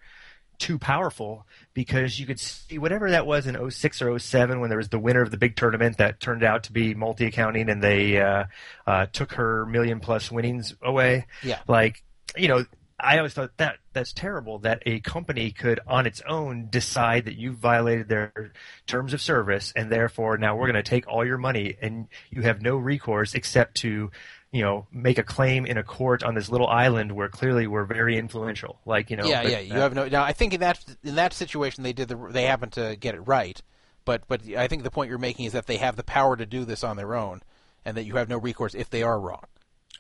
too 0.57 0.79
powerful 0.79 1.45
because 1.73 2.19
you 2.19 2.25
could 2.25 2.39
see 2.39 2.77
whatever 2.77 3.11
that 3.11 3.27
was 3.27 3.47
in 3.47 3.69
06 3.69 4.01
or 4.01 4.17
07 4.17 4.59
when 4.59 4.69
there 4.69 4.77
was 4.77 4.89
the 4.89 4.99
winner 4.99 5.21
of 5.21 5.31
the 5.31 5.37
big 5.37 5.55
tournament 5.55 5.97
that 5.97 6.19
turned 6.19 6.43
out 6.43 6.63
to 6.63 6.71
be 6.71 6.93
multi-accounting 6.93 7.69
and 7.69 7.83
they 7.83 8.19
uh, 8.19 8.45
uh, 8.85 9.05
took 9.07 9.33
her 9.33 9.65
million 9.65 9.99
plus 9.99 10.31
winnings 10.31 10.75
away. 10.81 11.25
Yeah. 11.43 11.59
Like, 11.67 12.03
you 12.35 12.47
know, 12.47 12.65
I 12.99 13.17
always 13.17 13.33
thought 13.33 13.55
that 13.57 13.77
that's 13.93 14.11
terrible 14.11 14.59
that 14.59 14.81
a 14.87 14.99
company 15.01 15.51
could 15.51 15.79
on 15.85 16.07
its 16.07 16.21
own 16.27 16.67
decide 16.71 17.25
that 17.25 17.35
you 17.35 17.51
violated 17.51 18.09
their 18.09 18.53
terms 18.87 19.13
of 19.13 19.21
service 19.21 19.71
and 19.75 19.91
therefore 19.91 20.39
now 20.39 20.55
we're 20.55 20.65
going 20.65 20.83
to 20.83 20.89
take 20.89 21.07
all 21.07 21.23
your 21.23 21.37
money 21.37 21.77
and 21.79 22.07
you 22.31 22.41
have 22.41 22.59
no 22.59 22.75
recourse 22.75 23.35
except 23.35 23.75
to 23.77 24.09
you 24.51 24.61
know 24.61 24.87
make 24.91 25.17
a 25.17 25.23
claim 25.23 25.65
in 25.65 25.77
a 25.77 25.83
court 25.83 26.23
on 26.23 26.35
this 26.35 26.49
little 26.49 26.67
island 26.67 27.11
where 27.11 27.29
clearly 27.29 27.67
we're 27.67 27.85
very 27.85 28.17
influential 28.17 28.79
like 28.85 29.09
you 29.09 29.17
know 29.17 29.25
yeah, 29.25 29.43
but, 29.43 29.51
yeah. 29.51 29.59
You 29.59 29.73
uh, 29.73 29.79
have 29.79 29.93
no. 29.93 30.07
Now, 30.07 30.23
I 30.23 30.33
think 30.33 30.53
in 30.53 30.61
that 30.61 30.83
in 31.03 31.15
that 31.15 31.33
situation, 31.33 31.83
they 31.83 31.93
did 31.93 32.07
the 32.07 32.15
they 32.31 32.43
happened 32.43 32.73
to 32.73 32.95
get 32.95 33.15
it 33.15 33.21
right. 33.21 33.61
But 34.05 34.23
but 34.27 34.41
I 34.55 34.67
think 34.67 34.83
the 34.83 34.91
point 34.91 35.09
you're 35.09 35.17
making 35.17 35.45
is 35.45 35.53
that 35.53 35.67
they 35.67 35.77
have 35.77 35.95
the 35.95 36.03
power 36.03 36.37
to 36.37 36.45
do 36.45 36.63
this 36.63 36.83
on 36.83 36.95
their 36.95 37.15
own, 37.15 37.41
and 37.83 37.97
that 37.97 38.05
you 38.05 38.15
have 38.15 38.29
no 38.29 38.37
recourse 38.37 38.73
if 38.73 38.89
they 38.89 39.03
are 39.03 39.19
wrong. 39.19 39.43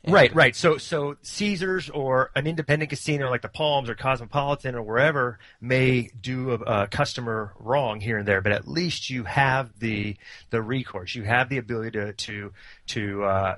And- 0.03 0.13
Right, 0.13 0.33
right. 0.33 0.55
So, 0.55 0.77
so 0.77 1.17
Caesars 1.23 1.89
or 1.89 2.31
an 2.35 2.47
independent 2.47 2.89
casino 2.89 3.29
like 3.29 3.41
the 3.41 3.49
Palms 3.49 3.89
or 3.89 3.95
Cosmopolitan 3.95 4.75
or 4.75 4.83
wherever 4.83 5.39
may 5.59 6.09
do 6.21 6.51
a, 6.51 6.83
a 6.83 6.87
customer 6.87 7.53
wrong 7.59 7.99
here 7.99 8.17
and 8.17 8.27
there, 8.27 8.41
but 8.41 8.51
at 8.51 8.67
least 8.67 9.09
you 9.09 9.23
have 9.23 9.77
the 9.79 10.15
the 10.51 10.61
recourse. 10.61 11.15
You 11.15 11.23
have 11.23 11.49
the 11.49 11.57
ability 11.57 11.91
to 11.91 12.13
to 12.13 12.53
to 12.87 13.23
uh, 13.23 13.55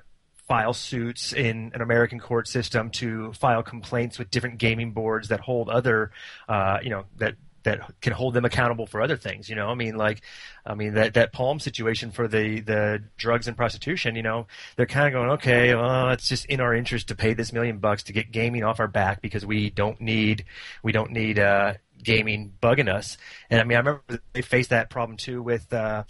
file 0.49 0.73
suits 0.73 1.31
in 1.31 1.71
an 1.73 1.81
American 1.81 2.19
court 2.19 2.47
system, 2.47 2.89
to 2.89 3.31
file 3.33 3.63
complaints 3.63 4.19
with 4.19 4.31
different 4.31 4.57
gaming 4.57 4.91
boards 4.91 5.29
that 5.29 5.39
hold 5.39 5.69
other, 5.69 6.11
uh, 6.49 6.79
you 6.83 6.89
know, 6.89 7.05
that 7.17 7.35
that 7.63 8.01
can 8.01 8.13
hold 8.13 8.33
them 8.33 8.45
accountable 8.45 8.87
for 8.87 9.01
other 9.01 9.15
things. 9.15 9.47
You 9.47 9.55
know, 9.55 9.67
I 9.67 9.75
mean, 9.75 9.95
like, 9.95 10.21
I 10.65 10.73
mean 10.73 10.95
that 10.95 11.13
that 11.13 11.31
Palm 11.33 11.59
situation 11.59 12.09
for 12.09 12.27
the 12.27 12.61
the 12.61 13.03
drugs 13.17 13.47
and 13.47 13.55
prostitution. 13.55 14.15
You 14.15 14.23
know, 14.23 14.47
they're 14.75 14.87
kind 14.87 15.07
of 15.07 15.13
going, 15.13 15.29
okay, 15.31 15.75
well, 15.75 16.09
it's 16.09 16.27
just 16.27 16.45
in 16.45 16.61
our 16.61 16.73
interest 16.73 17.09
to 17.09 17.15
pay 17.15 17.33
this 17.33 17.53
million 17.53 17.77
bucks 17.77 18.03
to 18.03 18.13
get 18.13 18.31
gaming 18.31 18.63
off 18.63 18.79
our 18.79 18.87
back 18.87 19.21
because 19.21 19.45
we 19.45 19.69
don't 19.69 20.01
need 20.01 20.45
we 20.81 20.91
don't 20.91 21.11
need 21.11 21.37
uh, 21.37 21.75
gaming 22.01 22.53
bugging 22.61 22.91
us. 22.91 23.17
And 23.51 23.61
I 23.61 23.63
mean, 23.65 23.75
I 23.75 23.79
remember 23.81 24.03
they 24.33 24.41
faced 24.41 24.71
that 24.71 24.89
problem 24.89 25.17
too 25.17 25.41
with. 25.43 25.71
Uh, 25.71 26.03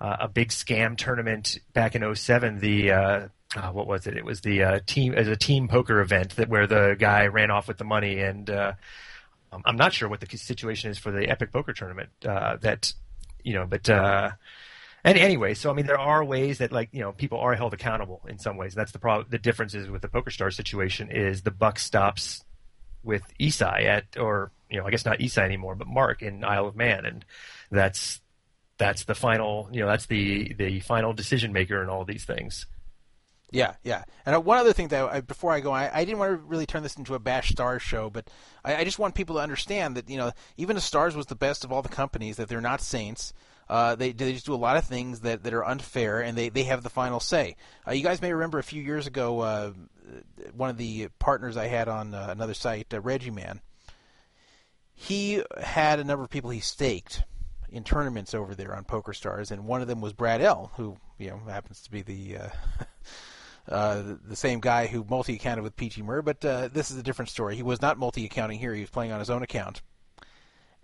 uh, 0.00 0.16
a 0.20 0.28
big 0.28 0.48
scam 0.48 0.98
tournament 0.98 1.60
back 1.72 1.94
in 1.94 2.14
07, 2.14 2.58
the 2.58 3.30
uh, 3.56 3.70
what 3.70 3.86
was 3.86 4.06
it? 4.06 4.16
It 4.16 4.24
was 4.24 4.40
the 4.40 4.62
uh, 4.62 4.80
team 4.86 5.14
as 5.14 5.28
a 5.28 5.36
team 5.36 5.68
poker 5.68 6.00
event 6.00 6.36
that 6.36 6.48
where 6.48 6.66
the 6.66 6.96
guy 6.98 7.26
ran 7.26 7.50
off 7.50 7.68
with 7.68 7.78
the 7.78 7.84
money, 7.84 8.20
and 8.20 8.48
uh, 8.50 8.72
um, 9.52 9.62
I'm 9.64 9.76
not 9.76 9.92
sure 9.92 10.08
what 10.08 10.20
the 10.20 10.36
situation 10.36 10.90
is 10.90 10.98
for 10.98 11.12
the 11.12 11.28
Epic 11.28 11.52
Poker 11.52 11.72
Tournament. 11.72 12.10
Uh, 12.26 12.56
that 12.58 12.92
you 13.42 13.54
know, 13.54 13.66
but 13.66 13.88
uh, 13.88 14.30
and 15.04 15.18
anyway, 15.18 15.54
so 15.54 15.70
I 15.70 15.74
mean, 15.74 15.86
there 15.86 15.98
are 15.98 16.24
ways 16.24 16.58
that 16.58 16.72
like 16.72 16.88
you 16.92 17.00
know 17.00 17.12
people 17.12 17.38
are 17.38 17.54
held 17.54 17.74
accountable 17.74 18.22
in 18.28 18.38
some 18.38 18.56
ways. 18.56 18.74
That's 18.74 18.92
the 18.92 18.98
problem. 18.98 19.26
The 19.30 19.38
difference 19.38 19.74
is 19.74 19.88
with 19.88 20.02
the 20.02 20.08
Poker 20.08 20.30
Star 20.30 20.50
situation 20.50 21.10
is 21.10 21.42
the 21.42 21.50
buck 21.50 21.78
stops 21.78 22.44
with 23.02 23.22
Isai 23.38 23.84
at 23.84 24.16
or 24.18 24.50
you 24.70 24.78
know 24.78 24.86
I 24.86 24.90
guess 24.90 25.04
not 25.04 25.18
Isai 25.18 25.44
anymore, 25.44 25.74
but 25.74 25.86
Mark 25.86 26.22
in 26.22 26.42
Isle 26.42 26.66
of 26.66 26.76
Man, 26.76 27.04
and 27.04 27.24
that's 27.70 28.20
that's 28.78 29.04
the 29.04 29.14
final 29.14 29.68
you 29.72 29.80
know 29.80 29.86
that's 29.86 30.06
the 30.06 30.54
the 30.54 30.80
final 30.80 31.12
decision 31.12 31.52
maker 31.52 31.82
in 31.82 31.88
all 31.88 32.04
these 32.04 32.24
things. 32.24 32.66
Yeah, 33.54 33.74
yeah. 33.84 34.02
And 34.26 34.34
uh, 34.34 34.40
one 34.40 34.58
other 34.58 34.72
thing 34.72 34.88
that 34.88 35.04
I, 35.04 35.20
before 35.20 35.52
I 35.52 35.60
go, 35.60 35.70
I, 35.70 35.88
I 35.94 36.04
didn't 36.04 36.18
want 36.18 36.32
to 36.32 36.36
really 36.38 36.66
turn 36.66 36.82
this 36.82 36.96
into 36.96 37.14
a 37.14 37.20
Bash 37.20 37.50
Stars 37.50 37.82
show, 37.82 38.10
but 38.10 38.28
I, 38.64 38.76
I 38.76 38.84
just 38.84 38.98
want 38.98 39.14
people 39.14 39.36
to 39.36 39.42
understand 39.42 39.96
that 39.96 40.10
you 40.10 40.18
know 40.18 40.32
even 40.56 40.76
if 40.76 40.82
Stars 40.82 41.14
was 41.14 41.26
the 41.26 41.36
best 41.36 41.64
of 41.64 41.70
all 41.70 41.80
the 41.80 41.88
companies, 41.88 42.36
that 42.36 42.48
they're 42.48 42.60
not 42.60 42.80
saints. 42.80 43.32
Uh, 43.66 43.94
they 43.94 44.12
they 44.12 44.32
just 44.32 44.44
do 44.44 44.54
a 44.54 44.56
lot 44.56 44.76
of 44.76 44.84
things 44.84 45.20
that, 45.20 45.44
that 45.44 45.54
are 45.54 45.64
unfair, 45.64 46.20
and 46.20 46.36
they, 46.36 46.48
they 46.48 46.64
have 46.64 46.82
the 46.82 46.90
final 46.90 47.20
say. 47.20 47.56
Uh, 47.86 47.92
you 47.92 48.02
guys 48.02 48.20
may 48.20 48.32
remember 48.32 48.58
a 48.58 48.64
few 48.64 48.82
years 48.82 49.06
ago, 49.06 49.40
uh, 49.40 49.72
one 50.52 50.68
of 50.68 50.76
the 50.76 51.08
partners 51.18 51.56
I 51.56 51.68
had 51.68 51.88
on 51.88 52.12
uh, 52.12 52.26
another 52.30 52.54
site, 52.54 52.92
uh, 52.92 53.00
Reggie 53.00 53.30
Man. 53.30 53.60
He 54.92 55.42
had 55.58 55.98
a 55.98 56.04
number 56.04 56.24
of 56.24 56.30
people 56.30 56.50
he 56.50 56.60
staked 56.60 57.22
in 57.70 57.84
tournaments 57.84 58.34
over 58.34 58.54
there 58.54 58.74
on 58.74 58.84
Poker 58.84 59.12
Stars, 59.12 59.50
and 59.50 59.64
one 59.64 59.80
of 59.80 59.88
them 59.88 60.00
was 60.00 60.12
Brad 60.12 60.42
L, 60.42 60.72
who 60.76 60.96
you 61.18 61.30
know 61.30 61.40
happens 61.48 61.80
to 61.82 61.90
be 61.90 62.02
the 62.02 62.38
uh, 63.68 64.02
the, 64.26 64.36
same 64.36 64.60
guy 64.60 64.86
who 64.86 65.04
multi-accounted 65.08 65.64
with 65.64 65.76
Peachy 65.76 66.02
Murr, 66.02 66.22
but 66.22 66.44
uh, 66.44 66.68
this 66.68 66.90
is 66.90 66.96
a 66.96 67.02
different 67.02 67.30
story. 67.30 67.56
He 67.56 67.62
was 67.62 67.80
not 67.80 67.98
multi-accounting 67.98 68.58
here; 68.58 68.74
he 68.74 68.82
was 68.82 68.90
playing 68.90 69.12
on 69.12 69.18
his 69.18 69.30
own 69.30 69.42
account, 69.42 69.82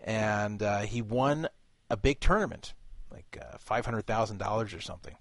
and 0.03 0.63
uh, 0.63 0.81
he 0.81 1.03
won 1.03 1.49
a 1.91 1.97
big 1.97 2.21
tournament, 2.21 2.75
like 3.11 3.39
uh, 3.41 3.59
five 3.59 3.85
hundred 3.85 4.07
thousand 4.07 4.39
dollars 4.39 4.73
or 4.73 4.81
something, 4.81 5.17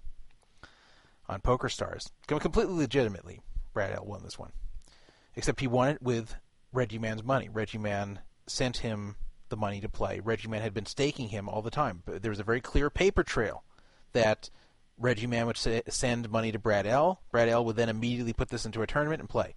on 1.28 1.40
Poker 1.40 1.68
Stars, 1.68 2.10
completely 2.26 2.74
legitimately. 2.74 3.40
Brad 3.72 3.92
L 3.92 4.06
won 4.06 4.22
this 4.22 4.38
one, 4.38 4.52
except 5.36 5.60
he 5.60 5.66
won 5.66 5.90
it 5.90 6.02
with 6.02 6.34
Reggie 6.72 6.98
Man's 6.98 7.22
money. 7.22 7.48
Reggie 7.48 7.78
Man 7.78 8.20
sent 8.46 8.78
him 8.78 9.16
the 9.50 9.56
money 9.56 9.80
to 9.80 9.88
play. 9.88 10.20
Reggie 10.20 10.48
Man 10.48 10.62
had 10.62 10.72
been 10.72 10.86
staking 10.86 11.28
him 11.28 11.48
all 11.48 11.60
the 11.60 11.70
time. 11.70 12.02
But 12.06 12.22
there 12.22 12.30
was 12.30 12.40
a 12.40 12.44
very 12.44 12.60
clear 12.60 12.88
paper 12.88 13.22
trail 13.22 13.64
that 14.12 14.48
Reggie 15.00 15.26
Man 15.26 15.46
would 15.46 15.56
sa- 15.56 15.80
send 15.88 16.30
money 16.30 16.52
to 16.52 16.58
Brad 16.58 16.86
L. 16.86 17.22
Brad 17.32 17.48
L. 17.48 17.64
would 17.64 17.76
then 17.76 17.88
immediately 17.88 18.34
put 18.34 18.50
this 18.50 18.66
into 18.66 18.82
a 18.82 18.86
tournament 18.86 19.20
and 19.20 19.28
play. 19.28 19.56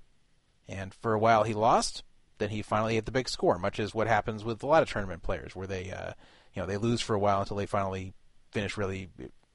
And 0.67 0.93
for 0.93 1.13
a 1.13 1.19
while 1.19 1.43
he 1.43 1.53
lost. 1.53 2.03
Then 2.39 2.49
he 2.49 2.63
finally 2.63 2.95
hit 2.95 3.05
the 3.05 3.11
big 3.11 3.29
score, 3.29 3.59
much 3.59 3.79
as 3.79 3.93
what 3.93 4.07
happens 4.07 4.43
with 4.43 4.63
a 4.63 4.67
lot 4.67 4.81
of 4.81 4.89
tournament 4.89 5.21
players, 5.21 5.55
where 5.55 5.67
they, 5.67 5.91
uh, 5.91 6.13
you 6.53 6.61
know, 6.61 6.65
they 6.65 6.77
lose 6.77 6.99
for 6.99 7.13
a 7.13 7.19
while 7.19 7.41
until 7.41 7.57
they 7.57 7.67
finally 7.67 8.13
finish 8.51 8.75
really 8.75 9.09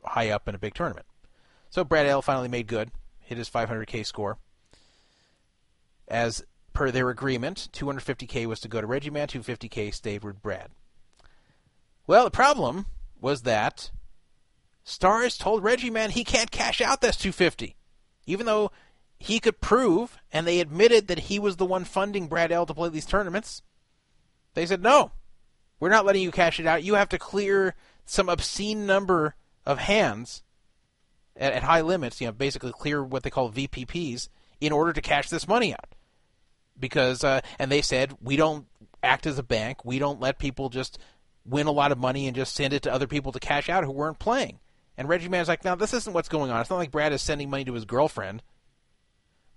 high 0.04 0.30
up 0.30 0.48
in 0.48 0.54
a 0.54 0.58
big 0.58 0.74
tournament. 0.74 1.06
So 1.70 1.82
Brad 1.84 2.06
L. 2.06 2.22
finally 2.22 2.48
made 2.48 2.68
good, 2.68 2.90
hit 3.20 3.36
his 3.36 3.50
500k 3.50 4.06
score. 4.06 4.38
As 6.06 6.44
per 6.72 6.90
their 6.90 7.10
agreement, 7.10 7.68
250k 7.72 8.46
was 8.46 8.60
to 8.60 8.68
go 8.68 8.80
to 8.80 8.86
Reggie 8.86 9.10
Man, 9.10 9.26
250k 9.26 9.92
stayed 9.92 10.22
with 10.22 10.40
Brad. 10.40 10.70
Well, 12.06 12.24
the 12.24 12.30
problem 12.30 12.86
was 13.20 13.42
that 13.42 13.90
Stars 14.88 15.36
told 15.36 15.62
Reggie 15.62 15.90
Man 15.90 16.08
he 16.08 16.24
can't 16.24 16.50
cash 16.50 16.80
out 16.80 17.02
this 17.02 17.14
250, 17.16 17.76
even 18.24 18.46
though 18.46 18.72
he 19.18 19.38
could 19.38 19.60
prove, 19.60 20.16
and 20.32 20.46
they 20.46 20.60
admitted 20.60 21.08
that 21.08 21.18
he 21.18 21.38
was 21.38 21.56
the 21.56 21.66
one 21.66 21.84
funding 21.84 22.26
Brad 22.26 22.50
L 22.50 22.64
to 22.64 22.72
play 22.72 22.88
these 22.88 23.04
tournaments. 23.04 23.60
They 24.54 24.64
said 24.64 24.82
no, 24.82 25.12
we're 25.78 25.90
not 25.90 26.06
letting 26.06 26.22
you 26.22 26.30
cash 26.30 26.58
it 26.58 26.66
out. 26.66 26.84
You 26.84 26.94
have 26.94 27.10
to 27.10 27.18
clear 27.18 27.74
some 28.06 28.30
obscene 28.30 28.86
number 28.86 29.34
of 29.66 29.76
hands 29.76 30.42
at, 31.36 31.52
at 31.52 31.64
high 31.64 31.82
limits. 31.82 32.18
You 32.22 32.28
know, 32.28 32.32
basically 32.32 32.72
clear 32.72 33.04
what 33.04 33.24
they 33.24 33.30
call 33.30 33.52
VPPs 33.52 34.30
in 34.58 34.72
order 34.72 34.94
to 34.94 35.02
cash 35.02 35.28
this 35.28 35.46
money 35.46 35.74
out 35.74 35.94
because 36.80 37.22
uh, 37.22 37.42
and 37.58 37.70
they 37.70 37.82
said 37.82 38.16
we 38.22 38.36
don't 38.36 38.64
act 39.02 39.26
as 39.26 39.38
a 39.38 39.42
bank. 39.42 39.84
We 39.84 39.98
don't 39.98 40.18
let 40.18 40.38
people 40.38 40.70
just 40.70 40.98
win 41.44 41.66
a 41.66 41.72
lot 41.72 41.92
of 41.92 41.98
money 41.98 42.26
and 42.26 42.34
just 42.34 42.54
send 42.54 42.72
it 42.72 42.84
to 42.84 42.92
other 42.92 43.06
people 43.06 43.32
to 43.32 43.38
cash 43.38 43.68
out 43.68 43.84
who 43.84 43.92
weren't 43.92 44.18
playing. 44.18 44.60
And 44.98 45.08
Reggie 45.08 45.28
Mann's 45.28 45.46
like, 45.46 45.64
now 45.64 45.76
this 45.76 45.94
isn't 45.94 46.12
what's 46.12 46.28
going 46.28 46.50
on. 46.50 46.60
It's 46.60 46.70
not 46.70 46.76
like 46.76 46.90
Brad 46.90 47.12
is 47.12 47.22
sending 47.22 47.48
money 47.48 47.64
to 47.64 47.72
his 47.72 47.84
girlfriend. 47.84 48.42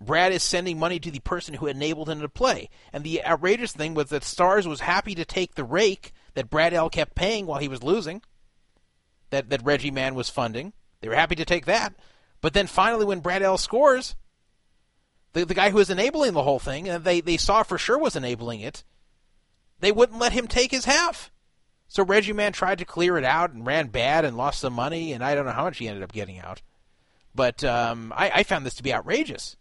Brad 0.00 0.32
is 0.32 0.42
sending 0.42 0.78
money 0.78 1.00
to 1.00 1.10
the 1.10 1.18
person 1.18 1.54
who 1.54 1.66
enabled 1.66 2.08
him 2.08 2.20
to 2.20 2.28
play. 2.28 2.70
And 2.92 3.02
the 3.02 3.24
outrageous 3.24 3.72
thing 3.72 3.94
was 3.94 4.08
that 4.10 4.22
Stars 4.22 4.68
was 4.68 4.80
happy 4.80 5.16
to 5.16 5.24
take 5.24 5.54
the 5.56 5.64
rake 5.64 6.12
that 6.34 6.48
Brad 6.48 6.72
L 6.72 6.88
kept 6.88 7.16
paying 7.16 7.46
while 7.46 7.58
he 7.58 7.68
was 7.68 7.82
losing, 7.82 8.22
that, 9.30 9.50
that 9.50 9.64
Reggie 9.64 9.90
Mann 9.90 10.14
was 10.14 10.30
funding. 10.30 10.72
They 11.00 11.08
were 11.08 11.16
happy 11.16 11.34
to 11.34 11.44
take 11.44 11.66
that. 11.66 11.92
But 12.40 12.54
then 12.54 12.68
finally, 12.68 13.04
when 13.04 13.20
Brad 13.20 13.42
L 13.42 13.58
scores, 13.58 14.14
the, 15.32 15.44
the 15.44 15.54
guy 15.54 15.70
who 15.70 15.76
was 15.78 15.90
enabling 15.90 16.34
the 16.34 16.44
whole 16.44 16.60
thing, 16.60 16.88
and 16.88 17.02
they, 17.02 17.20
they 17.20 17.36
saw 17.36 17.64
for 17.64 17.78
sure 17.78 17.98
was 17.98 18.14
enabling 18.14 18.60
it, 18.60 18.84
they 19.80 19.90
wouldn't 19.90 20.20
let 20.20 20.32
him 20.32 20.46
take 20.46 20.70
his 20.70 20.84
half. 20.84 21.32
So 21.92 22.02
Reggie 22.02 22.32
Mann 22.32 22.54
tried 22.54 22.78
to 22.78 22.86
clear 22.86 23.18
it 23.18 23.24
out 23.24 23.52
and 23.52 23.66
ran 23.66 23.88
bad 23.88 24.24
and 24.24 24.34
lost 24.34 24.60
some 24.60 24.72
money, 24.72 25.12
and 25.12 25.22
I 25.22 25.34
don't 25.34 25.44
know 25.44 25.52
how 25.52 25.64
much 25.64 25.76
he 25.76 25.88
ended 25.88 26.02
up 26.02 26.10
getting 26.10 26.38
out. 26.38 26.62
But 27.34 27.62
um, 27.64 28.14
I, 28.16 28.30
I 28.36 28.42
found 28.44 28.64
this 28.64 28.76
to 28.76 28.82
be 28.82 28.94
outrageous. 28.94 29.58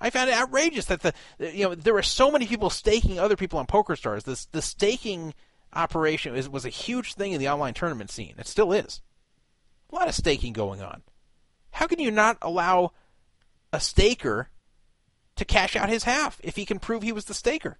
I 0.00 0.08
found 0.08 0.30
it 0.30 0.36
outrageous 0.36 0.86
that 0.86 1.02
the 1.02 1.12
you 1.38 1.64
know 1.64 1.74
there 1.74 1.92
were 1.92 2.02
so 2.02 2.30
many 2.30 2.46
people 2.46 2.70
staking 2.70 3.18
other 3.18 3.36
people 3.36 3.58
on 3.58 3.66
PokerStars. 3.66 4.22
This 4.22 4.46
the 4.46 4.62
staking 4.62 5.34
operation 5.74 6.32
was 6.50 6.64
a 6.64 6.70
huge 6.70 7.12
thing 7.12 7.32
in 7.32 7.38
the 7.38 7.50
online 7.50 7.74
tournament 7.74 8.10
scene. 8.10 8.36
It 8.38 8.46
still 8.46 8.72
is. 8.72 9.02
A 9.92 9.96
lot 9.96 10.08
of 10.08 10.14
staking 10.14 10.54
going 10.54 10.80
on. 10.80 11.02
How 11.72 11.86
can 11.86 11.98
you 11.98 12.10
not 12.10 12.38
allow 12.40 12.92
a 13.70 13.80
staker 13.80 14.48
to 15.36 15.44
cash 15.44 15.76
out 15.76 15.90
his 15.90 16.04
half 16.04 16.40
if 16.42 16.56
he 16.56 16.64
can 16.64 16.78
prove 16.78 17.02
he 17.02 17.12
was 17.12 17.26
the 17.26 17.34
staker? 17.34 17.78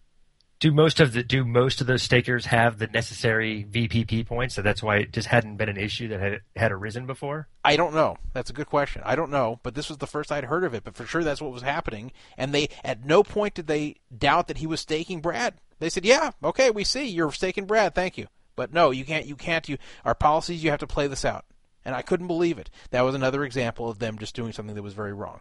Do 0.61 0.70
most 0.70 1.01
of 1.01 1.15
the 1.15 1.23
do 1.23 1.45
most 1.45 1.81
of 1.81 1.87
those 1.87 2.03
stakers 2.03 2.45
have 2.47 2.78
the 2.78 2.87
necessary 2.87 3.66
VPP 3.69 4.27
points? 4.27 4.55
So 4.55 4.62
that's 4.62 4.82
why 4.82 4.99
it 4.99 5.12
just 5.12 5.27
hadn't 5.27 5.57
been 5.57 5.70
an 5.70 5.78
issue 5.78 6.09
that 6.09 6.20
had 6.20 6.41
had 6.55 6.70
arisen 6.70 7.07
before. 7.07 7.49
I 7.65 7.77
don't 7.77 7.95
know. 7.95 8.19
That's 8.35 8.51
a 8.51 8.53
good 8.53 8.66
question. 8.66 9.03
I 9.05 9.16
don't 9.16 9.31
know, 9.31 9.59
but 9.62 9.74
this 9.74 9.89
was 9.89 9.99
the 9.99 10.07
first 10.07 10.31
I'd 10.31 10.45
heard 10.45 10.65
of 10.65 10.74
it. 10.74 10.85
But 10.85 10.95
for 10.95 11.07
sure, 11.07 11.24
that's 11.24 11.41
what 11.41 11.51
was 11.51 11.62
happening. 11.62 12.12
And 12.37 12.55
they 12.55 12.69
at 12.85 13.05
no 13.05 13.23
point 13.23 13.55
did 13.55 13.66
they 13.66 13.97
doubt 14.16 14.49
that 14.49 14.59
he 14.59 14.66
was 14.66 14.81
staking 14.81 15.20
Brad. 15.20 15.55
They 15.78 15.89
said, 15.89 16.05
"Yeah, 16.05 16.32
okay, 16.45 16.70
we 16.70 16.85
see 16.85 17.09
you're 17.09 17.32
staking 17.32 17.65
Brad. 17.65 17.95
Thank 17.95 18.19
you." 18.19 18.27
But 18.55 18.74
no, 18.74 18.91
you 18.91 19.07
can't. 19.07 19.24
You 19.24 19.37
can't. 19.37 19.66
You 19.66 19.78
our 20.05 20.15
policies. 20.15 20.62
You 20.62 20.70
have 20.70 20.81
to 20.81 20.87
play 20.87 21.07
this 21.07 21.24
out. 21.24 21.47
And 21.87 21.95
I 21.95 22.03
couldn't 22.03 22.27
believe 22.27 22.59
it. 22.59 22.69
That 22.91 23.03
was 23.03 23.15
another 23.15 23.45
example 23.45 23.89
of 23.89 23.99
them 23.99 24.19
just 24.19 24.37
doing 24.37 24.53
something 24.53 24.74
that 24.74 24.82
was 24.82 24.93
very 24.93 25.15
wrong. 25.15 25.41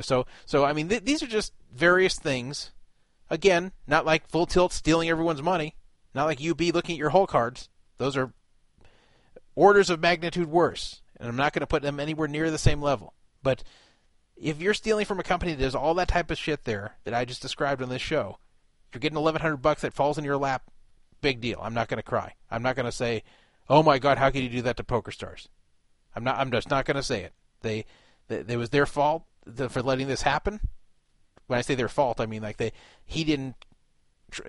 So, 0.00 0.26
so 0.46 0.64
I 0.64 0.72
mean, 0.72 0.88
th- 0.88 1.04
these 1.04 1.22
are 1.22 1.28
just 1.28 1.52
various 1.72 2.16
things 2.16 2.70
Again, 3.28 3.72
not 3.86 4.06
like 4.06 4.28
full 4.28 4.46
tilt 4.46 4.72
stealing 4.72 5.08
everyone's 5.08 5.42
money. 5.42 5.74
Not 6.14 6.26
like 6.26 6.42
UB 6.42 6.60
looking 6.60 6.94
at 6.94 6.98
your 6.98 7.10
hole 7.10 7.26
cards. 7.26 7.68
Those 7.98 8.16
are 8.16 8.32
orders 9.54 9.90
of 9.90 10.00
magnitude 10.00 10.48
worse. 10.48 11.02
And 11.18 11.28
I'm 11.28 11.36
not 11.36 11.52
going 11.52 11.60
to 11.60 11.66
put 11.66 11.82
them 11.82 11.98
anywhere 11.98 12.28
near 12.28 12.50
the 12.50 12.58
same 12.58 12.80
level. 12.80 13.14
But 13.42 13.64
if 14.36 14.60
you're 14.60 14.74
stealing 14.74 15.06
from 15.06 15.18
a 15.18 15.24
company 15.24 15.54
that 15.54 15.62
does 15.62 15.74
all 15.74 15.94
that 15.94 16.08
type 16.08 16.30
of 16.30 16.38
shit 16.38 16.64
there 16.64 16.96
that 17.04 17.14
I 17.14 17.24
just 17.24 17.42
described 17.42 17.82
on 17.82 17.88
this 17.88 18.02
show, 18.02 18.38
if 18.88 18.94
you're 18.94 19.00
getting 19.00 19.16
1100 19.18 19.56
bucks 19.56 19.82
that 19.82 19.94
falls 19.94 20.18
in 20.18 20.24
your 20.24 20.36
lap, 20.36 20.70
big 21.20 21.40
deal. 21.40 21.58
I'm 21.62 21.74
not 21.74 21.88
going 21.88 21.98
to 21.98 22.02
cry. 22.02 22.34
I'm 22.50 22.62
not 22.62 22.76
going 22.76 22.86
to 22.86 22.92
say, 22.92 23.22
"Oh 23.68 23.82
my 23.82 23.98
god, 23.98 24.18
how 24.18 24.30
could 24.30 24.42
you 24.42 24.48
do 24.48 24.62
that 24.62 24.76
to 24.76 24.84
PokerStars?" 24.84 25.48
I'm 26.14 26.24
not 26.24 26.38
I'm 26.38 26.50
just 26.50 26.70
not 26.70 26.84
going 26.84 26.96
to 26.96 27.02
say 27.02 27.22
it. 27.22 27.32
They, 27.62 27.84
they 28.28 28.44
it 28.46 28.56
was 28.56 28.70
their 28.70 28.86
fault 28.86 29.24
for 29.68 29.82
letting 29.82 30.08
this 30.08 30.22
happen 30.22 30.60
when 31.46 31.58
I 31.58 31.62
say 31.62 31.74
their 31.74 31.88
fault, 31.88 32.20
I 32.20 32.26
mean 32.26 32.42
like 32.42 32.56
they 32.56 32.72
he 33.04 33.24
didn't 33.24 33.56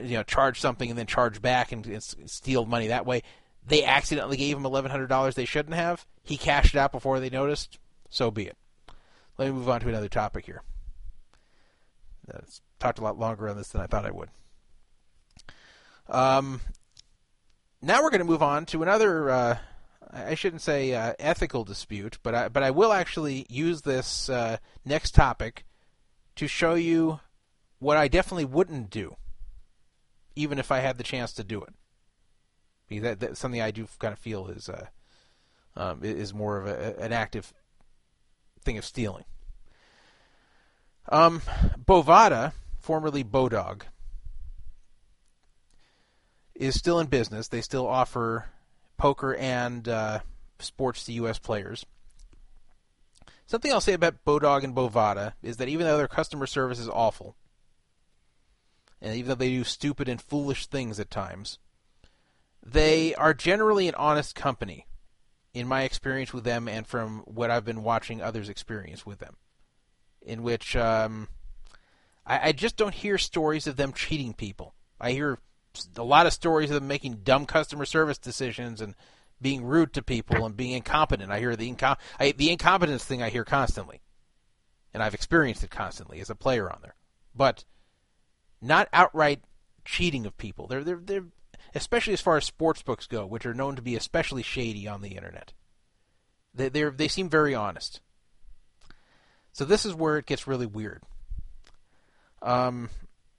you 0.02 0.18
know 0.18 0.24
charge 0.24 0.60
something 0.60 0.90
and 0.90 0.98
then 0.98 1.06
charge 1.06 1.42
back 1.42 1.72
and, 1.72 1.86
and 1.86 2.04
steal 2.04 2.66
money 2.66 2.88
that 2.88 3.06
way. 3.06 3.24
They 3.66 3.84
accidentally 3.84 4.38
gave 4.38 4.58
him 4.58 4.66
eleven 4.66 4.92
hundred 4.92 5.08
dollars 5.08 5.36
they 5.36 5.46
shouldn't 5.46 5.76
have. 5.76 6.06
He 6.24 6.38
cashed 6.38 6.74
it 6.74 6.78
out 6.78 6.92
before 6.92 7.20
they 7.20 7.30
noticed. 7.30 7.80
So 8.10 8.32
be 8.32 8.48
it. 8.48 8.58
Let 9.38 9.48
me 9.48 9.54
move 9.54 9.70
on 9.70 9.82
to 9.82 9.90
another 9.90 10.10
topic 10.10 10.46
here. 10.46 10.64
Uh, 12.34 12.40
talked 12.80 13.00
a 13.00 13.04
lot 13.04 13.20
longer 13.20 13.48
on 13.48 13.58
this 13.58 13.70
than 13.70 13.82
I 13.82 13.88
thought 13.88 14.06
I 14.06 14.12
would. 14.12 14.30
Um, 16.10 16.62
now 17.82 18.02
we're 18.02 18.10
going 18.10 18.20
to 18.20 18.26
move 18.26 18.44
on 18.44 18.66
to 18.68 18.82
another. 18.84 19.30
Uh, 19.30 19.58
I 20.12 20.36
shouldn't 20.36 20.62
say 20.62 20.94
uh, 20.94 21.14
ethical 21.20 21.64
dispute, 21.64 22.18
but 22.24 22.34
I, 22.34 22.50
but 22.50 22.64
I 22.64 22.72
will 22.72 22.94
actually 22.94 23.46
use 23.50 23.82
this 23.82 24.30
uh, 24.30 24.58
next 24.86 25.14
topic 25.14 25.66
to 26.38 26.48
show 26.48 26.76
you 26.76 27.20
what 27.80 27.98
I 27.98 28.08
definitely 28.08 28.46
wouldn't 28.46 28.90
do, 28.90 29.16
even 30.36 30.60
if 30.60 30.72
I 30.72 30.80
had 30.80 30.98
the 30.98 31.04
chance 31.04 31.34
to 31.34 31.44
do 31.44 31.62
it. 31.62 31.74
Because 32.88 33.04
that, 33.04 33.20
that's 33.20 33.40
something 33.40 33.62
I 33.62 33.72
do 33.72 33.88
kind 34.00 34.14
of 34.14 34.20
feel 34.20 34.48
is 34.48 34.70
uh, 34.70 34.88
um, 35.76 36.00
is 36.04 36.34
more 36.34 36.58
of 36.58 36.68
a, 36.68 37.00
an 37.00 37.14
active 37.14 37.54
thing 38.64 38.78
of 38.78 38.86
stealing. 38.86 39.26
Um, 41.10 41.42
Bovada, 41.86 42.54
formerly 42.80 43.24
Bodog, 43.24 43.84
is 46.56 46.76
still 46.76 47.00
in 47.00 47.08
business. 47.08 47.48
They 47.48 47.62
still 47.62 47.88
offer 47.88 48.46
poker 48.98 49.36
and 49.36 49.88
uh, 49.88 50.20
sports 50.60 51.06
to 51.06 51.14
U.S. 51.14 51.40
players. 51.40 51.86
Something 53.48 53.72
I'll 53.72 53.82
say 53.82 53.94
about 53.94 54.24
Bodog 54.26 54.64
and 54.64 54.76
Bovada 54.76 55.34
is 55.42 55.58
that 55.58 55.70
even 55.70 55.88
though 55.88 55.98
their 55.98 56.08
customer 56.08 56.46
service 56.46 56.80
is 56.80 56.90
awful, 56.90 57.36
and 59.02 59.16
even 59.16 59.30
though 59.30 59.36
they 59.36 59.50
do 59.50 59.64
stupid 59.64 60.08
and 60.08 60.22
foolish 60.22 60.68
things 60.68 61.00
at 61.00 61.10
times, 61.10 61.58
they 62.62 63.16
are 63.16 63.34
generally 63.34 63.88
an 63.88 63.96
honest 63.96 64.36
company, 64.36 64.86
in 65.54 65.68
my 65.68 65.84
experience 65.84 66.34
with 66.34 66.44
them 66.44 66.68
and 66.68 66.86
from 66.86 67.20
what 67.26 67.50
I've 67.50 67.66
been 67.66 67.84
watching 67.84 68.22
others 68.22 68.48
experience 68.48 69.06
with 69.06 69.20
them. 69.20 69.38
In 70.22 70.44
which 70.44 70.76
um, 70.76 71.30
I, 72.26 72.50
I 72.50 72.52
just 72.52 72.78
don't 72.78 72.94
hear 72.94 73.18
stories 73.18 73.66
of 73.66 73.76
them 73.76 73.94
cheating 73.94 74.34
people. 74.34 74.76
I 75.00 75.12
hear 75.14 75.40
a 75.96 76.04
lot 76.04 76.28
of 76.28 76.34
stories 76.34 76.70
of 76.70 76.76
them 76.76 76.88
making 76.88 77.22
dumb 77.24 77.46
customer 77.46 77.86
service 77.86 78.18
decisions 78.18 78.82
and 78.82 78.94
being 79.42 79.64
rude 79.66 79.94
to 79.94 80.02
people 80.02 80.46
and 80.46 80.58
being 80.58 80.72
incompetent. 80.72 81.32
I 81.32 81.40
hear 81.40 81.56
the 81.56 81.72
incom- 81.72 81.98
I, 82.20 82.32
the 82.32 82.52
incompetence 82.52 83.04
thing 83.04 83.22
I 83.22 83.30
hear 83.30 83.44
constantly, 83.44 84.02
and 84.94 85.04
I've 85.04 85.14
experienced 85.14 85.64
it 85.64 85.70
constantly 85.70 86.20
as 86.20 86.30
a 86.30 86.36
player 86.36 86.72
on 86.72 86.80
there. 86.82 86.96
But 87.36 87.64
not 88.62 88.90
outright 88.92 89.42
cheating 89.86 90.26
of 90.26 90.38
people. 90.38 90.68
They're 90.68 90.84
they're 90.84 91.02
they're 91.02 91.26
especially 91.76 92.14
as 92.14 92.22
far 92.22 92.38
as 92.38 92.46
sports 92.46 92.82
books 92.82 93.08
go, 93.08 93.26
which 93.26 93.46
are 93.46 93.54
known 93.54 93.76
to 93.76 93.82
be 93.82 93.96
especially 93.96 94.44
shady 94.44 94.88
on 94.88 95.02
the 95.02 95.16
internet. 95.16 95.54
They 96.54 96.70
they 96.70 96.84
they 96.90 97.08
seem 97.08 97.30
very 97.30 97.54
honest. 97.54 98.02
So 99.52 99.66
this 99.66 99.86
is 99.86 99.94
where 99.94 100.18
it 100.18 100.26
gets 100.26 100.48
really 100.48 100.66
weird. 100.66 101.04
Um, 102.42 102.90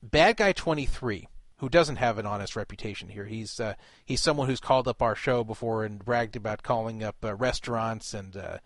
Bad 0.03 0.37
Guy 0.37 0.53
Twenty 0.53 0.87
Three 0.87 1.29
who 1.59 1.69
doesn't 1.69 1.97
have 1.97 2.19
an 2.19 2.27
honest 2.27 2.57
reputation 2.57 3.09
here. 3.09 3.25
He's 3.25 3.61
uh, 3.61 3.75
he's 4.05 4.21
someone 4.21 4.49
who's 4.49 4.61
called 4.61 4.89
up 4.89 5.03
our 5.03 5.15
show 5.15 5.45
before 5.45 5.85
and 5.85 6.05
bragged 6.05 6.37
about 6.37 6.63
calling 6.63 7.03
up 7.03 7.17
uh, 7.25 7.35
restaurants 7.35 8.15
and 8.15 8.37
uh, 8.37 8.59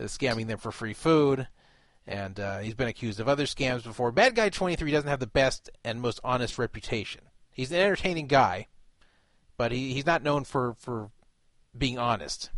scamming 0.00 0.46
them 0.46 0.58
for 0.58 0.72
free 0.72 0.94
food. 0.94 1.48
And 2.06 2.38
uh, 2.38 2.58
he's 2.58 2.74
been 2.74 2.88
accused 2.88 3.20
of 3.20 3.28
other 3.28 3.44
scams 3.44 3.84
before. 3.84 4.12
Bad 4.12 4.34
Guy 4.34 4.50
23 4.50 4.90
doesn't 4.90 5.08
have 5.08 5.20
the 5.20 5.26
best 5.26 5.70
and 5.84 6.02
most 6.02 6.20
honest 6.22 6.58
reputation. 6.58 7.22
He's 7.50 7.72
an 7.72 7.78
entertaining 7.78 8.26
guy, 8.26 8.68
but 9.56 9.72
he, 9.72 9.94
he's 9.94 10.04
not 10.04 10.22
known 10.22 10.44
for, 10.44 10.74
for 10.78 11.10
being 11.76 11.98
honest. 11.98 12.50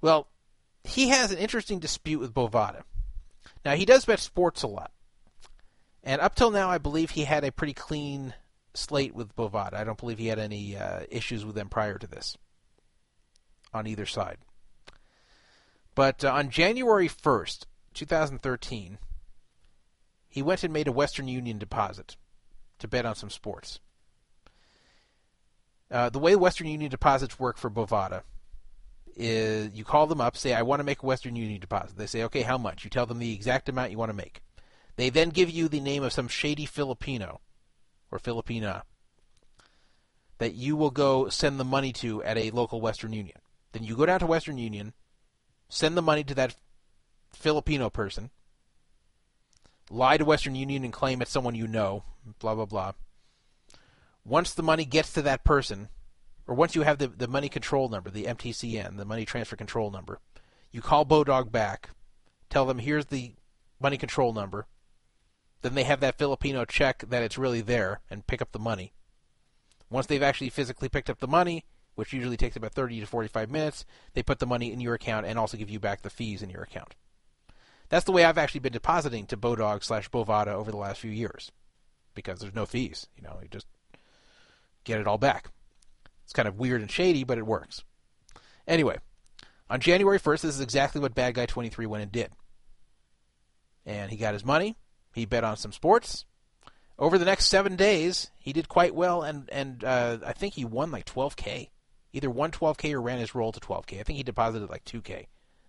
Well, 0.00 0.28
he 0.84 1.08
has 1.08 1.32
an 1.32 1.38
interesting 1.38 1.80
dispute 1.80 2.20
with 2.20 2.34
Bovada. 2.34 2.82
Now, 3.64 3.74
he 3.74 3.84
does 3.84 4.04
bet 4.04 4.20
sports 4.20 4.62
a 4.62 4.68
lot. 4.68 4.92
And 6.02 6.20
up 6.20 6.34
till 6.34 6.50
now, 6.50 6.70
I 6.70 6.78
believe 6.78 7.10
he 7.10 7.24
had 7.24 7.44
a 7.44 7.52
pretty 7.52 7.74
clean 7.74 8.34
slate 8.74 9.14
with 9.14 9.34
Bovada. 9.34 9.74
I 9.74 9.84
don't 9.84 9.98
believe 9.98 10.18
he 10.18 10.28
had 10.28 10.38
any 10.38 10.76
uh, 10.76 11.00
issues 11.10 11.44
with 11.44 11.54
them 11.54 11.68
prior 11.68 11.98
to 11.98 12.06
this 12.06 12.36
on 13.74 13.86
either 13.86 14.06
side. 14.06 14.38
But 15.94 16.24
uh, 16.24 16.32
on 16.32 16.50
January 16.50 17.08
1st, 17.08 17.64
2013, 17.94 18.98
he 20.28 20.42
went 20.42 20.62
and 20.62 20.72
made 20.72 20.86
a 20.86 20.92
Western 20.92 21.26
Union 21.26 21.58
deposit 21.58 22.16
to 22.78 22.88
bet 22.88 23.04
on 23.04 23.16
some 23.16 23.30
sports. 23.30 23.80
Uh, 25.90 26.10
the 26.10 26.18
way 26.18 26.36
Western 26.36 26.68
Union 26.68 26.90
deposits 26.90 27.40
work 27.40 27.56
for 27.56 27.70
Bovada 27.70 28.22
is 29.16 29.74
you 29.74 29.84
call 29.84 30.06
them 30.06 30.20
up, 30.20 30.36
say, 30.36 30.54
I 30.54 30.62
want 30.62 30.80
to 30.80 30.84
make 30.84 31.02
a 31.02 31.06
Western 31.06 31.34
Union 31.34 31.60
deposit. 31.60 31.96
They 31.96 32.06
say, 32.06 32.22
okay, 32.24 32.42
how 32.42 32.58
much? 32.58 32.84
You 32.84 32.90
tell 32.90 33.06
them 33.06 33.18
the 33.18 33.34
exact 33.34 33.68
amount 33.68 33.90
you 33.90 33.98
want 33.98 34.10
to 34.10 34.16
make. 34.16 34.42
They 34.98 35.10
then 35.10 35.28
give 35.28 35.48
you 35.48 35.68
the 35.68 35.78
name 35.78 36.02
of 36.02 36.12
some 36.12 36.26
shady 36.26 36.66
Filipino 36.66 37.40
or 38.10 38.18
Filipina 38.18 38.82
that 40.38 40.54
you 40.54 40.74
will 40.74 40.90
go 40.90 41.28
send 41.28 41.60
the 41.60 41.64
money 41.64 41.92
to 41.92 42.20
at 42.24 42.36
a 42.36 42.50
local 42.50 42.80
Western 42.80 43.12
Union. 43.12 43.36
Then 43.70 43.84
you 43.84 43.96
go 43.96 44.06
down 44.06 44.18
to 44.18 44.26
Western 44.26 44.58
Union, 44.58 44.94
send 45.68 45.96
the 45.96 46.02
money 46.02 46.24
to 46.24 46.34
that 46.34 46.56
Filipino 47.32 47.88
person, 47.88 48.30
lie 49.88 50.16
to 50.16 50.24
Western 50.24 50.56
Union 50.56 50.82
and 50.82 50.92
claim 50.92 51.22
it's 51.22 51.30
someone 51.30 51.54
you 51.54 51.68
know, 51.68 52.02
blah, 52.40 52.56
blah, 52.56 52.64
blah. 52.64 52.92
Once 54.24 54.52
the 54.52 54.64
money 54.64 54.84
gets 54.84 55.12
to 55.12 55.22
that 55.22 55.44
person, 55.44 55.90
or 56.48 56.56
once 56.56 56.74
you 56.74 56.82
have 56.82 56.98
the, 56.98 57.06
the 57.06 57.28
money 57.28 57.48
control 57.48 57.88
number, 57.88 58.10
the 58.10 58.24
MTCN, 58.24 58.96
the 58.96 59.04
money 59.04 59.24
transfer 59.24 59.54
control 59.54 59.92
number, 59.92 60.18
you 60.72 60.80
call 60.80 61.06
Bodog 61.06 61.52
back, 61.52 61.90
tell 62.50 62.66
them 62.66 62.80
here's 62.80 63.06
the 63.06 63.34
money 63.80 63.96
control 63.96 64.32
number. 64.32 64.66
Then 65.62 65.74
they 65.74 65.84
have 65.84 66.00
that 66.00 66.18
Filipino 66.18 66.64
check 66.64 67.04
that 67.08 67.22
it's 67.22 67.38
really 67.38 67.60
there 67.60 68.00
and 68.10 68.26
pick 68.26 68.40
up 68.40 68.52
the 68.52 68.58
money. 68.58 68.92
Once 69.90 70.06
they've 70.06 70.22
actually 70.22 70.50
physically 70.50 70.88
picked 70.88 71.10
up 71.10 71.18
the 71.18 71.26
money, 71.26 71.64
which 71.94 72.12
usually 72.12 72.36
takes 72.36 72.56
about 72.56 72.72
30 72.72 73.00
to 73.00 73.06
45 73.06 73.50
minutes, 73.50 73.84
they 74.14 74.22
put 74.22 74.38
the 74.38 74.46
money 74.46 74.72
in 74.72 74.80
your 74.80 74.94
account 74.94 75.26
and 75.26 75.38
also 75.38 75.56
give 75.56 75.70
you 75.70 75.80
back 75.80 76.02
the 76.02 76.10
fees 76.10 76.42
in 76.42 76.50
your 76.50 76.62
account. 76.62 76.94
That's 77.88 78.04
the 78.04 78.12
way 78.12 78.24
I've 78.24 78.38
actually 78.38 78.60
been 78.60 78.72
depositing 78.72 79.26
to 79.26 79.36
Bodog 79.36 79.82
slash 79.82 80.10
Bovada 80.10 80.48
over 80.48 80.70
the 80.70 80.76
last 80.76 81.00
few 81.00 81.10
years 81.10 81.50
because 82.14 82.40
there's 82.40 82.54
no 82.54 82.66
fees. 82.66 83.08
You 83.16 83.22
know, 83.22 83.38
you 83.42 83.48
just 83.48 83.66
get 84.84 85.00
it 85.00 85.06
all 85.06 85.18
back. 85.18 85.50
It's 86.24 86.32
kind 86.32 86.46
of 86.46 86.58
weird 86.58 86.82
and 86.82 86.90
shady, 86.90 87.24
but 87.24 87.38
it 87.38 87.46
works. 87.46 87.82
Anyway, 88.66 88.98
on 89.70 89.80
January 89.80 90.18
1st, 90.18 90.42
this 90.42 90.54
is 90.54 90.60
exactly 90.60 91.00
what 91.00 91.14
Bad 91.14 91.34
Guy 91.34 91.46
23 91.46 91.86
went 91.86 92.02
and 92.02 92.12
did. 92.12 92.30
And 93.86 94.10
he 94.10 94.18
got 94.18 94.34
his 94.34 94.44
money. 94.44 94.76
He 95.18 95.26
bet 95.26 95.44
on 95.44 95.56
some 95.56 95.72
sports. 95.72 96.24
Over 96.98 97.18
the 97.18 97.24
next 97.24 97.46
seven 97.46 97.76
days, 97.76 98.30
he 98.38 98.52
did 98.52 98.68
quite 98.68 98.94
well, 98.94 99.22
and 99.22 99.48
and 99.50 99.84
uh, 99.84 100.18
I 100.26 100.32
think 100.32 100.54
he 100.54 100.64
won 100.64 100.90
like 100.90 101.04
12k, 101.04 101.68
either 102.12 102.30
won 102.30 102.50
12k 102.50 102.92
or 102.92 103.00
ran 103.00 103.18
his 103.18 103.34
roll 103.34 103.52
to 103.52 103.60
12k. 103.60 104.00
I 104.00 104.02
think 104.02 104.16
he 104.16 104.22
deposited 104.22 104.68
like 104.68 104.84
2k. 104.84 105.26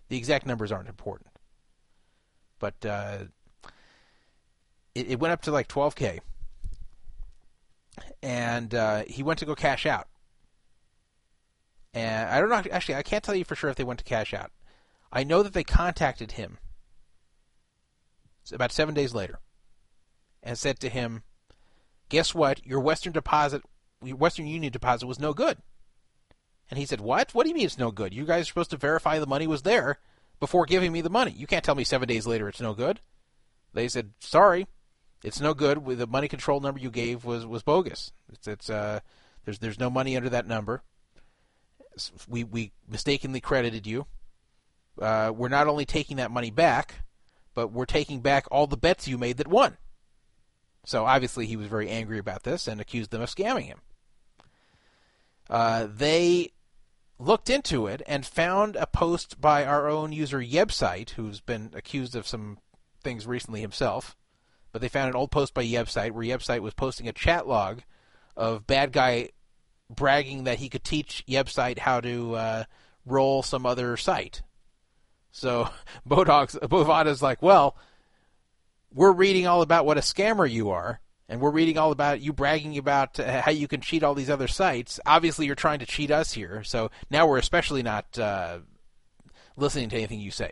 The 0.08 0.18
exact 0.18 0.48
numbers 0.48 0.72
aren't 0.72 0.90
important, 0.90 1.30
but 2.58 2.84
uh, 2.84 3.26
it, 4.96 5.12
it 5.12 5.20
went 5.20 5.34
up 5.34 5.44
to 5.44 5.52
like 5.52 5.68
12k, 5.68 6.20
and 8.24 8.74
uh, 8.74 9.04
he 9.08 9.22
went 9.22 9.40
to 9.40 9.46
go 9.46 9.54
cash 9.54 9.86
out. 9.86 10.08
And 11.94 12.28
I 12.28 12.40
don't 12.40 12.50
know. 12.50 12.64
Actually, 12.72 12.96
I 12.96 13.04
can't 13.04 13.24
tell 13.24 13.36
you 13.36 13.46
for 13.46 13.56
sure 13.56 13.70
if 13.70 13.76
they 13.76 13.84
went 13.84 14.00
to 14.00 14.06
cash 14.06 14.34
out. 14.34 14.52
I 15.12 15.24
know 15.24 15.44
that 15.44 15.54
they 15.54 15.64
contacted 15.64 16.34
him 16.34 16.58
about 18.52 18.72
seven 18.72 18.94
days 18.96 19.14
later 19.14 19.40
and 20.44 20.58
said 20.58 20.80
to 20.80 20.90
him, 20.90 21.24
"Guess 22.10 22.34
what? 22.34 22.66
Your 22.66 22.80
Western 22.80 23.14
deposit, 23.14 23.64
your 24.04 24.18
Western 24.18 24.48
Union 24.48 24.72
deposit 24.72 25.08
was 25.08 25.20
no 25.20 25.34
good." 25.34 25.58
And 26.70 26.78
he 26.78 26.86
said, 26.86 27.02
"What? 27.02 27.34
What 27.34 27.44
do 27.44 27.50
you 27.50 27.56
mean 27.56 27.66
it's 27.66 27.78
no 27.78 27.92
good? 27.92 28.14
You 28.14 28.26
guys 28.26 28.44
are 28.44 28.46
supposed 28.46 28.72
to 28.72 28.78
verify 28.78 29.20
the 29.20 29.28
money 29.28 29.48
was 29.48 29.64
there 29.64 30.00
before 30.40 30.66
giving 30.66 30.92
me 30.92 31.02
the 31.02 31.10
money. 31.10 31.32
You 31.32 31.48
can't 31.48 31.64
tell 31.64 31.76
me 31.76 31.84
seven 31.84 32.08
days 32.08 32.28
later 32.28 32.48
it's 32.48 32.62
no 32.62 32.74
good." 32.74 33.02
They 33.74 33.88
said, 33.88 34.14
"Sorry, 34.20 34.68
it's 35.24 35.42
no 35.42 35.54
good. 35.54 35.86
The 35.86 36.08
money 36.08 36.28
control 36.28 36.60
number 36.60 36.80
you 36.80 36.90
gave 36.90 37.26
was 37.26 37.46
was 37.46 37.64
bogus. 37.64 38.12
It's 38.32 38.48
it's 38.48 38.70
uh, 38.70 39.00
there's 39.46 39.60
there's 39.60 39.80
no 39.80 39.90
money 39.90 40.16
under 40.16 40.30
that 40.30 40.48
number. 40.48 40.84
We 42.28 42.44
we 42.44 42.72
mistakenly 42.88 43.42
credited 43.42 43.86
you. 43.86 44.06
Uh, 45.02 45.32
we're 45.36 45.50
not 45.50 45.68
only 45.68 45.86
taking 45.86 46.18
that 46.18 46.32
money 46.32 46.52
back, 46.52 47.04
but 47.54 47.72
we're 47.72 47.86
taking 47.86 48.22
back 48.22 48.46
all 48.52 48.68
the 48.68 48.78
bets 48.78 49.08
you 49.08 49.18
made 49.18 49.38
that 49.38 49.48
won." 49.48 49.78
So 50.86 51.06
obviously 51.06 51.46
he 51.46 51.58
was 51.58 51.68
very 51.68 51.90
angry 51.90 52.18
about 52.18 52.44
this 52.44 52.68
and 52.68 52.80
accused 52.80 53.12
them 53.12 53.22
of 53.22 53.30
scamming 53.30 53.66
him. 53.66 53.82
Uh, 55.50 55.88
they 55.90 56.52
looked 57.18 57.50
into 57.50 57.88
it 57.88 58.02
and 58.08 58.26
found 58.26 58.76
a 58.76 58.88
post 58.88 59.42
by 59.42 59.66
our 59.66 59.90
own 59.90 60.12
user 60.12 60.40
Yebsite, 60.40 61.12
who's 61.12 61.42
been 61.42 61.72
accused 61.76 62.16
of 62.16 62.28
some 62.28 62.60
things 63.04 63.28
recently 63.28 63.62
himself. 63.62 64.16
But 64.72 64.82
they 64.82 64.90
found 64.90 65.10
an 65.10 65.16
old 65.16 65.32
post 65.32 65.54
by 65.54 65.66
Yebsite 65.66 66.12
where 66.12 66.26
Yebsite 66.26 66.62
was 66.62 66.74
posting 66.74 67.08
a 67.08 67.14
chat 67.14 67.48
log 67.48 67.82
of 68.38 68.68
bad 68.68 68.92
guy 68.92 69.30
bragging 69.90 70.44
that 70.44 70.60
he 70.60 70.70
could 70.70 70.84
teach 70.84 71.24
Yebsite 71.28 71.80
how 71.80 72.00
to 72.02 72.36
uh, 72.36 72.64
roll 73.06 73.44
some 73.44 73.66
other 73.66 73.98
site. 73.98 74.44
So 75.40 75.70
Bodog's 76.06 76.58
Bovada's 76.62 77.22
like, 77.22 77.42
well, 77.42 77.76
we're 78.94 79.12
reading 79.12 79.48
all 79.48 79.62
about 79.62 79.86
what 79.86 79.98
a 79.98 80.02
scammer 80.02 80.50
you 80.50 80.72
are, 80.72 81.00
and 81.28 81.40
we're 81.40 81.52
reading 81.52 81.78
all 81.78 81.92
about 81.92 82.22
you 82.22 82.34
bragging 82.34 82.78
about 82.78 83.20
uh, 83.20 83.42
how 83.42 83.52
you 83.52 83.68
can 83.68 83.82
cheat 83.82 84.04
all 84.04 84.16
these 84.16 84.30
other 84.30 84.48
sites. 84.48 85.00
Obviously, 85.06 85.46
you're 85.46 85.56
trying 85.56 85.80
to 85.80 85.86
cheat 85.86 86.12
us 86.12 86.34
here, 86.34 86.64
so 86.64 86.92
now 87.10 87.28
we're 87.28 87.38
especially 87.38 87.84
not 87.84 88.20
uh, 88.20 88.60
listening 89.56 89.90
to 89.90 89.96
anything 89.96 90.20
you 90.20 90.32
say. 90.32 90.52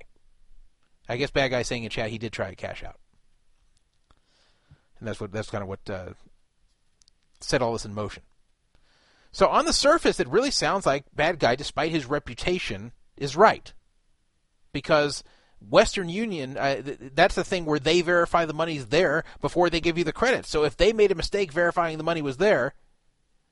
I 1.10 1.18
guess 1.18 1.32
bad 1.32 1.50
guy 1.50 1.62
saying 1.62 1.84
in 1.84 1.90
chat 1.90 2.10
he 2.10 2.18
did 2.18 2.32
try 2.32 2.50
to 2.50 2.56
cash 2.56 2.84
out, 2.84 3.00
and 5.00 5.08
that's 5.08 5.20
what 5.20 5.32
that's 5.32 5.50
kind 5.50 5.62
of 5.64 5.68
what 5.68 5.90
uh, 5.90 6.14
set 7.42 7.62
all 7.62 7.74
this 7.74 7.86
in 7.86 7.94
motion. 7.94 8.24
So 9.32 9.48
on 9.48 9.66
the 9.66 9.74
surface, 9.74 10.20
it 10.20 10.28
really 10.30 10.52
sounds 10.52 10.86
like 10.86 11.04
bad 11.14 11.40
guy, 11.40 11.56
despite 11.56 11.92
his 11.92 12.06
reputation, 12.06 12.94
is 13.18 13.36
right 13.36 13.74
because 14.72 15.24
Western 15.60 16.10
Union, 16.10 16.58
uh, 16.58 16.82
th- 16.82 17.00
that's 17.14 17.36
the 17.36 17.44
thing 17.44 17.66
where 17.66 17.80
they 17.80 18.02
verify 18.02 18.46
the 18.46 18.54
money's 18.54 18.88
there 18.88 19.24
before 19.42 19.70
they 19.70 19.82
give 19.82 19.98
you 19.98 20.04
the 20.04 20.14
credit. 20.14 20.46
So 20.46 20.64
if 20.64 20.78
they 20.78 20.94
made 20.94 21.12
a 21.12 21.16
mistake 21.16 21.52
verifying 21.52 21.98
the 21.98 22.04
money 22.04 22.22
was 22.22 22.38
there, 22.38 22.74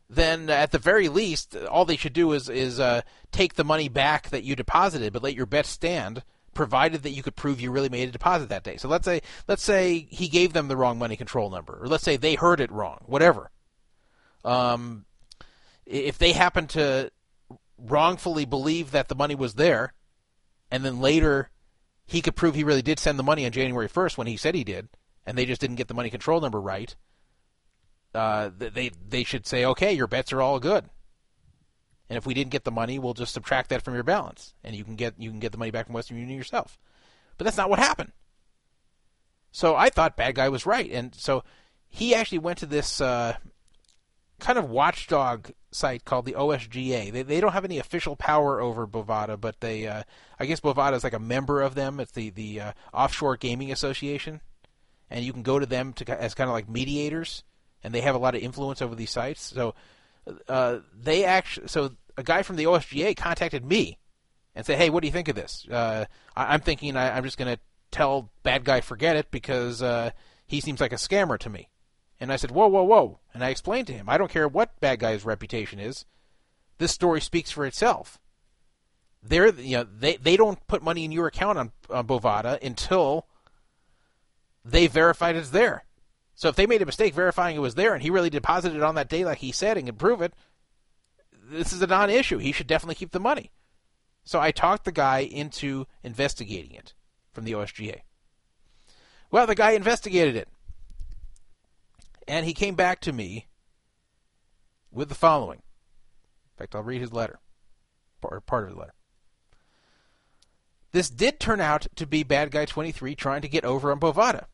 then 0.09 0.49
at 0.49 0.71
the 0.71 0.79
very 0.79 1.09
least, 1.09 1.55
all 1.55 1.85
they 1.85 1.97
should 1.97 2.13
do 2.13 2.31
is 2.33 2.47
is 2.47 2.79
uh, 2.79 3.01
take 3.31 3.55
the 3.55 3.63
money 3.63 3.89
back 3.89 4.29
that 4.29 4.43
you 4.43 4.55
deposited, 4.55 5.13
but 5.13 5.23
let 5.23 5.33
your 5.33 5.47
bet 5.47 5.65
stand, 5.65 6.23
provided 6.53 7.03
that 7.03 7.11
you 7.11 7.23
could 7.23 7.35
prove 7.35 7.59
you 7.59 7.71
really 7.71 7.89
made 7.89 8.07
a 8.07 8.11
deposit 8.11 8.49
that 8.49 8.63
day. 8.63 8.77
So 8.77 8.87
let's 8.87 9.05
say 9.05 9.21
let's 9.47 9.63
say 9.63 10.07
he 10.09 10.27
gave 10.27 10.53
them 10.53 10.67
the 10.67 10.77
wrong 10.77 10.99
money 10.99 11.15
control 11.15 11.49
number, 11.49 11.79
or 11.81 11.87
let's 11.87 12.03
say 12.03 12.17
they 12.17 12.35
heard 12.35 12.59
it 12.59 12.71
wrong, 12.71 13.03
whatever. 13.07 13.49
Um, 14.43 15.05
if 15.85 16.19
they 16.19 16.33
happen 16.33 16.67
to 16.67 17.11
wrongfully 17.77 18.45
believe 18.45 18.91
that 18.91 19.07
the 19.07 19.15
money 19.15 19.35
was 19.35 19.55
there, 19.55 19.93
and 20.71 20.83
then 20.83 20.99
later 20.99 21.49
he 22.05 22.21
could 22.21 22.35
prove 22.35 22.55
he 22.55 22.63
really 22.63 22.81
did 22.81 22.99
send 22.99 23.17
the 23.17 23.23
money 23.23 23.45
on 23.45 23.51
January 23.51 23.89
1st 23.89 24.17
when 24.17 24.27
he 24.27 24.37
said 24.37 24.55
he 24.55 24.63
did, 24.63 24.89
and 25.25 25.37
they 25.37 25.45
just 25.45 25.61
didn't 25.61 25.77
get 25.77 25.87
the 25.87 25.93
money 25.93 26.09
control 26.09 26.39
number 26.39 26.61
right, 26.61 26.95
uh, 28.13 28.49
they 28.57 28.91
they 29.07 29.23
should 29.23 29.45
say, 29.45 29.65
okay, 29.65 29.93
your 29.93 30.07
bets 30.07 30.31
are 30.31 30.41
all 30.41 30.59
good. 30.59 30.85
And 32.09 32.17
if 32.17 32.25
we 32.25 32.35
didn't 32.35 32.51
get 32.51 32.63
the 32.63 32.71
money, 32.71 32.99
we'll 32.99 33.15
just 33.15 33.33
subtract 33.33 33.69
that 33.69 33.81
from 33.81 33.95
your 33.95 34.03
balance, 34.03 34.53
and 34.63 34.75
you 34.75 34.83
can 34.83 34.95
get 34.95 35.15
you 35.17 35.29
can 35.29 35.39
get 35.39 35.51
the 35.51 35.57
money 35.57 35.71
back 35.71 35.87
from 35.87 35.95
Western 35.95 36.17
Union 36.17 36.37
yourself. 36.37 36.77
But 37.37 37.45
that's 37.45 37.57
not 37.57 37.69
what 37.69 37.79
happened. 37.79 38.11
So 39.51 39.75
I 39.75 39.89
thought 39.89 40.15
bad 40.15 40.35
guy 40.35 40.49
was 40.49 40.65
right, 40.65 40.89
and 40.91 41.15
so 41.15 41.43
he 41.87 42.13
actually 42.13 42.39
went 42.39 42.59
to 42.59 42.65
this 42.65 43.01
uh, 43.01 43.37
kind 44.39 44.59
of 44.59 44.69
watchdog 44.69 45.51
site 45.75 46.05
called 46.05 46.25
the 46.25 46.33
OSGA. 46.33 47.11
They 47.11 47.21
they 47.21 47.39
don't 47.39 47.53
have 47.53 47.65
any 47.65 47.77
official 47.77 48.15
power 48.15 48.61
over 48.61 48.87
Bovada, 48.87 49.39
but 49.39 49.59
they 49.59 49.87
uh, 49.87 50.03
I 50.39 50.45
guess 50.45 50.59
Bovada 50.59 50.93
is 50.93 51.03
like 51.03 51.13
a 51.13 51.19
member 51.19 51.61
of 51.61 51.75
them. 51.75 51.99
It's 51.99 52.11
the 52.11 52.29
the 52.29 52.61
uh, 52.61 52.71
Offshore 52.93 53.37
Gaming 53.37 53.71
Association, 53.71 54.41
and 55.09 55.23
you 55.23 55.33
can 55.33 55.43
go 55.43 55.59
to 55.59 55.65
them 55.65 55.93
to 55.93 56.21
as 56.21 56.33
kind 56.33 56.49
of 56.49 56.53
like 56.53 56.69
mediators, 56.69 57.43
and 57.83 57.93
they 57.93 58.01
have 58.01 58.15
a 58.15 58.19
lot 58.19 58.35
of 58.35 58.41
influence 58.41 58.81
over 58.81 58.95
these 58.95 59.11
sites. 59.11 59.41
So 59.41 59.75
uh, 60.47 60.79
they 60.97 61.25
actually 61.25 61.67
so 61.67 61.91
a 62.17 62.23
guy 62.23 62.41
from 62.41 62.55
the 62.55 62.65
OSGA 62.65 63.15
contacted 63.15 63.65
me 63.65 63.97
and 64.55 64.65
said, 64.65 64.77
"Hey, 64.77 64.89
what 64.89 65.01
do 65.01 65.07
you 65.07 65.13
think 65.13 65.27
of 65.27 65.35
this? 65.35 65.67
Uh, 65.69 66.05
I, 66.35 66.53
am 66.53 66.61
thinking 66.61 66.95
I, 66.95 67.17
am 67.17 67.23
just 67.23 67.37
going 67.37 67.53
to 67.53 67.61
tell 67.91 68.29
bad 68.43 68.63
guy 68.63 68.81
forget 68.81 69.15
it 69.15 69.31
because 69.31 69.81
uh, 69.81 70.11
he 70.47 70.61
seems 70.61 70.81
like 70.81 70.93
a 70.93 70.97
scammer 70.97 71.37
to 71.39 71.49
me." 71.49 71.69
And 72.19 72.31
I 72.31 72.37
said, 72.37 72.51
whoa, 72.51 72.67
whoa, 72.67 72.83
whoa. 72.83 73.19
And 73.33 73.43
I 73.43 73.49
explained 73.49 73.87
to 73.87 73.93
him, 73.93 74.07
I 74.09 74.17
don't 74.17 74.31
care 74.31 74.47
what 74.47 74.79
bad 74.79 74.99
guy's 74.99 75.25
reputation 75.25 75.79
is. 75.79 76.05
This 76.77 76.91
story 76.91 77.21
speaks 77.21 77.51
for 77.51 77.65
itself. 77.65 78.19
They're, 79.21 79.53
you 79.53 79.77
know, 79.77 79.83
they, 79.83 80.17
they 80.17 80.37
don't 80.37 80.65
put 80.67 80.83
money 80.83 81.03
in 81.03 81.11
your 81.11 81.27
account 81.27 81.57
on, 81.57 81.71
on 81.89 82.07
Bovada 82.07 82.61
until 82.63 83.27
they 84.63 84.87
verified 84.87 85.35
it's 85.35 85.49
there. 85.49 85.85
So 86.35 86.49
if 86.49 86.55
they 86.55 86.67
made 86.67 86.81
a 86.81 86.85
mistake 86.85 87.13
verifying 87.13 87.55
it 87.55 87.59
was 87.59 87.75
there 87.75 87.93
and 87.93 88.03
he 88.03 88.09
really 88.09 88.29
deposited 88.29 88.77
it 88.77 88.83
on 88.83 88.95
that 88.95 89.09
day 89.09 89.25
like 89.25 89.39
he 89.39 89.51
said 89.51 89.77
and 89.77 89.87
can 89.87 89.95
prove 89.95 90.21
it, 90.21 90.33
this 91.31 91.71
is 91.71 91.81
a 91.81 91.87
non-issue. 91.87 92.37
He 92.37 92.51
should 92.51 92.67
definitely 92.67 92.95
keep 92.95 93.11
the 93.11 93.19
money. 93.19 93.51
So 94.23 94.39
I 94.39 94.51
talked 94.51 94.85
the 94.85 94.91
guy 94.91 95.19
into 95.19 95.85
investigating 96.03 96.71
it 96.71 96.93
from 97.31 97.45
the 97.45 97.53
OSGA. 97.53 98.01
Well, 99.31 99.47
the 99.47 99.55
guy 99.55 99.71
investigated 99.71 100.35
it. 100.35 100.47
And 102.27 102.45
he 102.45 102.53
came 102.53 102.75
back 102.75 103.01
to 103.01 103.13
me 103.13 103.47
with 104.91 105.09
the 105.09 105.15
following. 105.15 105.59
In 105.59 106.57
fact, 106.57 106.75
I'll 106.75 106.83
read 106.83 107.01
his 107.01 107.13
letter, 107.13 107.39
or 108.21 108.41
part 108.41 108.63
of 108.63 108.69
his 108.69 108.77
letter. 108.77 108.93
This 110.91 111.09
did 111.09 111.39
turn 111.39 111.59
out 111.59 111.87
to 111.97 112.07
be 112.07 112.23
Bad 112.23 112.51
Guy 112.51 112.65
23 112.65 113.15
trying 113.15 113.41
to 113.41 113.49
get 113.49 113.65
over 113.65 113.91
on 113.91 113.99
Bovada. 113.99 114.45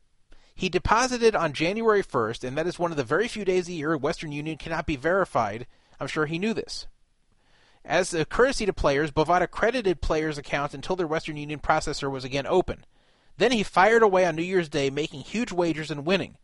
He 0.56 0.70
deposited 0.70 1.36
on 1.36 1.54
January 1.54 2.04
1st, 2.04 2.44
and 2.44 2.58
that 2.58 2.68
is 2.68 2.80
one 2.80 2.92
of 2.92 2.98
the 2.98 3.04
very 3.04 3.28
few 3.28 3.46
days 3.46 3.70
a 3.70 3.74
year 3.74 3.96
Western 3.96 4.32
Union 4.32 4.58
cannot 4.58 4.86
be 4.86 4.96
verified. 4.96 5.68
I'm 6.00 6.08
sure 6.08 6.26
he 6.26 6.40
knew 6.40 6.54
this. 6.54 6.88
As 7.86 8.14
a 8.14 8.26
courtesy 8.26 8.66
to 8.66 8.74
players, 8.74 9.12
Bovada 9.12 9.50
credited 9.50 10.02
players' 10.02 10.38
accounts 10.38 10.74
until 10.74 10.96
their 10.96 11.08
Western 11.08 11.38
Union 11.38 11.60
processor 11.60 12.12
was 12.12 12.24
again 12.24 12.46
open. 12.46 12.86
Then 13.38 13.52
he 13.52 13.64
fired 13.64 14.04
away 14.04 14.26
on 14.26 14.36
New 14.36 14.44
Year's 14.44 14.70
Day, 14.70 14.90
making 14.90 15.22
huge 15.22 15.52
wagers 15.52 15.90
and 15.90 16.06
winning. 16.06 16.38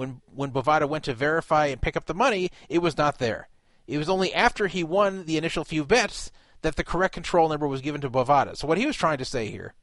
When 0.00 0.22
when 0.34 0.50
Bovada 0.50 0.88
went 0.88 1.04
to 1.04 1.14
verify 1.14 1.66
and 1.66 1.82
pick 1.82 1.94
up 1.94 2.06
the 2.06 2.14
money, 2.14 2.50
it 2.70 2.78
was 2.78 2.96
not 2.96 3.18
there. 3.18 3.50
It 3.86 3.98
was 3.98 4.08
only 4.08 4.32
after 4.32 4.66
he 4.66 4.82
won 4.82 5.26
the 5.26 5.36
initial 5.36 5.62
few 5.62 5.84
bets 5.84 6.32
that 6.62 6.76
the 6.76 6.84
correct 6.84 7.12
control 7.12 7.50
number 7.50 7.68
was 7.68 7.82
given 7.82 8.00
to 8.00 8.08
Bovada. 8.08 8.56
So 8.56 8.66
what 8.66 8.78
he 8.78 8.86
was 8.86 8.96
trying 8.96 9.18
to 9.18 9.26
say 9.26 9.50
here, 9.50 9.74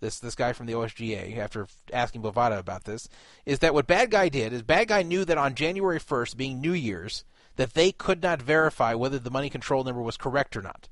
this 0.00 0.18
this 0.20 0.34
guy 0.34 0.54
from 0.54 0.64
the 0.64 0.72
OSGA, 0.72 1.36
after 1.36 1.66
asking 1.92 2.22
Bovada 2.22 2.58
about 2.58 2.84
this, 2.84 3.10
is 3.44 3.58
that 3.58 3.74
what 3.74 3.86
Bad 3.86 4.10
Guy 4.10 4.30
did 4.30 4.54
is 4.54 4.62
Bad 4.62 4.88
Guy 4.88 5.02
knew 5.02 5.26
that 5.26 5.36
on 5.36 5.54
January 5.54 6.00
1st, 6.00 6.38
being 6.38 6.62
New 6.62 6.72
Year's, 6.72 7.24
that 7.56 7.74
they 7.74 7.92
could 7.92 8.22
not 8.22 8.40
verify 8.40 8.94
whether 8.94 9.18
the 9.18 9.30
money 9.30 9.50
control 9.50 9.84
number 9.84 10.00
was 10.00 10.16
correct 10.16 10.56
or 10.56 10.62
not. 10.62 10.88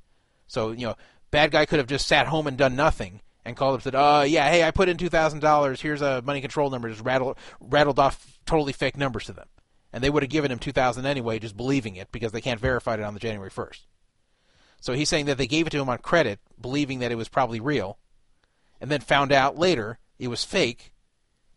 So 0.47 0.73
you 0.73 0.87
know, 0.87 0.97
Bad 1.31 1.51
Guy 1.51 1.65
could 1.65 1.79
have 1.79 1.89
just 1.89 2.07
sat 2.07 2.27
home 2.27 2.47
and 2.47 2.59
done 2.59 2.77
nothing 2.77 3.23
and 3.47 3.57
called 3.57 3.71
up 3.71 3.77
and 3.77 3.85
said, 3.85 3.95
"Uh, 3.95 4.25
yeah, 4.27 4.51
hey, 4.51 4.65
I 4.65 4.71
put 4.71 4.91
in 4.91 4.99
two 4.99 5.09
thousand 5.09 5.41
dollars. 5.41 5.81
Here's 5.81 6.03
a 6.03 6.21
money 6.21 6.43
control 6.43 6.69
number." 6.69 6.91
Just 6.91 7.03
rattled 7.03 7.39
rattled 7.61 7.99
off 7.99 8.36
totally 8.47 8.73
fake 8.73 8.97
numbers 8.97 9.25
to 9.25 9.33
them, 9.33 9.49
and 9.93 10.03
they 10.03 10.11
would 10.11 10.23
have 10.23 10.31
given 10.31 10.51
him 10.51 10.59
two 10.59 10.73
thousand 10.73 11.07
anyway, 11.07 11.39
just 11.39 11.57
believing 11.57 11.97
it 11.97 12.11
because 12.13 12.33
they 12.33 12.41
can't 12.41 12.61
verify 12.61 12.95
it 12.95 13.01
on 13.01 13.15
the 13.15 13.21
January 13.21 13.51
first. 13.51 13.87
So 14.81 14.93
he's 14.93 15.09
saying 15.09 15.27
that 15.27 15.39
they 15.39 15.47
gave 15.47 15.67
it 15.67 15.71
to 15.71 15.81
him 15.81 15.89
on 15.89 15.99
credit, 15.99 16.39
believing 16.61 17.01
that 17.01 17.13
it 17.13 17.17
was 17.17 17.29
probably 17.29 17.61
real, 17.61 17.99
and 18.81 18.91
then 18.91 19.01
found 19.01 19.33
out 19.33 19.59
later 19.59 19.99
it 20.19 20.29
was 20.29 20.45
fake, 20.45 20.93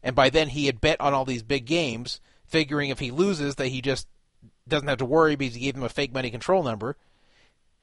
and 0.02 0.16
by 0.16 0.30
then 0.30 0.50
he 0.50 0.66
had 0.66 0.82
bet 0.82 1.00
on 1.00 1.14
all 1.14 1.26
these 1.26 1.44
big 1.44 1.66
games, 1.66 2.20
figuring 2.46 2.90
if 2.90 3.00
he 3.00 3.12
loses 3.12 3.56
that 3.56 3.68
he 3.68 3.82
just 3.82 4.08
doesn't 4.68 4.88
have 4.88 4.98
to 5.00 5.06
worry 5.06 5.36
because 5.36 5.56
he 5.56 5.62
gave 5.62 5.76
them 5.76 5.84
a 5.84 5.90
fake 5.90 6.14
money 6.14 6.30
control 6.30 6.64
number, 6.64 6.98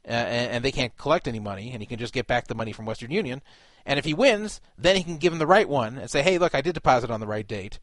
uh, 0.08 0.12
and, 0.12 0.52
and 0.52 0.64
they 0.64 0.72
can't 0.72 0.96
collect 0.96 1.28
any 1.28 1.40
money, 1.40 1.70
and 1.72 1.82
he 1.82 1.86
can 1.86 1.98
just 1.98 2.14
get 2.14 2.26
back 2.26 2.46
the 2.46 2.54
money 2.54 2.72
from 2.72 2.86
Western 2.86 3.10
Union. 3.10 3.42
And 3.84 3.98
if 3.98 4.04
he 4.04 4.14
wins, 4.14 4.60
then 4.76 4.96
he 4.96 5.04
can 5.04 5.18
give 5.18 5.32
them 5.32 5.38
the 5.38 5.46
right 5.46 5.68
one 5.68 5.96
and 5.98 6.10
say, 6.10 6.22
"Hey, 6.22 6.38
look, 6.38 6.54
I 6.54 6.60
did 6.60 6.74
deposit 6.74 7.10
on 7.10 7.20
the 7.20 7.26
right 7.26 7.46
date." 7.46 7.78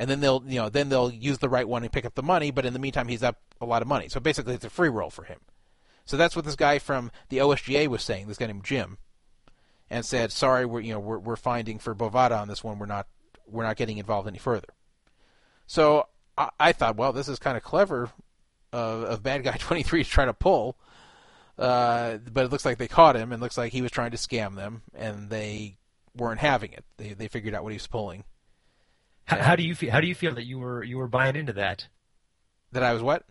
And 0.00 0.08
then 0.08 0.20
they'll, 0.20 0.42
you 0.46 0.58
know, 0.58 0.70
then 0.70 0.88
they'll 0.88 1.10
use 1.10 1.38
the 1.38 1.50
right 1.50 1.68
one 1.68 1.82
and 1.82 1.92
pick 1.92 2.06
up 2.06 2.14
the 2.14 2.22
money. 2.22 2.50
But 2.50 2.64
in 2.64 2.72
the 2.72 2.78
meantime, 2.78 3.08
he's 3.08 3.22
up 3.22 3.36
a 3.60 3.66
lot 3.66 3.82
of 3.82 3.88
money. 3.88 4.08
So 4.08 4.18
basically, 4.18 4.54
it's 4.54 4.64
a 4.64 4.70
free 4.70 4.88
roll 4.88 5.10
for 5.10 5.24
him. 5.24 5.40
So 6.06 6.16
that's 6.16 6.34
what 6.34 6.46
this 6.46 6.56
guy 6.56 6.78
from 6.78 7.10
the 7.28 7.36
OSGA 7.36 7.86
was 7.86 8.02
saying. 8.02 8.26
This 8.26 8.38
guy 8.38 8.46
named 8.46 8.64
Jim, 8.64 8.96
and 9.90 10.02
said, 10.02 10.32
"Sorry, 10.32 10.64
we're 10.64 10.80
you 10.80 10.94
know 10.94 11.00
we're 11.00 11.18
we're 11.18 11.36
finding 11.36 11.78
for 11.78 11.94
Bovada 11.94 12.40
on 12.40 12.48
this 12.48 12.64
one. 12.64 12.78
We're 12.78 12.86
not 12.86 13.08
we're 13.46 13.64
not 13.64 13.76
getting 13.76 13.98
involved 13.98 14.26
any 14.26 14.38
further." 14.38 14.68
So 15.66 16.06
I, 16.38 16.48
I 16.58 16.72
thought, 16.72 16.96
well, 16.96 17.12
this 17.12 17.28
is 17.28 17.38
kind 17.38 17.58
of 17.58 17.62
clever 17.62 18.10
of, 18.72 19.02
of 19.02 19.22
Bad 19.22 19.44
Guy 19.44 19.56
23 19.58 20.00
is 20.00 20.08
trying 20.08 20.28
to 20.28 20.34
pull. 20.34 20.78
Uh, 21.58 22.16
but 22.32 22.46
it 22.46 22.50
looks 22.50 22.64
like 22.64 22.78
they 22.78 22.88
caught 22.88 23.16
him, 23.16 23.32
and 23.32 23.42
looks 23.42 23.58
like 23.58 23.70
he 23.70 23.82
was 23.82 23.90
trying 23.90 24.12
to 24.12 24.16
scam 24.16 24.56
them, 24.56 24.80
and 24.94 25.28
they 25.28 25.76
weren't 26.16 26.40
having 26.40 26.72
it. 26.72 26.86
They 26.96 27.12
they 27.12 27.28
figured 27.28 27.54
out 27.54 27.64
what 27.64 27.72
he 27.72 27.76
was 27.76 27.86
pulling. 27.86 28.24
How, 29.30 29.40
how 29.40 29.56
do 29.56 29.62
you 29.62 29.76
feel? 29.76 29.92
How 29.92 30.00
do 30.00 30.08
you 30.08 30.14
feel 30.14 30.34
that 30.34 30.44
you 30.44 30.58
were 30.58 30.82
you 30.82 30.98
were 30.98 31.06
buying 31.06 31.36
into 31.36 31.52
that? 31.52 31.86
That 32.72 32.82
I 32.82 32.92
was 32.92 33.02
what? 33.02 33.24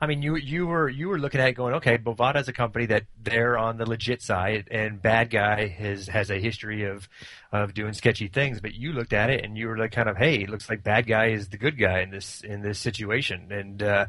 I 0.00 0.06
mean, 0.06 0.20
you 0.20 0.36
you 0.36 0.66
were 0.66 0.88
you 0.88 1.08
were 1.08 1.18
looking 1.18 1.40
at 1.40 1.48
it 1.48 1.52
going, 1.52 1.74
okay, 1.76 1.96
Bovada 1.96 2.40
is 2.40 2.48
a 2.48 2.52
company 2.52 2.84
that 2.86 3.04
they're 3.22 3.56
on 3.56 3.78
the 3.78 3.88
legit 3.88 4.20
side, 4.20 4.68
and 4.70 5.00
Bad 5.00 5.30
Guy 5.30 5.68
has 5.68 6.08
has 6.08 6.30
a 6.30 6.38
history 6.38 6.84
of 6.84 7.08
of 7.52 7.72
doing 7.72 7.94
sketchy 7.94 8.28
things. 8.28 8.60
But 8.60 8.74
you 8.74 8.92
looked 8.92 9.14
at 9.14 9.30
it 9.30 9.44
and 9.44 9.56
you 9.56 9.68
were 9.68 9.78
like, 9.78 9.92
kind 9.92 10.10
of, 10.10 10.18
hey, 10.18 10.42
it 10.42 10.50
looks 10.50 10.68
like 10.68 10.82
Bad 10.82 11.06
Guy 11.06 11.28
is 11.28 11.48
the 11.48 11.56
good 11.56 11.78
guy 11.78 12.00
in 12.00 12.10
this 12.10 12.42
in 12.42 12.60
this 12.60 12.78
situation, 12.78 13.50
and 13.50 13.82
uh, 13.82 14.06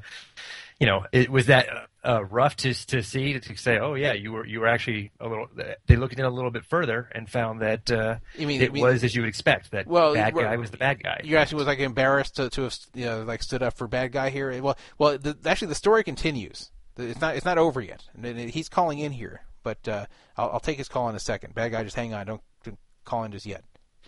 you 0.82 0.88
know, 0.88 1.06
it 1.14 1.30
was 1.30 1.46
that 1.46 1.68
uh, 2.08 2.24
rough 2.26 2.56
to 2.56 2.74
to 2.88 3.04
see 3.04 3.38
to 3.40 3.58
say, 3.58 3.78
oh 3.80 3.96
yeah, 3.96 4.14
you 4.14 4.32
were 4.32 4.46
you 4.46 4.60
were 4.62 4.68
actually 4.68 5.12
a 5.20 5.28
little. 5.28 5.48
They 5.88 5.96
looked 5.98 6.14
in 6.18 6.24
a 6.26 6.30
little 6.30 6.52
bit 6.52 6.64
further 6.66 7.10
and 7.14 7.30
found 7.30 7.62
that 7.62 7.92
uh, 7.92 8.18
You 8.38 8.48
mean- 8.48 8.62
it 8.62 8.72
mean- 8.72 8.84
was 8.84 9.04
as 9.04 9.14
you 9.16 9.22
would 9.22 9.28
expect 9.28 9.72
that 9.72 9.88
Well, 9.88 10.14
bad 10.14 10.34
guy 10.34 10.56
was 10.56 10.72
the 10.72 10.78
bad 10.78 11.04
guy. 11.04 11.22
You 11.24 11.38
actually 11.38 11.58
was 11.58 11.68
like 11.68 11.80
embarrassed 11.80 12.38
to 12.38 12.50
to 12.50 12.62
have 12.64 12.78
you 12.94 13.06
know 13.06 13.24
like 13.24 13.44
stood 13.44 13.62
up 13.62 13.78
for 13.78 13.88
bad 13.88 14.12
guy 14.12 14.30
here. 14.30 14.62
Well, 14.62 14.78
well, 14.98 15.18
the, 15.18 15.38
actually 15.46 15.68
the 15.70 15.76
story 15.76 16.04
continues. 16.04 16.72
It's 16.98 17.22
not 17.22 17.36
it's 17.36 17.46
not 17.46 17.58
over 17.58 17.82
yet. 17.82 18.04
And 18.22 18.40
He's 18.50 18.70
calling 18.70 19.00
in 19.00 19.12
here, 19.12 19.42
but 19.64 19.86
uh, 19.88 20.06
I'll, 20.38 20.52
I'll 20.54 20.60
take 20.60 20.78
his 20.78 20.88
call 20.88 21.10
in 21.10 21.16
a 21.16 21.20
second. 21.20 21.54
Bad 21.54 21.72
guy, 21.74 21.84
just 21.84 21.96
hang 21.96 22.14
on. 22.14 22.26
Don't, 22.26 22.42
don't 22.64 22.80
call 23.06 23.24
in 23.24 23.32
just 23.32 23.46
yet. 23.46 23.64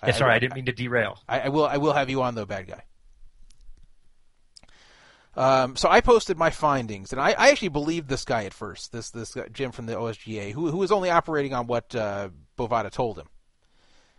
Yeah, 0.06 0.14
sorry, 0.14 0.34
I 0.34 0.40
didn't 0.40 0.56
mean 0.56 0.66
to 0.66 0.72
derail. 0.72 1.20
I, 1.28 1.42
I 1.42 1.50
will 1.50 1.66
I 1.66 1.78
will 1.78 1.94
have 1.94 2.10
you 2.10 2.22
on 2.22 2.34
though, 2.36 2.46
bad 2.46 2.68
guy. 2.68 2.84
Um, 5.40 5.78
so 5.78 5.88
I 5.88 6.02
posted 6.02 6.38
my 6.38 6.50
findings, 6.50 7.14
and 7.14 7.22
I, 7.22 7.30
I 7.30 7.50
actually 7.50 7.70
believed 7.70 8.10
this 8.10 8.26
guy 8.26 8.44
at 8.44 8.54
first. 8.54 8.92
This 8.92 9.10
this 9.10 9.38
Jim 9.54 9.72
from 9.72 9.86
the 9.86 9.94
OSGA, 9.94 10.52
who 10.52 10.70
who 10.70 10.76
was 10.76 10.92
only 10.92 11.10
operating 11.10 11.54
on 11.54 11.66
what 11.66 11.96
uh, 11.96 12.28
Bovada 12.58 12.92
told 12.92 13.18
him. 13.18 13.28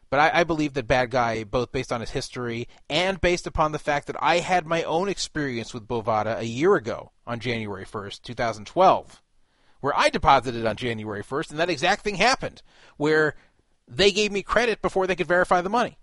But 0.09 0.21
I, 0.21 0.41
I 0.41 0.45
believe 0.45 0.73
that 0.73 0.87
bad 0.87 1.11
guy, 1.11 1.45
both 1.45 1.73
based 1.73 1.93
on 1.93 2.01
his 2.01 2.09
history 2.09 2.69
and 2.89 3.21
based 3.21 3.47
upon 3.47 3.73
the 3.73 3.79
fact 3.79 4.07
that 4.07 4.17
I 4.19 4.39
had 4.39 4.67
my 4.67 4.83
own 4.85 5.11
experience 5.11 5.75
with 5.75 5.87
Bovada 5.87 6.39
a 6.39 6.47
year 6.47 6.75
ago 6.75 7.13
on 7.27 7.39
January 7.39 7.85
first, 7.85 8.25
two 8.25 8.35
thousand 8.35 8.65
twelve, 8.65 9.23
where 9.83 9.97
I 9.99 10.09
deposited 10.09 10.65
on 10.65 10.77
January 10.77 11.23
first, 11.23 11.51
and 11.51 11.61
that 11.61 11.69
exact 11.69 12.03
thing 12.03 12.15
happened, 12.15 12.63
where 12.97 13.35
they 13.87 14.11
gave 14.11 14.33
me 14.33 14.43
credit 14.43 14.81
before 14.81 15.07
they 15.07 15.17
could 15.17 15.27
verify 15.27 15.61
the 15.61 15.69
money 15.69 15.99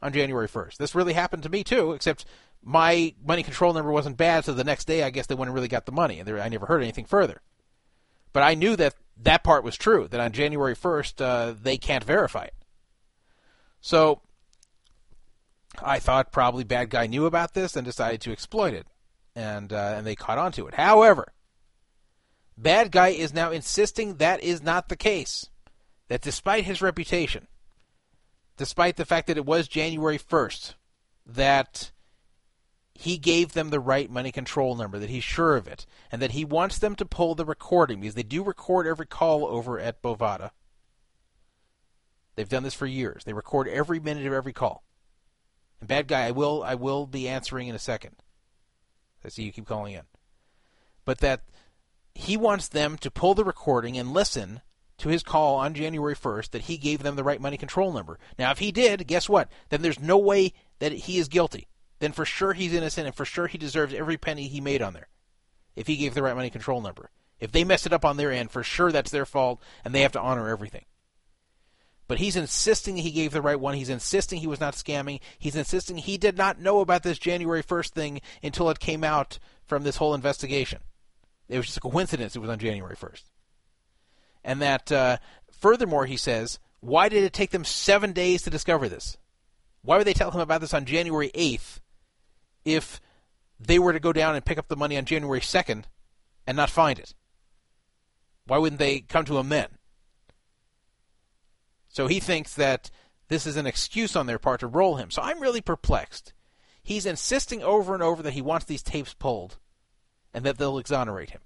on 0.00 0.12
January 0.12 0.48
1st. 0.48 0.76
This 0.76 0.94
really 0.94 1.12
happened 1.12 1.42
to 1.42 1.48
me 1.48 1.64
too, 1.64 1.92
except 1.92 2.24
my 2.62 3.14
money 3.24 3.42
control 3.42 3.72
number 3.72 3.90
wasn't 3.90 4.16
bad, 4.16 4.44
so 4.44 4.52
the 4.52 4.64
next 4.64 4.86
day 4.86 5.02
I 5.02 5.10
guess 5.10 5.26
they 5.26 5.34
went 5.34 5.48
and 5.48 5.54
really 5.54 5.68
got 5.68 5.86
the 5.86 5.92
money, 5.92 6.18
and 6.18 6.28
there, 6.28 6.40
I 6.40 6.48
never 6.48 6.66
heard 6.66 6.82
anything 6.82 7.04
further. 7.04 7.40
But 8.32 8.42
I 8.42 8.54
knew 8.54 8.76
that 8.76 8.94
that 9.22 9.42
part 9.42 9.64
was 9.64 9.76
true, 9.76 10.08
that 10.08 10.20
on 10.20 10.32
January 10.32 10.76
1st 10.76 11.20
uh, 11.20 11.54
they 11.60 11.76
can't 11.76 12.04
verify 12.04 12.44
it. 12.44 12.54
So 13.80 14.20
I 15.82 15.98
thought 15.98 16.32
probably 16.32 16.64
bad 16.64 16.90
guy 16.90 17.06
knew 17.06 17.26
about 17.26 17.54
this 17.54 17.76
and 17.76 17.84
decided 17.84 18.20
to 18.22 18.32
exploit 18.32 18.74
it, 18.74 18.86
and 19.34 19.72
uh, 19.72 19.94
and 19.96 20.06
they 20.06 20.14
caught 20.14 20.38
on 20.38 20.52
to 20.52 20.66
it. 20.66 20.74
However, 20.74 21.32
bad 22.56 22.90
guy 22.90 23.08
is 23.08 23.32
now 23.32 23.50
insisting 23.50 24.16
that 24.16 24.42
is 24.42 24.62
not 24.62 24.88
the 24.88 24.96
case. 24.96 25.48
That 26.08 26.22
despite 26.22 26.64
his 26.64 26.80
reputation, 26.80 27.48
despite 28.56 28.96
the 28.96 29.04
fact 29.04 29.26
that 29.26 29.36
it 29.36 29.44
was 29.44 29.68
January 29.68 30.18
1st, 30.18 30.74
that 31.26 31.92
he 33.00 33.16
gave 33.16 33.52
them 33.52 33.70
the 33.70 33.78
right 33.78 34.10
money 34.10 34.32
control 34.32 34.74
number, 34.74 34.98
that 34.98 35.08
he's 35.08 35.22
sure 35.22 35.54
of 35.54 35.68
it, 35.68 35.86
and 36.10 36.20
that 36.20 36.32
he 36.32 36.44
wants 36.44 36.80
them 36.80 36.96
to 36.96 37.06
pull 37.06 37.36
the 37.36 37.44
recording 37.44 38.00
because 38.00 38.16
they 38.16 38.24
do 38.24 38.42
record 38.42 38.88
every 38.88 39.06
call 39.06 39.46
over 39.46 39.78
at 39.78 40.02
Bovada. 40.02 40.50
They've 42.34 42.48
done 42.48 42.64
this 42.64 42.74
for 42.74 42.86
years. 42.86 43.22
They 43.22 43.32
record 43.32 43.68
every 43.68 44.00
minute 44.00 44.26
of 44.26 44.32
every 44.32 44.52
call. 44.52 44.82
And 45.78 45.88
bad 45.88 46.08
guy, 46.08 46.26
I 46.26 46.32
will 46.32 46.64
I 46.64 46.74
will 46.74 47.06
be 47.06 47.28
answering 47.28 47.68
in 47.68 47.76
a 47.76 47.78
second. 47.78 48.16
I 49.24 49.28
see 49.28 49.44
you 49.44 49.52
keep 49.52 49.68
calling 49.68 49.94
in. 49.94 50.02
But 51.04 51.18
that 51.18 51.44
he 52.16 52.36
wants 52.36 52.66
them 52.66 52.98
to 52.98 53.12
pull 53.12 53.36
the 53.36 53.44
recording 53.44 53.96
and 53.96 54.12
listen 54.12 54.60
to 54.98 55.08
his 55.08 55.22
call 55.22 55.54
on 55.54 55.72
January 55.72 56.16
1st 56.16 56.50
that 56.50 56.62
he 56.62 56.76
gave 56.76 57.04
them 57.04 57.14
the 57.14 57.22
right 57.22 57.40
money 57.40 57.56
control 57.56 57.92
number. 57.92 58.18
Now, 58.40 58.50
if 58.50 58.58
he 58.58 58.72
did, 58.72 59.06
guess 59.06 59.28
what? 59.28 59.48
Then 59.68 59.82
there's 59.82 60.00
no 60.00 60.18
way 60.18 60.52
that 60.80 60.90
he 60.90 61.18
is 61.18 61.28
guilty. 61.28 61.68
Then 61.98 62.12
for 62.12 62.24
sure 62.24 62.52
he's 62.52 62.74
innocent 62.74 63.06
and 63.06 63.16
for 63.16 63.24
sure 63.24 63.46
he 63.46 63.58
deserves 63.58 63.94
every 63.94 64.16
penny 64.16 64.48
he 64.48 64.60
made 64.60 64.82
on 64.82 64.92
there. 64.92 65.08
If 65.74 65.86
he 65.86 65.96
gave 65.96 66.14
the 66.14 66.22
right 66.22 66.36
money 66.36 66.50
control 66.50 66.80
number. 66.80 67.10
If 67.40 67.52
they 67.52 67.64
messed 67.64 67.86
it 67.86 67.92
up 67.92 68.04
on 68.04 68.16
their 68.16 68.32
end, 68.32 68.50
for 68.50 68.62
sure 68.62 68.90
that's 68.90 69.10
their 69.10 69.26
fault 69.26 69.62
and 69.84 69.94
they 69.94 70.02
have 70.02 70.12
to 70.12 70.20
honor 70.20 70.48
everything. 70.48 70.84
But 72.08 72.18
he's 72.18 72.36
insisting 72.36 72.96
he 72.96 73.10
gave 73.10 73.32
the 73.32 73.42
right 73.42 73.60
one. 73.60 73.74
He's 73.74 73.90
insisting 73.90 74.40
he 74.40 74.46
was 74.46 74.60
not 74.60 74.74
scamming. 74.74 75.20
He's 75.38 75.54
insisting 75.54 75.98
he 75.98 76.16
did 76.16 76.38
not 76.38 76.58
know 76.58 76.80
about 76.80 77.02
this 77.02 77.18
January 77.18 77.62
1st 77.62 77.90
thing 77.90 78.20
until 78.42 78.70
it 78.70 78.80
came 78.80 79.04
out 79.04 79.38
from 79.66 79.82
this 79.82 79.96
whole 79.96 80.14
investigation. 80.14 80.80
It 81.48 81.58
was 81.58 81.66
just 81.66 81.78
a 81.78 81.80
coincidence 81.80 82.34
it 82.34 82.40
was 82.40 82.50
on 82.50 82.58
January 82.58 82.96
1st. 82.96 83.24
And 84.42 84.62
that, 84.62 84.90
uh, 84.90 85.18
furthermore, 85.52 86.06
he 86.06 86.16
says, 86.16 86.58
why 86.80 87.08
did 87.10 87.24
it 87.24 87.32
take 87.34 87.50
them 87.50 87.64
seven 87.64 88.12
days 88.12 88.42
to 88.42 88.50
discover 88.50 88.88
this? 88.88 89.18
Why 89.82 89.98
would 89.98 90.06
they 90.06 90.14
tell 90.14 90.30
him 90.30 90.40
about 90.40 90.60
this 90.62 90.74
on 90.74 90.86
January 90.86 91.30
8th 91.34 91.80
if 92.74 93.00
they 93.60 93.78
were 93.78 93.92
to 93.92 94.00
go 94.00 94.12
down 94.12 94.34
and 94.34 94.44
pick 94.44 94.58
up 94.58 94.68
the 94.68 94.76
money 94.76 94.96
on 94.96 95.04
January 95.04 95.40
2nd 95.40 95.84
and 96.46 96.56
not 96.56 96.70
find 96.70 96.98
it? 96.98 97.14
Why 98.46 98.58
wouldn't 98.58 98.78
they 98.78 99.00
come 99.00 99.24
to 99.26 99.38
him 99.38 99.48
then? 99.48 99.68
So 101.88 102.06
he 102.06 102.20
thinks 102.20 102.54
that 102.54 102.90
this 103.28 103.46
is 103.46 103.56
an 103.56 103.66
excuse 103.66 104.16
on 104.16 104.26
their 104.26 104.38
part 104.38 104.60
to 104.60 104.66
roll 104.66 104.96
him. 104.96 105.10
So 105.10 105.22
I'm 105.22 105.40
really 105.40 105.60
perplexed. 105.60 106.32
He's 106.82 107.06
insisting 107.06 107.62
over 107.62 107.92
and 107.92 108.02
over 108.02 108.22
that 108.22 108.32
he 108.32 108.40
wants 108.40 108.64
these 108.64 108.82
tapes 108.82 109.14
pulled 109.14 109.58
and 110.32 110.44
that 110.44 110.58
they'll 110.58 110.78
exonerate 110.78 111.30
him. 111.30 111.40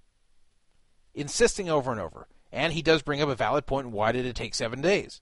Insisting 1.14 1.68
over 1.68 1.90
and 1.90 2.00
over. 2.00 2.28
And 2.52 2.72
he 2.72 2.82
does 2.82 3.02
bring 3.02 3.20
up 3.20 3.28
a 3.28 3.34
valid 3.34 3.66
point 3.66 3.90
why 3.90 4.12
did 4.12 4.26
it 4.26 4.36
take 4.36 4.54
seven 4.54 4.80
days? 4.80 5.20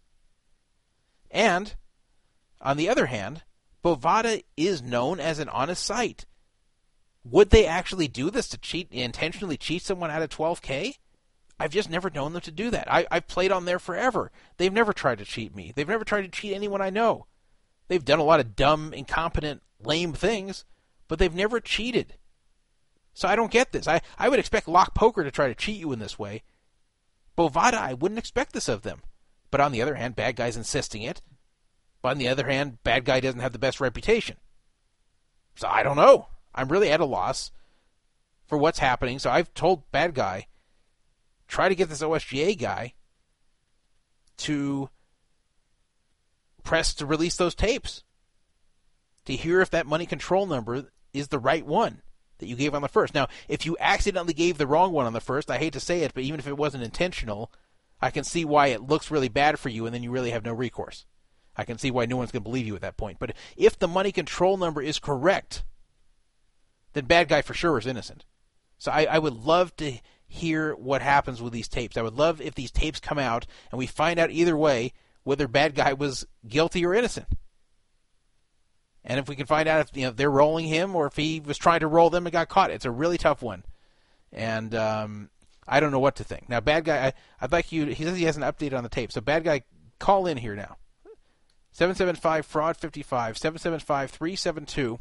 And, 1.31 1.75
on 2.61 2.77
the 2.77 2.89
other 2.89 3.07
hand, 3.07 3.45
Bovada 3.85 4.45
is 4.57 4.83
known 4.83 5.21
as 5.21 5.39
an 5.39 5.49
honest 5.49 5.85
site. 5.85 6.27
Would 7.25 7.51
they 7.51 7.67
actually 7.67 8.09
do 8.09 8.31
this 8.31 8.49
to 8.49 8.59
cheat, 8.59 8.89
intentionally 8.91 9.57
cheat 9.57 9.83
someone 9.83 10.11
out 10.11 10.23
of 10.23 10.31
12K? 10.31 10.95
I've 11.59 11.71
just 11.71 11.91
never 11.91 12.09
known 12.09 12.33
them 12.33 12.41
to 12.43 12.51
do 12.51 12.71
that. 12.71 12.91
I, 12.91 13.07
I've 13.11 13.29
played 13.29 13.53
on 13.53 13.67
there 13.67 13.79
forever. 13.79 14.31
They've 14.57 14.73
never 14.73 14.95
tried 14.95 15.19
to 15.19 15.27
cheat 15.27 15.55
me. 15.55 15.73
They've 15.75 15.87
never 15.87 16.05
tried 16.05 16.23
to 16.23 16.29
cheat 16.29 16.55
anyone 16.55 16.81
I 16.81 16.89
know. 16.89 17.27
They've 17.89 18.05
done 18.05 18.19
a 18.19 18.25
lot 18.25 18.41
of 18.41 18.57
dumb, 18.57 18.95
incompetent, 18.95 19.63
lame 19.83 20.15
things, 20.15 20.65
but 21.07 21.19
they've 21.19 21.35
never 21.35 21.61
cheated. 21.61 22.15
So 23.13 23.29
I 23.29 23.37
don't 23.37 23.51
get 23.51 23.73
this. 23.73 23.87
I, 23.87 24.01
I 24.19 24.29
would 24.29 24.39
expect 24.39 24.69
Lock 24.69 24.95
Poker 24.95 25.23
to 25.23 25.31
try 25.31 25.49
to 25.49 25.55
cheat 25.55 25.79
you 25.79 25.93
in 25.93 25.99
this 25.99 26.19
way. 26.19 26.43
Bovada, 27.37 27.75
I 27.75 27.95
wouldn't 27.95 28.19
expect 28.19 28.53
this 28.53 28.69
of 28.69 28.83
them. 28.83 29.03
But 29.51 29.61
on 29.61 29.73
the 29.73 29.83
other 29.83 29.97
hand, 29.97 30.17
bad 30.17 30.37
guy's 30.37 30.57
insisting 30.57 31.03
it. 31.03 31.21
But 32.03 32.11
on 32.11 32.19
the 32.19 32.29
other 32.29 32.47
hand, 32.47 32.83
bad 32.83 33.05
guy 33.05 33.21
doesn't 33.21 33.41
have 33.41 33.53
the 33.53 33.59
best 33.59 33.81
reputation. 33.81 34.37
So 35.55 35.69
I 35.69 35.83
don't 35.83 35.97
know. 35.97 36.29
I'm 36.55 36.69
really 36.69 36.91
at 36.91 37.01
a 37.01 37.05
loss 37.05 37.53
for 38.47 38.57
what's 38.59 38.79
happening. 38.79 39.19
So 39.19 39.31
I've 39.31 39.53
told 39.55 39.91
bad 39.93 40.15
guy, 40.15 40.47
try 41.47 41.69
to 41.69 41.75
get 41.75 41.89
this 41.89 42.03
OSGA 42.03 42.59
guy 42.59 42.95
to 44.39 44.89
press 46.63 46.95
to 46.95 47.07
release 47.07 47.37
those 47.37 47.55
tapes 47.55 48.03
to 49.25 49.37
hear 49.37 49.61
if 49.61 49.71
that 49.71 49.87
money 49.87 50.07
control 50.07 50.47
number 50.47 50.87
is 51.13 51.29
the 51.29 51.39
right 51.39 51.67
one 51.67 52.03
that 52.39 52.47
you 52.47 52.57
gave 52.57 52.75
on 52.75 52.83
the 52.83 52.89
first. 52.89 53.15
Now, 53.15 53.29
if 53.49 53.67
you 53.67 53.77
accidentally 53.79 54.33
gave 54.33 54.59
the 54.59 54.67
wrong 54.67 54.93
one 54.93 55.07
on 55.07 55.13
the 55.13 55.21
first, 55.21 55.51
I 55.51 55.59
hate 55.59 55.75
to 55.75 55.81
say 55.81 56.01
it, 56.03 56.15
but 56.15 56.23
even 56.23 56.41
if 56.41 56.47
it 56.47 56.57
wasn't 56.57 56.85
intentional, 56.85 57.53
I 58.01 58.11
can 58.11 58.25
see 58.25 58.45
why 58.45 58.69
it 58.69 58.83
looks 58.83 59.11
really 59.11 59.29
bad 59.29 59.59
for 59.59 59.69
you 59.69 59.87
and 59.87 59.95
then 59.95 60.03
you 60.03 60.11
really 60.11 60.31
have 60.31 60.45
no 60.45 60.53
recourse. 60.53 61.05
I 61.61 61.65
can 61.65 61.79
see 61.79 61.91
why 61.91 62.07
no 62.07 62.17
one's 62.17 62.33
going 62.33 62.43
to 62.43 62.49
believe 62.49 62.67
you 62.67 62.75
at 62.75 62.81
that 62.81 62.97
point. 62.97 63.19
But 63.19 63.37
if 63.57 63.79
the 63.79 63.87
money 63.87 64.13
control 64.13 64.57
number 64.57 64.81
is 64.81 64.99
correct, 64.99 65.63
then 66.95 67.05
bad 67.05 67.29
guy 67.29 67.43
for 67.43 67.55
sure 67.55 67.79
is 67.79 67.87
innocent. 67.87 68.25
So 68.79 68.91
I, 68.91 69.05
I 69.05 69.19
would 69.19 69.35
love 69.35 69.77
to 69.77 69.93
hear 70.27 70.75
what 70.75 71.03
happens 71.03 71.43
with 71.43 71.53
these 71.53 71.69
tapes. 71.69 71.97
I 71.99 72.03
would 72.03 72.17
love 72.17 72.41
if 72.41 72.55
these 72.55 72.71
tapes 72.71 72.99
come 72.99 73.19
out 73.19 73.47
and 73.71 73.79
we 73.79 73.87
find 73.87 74.19
out 74.19 74.31
either 74.31 74.57
way 74.57 74.93
whether 75.23 75.47
bad 75.47 75.75
guy 75.75 75.93
was 75.93 76.27
guilty 76.49 76.87
or 76.87 76.95
innocent. 76.95 77.27
And 79.05 79.21
if 79.21 79.29
we 79.29 79.37
can 79.37 79.47
find 79.47 79.69
out 79.69 79.81
if 79.81 79.97
you 79.97 80.07
know 80.07 80.13
they're 80.13 80.31
rolling 80.31 80.67
him 80.67 80.97
or 80.97 81.07
if 81.07 81.17
he 81.17 81.41
was 81.41 81.59
trying 81.59 81.81
to 81.81 81.87
roll 81.87 82.11
them 82.11 82.27
and 82.27 82.33
got 82.33 82.49
caught, 82.49 82.71
it's 82.71 82.87
a 82.87 82.91
really 82.91 83.19
tough 83.19 83.43
one. 83.43 83.65
And 84.33 84.75
um, 84.75 85.31
I 85.69 85.81
don't 85.81 85.93
know 85.93 86.01
what 86.01 86.17
to 86.17 86.25
think. 86.25 86.49
Now, 86.49 86.61
bad 86.61 86.85
guy, 86.85 87.07
I, 87.07 87.13
I'd 87.41 87.53
like 87.53 87.73
you. 87.73 87.87
He 87.87 88.05
says 88.05 88.17
he 88.17 88.25
has 88.25 88.37
an 88.37 88.43
update 88.43 88.75
on 88.77 88.83
the 88.83 88.89
tape. 88.89 89.13
So, 89.13 89.21
bad 89.21 89.45
guy, 89.45 89.63
call 89.99 90.27
in 90.27 90.37
here 90.37 90.55
now. 90.55 90.77
775 91.73 92.47
fraud 92.47 92.77
55 92.77 93.39
775 93.39 94.11
372 94.11 94.99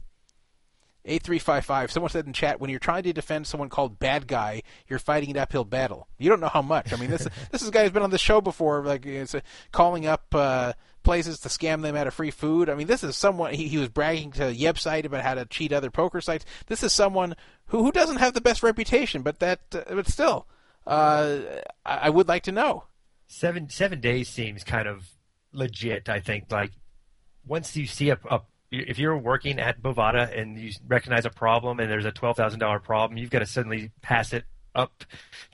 8355. 1.05 1.91
Someone 1.91 2.09
said 2.11 2.27
in 2.27 2.33
chat, 2.33 2.59
when 2.59 2.69
you're 2.69 2.79
trying 2.79 3.03
to 3.03 3.13
defend 3.13 3.47
someone 3.47 3.69
called 3.69 3.99
bad 3.99 4.27
guy, 4.27 4.63
you're 4.87 4.99
fighting 4.99 5.31
an 5.31 5.37
uphill 5.37 5.63
battle. 5.63 6.07
You 6.17 6.29
don't 6.29 6.41
know 6.41 6.49
how 6.49 6.61
much. 6.61 6.91
I 6.91 6.97
mean, 6.97 7.09
this 7.09 7.27
this 7.51 7.61
is 7.61 7.69
a 7.69 7.71
guy 7.71 7.83
who's 7.83 7.91
been 7.91 8.03
on 8.03 8.11
the 8.11 8.17
show 8.17 8.41
before, 8.41 8.83
like 8.83 9.05
it's, 9.05 9.33
uh, 9.33 9.39
calling 9.71 10.05
up 10.05 10.25
uh, 10.35 10.73
places 11.03 11.39
to 11.41 11.49
scam 11.49 11.81
them 11.81 11.95
out 11.95 12.07
of 12.07 12.13
free 12.13 12.31
food. 12.31 12.69
I 12.69 12.75
mean, 12.75 12.87
this 12.87 13.03
is 13.03 13.15
someone 13.15 13.53
he, 13.53 13.67
he 13.67 13.77
was 13.77 13.89
bragging 13.89 14.31
to 14.33 14.53
Yebsite 14.53 15.05
about 15.05 15.23
how 15.23 15.35
to 15.35 15.45
cheat 15.45 15.71
other 15.71 15.89
poker 15.89 16.21
sites. 16.21 16.45
This 16.67 16.83
is 16.83 16.91
someone 16.91 17.35
who 17.67 17.83
who 17.83 17.91
doesn't 17.91 18.17
have 18.17 18.33
the 18.33 18.41
best 18.41 18.61
reputation, 18.61 19.21
but 19.21 19.39
that 19.39 19.61
uh, 19.73 19.95
but 19.95 20.07
still, 20.07 20.47
uh, 20.85 21.39
I, 21.85 21.97
I 21.97 22.09
would 22.09 22.27
like 22.27 22.43
to 22.43 22.51
know. 22.51 22.83
Seven 23.27 23.69
seven 23.69 24.01
days 24.01 24.27
seems 24.27 24.63
kind 24.63 24.87
of 24.87 25.09
legit. 25.51 26.09
I 26.09 26.19
think 26.19 26.51
like 26.51 26.71
once 27.45 27.75
you 27.75 27.87
see 27.87 28.09
a, 28.09 28.19
a 28.29 28.41
if 28.71 28.99
you're 28.99 29.17
working 29.17 29.59
at 29.59 29.81
Bovada 29.81 30.37
and 30.37 30.57
you 30.57 30.71
recognize 30.87 31.25
a 31.25 31.31
problem 31.31 31.79
and 31.79 31.89
there's 31.89 32.05
a 32.05 32.11
twelve 32.11 32.37
thousand 32.37 32.59
dollar 32.59 32.79
problem, 32.79 33.17
you've 33.17 33.31
got 33.31 33.39
to 33.39 33.45
suddenly 33.45 33.91
pass 34.01 34.33
it 34.33 34.45
up 34.75 35.03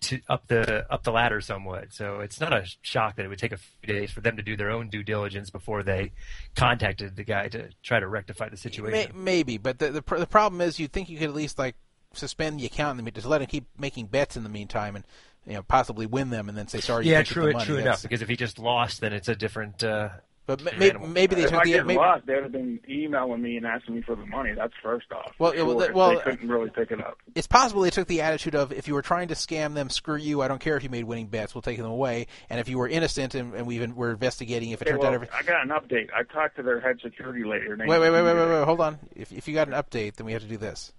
to 0.02 0.20
up 0.30 0.48
the 0.48 0.86
up 0.92 1.04
the 1.04 1.12
ladder 1.12 1.40
somewhat. 1.40 1.94
So 1.94 2.20
it's 2.20 2.40
not 2.40 2.54
a 2.54 2.66
shock 2.82 3.16
that 3.16 3.26
it 3.26 3.30
would 3.30 3.40
take 3.40 3.54
a 3.54 3.58
few 3.58 3.94
days 3.94 4.12
for 4.12 4.22
them 4.22 4.36
to 4.38 4.44
do 4.44 4.58
their 4.58 4.70
own 4.70 4.90
due 4.90 5.04
diligence 5.04 5.50
before 5.50 5.84
they 5.84 6.12
contacted 6.56 7.16
the 7.16 7.24
guy 7.24 7.48
to 7.50 7.70
try 7.82 8.00
to 8.00 8.08
rectify 8.08 8.50
the 8.50 8.58
situation. 8.58 9.12
Maybe, 9.16 9.58
but 9.58 9.80
the 9.80 9.90
the, 9.92 10.02
the 10.02 10.28
problem 10.28 10.62
is 10.62 10.80
you 10.80 10.88
think 10.88 11.10
you 11.10 11.18
could 11.18 11.30
at 11.30 11.36
least 11.36 11.58
like 11.58 11.76
suspend 12.14 12.60
the 12.60 12.66
account 12.66 13.00
and 13.00 13.14
just 13.14 13.28
let 13.28 13.42
him 13.42 13.48
keep 13.48 13.66
making 13.78 14.08
bets 14.08 14.38
in 14.38 14.44
the 14.44 14.50
meantime 14.50 14.96
and 14.96 15.06
you 15.48 15.54
know 15.54 15.64
possibly 15.64 16.06
win 16.06 16.30
them 16.30 16.50
and 16.50 16.58
then 16.58 16.68
say 16.68 16.80
sorry. 16.80 17.06
Yeah, 17.06 17.24
true, 17.24 17.54
true 17.54 17.78
enough. 17.78 18.02
Because 18.02 18.22
if 18.22 18.30
he 18.30 18.36
just 18.36 18.60
lost, 18.60 19.02
then 19.02 19.14
it's 19.14 19.28
a 19.28 19.36
different. 19.36 19.84
Uh, 19.84 20.10
but 20.48 20.64
maybe, 20.78 21.00
maybe 21.00 21.34
they 21.36 21.44
if 21.44 21.50
took 21.50 21.62
I 21.62 21.64
the 21.64 21.72
get 21.72 21.88
maybe, 21.88 21.98
lost, 21.98 22.28
they'd 22.28 22.44
have 22.44 22.52
been 22.52 22.80
emailing 22.88 23.42
me 23.42 23.58
and 23.58 23.66
asking 23.66 23.96
me 23.96 24.02
for 24.04 24.16
the 24.16 24.28
money. 24.28 24.54
That's 24.54 24.74
first 24.84 25.12
off. 25.12 25.34
Well, 25.40 25.54
for 25.54 25.66
well, 25.66 25.80
sure, 25.80 25.94
well, 25.94 26.10
they 26.10 26.22
couldn't 26.22 26.50
really 26.50 26.70
pick 26.70 26.92
it 26.92 27.04
up. 27.04 27.18
it's 27.34 27.48
possible 27.48 27.82
they 27.82 27.90
took 27.90 28.08
the 28.08 28.22
attitude 28.22 28.54
of 28.54 28.72
if 28.72 28.88
you 28.88 28.94
were 28.94 29.02
trying 29.02 29.30
to 29.30 29.34
scam 29.34 29.74
them, 29.74 29.90
screw 29.90 30.18
you. 30.18 30.44
I 30.44 30.48
don't 30.48 30.62
care 30.62 30.78
if 30.78 30.84
you 30.84 30.90
made 30.90 31.06
winning 31.06 31.28
bets. 31.28 31.56
We'll 31.56 31.64
take 31.64 31.78
them 31.78 31.88
away. 31.88 32.28
And 32.48 32.60
if 32.60 32.70
you 32.70 32.78
were 32.78 32.88
innocent 32.88 33.34
and, 33.34 33.56
and 33.56 33.66
we 33.66 33.76
even 33.76 33.96
were 33.96 34.12
investigating, 34.12 34.70
if 34.70 34.84
it 34.84 34.86
Okay, 34.86 34.92
turns 34.92 35.02
well, 35.02 35.10
out 35.10 35.16
every, 35.16 35.30
I 35.34 35.42
got 35.42 35.64
an 35.64 35.70
update. 35.70 36.10
I 36.16 36.22
talked 36.22 36.58
to 36.58 36.64
their 36.64 36.80
head 36.80 37.00
security 37.02 37.44
later. 37.44 37.70
Her 37.70 37.78
name 37.78 37.88
wait, 37.88 37.98
wait, 37.98 38.08
is 38.08 38.14
wait, 38.14 38.22
wait, 38.22 38.36
wait, 38.36 38.42
TJ. 38.42 38.60
wait, 38.60 38.66
hold 38.66 38.82
on. 38.82 39.00
If 39.16 39.32
if 39.32 39.48
you 39.48 39.56
got 39.56 39.68
an 39.68 39.74
update, 39.74 40.16
then 40.18 40.28
we 40.28 40.34
have 40.34 40.44
to 40.44 40.48
do 40.48 40.58
this. 40.58 40.94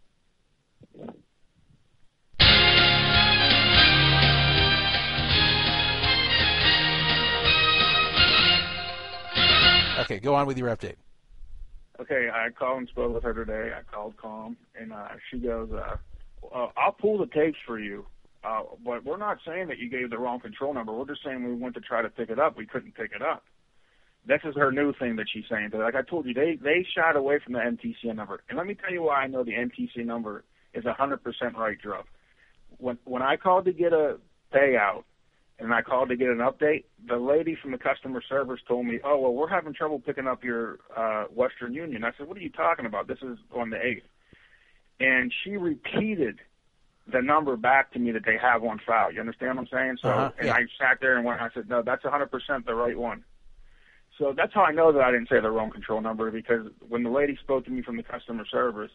Okay, 9.98 10.18
go 10.18 10.34
on 10.34 10.46
with 10.46 10.58
your 10.58 10.68
update. 10.68 10.96
Okay, 11.98 12.28
I 12.32 12.50
called 12.50 12.78
and 12.78 12.88
spoke 12.88 13.14
with 13.14 13.22
her 13.22 13.32
today. 13.32 13.72
I 13.74 13.82
called 13.90 14.16
Calm, 14.18 14.56
and 14.78 14.92
uh, 14.92 15.08
she 15.30 15.38
goes, 15.38 15.70
uh, 15.72 15.96
uh, 16.54 16.68
"I'll 16.76 16.92
pull 16.92 17.18
the 17.18 17.26
tapes 17.26 17.56
for 17.66 17.78
you, 17.78 18.06
uh, 18.44 18.62
but 18.84 19.04
we're 19.04 19.16
not 19.16 19.38
saying 19.46 19.68
that 19.68 19.78
you 19.78 19.88
gave 19.88 20.10
the 20.10 20.18
wrong 20.18 20.40
control 20.40 20.74
number. 20.74 20.92
We're 20.92 21.06
just 21.06 21.24
saying 21.24 21.42
we 21.42 21.54
went 21.54 21.74
to 21.74 21.80
try 21.80 22.02
to 22.02 22.10
pick 22.10 22.28
it 22.28 22.38
up. 22.38 22.56
We 22.56 22.66
couldn't 22.66 22.94
pick 22.94 23.12
it 23.14 23.22
up." 23.22 23.44
This 24.26 24.40
is 24.44 24.56
her 24.56 24.72
new 24.72 24.92
thing 24.92 25.16
that 25.16 25.26
she's 25.32 25.44
saying. 25.48 25.70
That 25.72 25.78
like 25.78 25.94
I 25.94 26.02
told 26.02 26.26
you, 26.26 26.34
they 26.34 26.58
they 26.60 26.84
shied 26.94 27.16
away 27.16 27.38
from 27.42 27.54
the 27.54 27.60
MTC 27.60 28.14
number, 28.14 28.42
and 28.48 28.58
let 28.58 28.66
me 28.66 28.74
tell 28.74 28.92
you 28.92 29.02
why 29.02 29.22
I 29.22 29.26
know 29.26 29.44
the 29.44 29.52
MTC 29.52 30.04
number 30.04 30.44
is 30.74 30.84
a 30.84 30.92
hundred 30.92 31.22
percent 31.22 31.56
right, 31.56 31.78
Drew. 31.80 32.00
When 32.76 32.98
when 33.04 33.22
I 33.22 33.36
called 33.36 33.64
to 33.64 33.72
get 33.72 33.94
a 33.94 34.18
payout, 34.52 35.04
and 35.58 35.72
I 35.72 35.82
called 35.82 36.10
to 36.10 36.16
get 36.16 36.28
an 36.28 36.38
update, 36.38 36.84
the 37.06 37.16
lady 37.16 37.56
from 37.60 37.72
the 37.72 37.78
customer 37.78 38.22
service 38.28 38.60
told 38.68 38.86
me, 38.86 39.00
"Oh, 39.04 39.18
well, 39.18 39.32
we're 39.34 39.48
having 39.48 39.72
trouble 39.72 39.98
picking 39.98 40.26
up 40.26 40.44
your 40.44 40.78
uh, 40.96 41.24
Western 41.24 41.72
Union." 41.72 42.04
I 42.04 42.12
said, 42.16 42.28
"What 42.28 42.36
are 42.36 42.40
you 42.40 42.50
talking 42.50 42.86
about? 42.86 43.08
This 43.08 43.22
is 43.22 43.38
on 43.54 43.70
the 43.70 43.84
eighth. 43.84 44.04
And 45.00 45.32
she 45.44 45.56
repeated 45.56 46.40
the 47.06 47.22
number 47.22 47.56
back 47.56 47.92
to 47.92 47.98
me 47.98 48.10
that 48.12 48.24
they 48.24 48.36
have 48.36 48.64
on 48.64 48.80
file. 48.86 49.12
You 49.12 49.20
understand 49.20 49.56
what 49.56 49.62
I'm 49.62 49.68
saying? 49.68 49.98
So, 50.02 50.08
Uh-huh, 50.08 50.30
and 50.38 50.46
yeah. 50.46 50.54
I 50.54 50.66
sat 50.78 50.98
there 51.00 51.16
and 51.16 51.24
went, 51.24 51.40
I 51.40 51.50
said, 51.54 51.68
"No, 51.68 51.82
that's 51.82 52.04
100% 52.04 52.64
the 52.66 52.74
right 52.74 52.98
one." 52.98 53.24
So 54.18 54.32
that's 54.34 54.52
how 54.54 54.62
I 54.62 54.72
know 54.72 54.92
that 54.92 55.02
I 55.02 55.10
didn't 55.12 55.28
say 55.28 55.40
the 55.40 55.50
wrong 55.50 55.70
control 55.70 56.00
number 56.00 56.30
because 56.30 56.66
when 56.88 57.02
the 57.02 57.10
lady 57.10 57.36
spoke 57.36 57.64
to 57.66 57.70
me 57.70 57.82
from 57.82 57.96
the 57.96 58.02
customer 58.02 58.46
service, 58.46 58.90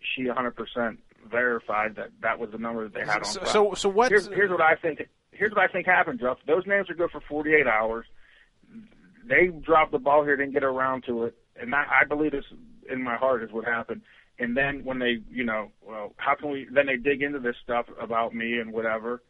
she 0.00 0.24
100% 0.24 0.98
verified 1.30 1.96
that 1.96 2.10
that 2.20 2.38
was 2.38 2.50
the 2.50 2.58
number 2.58 2.84
that 2.84 2.94
they 2.94 3.00
had 3.00 3.18
on 3.18 3.24
So, 3.24 3.40
file 3.40 3.48
so, 3.48 3.74
so 3.74 3.88
what? 3.88 4.10
here's, 4.10 4.26
here's 4.28 4.50
what 4.50 4.60
I 4.60 4.74
think. 4.76 5.08
Here's 5.30 5.52
what 5.52 5.60
I 5.60 5.68
think 5.68 5.86
happened, 5.86 6.20
Jeff. 6.20 6.38
Those 6.46 6.66
names 6.66 6.90
are 6.90 6.94
good 6.94 7.10
for 7.10 7.20
48 7.20 7.66
hours. 7.66 8.06
They 9.24 9.46
dropped 9.46 9.92
the 9.92 9.98
ball 9.98 10.24
here, 10.24 10.36
didn't 10.36 10.52
get 10.52 10.64
around 10.64 11.04
to 11.06 11.24
it, 11.24 11.36
and 11.56 11.74
I, 11.74 11.84
I 12.02 12.04
believe 12.04 12.32
this 12.32 12.44
in 12.90 13.02
my 13.02 13.16
heart 13.16 13.42
is 13.42 13.52
what 13.52 13.64
happened. 13.64 14.02
And 14.38 14.56
then 14.56 14.84
when 14.84 14.98
they, 14.98 15.18
you 15.30 15.44
know, 15.44 15.70
well, 15.82 16.14
how 16.16 16.34
can 16.34 16.50
we? 16.50 16.66
Then 16.70 16.86
they 16.86 16.96
dig 16.96 17.22
into 17.22 17.38
this 17.38 17.56
stuff 17.62 17.86
about 18.00 18.34
me 18.34 18.58
and 18.58 18.72
whatever, 18.72 19.22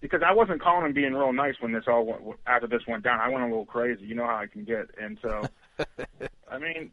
because 0.00 0.22
I 0.26 0.32
wasn't 0.32 0.62
calling 0.62 0.86
and 0.86 0.94
being 0.94 1.12
real 1.12 1.32
nice 1.32 1.56
when 1.60 1.72
this 1.72 1.84
all 1.86 2.06
went, 2.06 2.38
after 2.46 2.66
this 2.66 2.82
went 2.86 3.04
down. 3.04 3.20
I 3.20 3.28
went 3.28 3.44
a 3.44 3.48
little 3.48 3.66
crazy. 3.66 4.04
You 4.06 4.14
know 4.14 4.26
how 4.26 4.36
I 4.36 4.46
can 4.46 4.64
get, 4.64 4.86
and 5.00 5.18
so, 5.20 5.42
I 6.50 6.58
mean, 6.58 6.92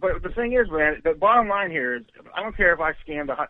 but 0.00 0.22
the 0.22 0.30
thing 0.30 0.52
is, 0.52 0.70
man, 0.70 1.00
the 1.04 1.14
bottom 1.14 1.48
line 1.48 1.70
here 1.70 1.96
is, 1.96 2.02
I 2.34 2.42
don't 2.42 2.56
care 2.56 2.72
if 2.72 2.80
I 2.80 2.92
scammed 3.06 3.30
a. 3.30 3.48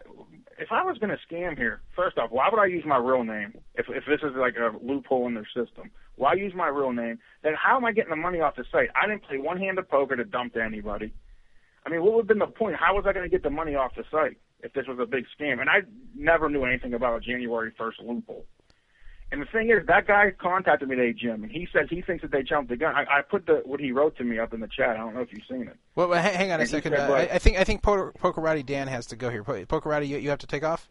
If 0.63 0.71
I 0.71 0.85
was 0.85 0.97
going 0.99 1.11
to 1.11 1.19
scam 1.27 1.57
here, 1.57 1.81
first 1.97 2.19
off, 2.19 2.31
why 2.31 2.49
would 2.49 2.61
I 2.61 2.67
use 2.67 2.85
my 2.87 2.97
real 2.97 3.25
name? 3.25 3.53
If 3.75 3.87
if 3.89 4.05
this 4.07 4.21
is 4.23 4.37
like 4.37 4.55
a 4.55 4.71
loophole 4.81 5.27
in 5.27 5.35
their 5.35 5.47
system, 5.47 5.91
why 6.15 6.35
use 6.35 6.53
my 6.55 6.69
real 6.69 6.93
name? 6.93 7.19
Then 7.43 7.55
how 7.61 7.77
am 7.77 7.85
I 7.85 7.91
getting 7.91 8.11
the 8.11 8.17
money 8.17 8.39
off 8.39 8.55
the 8.55 8.65
site? 8.71 8.89
I 8.95 9.09
didn't 9.09 9.25
play 9.25 9.39
one 9.39 9.59
hand 9.59 9.81
of 9.81 9.89
poker 9.89 10.15
to 10.15 10.25
dump 10.25 10.55
to 10.55 10.63
anybody. 10.63 11.13
I 11.85 11.91
mean, 11.91 12.01
what 12.05 12.13
would 12.13 12.21
have 12.23 12.29
been 12.29 12.39
the 12.39 12.47
point? 12.47 12.77
How 12.77 12.95
was 12.95 13.07
I 13.09 13.13
going 13.13 13.29
to 13.29 13.29
get 13.29 13.43
the 13.43 13.51
money 13.51 13.75
off 13.75 13.97
the 13.97 14.05
site 14.09 14.39
if 14.61 14.73
this 14.73 14.87
was 14.87 15.01
a 15.01 15.07
big 15.07 15.25
scam? 15.37 15.61
And 15.61 15.69
I 15.69 15.81
never 16.15 16.49
knew 16.49 16.65
anything 16.65 16.95
about 16.95 17.17
a 17.17 17.21
January 17.21 17.73
1st 17.73 18.07
loophole. 18.07 18.47
And 19.33 19.41
the 19.41 19.47
thing 19.47 19.71
is, 19.71 19.87
that 19.87 20.07
guy 20.07 20.31
contacted 20.39 20.89
me 20.91 20.95
today, 20.97 21.15
Jim, 21.19 21.43
and 21.43 21.51
he 21.51 21.67
says 21.73 21.87
he 21.89 22.03
thinks 22.03 22.21
that 22.21 22.31
they 22.31 22.43
jumped 22.43 22.69
the 22.69 22.77
gun. 22.77 22.95
I, 22.95 23.05
I 23.19 23.23
put 23.23 23.47
the 23.47 23.63
what 23.65 23.81
he 23.81 23.91
wrote 23.91 24.15
to 24.19 24.25
me 24.25 24.39
up 24.39 24.53
in 24.53 24.61
the 24.61 24.69
chat. 24.69 24.91
I 24.91 24.97
don't 24.99 25.15
know 25.15 25.23
if 25.23 25.33
you've 25.33 25.43
seen 25.51 25.63
it. 25.63 25.77
Well, 25.95 26.09
well, 26.09 26.23
hang, 26.23 26.35
hang 26.35 26.53
on 26.53 26.61
a 26.61 26.63
And 26.65 26.69
he 26.71 26.77
second. 26.77 26.93
said, 26.93 27.01
Uh, 27.01 27.05
I, 27.05 27.09
like- 27.19 27.33
I 27.33 27.39
think 27.39 27.57
I 27.59 27.65
think 27.65 27.83
Pokerati 27.83 28.65
Dan 28.65 28.89
has 28.89 29.07
to 29.07 29.17
go 29.17 29.31
here. 29.31 29.43
Pokerati, 29.43 30.07
you, 30.07 30.19
you 30.19 30.29
have 30.29 30.41
to 30.41 30.47
take 30.47 30.63
off. 30.63 30.91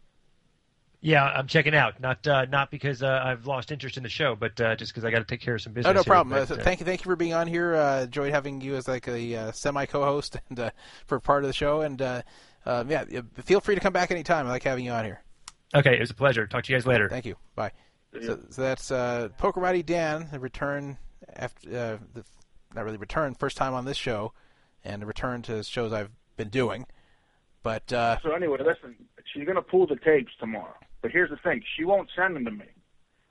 Yeah, 1.04 1.24
I'm 1.24 1.46
checking 1.46 1.74
out. 1.74 2.00
Not 2.00 2.26
uh, 2.26 2.46
not 2.46 2.70
because 2.72 3.02
uh, 3.02 3.20
I've 3.24 3.46
lost 3.46 3.70
interest 3.70 3.96
in 3.96 4.02
the 4.02 4.08
show, 4.08 4.34
but 4.34 4.60
uh, 4.60 4.74
just 4.76 4.92
because 4.92 5.04
I 5.04 5.10
got 5.12 5.18
to 5.18 5.24
take 5.24 5.40
care 5.40 5.54
of 5.54 5.62
some 5.62 5.72
business. 5.72 5.90
Oh, 5.90 5.92
no 5.92 6.00
here. 6.02 6.04
problem. 6.12 6.36
But, 6.36 6.50
Uh, 6.50 6.60
uh, 6.60 6.64
thank 6.64 6.80
you, 6.80 6.86
thank 6.86 7.00
you 7.04 7.10
for 7.10 7.16
being 7.16 7.34
on 7.34 7.46
here. 7.46 7.74
Uh, 7.76 8.02
enjoyed 8.02 8.32
having 8.32 8.60
you 8.60 8.74
as 8.74 8.88
like 8.88 9.06
a 9.08 9.36
uh, 9.36 9.52
semi 9.52 9.86
co-host 9.86 10.36
and 10.48 10.58
uh, 10.58 10.70
for 11.06 11.20
part 11.20 11.44
of 11.44 11.48
the 11.48 11.54
show. 11.54 11.82
And 11.82 12.02
uh, 12.02 12.22
uh, 12.66 12.84
yeah, 12.88 13.04
yeah, 13.08 13.20
feel 13.44 13.60
free 13.60 13.76
to 13.76 13.80
come 13.80 13.92
back 13.92 14.10
anytime. 14.10 14.46
I 14.48 14.50
like 14.50 14.62
having 14.64 14.84
you 14.84 14.90
on 14.92 15.04
here. 15.04 15.22
Okay, 15.74 15.94
it 15.96 16.00
was 16.00 16.10
a 16.10 16.14
pleasure. 16.14 16.46
Talk 16.48 16.64
to 16.64 16.72
you 16.72 16.78
guys 16.78 16.86
later. 16.86 17.08
Thank 17.08 17.24
you. 17.26 17.36
Bye. 17.54 17.70
So, 18.20 18.38
so 18.50 18.62
that's 18.62 18.90
uh, 18.90 19.28
Pokerati 19.38 19.84
Dan, 19.84 20.28
the 20.30 20.38
return 20.38 20.98
after 21.34 21.68
uh, 21.68 21.98
the 22.14 22.24
not 22.74 22.84
really 22.84 22.96
return, 22.98 23.34
first 23.34 23.56
time 23.56 23.74
on 23.74 23.84
this 23.84 23.96
show, 23.96 24.32
and 24.84 25.02
a 25.02 25.06
return 25.06 25.42
to 25.42 25.62
shows 25.62 25.92
I've 25.92 26.10
been 26.36 26.48
doing. 26.48 26.86
But 27.62 27.92
uh, 27.92 28.18
So 28.22 28.32
anyway, 28.32 28.58
listen, 28.58 28.96
she's 29.32 29.46
gonna 29.46 29.62
pull 29.62 29.86
the 29.86 29.96
tapes 29.96 30.32
tomorrow. 30.38 30.74
But 31.00 31.10
here's 31.10 31.30
the 31.30 31.36
thing: 31.36 31.62
she 31.76 31.84
won't 31.84 32.08
send 32.14 32.36
them 32.36 32.44
to 32.44 32.50
me. 32.50 32.66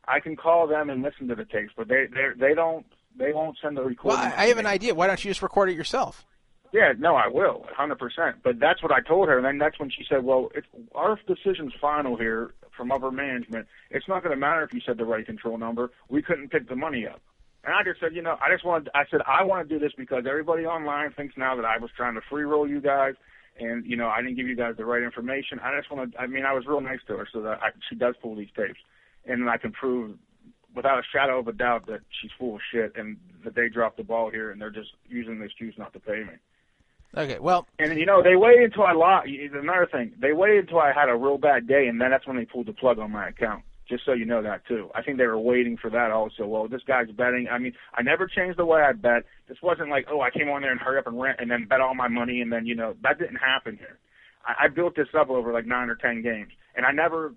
I 0.08 0.20
can 0.20 0.36
call 0.36 0.68
them 0.68 0.90
and 0.90 1.02
listen 1.02 1.28
to 1.28 1.36
the 1.36 1.46
tapes, 1.46 1.74
but 1.76 1.88
they 1.88 2.08
they 2.08 2.30
they 2.38 2.54
don't 2.54 2.86
they 3.16 3.34
won't 3.34 3.58
send 3.62 3.78
the 3.78 3.82
well, 3.82 3.90
recording. 3.90 4.20
I, 4.20 4.44
I 4.44 4.46
have 4.48 4.58
an 4.58 4.66
idea. 4.66 4.96
Why 4.96 5.08
don't 5.08 5.24
you 5.24 5.30
just 5.30 5.42
record 5.42 5.70
it 5.70 5.76
yourself? 5.76 6.26
Yeah, 6.74 6.94
no, 6.98 7.16
I 7.18 7.28
will, 7.28 7.66
100%. 7.78 8.36
But 8.46 8.58
that's 8.58 8.82
what 8.82 8.94
I 8.94 9.02
told 9.02 9.28
her, 9.28 9.36
and 9.36 9.46
then 9.46 9.58
that's 9.58 9.78
when 9.78 9.90
she 9.90 10.06
said, 10.08 10.24
"Well, 10.24 10.50
it's, 10.56 10.68
our 10.96 11.20
decision's 11.28 11.74
final 11.82 12.16
here 12.16 12.54
from 12.76 12.92
upper 12.92 13.12
management. 13.12 13.68
It's 13.90 14.08
not 14.08 14.24
going 14.24 14.34
to 14.34 14.40
matter 14.40 14.64
if 14.64 14.74
you 14.74 14.82
said 14.86 14.98
the 14.98 15.06
right 15.06 15.26
control 15.26 15.58
number. 15.58 15.92
We 16.10 16.22
couldn't 16.22 16.50
pick 16.50 16.68
the 16.70 16.76
money 16.76 17.08
up." 17.08 17.22
And 17.64 17.76
I 17.76 17.84
just 17.84 18.00
said, 18.00 18.16
you 18.16 18.24
know, 18.24 18.38
I 18.42 18.52
just 18.52 18.66
wanted, 18.66 18.90
I 18.96 19.04
said, 19.12 19.22
I 19.28 19.44
want 19.44 19.68
to 19.68 19.74
do 19.74 19.80
this 19.80 19.94
because 19.96 20.24
everybody 20.28 20.66
online 20.66 21.12
thinks 21.12 21.36
now 21.38 21.56
that 21.56 21.66
I 21.66 21.78
was 21.78 21.92
trying 21.96 22.16
to 22.16 22.22
free 22.28 22.44
roll 22.44 22.68
you 22.68 22.82
guys, 22.82 23.14
and 23.60 23.86
you 23.86 23.96
know, 23.96 24.08
I 24.08 24.22
didn't 24.22 24.36
give 24.36 24.48
you 24.48 24.56
guys 24.56 24.76
the 24.78 24.86
right 24.86 25.04
information. 25.04 25.60
I 25.60 25.78
just 25.78 25.92
want 25.92 26.14
to, 26.14 26.20
I 26.20 26.26
mean, 26.26 26.46
I 26.46 26.54
was 26.54 26.66
real 26.66 26.82
nice 26.82 27.00
to 27.08 27.18
her, 27.18 27.28
so 27.32 27.42
that 27.42 27.62
I, 27.62 27.70
she 27.88 27.96
does 27.96 28.16
pull 28.22 28.36
these 28.36 28.50
tapes, 28.56 28.80
and 29.26 29.48
I 29.50 29.58
can 29.58 29.72
prove 29.72 30.18
without 30.76 31.00
a 31.00 31.04
shadow 31.14 31.40
of 31.40 31.48
a 31.48 31.54
doubt 31.54 31.86
that 31.88 32.02
she's 32.22 32.32
full 32.38 32.56
of 32.56 32.62
shit 32.72 32.94
and 32.96 33.18
that 33.44 33.56
they 33.56 33.70
dropped 33.70 33.98
the 33.98 34.04
ball 34.04 34.32
here 34.32 34.52
and 34.52 34.62
they're 34.62 34.70
just 34.70 34.92
using 35.08 35.40
the 35.40 35.46
excuse 35.46 35.76
not 35.78 35.94
to 35.94 36.00
pay 36.00 36.24
me. 36.24 36.34
Okay. 37.16 37.40
Well, 37.40 37.68
And 37.80 37.98
you 38.00 38.06
know, 38.06 38.24
they 38.24 38.36
waited 38.36 38.64
until 38.66 38.84
I 38.84 38.94
lost. 38.94 39.28
Another 39.28 39.88
thing, 39.92 40.14
they 40.20 40.34
waited 40.34 40.66
until 40.66 40.80
I 40.80 40.94
had 40.94 41.10
a 41.10 41.16
real 41.16 41.38
bad 41.38 41.68
day, 41.68 41.88
and 41.88 42.00
then 42.00 42.12
that's 42.12 42.26
when 42.26 42.38
they 42.38 42.46
pulled 42.46 42.68
the 42.68 42.74
plug 42.74 43.00
on 43.00 43.12
my 43.12 43.28
account. 43.28 43.64
Just 43.90 44.06
so 44.06 44.14
you 44.14 44.24
know 44.24 44.42
that 44.42 44.66
too. 44.66 44.90
I 44.96 45.02
think 45.02 45.18
they 45.18 45.26
were 45.26 45.38
waiting 45.38 45.76
for 45.76 45.90
that 45.90 46.12
also. 46.12 46.48
Well, 46.48 46.70
this 46.70 46.82
guy's 46.88 47.12
betting. 47.12 47.50
I 47.52 47.58
mean, 47.58 47.74
I 47.94 48.02
never 48.02 48.26
changed 48.26 48.58
the 48.58 48.66
way 48.66 48.82
I 48.82 48.94
bet. 48.94 49.24
This 49.50 49.58
wasn't 49.62 49.90
like, 49.90 50.08
oh, 50.10 50.22
I 50.22 50.30
came 50.32 50.48
on 50.48 50.62
there 50.62 50.72
and 50.72 50.80
hurry 50.80 50.98
up 50.98 51.08
and 51.08 51.20
rent 51.20 51.40
and 51.42 51.52
then 51.52 51.66
bet 51.66 51.82
all 51.82 51.94
my 51.94 52.08
money, 52.08 52.40
and 52.40 52.54
then 52.54 52.66
you 52.66 52.76
know 52.76 52.96
that 53.04 53.20
didn't 53.20 53.36
happen 53.36 53.76
here. 53.78 54.00
I, 54.46 54.66
I 54.66 54.68
built 54.70 54.96
this 54.96 55.10
up 55.14 55.30
over 55.30 55.52
like 55.52 55.66
nine 55.66 55.90
or 55.90 55.96
ten 55.96 56.22
games, 56.22 56.54
and 56.76 56.86
I 56.86 56.92
never. 56.92 57.34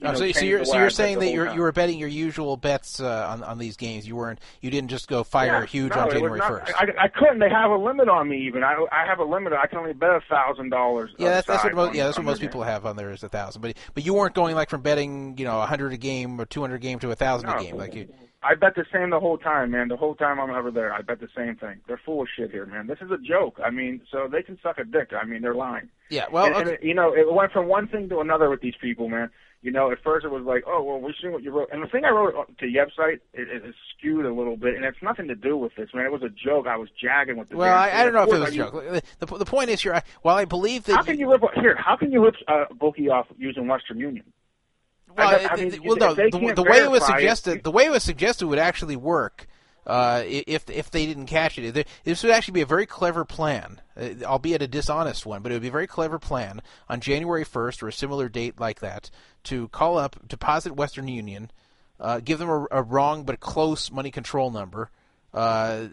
You 0.00 0.06
oh, 0.06 0.12
know, 0.12 0.18
so, 0.18 0.30
so 0.30 0.44
you're 0.44 0.64
so 0.64 0.78
you're 0.78 0.90
saying 0.90 1.18
that 1.18 1.32
you're 1.32 1.46
time. 1.46 1.56
you 1.56 1.62
were 1.62 1.72
betting 1.72 1.98
your 1.98 2.08
usual 2.08 2.56
bets 2.56 3.00
uh, 3.00 3.26
on 3.30 3.42
on 3.42 3.58
these 3.58 3.76
games. 3.76 4.06
You 4.06 4.14
weren't. 4.14 4.38
You 4.60 4.70
didn't 4.70 4.90
just 4.90 5.08
go 5.08 5.24
fire 5.24 5.60
Yeah, 5.60 5.66
huge 5.66 5.92
no, 5.92 6.02
on 6.02 6.10
January 6.10 6.40
first. 6.40 6.72
I, 6.76 6.86
I 7.00 7.08
couldn't. 7.08 7.40
They 7.40 7.50
have 7.50 7.72
a 7.72 7.76
limit 7.76 8.08
on 8.08 8.28
me. 8.28 8.46
Even 8.46 8.62
I, 8.62 8.86
I 8.92 9.06
have 9.06 9.18
a 9.18 9.24
limit. 9.24 9.52
I 9.54 9.66
can 9.66 9.78
only 9.78 9.94
bet 9.94 10.10
a 10.10 10.20
thousand 10.30 10.70
dollars. 10.70 11.10
Yeah, 11.18 11.30
that's, 11.30 11.48
that's 11.48 11.64
what 11.64 11.74
most 11.74 11.94
yeah 11.96 12.04
that's 12.04 12.16
what 12.16 12.26
most 12.26 12.40
people 12.40 12.60
game. 12.60 12.68
have 12.68 12.86
on 12.86 12.94
there 12.94 13.10
is 13.10 13.24
a 13.24 13.28
thousand. 13.28 13.60
But 13.60 13.76
but 13.92 14.06
you 14.06 14.14
weren't 14.14 14.34
going 14.34 14.54
like 14.54 14.70
from 14.70 14.82
betting 14.82 15.36
you 15.36 15.44
know 15.44 15.60
a 15.60 15.66
hundred 15.66 15.92
a 15.92 15.96
game 15.96 16.40
or 16.40 16.44
two 16.44 16.60
hundred 16.60 16.76
a 16.76 16.78
game 16.78 17.00
to 17.00 17.10
a 17.10 17.16
thousand 17.16 17.48
a 17.48 17.60
game 17.60 17.76
like 17.76 17.94
you. 17.94 18.08
I 18.40 18.54
bet 18.54 18.76
the 18.76 18.84
same 18.92 19.10
the 19.10 19.18
whole 19.18 19.36
time, 19.36 19.72
man. 19.72 19.88
The 19.88 19.96
whole 19.96 20.14
time 20.14 20.38
I'm 20.38 20.50
ever 20.50 20.70
there, 20.70 20.92
I 20.92 21.02
bet 21.02 21.18
the 21.18 21.28
same 21.36 21.56
thing. 21.56 21.80
They're 21.88 22.00
full 22.04 22.22
of 22.22 22.28
shit 22.36 22.52
here, 22.52 22.66
man. 22.66 22.86
This 22.86 22.98
is 23.00 23.10
a 23.10 23.18
joke. 23.18 23.58
I 23.64 23.70
mean, 23.70 24.00
so 24.12 24.28
they 24.30 24.42
can 24.42 24.58
suck 24.62 24.78
a 24.78 24.84
dick. 24.84 25.10
I 25.12 25.24
mean, 25.24 25.42
they're 25.42 25.56
lying. 25.56 25.88
Yeah. 26.08 26.26
Well, 26.30 26.46
and, 26.46 26.54
and 26.54 26.66
okay. 26.68 26.74
it, 26.74 26.84
you 26.84 26.94
know, 26.94 27.12
it 27.12 27.32
went 27.32 27.50
from 27.50 27.66
one 27.66 27.88
thing 27.88 28.08
to 28.10 28.20
another 28.20 28.48
with 28.48 28.60
these 28.60 28.76
people, 28.80 29.08
man. 29.08 29.30
You 29.60 29.72
know, 29.72 29.90
at 29.90 29.98
first 30.04 30.24
it 30.24 30.30
was 30.30 30.44
like, 30.44 30.62
oh, 30.68 30.84
well, 30.84 31.00
we 31.00 31.12
see 31.20 31.26
what 31.28 31.42
you 31.42 31.50
wrote. 31.50 31.70
And 31.72 31.82
the 31.82 31.88
thing 31.88 32.04
I 32.04 32.10
wrote 32.10 32.34
to 32.58 32.66
the 32.66 32.74
website, 32.78 33.14
it, 33.34 33.48
it 33.48 33.64
is 33.66 33.74
skewed 33.96 34.24
a 34.24 34.32
little 34.32 34.56
bit, 34.56 34.76
and 34.76 34.84
it's 34.84 35.02
nothing 35.02 35.26
to 35.28 35.34
do 35.34 35.56
with 35.56 35.74
this, 35.74 35.88
man. 35.92 36.06
It 36.06 36.12
was 36.12 36.22
a 36.22 36.28
joke. 36.28 36.68
I 36.68 36.76
was 36.76 36.88
jagging 37.00 37.36
with 37.36 37.48
the 37.48 37.56
well, 37.56 37.74
I. 37.74 37.90
I 37.90 38.04
don't 38.04 38.12
know 38.14 38.22
if 38.22 38.32
it 38.32 38.38
was 38.38 38.50
a 38.50 38.56
joke. 38.56 38.72
The, 39.18 39.26
the, 39.26 39.38
the 39.38 39.44
point 39.44 39.70
is 39.70 39.82
here. 39.82 40.00
While 40.22 40.36
I 40.36 40.44
believe 40.44 40.84
that 40.84 40.94
How 40.94 41.02
can 41.02 41.18
you 41.18 41.28
rip 41.30 41.42
here? 41.56 41.74
How 41.76 41.96
can 41.96 42.12
you 42.12 42.22
rip 42.24 42.36
uh, 42.46 42.66
bookie 42.78 43.08
off 43.08 43.26
using 43.36 43.66
Western 43.66 43.98
Union? 43.98 44.24
Well, 45.16 45.28
I- 45.28 45.48
I 45.50 45.56
mean, 45.56 45.80
well, 45.84 45.96
no. 45.96 46.14
The, 46.14 46.52
the 46.54 46.62
way 46.62 46.78
it 46.78 46.90
was 46.90 47.00
verify 47.00 47.16
it, 47.16 47.20
suggested, 47.20 47.64
the 47.64 47.72
way 47.72 47.86
it 47.86 47.90
was 47.90 48.04
suggested 48.04 48.46
would 48.46 48.60
actually 48.60 48.94
work 48.96 49.48
uh, 49.88 50.22
if 50.26 50.68
if 50.68 50.90
they 50.90 51.06
didn't 51.06 51.26
catch 51.26 51.58
it. 51.58 51.86
This 52.04 52.22
would 52.22 52.30
actually 52.30 52.52
be 52.52 52.60
a 52.60 52.66
very 52.66 52.86
clever 52.86 53.24
plan, 53.24 53.80
uh, 53.96 54.10
albeit 54.22 54.62
a 54.62 54.68
dishonest 54.68 55.24
one, 55.24 55.42
but 55.42 55.50
it 55.50 55.56
would 55.56 55.62
be 55.62 55.68
a 55.68 55.72
very 55.72 55.86
clever 55.86 56.18
plan 56.18 56.60
on 56.88 57.00
January 57.00 57.44
1st 57.44 57.82
or 57.82 57.88
a 57.88 57.92
similar 57.92 58.28
date 58.28 58.60
like 58.60 58.80
that 58.80 59.10
to 59.44 59.68
call 59.68 59.96
up, 59.96 60.28
deposit 60.28 60.76
Western 60.76 61.08
Union, 61.08 61.50
uh, 61.98 62.20
give 62.20 62.38
them 62.38 62.50
a, 62.50 62.66
a 62.70 62.82
wrong 62.82 63.24
but 63.24 63.40
close 63.40 63.90
money 63.90 64.10
control 64.10 64.50
number. 64.50 64.90
Uh, 65.32 65.86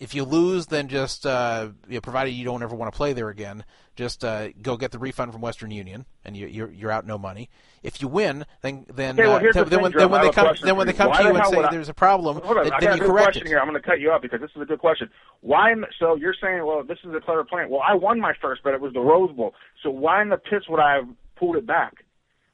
if 0.00 0.14
you 0.14 0.24
lose, 0.24 0.66
then 0.66 0.88
just 0.88 1.26
uh, 1.26 1.70
you 1.88 1.94
know, 1.94 2.00
provided 2.00 2.30
you 2.30 2.44
don't 2.44 2.62
ever 2.62 2.74
want 2.74 2.92
to 2.92 2.96
play 2.96 3.12
there 3.12 3.28
again, 3.28 3.64
just 3.96 4.24
uh, 4.24 4.48
go 4.62 4.76
get 4.76 4.92
the 4.92 4.98
refund 4.98 5.32
from 5.32 5.40
Western 5.40 5.70
Union, 5.70 6.06
and 6.24 6.36
you, 6.36 6.46
you're 6.46 6.70
you're 6.70 6.90
out 6.90 7.04
no 7.04 7.18
money. 7.18 7.50
If 7.82 8.00
you 8.00 8.08
win, 8.08 8.46
then 8.62 8.86
then 8.94 9.18
Okay, 9.18 9.26
well, 9.26 9.36
uh, 9.36 9.52
then, 9.52 9.68
the 9.68 9.78
when, 9.78 9.92
then 9.92 10.10
when 10.10 10.22
they 10.22 10.30
come 10.30 10.54
then 10.62 10.76
when 10.76 10.86
they 10.86 10.92
come 10.92 11.12
to 11.12 11.22
you 11.22 11.34
and 11.34 11.46
say 11.46 11.58
I- 11.58 11.70
there's 11.70 11.88
a 11.88 11.94
problem, 11.94 12.40
Hold 12.42 12.58
on, 12.58 12.64
then, 12.64 12.72
I 12.74 12.80
got 12.80 12.96
a 12.96 12.98
good 12.98 13.08
correct 13.08 13.24
question 13.26 13.46
it. 13.46 13.50
here. 13.50 13.58
I'm 13.58 13.68
going 13.68 13.80
to 13.80 13.86
cut 13.86 14.00
you 14.00 14.10
off 14.12 14.22
because 14.22 14.40
this 14.40 14.50
is 14.54 14.62
a 14.62 14.66
good 14.66 14.78
question. 14.78 15.10
Why? 15.40 15.74
So 15.98 16.14
you're 16.14 16.34
saying, 16.40 16.64
well, 16.64 16.84
this 16.84 16.98
is 17.04 17.12
a 17.14 17.20
clever 17.20 17.44
plan. 17.44 17.68
Well, 17.68 17.82
I 17.86 17.94
won 17.94 18.20
my 18.20 18.34
first 18.40 18.62
but 18.62 18.74
It 18.74 18.80
was 18.80 18.92
the 18.92 19.00
Rose 19.00 19.32
Bowl. 19.32 19.54
So 19.82 19.90
why 19.90 20.22
in 20.22 20.28
the 20.28 20.36
piss 20.38 20.68
would 20.68 20.80
I 20.80 20.94
have 20.96 21.08
pulled 21.36 21.56
it 21.56 21.66
back? 21.66 22.04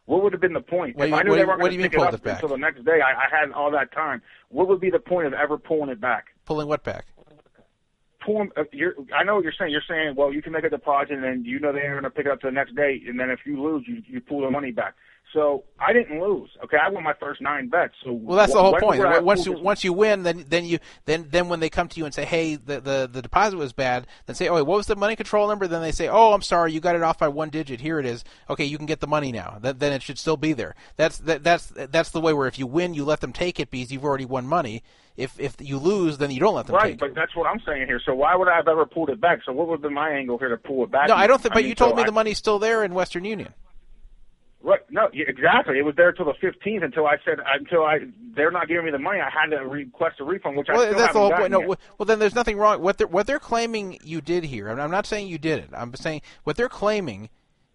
What 0.06 0.23
would 0.23 0.32
have 0.32 0.40
been 0.40 0.52
the 0.52 0.60
point? 0.60 0.97
What 0.97 1.06
if 1.06 1.10
you- 1.10 1.16
I 1.16 1.23
knew 1.23 1.31
what 1.31 1.36
they 1.36 1.44
weren't 1.44 1.60
going 1.60 1.73
to 1.73 1.78
mean 1.78 1.90
pick 1.90 1.98
it 1.98 2.02
up 2.02 2.14
it 2.14 2.26
until 2.26 2.48
the 2.48 2.58
next 2.58 2.84
day, 2.84 3.00
I, 3.00 3.12
I 3.12 3.40
had 3.40 3.52
all 3.52 3.70
that 3.70 3.92
time. 3.92 4.20
What 4.48 4.68
would 4.68 4.81
be 4.81 4.90
the 4.90 4.98
point 4.98 5.26
of 5.26 5.32
ever 5.32 5.56
pulling 5.56 5.89
it 5.90 6.00
back? 6.00 6.26
Pulling 6.44 6.68
what 6.68 6.84
back? 6.84 7.06
Uh, 8.26 8.64
you're, 8.72 8.94
I 9.16 9.24
know 9.24 9.36
what 9.36 9.44
you're 9.44 9.52
saying. 9.58 9.70
You're 9.70 9.82
saying, 9.88 10.14
well, 10.16 10.32
you 10.32 10.42
can 10.42 10.52
make 10.52 10.64
a 10.64 10.70
deposit, 10.70 11.12
and 11.12 11.22
then 11.22 11.44
you 11.44 11.60
know 11.60 11.72
they're 11.72 11.92
going 11.92 12.04
to 12.04 12.10
pick 12.10 12.26
it 12.26 12.32
up 12.32 12.40
the 12.42 12.50
next 12.50 12.74
day, 12.74 13.00
and 13.06 13.18
then 13.18 13.30
if 13.30 13.40
you 13.44 13.62
lose, 13.62 13.84
you 13.86 14.02
you 14.06 14.20
pull 14.20 14.40
the 14.42 14.50
money 14.50 14.72
back. 14.72 14.94
So 15.32 15.64
I 15.80 15.92
didn't 15.92 16.20
lose. 16.20 16.50
Okay, 16.62 16.76
I 16.76 16.88
won 16.90 17.02
my 17.02 17.14
first 17.14 17.40
nine 17.40 17.68
bets. 17.68 17.94
So 18.04 18.12
Well, 18.12 18.36
that's 18.36 18.52
the 18.52 18.58
wh- 18.60 18.62
whole 18.62 18.78
point. 18.78 18.98
would 19.00 19.08
I 19.08 19.14
have 19.14 19.24
Once 19.24 19.44
you 19.46 19.52
once 19.52 19.82
you 19.82 19.92
win, 19.92 20.22
then 20.22 20.44
then 20.48 20.64
you 20.64 20.78
then 21.06 21.26
then 21.28 21.48
when 21.48 21.58
they 21.58 21.68
come 21.68 21.88
to 21.88 21.98
you 21.98 22.04
and 22.04 22.14
say, 22.14 22.24
"Hey, 22.24 22.54
the 22.54 22.80
the, 22.80 23.08
the 23.10 23.20
deposit 23.20 23.56
was 23.56 23.72
bad," 23.72 24.06
then 24.26 24.36
say, 24.36 24.48
"Oh, 24.48 24.54
wait, 24.54 24.62
what 24.62 24.76
was 24.76 24.86
the 24.86 24.94
money 24.94 25.16
control 25.16 25.48
number?" 25.48 25.66
Then 25.66 25.82
they 25.82 25.90
say, 25.90 26.06
"Oh, 26.08 26.34
I'm 26.34 26.42
sorry, 26.42 26.70
you 26.72 26.78
got 26.78 26.94
it 26.94 27.02
off 27.02 27.18
by 27.18 27.26
one 27.26 27.48
digit. 27.50 27.80
Here 27.80 27.98
it 27.98 28.06
is. 28.06 28.22
Okay, 28.48 28.64
you 28.64 28.76
can 28.76 28.86
get 28.86 29.00
the 29.00 29.08
money 29.08 29.32
now." 29.32 29.58
Then, 29.60 29.78
then 29.78 29.92
it 29.92 30.02
should 30.02 30.18
still 30.20 30.36
be 30.36 30.52
there. 30.52 30.76
That's 30.96 31.18
that, 31.18 31.42
that's 31.42 31.66
that's 31.90 32.10
the 32.10 32.20
way 32.20 32.32
where 32.32 32.46
if 32.46 32.56
you 32.58 32.68
win, 32.68 32.94
you 32.94 33.04
let 33.04 33.20
them 33.20 33.32
take 33.32 33.58
it 33.58 33.70
because 33.72 33.90
you've 33.90 34.04
already 34.04 34.26
won 34.26 34.46
money. 34.46 34.84
If 35.16 35.40
if 35.40 35.56
you 35.60 35.78
lose, 35.78 36.18
then 36.18 36.30
you 36.30 36.38
don't 36.38 36.54
let 36.54 36.66
them 36.68 36.76
take. 36.76 36.82
Right, 36.82 36.98
but 36.98 37.14
that's 37.16 37.34
what 37.34 37.48
I'm 37.48 37.60
saying 37.66 37.86
here. 37.86 38.00
So 38.04 38.14
why 38.14 38.36
would 38.36 38.46
I 38.48 38.54
have 38.56 38.68
ever 38.68 38.86
pulled 38.86 39.10
it 39.10 39.20
back? 39.20 39.40
So 39.44 39.52
what 39.52 39.66
would 39.66 39.74
have 39.74 39.82
been 39.82 39.94
my 39.94 40.10
angle 40.10 40.38
here 40.38 40.48
to 40.50 40.56
pull 40.56 40.84
it 40.84 40.92
back? 40.92 41.08
No, 41.08 41.14
I 41.16 41.26
don't 41.26 41.40
think. 41.42 41.54
But 41.54 41.60
mean, 41.62 41.68
you 41.70 41.74
told 41.74 41.92
so 41.92 41.96
me 41.96 42.02
I- 42.02 42.06
the 42.06 42.12
money's 42.12 42.38
still 42.38 42.60
there 42.60 42.84
in 42.84 42.94
Western 42.94 43.24
Union. 43.24 43.52
Right. 44.65 44.81
No, 44.91 45.09
exactly. 45.12 45.78
It 45.78 45.84
was 45.84 45.94
there 45.94 46.10
till 46.12 46.25
the 46.25 46.33
15th 46.33 46.83
until 46.83 47.07
I 47.07 47.17
said 47.25 47.39
until 47.55 47.84
I 47.84 47.99
they're 48.34 48.51
not 48.51 48.67
giving 48.67 48.86
me 48.86 48.91
the 48.91 48.99
money. 48.99 49.20
I 49.20 49.28
had 49.31 49.51
to 49.51 49.59
request 49.67 50.20
a 50.20 50.25
refund, 50.25 50.57
which 50.57 50.68
I 50.70 50.73
Well, 50.73 50.86
still 50.86 50.99
that's 50.99 51.12
the 51.12 51.18
whole 51.18 51.33
point. 51.33 51.51
No, 51.51 51.60
yet. 51.60 51.78
well, 51.99 52.07
then 52.07 52.18
there's 52.18 52.34
nothing 52.34 52.57
wrong. 52.57 52.81
What 52.81 52.97
they're 52.97 53.07
what 53.07 53.26
they're 53.26 53.39
claiming 53.39 53.99
you 54.02 54.23
did 54.23 54.44
here. 54.44 54.70
I'm 54.70 54.81
I'm 54.81 54.91
not 54.91 55.05
saying 55.07 55.28
you 55.28 55.36
did 55.39 55.59
it. 55.59 55.68
I'm 55.76 55.94
saying 55.94 56.23
what 56.44 56.57
they're 56.57 56.70
claiming 56.70 57.28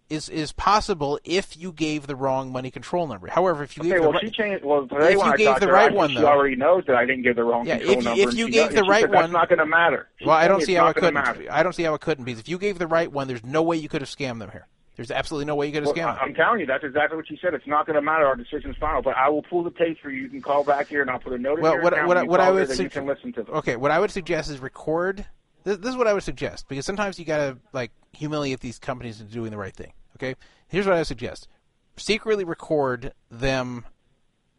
is 0.10 0.28
is 0.30 0.52
possible 0.52 1.20
if 1.24 1.56
you 1.56 1.72
gave 1.72 2.08
the 2.08 2.16
wrong 2.16 2.52
money 2.52 2.72
control 2.72 3.06
number. 3.06 3.28
However, 3.28 3.62
if 3.64 3.78
you 3.78 3.82
Okay, 3.82 3.92
gave 3.92 4.00
well, 4.02 4.12
the 4.14 4.20
she 4.22 4.26
right, 4.26 4.34
changed. 4.34 4.66
Well, 4.66 4.88
today 4.88 5.14
If 5.14 5.24
you 5.24 5.38
gave 5.38 5.60
the 5.60 5.68
her, 5.68 5.72
right 5.72 5.92
I 5.92 5.96
one, 5.96 6.10
she 6.10 6.16
though- 6.16 6.26
already 6.26 6.56
knows 6.56 6.86
that 6.88 6.96
I 6.96 7.06
didn't 7.06 7.22
give 7.22 7.36
the 7.36 7.44
wrong 7.44 7.68
Yeah, 7.68 7.78
control 7.78 7.98
if 8.00 8.04
number. 8.06 8.22
if 8.24 8.34
you 8.34 8.50
gave 8.50 8.70
got- 8.72 8.84
the 8.84 8.90
right 8.90 9.02
said, 9.02 9.12
one- 9.12 9.22
that's 9.26 9.34
not 9.34 9.50
going 9.50 9.60
to 9.60 9.68
matter. 9.68 10.08
She 10.18 10.26
well, 10.26 10.36
I 10.36 10.48
don't 10.48 10.64
see 10.64 10.74
how 10.74 10.88
it 10.88 10.96
couldn't. 10.96 11.14
matter. 11.14 11.46
I 11.52 11.62
don't 11.62 11.74
see 11.74 11.84
how 11.84 11.94
it 11.94 12.02
couldn't 12.02 12.26
because 12.26 12.40
if 12.40 12.50
you 12.50 12.58
gave 12.58 12.80
the 12.80 12.88
right 12.88 13.12
one, 13.12 13.28
there's 13.28 13.46
no 13.46 13.62
way 13.62 13.78
you 13.78 13.88
could 13.88 14.02
have 14.02 14.10
scammed 14.10 14.40
them 14.40 14.50
here. 14.52 14.66
There's 15.00 15.12
absolutely 15.12 15.46
no 15.46 15.56
way 15.56 15.68
you 15.68 15.72
could 15.72 15.86
Well, 15.86 15.94
them. 15.94 16.18
I'm 16.20 16.34
telling 16.34 16.60
you, 16.60 16.66
that's 16.66 16.84
exactly 16.84 17.16
what 17.16 17.26
she 17.26 17.40
said. 17.42 17.54
It's 17.54 17.66
not 17.66 17.86
going 17.86 17.96
to 17.96 18.02
matter. 18.02 18.26
Our 18.26 18.36
decision's 18.36 18.76
final. 18.76 19.02
But 19.02 19.16
I 19.16 19.30
will 19.30 19.44
pull 19.44 19.64
the 19.64 19.72
tapes 19.72 20.02
for 20.02 20.10
you. 20.10 20.24
You 20.24 20.28
can 20.28 20.42
call 20.42 20.66
back 20.66 20.90
here, 20.90 21.02
and 21.02 21.10
I'll 21.10 21.20
put 21.20 21.32
a 21.32 21.38
note 21.38 21.60
in 21.60 21.64
Well, 21.64 21.76
what- 21.82 21.94
what 22.06 22.22
you 22.22 22.30
what 22.30 22.42
I 22.42 22.52
would 22.52 22.68
her 22.68 22.76
that 22.76 22.84
you 22.84 22.90
can 22.90 23.06
listen 23.06 23.32
to 23.32 23.44
them. 23.44 23.56
Okay, 23.56 23.78
what 23.78 23.92
I 23.92 24.00
would 24.02 24.12
suggest 24.12 24.52
is 24.52 24.60
record. 24.60 25.26
This, 25.64 25.78
this 25.78 25.92
is 25.92 25.96
what 25.96 26.08
I 26.08 26.14
would 26.14 26.24
suggest 26.24 26.68
because 26.68 26.86
sometimes 26.86 27.18
you 27.18 27.24
gotta 27.24 27.58
like 27.72 27.92
humiliate 28.12 28.60
these 28.60 28.78
companies 28.78 29.22
into 29.22 29.32
doing 29.32 29.52
the 29.52 29.58
right 29.58 29.74
thing. 29.74 29.94
Okay, 30.18 30.36
here's 30.68 30.86
what 30.86 30.96
I 30.96 30.98
would 30.98 31.08
suggest: 31.08 31.48
secretly 31.96 32.44
record 32.44 33.14
them 33.32 33.86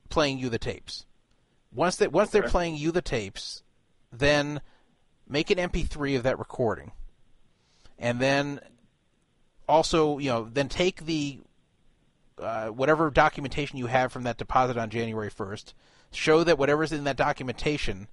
playing 0.08 0.38
you 0.38 0.48
the 0.48 0.58
tapes. 0.58 1.04
Once 1.70 1.96
they 1.96 2.08
once 2.08 2.30
they're 2.30 2.44
playing 2.48 2.76
you 2.76 2.92
the 2.92 3.02
tapes, 3.02 3.62
then 4.10 4.62
make 5.28 5.50
an 5.50 5.58
MP3 5.58 6.16
of 6.16 6.22
that 6.22 6.38
recording, 6.38 6.92
and 7.98 8.20
then 8.20 8.58
also 9.70 10.18
you 10.18 10.28
know 10.28 10.48
then 10.52 10.68
take 10.68 11.06
the 11.06 11.38
uh, 12.38 12.68
whatever 12.68 13.10
documentation 13.10 13.78
you 13.78 13.86
have 13.86 14.12
from 14.12 14.24
that 14.24 14.38
deposit 14.38 14.76
on 14.76 14.90
January 14.90 15.30
1st, 15.30 15.72
show 16.12 16.42
that 16.44 16.58
whatever's 16.58 16.92
in 16.92 17.04
that 17.04 17.16
documentation 17.16 18.08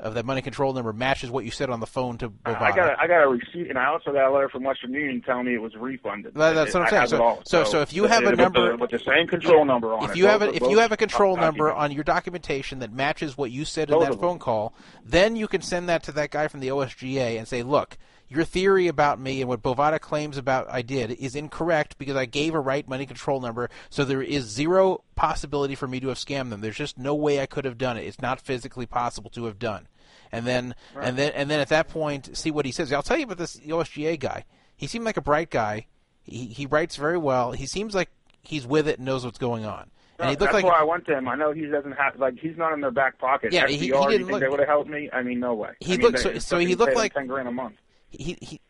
of 0.00 0.14
that 0.14 0.26
money 0.26 0.42
control 0.42 0.72
number 0.72 0.92
matches 0.92 1.30
what 1.30 1.44
you 1.44 1.50
said 1.52 1.70
on 1.70 1.78
the 1.78 1.86
phone 1.86 2.18
to 2.18 2.28
Bovada. 2.28 2.60
I 2.60 2.72
got 2.74 2.92
a, 2.92 3.00
I 3.00 3.06
got 3.06 3.22
a 3.22 3.28
receipt, 3.28 3.68
and 3.70 3.78
I 3.78 3.86
also 3.86 4.12
got 4.12 4.28
a 4.28 4.32
letter 4.32 4.48
from 4.48 4.64
Western 4.64 4.92
Union 4.92 5.22
telling 5.24 5.46
me 5.46 5.54
it 5.54 5.62
was 5.62 5.74
refunded. 5.76 6.34
Well, 6.34 6.52
that's 6.52 6.74
what 6.74 6.82
I'm 6.82 6.90
saying. 6.90 7.06
So- 7.06 7.22
all. 7.22 7.42
so- 7.46 7.64
so 7.64 7.80
if 7.80 7.92
you 7.92 8.04
have 8.04 8.24
a 8.24 8.30
with 8.30 8.38
number- 8.38 8.72
the, 8.72 8.76
with 8.76 8.90
the 8.90 8.98
same 8.98 9.28
control 9.28 9.64
number 9.64 9.94
on 9.94 10.04
it, 10.04 10.10
if 10.10 10.16
you 10.16 10.26
have 10.26 10.42
a, 10.42 10.52
if 10.52 10.62
you 10.62 10.78
have 10.80 10.90
a 10.90 10.96
control 10.96 11.36
number 11.36 11.72
on 11.72 11.92
your 11.92 12.02
documentation 12.04 12.80
that 12.80 12.92
matches 12.92 13.38
what 13.38 13.50
you 13.52 13.64
said 13.64 13.88
in 13.88 13.98
that 14.00 14.20
phone 14.20 14.38
call, 14.40 14.74
then 15.04 15.36
you 15.36 15.46
can 15.46 15.62
send 15.62 15.88
that 15.88 16.02
to 16.02 16.12
that 16.12 16.30
guy 16.30 16.48
from 16.48 16.58
the 16.60 16.68
OSGA 16.68 17.38
and 17.38 17.46
say, 17.46 17.62
"Look, 17.62 17.96
your 18.34 18.44
theory 18.44 18.88
about 18.88 19.18
me 19.20 19.40
and 19.40 19.48
what 19.48 19.62
Bovada 19.62 20.00
claims 20.00 20.36
about 20.36 20.66
I 20.70 20.82
did 20.82 21.10
is 21.12 21.34
incorrect 21.36 21.98
because 21.98 22.16
I 22.16 22.24
gave 22.26 22.54
a 22.54 22.60
right 22.60 22.86
money 22.88 23.06
control 23.06 23.40
number, 23.40 23.70
so 23.90 24.04
there 24.04 24.22
is 24.22 24.44
zero 24.44 25.04
possibility 25.14 25.74
for 25.74 25.86
me 25.86 26.00
to 26.00 26.08
have 26.08 26.18
scammed 26.18 26.50
them. 26.50 26.60
There's 26.60 26.76
just 26.76 26.98
no 26.98 27.14
way 27.14 27.40
I 27.40 27.46
could 27.46 27.64
have 27.64 27.78
done 27.78 27.96
it. 27.96 28.02
It's 28.06 28.20
not 28.20 28.40
physically 28.40 28.86
possible 28.86 29.30
to 29.30 29.44
have 29.44 29.58
done." 29.58 29.88
And 30.32 30.46
then 30.46 30.74
and 31.00 31.16
then 31.16 31.32
and 31.34 31.48
then 31.50 31.60
at 31.60 31.68
that 31.68 31.88
point, 31.88 32.36
see 32.36 32.50
what 32.50 32.66
he 32.66 32.72
says. 32.72 32.92
I'll 32.92 33.02
tell 33.02 33.18
you 33.18 33.24
about 33.24 33.38
this 33.38 33.56
OSGA 33.60 34.18
guy. 34.18 34.44
He 34.76 34.86
seemed 34.86 35.04
like 35.04 35.16
a 35.16 35.22
bright 35.22 35.50
guy. 35.50 35.86
He 36.24 36.46
he 36.46 36.66
writes 36.66 36.96
very 36.96 37.18
well. 37.18 37.52
He 37.52 37.66
seems 37.66 37.94
like 37.94 38.10
he's 38.42 38.66
with 38.66 38.88
it 38.88 38.98
and 38.98 39.06
knows 39.06 39.24
what's 39.24 39.38
going 39.38 39.64
on. 39.64 39.90
And 40.18 40.30
he 40.30 40.36
That's 40.36 40.52
like 40.52 40.64
why 40.64 40.78
I 40.80 40.84
went 40.84 41.06
to 41.06 41.16
him. 41.18 41.28
I 41.28 41.34
know 41.34 41.52
he 41.52 41.66
doesn't 41.66 41.92
have 41.92 42.18
like 42.18 42.38
he's 42.38 42.56
not 42.56 42.72
in 42.72 42.80
their 42.80 42.90
back 42.90 43.18
pocket. 43.18 43.52
Yeah, 43.52 43.64
SBR, 43.64 43.68
he- 43.68 43.76
he 43.78 43.88
didn't 43.90 44.10
think 44.10 44.30
look- 44.30 44.40
they 44.40 44.48
would 44.48 44.60
have 44.60 44.68
helped 44.68 44.88
me? 44.90 45.10
I 45.12 45.22
mean, 45.22 45.40
no 45.40 45.54
way. 45.54 45.70
He 45.80 45.94
I 45.94 45.96
mean, 45.96 46.02
looked- 46.06 46.16
they- 46.18 46.34
so- 46.34 46.38
so 46.38 46.58
he 46.58 46.74
looked 46.76 46.94
like- 46.94 47.14
ten 47.14 47.26
grand 47.26 47.48
a 47.48 47.52
month. 47.52 47.74
He 48.18 48.38
he. 48.40 48.60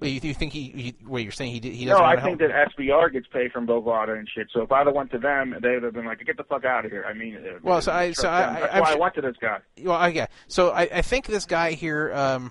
You, 0.00 0.20
you 0.22 0.34
think 0.34 0.52
he, 0.52 0.64
he? 0.70 0.94
Wait, 1.06 1.22
you're 1.22 1.32
saying 1.32 1.52
he 1.52 1.60
did, 1.60 1.72
he 1.72 1.86
No, 1.86 1.92
doesn't 1.92 2.04
I 2.04 2.08
want 2.08 2.18
to 2.18 2.24
think 2.26 2.40
help? 2.40 2.52
that 2.52 2.76
SBR 2.76 3.12
gets 3.12 3.26
paid 3.28 3.52
from 3.52 3.66
Bovada 3.66 4.18
and 4.18 4.28
shit. 4.28 4.48
So 4.52 4.60
if 4.60 4.70
I'd 4.70 4.86
have 4.86 4.94
went 4.94 5.10
to 5.12 5.18
them, 5.18 5.54
they 5.62 5.70
would 5.74 5.82
have 5.82 5.94
been 5.94 6.04
like, 6.04 6.18
"Get 6.26 6.36
the 6.36 6.44
fuck 6.44 6.64
out 6.66 6.84
of 6.84 6.90
here." 6.90 7.06
I 7.08 7.14
mean, 7.14 7.36
uh, 7.36 7.58
Well, 7.62 7.80
so 7.80 7.90
I- 7.92 8.12
so 8.12 8.28
I-. 8.28 8.50
I- 8.56 8.60
That's 8.60 8.74
I'm 8.74 8.80
why 8.82 8.92
I 8.92 8.96
went 8.96 9.14
to 9.14 9.20
this 9.22 9.36
guy. 9.40 9.58
Well, 9.82 9.96
I, 9.96 10.08
yeah. 10.08 10.26
So 10.48 10.70
I, 10.72 10.82
I 10.92 11.00
think 11.02 11.24
this 11.26 11.46
guy 11.46 11.72
here, 11.72 12.12
um, 12.12 12.50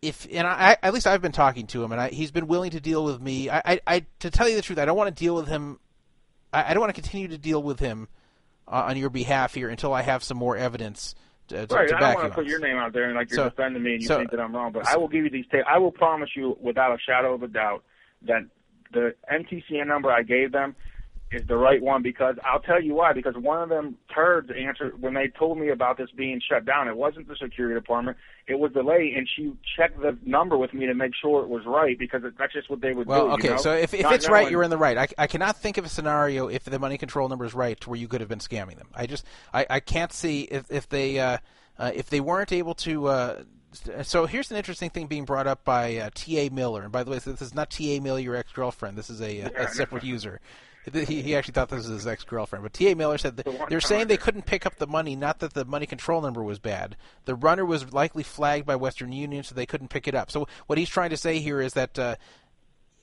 if 0.00 0.26
and 0.32 0.46
I, 0.46 0.76
at 0.82 0.92
least 0.92 1.06
I've 1.06 1.22
been 1.22 1.30
talking 1.32 1.68
to 1.68 1.84
him, 1.84 1.92
and 1.92 2.00
I, 2.00 2.08
he's 2.08 2.32
been 2.32 2.48
willing 2.48 2.72
to 2.72 2.80
deal 2.80 3.04
with 3.04 3.20
me. 3.20 3.48
I, 3.48 3.58
I, 3.64 3.80
I, 3.86 4.06
to 4.20 4.30
tell 4.30 4.48
you 4.48 4.56
the 4.56 4.62
truth, 4.62 4.78
I 4.80 4.84
don't 4.84 4.96
want 4.96 5.14
to 5.14 5.24
deal 5.24 5.36
with 5.36 5.46
him. 5.46 5.78
I, 6.52 6.70
I 6.70 6.74
don't 6.74 6.80
want 6.80 6.92
to 6.94 7.00
continue 7.00 7.28
to 7.28 7.38
deal 7.38 7.62
with 7.62 7.78
him 7.78 8.08
uh, 8.66 8.86
on 8.88 8.96
your 8.96 9.10
behalf 9.10 9.54
here 9.54 9.68
until 9.68 9.92
I 9.94 10.02
have 10.02 10.24
some 10.24 10.38
more 10.38 10.56
evidence 10.56 11.14
to, 11.52 11.66
to, 11.66 11.74
Right, 11.74 11.88
to 11.88 11.96
I 11.96 12.00
don't 12.00 12.14
want 12.14 12.28
to 12.28 12.34
put 12.34 12.46
your 12.46 12.58
name 12.58 12.76
out 12.76 12.92
there 12.92 13.04
and 13.04 13.14
like 13.14 13.30
you're 13.30 13.36
So- 13.36 13.48
defending 13.50 13.82
me 13.82 13.92
and 13.94 14.02
you 14.02 14.08
so- 14.08 14.18
think 14.18 14.30
that 14.30 14.40
I'm 14.40 14.54
wrong. 14.54 14.72
But 14.72 14.88
I 14.88 14.96
will 14.96 15.08
give 15.08 15.24
you 15.24 15.30
these 15.30 15.46
tapes. 15.50 15.64
I 15.68 15.78
will 15.78 15.92
promise 15.92 16.30
you, 16.34 16.56
without 16.60 16.92
a 16.94 16.98
shadow 17.00 17.34
of 17.34 17.42
a 17.42 17.48
doubt, 17.48 17.84
that 18.22 18.42
the 18.92 19.14
NTCN 19.32 19.86
number 19.86 20.10
I 20.10 20.22
gave 20.22 20.52
them 20.52 20.74
is 21.32 21.46
the 21.46 21.56
right 21.56 21.82
one 21.82 22.02
because 22.02 22.36
I'll 22.44 22.60
tell 22.60 22.80
you 22.82 22.94
why. 22.94 23.12
Because 23.12 23.34
one 23.36 23.62
of 23.62 23.68
them 23.68 23.96
turds 24.14 24.50
answered 24.56 25.00
when 25.00 25.14
they 25.14 25.28
told 25.28 25.58
me 25.58 25.68
about 25.70 25.96
this 25.96 26.10
being 26.10 26.40
shut 26.46 26.64
down. 26.64 26.88
It 26.88 26.96
wasn't 26.96 27.28
the 27.28 27.36
security 27.36 27.74
department. 27.74 28.16
It 28.46 28.58
was 28.58 28.72
the 28.72 28.82
lady, 28.82 29.14
and 29.16 29.28
she 29.28 29.52
checked 29.76 30.00
the 30.00 30.16
number 30.24 30.58
with 30.58 30.74
me 30.74 30.86
to 30.86 30.94
make 30.94 31.12
sure 31.14 31.42
it 31.42 31.48
was 31.48 31.64
right 31.66 31.98
because 31.98 32.22
that's 32.38 32.52
just 32.52 32.68
what 32.68 32.80
they 32.80 32.92
would 32.92 33.06
Well, 33.06 33.28
do. 33.28 33.32
okay. 33.34 33.48
you 33.48 33.54
know? 33.54 33.60
So 33.60 33.72
if, 33.74 33.94
if 33.94 34.02
Not 34.02 34.14
it's 34.14 34.28
right, 34.28 34.50
you're 34.50 34.62
in 34.62 34.70
the 34.70 34.78
right. 34.78 34.98
I, 34.98 35.08
I 35.18 35.26
cannot 35.26 35.56
think 35.56 35.78
of 35.78 35.84
a 35.84 35.88
scenario 35.88 36.48
if 36.48 36.64
the 36.64 36.78
money 36.78 36.98
control 36.98 37.28
number 37.28 37.44
is 37.44 37.54
right 37.54 37.84
where 37.86 37.98
you 37.98 38.08
could 38.08 38.20
have 38.20 38.28
been 38.28 38.40
scamming 38.40 38.76
them. 38.76 38.88
I 38.94 39.06
just 39.06 39.24
I, 39.54 39.66
I 39.70 39.80
can't 39.80 40.12
see 40.12 40.42
if 40.42 40.70
if 40.70 40.88
they 40.88 41.18
uh, 41.18 41.38
uh, 41.78 41.92
if 41.94 42.10
they 42.10 42.20
weren't 42.20 42.52
able 42.52 42.74
to. 42.74 43.06
Uh, 43.06 43.42
so 44.02 44.26
here's 44.26 44.50
an 44.50 44.58
interesting 44.58 44.90
thing 44.90 45.06
being 45.06 45.24
brought 45.24 45.46
up 45.46 45.64
by 45.64 45.96
uh, 45.96 46.10
T.A. 46.14 46.50
Miller. 46.50 46.82
And 46.82 46.92
by 46.92 47.04
the 47.04 47.10
way, 47.10 47.18
this 47.18 47.40
is 47.40 47.54
not 47.54 47.70
T.A. 47.70 48.00
Miller, 48.00 48.18
your 48.18 48.36
ex-girlfriend. 48.36 48.98
This 48.98 49.08
is 49.08 49.22
a, 49.22 49.40
a 49.40 49.68
separate 49.68 50.04
user. 50.04 50.40
He, 50.92 51.22
he 51.22 51.36
actually 51.36 51.52
thought 51.52 51.68
this 51.68 51.78
was 51.86 51.88
his 51.88 52.06
ex-girlfriend. 52.08 52.64
But 52.64 52.72
T.A. 52.72 52.96
Miller 52.96 53.16
said 53.16 53.36
that 53.36 53.44
The 53.46 53.66
they're 53.68 53.80
saying 53.80 54.08
they 54.08 54.16
couldn't 54.16 54.46
pick 54.46 54.66
up 54.66 54.76
the 54.76 54.86
money, 54.88 55.14
not 55.14 55.38
that 55.38 55.54
the 55.54 55.64
money 55.64 55.86
control 55.86 56.20
number 56.20 56.42
was 56.42 56.58
bad. 56.58 56.96
The 57.24 57.36
runner 57.36 57.64
was 57.64 57.92
likely 57.92 58.24
flagged 58.24 58.66
by 58.66 58.74
Western 58.74 59.12
Union, 59.12 59.44
so 59.44 59.54
they 59.54 59.66
couldn't 59.66 59.88
pick 59.88 60.08
it 60.08 60.14
up. 60.16 60.30
So 60.30 60.48
what 60.66 60.78
he's 60.78 60.88
trying 60.88 61.10
to 61.10 61.16
say 61.16 61.38
here 61.38 61.60
is 61.60 61.74
that 61.74 61.96
uh, 61.98 62.16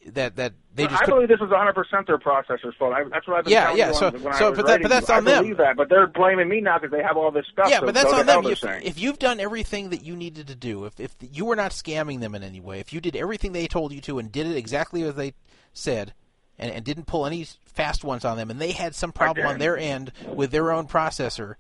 that 0.08 0.36
that 0.38 0.54
they 0.76 0.88
just 0.88 1.04
I 1.04 1.06
believe 1.06 1.28
this 1.30 1.40
was 1.40 1.50
100% 1.50 2.08
their 2.08 2.18
processor's 2.18 2.76
fault. 2.78 2.94
I, 2.94 3.04
that's 3.06 3.28
what 3.28 3.38
I've 3.38 3.44
been 3.46 3.54
Yeah, 3.54 3.64
telling 3.66 3.78
yeah, 3.78 3.88
you 3.90 3.94
so- 3.94 4.10
when, 4.12 4.22
so- 4.22 4.30
I 4.30 4.50
was 4.50 4.58
but 4.58 4.68
that- 4.68 4.82
but 4.82 4.88
that's 4.90 5.10
on 5.10 5.18
I 5.28 5.32
them. 5.32 5.44
believe 5.44 5.58
that, 5.58 5.76
but 5.78 5.88
they're 5.90 6.08
blaming 6.08 6.48
me 6.50 6.62
now 6.62 6.80
because 6.80 6.92
they 6.92 7.04
have 7.04 7.16
all 7.18 7.32
this 7.32 7.46
stuff. 7.52 7.70
Yeah, 7.70 7.80
so 7.80 7.86
but 7.86 7.96
that's 7.96 8.12
on 8.12 8.26
them. 8.26 8.46
If, 8.46 8.64
if 8.64 9.00
you've 9.00 9.20
done 9.20 9.40
everything 9.40 9.90
that 9.92 10.04
you 10.04 10.16
needed 10.16 10.48
to 10.48 10.56
do, 10.56 10.86
if 10.86 11.00
if 11.00 11.16
you 11.22 11.46
were 11.46 11.56
not 11.56 11.72
scamming 11.72 12.20
them 12.22 12.34
in 12.36 12.44
any 12.44 12.60
way, 12.60 12.80
if 12.80 12.92
you 12.94 13.00
did 13.02 13.16
everything 13.16 13.52
they 13.54 13.68
told 13.68 13.92
you 13.94 14.02
to 14.02 14.20
and 14.20 14.32
did 14.32 14.48
it 14.48 14.56
exactly 14.56 15.04
as 15.04 15.16
they 15.16 15.34
said, 15.74 16.14
and, 16.60 16.72
and 16.72 16.84
didn't 16.86 17.06
pull 17.08 17.26
any 17.26 17.46
fast 17.66 18.04
ones 18.04 18.26
on 18.26 18.38
them, 18.38 18.50
and 18.52 18.60
they 18.60 18.72
had 18.72 18.94
some 18.94 19.12
problem 19.12 19.48
on 19.48 19.58
their 19.60 19.78
end 19.78 20.12
with 20.36 20.52
their 20.52 20.72
own 20.72 20.88
processor, 20.88 21.56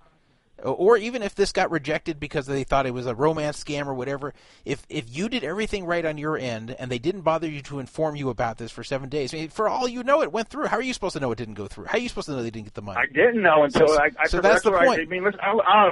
or 0.62 0.98
even 0.98 1.24
if 1.24 1.36
this 1.36 1.54
got 1.54 1.72
rejected 1.72 2.20
because 2.20 2.46
they 2.46 2.66
thought 2.66 2.86
it 2.86 2.94
was 2.94 3.06
a 3.06 3.16
romance 3.16 3.64
scam 3.64 3.86
or 3.88 3.94
whatever, 3.94 4.34
if 4.66 4.86
if 4.90 5.06
you 5.08 5.30
did 5.30 5.42
everything 5.42 5.86
right 5.86 6.04
on 6.06 6.18
your 6.18 6.38
end 6.38 6.76
and 6.78 6.92
they 6.92 7.00
didn't 7.00 7.22
bother 7.22 7.48
you 7.48 7.62
to 7.62 7.80
inform 7.80 8.18
you 8.18 8.30
about 8.30 8.58
this 8.58 8.70
for 8.70 8.84
seven 8.84 9.08
days, 9.08 9.34
I 9.34 9.38
mean, 9.38 9.48
for 9.50 9.70
all 9.70 9.88
you 9.88 10.04
know, 10.04 10.22
it 10.22 10.34
went 10.34 10.50
through. 10.50 10.66
How 10.68 10.76
are 10.76 10.82
you 10.82 10.92
supposed 10.94 11.14
to 11.14 11.22
know 11.22 11.32
it 11.32 11.38
didn't 11.38 11.54
go 11.54 11.68
through? 11.68 11.86
How 11.86 11.98
are 11.98 12.02
you 12.02 12.10
supposed 12.10 12.26
to 12.26 12.34
know 12.34 12.44
they 12.44 12.50
didn't 12.52 12.66
get 12.66 12.74
the 12.74 12.82
money? 12.82 13.00
I 13.00 13.06
didn't 13.06 13.42
know 13.42 13.64
until 13.64 13.88
So- 13.88 14.02
I. 14.02 14.10
I 14.20 14.28
so 14.28 14.42
that's 14.42 14.64
the 14.64 14.72
what 14.72 14.82
I- 14.82 14.86
point. 14.86 15.00
I, 15.00 15.06
mean, 15.06 15.24
listen, 15.24 15.40
I, 15.42 15.52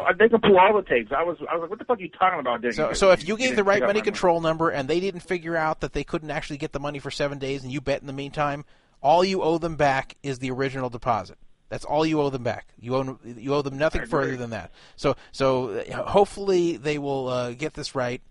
I, 0.10 0.12
they 0.20 0.28
can 0.28 0.42
pull 0.42 0.60
all 0.60 0.76
the 0.76 0.82
tapes. 0.84 1.14
I 1.18 1.24
was, 1.24 1.38
I 1.50 1.54
was 1.54 1.62
like, 1.62 1.70
what 1.70 1.80
the 1.80 1.86
fuck 1.86 2.00
are 2.00 2.02
you 2.02 2.10
talking 2.10 2.42
about? 2.42 2.62
Didn't 2.62 2.74
So, 2.76 2.90
you? 2.90 2.96
so 2.96 3.12
if 3.12 3.26
you 3.26 3.38
gave 3.38 3.56
the 3.56 3.64
right 3.64 3.82
money 3.82 4.02
control 4.02 4.42
number 4.42 4.70
and 4.70 4.90
they 4.90 5.00
didn't 5.00 5.22
figure 5.22 5.56
out 5.56 5.80
that 5.80 5.94
they 5.94 6.04
couldn't 6.04 6.30
actually 6.32 6.58
get 6.58 6.74
the 6.74 6.82
money 6.82 7.00
for 7.00 7.10
seven 7.10 7.40
days, 7.40 7.64
and 7.64 7.72
you 7.72 7.80
bet 7.80 8.02
in 8.02 8.08
the 8.08 8.12
meantime, 8.12 8.66
all 9.02 9.24
you 9.24 9.42
owe 9.42 9.58
them 9.58 9.76
back 9.76 10.16
is 10.24 10.40
the 10.40 10.52
original 10.52 10.90
deposit. 10.90 11.38
That's 11.70 11.86
all 11.86 12.06
you 12.06 12.22
owe 12.22 12.30
them 12.30 12.44
back. 12.44 12.68
You 12.80 12.96
owe 12.96 13.20
you 13.26 13.54
owe 13.54 13.62
them 13.62 13.78
nothing 13.78 14.06
further 14.06 14.38
than 14.38 14.52
that. 14.52 14.72
So, 14.96 15.16
so 15.32 15.70
uh, 15.70 16.04
hopefully 16.04 16.78
they 16.78 16.98
will 16.98 17.28
uh, 17.28 17.52
get 17.52 17.74
this 17.74 17.94
right. 17.94 18.22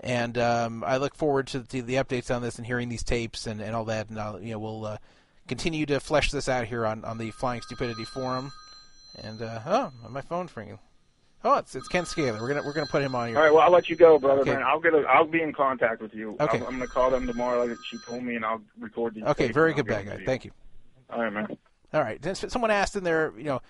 And 0.00 0.36
um, 0.38 0.84
I 0.84 0.98
look 0.98 1.14
forward 1.14 1.46
to, 1.48 1.60
to 1.62 1.82
the 1.82 1.94
updates 1.94 2.34
on 2.34 2.42
this 2.42 2.56
and 2.56 2.66
hearing 2.66 2.88
these 2.88 3.02
tapes 3.02 3.46
and, 3.46 3.60
and 3.60 3.74
all 3.74 3.84
that. 3.86 4.08
And 4.08 4.18
I'll, 4.18 4.40
you 4.40 4.52
know, 4.52 4.58
we'll 4.58 4.86
uh, 4.86 4.98
continue 5.46 5.86
to 5.86 6.00
flesh 6.00 6.30
this 6.30 6.48
out 6.48 6.66
here 6.66 6.86
on, 6.86 7.04
on 7.04 7.18
the 7.18 7.30
Flying 7.30 7.62
Stupidity 7.62 8.04
forum. 8.04 8.52
And 9.22 9.40
uh, 9.40 9.60
oh, 9.66 9.92
my 10.10 10.20
phone's 10.20 10.54
ringing. 10.56 10.78
Oh, 11.46 11.58
it's 11.58 11.76
it's 11.76 11.86
Ken 11.86 12.04
Scaler. 12.04 12.40
We're 12.40 12.48
gonna 12.48 12.62
we're 12.64 12.72
gonna 12.72 12.88
put 12.88 13.02
him 13.02 13.14
on 13.14 13.28
here. 13.28 13.36
All 13.36 13.44
right, 13.44 13.52
well, 13.52 13.62
I'll 13.62 13.70
let 13.70 13.88
you 13.88 13.94
go, 13.94 14.18
brother. 14.18 14.40
Okay. 14.40 14.54
Man, 14.54 14.64
I'll 14.64 14.80
get. 14.80 14.94
A, 14.94 15.04
I'll 15.08 15.24
be 15.24 15.40
in 15.40 15.52
contact 15.52 16.02
with 16.02 16.12
you. 16.12 16.36
Okay. 16.40 16.58
I'm 16.58 16.64
going 16.64 16.80
to 16.80 16.88
call 16.88 17.08
them 17.08 17.24
tomorrow, 17.24 17.64
like 17.64 17.78
she 17.88 17.98
told 17.98 18.24
me, 18.24 18.34
and 18.34 18.44
I'll 18.44 18.60
record 18.80 19.14
these. 19.14 19.22
Okay, 19.22 19.52
very 19.52 19.72
good, 19.72 19.86
bad 19.86 20.06
guy. 20.06 20.16
you. 20.16 20.26
Thank 20.26 20.44
you. 20.44 20.50
All 21.08 21.22
right, 21.22 21.32
man. 21.32 21.56
All 21.94 22.00
right. 22.00 22.20
Then 22.20 22.34
Someone 22.34 22.72
asked 22.72 22.96
in 22.96 23.04
there, 23.04 23.32
you 23.38 23.44
know, 23.44 23.62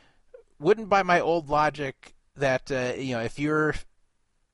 wouldn't 0.58 0.88
by 0.88 1.02
my 1.02 1.20
old 1.20 1.50
logic 1.50 2.14
that 2.36 2.72
uh, 2.72 2.94
you 2.96 3.14
know 3.14 3.20
if 3.20 3.38
you're 3.38 3.74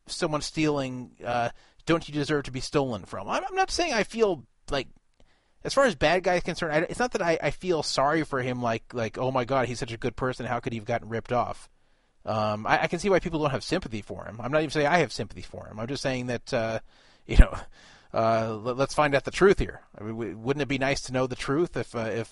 someone 0.06 0.40
stealing, 0.40 1.12
uh, 1.24 1.50
don't 1.86 2.08
you 2.08 2.14
deserve 2.14 2.42
to 2.44 2.50
be 2.50 2.60
stolen 2.60 3.04
from? 3.04 3.28
I'm, 3.28 3.44
I'm 3.48 3.54
not 3.54 3.70
saying 3.70 3.92
I 3.94 4.02
feel 4.02 4.44
like. 4.68 4.88
As 5.64 5.72
far 5.72 5.84
as 5.84 5.94
bad 5.94 6.24
guy 6.24 6.34
is 6.34 6.42
concerned, 6.42 6.72
I, 6.74 6.78
it's 6.78 6.98
not 6.98 7.12
that 7.12 7.22
I, 7.22 7.38
I 7.40 7.50
feel 7.52 7.84
sorry 7.84 8.24
for 8.24 8.42
him. 8.42 8.60
Like, 8.60 8.92
like, 8.92 9.16
oh 9.16 9.30
my 9.30 9.44
God, 9.44 9.68
he's 9.68 9.78
such 9.78 9.92
a 9.92 9.96
good 9.96 10.16
person. 10.16 10.44
How 10.44 10.58
could 10.58 10.72
he 10.72 10.80
have 10.80 10.86
gotten 10.86 11.08
ripped 11.08 11.30
off? 11.30 11.68
Um, 12.24 12.66
I, 12.66 12.84
I 12.84 12.86
can 12.86 12.98
see 12.98 13.10
why 13.10 13.18
people 13.18 13.40
don't 13.40 13.50
have 13.50 13.64
sympathy 13.64 14.02
for 14.02 14.24
him. 14.24 14.40
I'm 14.40 14.52
not 14.52 14.58
even 14.58 14.70
saying 14.70 14.86
I 14.86 14.98
have 14.98 15.12
sympathy 15.12 15.42
for 15.42 15.66
him. 15.66 15.80
I'm 15.80 15.88
just 15.88 16.02
saying 16.02 16.26
that, 16.26 16.54
uh, 16.54 16.78
you 17.26 17.36
know, 17.36 17.56
uh, 18.14 18.54
let, 18.62 18.78
us 18.78 18.94
find 18.94 19.14
out 19.14 19.24
the 19.24 19.30
truth 19.30 19.58
here. 19.58 19.80
I 19.98 20.04
mean, 20.04 20.42
wouldn't 20.42 20.62
it 20.62 20.68
be 20.68 20.78
nice 20.78 21.00
to 21.02 21.12
know 21.12 21.26
the 21.26 21.36
truth 21.36 21.76
if 21.76 21.94
uh, 21.94 22.00
if 22.00 22.30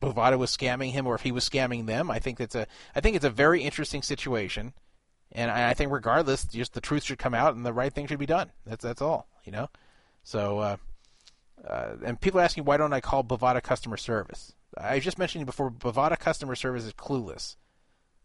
Bovada 0.00 0.38
was 0.38 0.56
scamming 0.56 0.92
him 0.92 1.06
or 1.06 1.14
if 1.14 1.22
he 1.22 1.32
was 1.32 1.48
scamming 1.48 1.86
them? 1.86 2.10
I 2.10 2.18
think 2.18 2.38
that's 2.38 2.54
a 2.54 2.66
I 2.94 3.00
think 3.00 3.16
it's 3.16 3.24
a 3.24 3.30
very 3.30 3.62
interesting 3.62 4.02
situation, 4.02 4.72
and 5.32 5.50
I, 5.50 5.70
I 5.70 5.74
think 5.74 5.90
regardless, 5.90 6.44
just 6.44 6.74
the 6.74 6.80
truth 6.80 7.02
should 7.02 7.18
come 7.18 7.34
out 7.34 7.56
and 7.56 7.66
the 7.66 7.72
right 7.72 7.92
thing 7.92 8.06
should 8.06 8.20
be 8.20 8.26
done. 8.26 8.52
That's 8.64 8.84
that's 8.84 9.02
all, 9.02 9.26
you 9.44 9.50
know. 9.50 9.68
So, 10.22 10.58
uh, 10.60 10.76
uh, 11.66 11.96
and 12.04 12.20
people 12.20 12.40
asking 12.40 12.64
why 12.64 12.76
don't 12.76 12.92
I 12.92 13.00
call 13.00 13.24
Bovada 13.24 13.62
customer 13.62 13.96
service? 13.96 14.52
I 14.78 15.00
just 15.00 15.18
mentioned 15.18 15.46
before, 15.46 15.70
Bovada 15.70 16.18
customer 16.18 16.54
service 16.54 16.84
is 16.84 16.92
clueless, 16.92 17.56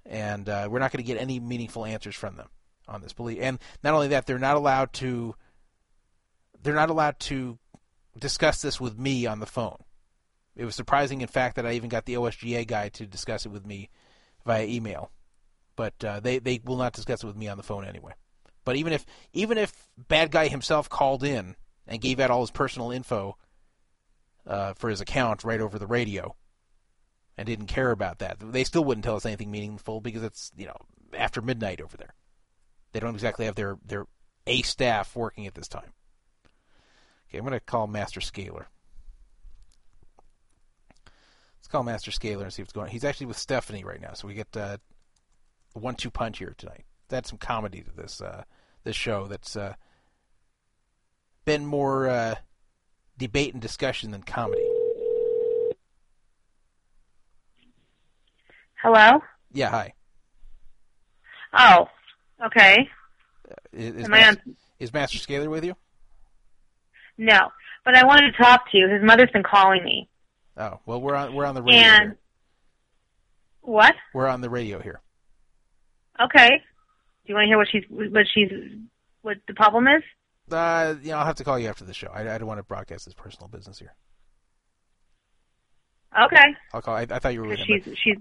and 0.05 0.47
uh, 0.47 0.67
we're 0.69 0.79
not 0.79 0.91
going 0.91 1.03
to 1.03 1.07
get 1.07 1.19
any 1.19 1.39
meaningful 1.39 1.85
answers 1.85 2.15
from 2.15 2.35
them 2.35 2.47
on 2.87 3.01
this. 3.01 3.13
belief. 3.13 3.39
and 3.41 3.59
not 3.83 3.93
only 3.93 4.09
that, 4.09 4.25
they're 4.25 4.39
not 4.39 4.55
allowed 4.55 4.93
to. 4.93 5.35
They're 6.61 6.75
not 6.75 6.89
allowed 6.89 7.19
to 7.21 7.59
discuss 8.19 8.61
this 8.61 8.79
with 8.79 8.97
me 8.97 9.25
on 9.25 9.39
the 9.39 9.45
phone. 9.45 9.77
It 10.55 10.65
was 10.65 10.75
surprising, 10.75 11.21
in 11.21 11.27
fact, 11.27 11.57
that 11.57 11.65
I 11.65 11.73
even 11.73 11.89
got 11.89 12.05
the 12.05 12.15
OSGA 12.15 12.65
guy 12.65 12.89
to 12.89 13.05
discuss 13.05 13.45
it 13.45 13.49
with 13.49 13.65
me 13.65 13.89
via 14.45 14.65
email, 14.65 15.11
but 15.75 15.93
uh, 16.03 16.19
they 16.19 16.39
they 16.39 16.61
will 16.63 16.77
not 16.77 16.93
discuss 16.93 17.23
it 17.23 17.27
with 17.27 17.35
me 17.35 17.47
on 17.47 17.57
the 17.57 17.63
phone 17.63 17.85
anyway. 17.85 18.13
But 18.63 18.75
even 18.77 18.93
if 18.93 19.05
even 19.33 19.57
if 19.57 19.89
bad 19.97 20.31
guy 20.31 20.47
himself 20.47 20.89
called 20.89 21.23
in 21.23 21.55
and 21.87 22.01
gave 22.01 22.19
out 22.19 22.31
all 22.31 22.41
his 22.41 22.51
personal 22.51 22.91
info 22.91 23.37
uh, 24.47 24.73
for 24.73 24.89
his 24.89 25.01
account 25.01 25.43
right 25.43 25.61
over 25.61 25.77
the 25.77 25.87
radio, 25.87 26.35
and 27.37 27.45
didn't 27.45 27.67
care 27.67 27.91
about 27.91 28.19
that, 28.19 28.37
they 28.39 28.63
still 28.63 28.83
wouldn't 28.83 29.03
tell 29.03 29.15
us 29.15 29.25
anything 29.25 29.51
meaningful 29.51 30.01
because 30.01 30.23
it's 30.23 30.51
you 30.55 30.65
know 30.65 30.77
after 31.13 31.41
midnight 31.41 31.81
over 31.81 31.97
there. 31.97 32.13
They 32.91 32.99
don't 32.99 33.13
exactly 33.13 33.45
have 33.45 33.55
their 33.55 33.77
their 33.85 34.05
A 34.47 34.61
staff 34.61 35.15
working 35.15 35.47
at 35.47 35.55
this 35.55 35.67
time. 35.67 35.91
Okay, 37.27 37.37
I'm 37.37 37.43
going 37.43 37.51
to 37.51 37.59
call 37.59 37.87
Master 37.87 38.21
Scaler. 38.21 38.67
Let's 41.57 41.67
call 41.67 41.83
Master 41.83 42.11
Scaler 42.11 42.43
and 42.43 42.53
see 42.53 42.61
what's 42.61 42.73
going 42.73 42.85
on. 42.85 42.91
He's 42.91 43.03
actually 43.03 43.25
with 43.25 43.37
Stephanie 43.37 43.83
right 43.83 43.99
now, 43.99 44.13
so 44.13 44.27
we 44.27 44.33
get 44.33 44.55
uh, 44.55 44.77
a 45.75 45.79
one-two 45.79 46.11
punch 46.11 46.37
here 46.37 46.53
tonight. 46.57 46.85
Add 47.11 47.25
some 47.25 47.37
comedy 47.37 47.81
to 47.81 47.91
this 47.91 48.21
uh, 48.21 48.43
this 48.83 48.95
show 48.95 49.27
that's 49.27 49.55
uh, 49.55 49.73
been 51.43 51.65
more 51.65 52.07
uh, 52.07 52.35
debate 53.17 53.53
and 53.53 53.61
discussion 53.61 54.11
than 54.11 54.23
comedy. 54.23 54.74
Hello? 58.85 59.19
Yeah, 59.51 59.69
hi. 59.71 59.93
Oh, 61.57 61.87
okay. 62.45 62.87
Is, 63.73 63.95
is, 63.95 64.05
Am 64.05 64.13
I 64.13 64.27
on? 64.27 64.37
is 64.77 64.93
Master 64.93 65.17
Scaler 65.17 65.49
with 65.49 65.65
you? 65.65 65.75
No, 67.17 67.49
but 67.83 67.95
I 67.95 68.05
wanted 68.05 68.31
to 68.31 68.37
talk 68.37 68.69
to 68.69 68.77
you. 68.77 68.87
His 68.87 69.01
mother's 69.01 69.31
been 69.31 69.41
calling 69.41 69.83
me. 69.83 70.07
Oh, 70.55 70.81
well, 70.85 71.01
we're 71.01 71.15
on 71.15 71.33
we're 71.33 71.45
on 71.45 71.55
the 71.55 71.63
radio 71.63 71.79
And 71.81 72.03
here. 72.03 72.17
what? 73.61 73.95
We're 74.13 74.27
on 74.27 74.41
the 74.41 74.51
radio 74.51 74.79
here. 74.79 75.01
Okay. 76.21 76.49
Do 76.49 76.53
you 77.25 77.33
want 77.33 77.45
to 77.45 77.47
hear 77.47 77.57
what 77.57 77.67
she's 77.71 77.83
what 77.89 78.27
she's 78.31 78.51
what 79.23 79.37
the 79.47 79.55
problem 79.55 79.87
is? 79.87 80.03
Uh, 80.51 80.93
you 81.01 81.09
know, 81.09 81.17
I'll 81.17 81.25
have 81.25 81.37
to 81.37 81.43
call 81.43 81.57
you 81.57 81.69
after 81.69 81.85
the 81.85 81.93
show. 81.95 82.11
I, 82.13 82.35
I 82.35 82.37
don't 82.37 82.47
want 82.47 82.59
to 82.59 82.63
broadcast 82.63 83.05
his 83.05 83.15
personal 83.15 83.47
business 83.47 83.79
here. 83.79 83.95
Okay. 86.23 86.53
I'll 86.71 86.83
call. 86.83 86.93
I, 86.95 87.07
I 87.09 87.17
thought 87.17 87.33
you 87.33 87.41
were 87.41 87.47
with. 87.47 87.59
She's 87.65 87.83
she's 88.03 88.17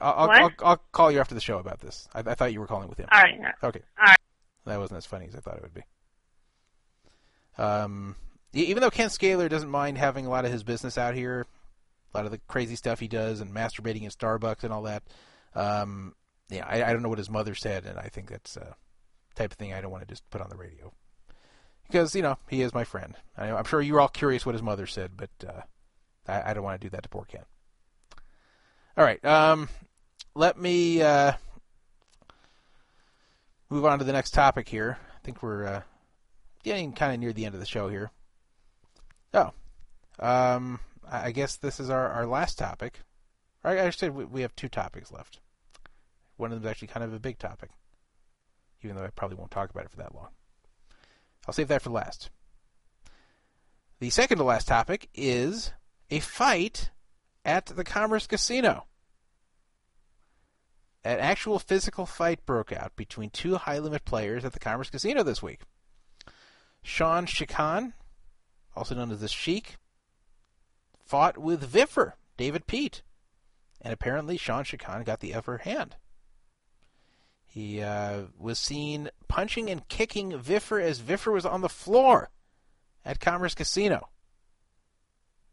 I'll, 0.00 0.30
I'll? 0.30 0.52
I'll, 0.60 0.82
call 0.92 1.10
you 1.10 1.20
after 1.20 1.34
the 1.34 1.40
show 1.40 1.58
about 1.58 1.80
this. 1.80 2.08
I, 2.14 2.20
I 2.20 2.34
thought 2.34 2.52
you 2.52 2.60
were 2.60 2.66
calling 2.66 2.88
with 2.88 2.98
him. 2.98 3.08
all 3.10 3.20
right. 3.20 3.38
Okay. 3.62 3.80
All 3.98 4.06
right. 4.06 4.18
That 4.66 4.78
wasn't 4.78 4.98
as 4.98 5.06
funny 5.06 5.26
as 5.26 5.34
I 5.34 5.40
thought 5.40 5.56
it 5.56 5.62
would 5.62 5.74
be. 5.74 5.84
Um, 7.56 8.14
even 8.52 8.80
though 8.80 8.90
Ken 8.90 9.10
Scaler 9.10 9.48
doesn't 9.48 9.70
mind 9.70 9.98
having 9.98 10.26
a 10.26 10.30
lot 10.30 10.44
of 10.44 10.52
his 10.52 10.62
business 10.62 10.96
out 10.96 11.14
here, 11.14 11.46
a 12.14 12.16
lot 12.16 12.26
of 12.26 12.30
the 12.30 12.40
crazy 12.48 12.76
stuff 12.76 13.00
he 13.00 13.08
does, 13.08 13.40
and 13.40 13.52
masturbating 13.52 14.02
in 14.02 14.10
Starbucks 14.10 14.64
and 14.64 14.72
all 14.72 14.82
that, 14.82 15.02
um, 15.54 16.14
yeah, 16.48 16.64
I, 16.66 16.84
I 16.84 16.92
don't 16.92 17.02
know 17.02 17.08
what 17.08 17.18
his 17.18 17.30
mother 17.30 17.54
said, 17.54 17.84
and 17.84 17.98
I 17.98 18.08
think 18.08 18.30
that's 18.30 18.56
a 18.56 18.76
type 19.34 19.52
of 19.52 19.58
thing 19.58 19.72
I 19.72 19.80
don't 19.80 19.90
want 19.90 20.02
to 20.02 20.08
just 20.08 20.28
put 20.30 20.40
on 20.40 20.50
the 20.50 20.56
radio 20.56 20.92
because 21.86 22.14
you 22.14 22.22
know 22.22 22.38
he 22.48 22.62
is 22.62 22.74
my 22.74 22.84
friend. 22.84 23.14
I, 23.36 23.50
I'm 23.50 23.64
sure 23.64 23.80
you're 23.80 24.00
all 24.00 24.08
curious 24.08 24.46
what 24.46 24.54
his 24.54 24.62
mother 24.62 24.86
said, 24.86 25.12
but 25.16 25.30
uh, 25.46 25.62
I, 26.26 26.50
I 26.50 26.54
don't 26.54 26.64
want 26.64 26.80
to 26.80 26.86
do 26.86 26.90
that 26.90 27.02
to 27.02 27.08
poor 27.08 27.24
Ken. 27.24 27.44
All 28.96 29.04
right, 29.04 29.22
um, 29.24 29.68
let 30.38 30.56
me. 30.56 31.02
Uh, 31.02 31.32
move 33.68 33.84
on 33.84 33.98
to 33.98 34.04
the 34.04 34.12
next 34.12 34.30
topic 34.30 34.68
here. 34.68 34.96
I 35.16 35.18
think 35.24 35.42
we're 35.42 35.66
uh, 35.66 35.82
getting 36.62 36.92
kind 36.92 37.12
of 37.12 37.18
near 37.18 37.32
the 37.32 37.44
end 37.44 37.54
of 37.54 37.60
the 37.60 37.66
show 37.66 37.88
here. 37.88 38.12
Oh, 39.34 39.50
um, 40.20 40.78
I 41.10 41.32
guess 41.32 41.56
this 41.56 41.80
is 41.80 41.90
our, 41.90 42.08
our 42.08 42.24
last 42.24 42.56
topic. 42.56 43.00
I, 43.64 43.80
I 43.80 43.90
said 43.90 44.14
we, 44.14 44.24
we 44.24 44.42
have 44.42 44.54
two 44.54 44.68
topics 44.68 45.10
left. 45.10 45.40
One 46.36 46.52
of 46.52 46.60
them 46.60 46.66
is 46.66 46.70
actually 46.70 46.88
kind 46.88 47.04
of 47.04 47.12
a 47.12 47.18
big 47.18 47.38
topic, 47.38 47.70
even 48.82 48.96
though 48.96 49.04
I 49.04 49.08
probably 49.08 49.36
won't 49.36 49.50
talk 49.50 49.70
about 49.70 49.84
it 49.84 49.90
for 49.90 49.98
that 49.98 50.14
long. 50.14 50.28
I'll 51.46 51.54
save 51.54 51.68
that 51.68 51.82
for 51.82 51.90
last. 51.90 52.30
The 53.98 54.10
second 54.10 54.38
to 54.38 54.44
last 54.44 54.68
topic 54.68 55.08
is 55.14 55.72
a 56.10 56.20
fight 56.20 56.90
at 57.44 57.66
the 57.66 57.82
Commerce 57.82 58.28
Casino 58.28 58.84
an 61.08 61.20
actual 61.20 61.58
physical 61.58 62.04
fight 62.04 62.44
broke 62.44 62.70
out 62.70 62.94
between 62.94 63.30
two 63.30 63.56
high 63.56 63.78
limit 63.78 64.04
players 64.04 64.44
at 64.44 64.52
the 64.52 64.58
Commerce 64.58 64.90
Casino 64.90 65.22
this 65.22 65.42
week. 65.42 65.60
Shawn 66.82 67.24
Sheikhan, 67.24 67.94
also 68.76 68.94
known 68.94 69.10
as 69.10 69.20
the 69.20 69.28
Sheik, 69.28 69.76
fought 71.06 71.38
with 71.38 71.72
Viffer, 71.72 72.12
David 72.36 72.66
Peat. 72.66 73.02
And 73.80 73.94
apparently 73.94 74.36
Shawn 74.36 74.64
Sheikhan 74.64 75.06
got 75.06 75.20
the 75.20 75.32
upper 75.32 75.58
hand. 75.58 75.96
He 77.46 77.80
uh, 77.80 78.24
was 78.38 78.58
seen 78.58 79.08
punching 79.28 79.70
and 79.70 79.88
kicking 79.88 80.32
Viffer 80.32 80.82
as 80.82 81.00
Viffer 81.00 81.32
was 81.32 81.46
on 81.46 81.62
the 81.62 81.70
floor 81.70 82.28
at 83.02 83.18
Commerce 83.18 83.54
Casino. 83.54 84.10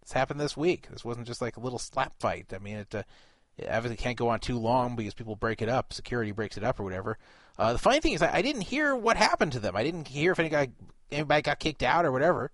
This 0.01 0.11
happened 0.11 0.41
this 0.41 0.57
week. 0.57 0.89
This 0.91 1.05
wasn't 1.05 1.27
just 1.27 1.41
like 1.41 1.55
a 1.55 1.61
little 1.61 1.79
slap 1.79 2.19
fight. 2.19 2.51
I 2.53 2.57
mean, 2.57 2.77
it 2.77 2.93
uh, 2.93 3.03
obviously 3.61 3.97
can't 3.97 4.17
go 4.17 4.29
on 4.29 4.39
too 4.39 4.57
long 4.57 4.95
because 4.95 5.13
people 5.13 5.35
break 5.35 5.61
it 5.61 5.69
up. 5.69 5.93
Security 5.93 6.31
breaks 6.31 6.57
it 6.57 6.63
up 6.63 6.79
or 6.79 6.83
whatever. 6.83 7.17
Uh, 7.57 7.73
the 7.73 7.79
funny 7.79 7.99
thing 7.99 8.13
is, 8.13 8.21
I, 8.21 8.37
I 8.37 8.41
didn't 8.41 8.61
hear 8.61 8.95
what 8.95 9.17
happened 9.17 9.53
to 9.53 9.59
them. 9.59 9.75
I 9.75 9.83
didn't 9.83 10.07
hear 10.07 10.33
if 10.33 10.39
any 10.39 10.49
guy, 10.49 10.69
anybody 11.11 11.41
got 11.41 11.59
kicked 11.59 11.83
out 11.83 12.05
or 12.05 12.11
whatever. 12.11 12.51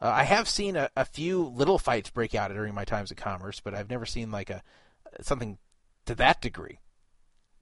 Uh, 0.00 0.10
I 0.14 0.24
have 0.24 0.48
seen 0.48 0.76
a, 0.76 0.90
a 0.96 1.04
few 1.04 1.42
little 1.44 1.78
fights 1.78 2.10
break 2.10 2.34
out 2.34 2.52
during 2.52 2.74
my 2.74 2.84
times 2.84 3.10
at 3.10 3.16
Commerce, 3.16 3.60
but 3.60 3.74
I've 3.74 3.90
never 3.90 4.06
seen 4.06 4.30
like 4.30 4.50
a 4.50 4.62
something 5.20 5.58
to 6.06 6.14
that 6.16 6.40
degree. 6.40 6.78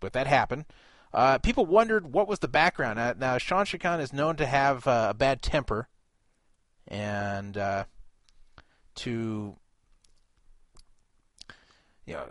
But 0.00 0.12
that 0.12 0.26
happened. 0.26 0.66
Uh, 1.12 1.38
people 1.38 1.64
wondered 1.64 2.12
what 2.12 2.28
was 2.28 2.40
the 2.40 2.48
background. 2.48 2.98
Uh, 2.98 3.14
now, 3.18 3.38
Shawn 3.38 3.64
Sheikhan 3.64 4.00
is 4.00 4.12
known 4.12 4.36
to 4.36 4.46
have 4.46 4.86
uh, 4.86 5.08
a 5.10 5.14
bad 5.14 5.40
temper 5.40 5.88
and 6.88 7.56
uh, 7.56 7.84
to 8.96 9.56
you 12.06 12.14
know 12.14 12.28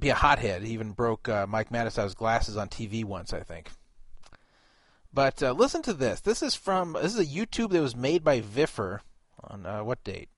be 0.00 0.10
a 0.10 0.14
hothead. 0.14 0.62
He 0.62 0.72
even 0.72 0.92
broke 0.92 1.28
uh, 1.28 1.46
Mike 1.46 1.70
Matusow's 1.70 2.14
glasses 2.14 2.56
on 2.56 2.68
TV 2.68 3.04
once, 3.04 3.32
I 3.32 3.40
think. 3.40 3.70
But 5.12 5.42
uh, 5.42 5.52
listen 5.52 5.82
to 5.82 5.92
this. 5.92 6.20
This 6.20 6.42
is 6.42 6.54
from 6.54 6.92
this 6.94 7.14
is 7.14 7.18
a 7.18 7.24
YouTube 7.24 7.70
that 7.70 7.80
was 7.80 7.96
made 7.96 8.22
by 8.22 8.40
Viffer 8.40 9.00
on 9.42 9.66
uh, 9.66 9.82
what 9.82 10.04
date? 10.04 10.28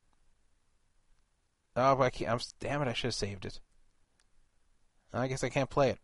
Oh, 1.76 2.00
I 2.00 2.10
can't. 2.10 2.30
I'm, 2.30 2.40
damn 2.60 2.82
it! 2.82 2.88
I 2.88 2.92
should 2.92 3.08
have 3.08 3.14
saved 3.14 3.44
it. 3.44 3.60
I 5.12 5.26
guess 5.26 5.42
I 5.42 5.48
can't 5.48 5.70
play 5.70 5.96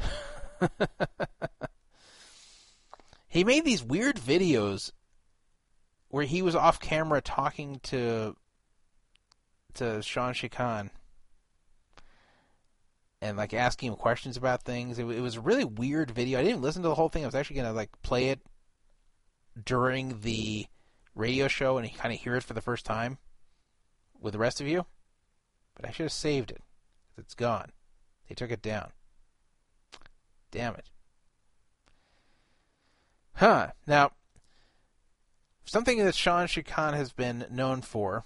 it. 0.00 0.70
he 3.28 3.44
made 3.44 3.64
these 3.64 3.82
weird 3.82 4.16
videos 4.16 4.92
where 6.08 6.24
he 6.24 6.42
was 6.42 6.54
off 6.54 6.80
camera 6.80 7.20
talking 7.20 7.80
to 7.84 8.36
to 9.74 10.00
Shawn 10.02 10.32
Sheikhan 10.32 10.90
and 13.24 13.38
like 13.38 13.54
asking 13.54 13.88
him 13.88 13.96
questions 13.96 14.36
about 14.36 14.64
things. 14.64 14.98
It, 14.98 15.06
it, 15.06 15.20
was 15.20 15.36
a 15.36 15.40
really 15.40 15.64
weird 15.64 16.10
video. 16.10 16.38
I 16.38 16.44
didn't 16.44 16.60
listen 16.60 16.82
to 16.82 16.88
the 16.88 16.94
whole 16.94 17.08
thing. 17.08 17.22
I 17.22 17.26
was 17.26 17.34
actually 17.34 17.56
gonna 17.56 17.72
like 17.72 17.90
play 18.02 18.28
it 18.28 18.40
during 19.64 20.20
the 20.20 20.66
radio 21.14 21.48
show 21.48 21.78
and 21.78 21.96
kind 21.96 22.12
of 22.12 22.20
hear 22.20 22.36
it 22.36 22.42
for 22.42 22.52
the 22.52 22.60
first 22.60 22.84
time 22.84 23.16
with 24.20 24.34
the 24.34 24.38
rest 24.38 24.60
of 24.60 24.68
you. 24.68 24.84
But 25.74 25.86
I 25.86 25.90
should 25.90 26.04
have 26.04 26.12
saved 26.12 26.50
it. 26.50 26.60
It's 27.16 27.34
gone. 27.34 27.70
They 28.28 28.34
took 28.34 28.50
it 28.50 28.60
down. 28.60 28.90
Damn 30.50 30.74
it. 30.74 30.90
Huh. 33.36 33.68
Now, 33.86 34.10
something 35.64 35.96
that 36.04 36.14
Shawn 36.14 36.46
Sheikhan 36.46 36.92
has 36.92 37.12
been 37.12 37.46
known 37.50 37.80
for 37.80 38.24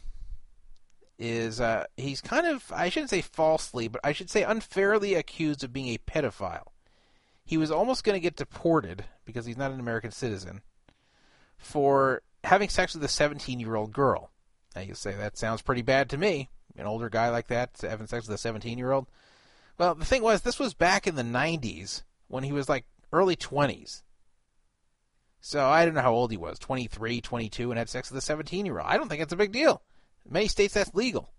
is 1.19 1.61
uh, 1.61 1.85
he's 1.97 2.21
kind 2.21 2.47
of, 2.47 2.71
I 2.75 2.89
shouldn't 2.89 3.11
say 3.11 3.23
falsely, 3.23 3.89
but 3.89 4.01
I 4.05 4.13
should 4.13 4.31
say 4.31 4.45
unfairly 4.45 5.15
accused 5.15 5.65
of 5.65 5.73
being 5.73 5.89
a 5.89 5.99
pedophile. 5.99 6.69
He 7.45 7.57
was 7.57 7.71
almost 7.71 8.05
going 8.05 8.15
to 8.15 8.21
get 8.21 8.37
deported 8.37 9.05
because 9.25 9.47
he's 9.47 9.57
not 9.57 9.73
an 9.73 9.81
American 9.81 10.11
citizen 10.11 10.63
for 11.57 12.23
having 12.45 12.69
sex 12.69 12.95
with 12.95 13.03
a 13.03 13.09
17 13.09 13.59
year 13.59 13.75
old 13.75 13.93
girl. 13.93 14.31
Now 14.77 14.83
you 14.83 14.95
say 14.95 15.15
that 15.15 15.37
sounds 15.37 15.63
pretty 15.63 15.83
bad 15.83 16.09
to 16.11 16.19
me. 16.19 16.51
An 16.77 16.87
older 16.87 17.09
guy 17.09 17.31
like 17.31 17.49
that 17.49 17.71
having 17.81 18.07
sex 18.07 18.29
with 18.29 18.35
a 18.35 18.39
17 18.39 18.79
year 18.79 18.93
old. 18.93 19.07
Well, 19.79 19.95
the 19.95 20.05
thing 20.05 20.23
was, 20.23 20.43
this 20.43 20.59
was 20.59 20.75
back 20.75 21.07
in 21.07 21.17
the 21.17 21.23
90s 21.23 22.03
when 22.29 22.45
he 22.45 22.53
was 22.53 22.69
like 22.69 22.85
early 23.13 23.35
20s. 23.35 24.03
So 25.41 25.65
I 25.65 25.85
don't 25.85 25.95
know 25.95 26.03
how 26.03 26.13
old 26.13 26.31
he 26.31 26.37
was 26.37 26.59
23, 26.59 27.21
22, 27.21 27.71
and 27.71 27.79
had 27.79 27.89
sex 27.89 28.11
with 28.11 28.19
a 28.19 28.27
17 28.27 28.67
year 28.67 28.79
old. 28.79 28.89
I 28.89 28.97
don't 28.97 29.09
think 29.09 29.23
it's 29.23 29.33
a 29.33 29.37
big 29.37 29.53
deal. 29.53 29.83
In 30.29 30.35
many 30.35 30.49
states, 30.49 30.75
that's 30.75 30.95
legal. 30.95 31.33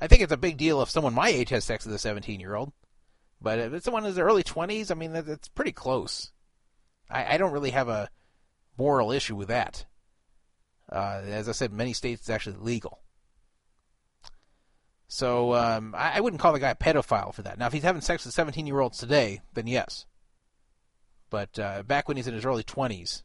I 0.00 0.08
think 0.08 0.22
it's 0.22 0.32
a 0.32 0.38
big 0.38 0.56
deal 0.56 0.82
if 0.82 0.90
someone 0.90 1.14
my 1.14 1.28
age 1.28 1.50
has 1.50 1.64
sex 1.64 1.84
with 1.84 1.94
a 1.94 1.98
17 1.98 2.40
year 2.40 2.54
old. 2.54 2.72
But 3.40 3.58
if 3.58 3.72
it's 3.72 3.84
someone 3.84 4.06
in 4.06 4.14
their 4.14 4.24
early 4.24 4.42
20s, 4.42 4.90
I 4.90 4.94
mean, 4.94 5.12
that's 5.12 5.48
pretty 5.48 5.72
close. 5.72 6.32
I, 7.10 7.34
I 7.34 7.36
don't 7.36 7.52
really 7.52 7.70
have 7.70 7.88
a 7.88 8.08
moral 8.78 9.12
issue 9.12 9.36
with 9.36 9.48
that. 9.48 9.84
Uh, 10.90 11.22
as 11.26 11.48
I 11.48 11.52
said, 11.52 11.72
many 11.72 11.92
states 11.92 12.22
it's 12.22 12.30
actually 12.30 12.56
legal. 12.56 13.00
So 15.08 15.54
um, 15.54 15.94
I, 15.96 16.16
I, 16.16 16.20
wouldn't 16.20 16.40
call 16.40 16.54
the 16.54 16.58
guy 16.58 16.70
a 16.70 16.74
pedophile 16.74 17.34
for 17.34 17.42
that. 17.42 17.58
Now, 17.58 17.66
if 17.66 17.72
he's 17.72 17.82
having 17.82 18.00
sex 18.00 18.24
with 18.24 18.34
17 18.34 18.66
year 18.66 18.80
olds 18.80 18.98
today, 18.98 19.42
then 19.52 19.66
yes. 19.66 20.06
But 21.28 21.58
uh, 21.58 21.82
back 21.82 22.08
when 22.08 22.16
he's 22.16 22.26
in 22.26 22.34
his 22.34 22.46
early 22.46 22.64
20s, 22.64 23.22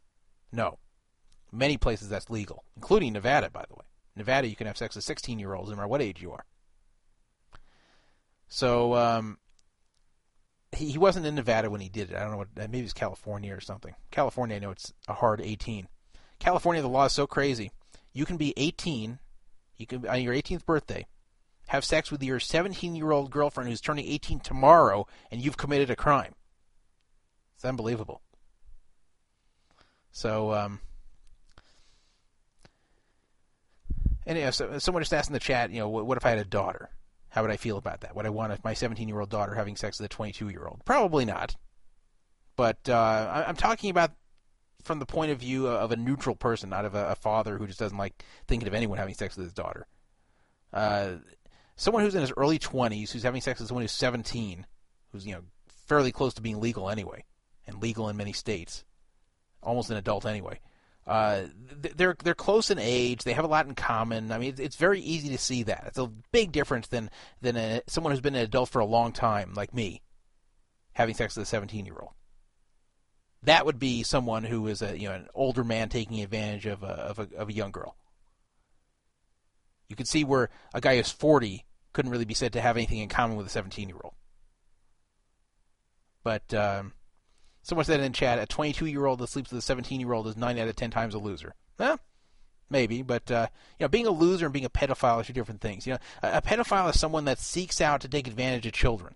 no. 0.52 0.78
Many 1.50 1.78
places 1.78 2.10
that's 2.10 2.28
legal, 2.28 2.64
including 2.76 3.14
Nevada, 3.14 3.48
by 3.50 3.64
the 3.68 3.74
way. 3.74 3.87
Nevada, 4.18 4.48
you 4.48 4.56
can 4.56 4.66
have 4.66 4.76
sex 4.76 4.94
with 4.94 5.04
16 5.04 5.38
year 5.38 5.54
olds 5.54 5.70
no 5.70 5.76
matter 5.76 5.88
what 5.88 6.02
age 6.02 6.20
you 6.20 6.32
are. 6.32 6.44
So 8.48 8.94
um, 8.94 9.38
he, 10.72 10.90
he 10.90 10.98
wasn't 10.98 11.26
in 11.26 11.34
Nevada 11.34 11.70
when 11.70 11.80
he 11.80 11.88
did 11.88 12.10
it. 12.10 12.16
I 12.16 12.20
don't 12.20 12.32
know 12.32 12.38
what, 12.38 12.56
maybe 12.56 12.80
it's 12.80 12.92
California 12.92 13.54
or 13.54 13.60
something. 13.60 13.94
California, 14.10 14.56
I 14.56 14.58
know 14.58 14.70
it's 14.70 14.92
a 15.06 15.14
hard 15.14 15.40
18. 15.40 15.88
California, 16.38 16.82
the 16.82 16.88
law 16.88 17.06
is 17.06 17.12
so 17.12 17.26
crazy. 17.26 17.70
You 18.12 18.24
can 18.24 18.36
be 18.36 18.54
18, 18.56 19.18
you 19.76 19.86
can 19.86 20.06
on 20.06 20.22
your 20.22 20.34
18th 20.34 20.64
birthday, 20.64 21.06
have 21.68 21.84
sex 21.84 22.10
with 22.10 22.22
your 22.22 22.40
17 22.40 22.96
year 22.96 23.10
old 23.10 23.30
girlfriend 23.30 23.68
who's 23.68 23.80
turning 23.80 24.06
18 24.06 24.40
tomorrow, 24.40 25.06
and 25.30 25.40
you've 25.40 25.56
committed 25.56 25.90
a 25.90 25.96
crime. 25.96 26.34
It's 27.54 27.64
unbelievable. 27.64 28.22
So, 30.10 30.54
um, 30.54 30.80
and 34.28 34.38
you 34.38 34.44
know, 34.44 34.50
so, 34.50 34.78
someone 34.78 35.02
just 35.02 35.14
asked 35.14 35.30
in 35.30 35.32
the 35.32 35.40
chat, 35.40 35.70
you 35.70 35.80
know, 35.80 35.88
what, 35.88 36.06
what 36.06 36.18
if 36.18 36.26
I 36.26 36.30
had 36.30 36.38
a 36.38 36.44
daughter? 36.44 36.90
How 37.30 37.42
would 37.42 37.50
I 37.50 37.56
feel 37.56 37.78
about 37.78 38.02
that? 38.02 38.14
Would 38.14 38.26
I 38.26 38.30
want 38.30 38.62
my 38.62 38.74
17 38.74 39.08
year 39.08 39.18
old 39.18 39.30
daughter 39.30 39.54
having 39.54 39.74
sex 39.74 39.98
with 39.98 40.06
a 40.06 40.14
22 40.14 40.50
year 40.50 40.66
old? 40.66 40.82
Probably 40.84 41.24
not. 41.24 41.56
But 42.54 42.88
uh, 42.88 43.44
I'm 43.46 43.56
talking 43.56 43.90
about 43.90 44.12
from 44.84 44.98
the 44.98 45.06
point 45.06 45.32
of 45.32 45.38
view 45.38 45.66
of 45.66 45.92
a 45.92 45.96
neutral 45.96 46.36
person, 46.36 46.70
not 46.70 46.84
of 46.84 46.94
a, 46.94 47.08
a, 47.08 47.14
father 47.14 47.56
who 47.56 47.66
just 47.66 47.78
doesn't 47.78 47.96
like 47.96 48.24
thinking 48.46 48.68
of 48.68 48.74
anyone 48.74 48.98
having 48.98 49.14
sex 49.14 49.36
with 49.36 49.46
his 49.46 49.52
daughter. 49.52 49.86
Uh, 50.72 51.12
someone 51.76 52.02
who's 52.02 52.14
in 52.14 52.20
his 52.20 52.32
early 52.36 52.58
20s, 52.58 53.10
who's 53.10 53.22
having 53.22 53.40
sex 53.40 53.60
with 53.60 53.68
someone 53.68 53.82
who's 53.82 53.92
17, 53.92 54.66
who's 55.12 55.26
you 55.26 55.34
know 55.34 55.42
fairly 55.86 56.12
close 56.12 56.34
to 56.34 56.42
being 56.42 56.60
legal 56.60 56.90
anyway, 56.90 57.24
and 57.66 57.82
legal 57.82 58.08
in 58.08 58.16
many 58.16 58.32
states, 58.32 58.84
almost 59.62 59.90
an 59.90 59.96
adult 59.96 60.26
anyway. 60.26 60.60
Uh, 61.08 61.46
they're 61.80 62.16
they're 62.22 62.34
close 62.34 62.70
in 62.70 62.78
age. 62.78 63.24
They 63.24 63.32
have 63.32 63.44
a 63.44 63.48
lot 63.48 63.66
in 63.66 63.74
common. 63.74 64.30
I 64.30 64.38
mean, 64.38 64.54
it's, 64.58 64.76
very 64.76 65.00
easy 65.00 65.30
to 65.30 65.38
see 65.38 65.62
that. 65.62 65.84
It's 65.86 65.98
a 65.98 66.10
big 66.32 66.52
difference 66.52 66.88
than 66.88 67.10
than 67.40 67.56
a, 67.56 67.80
someone 67.86 68.12
who's 68.12 68.20
been 68.20 68.34
an 68.34 68.42
adult 68.42 68.68
for 68.68 68.80
a 68.80 68.86
long 68.86 69.12
time, 69.12 69.54
like 69.54 69.72
me, 69.72 70.02
having 70.92 71.14
sex 71.14 71.36
with 71.36 71.44
a 71.44 71.46
17 71.46 71.86
year 71.86 71.96
old. 72.00 72.12
That 73.44 73.64
would 73.64 73.78
be 73.78 74.02
someone 74.02 74.44
who 74.44 74.66
is 74.66 74.82
a 74.82 74.98
you 74.98 75.08
know 75.08 75.14
an 75.14 75.28
older 75.34 75.64
man 75.64 75.88
taking 75.88 76.20
advantage 76.20 76.66
of 76.66 76.82
a 76.82 76.86
of 76.86 77.18
a, 77.18 77.28
of 77.36 77.48
a 77.48 77.54
young 77.54 77.70
girl. 77.70 77.96
You 79.88 79.96
can 79.96 80.06
see 80.06 80.24
where 80.24 80.50
a 80.74 80.80
guy 80.82 80.96
who's 80.96 81.10
40 81.10 81.64
couldn't 81.94 82.10
really 82.10 82.26
be 82.26 82.34
said 82.34 82.52
to 82.52 82.60
have 82.60 82.76
anything 82.76 82.98
in 82.98 83.08
common 83.08 83.38
with 83.38 83.46
a 83.46 83.50
17 83.50 83.88
year 83.88 83.98
old. 84.04 84.14
But 86.22 86.52
um, 86.52 86.92
someone 87.68 87.84
said 87.84 88.00
in 88.00 88.12
chat, 88.12 88.38
a 88.38 88.46
22 88.46 88.86
year 88.86 89.04
old 89.04 89.18
that 89.18 89.28
sleeps 89.28 89.50
with 89.50 89.58
a 89.58 89.62
17 89.62 90.00
year 90.00 90.12
old 90.12 90.26
is 90.26 90.36
nine 90.36 90.58
out 90.58 90.68
of 90.68 90.76
10 90.76 90.90
times 90.90 91.14
a 91.14 91.18
loser. 91.18 91.54
Well, 91.78 92.00
maybe, 92.70 93.02
but 93.02 93.30
uh, 93.30 93.48
you 93.78 93.84
know, 93.84 93.88
being 93.88 94.06
a 94.06 94.10
loser 94.10 94.46
and 94.46 94.52
being 94.52 94.64
a 94.64 94.70
pedophile 94.70 95.20
are 95.20 95.24
two 95.24 95.34
different 95.34 95.60
things. 95.60 95.86
You 95.86 95.94
know, 95.94 95.98
a, 96.22 96.38
a 96.38 96.42
pedophile 96.42 96.90
is 96.90 96.98
someone 96.98 97.26
that 97.26 97.38
seeks 97.38 97.80
out 97.80 98.00
to 98.00 98.08
take 98.08 98.26
advantage 98.26 98.66
of 98.66 98.72
children. 98.72 99.14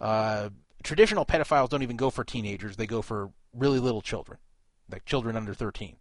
Uh, 0.00 0.50
traditional 0.82 1.26
pedophiles 1.26 1.68
don't 1.68 1.82
even 1.82 1.96
go 1.96 2.10
for 2.10 2.24
teenagers; 2.24 2.76
they 2.76 2.86
go 2.86 3.02
for 3.02 3.30
really 3.52 3.78
little 3.78 4.02
children, 4.02 4.38
like 4.90 5.04
children 5.04 5.36
under 5.36 5.54
13. 5.54 5.96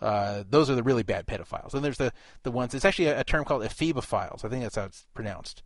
Uh, 0.00 0.44
those 0.50 0.68
are 0.68 0.74
the 0.74 0.82
really 0.82 1.02
bad 1.02 1.26
pedophiles. 1.26 1.72
And 1.72 1.82
there's 1.82 1.96
the, 1.96 2.12
the 2.42 2.50
ones, 2.50 2.74
it's 2.74 2.84
actually 2.84 3.06
a, 3.06 3.20
a 3.20 3.24
term 3.24 3.46
called 3.46 3.62
ephebophiles. 3.62 4.44
I 4.44 4.48
think 4.48 4.62
that's 4.62 4.76
how 4.76 4.84
it's 4.84 5.06
pronounced. 5.14 5.62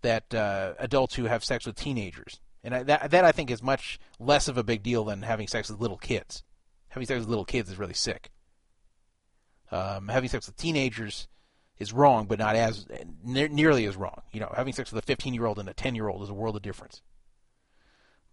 That 0.00 0.34
uh, 0.34 0.72
adults 0.78 1.16
who 1.16 1.24
have 1.24 1.44
sex 1.44 1.66
with 1.66 1.76
teenagers. 1.76 2.40
And 2.66 2.74
I, 2.74 2.82
that, 2.82 3.12
that 3.12 3.24
I 3.24 3.30
think 3.30 3.52
is 3.52 3.62
much 3.62 4.00
less 4.18 4.48
of 4.48 4.58
a 4.58 4.64
big 4.64 4.82
deal 4.82 5.04
than 5.04 5.22
having 5.22 5.46
sex 5.46 5.70
with 5.70 5.80
little 5.80 5.96
kids. 5.96 6.42
Having 6.88 7.06
sex 7.06 7.20
with 7.20 7.28
little 7.28 7.44
kids 7.44 7.70
is 7.70 7.78
really 7.78 7.94
sick. 7.94 8.32
Um, 9.70 10.08
having 10.08 10.28
sex 10.28 10.46
with 10.46 10.56
teenagers 10.56 11.28
is 11.78 11.92
wrong, 11.92 12.26
but 12.26 12.40
not 12.40 12.56
as 12.56 12.84
ne- 13.22 13.46
nearly 13.46 13.86
as 13.86 13.96
wrong. 13.96 14.20
You 14.32 14.40
know, 14.40 14.52
having 14.56 14.72
sex 14.72 14.90
with 14.90 15.04
a 15.04 15.06
15 15.06 15.32
year 15.32 15.46
old 15.46 15.60
and 15.60 15.68
a 15.68 15.74
10 15.74 15.94
year 15.94 16.08
old 16.08 16.24
is 16.24 16.28
a 16.28 16.34
world 16.34 16.56
of 16.56 16.62
difference. 16.62 17.02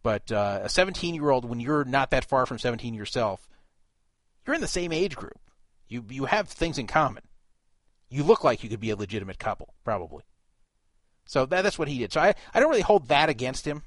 But 0.01 0.31
uh, 0.31 0.61
a 0.63 0.69
17 0.69 1.13
year 1.13 1.29
old, 1.29 1.45
when 1.45 1.59
you're 1.59 1.85
not 1.85 2.09
that 2.09 2.25
far 2.25 2.47
from 2.47 2.57
17 2.57 2.95
yourself, 2.95 3.47
you're 4.47 4.55
in 4.55 4.61
the 4.61 4.67
same 4.67 4.91
age 4.91 5.15
group. 5.15 5.39
You 5.87 6.03
you 6.09 6.25
have 6.25 6.49
things 6.49 6.79
in 6.79 6.87
common. 6.87 7.21
You 8.09 8.23
look 8.23 8.43
like 8.43 8.63
you 8.63 8.69
could 8.69 8.79
be 8.79 8.89
a 8.89 8.95
legitimate 8.95 9.37
couple, 9.37 9.75
probably. 9.83 10.23
So 11.25 11.45
that, 11.45 11.61
that's 11.61 11.77
what 11.77 11.87
he 11.87 11.99
did. 11.99 12.11
So 12.11 12.19
I, 12.19 12.33
I 12.51 12.59
don't 12.59 12.69
really 12.69 12.81
hold 12.81 13.09
that 13.09 13.29
against 13.29 13.65
him, 13.65 13.83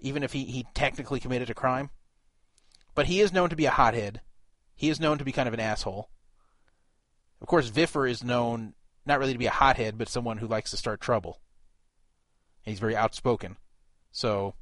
even 0.00 0.22
if 0.22 0.32
he, 0.32 0.44
he 0.44 0.66
technically 0.74 1.20
committed 1.20 1.50
a 1.50 1.54
crime. 1.54 1.90
But 2.94 3.06
he 3.06 3.20
is 3.20 3.32
known 3.32 3.50
to 3.50 3.56
be 3.56 3.66
a 3.66 3.70
hothead. 3.70 4.20
He 4.74 4.88
is 4.88 5.00
known 5.00 5.18
to 5.18 5.24
be 5.24 5.32
kind 5.32 5.48
of 5.48 5.54
an 5.54 5.60
asshole. 5.60 6.08
Of 7.40 7.46
course, 7.46 7.70
Viffer 7.70 8.08
is 8.08 8.24
known 8.24 8.74
not 9.06 9.18
really 9.18 9.32
to 9.32 9.38
be 9.38 9.46
a 9.46 9.50
hothead, 9.50 9.98
but 9.98 10.08
someone 10.08 10.38
who 10.38 10.46
likes 10.46 10.70
to 10.70 10.76
start 10.76 11.00
trouble. 11.00 11.40
And 12.64 12.72
he's 12.72 12.80
very 12.80 12.96
outspoken. 12.96 13.56
So 14.12 14.54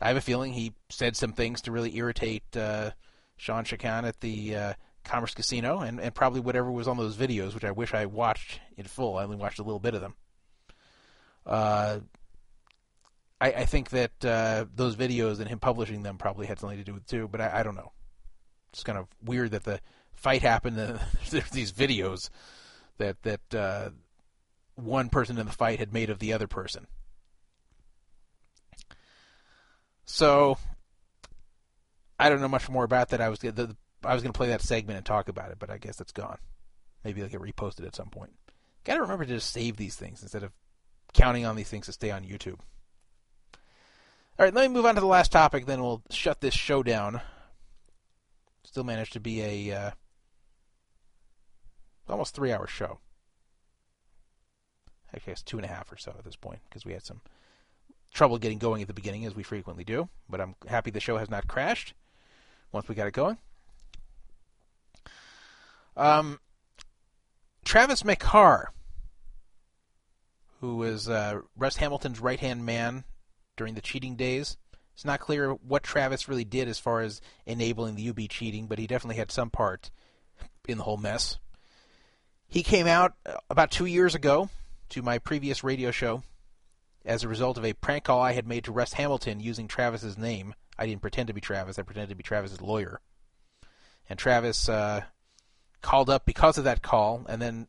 I 0.00 0.08
have 0.08 0.16
a 0.16 0.22
feeling 0.22 0.52
he 0.52 0.74
said 0.90 1.16
some 1.16 1.32
things 1.32 1.62
to 1.62 1.72
really 1.72 1.96
irritate 1.96 2.56
uh, 2.56 2.90
Shawn 3.36 3.64
Sheikhan 3.64 4.04
at 4.04 4.20
the 4.20 4.56
uh, 4.56 4.72
Commerce 5.04 5.34
Casino, 5.34 5.80
and, 5.80 6.00
and 6.00 6.14
probably 6.14 6.40
whatever 6.40 6.70
was 6.70 6.88
on 6.88 6.96
those 6.96 7.16
videos, 7.16 7.54
which 7.54 7.64
I 7.64 7.72
wish 7.72 7.94
I 7.94 8.06
watched 8.06 8.60
in 8.76 8.84
full. 8.84 9.16
I 9.16 9.24
only 9.24 9.36
watched 9.36 9.58
a 9.58 9.64
little 9.64 9.80
bit 9.80 9.94
of 9.94 10.00
them. 10.00 10.14
Uh, 11.46 11.98
I, 13.42 13.46
I 13.48 13.64
think 13.64 13.90
that 13.90 14.24
uh, 14.24 14.66
those 14.72 14.94
videos 14.94 15.40
and 15.40 15.48
him 15.48 15.58
publishing 15.58 16.04
them 16.04 16.16
probably 16.16 16.46
had 16.46 16.60
something 16.60 16.78
to 16.78 16.84
do 16.84 16.94
with 16.94 17.02
it 17.02 17.08
too, 17.08 17.26
but 17.26 17.40
I, 17.40 17.58
I 17.58 17.62
don't 17.64 17.74
know. 17.74 17.90
It's 18.72 18.84
kind 18.84 18.96
of 18.96 19.08
weird 19.20 19.50
that 19.50 19.64
the 19.64 19.80
fight 20.14 20.42
happened. 20.42 20.78
And 20.78 21.00
there's 21.30 21.50
these 21.50 21.72
videos 21.72 22.30
that 22.98 23.20
that 23.24 23.54
uh, 23.54 23.90
one 24.76 25.08
person 25.08 25.38
in 25.38 25.46
the 25.46 25.52
fight 25.52 25.80
had 25.80 25.92
made 25.92 26.08
of 26.08 26.20
the 26.20 26.32
other 26.34 26.46
person. 26.46 26.86
So 30.04 30.56
I 32.20 32.28
don't 32.28 32.40
know 32.40 32.48
much 32.48 32.68
more 32.68 32.84
about 32.84 33.08
that. 33.08 33.20
I 33.20 33.28
was 33.28 33.40
the, 33.40 33.76
I 34.04 34.14
was 34.14 34.22
going 34.22 34.32
to 34.32 34.36
play 34.36 34.48
that 34.48 34.62
segment 34.62 34.98
and 34.98 35.06
talk 35.06 35.28
about 35.28 35.50
it, 35.50 35.58
but 35.58 35.68
I 35.68 35.78
guess 35.78 36.00
it's 36.00 36.12
gone. 36.12 36.38
Maybe 37.02 37.20
it'll 37.20 37.30
get 37.30 37.40
reposted 37.40 37.86
at 37.86 37.96
some 37.96 38.08
point. 38.08 38.30
Got 38.84 38.94
to 38.94 39.02
remember 39.02 39.24
to 39.24 39.34
just 39.34 39.50
save 39.50 39.76
these 39.76 39.96
things 39.96 40.22
instead 40.22 40.44
of 40.44 40.52
counting 41.12 41.44
on 41.44 41.56
these 41.56 41.68
things 41.68 41.86
to 41.86 41.92
stay 41.92 42.12
on 42.12 42.22
YouTube. 42.22 42.60
All 44.38 44.46
right, 44.46 44.54
let 44.54 44.68
me 44.68 44.74
move 44.74 44.86
on 44.86 44.94
to 44.94 45.00
the 45.00 45.06
last 45.06 45.30
topic, 45.30 45.66
then 45.66 45.82
we'll 45.82 46.02
shut 46.10 46.40
this 46.40 46.54
show 46.54 46.82
down. 46.82 47.20
Still 48.64 48.82
managed 48.82 49.12
to 49.12 49.20
be 49.20 49.42
a 49.42 49.76
uh, 49.76 49.90
almost 52.08 52.34
three-hour 52.34 52.66
show. 52.66 52.98
Actually, 55.14 55.34
it's 55.34 55.42
two 55.42 55.58
and 55.58 55.66
a 55.66 55.68
half 55.68 55.92
or 55.92 55.98
so 55.98 56.14
at 56.16 56.24
this 56.24 56.36
point 56.36 56.60
because 56.68 56.86
we 56.86 56.94
had 56.94 57.04
some 57.04 57.20
trouble 58.14 58.38
getting 58.38 58.58
going 58.58 58.80
at 58.80 58.88
the 58.88 58.94
beginning, 58.94 59.26
as 59.26 59.34
we 59.34 59.42
frequently 59.42 59.84
do. 59.84 60.08
But 60.30 60.40
I'm 60.40 60.54
happy 60.66 60.90
the 60.90 61.00
show 61.00 61.18
has 61.18 61.28
not 61.28 61.46
crashed 61.46 61.92
once 62.72 62.88
we 62.88 62.94
got 62.94 63.06
it 63.06 63.12
going. 63.12 63.36
Um, 65.94 66.40
Travis 67.66 68.02
Makar, 68.02 68.72
who 70.60 70.82
is 70.84 71.06
uh, 71.06 71.40
Russ 71.54 71.76
Hamilton's 71.76 72.18
right 72.18 72.40
hand 72.40 72.64
man 72.64 73.04
during 73.56 73.74
the 73.74 73.80
cheating 73.80 74.16
days. 74.16 74.56
It's 74.94 75.04
not 75.04 75.20
clear 75.20 75.52
what 75.52 75.82
Travis 75.82 76.28
really 76.28 76.44
did 76.44 76.68
as 76.68 76.78
far 76.78 77.00
as 77.00 77.20
enabling 77.46 77.96
the 77.96 78.08
UB 78.10 78.28
cheating, 78.28 78.66
but 78.66 78.78
he 78.78 78.86
definitely 78.86 79.16
had 79.16 79.30
some 79.30 79.50
part 79.50 79.90
in 80.68 80.78
the 80.78 80.84
whole 80.84 80.98
mess. 80.98 81.38
He 82.46 82.62
came 82.62 82.86
out 82.86 83.14
uh, 83.24 83.36
about 83.48 83.70
two 83.70 83.86
years 83.86 84.14
ago 84.14 84.50
to 84.90 85.02
my 85.02 85.18
previous 85.18 85.64
radio 85.64 85.90
show 85.90 86.22
as 87.04 87.24
a 87.24 87.28
result 87.28 87.56
of 87.56 87.64
a 87.64 87.72
prank 87.72 88.04
call 88.04 88.20
I 88.20 88.32
had 88.32 88.46
made 88.46 88.64
to 88.64 88.72
Russ 88.72 88.92
Hamilton 88.92 89.40
using 89.40 89.66
Travis's 89.66 90.18
name 90.18 90.54
I 90.78 90.86
didn't 90.86 91.02
pretend 91.02 91.28
to 91.28 91.32
be 91.32 91.40
Travis. 91.40 91.78
I 91.78 91.82
pretended 91.82 92.10
to 92.10 92.16
be 92.16 92.22
Travis's 92.22 92.60
lawyer. 92.60 93.00
And 94.08 94.18
Travis 94.18 94.68
uh, 94.68 95.02
called 95.80 96.10
up 96.10 96.24
because 96.24 96.58
of 96.58 96.64
that 96.64 96.82
call, 96.82 97.24
and 97.28 97.40
then 97.40 97.68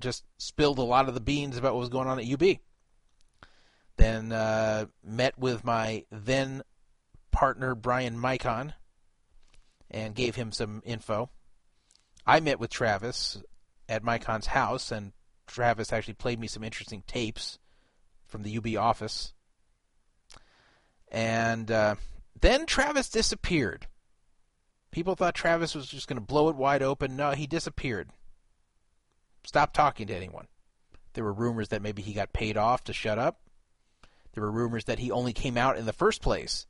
just 0.00 0.24
spilled 0.38 0.78
a 0.78 0.82
lot 0.82 1.08
of 1.08 1.14
the 1.14 1.20
beans 1.20 1.56
about 1.56 1.74
what 1.74 1.80
was 1.80 1.88
going 1.88 2.08
on 2.08 2.18
at 2.18 2.26
UB. 2.26 2.58
Then 3.96 4.32
uh, 4.32 4.86
met 5.04 5.38
with 5.38 5.64
my 5.64 6.04
then 6.10 6.62
partner 7.30 7.74
Brian 7.74 8.18
Micon 8.18 8.74
and 9.90 10.14
gave 10.14 10.34
him 10.34 10.52
some 10.52 10.82
info. 10.84 11.30
I 12.26 12.40
met 12.40 12.58
with 12.58 12.70
Travis 12.70 13.42
at 13.88 14.02
Micon's 14.02 14.46
house, 14.46 14.90
and 14.90 15.12
Travis 15.46 15.92
actually 15.92 16.14
played 16.14 16.40
me 16.40 16.46
some 16.46 16.64
interesting 16.64 17.02
tapes 17.06 17.58
from 18.26 18.42
the 18.42 18.56
UB 18.56 18.76
office. 18.76 19.32
And 21.08 21.70
uh, 21.70 21.94
then 22.40 22.66
Travis 22.66 23.08
disappeared. 23.08 23.86
People 24.90 25.14
thought 25.14 25.34
Travis 25.34 25.74
was 25.74 25.86
just 25.86 26.08
going 26.08 26.18
to 26.18 26.24
blow 26.24 26.48
it 26.48 26.56
wide 26.56 26.82
open. 26.82 27.16
No, 27.16 27.32
he 27.32 27.46
disappeared. 27.46 28.10
Stopped 29.44 29.74
talking 29.74 30.06
to 30.06 30.14
anyone. 30.14 30.46
There 31.12 31.24
were 31.24 31.32
rumors 31.32 31.68
that 31.68 31.82
maybe 31.82 32.02
he 32.02 32.12
got 32.12 32.32
paid 32.32 32.56
off 32.56 32.84
to 32.84 32.92
shut 32.92 33.18
up. 33.18 33.40
There 34.34 34.42
were 34.42 34.50
rumors 34.50 34.84
that 34.84 34.98
he 34.98 35.10
only 35.10 35.32
came 35.32 35.56
out 35.56 35.78
in 35.78 35.86
the 35.86 35.92
first 35.92 36.20
place 36.20 36.66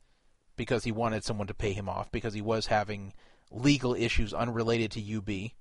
because 0.55 0.83
he 0.83 0.91
wanted 0.91 1.23
someone 1.23 1.47
to 1.47 1.53
pay 1.53 1.73
him 1.73 1.89
off 1.89 2.11
because 2.11 2.33
he 2.33 2.41
was 2.41 2.67
having 2.67 3.13
legal 3.51 3.95
issues 3.95 4.33
unrelated 4.33 4.91
to 4.91 5.17
UB 5.17 5.51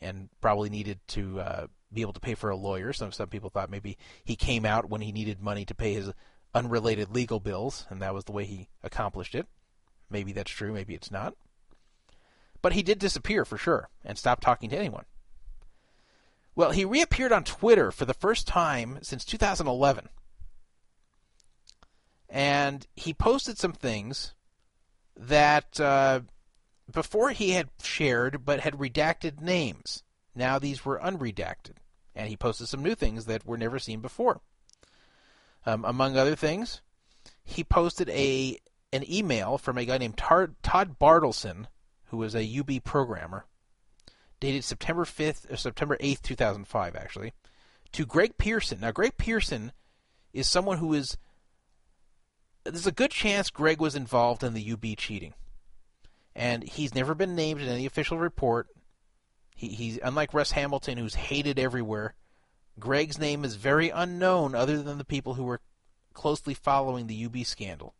and 0.00 0.28
probably 0.40 0.70
needed 0.70 1.00
to 1.08 1.40
uh, 1.40 1.66
be 1.92 2.00
able 2.00 2.12
to 2.12 2.20
pay 2.20 2.34
for 2.34 2.50
a 2.50 2.56
lawyer. 2.56 2.92
Some 2.92 3.12
some 3.12 3.28
people 3.28 3.50
thought 3.50 3.70
maybe 3.70 3.98
he 4.24 4.36
came 4.36 4.64
out 4.64 4.88
when 4.88 5.00
he 5.00 5.12
needed 5.12 5.40
money 5.40 5.64
to 5.64 5.74
pay 5.74 5.94
his 5.94 6.12
unrelated 6.54 7.10
legal 7.10 7.40
bills, 7.40 7.86
and 7.90 8.00
that 8.00 8.14
was 8.14 8.24
the 8.24 8.32
way 8.32 8.44
he 8.44 8.68
accomplished 8.82 9.34
it. 9.34 9.46
Maybe 10.10 10.32
that's 10.32 10.50
true, 10.50 10.72
maybe 10.72 10.94
it's 10.94 11.10
not. 11.10 11.34
But 12.62 12.72
he 12.72 12.82
did 12.82 12.98
disappear 12.98 13.44
for 13.44 13.58
sure 13.58 13.88
and 14.04 14.16
stop 14.16 14.40
talking 14.40 14.70
to 14.70 14.76
anyone. 14.76 15.04
Well, 16.54 16.70
he 16.72 16.84
reappeared 16.84 17.32
on 17.32 17.44
Twitter 17.44 17.92
for 17.92 18.04
the 18.04 18.14
first 18.14 18.48
time 18.48 18.98
since 19.02 19.24
2011. 19.24 20.08
And 22.28 22.86
he 22.94 23.14
posted 23.14 23.58
some 23.58 23.72
things 23.72 24.34
that 25.16 25.80
uh, 25.80 26.20
before 26.90 27.30
he 27.30 27.52
had 27.52 27.70
shared 27.82 28.44
but 28.44 28.60
had 28.60 28.74
redacted 28.74 29.40
names. 29.40 30.02
Now 30.34 30.58
these 30.58 30.84
were 30.84 31.00
unredacted. 31.00 31.76
And 32.14 32.28
he 32.28 32.36
posted 32.36 32.68
some 32.68 32.82
new 32.82 32.94
things 32.94 33.26
that 33.26 33.46
were 33.46 33.56
never 33.56 33.78
seen 33.78 34.00
before. 34.00 34.40
Um, 35.64 35.84
among 35.84 36.16
other 36.16 36.34
things, 36.34 36.80
he 37.44 37.62
posted 37.64 38.08
a 38.10 38.58
an 38.92 39.10
email 39.10 39.58
from 39.58 39.76
a 39.76 39.84
guy 39.84 39.98
named 39.98 40.16
Tar- 40.16 40.54
Todd 40.62 40.98
Bartleson, 40.98 41.66
who 42.06 42.16
was 42.16 42.34
a 42.34 42.58
UB 42.58 42.82
programmer, 42.82 43.44
dated 44.40 44.64
September 44.64 45.04
5th 45.04 45.52
or 45.52 45.56
September 45.56 45.98
8th, 45.98 46.22
2005, 46.22 46.96
actually, 46.96 47.34
to 47.92 48.06
Greg 48.06 48.38
Pierson. 48.38 48.80
Now, 48.80 48.92
Greg 48.92 49.16
Pierson 49.18 49.72
is 50.32 50.48
someone 50.48 50.78
who 50.78 50.94
is. 50.94 51.16
There's 52.70 52.86
a 52.86 52.92
good 52.92 53.10
chance 53.10 53.50
Greg 53.50 53.80
was 53.80 53.94
involved 53.94 54.42
in 54.44 54.54
the 54.54 54.72
UB 54.72 54.96
cheating. 54.96 55.34
and 56.34 56.62
he's 56.62 56.94
never 56.94 57.14
been 57.14 57.34
named 57.34 57.60
in 57.60 57.68
any 57.68 57.84
official 57.84 58.16
report. 58.18 58.68
He, 59.56 59.68
he's 59.68 59.98
unlike 60.02 60.32
Russ 60.32 60.52
Hamilton, 60.52 60.96
who's 60.96 61.14
hated 61.16 61.58
everywhere. 61.58 62.14
Greg's 62.78 63.18
name 63.18 63.44
is 63.44 63.56
very 63.56 63.90
unknown, 63.90 64.54
other 64.54 64.80
than 64.82 64.98
the 64.98 65.04
people 65.04 65.34
who 65.34 65.42
were 65.42 65.60
closely 66.14 66.54
following 66.54 67.06
the 67.08 67.24
UB 67.24 67.44
scandal. 67.44 67.94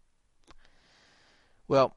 Well, 1.67 1.97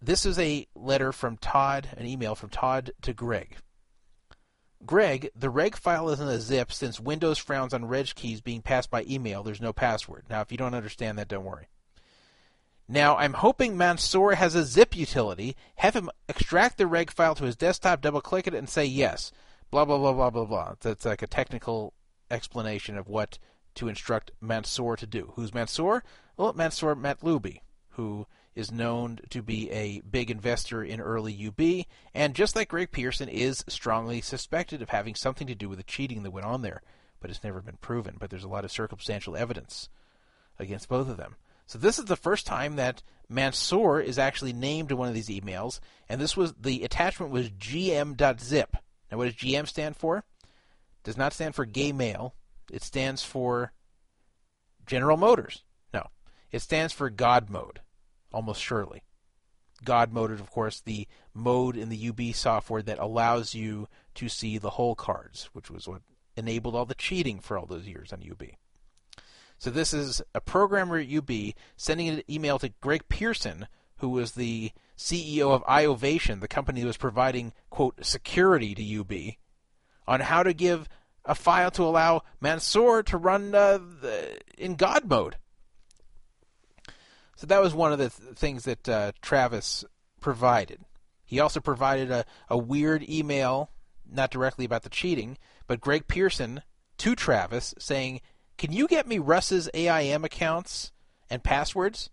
this 0.00 0.26
is 0.26 0.36
a 0.38 0.66
letter 0.74 1.12
from 1.12 1.36
Todd, 1.36 1.88
an 1.96 2.06
email 2.06 2.34
from 2.34 2.50
Todd 2.50 2.90
to 3.02 3.12
Greg. 3.12 3.56
Greg, 4.84 5.30
the 5.36 5.48
reg 5.48 5.76
file 5.76 6.08
isn't 6.08 6.28
a 6.28 6.40
zip 6.40 6.72
since 6.72 6.98
Windows 6.98 7.38
frowns 7.38 7.72
on 7.72 7.84
reg 7.84 8.12
keys 8.16 8.40
being 8.40 8.62
passed 8.62 8.90
by 8.90 9.04
email. 9.08 9.44
There's 9.44 9.60
no 9.60 9.72
password. 9.72 10.24
Now, 10.28 10.40
if 10.40 10.50
you 10.50 10.58
don't 10.58 10.74
understand 10.74 11.18
that, 11.18 11.28
don't 11.28 11.44
worry. 11.44 11.68
Now, 12.88 13.16
I'm 13.16 13.34
hoping 13.34 13.76
Mansour 13.76 14.32
has 14.32 14.54
a 14.54 14.64
zip 14.64 14.96
utility. 14.96 15.56
Have 15.76 15.94
him 15.94 16.10
extract 16.28 16.78
the 16.78 16.86
reg 16.86 17.10
file 17.10 17.34
to 17.36 17.44
his 17.44 17.56
desktop, 17.56 18.00
double 18.00 18.20
click 18.20 18.46
it, 18.46 18.54
and 18.54 18.68
say 18.68 18.84
yes. 18.84 19.32
Blah, 19.70 19.84
blah, 19.84 19.98
blah, 19.98 20.12
blah, 20.12 20.30
blah, 20.30 20.44
blah. 20.44 20.74
That's 20.80 21.04
like 21.04 21.22
a 21.22 21.26
technical 21.26 21.94
explanation 22.30 22.98
of 22.98 23.08
what 23.08 23.38
to 23.76 23.88
instruct 23.88 24.32
Mansour 24.40 24.96
to 24.96 25.06
do. 25.06 25.32
Who's 25.36 25.54
Mansour? 25.54 26.02
Well, 26.36 26.52
Mansour 26.52 26.94
Matloubi, 26.94 27.60
who 27.90 28.26
is 28.54 28.70
known 28.70 29.20
to 29.30 29.42
be 29.42 29.70
a 29.70 30.00
big 30.00 30.30
investor 30.30 30.84
in 30.84 31.00
early 31.00 31.46
UB, 31.46 31.86
and 32.14 32.34
just 32.34 32.54
like 32.54 32.68
Greg 32.68 32.90
Pierson, 32.92 33.28
is 33.28 33.64
strongly 33.68 34.20
suspected 34.20 34.82
of 34.82 34.90
having 34.90 35.14
something 35.14 35.46
to 35.46 35.54
do 35.54 35.68
with 35.68 35.78
the 35.78 35.84
cheating 35.84 36.22
that 36.22 36.32
went 36.32 36.46
on 36.46 36.62
there, 36.62 36.82
but 37.20 37.30
it's 37.30 37.44
never 37.44 37.62
been 37.62 37.78
proven. 37.78 38.16
But 38.18 38.28
there's 38.28 38.44
a 38.44 38.48
lot 38.48 38.64
of 38.64 38.72
circumstantial 38.72 39.36
evidence 39.36 39.88
against 40.58 40.88
both 40.88 41.08
of 41.08 41.16
them. 41.16 41.36
So 41.66 41.78
this 41.78 41.98
is 41.98 42.06
the 42.06 42.16
first 42.16 42.46
time 42.46 42.76
that 42.76 43.02
Mansour 43.28 44.00
is 44.00 44.18
actually 44.18 44.52
named 44.52 44.90
in 44.90 44.96
one 44.96 45.08
of 45.08 45.14
these 45.14 45.28
emails, 45.28 45.80
and 46.08 46.20
this 46.20 46.36
was 46.36 46.52
the 46.54 46.84
attachment 46.84 47.32
was 47.32 47.50
gm.zip. 47.50 48.76
Now, 49.10 49.18
what 49.18 49.24
does 49.24 49.34
GM 49.34 49.66
stand 49.68 49.96
for? 49.96 50.18
It 50.18 51.04
does 51.04 51.16
not 51.16 51.32
stand 51.32 51.54
for 51.54 51.64
gay 51.64 51.92
male. 51.92 52.34
It 52.70 52.82
stands 52.82 53.22
for 53.22 53.72
General 54.86 55.16
Motors. 55.16 55.64
No, 55.92 56.06
it 56.50 56.60
stands 56.60 56.92
for 56.92 57.10
God 57.10 57.50
mode 57.50 57.80
almost 58.32 58.60
surely. 58.60 59.02
God 59.84 60.12
mode, 60.12 60.30
is, 60.30 60.40
of 60.40 60.50
course, 60.50 60.80
the 60.80 61.08
mode 61.34 61.76
in 61.76 61.88
the 61.88 62.08
UB 62.08 62.34
software 62.34 62.82
that 62.82 62.98
allows 62.98 63.54
you 63.54 63.88
to 64.14 64.28
see 64.28 64.58
the 64.58 64.70
whole 64.70 64.94
cards, 64.94 65.50
which 65.52 65.70
was 65.70 65.88
what 65.88 66.02
enabled 66.36 66.74
all 66.74 66.86
the 66.86 66.94
cheating 66.94 67.40
for 67.40 67.58
all 67.58 67.66
those 67.66 67.86
years 67.86 68.12
on 68.12 68.22
UB. 68.28 68.42
So 69.62 69.70
this 69.70 69.94
is 69.94 70.20
a 70.34 70.40
programmer 70.40 70.98
at 70.98 71.08
UB 71.08 71.30
sending 71.76 72.08
an 72.08 72.22
email 72.28 72.58
to 72.58 72.70
Greg 72.80 73.08
Pierson, 73.08 73.68
who 73.98 74.08
was 74.08 74.32
the 74.32 74.72
CEO 74.98 75.52
of 75.52 75.62
iOvation, 75.66 76.40
the 76.40 76.48
company 76.48 76.80
that 76.80 76.86
was 76.88 76.96
providing 76.96 77.52
quote 77.70 78.04
security 78.04 78.74
to 78.74 79.00
UB, 79.00 79.34
on 80.08 80.18
how 80.18 80.42
to 80.42 80.52
give 80.52 80.88
a 81.24 81.36
file 81.36 81.70
to 81.70 81.84
allow 81.84 82.22
Mansour 82.40 83.04
to 83.04 83.16
run 83.16 83.54
uh, 83.54 83.78
the, 83.78 84.36
in 84.58 84.74
God 84.74 85.08
mode. 85.08 85.36
So 87.36 87.46
that 87.46 87.62
was 87.62 87.72
one 87.72 87.92
of 87.92 88.00
the 88.00 88.10
th- 88.10 88.36
things 88.36 88.64
that 88.64 88.88
uh, 88.88 89.12
Travis 89.22 89.84
provided. 90.20 90.80
He 91.24 91.38
also 91.38 91.60
provided 91.60 92.10
a, 92.10 92.24
a 92.48 92.58
weird 92.58 93.08
email, 93.08 93.70
not 94.10 94.32
directly 94.32 94.64
about 94.64 94.82
the 94.82 94.90
cheating, 94.90 95.38
but 95.68 95.80
Greg 95.80 96.08
Pierson 96.08 96.62
to 96.98 97.14
Travis 97.14 97.74
saying, 97.78 98.20
Can 98.58 98.72
you 98.72 98.86
get 98.86 99.06
me 99.06 99.18
Russ's 99.18 99.68
AIM 99.74 100.24
accounts 100.24 100.92
and 101.30 101.42
passwords? 101.42 102.10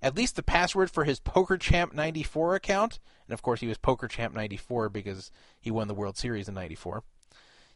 At 0.00 0.16
least 0.16 0.34
the 0.34 0.42
password 0.42 0.90
for 0.90 1.04
his 1.04 1.20
PokerChamp94 1.20 2.56
account. 2.56 2.98
And 3.26 3.34
of 3.34 3.42
course, 3.42 3.60
he 3.60 3.68
was 3.68 3.78
PokerChamp94 3.78 4.92
because 4.92 5.30
he 5.60 5.70
won 5.70 5.86
the 5.86 5.94
World 5.94 6.16
Series 6.16 6.48
in 6.48 6.54
94. 6.54 7.04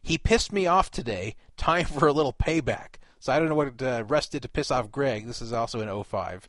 He 0.03 0.19
pissed 0.19 0.53
me 0.53 0.67
off 0.67 0.91
today. 0.91 1.37
Time 1.57 1.85
for 1.85 2.09
a 2.09 2.13
little 2.13 2.33
payback. 2.33 2.97
So 3.21 3.33
I 3.33 3.39
don't 3.39 3.49
know 3.49 3.55
what 3.55 3.81
uh, 3.81 4.05
Russ 4.07 4.29
did 4.29 4.43
to 4.43 4.49
piss 4.49 4.71
off 4.71 4.91
Greg. 4.91 5.27
This 5.27 5.41
is 5.41 5.53
also 5.53 5.81
in 5.81 6.05
05. 6.05 6.49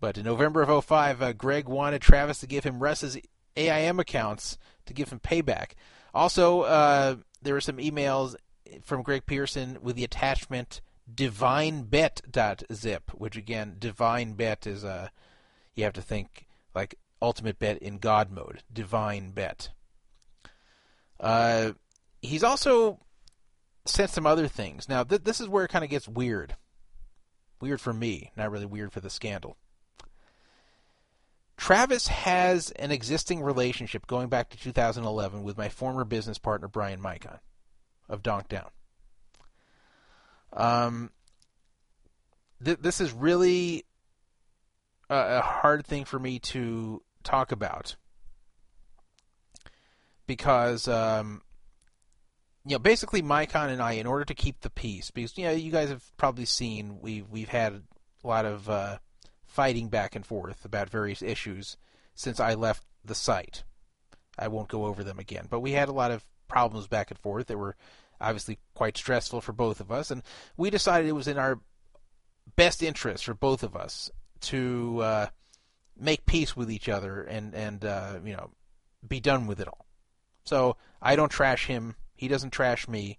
But 0.00 0.18
in 0.18 0.24
November 0.24 0.62
of 0.62 0.84
05, 0.84 1.22
uh, 1.22 1.32
Greg 1.32 1.68
wanted 1.68 2.02
Travis 2.02 2.40
to 2.40 2.46
give 2.46 2.64
him 2.64 2.82
Russ's 2.82 3.18
AIM 3.56 4.00
accounts 4.00 4.58
to 4.86 4.94
give 4.94 5.10
him 5.10 5.20
payback. 5.20 5.72
Also, 6.12 6.62
uh, 6.62 7.16
there 7.42 7.54
were 7.54 7.60
some 7.60 7.78
emails 7.78 8.34
from 8.82 9.02
Greg 9.02 9.26
Pierson 9.26 9.78
with 9.82 9.96
the 9.96 10.04
attachment 10.04 10.80
divinebet.zip, 11.12 13.10
which 13.14 13.36
again, 13.36 13.76
divine 13.78 14.32
bet 14.34 14.66
is 14.66 14.84
a, 14.84 15.10
you 15.74 15.84
have 15.84 15.92
to 15.94 16.02
think 16.02 16.46
like 16.74 16.96
ultimate 17.20 17.58
bet 17.58 17.78
in 17.78 17.98
God 17.98 18.30
mode, 18.30 18.62
divine 18.72 19.30
bet. 19.30 19.70
Uh, 21.20 21.72
he's 22.22 22.42
also 22.42 23.00
sent 23.84 24.10
some 24.10 24.26
other 24.26 24.48
things. 24.48 24.88
Now, 24.88 25.04
th- 25.04 25.24
this 25.24 25.40
is 25.40 25.48
where 25.48 25.64
it 25.64 25.70
kind 25.70 25.84
of 25.84 25.90
gets 25.90 26.08
weird. 26.08 26.56
Weird 27.60 27.80
for 27.80 27.92
me, 27.92 28.32
not 28.36 28.50
really 28.50 28.66
weird 28.66 28.92
for 28.92 29.00
the 29.00 29.10
scandal. 29.10 29.56
Travis 31.56 32.08
has 32.08 32.72
an 32.72 32.90
existing 32.90 33.40
relationship 33.40 34.06
going 34.06 34.28
back 34.28 34.50
to 34.50 34.58
2011 34.58 35.44
with 35.44 35.56
my 35.56 35.68
former 35.68 36.04
business 36.04 36.36
partner 36.36 36.66
Brian 36.66 37.00
Micon 37.00 37.38
of 38.08 38.22
Donk 38.22 38.48
Down. 38.48 38.70
Um, 40.52 41.10
th- 42.64 42.78
this 42.80 43.00
is 43.00 43.12
really 43.12 43.84
a, 45.10 45.38
a 45.38 45.40
hard 45.40 45.86
thing 45.86 46.04
for 46.04 46.18
me 46.18 46.38
to 46.40 47.02
talk 47.22 47.52
about 47.52 47.96
because 50.26 50.88
um, 50.88 51.42
you 52.64 52.72
know 52.72 52.78
basically 52.78 53.22
Micon 53.22 53.68
and 53.68 53.82
I, 53.82 53.92
in 53.92 54.06
order 54.06 54.24
to 54.24 54.34
keep 54.34 54.60
the 54.60 54.70
peace, 54.70 55.10
because 55.10 55.36
you 55.36 55.44
know 55.44 55.52
you 55.52 55.72
guys 55.72 55.88
have 55.88 56.04
probably 56.16 56.44
seen 56.44 56.98
we've 57.00 57.28
we've 57.28 57.48
had 57.48 57.82
a 58.22 58.26
lot 58.26 58.44
of 58.44 58.68
uh, 58.68 58.98
fighting 59.44 59.88
back 59.88 60.14
and 60.14 60.24
forth 60.24 60.64
about 60.64 60.88
various 60.88 61.22
issues 61.22 61.76
since 62.14 62.40
I 62.40 62.54
left 62.54 62.84
the 63.04 63.14
site. 63.14 63.64
I 64.38 64.48
won't 64.48 64.68
go 64.68 64.86
over 64.86 65.04
them 65.04 65.18
again, 65.18 65.46
but 65.48 65.60
we 65.60 65.72
had 65.72 65.88
a 65.88 65.92
lot 65.92 66.10
of 66.10 66.24
problems 66.48 66.86
back 66.86 67.10
and 67.10 67.18
forth 67.18 67.46
that 67.46 67.58
were 67.58 67.76
obviously 68.20 68.58
quite 68.74 68.96
stressful 68.96 69.40
for 69.40 69.52
both 69.52 69.80
of 69.80 69.90
us, 69.90 70.10
and 70.10 70.22
we 70.56 70.70
decided 70.70 71.08
it 71.08 71.12
was 71.12 71.28
in 71.28 71.38
our 71.38 71.60
best 72.56 72.82
interest 72.82 73.24
for 73.24 73.34
both 73.34 73.62
of 73.62 73.74
us 73.74 74.10
to 74.40 75.00
uh, 75.00 75.26
make 75.98 76.26
peace 76.26 76.56
with 76.56 76.70
each 76.70 76.88
other 76.88 77.22
and 77.22 77.54
and 77.54 77.84
uh, 77.84 78.18
you 78.24 78.34
know 78.34 78.50
be 79.06 79.20
done 79.20 79.46
with 79.46 79.60
it 79.60 79.68
all. 79.68 79.86
So 80.44 80.76
I 81.00 81.16
don't 81.16 81.30
trash 81.30 81.66
him; 81.66 81.96
he 82.14 82.28
doesn't 82.28 82.50
trash 82.50 82.88
me. 82.88 83.18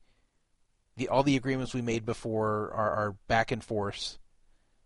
The, 0.98 1.10
all 1.10 1.24
the 1.24 1.36
agreements 1.36 1.74
we 1.74 1.82
made 1.82 2.06
before 2.06 2.72
are, 2.74 2.92
are 2.92 3.16
back 3.28 3.52
and 3.52 3.62
forth 3.62 4.18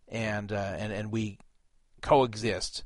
and 0.08 0.52
uh, 0.52 0.76
and 0.78 0.92
and 0.92 1.12
we 1.12 1.38
coexist. 2.02 2.84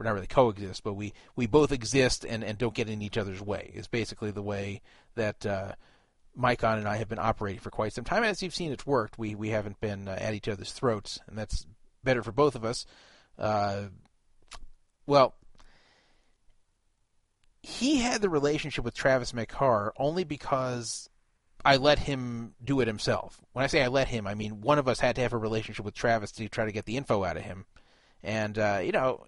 We're 0.00 0.06
not 0.06 0.14
really 0.14 0.26
coexist, 0.26 0.82
but 0.82 0.94
we, 0.94 1.12
we 1.36 1.46
both 1.46 1.72
exist 1.72 2.24
and, 2.26 2.42
and 2.42 2.56
don't 2.56 2.72
get 2.72 2.88
in 2.88 3.02
each 3.02 3.18
other's 3.18 3.42
way. 3.42 3.70
Is 3.74 3.86
basically 3.86 4.30
the 4.30 4.40
way 4.40 4.80
that 5.14 5.44
uh, 5.44 5.72
Micon 6.34 6.78
and 6.78 6.88
I 6.88 6.96
have 6.96 7.08
been 7.10 7.18
operating 7.18 7.60
for 7.60 7.70
quite 7.70 7.92
some 7.92 8.04
time. 8.04 8.24
As 8.24 8.42
you've 8.42 8.54
seen, 8.54 8.72
it's 8.72 8.86
worked. 8.86 9.18
We 9.18 9.34
we 9.34 9.50
haven't 9.50 9.78
been 9.78 10.08
uh, 10.08 10.16
at 10.18 10.32
each 10.32 10.48
other's 10.48 10.72
throats, 10.72 11.18
and 11.26 11.36
that's 11.36 11.66
better 12.02 12.22
for 12.22 12.32
both 12.32 12.54
of 12.54 12.64
us. 12.64 12.86
Uh, 13.38 13.88
well, 15.06 15.34
he 17.62 17.98
had 17.98 18.22
the 18.22 18.30
relationship 18.30 18.86
with 18.86 18.94
Travis 18.94 19.34
Makar 19.34 19.92
only 19.98 20.24
because 20.24 21.10
I 21.62 21.76
let 21.76 21.98
him 21.98 22.54
do 22.64 22.80
it 22.80 22.86
himself. 22.86 23.38
When 23.52 23.64
I 23.64 23.68
say 23.68 23.82
I 23.82 23.88
let 23.88 24.08
him, 24.08 24.26
I 24.26 24.34
mean 24.34 24.62
one 24.62 24.78
of 24.78 24.88
us 24.88 24.98
had 24.98 25.16
to 25.16 25.22
have 25.22 25.34
a 25.34 25.38
relationship 25.38 25.84
with 25.84 25.94
Travis 25.94 26.32
to 26.32 26.48
try 26.48 26.64
to 26.64 26.72
get 26.72 26.86
the 26.86 26.96
info 26.96 27.22
out 27.22 27.36
of 27.36 27.42
him. 27.42 27.66
And, 28.22 28.58
uh, 28.58 28.80
you 28.82 28.92
know, 28.92 29.24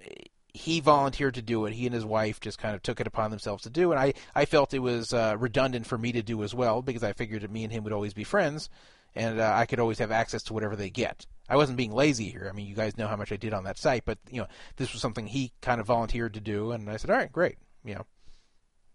he 0.55 0.81
volunteered 0.81 1.35
to 1.35 1.43
do 1.43 1.65
it. 1.67 1.73
He 1.73 1.87
and 1.87 1.95
his 1.95 2.05
wife 2.05 2.41
just 2.41 2.59
kind 2.59 2.75
of 2.75 2.83
took 2.83 3.01
it 3.01 3.07
upon 3.07 3.31
themselves 3.31 3.63
to 3.63 3.71
do. 3.71 3.91
And 3.91 4.01
I, 4.01 4.15
I 4.35 4.45
felt 4.45 4.75
it 4.75 4.81
was 4.81 5.13
uh, 5.13 5.37
redundant 5.39 5.87
for 5.87 5.97
me 5.97 6.13
to 6.13 6.23
do 6.23 6.43
as 6.43 6.55
well 6.55 6.83
because 6.83 7.03
I 7.03 7.13
figured 7.13 7.43
that 7.43 7.51
me 7.51 7.65
and 7.65 7.73
him 7.73 7.85
would 7.85 7.93
always 7.93 8.15
be 8.15 8.25
friends 8.25 8.69
and 9.15 9.41
uh, 9.41 9.53
I 9.55 9.67
could 9.67 9.81
always 9.81 9.99
have 9.99 10.11
access 10.11 10.43
to 10.45 10.53
whatever 10.53 10.77
they 10.77 10.91
get. 10.91 11.27
I 11.49 11.57
wasn't 11.57 11.77
being 11.77 11.93
lazy 11.93 12.31
here. 12.31 12.49
I 12.51 12.55
mean, 12.55 12.67
you 12.67 12.75
guys 12.75 12.97
know 12.97 13.09
how 13.09 13.17
much 13.17 13.33
I 13.33 13.37
did 13.37 13.53
on 13.53 13.65
that 13.65 13.79
site, 13.79 14.05
but, 14.05 14.19
you 14.31 14.41
know, 14.41 14.47
this 14.77 14.93
was 14.93 15.03
something 15.03 15.27
he 15.27 15.53
kind 15.61 15.81
of 15.81 15.87
volunteered 15.87 16.35
to 16.35 16.41
do. 16.41 16.73
And 16.73 16.89
I 16.89 16.97
said, 16.97 17.11
all 17.11 17.17
right, 17.17 17.33
great, 17.33 17.59
you 17.85 17.95
know, 17.95 18.07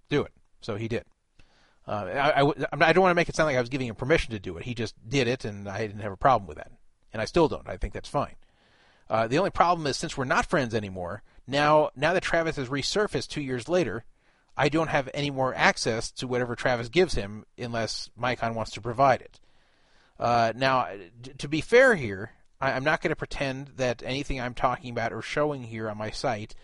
do 0.09 0.21
it. 0.23 0.31
So 0.61 0.75
he 0.75 0.87
did. 0.87 1.05
Uh, 1.87 1.91
I, 1.91 2.41
I, 2.41 2.53
I 2.71 2.93
don't 2.93 3.01
want 3.01 3.11
to 3.11 3.15
make 3.15 3.29
it 3.29 3.35
sound 3.35 3.47
like 3.47 3.57
I 3.57 3.61
was 3.61 3.69
giving 3.69 3.87
him 3.87 3.95
permission 3.95 4.31
to 4.31 4.39
do 4.39 4.57
it. 4.57 4.63
He 4.63 4.73
just 4.73 4.95
did 5.07 5.27
it, 5.27 5.45
and 5.45 5.69
I 5.69 5.85
didn't 5.87 6.01
have 6.01 6.11
a 6.11 6.17
problem 6.17 6.47
with 6.47 6.57
that. 6.57 6.71
And 7.13 7.21
I 7.21 7.25
still 7.25 7.47
don't. 7.47 7.67
I 7.67 7.77
think 7.77 7.93
that's 7.93 8.09
fine. 8.09 8.35
Uh, 9.09 9.27
the 9.27 9.37
only 9.37 9.51
problem 9.51 9.87
is 9.87 9.95
since 9.95 10.17
we're 10.17 10.25
not 10.25 10.45
friends 10.45 10.75
anymore, 10.75 11.23
now 11.47 11.89
now 11.95 12.13
that 12.13 12.23
Travis 12.23 12.57
has 12.57 12.69
resurfaced 12.69 13.29
two 13.29 13.41
years 13.41 13.67
later, 13.69 14.03
I 14.55 14.69
don't 14.69 14.89
have 14.89 15.09
any 15.13 15.29
more 15.29 15.53
access 15.55 16.11
to 16.11 16.27
whatever 16.27 16.55
Travis 16.55 16.89
gives 16.89 17.13
him 17.13 17.45
unless 17.57 18.09
Micon 18.19 18.55
wants 18.55 18.71
to 18.71 18.81
provide 18.81 19.21
it. 19.21 19.39
Uh, 20.19 20.51
now, 20.55 20.87
to 21.37 21.47
be 21.47 21.61
fair 21.61 21.95
here, 21.95 22.31
I, 22.59 22.71
am 22.71 22.83
not 22.83 23.01
going 23.01 23.09
to 23.11 23.15
pretend 23.15 23.73
that 23.77 24.01
anything 24.03 24.41
I'm 24.41 24.55
talking 24.55 24.89
about 24.89 25.13
or 25.13 25.21
showing 25.21 25.63
here 25.63 25.89
on 25.89 25.97
my 25.97 26.09
site 26.09 26.55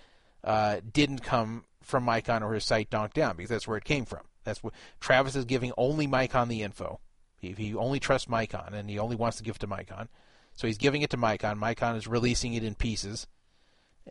uh, 0.44 0.78
didn't 0.92 1.20
come 1.20 1.66
from 1.84 2.06
Micon 2.06 2.42
or 2.42 2.54
his 2.54 2.66
site 2.66 2.90
Donk 2.90 3.14
Down 3.14 3.36
because 3.36 3.50
that's 3.50 3.68
where 3.68 3.78
it 3.78 3.84
came 3.84 4.06
from. 4.06 4.22
That's 4.44 4.64
what 4.64 4.74
Travis 5.00 5.36
is 5.36 5.46
giving 5.46 5.72
only 5.78 6.08
Micon 6.08 6.48
the 6.48 6.64
info. 6.64 7.00
He, 7.38 7.52
he 7.52 7.76
only 7.76 8.00
trusts 8.00 8.28
Micon 8.28 8.74
and 8.74 8.90
he 8.90 8.98
only 8.98 9.16
wants 9.16 9.38
to 9.38 9.44
give 9.44 9.60
to 9.60 9.68
Micon. 9.68 10.08
So 10.56 10.68
he's 10.68 10.78
giving 10.78 11.04
it 11.04 11.12
to 11.12 11.18
Micon. 11.18 11.60
Micon 11.60 11.96
is 11.96 12.08
releasing 12.08 12.56
it 12.56 12.64
in 12.64 12.74
pieces. 12.74 13.28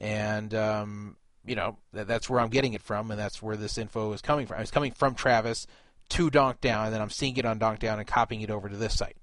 And, 0.00 0.54
um, 0.54 1.16
you 1.44 1.54
know, 1.54 1.78
that, 1.92 2.06
that's 2.06 2.30
where 2.30 2.40
I'm 2.40 2.48
getting 2.50 2.74
it 2.74 2.82
from 2.82 3.10
and 3.10 3.18
that's 3.18 3.42
where 3.42 3.56
this 3.56 3.78
info 3.78 4.12
is 4.12 4.22
coming 4.22 4.46
from. 4.46 4.60
It's 4.60 4.70
coming 4.70 4.92
from 4.92 5.14
Travis 5.14 5.66
to 6.10 6.30
Donk 6.30 6.60
Down 6.60 6.86
and 6.86 6.94
then 6.94 7.02
I'm 7.02 7.10
seeing 7.10 7.36
it 7.36 7.44
on 7.44 7.58
Donk 7.58 7.78
Down 7.78 7.98
and 7.98 8.06
copying 8.06 8.42
it 8.42 8.50
over 8.50 8.68
to 8.68 8.76
this 8.76 8.96
site. 8.96 9.16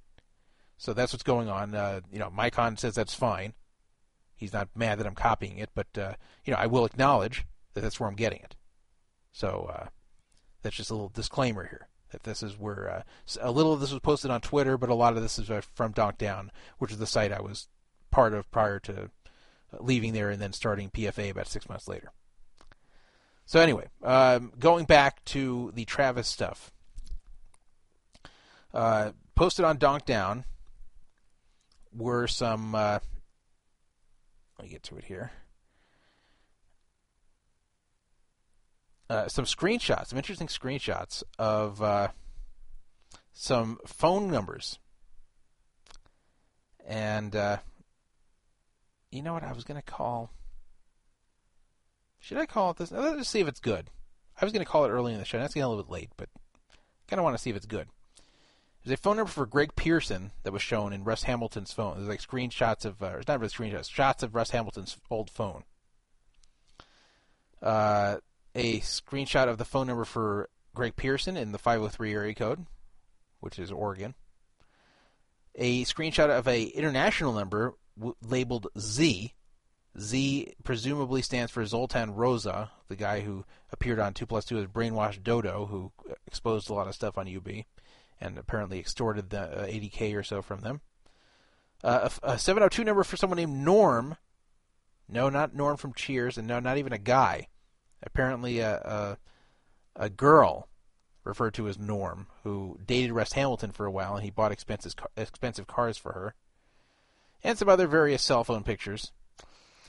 So 0.77 0.93
that's 0.93 1.11
what's 1.11 1.23
going 1.23 1.49
on. 1.49 1.75
Uh, 1.75 2.01
you 2.11 2.19
know, 2.19 2.29
Micon 2.29 2.79
says 2.79 2.95
that's 2.95 3.13
fine. 3.13 3.53
He's 4.35 4.53
not 4.53 4.69
mad 4.75 4.99
that 4.99 5.07
I'm 5.07 5.15
copying 5.15 5.57
it, 5.57 5.69
but 5.75 5.87
uh, 5.97 6.13
you 6.45 6.53
know, 6.53 6.59
I 6.59 6.67
will 6.67 6.85
acknowledge 6.85 7.45
that 7.73 7.81
that's 7.81 7.99
where 7.99 8.07
I'm 8.07 8.15
getting 8.15 8.39
it. 8.39 8.55
So 9.33 9.69
uh, 9.73 9.87
that's 10.61 10.77
just 10.77 10.89
a 10.89 10.93
little 10.93 11.09
disclaimer 11.09 11.67
here 11.67 11.89
that 12.11 12.23
this 12.23 12.41
is 12.41 12.57
where 12.57 12.89
uh, 12.89 13.03
a 13.41 13.51
little 13.51 13.73
of 13.73 13.81
this 13.81 13.91
was 13.91 13.99
posted 13.99 14.31
on 14.31 14.41
Twitter, 14.41 14.77
but 14.77 14.89
a 14.89 14.95
lot 14.95 15.15
of 15.15 15.21
this 15.21 15.37
is 15.37 15.49
uh, 15.49 15.61
from 15.73 15.91
Donk 15.91 16.17
Down, 16.17 16.51
which 16.77 16.91
is 16.91 16.97
the 16.97 17.05
site 17.05 17.31
I 17.31 17.41
was 17.41 17.67
part 18.11 18.33
of 18.33 18.49
prior 18.51 18.79
to 18.79 19.11
leaving 19.79 20.13
there 20.13 20.29
and 20.29 20.41
then 20.41 20.53
starting 20.53 20.89
PFA 20.89 21.31
about 21.31 21.47
six 21.47 21.69
months 21.69 21.87
later. 21.87 22.11
So 23.45 23.59
anyway, 23.59 23.87
um, 24.03 24.51
going 24.59 24.85
back 24.85 25.23
to 25.25 25.71
the 25.73 25.85
Travis 25.85 26.27
stuff, 26.27 26.71
uh, 28.73 29.11
posted 29.35 29.65
on 29.65 29.77
Donk 29.77 30.05
Down 30.05 30.45
were 31.91 32.27
some. 32.27 32.75
Uh, 32.75 32.99
let 34.57 34.65
me 34.65 34.69
get 34.69 34.83
to 34.83 34.97
it 34.97 35.05
here. 35.05 35.31
Uh, 39.09 39.27
some 39.27 39.45
screenshots, 39.45 40.07
some 40.07 40.17
interesting 40.17 40.47
screenshots 40.47 41.23
of 41.39 41.81
uh, 41.81 42.09
some 43.33 43.79
phone 43.85 44.29
numbers. 44.29 44.77
And 46.85 47.35
uh, 47.35 47.57
you 49.11 49.21
know 49.21 49.33
what? 49.33 49.43
I 49.43 49.53
was 49.53 49.63
going 49.63 49.79
to 49.79 49.85
call. 49.85 50.31
Should 52.19 52.37
I 52.37 52.45
call 52.45 52.71
it 52.71 52.77
this? 52.77 52.91
Let's 52.91 53.29
see 53.29 53.39
if 53.39 53.47
it's 53.47 53.59
good. 53.59 53.89
I 54.39 54.45
was 54.45 54.53
going 54.53 54.63
to 54.63 54.69
call 54.69 54.85
it 54.85 54.89
early 54.89 55.13
in 55.13 55.19
the 55.19 55.25
show. 55.25 55.39
That's 55.39 55.53
getting 55.53 55.65
a 55.65 55.69
little 55.69 55.83
bit 55.83 55.91
late, 55.91 56.09
but 56.17 56.29
I 56.71 56.75
kind 57.07 57.19
of 57.19 57.23
want 57.23 57.35
to 57.35 57.41
see 57.41 57.49
if 57.49 57.55
it's 57.55 57.65
good. 57.65 57.87
There's 58.83 58.97
a 58.97 59.01
phone 59.01 59.17
number 59.17 59.31
for 59.31 59.45
Greg 59.45 59.75
Pierson 59.75 60.31
that 60.43 60.53
was 60.53 60.61
shown 60.61 60.93
in 60.93 61.03
Russ 61.03 61.23
Hamilton's 61.23 61.73
phone. 61.73 61.97
There's 61.97 62.07
like 62.07 62.21
screenshots 62.21 62.85
of, 62.85 63.01
uh, 63.03 63.17
it's 63.17 63.27
not 63.27 63.39
really 63.39 63.51
screenshots, 63.51 63.91
shots 63.91 64.23
of 64.23 64.35
Russ 64.35 64.51
Hamilton's 64.51 64.97
old 65.09 65.29
phone. 65.29 65.63
Uh, 67.61 68.17
a 68.55 68.79
screenshot 68.79 69.49
of 69.49 69.57
the 69.57 69.65
phone 69.65 69.87
number 69.87 70.05
for 70.05 70.49
Greg 70.73 70.95
Pierson 70.95 71.35
in 71.35 71.51
the 71.51 71.57
503 71.57 72.13
area 72.13 72.33
code, 72.33 72.65
which 73.41 73.59
is 73.59 73.71
Oregon. 73.71 74.15
A 75.55 75.83
screenshot 75.83 76.29
of 76.29 76.47
a 76.47 76.63
international 76.63 77.33
number 77.33 77.73
w- 77.99 78.15
labeled 78.25 78.67
Z. 78.79 79.33
Z 79.99 80.53
presumably 80.63 81.21
stands 81.21 81.51
for 81.51 81.65
Zoltan 81.65 82.15
Rosa, 82.15 82.71
the 82.87 82.95
guy 82.95 83.21
who 83.21 83.45
appeared 83.71 83.99
on 83.99 84.13
2 84.13 84.25
plus 84.25 84.45
2 84.45 84.59
as 84.59 84.65
Brainwashed 84.67 85.23
Dodo, 85.23 85.65
who 85.65 85.91
exposed 86.25 86.69
a 86.69 86.73
lot 86.73 86.87
of 86.87 86.95
stuff 86.95 87.17
on 87.17 87.33
UB 87.33 87.49
and 88.21 88.37
apparently 88.37 88.79
extorted 88.79 89.29
the 89.29 89.41
uh, 89.41 89.65
80k 89.65 90.15
or 90.15 90.23
so 90.23 90.41
from 90.41 90.61
them. 90.61 90.81
Uh, 91.83 92.09
a, 92.23 92.33
a 92.33 92.39
702 92.39 92.83
number 92.83 93.03
for 93.03 93.17
someone 93.17 93.37
named 93.37 93.57
Norm. 93.57 94.17
No, 95.07 95.29
not 95.29 95.55
Norm 95.55 95.77
from 95.77 95.93
Cheers, 95.93 96.37
and 96.37 96.47
no, 96.47 96.59
not 96.59 96.77
even 96.77 96.93
a 96.93 96.97
guy. 96.97 97.47
Apparently, 98.03 98.59
a, 98.59 98.75
a, 98.75 99.17
a 99.95 100.09
girl 100.09 100.67
referred 101.23 101.53
to 101.53 101.67
as 101.67 101.79
Norm 101.79 102.27
who 102.43 102.77
dated 102.85 103.11
Russ 103.11 103.33
Hamilton 103.33 103.71
for 103.71 103.85
a 103.85 103.91
while, 103.91 104.15
and 104.15 104.23
he 104.23 104.29
bought 104.29 104.51
expensive 104.51 104.93
expensive 105.17 105.67
cars 105.67 105.97
for 105.97 106.13
her, 106.13 106.35
and 107.43 107.57
some 107.57 107.69
other 107.69 107.87
various 107.87 108.21
cell 108.21 108.43
phone 108.43 108.63
pictures. 108.63 109.11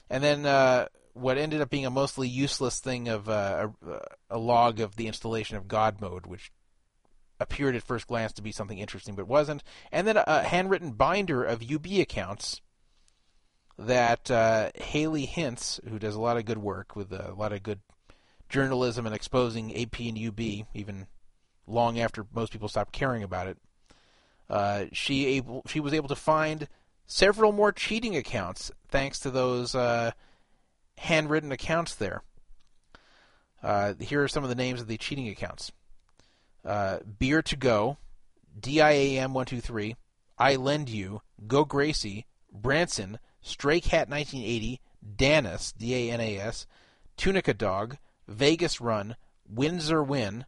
And 0.09 0.23
then 0.23 0.47
uh, 0.47 0.87
what 1.12 1.39
ended 1.39 1.61
up 1.61 1.70
being 1.70 1.87
a 1.87 1.91
mostly 1.91 2.29
useless 2.29 2.81
thing 2.81 3.09
of 3.09 3.29
uh, 3.29 3.69
a, 3.87 4.01
a 4.31 4.39
log 4.39 4.81
of 4.81 4.97
the 4.97 5.07
installation 5.07 5.57
of 5.57 5.69
God 5.69 6.01
mode, 6.01 6.27
which 6.27 6.51
appeared 7.39 7.75
at 7.75 7.83
first 7.83 8.07
glance 8.07 8.33
to 8.35 8.43
be 8.43 8.53
something 8.53 8.79
interesting 8.79 9.15
but 9.15 9.27
wasn't. 9.27 9.62
And 9.91 10.07
then 10.07 10.17
a 10.17 10.43
handwritten 10.43 10.93
binder 10.93 11.43
of 11.43 11.62
UB 11.62 11.87
accounts 12.01 12.61
that 13.79 14.31
uh, 14.31 14.70
Haley 14.75 15.27
Hintze, 15.27 15.87
who 15.89 15.99
does 15.99 16.15
a 16.15 16.20
lot 16.20 16.37
of 16.37 16.45
good 16.45 16.59
work 16.59 16.95
with 16.95 17.12
a 17.12 17.33
lot 17.37 17.53
of 17.53 17.62
good 17.62 17.81
journalism 18.49 19.07
and 19.07 19.15
exposing 19.15 19.75
AP 19.75 20.01
and 20.01 20.19
UB, 20.19 20.67
even 20.75 21.07
long 21.67 21.99
after 21.99 22.27
most 22.35 22.53
people 22.53 22.69
stopped 22.69 22.93
caring 22.93 23.23
about 23.23 23.47
it, 23.47 23.57
uh, 24.51 24.85
she 24.93 25.27
able 25.27 25.62
she 25.67 25.81
was 25.81 25.95
able 25.95 26.09
to 26.09 26.17
find 26.17 26.69
several 27.11 27.51
more 27.51 27.73
cheating 27.73 28.17
accounts 28.17 28.71
thanks 28.89 29.19
to 29.19 29.31
those 29.31 29.75
uh, 29.75 30.13
handwritten 30.97 31.51
accounts 31.51 31.97
there. 31.97 32.23
Uh, 33.63 33.95
here 33.99 34.23
are 34.23 34.29
some 34.29 34.45
of 34.45 34.49
the 34.49 34.55
names 34.55 34.81
of 34.81 34.87
the 34.87 34.97
cheating 34.97 35.29
accounts 35.29 35.73
uh, 36.65 36.99
Beer 37.19 37.43
to 37.43 37.57
Go, 37.57 37.99
DIAM 38.59 39.35
one 39.35 39.47
two 39.47 39.61
three, 39.61 39.97
I 40.39 40.57
Lend 40.57 40.89
You, 40.89 41.21
Go 41.47 41.65
Gracie, 41.65 42.27
Branson, 42.53 43.19
Stray 43.43 43.81
Cat 43.81 44.09
1980, 44.09 44.81
Danas 45.17 45.75
D 45.77 45.95
A 45.95 46.13
N 46.13 46.21
A 46.21 46.39
S, 46.39 46.67
Tunica 47.17 47.53
Dog, 47.53 47.97
Vegas 48.29 48.81
Run, 48.81 49.17
Windsor 49.49 50.03
Win, 50.03 50.47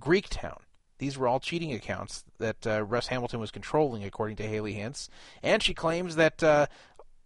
Greektown. 0.00 0.58
These 0.98 1.16
were 1.16 1.28
all 1.28 1.40
cheating 1.40 1.72
accounts 1.72 2.24
that 2.38 2.66
uh, 2.66 2.84
Russ 2.84 3.06
Hamilton 3.06 3.40
was 3.40 3.50
controlling, 3.50 4.04
according 4.04 4.36
to 4.36 4.46
Haley 4.46 4.74
Hintze. 4.74 5.08
And 5.42 5.62
she 5.62 5.74
claims 5.74 6.16
that 6.16 6.42
uh, 6.42 6.66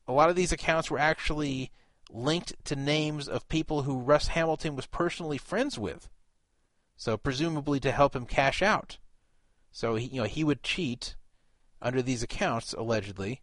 a 0.06 0.12
lot 0.12 0.30
of 0.30 0.36
these 0.36 0.52
accounts 0.52 0.90
were 0.90 0.98
actually 0.98 1.70
linked 2.10 2.52
to 2.66 2.76
names 2.76 3.28
of 3.28 3.48
people 3.48 3.82
who 3.82 3.98
Russ 3.98 4.28
Hamilton 4.28 4.76
was 4.76 4.86
personally 4.86 5.38
friends 5.38 5.78
with. 5.78 6.08
So 6.96 7.16
presumably 7.16 7.80
to 7.80 7.90
help 7.90 8.14
him 8.14 8.26
cash 8.26 8.62
out. 8.62 8.98
So 9.70 9.94
he, 9.94 10.06
you 10.06 10.20
know, 10.20 10.26
he 10.26 10.44
would 10.44 10.62
cheat 10.62 11.16
under 11.80 12.02
these 12.02 12.22
accounts 12.22 12.74
allegedly, 12.74 13.40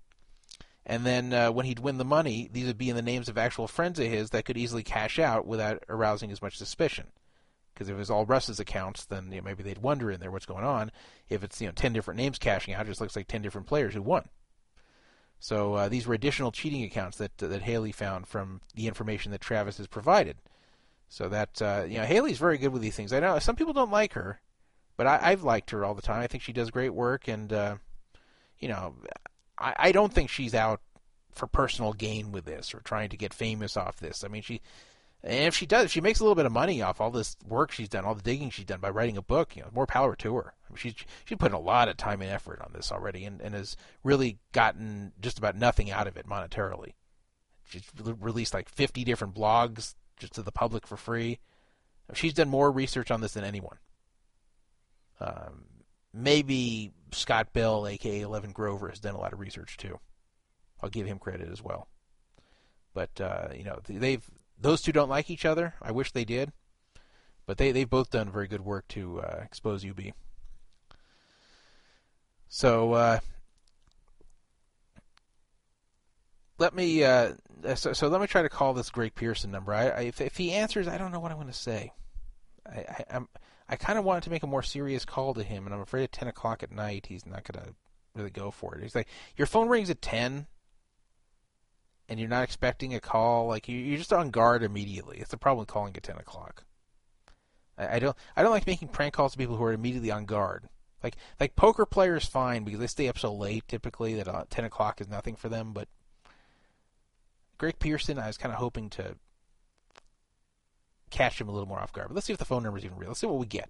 and 0.85 1.05
then 1.05 1.33
uh, 1.33 1.51
when 1.51 1.65
he'd 1.65 1.79
win 1.79 1.97
the 1.97 2.05
money, 2.05 2.49
these 2.51 2.65
would 2.65 2.77
be 2.77 2.89
in 2.89 2.95
the 2.95 3.01
names 3.01 3.29
of 3.29 3.37
actual 3.37 3.67
friends 3.67 3.99
of 3.99 4.07
his 4.07 4.29
that 4.29 4.45
could 4.45 4.57
easily 4.57 4.83
cash 4.83 5.19
out 5.19 5.45
without 5.45 5.83
arousing 5.89 6.31
as 6.31 6.41
much 6.41 6.57
suspicion. 6.57 7.07
Because 7.79 7.87
if 7.87 7.95
it 7.95 7.97
was 7.99 8.09
all 8.09 8.25
Russ's 8.25 8.59
accounts, 8.59 9.05
then 9.05 9.31
you 9.31 9.37
know, 9.37 9.45
maybe 9.45 9.63
they'd 9.63 9.77
wonder 9.77 10.11
in 10.11 10.19
there 10.19 10.31
what's 10.31 10.45
going 10.45 10.65
on. 10.65 10.91
If 11.29 11.45
it's 11.45 11.61
you 11.61 11.67
know 11.67 11.73
ten 11.73 11.93
different 11.93 12.17
names 12.17 12.37
cashing 12.37 12.73
out, 12.73 12.85
it 12.85 12.89
just 12.89 12.99
looks 12.99 13.15
like 13.15 13.29
ten 13.29 13.41
different 13.41 13.67
players 13.67 13.93
who 13.93 14.01
won. 14.01 14.27
So 15.39 15.75
uh, 15.75 15.87
these 15.87 16.05
were 16.05 16.13
additional 16.13 16.51
cheating 16.51 16.83
accounts 16.83 17.17
that 17.19 17.37
that 17.37 17.61
Haley 17.61 17.93
found 17.93 18.27
from 18.27 18.59
the 18.75 18.87
information 18.87 19.31
that 19.31 19.39
Travis 19.39 19.77
has 19.77 19.87
provided. 19.87 20.35
So 21.07 21.29
that 21.29 21.61
uh, 21.61 21.85
you 21.87 21.99
know, 21.99 22.03
Haley's 22.03 22.37
very 22.37 22.57
good 22.57 22.73
with 22.73 22.81
these 22.81 22.97
things. 22.97 23.13
I 23.13 23.21
know 23.21 23.39
some 23.39 23.55
people 23.55 23.71
don't 23.71 23.91
like 23.91 24.11
her, 24.11 24.41
but 24.97 25.07
I, 25.07 25.29
have 25.29 25.43
liked 25.43 25.71
her 25.71 25.85
all 25.85 25.95
the 25.95 26.01
time. 26.01 26.21
I 26.21 26.27
think 26.27 26.43
she 26.43 26.51
does 26.51 26.69
great 26.69 26.93
work, 26.93 27.29
and 27.29 27.53
uh, 27.53 27.75
you 28.59 28.67
know, 28.67 28.95
I, 29.57 29.75
I 29.77 29.91
don't 29.93 30.13
think 30.13 30.29
she's 30.29 30.53
out 30.53 30.81
for 31.31 31.47
personal 31.47 31.93
gain 31.93 32.33
with 32.33 32.43
this 32.43 32.73
or 32.73 32.81
trying 32.81 33.07
to 33.07 33.17
get 33.17 33.33
famous 33.33 33.77
off 33.77 34.01
this. 34.01 34.25
I 34.25 34.27
mean, 34.27 34.41
she 34.41 34.59
and 35.23 35.47
if 35.47 35.55
she 35.55 35.65
does, 35.65 35.85
if 35.85 35.91
she 35.91 36.01
makes 36.01 36.19
a 36.19 36.23
little 36.23 36.35
bit 36.35 36.45
of 36.45 36.51
money 36.51 36.81
off 36.81 37.01
all 37.01 37.11
this 37.11 37.35
work 37.45 37.71
she's 37.71 37.89
done, 37.89 38.05
all 38.05 38.15
the 38.15 38.21
digging 38.21 38.49
she's 38.49 38.65
done 38.65 38.79
by 38.79 38.89
writing 38.89 39.17
a 39.17 39.21
book, 39.21 39.55
you 39.55 39.61
know, 39.61 39.69
more 39.73 39.85
power 39.85 40.15
to 40.15 40.35
her. 40.35 40.53
I 40.67 40.71
mean, 40.71 40.77
she's 40.77 40.95
she's 41.25 41.37
put 41.37 41.51
in 41.51 41.57
a 41.57 41.59
lot 41.59 41.89
of 41.89 41.97
time 41.97 42.21
and 42.21 42.31
effort 42.31 42.61
on 42.61 42.71
this 42.73 42.91
already, 42.91 43.25
and, 43.25 43.41
and 43.41 43.53
has 43.53 43.75
really 44.03 44.39
gotten 44.53 45.11
just 45.19 45.37
about 45.37 45.57
nothing 45.57 45.91
out 45.91 46.07
of 46.07 46.15
it 46.15 46.27
monetarily. 46.27 46.93
She's 47.65 47.83
released 48.19 48.53
like 48.53 48.69
50 48.69 49.03
different 49.03 49.35
blogs 49.35 49.95
just 50.17 50.33
to 50.33 50.41
the 50.41 50.51
public 50.51 50.87
for 50.87 50.97
free. 50.97 51.39
She's 52.13 52.33
done 52.33 52.49
more 52.49 52.71
research 52.71 53.11
on 53.11 53.21
this 53.21 53.33
than 53.33 53.43
anyone. 53.43 53.77
Um, 55.19 55.65
maybe 56.13 56.91
Scott 57.11 57.53
Bell, 57.53 57.85
aka 57.87 58.21
Eleven 58.21 58.51
Grover, 58.51 58.89
has 58.89 58.99
done 58.99 59.15
a 59.15 59.19
lot 59.19 59.33
of 59.33 59.39
research 59.39 59.77
too. 59.77 59.99
I'll 60.81 60.89
give 60.89 61.05
him 61.05 61.19
credit 61.19 61.49
as 61.51 61.61
well. 61.61 61.89
But 62.93 63.19
uh, 63.19 63.49
you 63.55 63.63
know, 63.63 63.79
they've 63.85 64.23
those 64.59 64.81
two 64.81 64.91
don't 64.91 65.09
like 65.09 65.29
each 65.29 65.45
other. 65.45 65.75
I 65.81 65.91
wish 65.91 66.11
they 66.11 66.25
did, 66.25 66.51
but 67.45 67.57
they 67.57 67.71
they've 67.71 67.89
both 67.89 68.11
done 68.11 68.31
very 68.31 68.47
good 68.47 68.61
work 68.61 68.87
to 68.89 69.21
uh, 69.21 69.41
expose 69.43 69.85
UB. 69.85 70.01
So 72.47 72.93
uh, 72.93 73.19
let 76.57 76.73
me 76.73 77.03
uh, 77.03 77.33
so, 77.75 77.93
so, 77.93 78.07
let 78.07 78.21
me 78.21 78.27
try 78.27 78.41
to 78.41 78.49
call 78.49 78.73
this 78.73 78.89
Greg 78.89 79.15
Pierson 79.15 79.51
number. 79.51 79.73
I, 79.73 79.89
I, 79.89 79.99
if, 80.01 80.21
if, 80.21 80.37
he 80.37 80.51
answers, 80.51 80.87
I 80.87 80.97
don't 80.97 81.11
know 81.11 81.19
what 81.19 81.31
I'm 81.31 81.37
going 81.37 81.47
to 81.47 81.53
say. 81.53 81.91
I, 82.65 82.79
I, 82.79 83.03
I'm 83.11 83.27
I 83.67 83.75
kind 83.75 83.99
of 83.99 84.05
wanted 84.05 84.23
to 84.23 84.31
make 84.31 84.43
a 84.43 84.47
more 84.47 84.63
serious 84.63 85.05
call 85.05 85.33
to 85.35 85.43
him, 85.43 85.65
and 85.65 85.75
I'm 85.75 85.81
afraid 85.81 86.03
at 86.03 86.11
10 86.11 86.27
o'clock 86.27 86.63
at 86.63 86.71
night 86.71 87.05
he's 87.07 87.25
not 87.25 87.43
going 87.43 87.63
to 87.63 87.73
really 88.15 88.31
go 88.31 88.49
for 88.49 88.75
it. 88.75 88.81
He's 88.81 88.95
like, 88.95 89.07
"Your 89.37 89.45
phone 89.45 89.69
rings 89.69 89.89
at 89.89 90.01
10." 90.01 90.47
And 92.09 92.19
you're 92.19 92.27
not 92.27 92.43
expecting 92.43 92.95
a 92.95 92.99
call, 92.99 93.47
like 93.47 93.67
you, 93.67 93.77
you're 93.77 93.99
just 93.99 94.11
on 94.11 94.31
guard 94.31 94.63
immediately. 94.63 95.19
It's 95.19 95.29
the 95.29 95.37
problem 95.37 95.59
with 95.59 95.67
calling 95.67 95.95
at 95.95 96.01
ten 96.01 96.17
o'clock. 96.17 96.63
I, 97.77 97.95
I 97.95 97.99
don't 97.99 98.17
I 98.35 98.41
don't 98.41 98.51
like 98.51 98.65
making 98.65 98.87
prank 98.87 99.13
calls 99.13 99.33
to 99.33 99.37
people 99.37 99.55
who 99.55 99.63
are 99.63 99.73
immediately 99.73 100.09
on 100.09 100.25
guard. 100.25 100.67
Like 101.03 101.17
like 101.39 101.55
poker 101.55 101.85
players 101.85 102.25
fine 102.25 102.63
because 102.63 102.79
they 102.79 102.87
stay 102.87 103.07
up 103.07 103.19
so 103.19 103.31
late 103.31 103.67
typically 103.67 104.15
that 104.15 104.27
uh, 104.27 104.45
ten 104.49 104.65
o'clock 104.65 104.99
is 104.99 105.07
nothing 105.07 105.35
for 105.35 105.49
them. 105.49 105.71
But 105.71 105.87
Greg 107.59 107.77
Pierson, 107.77 108.17
I 108.17 108.25
was 108.25 108.37
kind 108.37 108.51
of 108.51 108.59
hoping 108.59 108.89
to 108.91 109.15
catch 111.11 111.39
him 111.39 111.47
a 111.47 111.51
little 111.51 111.67
more 111.67 111.79
off 111.79 111.93
guard. 111.93 112.07
But 112.07 112.15
let's 112.15 112.25
see 112.25 112.33
if 112.33 112.39
the 112.39 112.45
phone 112.45 112.63
number 112.63 112.79
is 112.79 112.85
even 112.85 112.97
real. 112.97 113.09
Let's 113.09 113.19
see 113.19 113.27
what 113.27 113.37
we 113.37 113.45
get. 113.45 113.69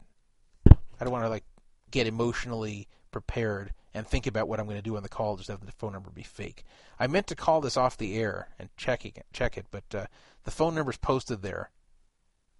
I 0.69 1.03
don't 1.03 1.11
want 1.11 1.25
to 1.25 1.29
like 1.29 1.43
get 1.91 2.07
emotionally 2.07 2.87
prepared 3.11 3.73
and 3.93 4.07
think 4.07 4.27
about 4.27 4.47
what 4.47 4.59
I'm 4.59 4.65
going 4.65 4.77
to 4.77 4.83
do 4.83 4.97
on 4.97 5.03
the 5.03 5.09
call. 5.09 5.37
Just 5.37 5.49
have 5.49 5.65
the 5.65 5.71
phone 5.71 5.93
number 5.93 6.09
be 6.11 6.23
fake. 6.23 6.63
I 6.99 7.07
meant 7.07 7.27
to 7.27 7.35
call 7.35 7.61
this 7.61 7.77
off 7.77 7.97
the 7.97 8.15
air 8.17 8.49
and 8.59 8.69
check 8.77 9.05
it, 9.05 9.25
check 9.33 9.57
it, 9.57 9.65
but 9.71 9.83
uh, 9.93 10.05
the 10.43 10.51
phone 10.51 10.75
number's 10.75 10.97
posted 10.97 11.41
there. 11.41 11.71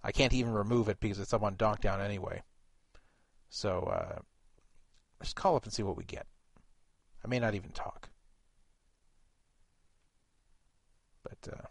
I 0.04 0.12
can't 0.12 0.34
even 0.34 0.54
remove 0.54 0.90
it 0.90 1.00
because 1.00 1.20
it's 1.20 1.34
up 1.34 1.44
on 1.44 1.56
Donkdown 1.56 2.00
anyway. 2.00 2.42
So 3.50 3.80
uh, 3.82 4.20
let's 5.20 5.34
call 5.34 5.56
up 5.56 5.66
and 5.66 5.74
see 5.74 5.84
what 5.84 5.98
we 5.98 6.06
get. 6.06 6.26
I 7.24 7.28
may 7.28 7.40
not 7.40 7.54
even 7.54 7.72
talk, 7.72 8.10
but 11.22 11.52
uh, 11.52 11.68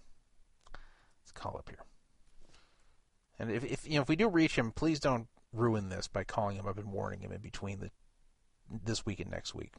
let's 1.22 1.32
call 1.32 1.56
up 1.56 1.68
here. 1.70 1.78
And 3.38 3.50
if, 3.50 3.64
if 3.64 3.88
you 3.88 3.94
know 3.94 4.02
if 4.02 4.08
we 4.08 4.16
do 4.16 4.28
reach 4.28 4.56
him, 4.56 4.72
please 4.72 5.00
don't 5.00 5.28
ruin 5.52 5.88
this 5.88 6.08
by 6.08 6.24
calling 6.24 6.56
him 6.56 6.66
up 6.66 6.76
and 6.76 6.92
warning 6.92 7.20
him 7.20 7.32
in 7.32 7.40
between 7.40 7.80
the 7.80 7.90
this 8.84 9.04
week 9.06 9.20
and 9.20 9.30
next 9.30 9.54
week. 9.54 9.74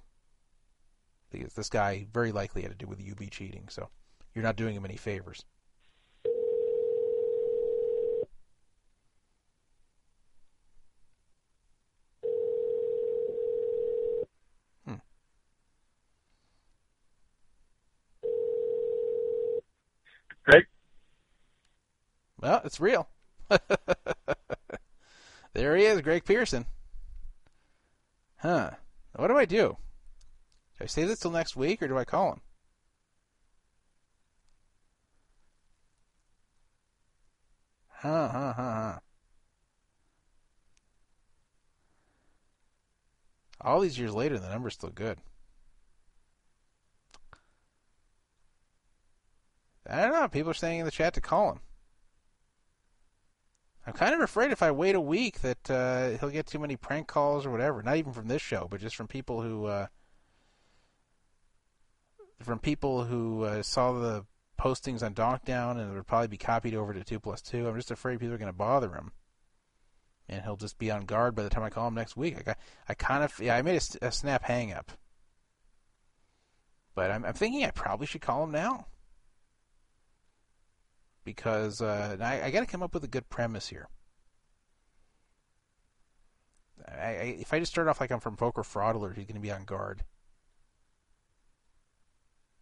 Because 1.32 1.54
this 1.54 1.70
guy 1.70 2.08
very 2.12 2.32
likely 2.32 2.62
had 2.64 2.72
to 2.72 2.78
do 2.78 2.88
with 2.88 3.00
UB 3.00 3.30
cheating, 3.30 3.68
so 3.70 3.90
you're 4.34 4.44
not 4.44 4.56
doing 4.56 4.76
him 4.76 4.86
any 4.86 4.98
favors. 4.98 5.46
Hmm. 14.86 14.96
Greg? 20.46 20.66
Well, 22.42 22.62
it's 22.66 22.80
real. 22.80 23.08
there 25.54 25.76
he 25.76 25.86
is, 25.86 26.02
Greg 26.02 26.26
Pierson. 26.26 26.66
Huh. 28.40 28.72
What 29.16 29.28
do 29.28 29.38
I 29.38 29.46
do? 29.46 29.78
Do 30.78 30.84
I 30.84 30.88
save 30.88 31.10
this 31.10 31.20
till 31.20 31.32
next 31.32 31.56
week 31.56 31.82
or 31.82 31.88
do 31.88 31.98
I 31.98 32.06
call 32.06 32.34
him? 32.34 32.42
Huh, 37.88 38.30
huh, 38.30 38.54
huh, 38.54 38.74
huh. 38.74 39.00
All 43.62 43.82
these 43.82 44.00
years 44.00 44.14
later, 44.14 44.40
the 44.40 44.50
number's 44.50 44.76
still 44.76 44.90
good. 44.90 45.18
I 49.86 50.04
don't 50.04 50.14
know. 50.14 50.28
People 50.30 50.52
are 50.52 50.54
saying 50.54 50.80
in 50.80 50.86
the 50.86 50.92
chat 50.92 51.14
to 51.16 51.22
call 51.22 51.54
him. 51.54 51.60
I'm 53.86 53.94
kind 53.94 54.14
of 54.14 54.22
afraid 54.22 54.52
if 54.52 54.62
I 54.62 54.72
wait 54.72 54.96
a 54.96 55.02
week 55.02 55.42
that 55.42 55.70
uh, 55.72 56.10
he'll 56.20 56.30
get 56.30 56.46
too 56.46 56.60
many 56.60 56.76
prank 56.76 57.08
calls 57.08 57.46
or 57.46 57.50
whatever. 57.50 57.82
Not 57.82 57.98
even 57.98 58.14
from 58.14 58.28
this 58.28 58.42
show, 58.42 58.68
but 58.70 58.82
just 58.82 58.96
from 58.96 59.08
people 59.08 59.42
who 59.42 59.66
uh, 59.66 59.88
from 62.42 62.60
people 62.60 63.06
who 63.06 63.44
uh, 63.44 63.64
saw 63.64 63.94
the 63.94 64.26
postings 64.60 65.02
on 65.02 65.14
Donkdown 65.14 65.80
and 65.80 65.92
it 65.92 65.96
would 65.96 66.08
probably 66.08 66.28
be 66.28 66.38
copied 66.38 66.76
over 66.76 66.94
to 66.94 67.04
Two 67.04 67.20
Plus 67.20 67.42
Two. 67.42 67.68
I'm 67.68 67.76
just 67.76 67.92
afraid 67.92 68.20
people 68.20 68.36
are 68.36 68.40
going 68.40 68.52
to 68.52 68.58
bother 68.58 68.94
him, 68.94 69.12
and 70.28 70.44
he'll 70.44 70.58
just 70.58 70.78
be 70.78 70.92
on 70.92 71.06
guard 71.06 71.36
by 71.36 71.44
the 71.44 71.50
time 71.50 71.64
I 71.64 71.70
call 71.70 71.88
him 71.88 71.96
next 71.96 72.18
week. 72.18 72.38
I 72.38 72.42
got, 72.44 72.58
I 72.88 72.94
kind 72.94 73.24
of 73.24 73.40
yeah, 73.40 73.56
I 73.56 73.62
made 73.62 73.82
a, 74.02 74.08
a 74.08 74.12
snap 74.12 74.44
hang 74.44 74.74
up, 74.74 74.92
but 76.96 77.12
I'm, 77.12 77.26
I'm 77.26 77.34
thinking 77.34 77.64
I 77.64 77.72
probably 77.72 78.08
should 78.08 78.22
call 78.22 78.44
him 78.44 78.52
now 78.52 78.88
because 81.30 81.80
uh, 81.80 82.18
I, 82.20 82.42
I 82.42 82.52
got 82.52 82.62
to 82.62 82.66
come 82.66 82.82
up 82.82 82.96
with 82.96 83.04
a 83.04 83.08
good 83.08 83.30
premise 83.30 83.68
here. 83.68 83.88
I, 86.88 87.06
I, 87.06 87.38
if 87.40 87.54
I 87.54 87.60
just 87.60 87.72
start 87.72 87.88
off 87.88 88.02
like 88.02 88.12
I'm 88.12 88.20
from 88.20 88.36
Poker 88.36 88.64
Fraud 88.64 88.96
Alert, 88.96 89.16
he's 89.16 89.28
going 89.28 89.36
to 89.36 89.42
be 89.42 89.52
on 89.52 89.64
guard. 89.64 90.02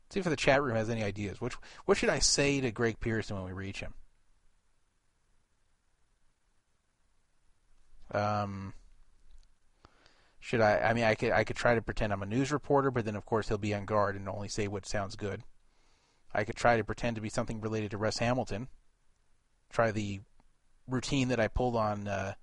See 0.09 0.19
if 0.19 0.25
the 0.25 0.35
chat 0.35 0.61
room 0.61 0.75
has 0.75 0.89
any 0.89 1.01
ideas. 1.01 1.39
Which 1.39 1.53
what 1.85 1.97
should 1.97 2.09
I 2.09 2.19
say 2.19 2.59
to 2.59 2.71
Greg 2.71 2.99
Pierson 2.99 3.37
when 3.37 3.45
we 3.45 3.53
reach 3.53 3.79
him? 3.79 3.93
Um, 8.11 8.73
should 10.41 10.59
I? 10.59 10.79
I 10.79 10.93
mean, 10.93 11.05
I 11.05 11.15
could 11.15 11.31
I 11.31 11.45
could 11.45 11.55
try 11.55 11.73
to 11.75 11.81
pretend 11.81 12.11
I'm 12.11 12.23
a 12.23 12.25
news 12.25 12.51
reporter, 12.51 12.91
but 12.91 13.05
then 13.05 13.15
of 13.15 13.25
course 13.25 13.47
he'll 13.47 13.57
be 13.57 13.73
on 13.73 13.85
guard 13.85 14.17
and 14.17 14.27
only 14.27 14.49
say 14.49 14.67
what 14.67 14.85
sounds 14.85 15.15
good. 15.15 15.43
I 16.33 16.43
could 16.43 16.55
try 16.55 16.77
to 16.77 16.83
pretend 16.83 17.15
to 17.15 17.21
be 17.21 17.29
something 17.29 17.61
related 17.61 17.91
to 17.91 17.97
Russ 17.97 18.17
Hamilton. 18.17 18.67
Try 19.69 19.91
the 19.91 20.21
routine 20.87 21.29
that 21.29 21.39
I 21.39 21.47
pulled 21.47 21.75
on 21.75 22.07
uh, 22.07 22.33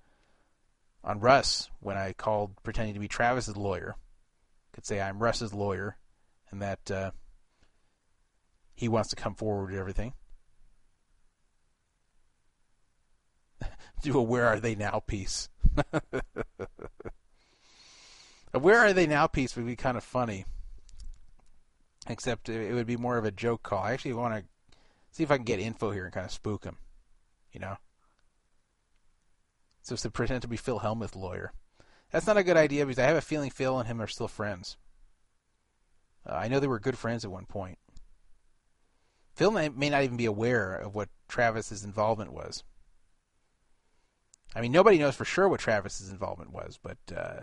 on 1.02 1.20
Russ 1.20 1.70
when 1.80 1.96
I 1.96 2.12
called 2.12 2.52
pretending 2.62 2.94
to 2.94 3.00
be 3.00 3.08
Travis's 3.08 3.56
lawyer. 3.56 3.96
Could 4.72 4.86
say 4.86 5.00
I'm 5.00 5.22
Russ's 5.22 5.54
lawyer, 5.54 5.96
and 6.50 6.60
that 6.62 6.90
uh, 6.90 7.10
he 8.74 8.88
wants 8.88 9.10
to 9.10 9.16
come 9.16 9.34
forward 9.34 9.70
with 9.70 9.78
everything. 9.78 10.14
Do 14.02 14.18
a 14.18 14.22
"Where 14.22 14.46
Are 14.46 14.60
They 14.60 14.74
Now" 14.74 15.00
piece. 15.06 15.48
a 18.52 18.58
"Where 18.58 18.80
Are 18.80 18.92
They 18.92 19.06
Now" 19.06 19.26
piece 19.26 19.54
would 19.56 19.66
be 19.66 19.76
kind 19.76 19.96
of 19.96 20.04
funny 20.04 20.44
except 22.06 22.48
it 22.48 22.72
would 22.74 22.86
be 22.86 22.96
more 22.96 23.18
of 23.18 23.24
a 23.24 23.30
joke 23.30 23.62
call. 23.62 23.82
I 23.82 23.92
actually 23.92 24.14
want 24.14 24.34
to 24.34 24.44
see 25.10 25.22
if 25.22 25.30
I 25.30 25.36
can 25.36 25.44
get 25.44 25.60
info 25.60 25.90
here 25.90 26.04
and 26.04 26.12
kind 26.12 26.26
of 26.26 26.32
spook 26.32 26.64
him, 26.64 26.76
you 27.52 27.60
know. 27.60 27.76
So 29.82 29.96
to 29.96 30.10
pretend 30.10 30.42
to 30.42 30.48
be 30.48 30.56
Phil 30.56 30.80
Hellmuth 30.80 31.14
lawyer. 31.14 31.52
That's 32.10 32.26
not 32.26 32.36
a 32.36 32.44
good 32.44 32.56
idea 32.56 32.86
because 32.86 32.98
I 32.98 33.06
have 33.06 33.16
a 33.16 33.20
feeling 33.20 33.50
Phil 33.50 33.78
and 33.78 33.86
him 33.86 34.00
are 34.00 34.06
still 34.06 34.28
friends. 34.28 34.76
Uh, 36.26 36.34
I 36.34 36.48
know 36.48 36.60
they 36.60 36.66
were 36.66 36.80
good 36.80 36.96
friends 36.96 37.24
at 37.24 37.30
one 37.30 37.44
point. 37.44 37.78
Phil 39.34 39.50
may, 39.50 39.68
may 39.68 39.90
not 39.90 40.04
even 40.04 40.16
be 40.16 40.26
aware 40.26 40.74
of 40.74 40.94
what 40.94 41.08
Travis's 41.28 41.84
involvement 41.84 42.32
was. 42.32 42.62
I 44.54 44.60
mean, 44.60 44.72
nobody 44.72 44.98
knows 44.98 45.16
for 45.16 45.24
sure 45.24 45.48
what 45.48 45.60
Travis's 45.60 46.10
involvement 46.10 46.52
was, 46.52 46.78
but 46.80 46.98
uh, 47.14 47.40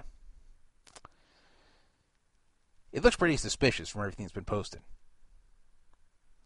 it 2.92 3.03
looks 3.03 3.16
pretty 3.16 3.38
suspicious 3.38 3.90
from 3.90 4.02
everything 4.02 4.26
that's 4.26 4.34
been 4.34 4.44
posted. 4.44 4.82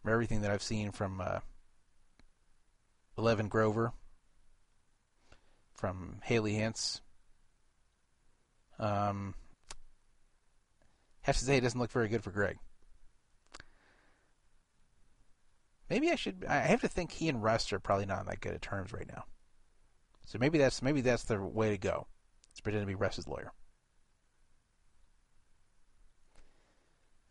From 0.02 0.12
everything 0.12 0.42
that 0.42 0.50
I've 0.50 0.62
seen 0.62 0.92
from 0.92 1.20
uh, 1.20 1.40
Eleven 3.18 3.48
Grover, 3.48 3.92
from 5.74 6.20
Haley 6.22 6.54
Hintze. 6.54 7.00
Um, 8.78 9.34
have 11.22 11.36
to 11.36 11.44
say, 11.44 11.56
it 11.56 11.62
doesn't 11.62 11.80
look 11.80 11.90
very 11.90 12.08
good 12.08 12.22
for 12.22 12.30
Greg. 12.30 12.58
Maybe 15.88 16.10
I 16.10 16.16
should. 16.16 16.44
I 16.48 16.58
have 16.58 16.80
to 16.80 16.88
think 16.88 17.12
he 17.12 17.28
and 17.28 17.42
Russ 17.42 17.72
are 17.72 17.78
probably 17.78 18.06
not 18.06 18.20
on 18.20 18.26
that 18.26 18.40
good 18.40 18.54
of 18.54 18.60
terms 18.60 18.92
right 18.92 19.08
now. 19.08 19.24
So 20.26 20.38
maybe 20.38 20.58
that's 20.58 20.82
maybe 20.82 21.00
that's 21.00 21.24
the 21.24 21.40
way 21.40 21.70
to 21.70 21.78
go. 21.78 22.06
Let's 22.50 22.60
pretend 22.60 22.82
to 22.82 22.86
be 22.86 22.96
Russ's 22.96 23.28
lawyer. 23.28 23.52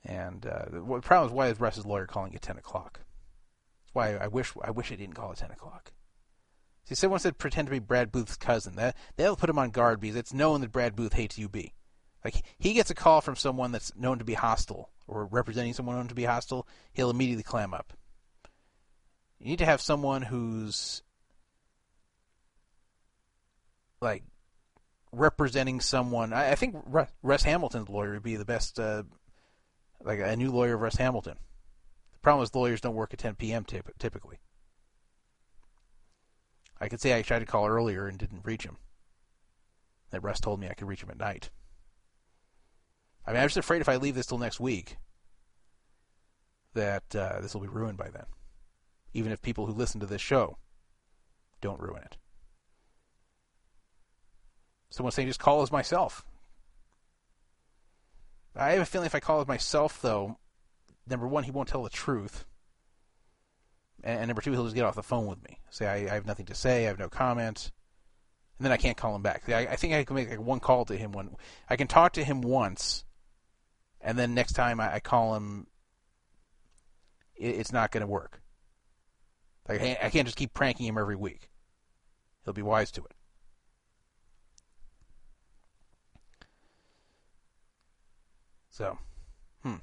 And 0.05 0.45
uh, 0.45 0.65
the, 0.71 0.79
the 0.79 1.01
problem 1.01 1.29
is, 1.29 1.33
why 1.33 1.47
is 1.47 1.59
Russ's 1.59 1.85
lawyer 1.85 2.05
calling 2.05 2.35
at 2.35 2.41
ten 2.41 2.57
o'clock? 2.57 2.99
That's 2.99 3.93
why 3.93 4.15
I 4.15 4.27
wish 4.27 4.53
I 4.63 4.71
wish 4.71 4.91
I 4.91 4.95
didn't 4.95 5.15
call 5.15 5.31
at 5.31 5.37
ten 5.37 5.51
o'clock. 5.51 5.91
See, 6.85 6.95
someone 6.95 7.19
said 7.19 7.39
pretend 7.39 7.67
to 7.67 7.71
be 7.71 7.79
Brad 7.79 8.11
Booth's 8.11 8.37
cousin. 8.37 8.75
That 8.75 8.95
that'll 9.15 9.35
put 9.35 9.49
him 9.49 9.57
on 9.57 9.71
guard 9.71 9.99
because 9.99 10.15
it's 10.15 10.33
known 10.33 10.61
that 10.61 10.71
Brad 10.71 10.95
Booth 10.95 11.13
hates 11.13 11.39
UB. 11.39 11.55
Like 12.23 12.43
he 12.57 12.73
gets 12.73 12.89
a 12.89 12.95
call 12.95 13.21
from 13.21 13.35
someone 13.35 13.71
that's 13.71 13.95
known 13.95 14.19
to 14.19 14.25
be 14.25 14.33
hostile 14.33 14.89
or 15.07 15.25
representing 15.25 15.73
someone 15.73 15.95
known 15.95 16.07
to 16.07 16.15
be 16.15 16.23
hostile, 16.23 16.67
he'll 16.93 17.09
immediately 17.09 17.43
clam 17.43 17.73
up. 17.73 17.93
You 19.39 19.47
need 19.47 19.59
to 19.59 19.65
have 19.65 19.81
someone 19.81 20.23
who's 20.23 21.03
like 24.01 24.23
representing 25.11 25.79
someone. 25.81 26.33
I, 26.33 26.51
I 26.51 26.55
think 26.55 26.75
Russ 27.21 27.43
Hamilton's 27.43 27.89
lawyer 27.89 28.13
would 28.13 28.23
be 28.23 28.35
the 28.35 28.45
best 28.45 28.79
uh, 28.79 29.03
like 30.05 30.19
a 30.19 30.35
new 30.35 30.51
lawyer 30.51 30.77
Russ 30.77 30.95
Hamilton. 30.95 31.37
The 32.13 32.19
problem 32.19 32.43
is 32.43 32.55
lawyers 32.55 32.81
don't 32.81 32.95
work 32.95 33.13
at 33.13 33.19
10 33.19 33.35
p.m. 33.35 33.65
typically. 33.65 34.39
I 36.79 36.87
could 36.87 37.01
say 37.01 37.17
I 37.17 37.21
tried 37.21 37.39
to 37.39 37.45
call 37.45 37.67
earlier 37.67 38.07
and 38.07 38.17
didn't 38.17 38.45
reach 38.45 38.63
him. 38.63 38.77
That 40.11 40.23
Russ 40.23 40.39
told 40.39 40.59
me 40.59 40.67
I 40.69 40.73
could 40.73 40.87
reach 40.87 41.03
him 41.03 41.09
at 41.09 41.17
night. 41.17 41.49
I 43.25 43.31
mean, 43.31 43.41
I'm 43.41 43.47
just 43.47 43.57
afraid 43.57 43.81
if 43.81 43.89
I 43.89 43.95
leave 43.95 44.15
this 44.15 44.27
till 44.27 44.37
next 44.37 44.59
week, 44.59 44.97
that 46.73 47.15
uh, 47.15 47.41
this 47.41 47.53
will 47.53 47.61
be 47.61 47.67
ruined 47.67 47.97
by 47.97 48.09
then. 48.09 48.25
Even 49.13 49.31
if 49.31 49.41
people 49.41 49.65
who 49.65 49.73
listen 49.73 49.99
to 50.01 50.05
this 50.05 50.21
show 50.21 50.57
don't 51.61 51.79
ruin 51.79 52.03
it. 52.03 52.17
Someone's 54.89 55.15
saying 55.15 55.27
just 55.27 55.39
call 55.39 55.61
as 55.63 55.71
myself. 55.71 56.23
I 58.55 58.71
have 58.71 58.81
a 58.81 58.85
feeling 58.85 59.05
if 59.05 59.15
I 59.15 59.19
call 59.19 59.41
as 59.41 59.47
myself, 59.47 60.01
though, 60.01 60.37
number 61.07 61.27
one, 61.27 61.43
he 61.43 61.51
won't 61.51 61.67
tell 61.67 61.83
the 61.83 61.89
truth. 61.89 62.45
And, 64.03 64.19
and 64.19 64.27
number 64.27 64.41
two, 64.41 64.51
he'll 64.51 64.63
just 64.63 64.75
get 64.75 64.85
off 64.85 64.95
the 64.95 65.03
phone 65.03 65.27
with 65.27 65.43
me. 65.43 65.59
Say, 65.69 65.87
I, 65.87 66.11
I, 66.11 66.15
have 66.15 66.25
nothing 66.25 66.45
to 66.47 66.55
say, 66.55 66.85
I 66.85 66.87
have 66.87 66.99
no 66.99 67.09
comment. 67.09 67.71
And 68.57 68.65
then 68.65 68.71
I 68.71 68.77
can't 68.77 68.95
call 68.95 69.15
him 69.15 69.21
back. 69.21 69.49
I, 69.49 69.67
I 69.67 69.75
think 69.75 69.93
I 69.93 70.03
can 70.03 70.15
make 70.15 70.29
like 70.29 70.39
one 70.39 70.59
call 70.59 70.85
to 70.85 70.95
him. 70.95 71.11
One, 71.11 71.35
I 71.69 71.75
can 71.75 71.87
talk 71.87 72.13
to 72.13 72.23
him 72.23 72.41
once, 72.41 73.03
and 73.99 74.17
then 74.17 74.33
next 74.33 74.53
time 74.53 74.79
I, 74.79 74.95
I 74.95 74.99
call 75.01 75.35
him, 75.35 75.67
it, 77.35 77.55
it's 77.55 77.73
not 77.73 77.91
going 77.91 78.01
to 78.01 78.07
work. 78.07 78.41
Like 79.67 79.81
I 79.81 80.09
can't 80.09 80.27
just 80.27 80.37
keep 80.37 80.53
pranking 80.53 80.85
him 80.85 80.97
every 80.97 81.15
week. 81.15 81.49
He'll 82.43 82.53
be 82.53 82.61
wise 82.61 82.91
to 82.91 83.03
it. 83.03 83.14
So, 88.75 88.97
hmm. 89.63 89.75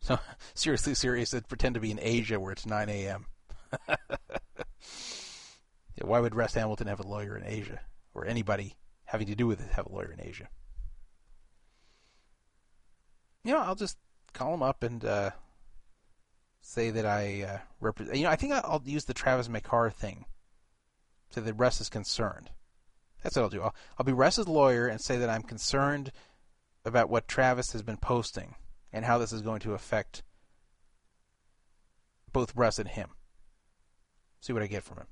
So, 0.00 0.18
seriously 0.54 0.96
serious, 0.96 1.30
that 1.30 1.46
pretend 1.46 1.74
to 1.76 1.80
be 1.80 1.92
in 1.92 2.00
Asia 2.02 2.40
where 2.40 2.50
it's 2.50 2.66
9 2.66 2.88
a.m. 2.88 3.26
yeah, 3.88 3.96
why 6.00 6.18
would 6.18 6.34
Russ 6.34 6.54
Hamilton 6.54 6.88
have 6.88 6.98
a 6.98 7.06
lawyer 7.06 7.36
in 7.36 7.44
Asia? 7.46 7.78
Or 8.12 8.26
anybody 8.26 8.74
having 9.04 9.28
to 9.28 9.36
do 9.36 9.46
with 9.46 9.60
it 9.60 9.70
have 9.70 9.86
a 9.86 9.92
lawyer 9.92 10.10
in 10.10 10.20
Asia? 10.20 10.48
You 13.44 13.52
know, 13.52 13.60
I'll 13.60 13.76
just 13.76 13.98
call 14.32 14.52
him 14.52 14.64
up 14.64 14.82
and 14.82 15.04
uh, 15.04 15.30
say 16.60 16.90
that 16.90 17.06
I 17.06 17.42
uh, 17.42 17.58
represent. 17.78 18.16
You 18.16 18.24
know, 18.24 18.30
I 18.30 18.36
think 18.36 18.52
I'll 18.52 18.82
use 18.84 19.04
the 19.04 19.14
Travis 19.14 19.48
Makar 19.48 19.90
thing 19.90 20.24
so 21.28 21.40
that 21.40 21.54
Russ 21.54 21.80
is 21.80 21.88
concerned. 21.88 22.50
That's 23.22 23.36
what 23.36 23.42
I'll 23.42 23.48
do. 23.50 23.62
I'll, 23.62 23.74
I'll 23.98 24.06
be 24.06 24.12
Russ's 24.12 24.48
lawyer 24.48 24.86
and 24.86 25.00
say 25.00 25.18
that 25.18 25.28
I'm 25.28 25.42
concerned 25.42 26.12
about 26.84 27.10
what 27.10 27.28
Travis 27.28 27.72
has 27.72 27.82
been 27.82 27.98
posting 27.98 28.54
and 28.92 29.04
how 29.04 29.18
this 29.18 29.32
is 29.32 29.42
going 29.42 29.60
to 29.60 29.74
affect 29.74 30.22
both 32.32 32.56
Russ 32.56 32.78
and 32.78 32.88
him. 32.88 33.10
See 34.40 34.52
what 34.52 34.62
I 34.62 34.66
get 34.66 34.84
from 34.84 34.98
him. 34.98 35.06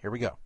Here 0.00 0.10
we 0.10 0.18
go. 0.18 0.38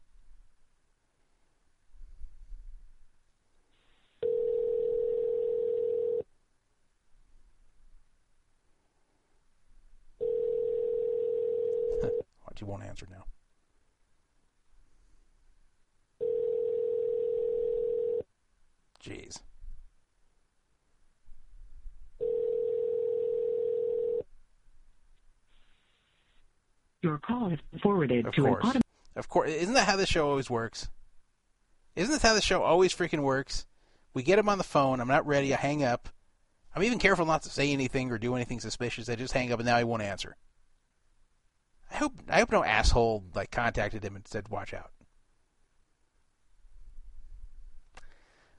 You 12.61 12.67
won't 12.67 12.83
answer 12.83 13.07
now. 13.11 13.25
Jeez. 19.03 19.41
Your 27.03 27.19
call 27.19 27.51
is 27.51 27.59
forwarded 27.83 28.27
of 28.27 28.35
to 28.35 28.43
course. 28.43 28.65
an 28.65 28.71
auto. 28.71 28.81
Of 29.17 29.29
course. 29.29 29.51
Isn't 29.51 29.75
that 29.75 29.89
how 29.89 29.97
the 29.97 30.07
show 30.07 30.29
always 30.29 30.51
works? 30.51 30.89
Isn't 31.97 32.13
this 32.13 32.23
how 32.23 32.35
the 32.35 32.43
show 32.43 32.63
always 32.63 32.95
freaking 32.95 33.21
works? 33.23 33.67
We 34.13 34.23
get 34.23 34.39
him 34.39 34.49
on 34.49 34.59
the 34.59 34.65
phone. 34.65 35.01
I'm 35.01 35.09
not 35.09 35.27
ready. 35.27 35.55
I 35.55 35.57
hang 35.57 35.83
up. 35.83 36.09
I'm 36.75 36.83
even 36.83 36.99
careful 36.99 37.27
not 37.27 37.43
to 37.43 37.49
say 37.51 37.73
anything 37.73 38.11
or 38.11 38.19
do 38.19 38.35
anything 38.35 38.61
suspicious. 38.61 39.09
I 39.09 39.17
just 39.17 39.33
hang 39.33 39.53
up, 39.53 39.59
and 39.59 39.67
now 39.67 39.79
he 39.79 39.85
won't 39.85 40.03
answer. 40.03 40.37
I 41.91 41.97
hope 41.97 42.13
I 42.29 42.39
hope 42.39 42.53
no 42.53 42.63
asshole 42.63 43.25
like 43.35 43.51
contacted 43.51 44.05
him 44.05 44.15
and 44.15 44.27
said, 44.29 44.49
"Watch 44.49 44.73
out." 44.73 44.93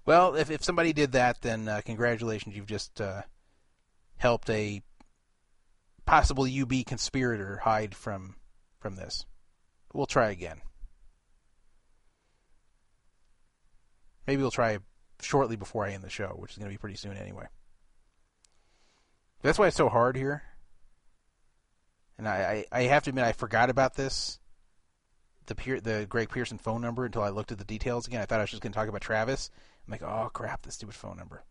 Well, 0.06 0.36
if 0.36 0.50
if 0.50 0.64
somebody 0.64 0.94
did 0.94 1.12
that, 1.14 1.42
then 1.42 1.68
uh, 1.68 1.82
congratulations. 1.86 2.56
You've 2.56 2.66
just 2.66 3.00
uh, 3.00 3.22
helped 4.18 4.50
a 4.50 4.82
possible 6.06 6.46
UB 6.46 6.86
conspirator 6.86 7.58
hide 7.58 7.96
from 7.96 8.36
from 8.80 8.96
this. 8.96 9.26
We'll 9.94 10.08
try 10.08 10.30
again. 10.30 10.62
Maybe 14.26 14.42
we'll 14.42 14.52
try 14.52 14.80
shortly 15.22 15.56
before 15.56 15.86
I 15.86 15.92
end 15.92 16.04
the 16.04 16.10
show, 16.10 16.36
which 16.38 16.52
is 16.52 16.58
going 16.58 16.70
to 16.70 16.74
be 16.74 16.78
pretty 16.78 16.96
soon 16.96 17.18
anyway. 17.18 17.48
That's 19.42 19.60
why 19.60 19.68
it's 19.68 19.78
so 19.78 19.90
hard 19.90 20.16
here. 20.16 20.44
And 22.18 22.28
I, 22.28 22.66
I, 22.72 22.80
I 22.80 22.84
have 22.84 23.04
to 23.04 23.10
admit, 23.10 23.26
I 23.26 23.32
forgot 23.32 23.70
about 23.70 23.96
this, 23.96 24.40
the 25.48 25.56
Pier, 25.56 25.82
the 25.82 26.06
Greg 26.08 26.30
Pierson 26.30 26.60
phone 26.60 26.82
number, 26.82 27.06
until 27.06 27.24
I 27.24 27.30
looked 27.30 27.52
at 27.52 27.58
the 27.58 27.66
details 27.66 28.08
again. 28.08 28.22
I 28.22 28.26
thought 28.26 28.40
I 28.40 28.44
was 28.44 28.52
just 28.52 28.62
going 28.62 28.72
to 28.72 28.78
talk 28.78 28.88
about 28.88 29.02
Travis. 29.02 29.50
I'm 29.88 29.92
like, 29.92 30.04
oh 30.04 30.30
crap, 30.34 30.62
the 30.62 30.72
stupid 30.72 30.96
phone 30.96 31.18
number. 31.18 31.44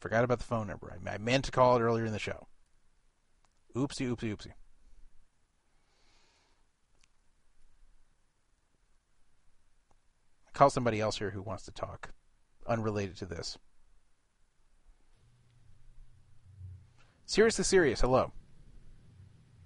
Forgot 0.00 0.24
about 0.24 0.38
the 0.38 0.44
phone 0.44 0.66
number. 0.66 0.92
I, 0.92 1.14
I 1.14 1.18
meant 1.18 1.44
to 1.44 1.50
call 1.50 1.76
it 1.76 1.80
earlier 1.80 2.06
in 2.06 2.12
the 2.12 2.18
show. 2.18 2.46
Oopsie, 3.76 4.08
oopsie, 4.08 4.34
oopsie. 4.34 4.52
call 10.60 10.68
somebody 10.68 11.00
else 11.00 11.16
here 11.16 11.30
who 11.30 11.40
wants 11.40 11.64
to 11.64 11.70
talk, 11.70 12.10
unrelated 12.66 13.16
to 13.16 13.24
this. 13.24 13.56
Seriously 17.24 17.64
serious. 17.64 18.02
Hello. 18.02 18.30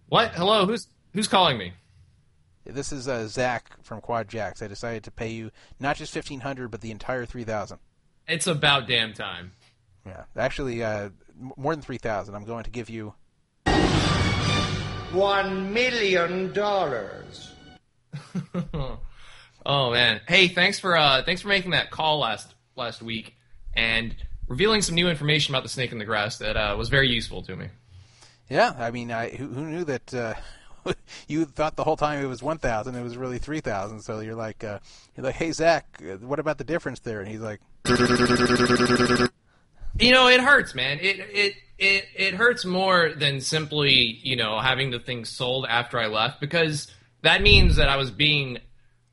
What? 0.06 0.30
Hello? 0.36 0.66
Who's 0.66 0.86
who's 1.12 1.26
calling 1.26 1.58
me? 1.58 1.72
This 2.64 2.92
is 2.92 3.08
uh, 3.08 3.28
Zach 3.28 3.82
from 3.82 4.00
Quad 4.00 4.28
Jacks. 4.28 4.62
I 4.62 4.68
decided 4.68 5.04
to 5.04 5.10
pay 5.10 5.30
you 5.30 5.50
not 5.78 5.96
just 5.96 6.12
fifteen 6.12 6.40
hundred, 6.40 6.70
but 6.70 6.80
the 6.80 6.90
entire 6.90 7.26
three 7.26 7.44
thousand. 7.44 7.78
It's 8.26 8.46
about 8.46 8.88
damn 8.88 9.12
time. 9.12 9.52
Yeah, 10.06 10.24
actually, 10.36 10.82
uh, 10.82 11.10
more 11.56 11.74
than 11.74 11.82
three 11.82 11.98
thousand. 11.98 12.34
I'm 12.34 12.44
going 12.44 12.64
to 12.64 12.70
give 12.70 12.88
you 12.88 13.14
one 15.12 15.72
million 15.72 16.52
dollars. 16.52 17.52
oh 19.66 19.90
man! 19.90 20.20
Hey, 20.26 20.48
thanks 20.48 20.78
for 20.78 20.96
uh, 20.96 21.22
thanks 21.22 21.42
for 21.42 21.48
making 21.48 21.72
that 21.72 21.90
call 21.90 22.18
last 22.20 22.54
last 22.76 23.02
week 23.02 23.36
and 23.74 24.14
revealing 24.48 24.82
some 24.82 24.94
new 24.94 25.08
information 25.08 25.54
about 25.54 25.62
the 25.62 25.68
snake 25.68 25.92
in 25.92 25.98
the 25.98 26.04
grass 26.04 26.38
that 26.38 26.56
uh, 26.56 26.74
was 26.78 26.88
very 26.88 27.08
useful 27.08 27.42
to 27.42 27.56
me. 27.56 27.68
Yeah, 28.48 28.74
I 28.78 28.90
mean, 28.90 29.10
I, 29.10 29.30
who, 29.30 29.48
who 29.48 29.64
knew 29.66 29.84
that? 29.84 30.12
Uh, 30.14 30.34
you 31.28 31.44
thought 31.44 31.76
the 31.76 31.84
whole 31.84 31.96
time 31.96 32.22
it 32.22 32.26
was 32.26 32.42
one 32.42 32.58
thousand, 32.58 32.94
it 32.94 33.02
was 33.02 33.16
really 33.16 33.38
three 33.38 33.60
thousand. 33.60 34.00
So 34.00 34.20
you're 34.20 34.34
like, 34.34 34.64
uh, 34.64 34.78
you're 35.16 35.24
like, 35.24 35.36
hey 35.36 35.52
Zach, 35.52 36.02
what 36.20 36.38
about 36.38 36.58
the 36.58 36.64
difference 36.64 37.00
there? 37.00 37.20
And 37.20 37.28
he's 37.28 37.40
like, 37.40 37.60
you 39.98 40.10
know, 40.12 40.28
it 40.28 40.40
hurts, 40.40 40.74
man. 40.74 40.98
It 41.00 41.20
it 41.20 41.54
it 41.78 42.04
it 42.16 42.34
hurts 42.34 42.64
more 42.64 43.12
than 43.16 43.40
simply 43.40 44.18
you 44.22 44.36
know 44.36 44.60
having 44.60 44.90
the 44.90 44.98
thing 44.98 45.24
sold 45.24 45.66
after 45.68 45.98
I 45.98 46.06
left 46.06 46.40
because 46.40 46.90
that 47.22 47.42
means 47.42 47.76
that 47.76 47.88
I 47.88 47.96
was 47.96 48.10
being 48.10 48.58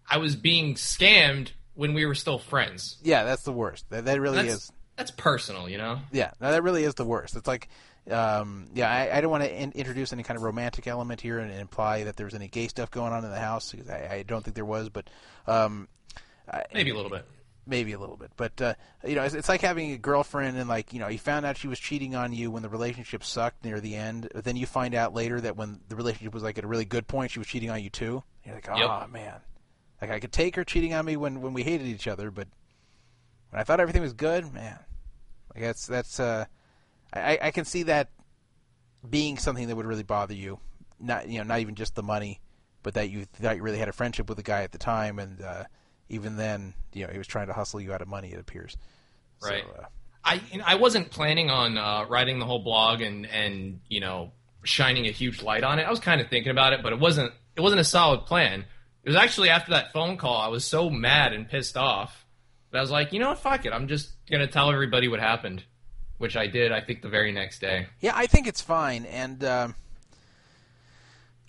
I 0.09 0.17
was 0.17 0.35
being 0.35 0.75
scammed 0.75 1.51
when 1.73 1.93
we 1.93 2.05
were 2.05 2.15
still 2.15 2.37
friends. 2.37 2.97
Yeah, 3.01 3.23
that's 3.23 3.43
the 3.43 3.53
worst. 3.53 3.89
That 3.89 4.05
that 4.05 4.19
really 4.19 4.37
that's, 4.37 4.53
is. 4.53 4.71
That's 4.97 5.11
personal, 5.11 5.69
you 5.69 5.77
know. 5.77 5.99
Yeah, 6.11 6.31
no, 6.39 6.51
that 6.51 6.61
really 6.63 6.83
is 6.83 6.95
the 6.95 7.05
worst. 7.05 7.35
It's 7.35 7.47
like, 7.47 7.69
um, 8.11 8.67
yeah, 8.73 8.89
I, 8.89 9.17
I 9.17 9.21
don't 9.21 9.31
want 9.31 9.43
to 9.43 9.53
in- 9.61 9.71
introduce 9.73 10.13
any 10.13 10.23
kind 10.23 10.37
of 10.37 10.43
romantic 10.43 10.87
element 10.87 11.21
here 11.21 11.39
and 11.39 11.51
imply 11.51 12.03
that 12.03 12.15
there 12.15 12.25
was 12.25 12.35
any 12.35 12.47
gay 12.47 12.67
stuff 12.67 12.91
going 12.91 13.13
on 13.13 13.23
in 13.23 13.31
the 13.31 13.39
house 13.39 13.71
because 13.71 13.89
I, 13.89 14.09
I 14.11 14.23
don't 14.23 14.43
think 14.43 14.55
there 14.55 14.65
was, 14.65 14.89
but 14.89 15.09
um, 15.47 15.87
maybe 16.73 16.91
a 16.91 16.95
little 16.95 17.11
bit 17.11 17.25
maybe 17.65 17.93
a 17.93 17.99
little 17.99 18.17
bit. 18.17 18.31
But 18.35 18.61
uh, 18.61 18.73
you 19.05 19.15
know, 19.15 19.23
it's, 19.23 19.33
it's, 19.33 19.49
like 19.49 19.61
having 19.61 19.91
a 19.91 19.97
girlfriend 19.97 20.57
and 20.57 20.69
like 20.69 20.93
you 20.93 20.99
know, 20.99 21.07
you 21.07 21.17
found 21.17 21.45
out 21.45 21.57
she 21.57 21.67
was 21.67 21.79
cheating 21.79 22.15
on 22.15 22.33
you 22.33 22.51
when 22.51 22.63
the 22.63 22.69
relationship 22.69 23.23
sucked 23.23 23.63
near 23.63 23.79
the 23.79 23.95
end. 23.95 24.29
But 24.33 24.43
then 24.43 24.55
you 24.55 24.65
find 24.65 24.95
out 24.95 25.13
later 25.13 25.39
that 25.41 25.55
when 25.55 25.79
the 25.87 25.95
relationship 25.95 26.33
was 26.33 26.43
like 26.43 26.57
at 26.57 26.63
a 26.63 26.67
really 26.67 26.85
good 26.85 27.07
point, 27.07 27.31
she 27.31 27.39
was 27.39 27.47
cheating 27.47 27.69
on 27.69 27.81
you 27.81 27.89
too. 27.89 28.23
You're 28.43 28.55
like, 28.55 28.69
oh 28.69 28.77
yep. 28.77 29.09
man, 29.09 29.39
like 30.01 30.11
I 30.11 30.19
could 30.19 30.31
take 30.31 30.55
her 30.55 30.63
cheating 30.63 30.93
on 30.93 31.05
me 31.05 31.17
when 31.17 31.41
when 31.41 31.53
we 31.53 31.63
hated 31.63 31.87
each 31.87 32.07
other, 32.07 32.31
but 32.31 32.47
when 33.49 33.59
I 33.59 33.63
thought 33.63 33.79
everything 33.79 34.01
was 34.01 34.13
good, 34.13 34.53
man, 34.53 34.79
like 35.53 35.63
that's 35.63 35.85
that's 35.85 36.19
uh, 36.19 36.45
I 37.13 37.39
I 37.41 37.51
can 37.51 37.65
see 37.65 37.83
that 37.83 38.09
being 39.09 39.37
something 39.37 39.67
that 39.67 39.75
would 39.75 39.85
really 39.85 40.03
bother 40.03 40.33
you. 40.33 40.59
Not 40.99 41.27
you 41.27 41.39
know, 41.39 41.43
not 41.45 41.59
even 41.59 41.75
just 41.75 41.95
the 41.95 42.03
money, 42.03 42.39
but 42.83 42.93
that 42.93 43.09
you 43.09 43.25
thought 43.25 43.57
you 43.57 43.63
really 43.63 43.79
had 43.79 43.89
a 43.89 43.93
friendship 43.93 44.29
with 44.29 44.37
the 44.37 44.43
guy 44.43 44.63
at 44.63 44.71
the 44.71 44.77
time 44.77 45.19
and. 45.19 45.41
uh 45.41 45.63
even 46.09 46.35
then, 46.35 46.73
you 46.91 47.07
know, 47.07 47.11
he 47.13 47.17
was 47.17 47.25
trying 47.25 47.47
to 47.47 47.53
hustle 47.53 47.79
you 47.79 47.93
out 47.93 48.01
of 48.01 48.07
money. 48.09 48.33
It 48.33 48.37
appears. 48.41 48.75
Right. 49.41 49.63
So, 49.65 49.81
uh, 49.81 49.85
I 50.25 50.41
you 50.51 50.57
know, 50.57 50.65
I 50.67 50.75
wasn't 50.75 51.09
planning 51.09 51.49
on 51.49 51.77
uh, 51.77 52.05
writing 52.09 52.37
the 52.37 52.45
whole 52.45 52.59
blog 52.59 52.99
and 52.99 53.25
and 53.25 53.79
you 53.87 54.01
know 54.01 54.33
shining 54.63 55.05
a 55.07 55.11
huge 55.11 55.41
light 55.41 55.63
on 55.63 55.79
it. 55.79 55.83
I 55.83 55.89
was 55.89 56.01
kind 56.01 56.19
of 56.19 56.27
thinking 56.27 56.51
about 56.51 56.73
it, 56.73 56.83
but 56.83 56.91
it 56.91 56.99
wasn't 56.99 57.31
it 57.55 57.61
wasn't 57.61 57.79
a 57.79 57.85
solid 57.85 58.25
plan. 58.25 58.65
It 59.05 59.09
was 59.09 59.15
actually 59.15 59.47
after 59.47 59.71
that 59.71 59.93
phone 59.93 60.17
call 60.17 60.35
I 60.35 60.49
was 60.49 60.65
so 60.65 60.89
mad 60.89 61.31
and 61.31 61.47
pissed 61.47 61.77
off 61.77 62.25
But 62.71 62.79
I 62.79 62.81
was 62.81 62.91
like, 62.91 63.13
you 63.13 63.19
know 63.19 63.29
what? 63.29 63.39
Fuck 63.39 63.65
it. 63.65 63.71
I'm 63.71 63.87
just 63.87 64.11
gonna 64.29 64.47
tell 64.47 64.69
everybody 64.69 65.07
what 65.07 65.21
happened, 65.21 65.63
which 66.21 66.37
I 66.37 66.45
did. 66.45 66.71
I 66.71 66.81
think 66.81 67.01
the 67.01 67.09
very 67.09 67.31
next 67.31 67.59
day. 67.59 67.87
Yeah, 67.99 68.13
I 68.15 68.27
think 68.27 68.47
it's 68.47 68.61
fine, 68.61 69.05
and 69.05 69.43
um, 69.43 69.75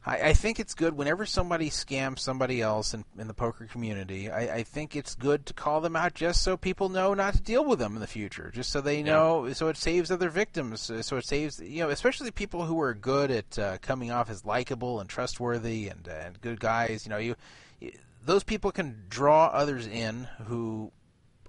I, 0.04 0.30
I 0.30 0.32
think 0.32 0.58
it's 0.58 0.74
good 0.74 0.96
whenever 0.96 1.26
somebody 1.26 1.68
scams 1.68 2.20
somebody 2.20 2.62
else 2.62 2.94
in, 2.94 3.04
in 3.18 3.28
the 3.28 3.34
poker 3.34 3.66
community. 3.66 4.30
I, 4.30 4.56
I 4.56 4.62
think 4.62 4.96
it's 4.96 5.14
good 5.14 5.44
to 5.46 5.52
call 5.52 5.82
them 5.82 5.94
out 5.94 6.14
just 6.14 6.42
so 6.42 6.56
people 6.56 6.88
know 6.88 7.12
not 7.12 7.34
to 7.34 7.42
deal 7.42 7.64
with 7.66 7.78
them 7.78 7.94
in 7.94 8.00
the 8.00 8.06
future, 8.06 8.50
just 8.52 8.70
so 8.70 8.80
they 8.80 9.02
know, 9.02 9.52
so 9.52 9.68
it 9.68 9.76
saves 9.76 10.10
other 10.10 10.30
victims, 10.30 10.90
uh, 10.90 11.02
so 11.02 11.18
it 11.18 11.26
saves 11.26 11.60
you 11.60 11.82
know, 11.82 11.90
especially 11.90 12.30
people 12.30 12.64
who 12.64 12.80
are 12.80 12.94
good 12.94 13.30
at 13.30 13.58
uh, 13.58 13.76
coming 13.82 14.10
off 14.10 14.30
as 14.30 14.44
likable 14.44 15.00
and 15.00 15.08
trustworthy 15.10 15.88
and 15.88 16.08
uh, 16.08 16.12
and 16.12 16.40
good 16.40 16.60
guys. 16.60 17.04
You 17.04 17.10
know, 17.10 17.18
you, 17.18 17.36
you 17.78 17.92
those 18.24 18.42
people 18.42 18.72
can 18.72 19.04
draw 19.10 19.48
others 19.48 19.86
in 19.86 20.28
who 20.46 20.92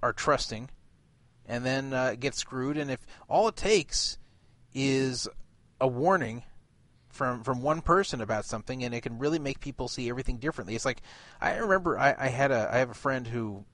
are 0.02 0.12
trusting, 0.12 0.68
and 1.46 1.64
then 1.64 1.92
uh, 1.92 2.14
get 2.18 2.34
screwed. 2.34 2.76
And 2.76 2.90
if 2.90 3.00
all 3.28 3.48
it 3.48 3.56
takes 3.56 4.18
is 4.72 5.28
a 5.80 5.86
warning 5.86 6.42
from 7.08 7.44
from 7.44 7.62
one 7.62 7.80
person 7.80 8.20
about 8.20 8.44
something, 8.44 8.82
and 8.82 8.94
it 8.94 9.02
can 9.02 9.18
really 9.18 9.38
make 9.38 9.60
people 9.60 9.88
see 9.88 10.08
everything 10.10 10.38
differently. 10.38 10.74
It's 10.74 10.84
like 10.84 11.02
I 11.40 11.56
remember 11.56 11.98
I, 11.98 12.14
I 12.18 12.28
had 12.28 12.50
a 12.50 12.68
I 12.72 12.78
have 12.78 12.90
a 12.90 12.94
friend 12.94 13.26
who 13.26 13.64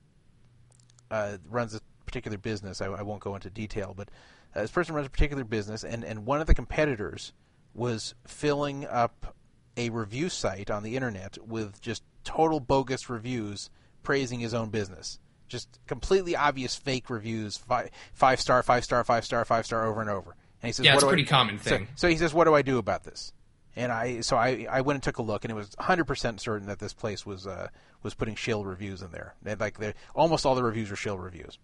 uh, 1.10 1.38
runs 1.48 1.74
a 1.74 1.80
particular 2.04 2.38
business. 2.38 2.80
I, 2.80 2.86
I, 2.86 3.02
won't 3.02 3.20
go 3.20 3.34
into 3.34 3.50
detail, 3.50 3.94
but 3.96 4.08
uh, 4.54 4.62
this 4.62 4.70
person 4.70 4.94
runs 4.94 5.06
a 5.06 5.10
particular 5.10 5.44
business, 5.44 5.84
and 5.84 6.04
and 6.04 6.26
one 6.26 6.40
of 6.40 6.46
the 6.46 6.54
competitors 6.54 7.32
was 7.74 8.14
filling 8.26 8.86
up 8.86 9.34
a 9.76 9.90
review 9.90 10.28
site 10.28 10.70
on 10.70 10.82
the 10.82 10.96
internet 10.96 11.38
with 11.46 11.80
just 11.80 12.02
total 12.24 12.60
bogus 12.60 13.08
reviews 13.08 13.70
praising 14.02 14.40
his 14.40 14.52
own 14.52 14.68
business. 14.68 15.18
Just 15.50 15.80
completely 15.86 16.34
obvious 16.34 16.76
fake 16.76 17.10
reviews, 17.10 17.58
five, 17.58 17.90
five 18.14 18.40
star, 18.40 18.62
five 18.62 18.84
star, 18.84 19.04
five 19.04 19.24
star, 19.24 19.44
five 19.44 19.66
star, 19.66 19.86
over 19.86 20.00
and 20.00 20.08
over. 20.08 20.36
And 20.62 20.68
he 20.68 20.72
says, 20.72 20.86
yeah, 20.86 20.92
what 20.92 21.02
it's 21.02 21.04
a 21.04 21.08
pretty 21.08 21.24
I, 21.24 21.26
common 21.26 21.58
thing. 21.58 21.86
So, 21.86 21.92
so 21.96 22.08
he 22.08 22.16
says, 22.16 22.32
"What 22.32 22.44
do 22.44 22.54
I 22.54 22.62
do 22.62 22.78
about 22.78 23.04
this?" 23.04 23.32
And 23.76 23.90
I 23.92 24.20
so 24.20 24.36
I, 24.36 24.66
I 24.70 24.80
went 24.80 24.96
and 24.96 25.02
took 25.02 25.18
a 25.18 25.22
look, 25.22 25.44
and 25.44 25.50
it 25.50 25.54
was 25.54 25.70
100% 25.70 26.40
certain 26.40 26.66
that 26.68 26.78
this 26.78 26.92
place 26.92 27.26
was 27.26 27.46
uh, 27.46 27.68
was 28.02 28.14
putting 28.14 28.36
shill 28.36 28.64
reviews 28.64 29.02
in 29.02 29.10
there. 29.10 29.34
And 29.44 29.60
like 29.60 29.76
almost 30.14 30.46
all 30.46 30.54
the 30.54 30.62
reviews 30.62 30.90
were 30.90 30.96
shill 30.96 31.18
reviews. 31.18 31.58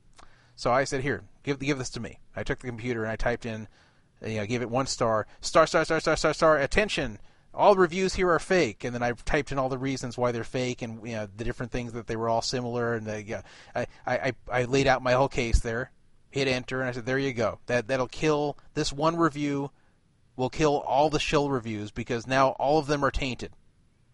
So 0.57 0.73
I 0.73 0.85
said, 0.85 1.03
"Here, 1.03 1.23
give 1.43 1.59
give 1.61 1.79
this 1.79 1.91
to 1.91 2.01
me." 2.01 2.19
I 2.35 2.43
took 2.43 2.59
the 2.59 2.67
computer 2.67 3.03
and 3.03 3.13
I 3.13 3.17
typed 3.17 3.47
in, 3.47 3.69
you 4.25 4.37
know, 4.37 4.47
gave 4.47 4.63
it 4.63 4.71
one 4.71 4.87
star, 4.87 5.27
star, 5.41 5.67
star, 5.67 5.85
star, 5.85 6.01
star, 6.01 6.17
star, 6.17 6.35
star. 6.35 6.59
Attention! 6.59 7.19
All 7.57 7.75
reviews 7.75 8.15
here 8.15 8.31
are 8.31 8.39
fake, 8.39 8.85
and 8.85 8.95
then 8.95 9.03
I 9.03 9.13
typed 9.13 9.51
in 9.51 9.59
all 9.59 9.71
the 9.71 9.79
reasons 9.79 10.19
why 10.19 10.31
they're 10.31 10.45
fake, 10.45 10.83
and 10.83 11.01
you 11.09 11.15
know 11.15 11.27
the 11.37 11.45
different 11.45 11.73
things 11.73 11.95
that 11.95 12.07
they 12.07 12.17
were 12.17 12.29
all 12.29 12.43
similar, 12.43 12.95
and 12.95 13.07
the, 13.07 13.23
yeah, 13.23 13.43
I, 13.75 13.87
I 14.07 14.33
I 14.51 14.65
laid 14.65 14.87
out 14.87 15.03
my 15.03 15.13
whole 15.13 15.29
case 15.29 15.61
there, 15.61 15.91
hit 16.31 16.49
enter, 16.49 16.81
and 16.81 16.89
I 16.89 16.93
said, 16.93 17.07
"There 17.07 17.19
you 17.19 17.33
go. 17.33 17.59
That 17.67 17.89
that'll 17.89 18.09
kill 18.09 18.59
this 18.75 18.93
one 18.93 19.17
review." 19.17 19.71
will 20.37 20.51
kill 20.51 20.81
all 20.81 21.11
the 21.11 21.19
shill 21.19 21.51
reviews 21.51 21.91
because 21.91 22.27
now 22.27 22.51
all 22.51 22.79
of 22.79 22.87
them 22.87 23.05
are 23.05 23.11
tainted. 23.11 23.53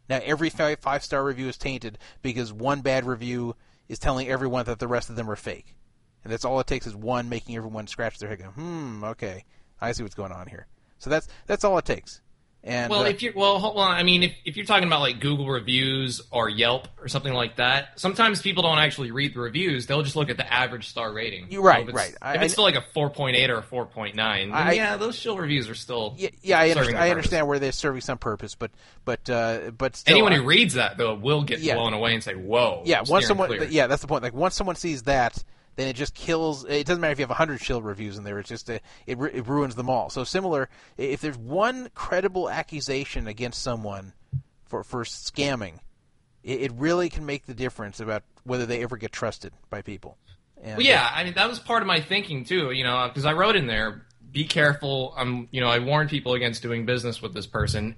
Now 0.09 0.21
every 0.25 0.51
five 0.51 0.79
five 0.79 1.03
star 1.03 1.25
review 1.25 1.49
is 1.49 1.57
tainted 1.57 1.99
because 2.23 2.53
one 2.53 2.81
bad 2.81 3.05
review 3.05 3.57
is 3.89 3.99
telling 3.99 4.29
everyone 4.29 4.65
that 4.67 4.79
the 4.79 4.89
rest 4.89 5.11
of 5.11 5.17
them 5.17 5.31
are 5.31 5.37
fake, 5.37 5.75
and 6.23 6.33
that's 6.33 6.45
all 6.45 6.61
it 6.61 6.67
takes 6.67 6.87
is 6.87 6.95
one 6.95 7.29
making 7.29 7.57
everyone 7.57 7.87
scratch 7.87 8.19
their 8.19 8.29
head. 8.29 8.39
Going, 8.39 8.51
hmm, 8.53 9.05
okay, 9.05 9.45
I 9.81 9.93
see 9.93 10.03
what's 10.03 10.15
going 10.15 10.33
on 10.33 10.47
here. 10.47 10.67
So 10.99 11.11
that's 11.11 11.29
that's 11.47 11.65
all 11.65 11.79
it 11.79 11.85
takes. 11.85 12.21
And, 12.65 12.91
well, 12.91 13.01
uh, 13.03 13.07
if 13.07 13.23
you're 13.23 13.33
well, 13.35 13.59
hold 13.59 13.77
on. 13.77 13.91
I 13.97 14.05
mean, 14.05 14.23
if 14.23 14.33
if 14.45 14.57
you're 14.57 14.65
talking 14.67 14.87
about 14.87 15.01
like 15.01 15.19
Google 15.19 15.49
reviews 15.49 16.21
or 16.31 16.49
Yelp 16.49 16.87
or 17.01 17.09
something 17.09 17.33
like 17.33 17.57
that, 17.57 17.99
sometimes 17.99 18.41
people 18.41 18.63
don't 18.63 18.79
actually 18.79 19.11
read 19.11 19.35
the 19.35 19.41
reviews. 19.41 19.87
They'll 19.87 20.03
just 20.05 20.15
look 20.15 20.31
at 20.31 20.37
the 20.37 20.53
average 20.53 20.87
star 20.89 21.13
rating. 21.13 21.49
You're 21.51 21.63
right, 21.63 21.79
So 21.79 21.83
if 21.83 21.89
it's- 21.89 22.11
right. 22.11 22.17
I- 22.23 22.35
if 22.37 22.43
it's 22.43 22.53
I- 22.53 22.55
still 22.55 22.63
like 22.65 22.77
a 22.77 22.85
4.8 22.95 23.51
or 23.51 23.57
a 23.59 23.63
4.9, 23.63 24.53
I- 24.53 24.73
yeah, 24.75 24.97
those 24.97 25.17
shill 25.19 25.37
reviews 25.39 25.69
are 25.69 25.75
still. 25.75 26.15
yeah, 26.17 26.29
yeah, 26.43 26.61
I 26.61 26.71
understand. 26.71 26.99
I 26.99 27.11
understand 27.11 27.49
where 27.49 27.59
they're 27.59 27.73
serving 27.73 28.01
some 28.03 28.19
purpose, 28.19 28.55
but 28.55 28.71
but 29.05 29.29
uh, 29.29 29.73
but 29.77 29.97
still, 29.97 30.15
Anyone 30.15 30.31
who 30.31 30.45
reads 30.45 30.75
that 30.75 30.97
though 30.99 31.15
will 31.15 31.43
get 31.43 31.59
Yeah. 31.59 31.75
blown 31.75 31.95
away 31.95 32.15
and 32.15 32.23
say, 32.23 32.35
"Whoa!" 32.35 32.83
yeah, 32.85 33.03
once 33.09 33.27
someone, 33.27 33.49
clear. 33.49 33.65
yeah, 33.65 33.89
that's 33.89 34.03
the 34.03 34.09
point. 34.09 34.23
Like 34.23 34.35
once 34.35 34.55
someone 34.55 34.77
sees 34.77 35.03
that, 35.03 35.43
then 35.77 35.89
it 35.89 35.97
just 35.97 36.15
kills. 36.15 36.65
It 36.65 36.87
doesn't 36.87 37.01
matter 37.01 37.13
if 37.13 37.19
you 37.19 37.27
have 37.27 37.37
hundred 37.37 37.61
shill 37.61 37.83
reviews 37.83 38.19
in 38.19 38.25
there. 38.25 38.39
It's 38.39 38.49
just 38.49 38.69
a, 38.69 38.81
it 39.07 39.19
it 39.19 39.47
ruins 39.47 39.75
them 39.75 39.89
all. 39.89 40.11
So 40.11 40.25
similar, 40.25 40.69
if 40.97 41.21
there's 41.21 41.39
one 41.39 41.91
credible 41.95 42.51
accusation 42.51 43.27
against 43.27 43.63
someone 43.63 44.13
for 44.65 44.85
for 44.85 45.05
scamming, 45.05 45.79
it, 46.43 46.63
it 46.63 46.73
really 46.73 47.09
can 47.09 47.25
make 47.25 47.47
the 47.47 47.55
difference 47.55 48.01
about 48.01 48.23
whether 48.45 48.67
they 48.67 48.83
ever 48.83 48.97
get 48.97 49.13
trusted 49.13 49.53
by 49.71 49.83
people. 49.83 50.19
And, 50.63 50.77
Well, 50.77 50.87
yeah, 50.87 51.09
I 51.13 51.25
mean 51.25 51.35
that 51.35 51.49
was 51.49 51.59
part 51.59 51.83
of 51.83 51.87
my 51.87 52.01
thinking 52.01 52.45
too. 52.45 52.71
You 52.71 52.85
know, 52.85 53.09
because 53.09 53.25
I 53.25 53.33
wrote 53.33 53.57
in 53.57 53.67
there, 53.67 54.07
"Be 54.31 54.45
careful." 54.45 55.15
I'm, 55.17 55.49
you 55.51 55.61
know, 55.61 55.69
I 55.69 55.79
warn 55.79 56.09
people 56.09 56.35
against 56.35 56.63
doing 56.63 56.87
business 56.87 57.23
with 57.23 57.35
this 57.35 57.47
person, 57.47 57.97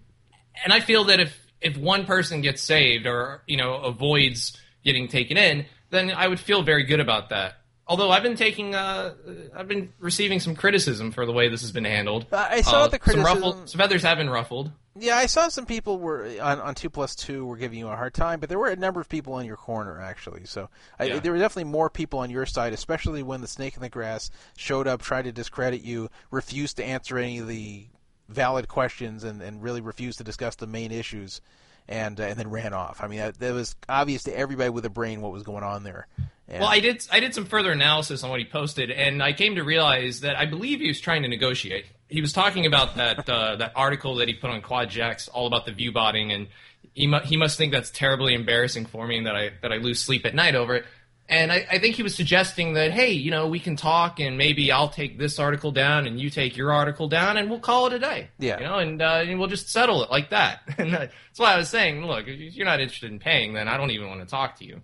and 0.63 0.73
I 0.73 0.81
feel 0.81 1.05
that 1.05 1.21
if 1.21 1.37
if 1.61 1.77
one 1.77 2.07
person 2.07 2.41
gets 2.41 2.63
saved 2.63 3.07
or 3.07 3.43
you 3.47 3.57
know 3.57 3.75
avoids 3.77 4.57
getting 4.85 5.09
taken 5.09 5.37
in, 5.37 5.67
then 5.91 6.11
I 6.11 6.29
would 6.29 6.39
feel 6.39 6.63
very 6.63 6.85
good 6.85 7.01
about 7.01 7.31
that. 7.31 7.55
Although 7.87 8.11
I've 8.11 8.23
been 8.23 8.37
taking, 8.37 8.75
uh, 8.75 9.13
I've 9.55 9.69
been 9.69 9.93
receiving 9.99 10.41
some 10.41 10.57
criticism 10.57 11.13
for 11.13 11.27
the 11.27 11.33
way 11.33 11.49
this 11.49 11.61
has 11.61 11.71
been 11.71 11.85
handled. 11.85 12.27
I 12.33 12.63
saw 12.63 12.85
Uh, 12.85 12.87
the 12.87 12.93
Some, 12.93 12.99
criticism. 13.01 13.25
ruffled, 13.25 13.69
some 13.69 13.79
feathers 13.79 14.03
have 14.03 14.17
been 14.17 14.31
ruffled. 14.31 14.73
Yeah, 14.99 15.17
I 15.17 15.27
saw 15.27 15.49
some 15.49 15.67
people 15.67 15.99
were 15.99 16.25
on, 16.41 16.61
on 16.61 16.75
two 16.75 16.89
plus 16.89 17.15
two 17.15 17.45
were 17.45 17.57
giving 17.57 17.79
you 17.79 17.89
a 17.89 17.97
hard 17.97 18.15
time, 18.15 18.41
but 18.41 18.49
there 18.49 18.59
were 18.59 18.69
a 18.69 18.77
number 18.77 19.01
of 19.01 19.09
people 19.09 19.39
in 19.39 19.47
your 19.47 19.57
corner 19.57 20.01
actually. 20.01 20.45
So 20.47 20.71
I, 20.99 21.05
Yeah. 21.05 21.19
there 21.19 21.33
were 21.33 21.39
definitely 21.39 21.71
more 21.73 21.91
people 21.91 22.21
on 22.21 22.31
your 22.31 22.47
side, 22.47 22.73
especially 22.73 23.23
when 23.23 23.41
the 23.43 23.49
snake 23.49 23.75
in 23.77 23.83
the 23.83 23.89
grass 23.91 24.31
showed 24.57 24.87
up, 24.87 25.03
tried 25.03 25.23
to 25.23 25.33
discredit 25.33 25.83
you, 25.83 26.09
refused 26.31 26.77
to 26.79 26.85
answer 26.85 27.19
any 27.19 27.39
of 27.41 27.49
the 27.49 27.87
valid 28.29 28.69
questions, 28.69 29.25
and, 29.25 29.43
and 29.43 29.63
really 29.63 29.81
refused 29.83 30.17
to 30.19 30.25
discuss 30.25 30.55
the 30.55 30.67
main 30.67 30.91
issues, 30.93 31.43
and 31.89 32.19
uh, 32.21 32.25
and 32.25 32.39
then 32.39 32.51
ran 32.51 32.73
off. 32.73 33.03
I 33.03 33.09
mean, 33.09 33.19
that, 33.19 33.39
that 33.39 33.53
was 33.53 33.77
obvious 33.89 34.25
to 34.25 34.37
everybody 34.37 34.71
with 34.71 34.85
a 34.85 34.91
brain 34.91 35.21
what 35.21 35.33
was 35.33 35.43
going 35.43 35.65
on 35.65 35.83
there. 35.85 36.07
And, 36.49 36.61
Well, 36.61 36.69
I 36.69 36.81
did. 36.81 37.07
I 37.11 37.21
did 37.21 37.35
some 37.35 37.47
further 37.47 37.73
analysis 37.73 38.23
on 38.23 38.31
what 38.31 38.39
he 38.39 38.45
posted, 38.45 38.91
and 38.91 39.23
I 39.23 39.33
came 39.33 39.55
to 39.57 39.65
realize 39.65 40.21
that 40.21 40.37
I 40.37 40.47
believe 40.47 40.81
he 40.81 40.89
was 40.89 41.01
trying 41.01 41.23
to 41.23 41.29
negotiate. 41.29 41.87
He 42.09 42.21
was 42.21 42.33
talking 42.33 42.67
about 42.67 42.97
that 42.97 43.29
uh, 43.29 43.57
that 43.59 43.73
article 43.75 44.17
that 44.17 44.29
he 44.29 44.35
put 44.35 44.51
on 44.51 44.61
QuadJacks, 44.61 45.29
all 45.33 45.47
about 45.47 45.67
the 45.67 45.73
view 45.73 45.93
botting, 45.93 46.33
and 46.33 46.49
he 46.93 47.07
mu- 47.07 47.21
he 47.21 47.37
must 47.37 47.57
think 47.57 47.73
that's 47.73 47.91
terribly 47.91 48.35
embarrassing 48.35 48.87
for 48.87 49.07
me, 49.07 49.19
and 49.19 49.27
that 49.27 49.37
I 49.37 49.51
that 49.63 49.73
I 49.73 49.77
lose 49.77 50.01
sleep 50.01 50.27
at 50.27 50.35
night 50.35 50.55
over 50.55 50.77
it. 50.77 50.87
And 51.27 51.51
I, 51.51 51.67
I 51.71 51.79
think 51.79 51.95
he 51.97 52.03
was 52.03 52.15
suggesting 52.15 52.75
that, 52.75 52.91
hey, 52.91 53.13
you 53.13 53.31
know, 53.31 53.49
we 53.49 53.59
can 53.59 53.77
talk, 53.77 54.21
and 54.21 54.37
maybe 54.37 54.71
I'll 54.71 54.91
take 54.91 55.19
this 55.19 55.39
article 55.39 55.73
down, 55.73 56.07
and 56.07 56.21
you 56.21 56.29
take 56.29 56.57
your 56.57 56.71
article 56.71 57.09
down, 57.09 57.39
and 57.39 57.49
we'll 57.49 57.61
call 57.61 57.87
it 57.87 57.95
a 57.95 57.99
day. 57.99 58.29
Yeah. 58.39 58.59
you 58.59 58.65
know, 58.67 58.79
and, 58.79 59.01
uh, 59.01 59.23
and 59.25 59.39
we'll 59.39 59.49
just 59.49 59.71
settle 59.71 60.05
it 60.05 60.11
like 60.11 60.31
that. 60.31 60.61
And 60.79 60.93
that's 60.93 61.39
why 61.39 61.55
I 61.55 61.57
was 61.57 61.71
saying, 61.71 62.05
look, 62.05 62.29
if 62.29 62.55
you're 62.55 62.67
not 62.67 62.81
interested 62.81 63.11
in 63.11 63.19
paying, 63.19 63.55
then 63.55 63.69
I 63.69 63.79
don't 63.79 63.91
even 63.91 64.09
want 64.09 64.21
to 64.21 64.27
talk 64.27 64.59
to 64.59 64.67
you 64.67 64.83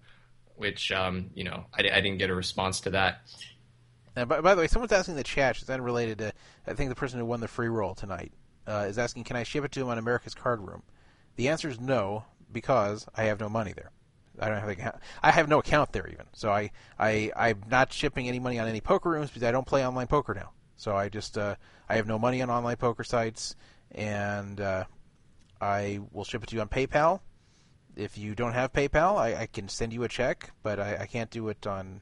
which 0.60 0.92
um, 0.92 1.30
you 1.34 1.42
know 1.42 1.64
I, 1.72 1.80
I 1.80 2.00
didn't 2.00 2.18
get 2.18 2.30
a 2.30 2.34
response 2.34 2.80
to 2.82 2.90
that. 2.90 3.22
And 4.14 4.28
by, 4.28 4.40
by 4.40 4.54
the 4.54 4.60
way, 4.60 4.66
someone's 4.66 4.92
asking 4.92 5.16
the 5.16 5.24
chat. 5.24 5.56
Is 5.56 5.64
that 5.64 5.80
related 5.80 6.18
to? 6.18 6.32
I 6.66 6.74
think 6.74 6.90
the 6.90 6.94
person 6.94 7.18
who 7.18 7.24
won 7.24 7.40
the 7.40 7.48
free 7.48 7.68
roll 7.68 7.94
tonight 7.94 8.32
uh, 8.66 8.86
is 8.86 8.98
asking, 8.98 9.24
"Can 9.24 9.36
I 9.36 9.42
ship 9.42 9.64
it 9.64 9.72
to 9.72 9.80
him 9.80 9.88
on 9.88 9.98
America's 9.98 10.34
Card 10.34 10.60
Room?" 10.60 10.82
The 11.36 11.48
answer 11.48 11.68
is 11.68 11.80
no, 11.80 12.24
because 12.52 13.06
I 13.16 13.24
have 13.24 13.40
no 13.40 13.48
money 13.48 13.72
there. 13.72 13.90
I 14.40 14.48
don't 14.48 14.60
have 14.60 14.68
account. 14.68 14.96
I 15.22 15.30
have 15.30 15.48
no 15.48 15.58
account 15.58 15.92
there 15.92 16.08
even. 16.08 16.26
So 16.32 16.50
I 16.50 16.70
I 16.98 17.30
I'm 17.36 17.62
not 17.70 17.92
shipping 17.92 18.28
any 18.28 18.38
money 18.38 18.58
on 18.58 18.68
any 18.68 18.80
poker 18.80 19.10
rooms 19.10 19.30
because 19.30 19.42
I 19.42 19.52
don't 19.52 19.66
play 19.66 19.86
online 19.86 20.06
poker 20.06 20.34
now. 20.34 20.50
So 20.76 20.96
I 20.96 21.08
just 21.08 21.36
uh, 21.36 21.56
I 21.88 21.96
have 21.96 22.06
no 22.06 22.18
money 22.18 22.40
on 22.40 22.50
online 22.50 22.76
poker 22.76 23.04
sites, 23.04 23.54
and 23.92 24.60
uh, 24.60 24.84
I 25.60 26.00
will 26.12 26.24
ship 26.24 26.42
it 26.42 26.48
to 26.48 26.54
you 26.56 26.62
on 26.62 26.68
PayPal. 26.68 27.20
If 27.96 28.16
you 28.16 28.34
don't 28.34 28.54
have 28.54 28.72
PayPal, 28.72 29.16
I, 29.18 29.42
I 29.42 29.46
can 29.46 29.68
send 29.68 29.92
you 29.92 30.04
a 30.04 30.08
check, 30.08 30.52
but 30.62 30.80
I, 30.80 30.98
I 31.00 31.06
can't 31.06 31.30
do 31.30 31.48
it 31.48 31.66
on 31.66 32.00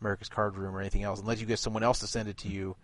America's 0.00 0.28
Card 0.28 0.56
Room 0.56 0.76
or 0.76 0.80
anything 0.80 1.02
else 1.02 1.20
unless 1.20 1.40
you 1.40 1.46
get 1.46 1.58
someone 1.58 1.82
else 1.82 1.98
to 2.00 2.06
send 2.06 2.28
it 2.28 2.36
to 2.38 2.48
you 2.48 2.76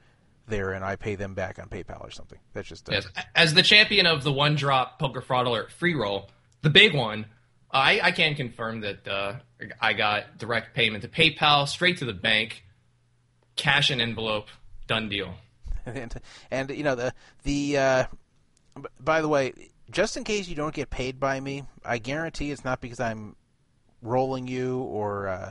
there, 0.48 0.72
and 0.72 0.84
I 0.84 0.96
pay 0.96 1.14
them 1.14 1.34
back 1.34 1.58
on 1.58 1.68
PayPal 1.68 2.02
or 2.02 2.10
something. 2.10 2.38
That's 2.52 2.68
just 2.68 2.88
uh, 2.88 2.92
Yes. 2.92 3.06
As 3.34 3.54
the 3.54 3.62
champion 3.62 4.06
of 4.06 4.24
the 4.24 4.32
one 4.32 4.56
drop 4.56 4.98
poker 4.98 5.20
fraud 5.20 5.46
alert 5.46 5.70
free 5.70 5.94
roll, 5.94 6.30
the 6.62 6.70
big 6.70 6.94
one, 6.94 7.26
I, 7.70 8.00
I 8.00 8.10
can 8.12 8.34
confirm 8.34 8.80
that 8.80 9.06
uh, 9.06 9.34
I 9.80 9.92
got 9.92 10.38
direct 10.38 10.74
payment 10.74 11.02
to 11.02 11.08
PayPal 11.08 11.68
straight 11.68 11.98
to 11.98 12.04
the 12.04 12.12
bank, 12.12 12.64
cash 13.56 13.90
and 13.90 14.00
envelope, 14.00 14.48
done 14.86 15.08
deal. 15.08 15.34
and, 15.86 16.20
and 16.50 16.70
you 16.70 16.84
know 16.84 16.94
the 16.94 17.12
the 17.44 17.78
uh, 17.78 18.04
by 19.00 19.20
the 19.20 19.28
way, 19.28 19.52
just 19.90 20.16
in 20.16 20.24
case 20.24 20.48
you 20.48 20.54
don't 20.54 20.74
get 20.74 20.90
paid 20.90 21.18
by 21.18 21.40
me, 21.40 21.64
I 21.84 21.98
guarantee 21.98 22.50
it's 22.50 22.64
not 22.64 22.80
because 22.80 23.00
I'm 23.00 23.36
rolling 24.02 24.46
you 24.46 24.80
or 24.80 25.28
uh, 25.28 25.50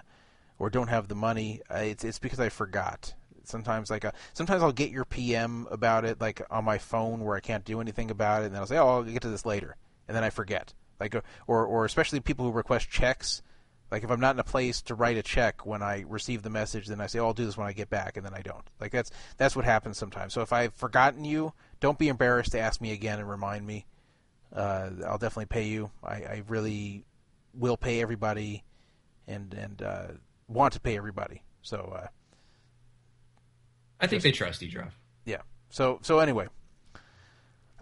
or 0.59 0.69
don't 0.69 0.87
have 0.87 1.07
the 1.07 1.15
money. 1.15 1.61
Uh, 1.69 1.79
it's 1.79 2.03
it's 2.03 2.19
because 2.19 2.39
I 2.39 2.49
forgot. 2.49 3.13
Sometimes 3.43 3.89
like 3.89 4.05
uh, 4.05 4.11
sometimes 4.33 4.63
I'll 4.63 4.71
get 4.71 4.89
your 4.89 5.05
PM 5.05 5.67
about 5.69 6.05
it 6.05 6.19
like 6.19 6.41
on 6.49 6.65
my 6.65 6.77
phone 6.77 7.23
where 7.23 7.35
I 7.35 7.41
can't 7.41 7.63
do 7.63 7.79
anything 7.81 8.09
about 8.09 8.41
it, 8.41 8.45
and 8.47 8.55
then 8.55 8.61
I'll 8.61 8.67
say, 8.67 8.77
oh, 8.77 8.87
I'll 8.87 9.03
get 9.03 9.21
to 9.21 9.29
this 9.29 9.45
later, 9.45 9.75
and 10.07 10.15
then 10.15 10.23
I 10.23 10.29
forget. 10.29 10.73
Like 10.99 11.15
uh, 11.15 11.21
or 11.47 11.65
or 11.65 11.85
especially 11.85 12.19
people 12.19 12.45
who 12.45 12.51
request 12.51 12.89
checks. 12.89 13.41
Like 13.91 14.03
if 14.03 14.09
I'm 14.09 14.19
not 14.19 14.35
in 14.35 14.39
a 14.39 14.43
place 14.43 14.81
to 14.83 14.95
write 14.95 15.17
a 15.17 15.23
check 15.23 15.65
when 15.65 15.83
I 15.83 16.05
receive 16.07 16.41
the 16.41 16.49
message, 16.49 16.87
then 16.87 16.99
I 16.99 17.07
say, 17.07 17.19
"Oh, 17.19 17.27
I'll 17.27 17.33
do 17.33 17.45
this 17.45 17.55
when 17.57 17.67
I 17.67 17.73
get 17.73 17.89
back," 17.89 18.17
and 18.17 18.25
then 18.25 18.33
I 18.33 18.41
don't. 18.41 18.65
Like 18.79 18.91
that's 18.91 19.11
that's 19.37 19.55
what 19.55 19.63
happens 19.65 19.97
sometimes. 19.97 20.33
So 20.33 20.41
if 20.41 20.51
I've 20.51 20.73
forgotten 20.73 21.23
you, 21.23 21.53
don't 21.79 21.99
be 21.99 22.07
embarrassed 22.07 22.53
to 22.53 22.59
ask 22.59 22.81
me 22.81 22.91
again 22.91 23.19
and 23.19 23.29
remind 23.29 23.65
me. 23.65 23.85
Uh, 24.53 24.89
I'll 25.05 25.17
definitely 25.17 25.47
pay 25.47 25.67
you. 25.67 25.91
I, 26.03 26.13
I 26.15 26.43
really 26.47 27.05
will 27.53 27.77
pay 27.77 28.01
everybody, 28.01 28.63
and 29.27 29.53
and 29.53 29.81
uh, 29.81 30.07
want 30.47 30.73
to 30.73 30.79
pay 30.79 30.97
everybody. 30.97 31.43
So 31.61 31.93
uh, 31.95 32.07
I 33.99 34.07
think 34.07 34.23
they 34.23 34.31
trust 34.31 34.61
you, 34.61 34.67
Jeff. 34.69 34.97
yeah. 35.25 35.41
So 35.69 35.99
so 36.01 36.19
anyway, 36.19 36.47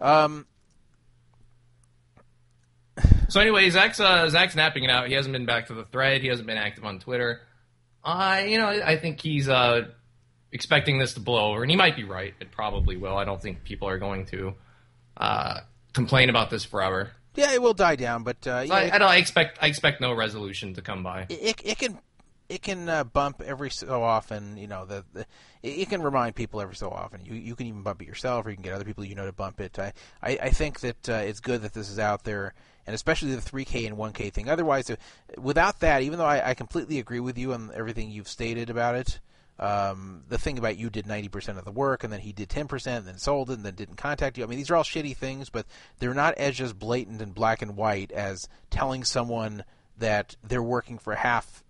um, 0.00 0.46
So 3.34 3.40
anyway, 3.40 3.68
Zach's 3.68 3.98
uh, 3.98 4.28
Zach's 4.28 4.54
napping 4.54 4.84
it 4.84 4.90
out. 4.90 5.08
He 5.08 5.14
hasn't 5.14 5.32
been 5.32 5.44
back 5.44 5.66
to 5.66 5.74
the 5.74 5.84
thread. 5.84 6.20
He 6.22 6.28
hasn't 6.28 6.46
been 6.46 6.56
active 6.56 6.84
on 6.84 7.00
Twitter. 7.00 7.40
I, 8.04 8.44
you 8.44 8.58
know, 8.58 8.68
I 8.68 8.96
think 8.96 9.20
he's 9.20 9.48
uh, 9.48 9.88
expecting 10.52 11.00
this 11.00 11.14
to 11.14 11.20
blow 11.20 11.50
over, 11.50 11.62
and 11.62 11.68
he 11.68 11.76
might 11.76 11.96
be 11.96 12.04
right. 12.04 12.32
It 12.38 12.52
probably 12.52 12.96
will. 12.96 13.16
I 13.16 13.24
don't 13.24 13.42
think 13.42 13.64
people 13.64 13.88
are 13.88 13.98
going 13.98 14.26
to 14.26 14.54
uh, 15.16 15.60
complain 15.92 16.30
about 16.30 16.50
this 16.50 16.64
forever. 16.64 17.10
yeah, 17.34 17.52
it 17.52 17.60
will 17.60 17.74
die 17.74 17.96
down, 17.96 18.22
but 18.22 18.36
uh, 18.46 18.66
So 18.68 18.72
yeah, 18.72 18.92
I, 18.92 18.94
I 18.94 18.98
don't 18.98 19.10
I 19.10 19.16
expect 19.16 19.58
I 19.60 19.66
expect 19.66 20.00
no 20.00 20.12
resolution 20.12 20.74
to 20.74 20.80
come 20.80 21.02
by. 21.02 21.26
it, 21.28 21.60
it 21.64 21.78
can 21.78 21.98
it 22.54 22.62
can 22.62 22.88
uh, 22.88 23.02
bump 23.02 23.42
every 23.44 23.70
so 23.70 24.02
often. 24.02 24.56
You 24.56 24.68
know, 24.68 24.84
the, 24.84 25.04
the 25.12 25.26
it, 25.62 25.88
can 25.88 26.02
remind 26.02 26.36
people 26.36 26.60
every 26.60 26.76
so 26.76 26.88
often. 26.88 27.24
You 27.24 27.34
you 27.34 27.56
can 27.56 27.66
even 27.66 27.82
bump 27.82 28.00
it 28.00 28.08
yourself, 28.08 28.46
or 28.46 28.50
you 28.50 28.56
can 28.56 28.62
get 28.62 28.72
other 28.72 28.84
people 28.84 29.04
you 29.04 29.16
know 29.16 29.26
to 29.26 29.32
bump 29.32 29.60
it. 29.60 29.78
I 29.78 29.92
I, 30.22 30.38
I 30.42 30.50
think 30.50 30.80
that 30.80 31.08
uh, 31.08 31.14
it's 31.14 31.40
good 31.40 31.62
that 31.62 31.74
this 31.74 31.90
is 31.90 31.98
out 31.98 32.22
there, 32.22 32.54
and 32.86 32.94
especially 32.94 33.34
the 33.34 33.40
3K 33.40 33.86
and 33.86 33.96
1K 33.96 34.32
thing. 34.32 34.48
Otherwise, 34.48 34.88
uh, 34.88 34.96
without 35.36 35.80
that, 35.80 36.02
even 36.02 36.18
though 36.18 36.26
I, 36.26 36.50
I 36.50 36.54
completely 36.54 37.00
agree 37.00 37.20
with 37.20 37.36
you 37.36 37.52
on 37.52 37.72
everything 37.74 38.10
you've 38.10 38.28
stated 38.28 38.70
about 38.70 38.94
it. 38.94 39.20
Um, 39.56 40.24
the 40.28 40.36
thing 40.36 40.58
about 40.58 40.78
you 40.78 40.90
did 40.90 41.06
90% 41.06 41.58
of 41.58 41.64
the 41.64 41.70
work 41.70 42.02
and 42.02 42.12
then 42.12 42.18
he 42.18 42.32
did 42.32 42.48
10% 42.48 42.86
and 42.88 43.06
then 43.06 43.18
sold 43.18 43.50
it 43.50 43.52
and 43.52 43.64
then 43.64 43.76
didn't 43.76 43.94
contact 43.94 44.36
you. 44.36 44.42
I 44.42 44.48
mean, 44.48 44.58
these 44.58 44.68
are 44.68 44.74
all 44.74 44.82
shitty 44.82 45.16
things, 45.16 45.48
but 45.48 45.64
they're 46.00 46.12
not 46.12 46.34
as 46.34 46.56
just 46.56 46.76
blatant 46.76 47.22
and 47.22 47.32
black 47.32 47.62
and 47.62 47.76
white 47.76 48.10
as 48.10 48.48
telling 48.70 49.04
someone 49.04 49.62
that 49.96 50.36
they're 50.42 50.60
working 50.60 50.98
for 50.98 51.14
half 51.14 51.63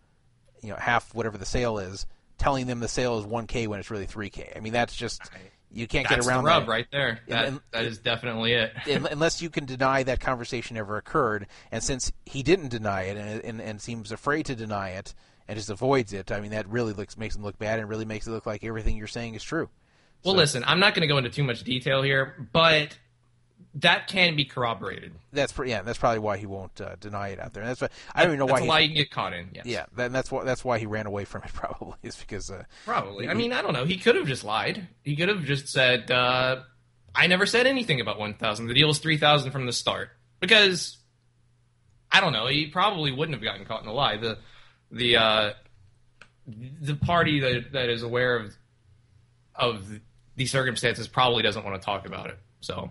you 0.64 0.70
know 0.70 0.76
half 0.76 1.14
whatever 1.14 1.38
the 1.38 1.44
sale 1.46 1.78
is, 1.78 2.06
telling 2.38 2.66
them 2.66 2.80
the 2.80 2.88
sale 2.88 3.18
is 3.18 3.24
1k 3.26 3.66
when 3.68 3.78
it's 3.80 3.90
really 3.90 4.06
3k. 4.06 4.56
I 4.56 4.60
mean 4.60 4.72
that's 4.72 4.94
just 4.96 5.22
you 5.70 5.88
can't 5.88 6.08
That's 6.08 6.24
get 6.24 6.30
around 6.32 6.44
the 6.44 6.48
rub 6.50 6.62
that. 6.66 6.70
right 6.70 6.86
there. 6.92 7.18
That, 7.26 7.46
And- 7.46 7.60
that 7.72 7.84
is 7.84 7.98
definitely 7.98 8.52
it. 8.52 8.72
Unless 8.86 9.42
you 9.42 9.50
can 9.50 9.64
deny 9.64 10.04
that 10.04 10.20
conversation 10.20 10.76
ever 10.76 10.96
occurred. 10.98 11.48
And 11.72 11.82
since 11.82 12.12
he 12.26 12.44
didn't 12.44 12.68
deny 12.68 13.02
it 13.02 13.16
and, 13.16 13.44
and, 13.44 13.60
and 13.60 13.80
seems 13.82 14.12
afraid 14.12 14.46
to 14.46 14.54
deny 14.54 14.90
it 14.90 15.14
and 15.48 15.56
just 15.58 15.70
avoids 15.70 16.12
it, 16.12 16.30
I 16.30 16.40
mean 16.40 16.52
that 16.52 16.68
really 16.68 16.92
looks 16.92 17.16
makes 17.18 17.34
him 17.34 17.42
look 17.42 17.58
bad 17.58 17.80
and 17.80 17.88
really 17.88 18.04
makes 18.04 18.26
it 18.26 18.30
look 18.30 18.46
like 18.46 18.62
everything 18.62 18.96
you're 18.96 19.08
saying 19.08 19.34
is 19.34 19.42
true. 19.42 19.68
Well, 20.24 20.34
So- 20.34 20.38
listen, 20.38 20.64
I'm 20.64 20.78
not 20.78 20.94
going 20.94 21.02
to 21.02 21.08
go 21.12 21.18
into 21.18 21.30
too 21.30 21.42
much 21.44 21.64
detail 21.64 22.02
here, 22.02 22.48
but 22.52 22.96
that 23.76 24.06
can 24.06 24.36
be 24.36 24.44
corroborated. 24.44 25.12
That's 25.32 25.52
pr- 25.52 25.64
yeah, 25.64 25.82
that's 25.82 25.98
probably 25.98 26.20
why 26.20 26.36
he 26.36 26.46
won't 26.46 26.80
uh, 26.80 26.96
deny 27.00 27.28
it 27.28 27.40
out 27.40 27.52
there. 27.52 27.62
And 27.62 27.70
that's 27.70 27.80
why 27.80 27.88
I 28.14 28.22
don't 28.22 28.34
even 28.34 28.38
know 28.38 28.46
That's 28.46 28.60
why 28.60 28.64
he, 28.64 28.68
lie 28.68 28.80
you 28.80 28.94
get 28.94 29.10
caught 29.10 29.32
in. 29.32 29.50
Yes. 29.52 29.66
Yeah, 29.66 29.86
that, 29.96 30.12
that's 30.12 30.30
why 30.30 30.44
that's 30.44 30.64
why 30.64 30.78
he 30.78 30.86
ran 30.86 31.06
away 31.06 31.24
from 31.24 31.42
it. 31.42 31.52
Probably 31.54 31.96
is 32.02 32.16
because 32.16 32.50
uh, 32.50 32.64
Probably. 32.84 33.28
I 33.28 33.34
mean, 33.34 33.52
I 33.52 33.62
don't 33.62 33.72
know. 33.72 33.84
He 33.84 33.96
could 33.96 34.16
have 34.16 34.26
just 34.26 34.44
lied. 34.44 34.86
He 35.02 35.16
could 35.16 35.28
have 35.28 35.44
just 35.44 35.68
said, 35.68 36.10
uh, 36.10 36.62
"I 37.14 37.26
never 37.26 37.46
said 37.46 37.66
anything 37.66 38.00
about 38.00 38.18
1,000. 38.18 38.66
The 38.66 38.74
deal 38.74 38.88
was 38.88 38.98
3,000 38.98 39.50
from 39.50 39.66
the 39.66 39.72
start." 39.72 40.10
Because 40.40 40.98
I 42.12 42.20
don't 42.20 42.32
know. 42.32 42.46
He 42.46 42.66
probably 42.66 43.10
wouldn't 43.10 43.34
have 43.34 43.42
gotten 43.42 43.64
caught 43.66 43.82
in 43.82 43.88
a 43.88 43.92
lie. 43.92 44.18
The 44.18 44.38
the 44.92 45.16
uh, 45.16 45.52
the 46.46 46.94
party 46.94 47.40
that 47.40 47.72
that 47.72 47.88
is 47.88 48.04
aware 48.04 48.36
of 48.36 48.54
of 49.56 49.84
these 50.36 50.50
circumstances 50.52 51.08
probably 51.08 51.42
doesn't 51.42 51.64
want 51.64 51.80
to 51.80 51.84
talk 51.84 52.06
about 52.06 52.30
it. 52.30 52.38
So 52.60 52.90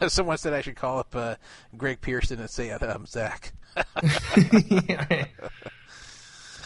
someone 0.08 0.38
said 0.38 0.52
I 0.52 0.60
should 0.62 0.76
call 0.76 0.98
up 0.98 1.14
uh, 1.14 1.36
Greg 1.76 2.00
Pierson 2.00 2.40
and 2.40 2.48
say 2.50 2.70
um, 2.70 3.06
Zach. 3.06 3.52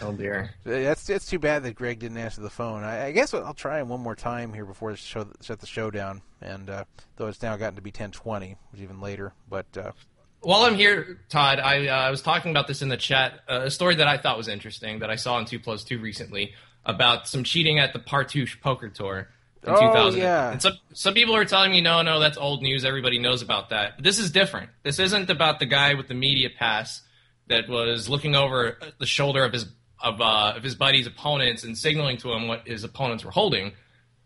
oh 0.02 0.12
dear. 0.12 0.54
That's 0.64 1.08
it's 1.10 1.26
too 1.26 1.38
bad 1.38 1.62
that 1.64 1.74
Greg 1.74 1.98
didn't 1.98 2.18
answer 2.18 2.40
the 2.40 2.50
phone. 2.50 2.82
I, 2.84 3.06
I 3.06 3.12
guess 3.12 3.34
I'll 3.34 3.54
try 3.54 3.80
him 3.80 3.88
one 3.88 4.00
more 4.00 4.14
time 4.14 4.52
here 4.52 4.64
before 4.64 4.92
I 4.92 4.94
show, 4.94 5.26
shut 5.40 5.60
the 5.60 5.66
show 5.66 5.90
down. 5.90 6.22
And 6.40 6.70
uh, 6.70 6.84
though 7.16 7.26
it's 7.28 7.42
now 7.42 7.56
gotten 7.56 7.76
to 7.76 7.82
be 7.82 7.90
ten 7.90 8.10
twenty, 8.10 8.56
which 8.70 8.80
is 8.80 8.84
even 8.84 9.00
later. 9.00 9.32
But 9.48 9.66
uh, 9.76 9.92
While 10.40 10.62
I'm 10.62 10.76
here, 10.76 11.20
Todd, 11.28 11.58
I, 11.58 11.88
uh, 11.88 11.92
I 11.92 12.10
was 12.10 12.22
talking 12.22 12.50
about 12.50 12.66
this 12.66 12.82
in 12.82 12.88
the 12.88 12.96
chat. 12.96 13.40
Uh, 13.48 13.62
a 13.64 13.70
story 13.70 13.96
that 13.96 14.08
I 14.08 14.18
thought 14.18 14.36
was 14.36 14.48
interesting 14.48 15.00
that 15.00 15.10
I 15.10 15.16
saw 15.16 15.34
on 15.34 15.44
Two 15.44 15.58
Plus 15.58 15.84
Two 15.84 15.98
recently 15.98 16.54
about 16.86 17.26
some 17.26 17.44
cheating 17.44 17.78
at 17.78 17.92
the 17.92 17.98
Partouche 17.98 18.60
Poker 18.60 18.88
Tour 18.88 19.28
in 19.66 19.72
Oh, 19.72 19.80
2000. 19.80 20.20
yeah. 20.20 20.52
And 20.52 20.62
some 20.62 20.74
some 20.92 21.14
people 21.14 21.34
are 21.36 21.44
telling 21.44 21.70
me, 21.70 21.80
no, 21.80 22.02
no, 22.02 22.20
that's 22.20 22.36
old 22.38 22.62
news. 22.62 22.84
Everybody 22.84 23.18
knows 23.18 23.42
about 23.42 23.70
that. 23.70 23.96
But 23.96 24.04
this 24.04 24.18
is 24.18 24.30
different. 24.30 24.70
This 24.82 24.98
isn't 24.98 25.30
about 25.30 25.58
the 25.58 25.66
guy 25.66 25.94
with 25.94 26.08
the 26.08 26.14
media 26.14 26.48
pass 26.56 27.02
that 27.48 27.68
was 27.68 28.08
looking 28.08 28.34
over 28.34 28.78
the 28.98 29.06
shoulder 29.06 29.44
of 29.44 29.52
his 29.52 29.66
of 30.02 30.20
uh, 30.20 30.54
of 30.56 30.62
his 30.62 30.74
buddy's 30.74 31.06
opponents 31.06 31.64
and 31.64 31.76
signaling 31.76 32.16
to 32.18 32.32
him 32.32 32.48
what 32.48 32.66
his 32.66 32.84
opponents 32.84 33.24
were 33.24 33.30
holding. 33.30 33.72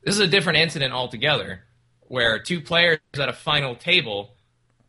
This 0.05 0.15
is 0.15 0.21
a 0.21 0.27
different 0.29 0.59
incident 0.59 0.93
altogether, 0.93 1.65
where 2.03 2.39
two 2.39 2.61
players 2.61 2.99
at 3.19 3.29
a 3.29 3.33
final 3.33 3.75
table 3.75 4.35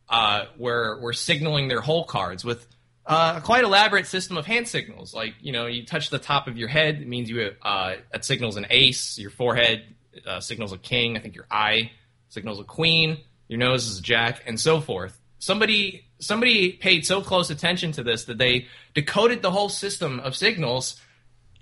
uh, 0.08 0.46
were 0.58 0.98
were 1.00 1.12
signaling 1.12 1.68
their 1.68 1.80
hole 1.80 2.04
cards 2.04 2.44
with 2.44 2.66
uh, 3.06 3.34
a 3.38 3.40
quite 3.40 3.64
elaborate 3.64 4.06
system 4.06 4.36
of 4.36 4.46
hand 4.46 4.68
signals. 4.68 5.12
Like 5.14 5.34
you 5.40 5.52
know, 5.52 5.66
you 5.66 5.84
touch 5.84 6.10
the 6.10 6.18
top 6.18 6.46
of 6.48 6.56
your 6.56 6.68
head, 6.68 6.96
it 7.02 7.08
means 7.08 7.28
you 7.30 7.50
uh, 7.62 7.94
that 8.12 8.24
signals 8.24 8.56
an 8.56 8.66
ace. 8.70 9.18
Your 9.18 9.30
forehead 9.30 9.84
uh, 10.26 10.40
signals 10.40 10.72
a 10.72 10.78
king. 10.78 11.16
I 11.16 11.20
think 11.20 11.34
your 11.34 11.46
eye 11.50 11.92
signals 12.28 12.60
a 12.60 12.64
queen. 12.64 13.18
Your 13.48 13.58
nose 13.58 13.86
is 13.88 13.98
a 13.98 14.02
jack, 14.02 14.42
and 14.46 14.58
so 14.60 14.80
forth. 14.80 15.18
Somebody 15.38 16.04
somebody 16.18 16.72
paid 16.72 17.04
so 17.06 17.20
close 17.22 17.50
attention 17.50 17.92
to 17.92 18.02
this 18.02 18.24
that 18.26 18.38
they 18.38 18.66
decoded 18.94 19.42
the 19.42 19.50
whole 19.50 19.68
system 19.68 20.20
of 20.20 20.36
signals, 20.36 21.00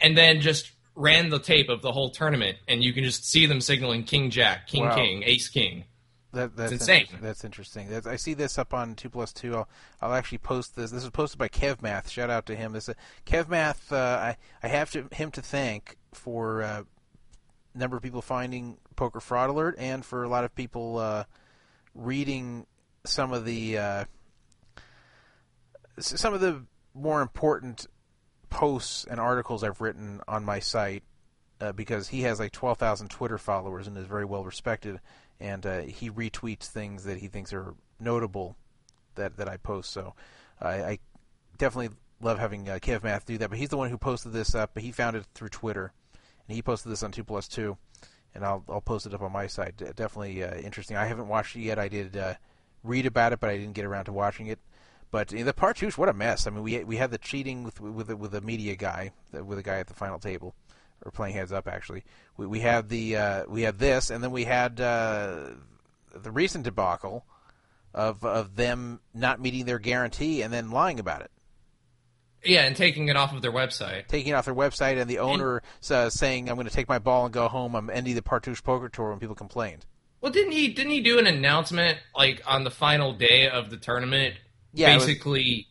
and 0.00 0.16
then 0.16 0.40
just 0.40 0.72
ran 0.94 1.28
the 1.30 1.38
tape 1.38 1.68
of 1.68 1.80
the 1.80 1.92
whole 1.92 2.10
tournament, 2.10 2.58
and 2.66 2.82
you 2.82 2.92
can 2.92 3.04
just 3.04 3.24
see 3.24 3.46
them 3.46 3.60
signaling 3.60 4.02
king 4.04 4.30
jack, 4.30 4.66
king 4.66 4.82
Wow. 4.84 4.94
king, 4.96 5.22
ace 5.24 5.48
king. 5.48 5.84
that, 6.32 6.56
that's 6.56 6.72
insane. 6.72 7.06
inter- 7.10 7.18
That's 7.22 7.44
interesting. 7.44 7.88
That's, 7.88 8.06
I 8.06 8.16
see 8.16 8.34
this 8.34 8.58
up 8.58 8.74
on 8.74 8.94
two 8.96 9.08
plus 9.08 9.32
two. 9.32 9.54
I'll, 9.56 9.68
I'll 10.02 10.12
actually 10.12 10.38
post 10.38 10.74
this. 10.76 10.90
This 10.90 11.02
was 11.04 11.10
posted 11.10 11.38
by 11.38 11.48
KevMath. 11.48 12.10
Shout 12.10 12.28
out 12.30 12.44
to 12.46 12.56
him. 12.56 12.72
This 12.72 12.88
uh, 12.88 12.94
KevMath. 13.26 13.92
Uh, 13.92 13.96
I 13.96 14.36
I 14.62 14.68
have 14.68 14.90
to, 14.90 15.06
him 15.12 15.30
to 15.30 15.40
thank 15.40 15.96
for 16.12 16.62
uh, 16.62 16.82
number 17.74 17.96
of 17.96 18.02
people 18.02 18.22
finding 18.22 18.78
Poker 18.96 19.20
Fraud 19.20 19.50
Alert 19.50 19.76
and 19.78 20.04
for 20.04 20.24
a 20.24 20.28
lot 20.28 20.44
of 20.44 20.54
people 20.54 20.98
uh, 20.98 21.24
reading 21.94 22.66
some 23.04 23.32
of 23.32 23.44
the 23.44 23.78
uh, 23.78 24.04
some 25.98 26.34
of 26.34 26.40
the 26.40 26.64
more 26.94 27.22
important 27.22 27.86
posts 28.50 29.04
and 29.04 29.20
articles 29.20 29.62
I've 29.62 29.80
written 29.80 30.20
on 30.26 30.44
my 30.44 30.60
site 30.60 31.02
uh, 31.60 31.72
because 31.72 32.08
he 32.08 32.22
has 32.22 32.38
like 32.38 32.52
12,000 32.52 33.08
Twitter 33.08 33.38
followers 33.38 33.86
and 33.86 33.96
is 33.96 34.06
very 34.06 34.24
well 34.24 34.44
respected, 34.44 35.00
and 35.40 35.66
uh, 35.66 35.80
he 35.82 36.10
retweets 36.10 36.66
things 36.66 37.04
that 37.04 37.18
he 37.18 37.28
thinks 37.28 37.52
are 37.52 37.74
notable 38.00 38.56
that 39.14 39.36
that 39.36 39.48
I 39.48 39.56
post. 39.56 39.90
So 39.90 40.14
I, 40.60 40.82
I 40.82 40.98
definitely 41.58 41.96
love 42.20 42.38
having 42.38 42.68
uh, 42.68 42.78
Kev 42.80 43.02
Math 43.02 43.26
do 43.26 43.38
that. 43.38 43.50
But 43.50 43.58
he's 43.58 43.68
the 43.68 43.76
one 43.76 43.90
who 43.90 43.98
posted 43.98 44.32
this 44.32 44.54
up. 44.54 44.70
But 44.74 44.82
he 44.82 44.92
found 44.92 45.16
it 45.16 45.26
through 45.34 45.50
Twitter, 45.50 45.92
and 46.48 46.56
he 46.56 46.62
posted 46.62 46.90
this 46.90 47.02
on 47.02 47.12
Two 47.12 47.24
Plus 47.24 47.46
Two, 47.46 47.76
and 48.34 48.44
I'll 48.44 48.64
I'll 48.68 48.80
post 48.80 49.06
it 49.06 49.14
up 49.14 49.22
on 49.22 49.32
my 49.32 49.46
site. 49.46 49.76
Definitely 49.76 50.42
uh, 50.42 50.56
interesting. 50.56 50.96
I 50.96 51.06
haven't 51.06 51.28
watched 51.28 51.54
it 51.56 51.60
yet. 51.60 51.78
I 51.78 51.88
did 51.88 52.16
uh, 52.16 52.34
read 52.82 53.06
about 53.06 53.32
it, 53.32 53.40
but 53.40 53.50
I 53.50 53.56
didn't 53.56 53.74
get 53.74 53.84
around 53.84 54.06
to 54.06 54.12
watching 54.12 54.46
it. 54.46 54.58
But 55.10 55.28
the 55.28 55.54
Partouche, 55.54 55.96
what 55.96 56.08
a 56.08 56.12
mess! 56.12 56.46
I 56.46 56.50
mean, 56.50 56.62
we 56.62 56.82
we 56.84 56.96
had 56.96 57.10
the 57.10 57.18
cheating 57.18 57.64
with 57.64 57.80
with 57.80 58.10
with 58.10 58.34
a 58.34 58.40
media 58.40 58.76
guy, 58.76 59.12
with 59.32 59.58
a 59.58 59.62
guy 59.62 59.78
at 59.78 59.86
the 59.86 59.94
final 59.94 60.18
table, 60.18 60.54
or 61.02 61.10
playing 61.10 61.34
heads 61.34 61.52
up. 61.52 61.68
Actually, 61.68 62.04
we 62.36 62.46
we 62.46 62.60
had 62.60 62.88
the 62.88 63.16
uh, 63.16 63.44
we 63.48 63.62
had 63.62 63.78
this, 63.78 64.10
and 64.10 64.22
then 64.22 64.32
we 64.32 64.44
had 64.44 64.80
uh, 64.80 65.50
the 66.14 66.30
recent 66.30 66.64
debacle 66.64 67.24
of 67.94 68.24
of 68.24 68.56
them 68.56 69.00
not 69.14 69.40
meeting 69.40 69.64
their 69.64 69.78
guarantee 69.78 70.42
and 70.42 70.52
then 70.52 70.70
lying 70.70 71.00
about 71.00 71.22
it, 71.22 71.30
Yeah, 72.44 72.62
and 72.66 72.76
taking 72.76 73.08
it 73.08 73.16
off 73.16 73.34
of 73.34 73.42
their 73.42 73.52
website. 73.52 74.06
taking 74.06 74.32
it 74.32 74.34
off 74.34 74.44
their 74.44 74.54
website, 74.54 75.00
and 75.00 75.10
the 75.10 75.18
owner 75.18 75.62
uh, 75.90 76.08
saying, 76.08 76.48
"I'm 76.48 76.54
going 76.54 76.68
to 76.68 76.72
take 76.72 76.88
my 76.88 76.98
ball 76.98 77.24
and 77.24 77.34
go 77.34 77.48
home. 77.48 77.74
I'm 77.74 77.90
ending 77.90 78.14
the 78.14 78.22
Partouche 78.22 78.62
Poker 78.62 78.88
Tour." 78.88 79.10
When 79.10 79.18
people 79.18 79.34
complained, 79.34 79.86
Well, 80.20 80.30
didn't 80.30 80.52
he? 80.52 80.68
Didn't 80.68 80.92
he 80.92 81.00
do 81.00 81.18
an 81.18 81.26
announcement 81.26 81.98
like 82.16 82.42
on 82.46 82.64
the 82.64 82.70
final 82.70 83.12
day 83.12 83.48
of 83.48 83.70
the 83.70 83.76
tournament? 83.76 84.36
Yeah, 84.72 84.96
basically, 84.96 85.66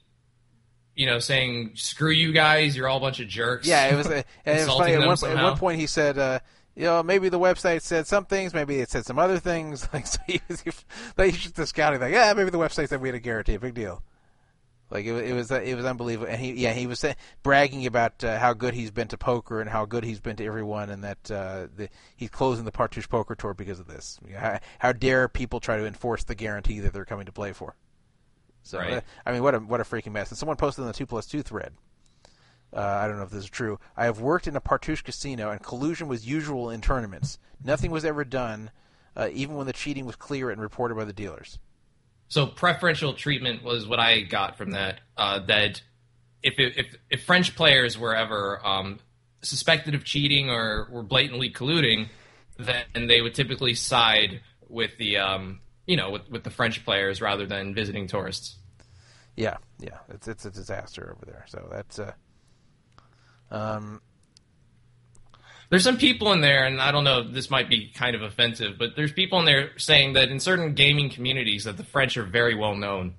you 0.96 1.06
know, 1.06 1.20
saying 1.20 1.72
"screw 1.76 2.12
you 2.12 2.34
guys, 2.34 2.76
you're 2.76 2.88
all 2.90 2.98
a 2.98 3.02
bunch 3.02 3.20
of 3.22 3.28
jerks." 3.30 3.66
Yeah, 3.68 3.88
it 3.88 3.96
was. 3.96 4.08
And 4.08 4.26
it 4.46 4.68
was 4.68 4.78
funny. 4.78 4.94
At 4.94 5.06
one, 5.08 5.38
at 5.38 5.44
one 5.44 5.58
point, 5.58 5.80
he 5.80 5.88
said, 5.88 6.18
uh, 6.18 6.40
"You 6.76 6.84
know, 6.84 7.02
maybe 7.02 7.30
the 7.30 7.40
website 7.40 7.82
said 7.82 8.08
some 8.08 8.26
things, 8.26 8.54
maybe 8.54 8.80
it 8.80 8.90
said 8.90 9.06
some 9.06 9.20
other 9.20 9.40
things." 9.40 9.88
Like, 9.94 10.06
so 10.06 10.20
he 10.28 10.42
was, 10.50 10.64
like, 11.18 11.32
he's 11.32 11.44
just 11.44 11.56
discounting, 11.56 12.02
like, 12.02 12.14
"Yeah, 12.14 12.34
maybe 12.34 12.50
the 12.50 12.58
website 12.60 12.90
said 12.90 13.00
we 13.00 13.08
had 13.08 13.16
a 13.16 13.20
guarantee. 13.20 13.56
Big 13.56 13.74
deal." 13.74 14.04
Like 14.90 15.06
it, 15.06 15.14
it 15.26 15.34
was 15.34 15.52
it 15.52 15.76
was 15.76 15.84
unbelievable, 15.86 16.32
and 16.32 16.40
he 16.40 16.54
yeah 16.54 16.72
he 16.72 16.88
was 16.88 17.04
bragging 17.44 17.86
about 17.86 18.24
uh, 18.24 18.40
how 18.40 18.54
good 18.54 18.74
he's 18.74 18.90
been 18.92 19.10
to 19.10 19.18
poker 19.18 19.60
and 19.60 19.70
how 19.70 19.86
good 19.86 20.06
he's 20.06 20.22
been 20.22 20.38
to 20.38 20.46
everyone, 20.46 20.90
and 20.90 21.04
that 21.04 21.30
uh, 21.30 21.68
the, 21.76 21.90
he's 22.16 22.30
closing 22.30 22.64
the 22.64 22.72
Partouche 22.72 23.10
Poker 23.10 23.36
Tour 23.36 23.54
because 23.54 23.82
of 23.82 23.88
this. 23.88 24.18
You 24.26 24.34
know, 24.36 24.40
How, 24.40 24.60
how 24.80 24.92
dare 24.94 25.28
people 25.28 25.60
try 25.60 25.76
to 25.78 25.86
enforce 25.86 26.24
the 26.24 26.36
guarantee 26.36 26.80
that 26.80 26.94
they're 26.94 27.04
coming 27.04 27.26
to 27.26 27.34
play 27.34 27.52
for? 27.52 27.76
So 28.64 28.80
Right. 28.80 28.92
that- 28.92 29.06
I 29.26 29.34
mean, 29.34 29.44
what 29.44 29.56
a 29.56 29.60
what 29.60 29.82
a 29.82 29.84
freaking 29.84 30.14
mess! 30.14 30.30
And 30.30 30.38
someone 30.38 30.56
posted 30.56 30.84
in 30.84 30.88
the 30.88 30.94
two 30.94 31.06
plus 31.06 31.26
two 31.26 31.44
thread. 31.44 31.74
Uh, 32.74 32.80
I 32.82 33.08
don't 33.08 33.18
know 33.18 33.24
if 33.24 33.30
this 33.30 33.44
is 33.44 33.50
true. 33.50 33.80
I 33.96 34.06
have 34.06 34.20
worked 34.22 34.48
in 34.48 34.56
a 34.56 34.62
Partouche 34.62 35.04
casino, 35.04 35.52
and 35.52 35.62
collusion 35.62 36.08
was 36.08 36.26
usual 36.28 36.70
in 36.70 36.80
tournaments. 36.82 37.40
Nothing 37.64 37.92
was 37.92 38.04
ever 38.06 38.24
done, 38.26 38.72
uh, 39.16 39.30
even 39.34 39.56
when 39.56 39.68
the 39.68 39.74
cheating 39.74 40.06
was 40.06 40.16
clear 40.18 40.50
and 40.50 40.62
reported 40.62 40.96
by 40.96 41.06
the 41.06 41.14
dealers. 41.14 41.60
So 42.30 42.46
preferential 42.46 43.14
treatment 43.14 43.64
was 43.64 43.88
what 43.88 44.00
I 44.00 44.22
got 44.22 44.58
from 44.58 44.72
that. 44.72 45.00
Uh, 45.16 45.40
that 45.48 45.82
if, 46.44 46.60
it, 46.60 46.78
if 46.78 46.96
if 47.10 47.24
French 47.24 47.56
players 47.56 47.98
were 47.98 48.16
ever 48.16 48.66
um, 48.66 49.00
suspected 49.42 49.96
of 49.96 50.04
cheating 50.04 50.50
or 50.50 50.88
were 50.92 51.04
blatantly 51.04 51.52
colluding, 51.52 52.10
then 52.58 53.08
they 53.08 53.22
would 53.22 53.34
typically 53.34 53.74
side 53.74 54.42
with 54.68 54.98
the 54.98 55.18
um, 55.18 55.62
you 55.86 55.96
know 55.96 56.12
with, 56.12 56.30
with 56.30 56.44
the 56.44 56.50
French 56.50 56.84
players 56.84 57.22
rather 57.22 57.46
than 57.46 57.74
visiting 57.74 58.08
tourists. 58.08 58.58
Yeah, 59.36 59.58
yeah, 59.80 60.00
it's 60.10 60.28
it's 60.28 60.46
a 60.46 60.52
disaster 60.52 61.16
over 61.16 61.26
there. 61.26 61.46
So 61.48 61.68
that's 61.72 62.00
uh, 62.00 62.12
um, 63.52 64.02
There's 65.70 65.84
some 65.84 65.98
people 65.98 66.32
in 66.32 66.40
there, 66.42 66.66
and 66.66 66.82
I 66.82 66.92
don't 66.92 67.04
know, 67.04 67.24
this 67.24 67.50
might 67.50 67.70
be 67.70 67.88
kind 67.94 68.16
of 68.16 68.22
offensive, 68.22 68.78
but 68.80 68.96
there's 68.96 69.12
people 69.12 69.40
in 69.40 69.46
there 69.46 69.72
saying 69.78 70.14
that 70.14 70.30
in 70.30 70.40
certain 70.40 70.74
gaming 70.76 71.10
communities 71.10 71.66
that 71.66 71.76
the 71.78 71.84
French 71.84 72.16
are 72.16 72.24
very 72.24 72.56
well 72.56 72.76
known 72.76 73.16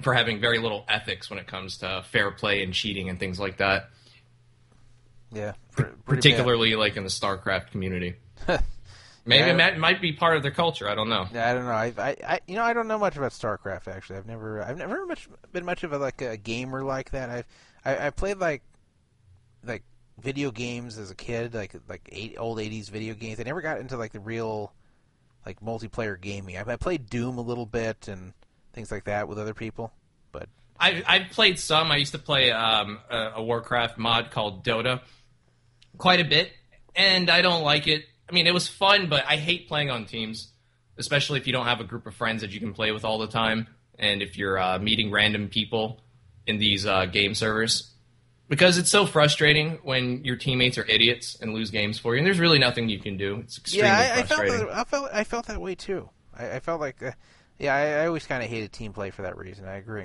for 0.00 0.14
having 0.14 0.40
very 0.40 0.58
little 0.58 0.84
ethics 0.88 1.28
when 1.28 1.38
it 1.40 1.46
comes 1.48 1.78
to 1.78 2.04
fair 2.10 2.30
play 2.30 2.62
and 2.62 2.72
cheating 2.72 3.08
and 3.08 3.18
things 3.18 3.40
like 3.40 3.56
that. 3.58 3.88
yeah, 5.32 5.52
particularly 6.06 6.74
like 6.76 6.96
in 6.96 7.02
the 7.04 7.08
StarCraft 7.08 7.70
community. 7.70 8.14
Maybe 9.24 9.46
Yeah. 9.48 9.68
it 9.68 9.78
might- 9.78 10.00
be 10.00 10.12
part 10.12 10.36
of 10.36 10.42
their 10.42 10.50
culture. 10.52 10.88
I 10.88 10.94
don't 10.96 11.08
know. 11.08 11.26
Yeah, 11.32 11.48
I 11.50 11.54
don't 11.54 11.64
know. 11.64 11.70
I, 11.70 11.92
I, 11.98 12.16
I, 12.34 12.40
you 12.48 12.56
know, 12.56 12.64
I 12.64 12.72
don't 12.72 12.88
know 12.88 12.98
much 12.98 13.16
about 13.16 13.30
StarCraft. 13.30 13.86
Actually, 13.88 14.18
I've 14.18 14.26
never, 14.26 14.62
I've 14.62 14.78
never 14.78 15.06
much 15.06 15.28
been 15.52 15.64
much 15.64 15.84
of 15.84 15.92
a 15.92 15.98
like 15.98 16.20
a 16.22 16.36
gamer 16.36 16.82
like 16.82 17.10
that. 17.12 17.30
I've, 17.30 17.46
I, 17.84 18.06
I 18.08 18.10
played 18.10 18.38
like, 18.38 18.62
like 19.64 19.82
video 20.20 20.50
games 20.50 20.98
as 20.98 21.10
a 21.10 21.14
kid, 21.14 21.54
like 21.54 21.74
like 21.88 22.08
eight, 22.10 22.36
old 22.38 22.58
'80s 22.58 22.90
video 22.90 23.14
games. 23.14 23.40
I 23.40 23.44
never 23.44 23.60
got 23.60 23.78
into 23.80 23.96
like 23.96 24.12
the 24.12 24.20
real, 24.20 24.72
like 25.46 25.60
multiplayer 25.60 26.20
gaming. 26.20 26.56
I, 26.56 26.64
I 26.66 26.76
played 26.76 27.08
Doom 27.08 27.38
a 27.38 27.42
little 27.42 27.66
bit 27.66 28.08
and 28.08 28.32
things 28.72 28.90
like 28.90 29.04
that 29.04 29.28
with 29.28 29.38
other 29.38 29.54
people. 29.54 29.92
But 30.32 30.48
I 30.78 31.02
I've 31.06 31.30
played 31.30 31.58
some. 31.58 31.90
I 31.90 31.96
used 31.96 32.12
to 32.12 32.18
play 32.18 32.50
um, 32.50 32.98
a, 33.10 33.32
a 33.36 33.42
Warcraft 33.42 33.98
mod 33.98 34.30
called 34.30 34.64
Dota 34.64 35.00
quite 35.98 36.20
a 36.20 36.24
bit, 36.24 36.50
and 36.94 37.30
I 37.30 37.42
don't 37.42 37.62
like 37.62 37.86
it. 37.86 38.04
I 38.28 38.32
mean, 38.32 38.46
it 38.46 38.54
was 38.54 38.68
fun, 38.68 39.08
but 39.08 39.24
I 39.26 39.36
hate 39.36 39.68
playing 39.68 39.90
on 39.90 40.06
teams, 40.06 40.52
especially 40.96 41.38
if 41.38 41.46
you 41.46 41.52
don't 41.52 41.66
have 41.66 41.80
a 41.80 41.84
group 41.84 42.06
of 42.06 42.14
friends 42.14 42.40
that 42.40 42.50
you 42.52 42.60
can 42.60 42.72
play 42.72 42.92
with 42.92 43.04
all 43.04 43.18
the 43.18 43.26
time, 43.26 43.68
and 43.98 44.22
if 44.22 44.38
you're 44.38 44.58
uh, 44.58 44.78
meeting 44.78 45.10
random 45.10 45.48
people 45.48 46.00
in 46.46 46.58
these 46.58 46.86
uh, 46.86 47.06
game 47.06 47.34
servers. 47.34 47.91
Because 48.52 48.76
it's 48.76 48.90
so 48.90 49.06
frustrating 49.06 49.78
when 49.82 50.26
your 50.26 50.36
teammates 50.36 50.76
are 50.76 50.84
idiots 50.84 51.38
and 51.40 51.54
lose 51.54 51.70
games 51.70 51.98
for 51.98 52.12
you, 52.12 52.18
and 52.18 52.26
there's 52.26 52.38
really 52.38 52.58
nothing 52.58 52.90
you 52.90 52.98
can 53.00 53.16
do. 53.16 53.36
It's 53.36 53.56
extremely 53.56 53.88
yeah, 53.88 53.96
I, 53.98 54.02
I 54.02 54.22
felt 54.24 54.40
frustrating. 54.40 54.66
that, 54.66 54.76
I 54.76 54.84
felt 54.84 55.10
I 55.10 55.24
felt 55.24 55.46
that 55.46 55.58
way 55.58 55.74
too. 55.74 56.10
I, 56.36 56.56
I 56.56 56.60
felt 56.60 56.78
like, 56.78 57.02
uh, 57.02 57.12
yeah, 57.58 57.74
I, 57.74 58.02
I 58.02 58.06
always 58.08 58.26
kind 58.26 58.42
of 58.42 58.50
hated 58.50 58.70
team 58.70 58.92
play 58.92 59.08
for 59.08 59.22
that 59.22 59.38
reason. 59.38 59.64
I 59.66 59.76
agree. 59.76 60.02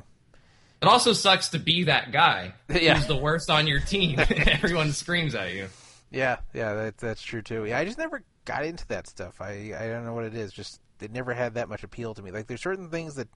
It 0.82 0.88
also 0.88 1.11
sucks 1.11 1.50
to 1.50 1.59
be 1.59 1.84
that 1.84 2.14
guy 2.14 2.53
Yeah. 2.69 2.95
who's 2.95 3.06
the 3.06 3.17
worst 3.17 3.50
on 3.50 3.67
your 3.67 3.82
team. 3.82 4.17
Everyone 4.30 4.93
screams 4.93 5.35
at 5.35 5.53
you. 5.53 5.67
Yeah, 6.09 6.38
yeah, 6.53 6.74
that, 6.74 7.00
that's 7.00 7.22
true 7.22 7.42
too. 7.42 7.66
Yeah, 7.66 7.77
I 7.77 7.84
just 7.84 7.98
never 7.98 8.24
got 8.45 8.64
into 8.64 8.88
that 8.88 9.08
stuff. 9.08 9.42
I 9.42 9.74
I 9.77 9.88
don't 9.90 10.06
know 10.06 10.14
what 10.14 10.24
it 10.24 10.35
is. 10.35 10.53
Just 10.53 10.80
it 11.01 11.11
never 11.11 11.34
had 11.34 11.56
that 11.56 11.67
much 11.67 11.84
appeal 11.84 12.14
to 12.14 12.22
me. 12.22 12.32
Like 12.32 12.48
there's 12.48 12.61
certain 12.61 12.90
things 12.90 13.16
that 13.16 13.27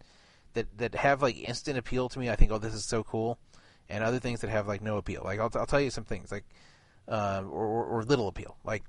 that 0.53 0.77
that 0.77 0.95
have 0.95 1.22
like 1.22 1.38
instant 1.38 1.77
appeal 1.77 2.07
to 2.07 2.17
me. 2.17 2.30
I 2.30 2.38
think, 2.38 2.49
oh, 2.53 2.59
this 2.59 2.73
is 2.73 2.85
so 2.85 3.03
cool, 3.03 3.38
and 3.90 4.03
other 4.03 4.19
things 4.19 4.42
that 4.42 4.50
have 4.50 4.68
like 4.68 4.82
no 4.82 4.98
appeal. 4.98 5.22
Like 5.24 5.40
I'll 5.40 5.51
I'll 5.56 5.66
tell 5.66 5.82
you 5.82 5.90
some 5.90 6.06
things 6.06 6.32
like 6.32 6.45
uh, 7.08 7.43
or, 7.45 7.66
or 7.66 7.85
or 7.85 8.03
little 8.03 8.27
appeal. 8.27 8.58
Like 8.64 8.84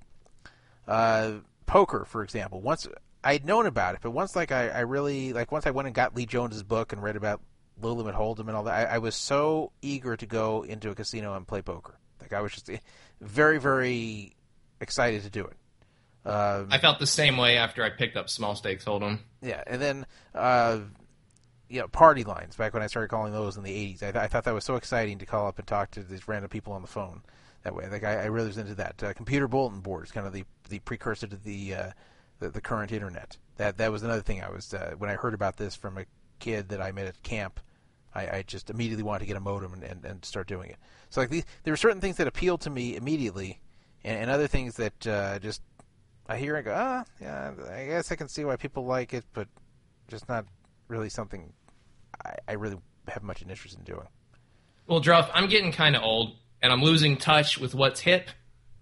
uh, 0.87 1.33
poker, 1.67 2.05
for 2.05 2.23
example. 2.23 2.61
Once 2.61 2.87
I'd 3.25 3.45
known 3.45 3.67
about 3.67 3.95
it, 3.95 4.01
but 4.03 4.11
once 4.11 4.35
like 4.35 4.53
I, 4.53 4.69
I 4.69 4.81
really 4.81 5.33
like 5.33 5.53
once 5.53 5.67
I 5.67 5.71
went 5.71 5.87
and 5.87 5.95
got 5.95 6.15
Lee 6.17 6.27
Jones's 6.27 6.63
book 6.63 6.93
and 6.93 7.03
read 7.03 7.17
about 7.17 7.41
low 7.81 7.93
limit 7.95 8.15
hold'em 8.15 8.49
and 8.49 8.51
all 8.51 8.65
that, 8.65 8.89
I, 8.89 8.95
I 8.95 8.99
was 8.99 9.15
so 9.15 9.73
eager 9.81 10.17
to 10.17 10.27
go 10.27 10.63
into 10.63 10.91
a 10.91 10.95
casino 10.95 11.35
and 11.35 11.47
play 11.47 11.63
poker. 11.63 11.99
Like 12.21 12.33
I 12.33 12.41
was 12.41 12.53
just 12.53 12.71
very 13.21 13.59
very 13.59 14.35
excited 14.81 15.23
to 15.23 15.31
do 15.31 15.47
it. 15.47 15.57
Um, 16.25 16.69
I 16.71 16.79
felt 16.79 17.01
the 17.01 17.07
same 17.07 17.37
way 17.37 17.57
after 17.57 17.83
I 17.83 17.91
picked 17.91 18.17
up 18.17 18.31
small 18.31 18.55
stakes 18.55 18.85
hold'em. 18.85 19.19
yeah, 19.41 19.63
and 19.67 19.83
then 19.83 20.07
uh, 20.35 20.79
you 21.73 21.81
know, 21.81 21.89
party 21.89 22.23
lines 22.23 22.55
back 22.55 22.75
when 22.75 22.83
I 22.83 22.87
started 22.87 23.09
calling 23.09 23.33
those 23.33 23.57
in 23.57 23.63
the 23.63 23.71
'80s. 23.71 24.03
I, 24.03 24.13
th- 24.13 24.23
I 24.23 24.27
thought 24.27 24.45
that 24.45 24.53
was 24.55 24.65
so 24.65 24.77
exciting 24.77 25.19
to 25.19 25.27
call 25.27 25.47
up 25.47 25.59
and 25.59 25.67
talk 25.67 25.91
to 25.93 26.03
these 26.03 26.29
random 26.29 26.51
people 26.51 26.75
on 26.75 26.83
the 26.83 26.89
phone 26.89 27.23
that 27.63 27.75
way. 27.75 27.89
Like 27.89 28.05
I, 28.05 28.23
I 28.23 28.25
really 28.27 28.49
was 28.49 28.59
into 28.59 28.75
that. 28.75 29.03
Uh, 29.03 29.15
computer 29.15 29.49
bulletin 29.49 29.81
boards, 29.81 30.13
kind 30.13 30.27
of 30.27 30.35
the 30.35 30.45
the 30.69 30.81
precursor 30.81 31.27
to 31.27 31.37
the, 31.37 31.75
uh, 31.75 31.91
the 32.41 32.51
the 32.51 32.61
current 32.61 32.93
internet. 32.93 33.39
That 33.57 33.79
that 33.79 33.91
was 33.91 34.03
another 34.03 34.21
thing 34.21 34.43
I 34.43 34.51
was 34.51 34.75
uh, 34.75 34.95
when 34.99 35.09
I 35.09 35.15
heard 35.15 35.33
about 35.33 35.57
this 35.57 35.75
from 35.75 35.97
a 35.97 36.05
kid 36.41 36.69
that 36.69 36.83
I 36.83 36.93
met 36.93 37.07
at 37.07 37.23
camp. 37.23 37.59
I, 38.15 38.29
I 38.29 38.45
just 38.47 38.69
immediately 38.69 39.03
wanted 39.03 39.21
to 39.21 39.27
get 39.27 39.39
a 39.39 39.41
modem 39.41 39.73
and, 39.73 39.83
and, 39.83 40.05
and 40.05 40.23
start 40.23 40.47
doing 40.47 40.69
it. 40.69 40.77
So 41.09 41.23
like 41.23 41.31
these, 41.31 41.47
there 41.65 41.73
were 41.73 41.79
certain 41.79 42.03
things 42.03 42.19
that 42.19 42.27
appealed 42.27 42.61
to 42.63 42.71
me 42.71 42.95
immediately, 42.95 43.63
and, 44.05 44.21
and 44.21 44.31
other 44.31 44.47
things 44.47 44.77
that 44.77 45.07
uh, 45.07 45.39
just 45.39 45.63
I 46.29 46.37
hear 46.37 46.57
and 46.57 46.65
go, 46.67 46.75
ah, 46.77 47.05
yeah, 47.23 47.53
I 47.73 47.87
guess 47.87 48.13
I 48.13 48.17
can 48.17 48.29
see 48.29 48.45
why 48.45 48.57
people 48.57 48.85
like 48.85 49.15
it, 49.15 49.25
but 49.33 49.49
just 50.09 50.29
not 50.29 50.45
really 50.89 51.09
something 51.09 51.55
I, 52.25 52.35
I 52.49 52.53
really 52.55 52.79
have 53.09 53.23
much 53.23 53.43
an 53.43 53.51
interest 53.51 53.77
in 53.77 53.85
doing. 53.85 54.07
Well, 54.87 55.01
Druff, 55.01 55.31
I'm 55.35 55.49
getting 55.49 55.73
kind 55.73 55.97
of 55.97 56.03
old, 56.03 56.37
and 56.61 56.73
I'm 56.73 56.83
losing 56.83 57.17
touch 57.17 57.59
with 57.59 57.75
what's 57.75 58.01
hip 58.01 58.29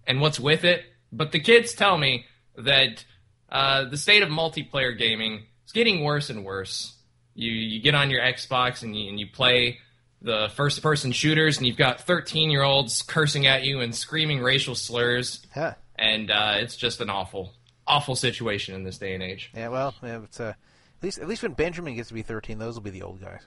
and 0.07 0.19
what's 0.21 0.39
with 0.39 0.63
it. 0.63 0.83
But 1.11 1.31
the 1.31 1.39
kids 1.39 1.73
tell 1.73 1.97
me 1.97 2.25
that 2.57 3.05
uh, 3.49 3.85
the 3.85 3.97
state 3.97 4.23
of 4.23 4.29
multiplayer 4.29 4.97
gaming 4.97 5.43
is 5.65 5.71
getting 5.71 6.03
worse 6.03 6.29
and 6.29 6.43
worse. 6.45 6.95
You 7.33 7.51
you 7.51 7.81
get 7.81 7.95
on 7.95 8.09
your 8.09 8.21
Xbox 8.21 8.83
and 8.83 8.95
you, 8.95 9.09
and 9.09 9.19
you 9.19 9.27
play 9.27 9.79
the 10.21 10.49
first 10.55 10.81
person 10.81 11.11
shooters, 11.11 11.57
and 11.57 11.65
you've 11.65 11.77
got 11.77 12.01
13 12.01 12.51
year 12.51 12.61
olds 12.63 13.01
cursing 13.01 13.47
at 13.47 13.63
you 13.63 13.79
and 13.79 13.95
screaming 13.95 14.41
racial 14.41 14.75
slurs, 14.75 15.45
Huh. 15.53 15.73
and 15.95 16.29
uh, 16.29 16.55
it's 16.57 16.75
just 16.75 17.01
an 17.01 17.09
awful 17.09 17.53
awful 17.87 18.15
situation 18.15 18.75
in 18.75 18.83
this 18.83 18.97
day 18.97 19.13
and 19.13 19.23
age. 19.23 19.51
Yeah, 19.55 19.69
well, 19.69 19.93
yeah, 20.03 20.19
it's 20.23 20.39
uh, 20.39 20.53
at 21.01 21.03
least 21.03 21.17
at 21.17 21.27
least 21.27 21.41
when 21.41 21.53
Benjamin 21.53 21.95
gets 21.95 22.09
to 22.09 22.13
be 22.13 22.21
thirteen, 22.21 22.59
those 22.59 22.75
will 22.75 22.83
be 22.83 22.91
the 22.91 23.01
old 23.01 23.19
guys. 23.19 23.41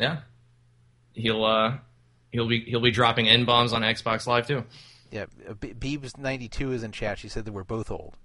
Yeah, 0.00 0.22
he'll 1.12 1.44
uh, 1.44 1.78
he'll 2.30 2.48
be 2.48 2.64
he'll 2.64 2.80
be 2.80 2.90
dropping 2.90 3.28
n 3.28 3.44
bombs 3.44 3.72
on 3.72 3.82
Xbox 3.82 4.26
Live 4.26 4.48
too. 4.48 4.64
Yeah, 5.12 5.26
uh, 5.48 5.54
Be- 5.54 5.74
Beebs 5.74 6.18
ninety 6.18 6.48
two 6.48 6.72
is 6.72 6.82
in 6.82 6.90
chat. 6.90 7.20
She 7.20 7.28
said 7.28 7.44
that 7.44 7.52
we're 7.52 7.62
both 7.62 7.92
old. 7.92 8.16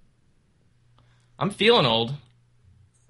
I'm 1.38 1.50
feeling 1.50 1.86
old. 1.86 2.14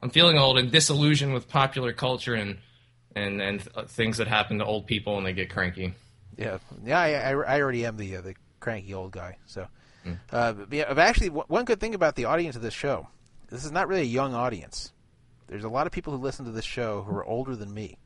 I'm 0.03 0.11
feeling 0.11 0.37
old 0.37 0.59
and 0.59 0.71
disillusioned 0.71 1.33
with 1.33 1.49
popular 1.49 1.95
culture 1.95 2.35
and 2.35 2.59
and 3.17 3.41
and 3.41 3.61
th- 3.61 3.87
things 3.87 4.19
that 4.19 4.29
happen 4.29 4.59
to 4.59 4.67
old 4.67 4.87
people 4.87 5.15
when 5.15 5.25
they 5.25 5.33
get 5.33 5.49
cranky. 5.49 5.95
Yeah, 6.37 6.59
yeah, 6.85 7.01
I, 7.01 7.09
I, 7.09 7.31
I 7.31 7.61
already 7.63 7.87
am 7.87 7.97
the 7.97 8.17
uh, 8.17 8.21
the 8.21 8.35
cranky 8.61 8.93
old 8.93 9.13
guy. 9.13 9.39
So, 9.47 9.67
uh, 10.31 10.53
but 10.53 10.73
yeah, 10.73 10.89
but 10.89 10.99
actually, 10.99 11.31
one 11.31 11.65
good 11.65 11.81
thing 11.81 11.95
about 11.95 12.17
the 12.17 12.27
audience 12.27 12.55
of 12.55 12.61
this 12.61 12.75
show, 12.75 13.09
this 13.49 13.65
is 13.65 13.73
not 13.73 13.89
really 13.89 14.03
a 14.03 14.05
young 14.05 14.35
audience. 14.35 14.93
There's 15.53 15.65
a 15.65 15.69
lot 15.69 15.87
of 15.87 15.93
people 15.93 16.17
who 16.17 16.19
listen 16.19 16.47
to 16.47 16.51
this 16.51 16.65
show 16.65 17.03
who 17.03 17.15
are 17.15 17.25
older 17.25 17.55
than 17.55 17.75
me, 17.75 17.99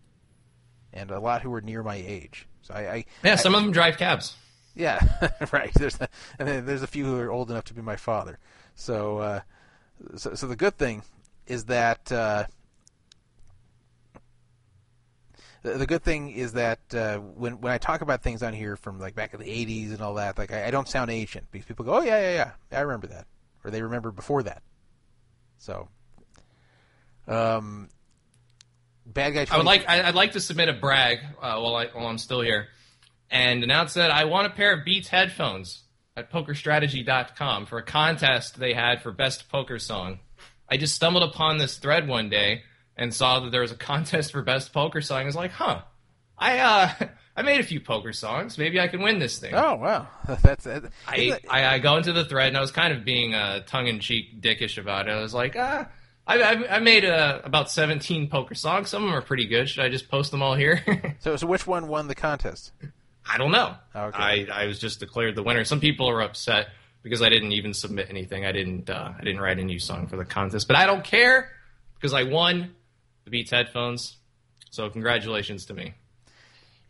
and 0.92 1.12
a 1.12 1.20
lot 1.20 1.42
who 1.42 1.55
are 1.55 1.60
near 1.60 1.84
my 1.84 1.94
age. 1.94 2.49
So 2.62 2.75
I, 2.75 2.81
I 2.81 3.05
Yeah, 3.23 3.36
some 3.36 3.55
of 3.55 3.62
them 3.62 3.70
drive 3.70 3.99
cabs. 3.99 4.34
Yeah, 4.75 5.00
right. 5.52 5.73
There's 5.75 6.00
a, 6.00 6.08
and 6.41 6.66
there's 6.66 6.83
a 6.83 6.89
few 6.89 7.05
who 7.05 7.20
are 7.20 7.31
old 7.31 7.52
enough 7.52 7.62
to 7.66 7.75
be 7.75 7.83
my 7.83 7.94
father. 7.94 8.41
So, 8.75 9.18
uh, 9.18 9.41
so, 10.16 10.34
so 10.34 10.49
the 10.49 10.57
good 10.57 10.76
thing 10.76 11.05
is 11.47 11.66
that 11.66 12.10
uh, 12.10 12.47
the, 15.62 15.75
the 15.75 15.86
good 15.86 16.02
thing 16.02 16.33
is 16.33 16.55
that 16.55 16.81
uh, 16.92 17.18
when 17.18 17.60
when 17.60 17.73
I 17.73 17.78
talk 17.78 18.00
about 18.00 18.25
things 18.25 18.42
on 18.42 18.55
here 18.55 18.75
from 18.75 18.99
like 18.99 19.15
back 19.15 19.34
in 19.34 19.41
the 19.41 19.47
'80s 19.47 19.92
and 19.92 20.00
all 20.00 20.15
that, 20.15 20.36
like 20.36 20.52
I, 20.52 20.66
I 20.66 20.70
don't 20.73 20.89
sound 20.89 21.12
ancient 21.12 21.49
because 21.52 21.66
people 21.66 21.84
go, 21.84 21.94
"Oh 21.99 22.02
yeah, 22.02 22.18
yeah, 22.18 22.50
yeah, 22.73 22.78
I 22.78 22.81
remember 22.81 23.07
that," 23.07 23.28
or 23.65 23.70
they 23.70 23.83
remember 23.83 24.10
before 24.10 24.42
that. 24.42 24.65
So, 25.58 25.89
um, 27.29 27.89
bad 29.05 29.31
guy. 29.35 29.47
I 29.51 29.57
would 29.57 29.67
like 29.67 29.89
I, 29.89 30.03
I'd 30.09 30.15
like 30.15 30.33
to 30.33 30.41
submit 30.41 30.69
a 30.69 30.73
brag 30.73 31.19
uh, 31.41 31.59
while 31.59 31.77
I 31.77 31.87
while 31.87 32.07
I'm 32.07 32.19
still 32.19 32.41
here, 32.41 32.69
and 33.31 33.63
announce 33.65 33.95
that 33.95 34.11
I 34.11 34.25
want 34.25 34.47
a 34.47 34.51
pair 34.51 34.73
of 34.73 34.85
Beats 34.85 35.09
headphones 35.09 35.83
at 36.17 36.31
PokerStrategy.com 36.31 37.67
for 37.67 37.79
a 37.79 37.83
contest 37.83 38.59
they 38.59 38.73
had 38.73 39.03
for 39.03 39.13
best 39.13 39.49
poker 39.51 39.79
song. 39.79 40.21
I 40.69 40.77
just 40.77 40.95
stumbled 40.95 41.23
upon 41.23 41.59
this 41.59 41.77
thread 41.77 42.09
one 42.09 42.29
day 42.29 42.63
and 42.97 43.15
saw 43.15 43.41
that 43.41 43.51
there 43.53 43.61
was 43.61 43.73
a 43.73 43.77
contest 43.77 44.33
for 44.33 44.43
best 44.43 44.73
poker 44.73 45.01
song. 45.01 45.23
I 45.23 45.25
was 45.25 45.37
like, 45.37 45.53
huh, 45.53 45.83
I 46.39 46.59
uh 46.59 46.91
I 47.39 47.43
made 47.43 47.61
a 47.61 47.65
few 47.65 47.81
poker 47.81 48.15
songs. 48.15 48.57
Maybe 48.57 48.81
I 48.81 48.89
can 48.89 49.03
win 49.03 49.19
this 49.19 49.39
thing. 49.39 49.55
Oh 49.55 49.75
wow, 49.75 50.09
that's 50.43 50.65
that, 50.65 50.91
I, 51.07 51.39
I 51.49 51.75
I 51.75 51.79
go 51.79 51.97
into 51.97 52.13
the 52.13 52.25
thread 52.25 52.49
and 52.49 52.57
I 52.57 52.61
was 52.61 52.71
kind 52.71 52.95
of 52.95 53.05
being 53.05 53.35
uh, 53.35 53.61
tongue 53.67 53.89
in 53.89 54.01
cheek, 54.01 54.41
dickish 54.41 54.79
about 54.79 55.09
it. 55.09 55.13
I 55.13 55.21
was 55.21 55.35
like, 55.35 55.55
ah. 55.59 55.89
I, 56.27 56.43
I, 56.43 56.77
I 56.77 56.79
made 56.81 57.05
uh, 57.05 57.41
about 57.45 57.71
17 57.71 58.29
poker 58.29 58.55
songs. 58.55 58.89
Some 58.89 59.05
of 59.05 59.09
them 59.09 59.17
are 59.17 59.23
pretty 59.23 59.47
good. 59.47 59.69
Should 59.69 59.85
I 59.85 59.89
just 59.89 60.09
post 60.09 60.31
them 60.31 60.43
all 60.43 60.55
here? 60.55 61.17
so, 61.21 61.37
so 61.37 61.47
which 61.47 61.67
one 61.67 61.87
won 61.87 62.09
the 62.09 62.15
contest? 62.15 62.73
I 63.29 63.39
don't 63.39 63.53
know. 63.53 63.75
Okay. 63.95 64.19
I, 64.19 64.47
I 64.53 64.67
was 64.67 64.79
just 64.79 65.01
declared 65.01 65.37
the 65.37 65.43
winner. 65.43 65.65
Some 65.65 65.81
people 65.81 66.09
are 66.09 66.23
upset 66.23 66.69
because 67.03 67.23
I 67.23 67.29
didn't 67.29 67.53
even 67.53 67.75
submit 67.75 68.09
anything. 68.11 68.45
I 68.45 68.53
didn't 68.53 68.91
uh, 68.91 69.13
I 69.19 69.23
didn't 69.23 69.41
write 69.41 69.59
a 69.59 69.65
new 69.65 69.79
song 69.79 70.07
for 70.09 70.17
the 70.17 70.25
contest, 70.25 70.67
but 70.67 70.77
I 70.77 70.87
don't 70.87 71.05
care 71.05 71.51
because 71.95 72.13
I 72.13 72.25
won 72.25 72.75
the 73.25 73.31
Beats 73.31 73.51
headphones. 73.51 74.17
So 74.71 74.91
congratulations 74.91 75.67
to 75.67 75.75
me. 75.75 75.95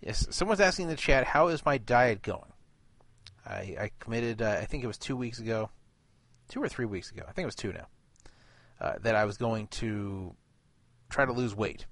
Yes, 0.01 0.27
someone's 0.31 0.61
asking 0.61 0.85
in 0.85 0.91
the 0.91 0.97
chat, 0.97 1.25
how 1.25 1.49
is 1.49 1.65
my 1.65 1.79
diet 1.79 2.23
going? 2.23 2.53
I, 3.47 3.77
I 3.81 3.91
committed, 3.99 4.43
uh, 4.43 4.59
I 4.61 4.65
think 4.65 4.85
it 4.85 4.87
was 4.87 4.99
two 4.99 5.17
weeks 5.17 5.39
ago, 5.39 5.71
two 6.49 6.63
or 6.63 6.69
three 6.69 6.85
weeks 6.85 7.11
ago. 7.11 7.23
I 7.29 7.33
think 7.33 7.45
it 7.45 7.47
was 7.47 7.55
two 7.55 7.73
now. 7.73 7.87
Uh, 8.79 8.95
that 9.01 9.15
I 9.15 9.25
was 9.25 9.39
going 9.39 9.69
to 9.69 10.35
try 11.09 11.25
to 11.25 11.33
lose 11.33 11.55
weight. 11.55 11.87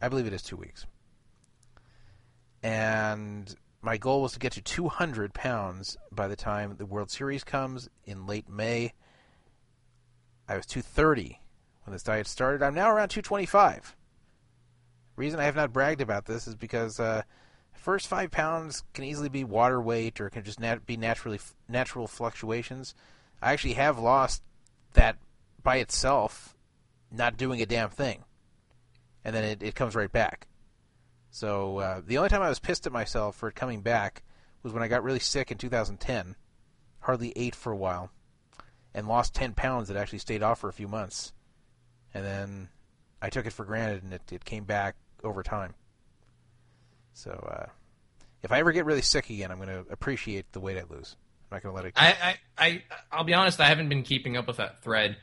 I 0.00 0.08
believe 0.08 0.26
it 0.26 0.32
is 0.32 0.42
two 0.42 0.56
weeks. 0.56 0.86
And 2.62 3.52
my 3.82 3.96
goal 3.96 4.22
was 4.22 4.32
to 4.32 4.38
get 4.38 4.52
to 4.52 4.62
200 4.62 5.34
pounds 5.34 5.96
by 6.12 6.28
the 6.28 6.36
time 6.36 6.76
the 6.76 6.86
World 6.86 7.10
Series 7.10 7.44
comes 7.44 7.88
in 8.04 8.26
late 8.26 8.48
May. 8.48 8.92
I 10.48 10.56
was 10.56 10.66
230 10.66 11.40
when 11.84 11.92
this 11.92 12.02
diet 12.02 12.26
started. 12.26 12.62
I'm 12.62 12.74
now 12.74 12.90
around 12.90 13.08
225. 13.08 13.96
Reason 15.16 15.40
I 15.40 15.44
have 15.44 15.56
not 15.56 15.72
bragged 15.72 16.00
about 16.00 16.26
this 16.26 16.46
is 16.46 16.54
because 16.54 17.00
uh, 17.00 17.22
first 17.72 18.06
five 18.06 18.30
pounds 18.30 18.82
can 18.92 19.04
easily 19.04 19.28
be 19.28 19.44
water 19.44 19.80
weight 19.80 20.20
or 20.20 20.30
can 20.30 20.44
just 20.44 20.60
nat- 20.60 20.86
be 20.86 20.96
naturally 20.96 21.40
natural 21.68 22.06
fluctuations. 22.06 22.94
I 23.40 23.52
actually 23.52 23.74
have 23.74 23.98
lost 23.98 24.42
that 24.94 25.16
by 25.66 25.78
itself, 25.78 26.54
not 27.10 27.36
doing 27.36 27.60
a 27.60 27.66
damn 27.66 27.90
thing, 27.90 28.22
and 29.24 29.34
then 29.34 29.42
it, 29.42 29.64
it 29.64 29.74
comes 29.74 29.96
right 29.96 30.12
back. 30.12 30.46
So 31.30 31.78
uh, 31.78 32.02
the 32.06 32.18
only 32.18 32.28
time 32.28 32.40
I 32.40 32.48
was 32.48 32.60
pissed 32.60 32.86
at 32.86 32.92
myself 32.92 33.34
for 33.34 33.48
it 33.48 33.56
coming 33.56 33.80
back 33.80 34.22
was 34.62 34.72
when 34.72 34.84
I 34.84 34.86
got 34.86 35.02
really 35.02 35.18
sick 35.18 35.50
in 35.50 35.58
2010, 35.58 36.36
hardly 37.00 37.32
ate 37.34 37.56
for 37.56 37.72
a 37.72 37.76
while, 37.76 38.12
and 38.94 39.08
lost 39.08 39.34
10 39.34 39.54
pounds 39.54 39.88
that 39.88 39.96
actually 39.96 40.20
stayed 40.20 40.40
off 40.40 40.60
for 40.60 40.68
a 40.68 40.72
few 40.72 40.86
months, 40.86 41.32
and 42.14 42.24
then 42.24 42.68
I 43.20 43.28
took 43.28 43.44
it 43.44 43.52
for 43.52 43.64
granted 43.64 44.04
and 44.04 44.12
it, 44.12 44.22
it 44.30 44.44
came 44.44 44.62
back 44.62 44.94
over 45.24 45.42
time. 45.42 45.74
So 47.12 47.32
uh, 47.32 47.66
if 48.44 48.52
I 48.52 48.60
ever 48.60 48.70
get 48.70 48.84
really 48.84 49.02
sick 49.02 49.30
again, 49.30 49.50
I'm 49.50 49.56
going 49.56 49.68
to 49.68 49.84
appreciate 49.90 50.52
the 50.52 50.60
weight 50.60 50.78
I 50.78 50.84
lose. 50.88 51.16
I'm 51.50 51.56
not 51.56 51.62
going 51.64 51.72
to 51.72 51.76
let 51.76 51.86
it. 51.86 51.92
I, 51.96 52.36
I, 52.56 52.66
I, 52.66 52.82
I'll 53.10 53.24
be 53.24 53.34
honest. 53.34 53.60
I 53.60 53.66
haven't 53.66 53.88
been 53.88 54.04
keeping 54.04 54.36
up 54.36 54.46
with 54.46 54.58
that 54.58 54.84
thread 54.84 55.16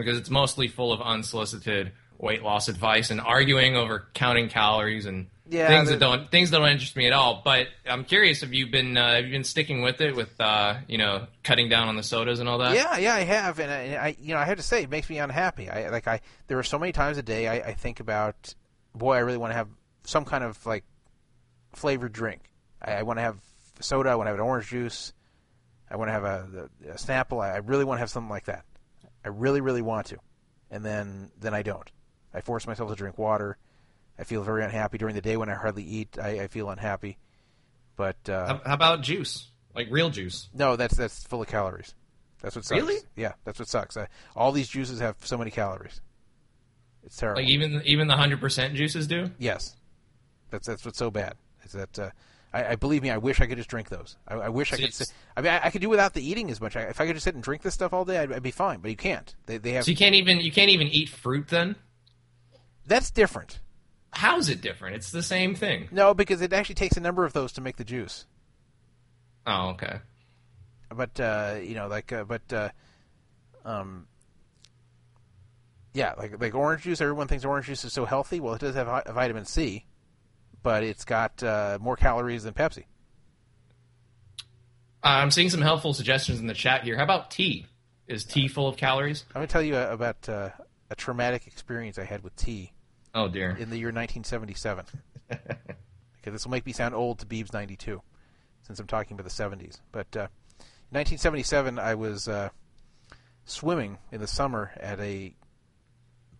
because 0.00 0.18
it's 0.18 0.30
mostly 0.30 0.68
full 0.68 0.92
of 0.92 1.00
unsolicited 1.00 1.92
weight 2.18 2.42
loss 2.42 2.68
advice 2.68 3.10
and 3.10 3.20
arguing 3.20 3.76
over 3.76 4.06
counting 4.12 4.48
calories 4.48 5.06
and 5.06 5.28
Yeah, 5.48 5.68
things 5.68 5.88
that 5.88 6.00
don't 6.00 6.30
things 6.30 6.50
that 6.50 6.58
don't 6.58 6.68
interest 6.68 6.94
me 6.94 7.06
at 7.06 7.14
all. 7.14 7.40
But 7.42 7.68
I'm 7.86 8.04
curious, 8.04 8.42
have 8.42 8.52
you 8.52 8.66
been 8.66 8.96
uh, 8.96 9.14
have 9.14 9.24
you 9.24 9.32
been 9.32 9.44
sticking 9.44 9.80
with 9.80 10.00
it 10.00 10.14
with 10.14 10.38
uh, 10.40 10.74
you 10.86 10.98
know 10.98 11.26
cutting 11.42 11.68
down 11.68 11.88
on 11.88 11.96
the 11.96 12.02
sodas 12.02 12.40
and 12.40 12.48
all 12.48 12.58
that? 12.58 12.74
Yeah, 12.74 12.98
yeah, 12.98 13.14
I 13.14 13.20
have, 13.20 13.58
and 13.58 13.70
I, 13.70 13.76
and 13.76 13.96
I, 13.96 14.16
you 14.20 14.34
know, 14.34 14.40
I 14.40 14.44
have 14.44 14.58
to 14.58 14.62
say, 14.62 14.82
it 14.82 14.90
makes 14.90 15.08
me 15.08 15.18
unhappy. 15.18 15.70
I 15.70 15.88
like, 15.88 16.06
I 16.06 16.20
there 16.46 16.58
are 16.58 16.62
so 16.62 16.78
many 16.78 16.92
times 16.92 17.16
a 17.16 17.22
day 17.22 17.48
I, 17.48 17.54
I 17.70 17.74
think 17.74 18.00
about, 18.00 18.54
boy, 18.94 19.14
I 19.14 19.20
really 19.20 19.38
want 19.38 19.52
to 19.52 19.56
have 19.56 19.68
some 20.04 20.24
kind 20.24 20.44
of 20.44 20.64
like 20.66 20.84
flavored 21.74 22.12
drink. 22.12 22.42
I, 22.82 22.92
I 22.96 23.02
want 23.02 23.18
to 23.18 23.22
have 23.22 23.38
soda. 23.80 24.10
I 24.10 24.14
want 24.16 24.26
to 24.26 24.30
have 24.30 24.38
an 24.38 24.44
orange 24.44 24.68
juice. 24.68 25.14
I 25.90 25.96
want 25.96 26.08
to 26.08 26.12
have 26.12 26.24
a, 26.24 26.68
a 26.86 26.94
Snapple. 26.94 27.42
I, 27.42 27.54
I 27.54 27.56
really 27.58 27.84
want 27.84 27.96
to 27.96 28.00
have 28.00 28.10
something 28.10 28.30
like 28.30 28.44
that. 28.44 28.64
I 29.24 29.28
really, 29.28 29.60
really 29.60 29.82
want 29.82 30.06
to, 30.08 30.18
and 30.70 30.84
then 30.84 31.30
then 31.38 31.54
I 31.54 31.62
don't. 31.62 31.90
I 32.32 32.40
force 32.40 32.66
myself 32.66 32.90
to 32.90 32.96
drink 32.96 33.18
water. 33.18 33.56
I 34.18 34.24
feel 34.24 34.42
very 34.42 34.64
unhappy 34.64 34.98
during 34.98 35.14
the 35.14 35.20
day 35.20 35.36
when 35.36 35.48
I 35.48 35.54
hardly 35.54 35.82
eat. 35.82 36.18
I, 36.20 36.40
I 36.42 36.46
feel 36.48 36.68
unhappy, 36.70 37.18
but 37.96 38.16
uh, 38.28 38.46
How, 38.46 38.60
how 38.66 38.74
about 38.74 39.00
juice? 39.02 39.50
Like 39.74 39.88
real 39.90 40.10
juice? 40.10 40.48
no, 40.54 40.76
that's 40.76 40.96
that's 40.96 41.24
full 41.24 41.42
of 41.42 41.48
calories. 41.48 41.94
That's 42.42 42.56
what 42.56 42.64
sucks. 42.64 42.80
Really? 42.80 42.98
Yeah, 43.16 43.32
that's 43.44 43.58
what 43.58 43.68
sucks. 43.68 43.96
I, 43.96 44.08
all 44.34 44.52
these 44.52 44.68
juices 44.68 45.00
have 45.00 45.16
so 45.20 45.36
many 45.36 45.50
calories. 45.50 46.00
It's 47.04 47.16
terrible. 47.16 47.42
Like 47.42 47.50
even 47.50 47.82
even 47.84 48.08
the 48.08 48.16
hundred 48.16 48.40
percent 48.40 48.74
juices 48.74 49.06
do? 49.06 49.30
yes, 49.38 49.76
that's 50.50 50.66
that's 50.66 50.84
what's 50.84 50.98
so 50.98 51.10
bad. 51.10 51.34
Is 51.64 51.72
that 51.72 51.98
uh, 51.98 52.10
I, 52.52 52.72
I 52.72 52.76
believe 52.76 53.02
me? 53.02 53.10
I 53.10 53.18
wish 53.18 53.40
I 53.40 53.46
could 53.46 53.58
just 53.58 53.70
drink 53.70 53.88
those. 53.88 54.16
I, 54.26 54.34
I 54.34 54.48
wish 54.48 54.72
I 54.72 54.76
could. 54.76 54.92
Sit, 54.92 55.12
I 55.36 55.40
mean, 55.40 55.52
I, 55.52 55.66
I 55.66 55.70
could 55.70 55.80
do 55.80 55.88
without 55.88 56.14
the 56.14 56.26
eating 56.26 56.50
as 56.50 56.60
much. 56.60 56.76
I, 56.76 56.82
if 56.82 57.00
I 57.00 57.06
could 57.06 57.14
just 57.14 57.24
sit 57.24 57.34
and 57.34 57.42
drink 57.42 57.62
this 57.62 57.74
stuff 57.74 57.92
all 57.92 58.04
day, 58.04 58.18
I'd, 58.18 58.32
I'd 58.32 58.42
be 58.42 58.50
fine. 58.50 58.80
But 58.80 58.90
you 58.90 58.96
can't. 58.96 59.34
They 59.46 59.58
they 59.58 59.72
have. 59.72 59.84
So 59.84 59.90
you 59.90 59.96
can't 59.96 60.14
even 60.14 60.40
you 60.40 60.50
can't 60.50 60.70
even 60.70 60.88
eat 60.88 61.08
fruit 61.08 61.48
then? 61.48 61.76
that's 62.86 63.10
different. 63.10 63.60
How's 64.12 64.48
it 64.48 64.60
different? 64.60 64.96
It's 64.96 65.12
the 65.12 65.22
same 65.22 65.54
thing. 65.54 65.88
No, 65.92 66.12
because 66.12 66.40
it 66.40 66.52
actually 66.52 66.74
takes 66.74 66.96
a 66.96 67.00
number 67.00 67.24
of 67.24 67.32
those 67.32 67.52
to 67.52 67.60
make 67.60 67.76
the 67.76 67.84
juice. 67.84 68.26
Oh, 69.46 69.70
okay. 69.70 70.00
but 70.94 71.18
uh, 71.20 71.56
you 71.62 71.74
know, 71.74 71.86
like, 71.86 72.12
uh, 72.12 72.24
but 72.24 72.52
uh, 72.52 72.68
um, 73.64 74.08
yeah, 75.94 76.14
like 76.18 76.40
like 76.40 76.54
orange 76.54 76.82
juice. 76.82 77.00
Everyone 77.00 77.28
thinks 77.28 77.44
orange 77.44 77.66
juice 77.66 77.84
is 77.84 77.92
so 77.92 78.04
healthy. 78.04 78.40
Well, 78.40 78.54
it 78.54 78.60
does 78.60 78.74
have 78.74 79.04
vitamin 79.14 79.44
C, 79.44 79.86
but 80.62 80.82
it's 80.82 81.04
got 81.04 81.42
uh, 81.42 81.78
more 81.80 81.96
calories 81.96 82.44
than 82.44 82.54
Pepsi. 82.54 82.84
I'm 85.02 85.30
seeing 85.30 85.48
some 85.50 85.62
helpful 85.62 85.94
suggestions 85.94 86.40
in 86.40 86.46
the 86.46 86.54
chat 86.54 86.84
here. 86.84 86.96
How 86.96 87.04
about 87.04 87.30
tea? 87.30 87.66
Is 88.06 88.24
tea 88.24 88.48
full 88.48 88.68
of 88.68 88.76
calories? 88.76 89.24
I'm 89.30 89.38
going 89.40 89.46
to 89.46 89.52
tell 89.52 89.62
you 89.62 89.76
uh, 89.76 89.88
about 89.90 90.28
uh, 90.28 90.50
a 90.90 90.94
traumatic 90.94 91.46
experience 91.46 91.98
I 91.98 92.04
had 92.04 92.22
with 92.22 92.36
tea 92.36 92.72
Oh 93.14 93.28
dear. 93.28 93.50
in 93.50 93.70
the 93.70 93.78
year 93.78 93.88
1977. 93.88 94.84
okay, 95.32 95.38
this 96.26 96.44
will 96.44 96.50
make 96.50 96.66
me 96.66 96.72
sound 96.72 96.94
old 96.94 97.20
to 97.20 97.26
Beebs 97.26 97.52
92, 97.52 98.02
since 98.62 98.78
I'm 98.78 98.86
talking 98.86 99.14
about 99.18 99.24
the 99.24 99.42
70s. 99.42 99.78
But 99.92 100.08
uh, 100.16 100.28
1977, 100.90 101.78
I 101.78 101.94
was 101.94 102.28
uh, 102.28 102.50
swimming 103.44 103.98
in 104.12 104.20
the 104.20 104.26
summer 104.26 104.72
at 104.76 105.00
a 105.00 105.34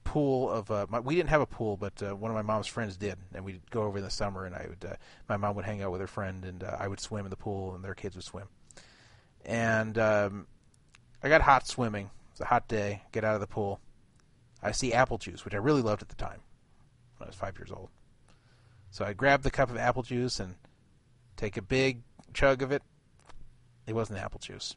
pool 0.04 0.50
of. 0.50 0.70
Uh, 0.70 0.86
my, 0.88 1.00
we 1.00 1.14
didn't 1.14 1.30
have 1.30 1.40
a 1.40 1.46
pool, 1.46 1.76
but 1.76 2.02
uh, 2.02 2.14
one 2.14 2.30
of 2.30 2.34
my 2.34 2.42
mom's 2.42 2.66
friends 2.66 2.96
did, 2.96 3.16
and 3.34 3.44
we'd 3.44 3.60
go 3.70 3.82
over 3.82 3.98
in 3.98 4.04
the 4.04 4.10
summer, 4.10 4.44
and 4.44 4.54
I 4.54 4.66
would. 4.68 4.84
Uh, 4.84 4.96
my 5.28 5.36
mom 5.36 5.56
would 5.56 5.64
hang 5.64 5.82
out 5.82 5.92
with 5.92 6.00
her 6.00 6.06
friend, 6.06 6.44
and 6.44 6.62
uh, 6.62 6.76
I 6.78 6.88
would 6.88 7.00
swim 7.00 7.26
in 7.26 7.30
the 7.30 7.36
pool, 7.36 7.74
and 7.74 7.84
their 7.84 7.94
kids 7.94 8.16
would 8.16 8.24
swim. 8.24 8.48
And 9.44 9.98
um, 9.98 10.46
I 11.22 11.28
got 11.28 11.42
hot 11.42 11.66
swimming. 11.66 12.10
It's 12.32 12.40
a 12.40 12.44
hot 12.44 12.68
day. 12.68 13.02
Get 13.12 13.24
out 13.24 13.34
of 13.34 13.40
the 13.40 13.46
pool. 13.46 13.80
I 14.62 14.72
see 14.72 14.92
apple 14.92 15.18
juice, 15.18 15.44
which 15.44 15.54
I 15.54 15.58
really 15.58 15.82
loved 15.82 16.02
at 16.02 16.08
the 16.08 16.14
time 16.16 16.40
when 17.16 17.26
I 17.26 17.30
was 17.30 17.36
five 17.36 17.58
years 17.58 17.70
old. 17.70 17.88
So 18.90 19.04
I 19.04 19.12
grabbed 19.12 19.44
the 19.44 19.50
cup 19.50 19.70
of 19.70 19.76
apple 19.76 20.02
juice 20.02 20.40
and 20.40 20.54
take 21.36 21.56
a 21.56 21.62
big 21.62 22.02
chug 22.34 22.62
of 22.62 22.72
it. 22.72 22.82
It 23.86 23.94
wasn't 23.94 24.18
apple 24.18 24.40
juice. 24.40 24.76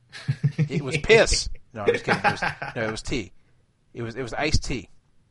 it 0.58 0.82
was 0.82 0.98
piss. 0.98 1.48
No, 1.72 1.82
I'm 1.82 1.92
just 1.92 2.04
kidding. 2.04 2.20
It 2.24 2.30
was, 2.30 2.42
no, 2.76 2.82
it 2.82 2.90
was 2.90 3.02
tea. 3.02 3.32
It 3.94 4.02
was 4.02 4.16
it 4.16 4.22
was 4.22 4.32
iced 4.34 4.64
tea, 4.64 4.88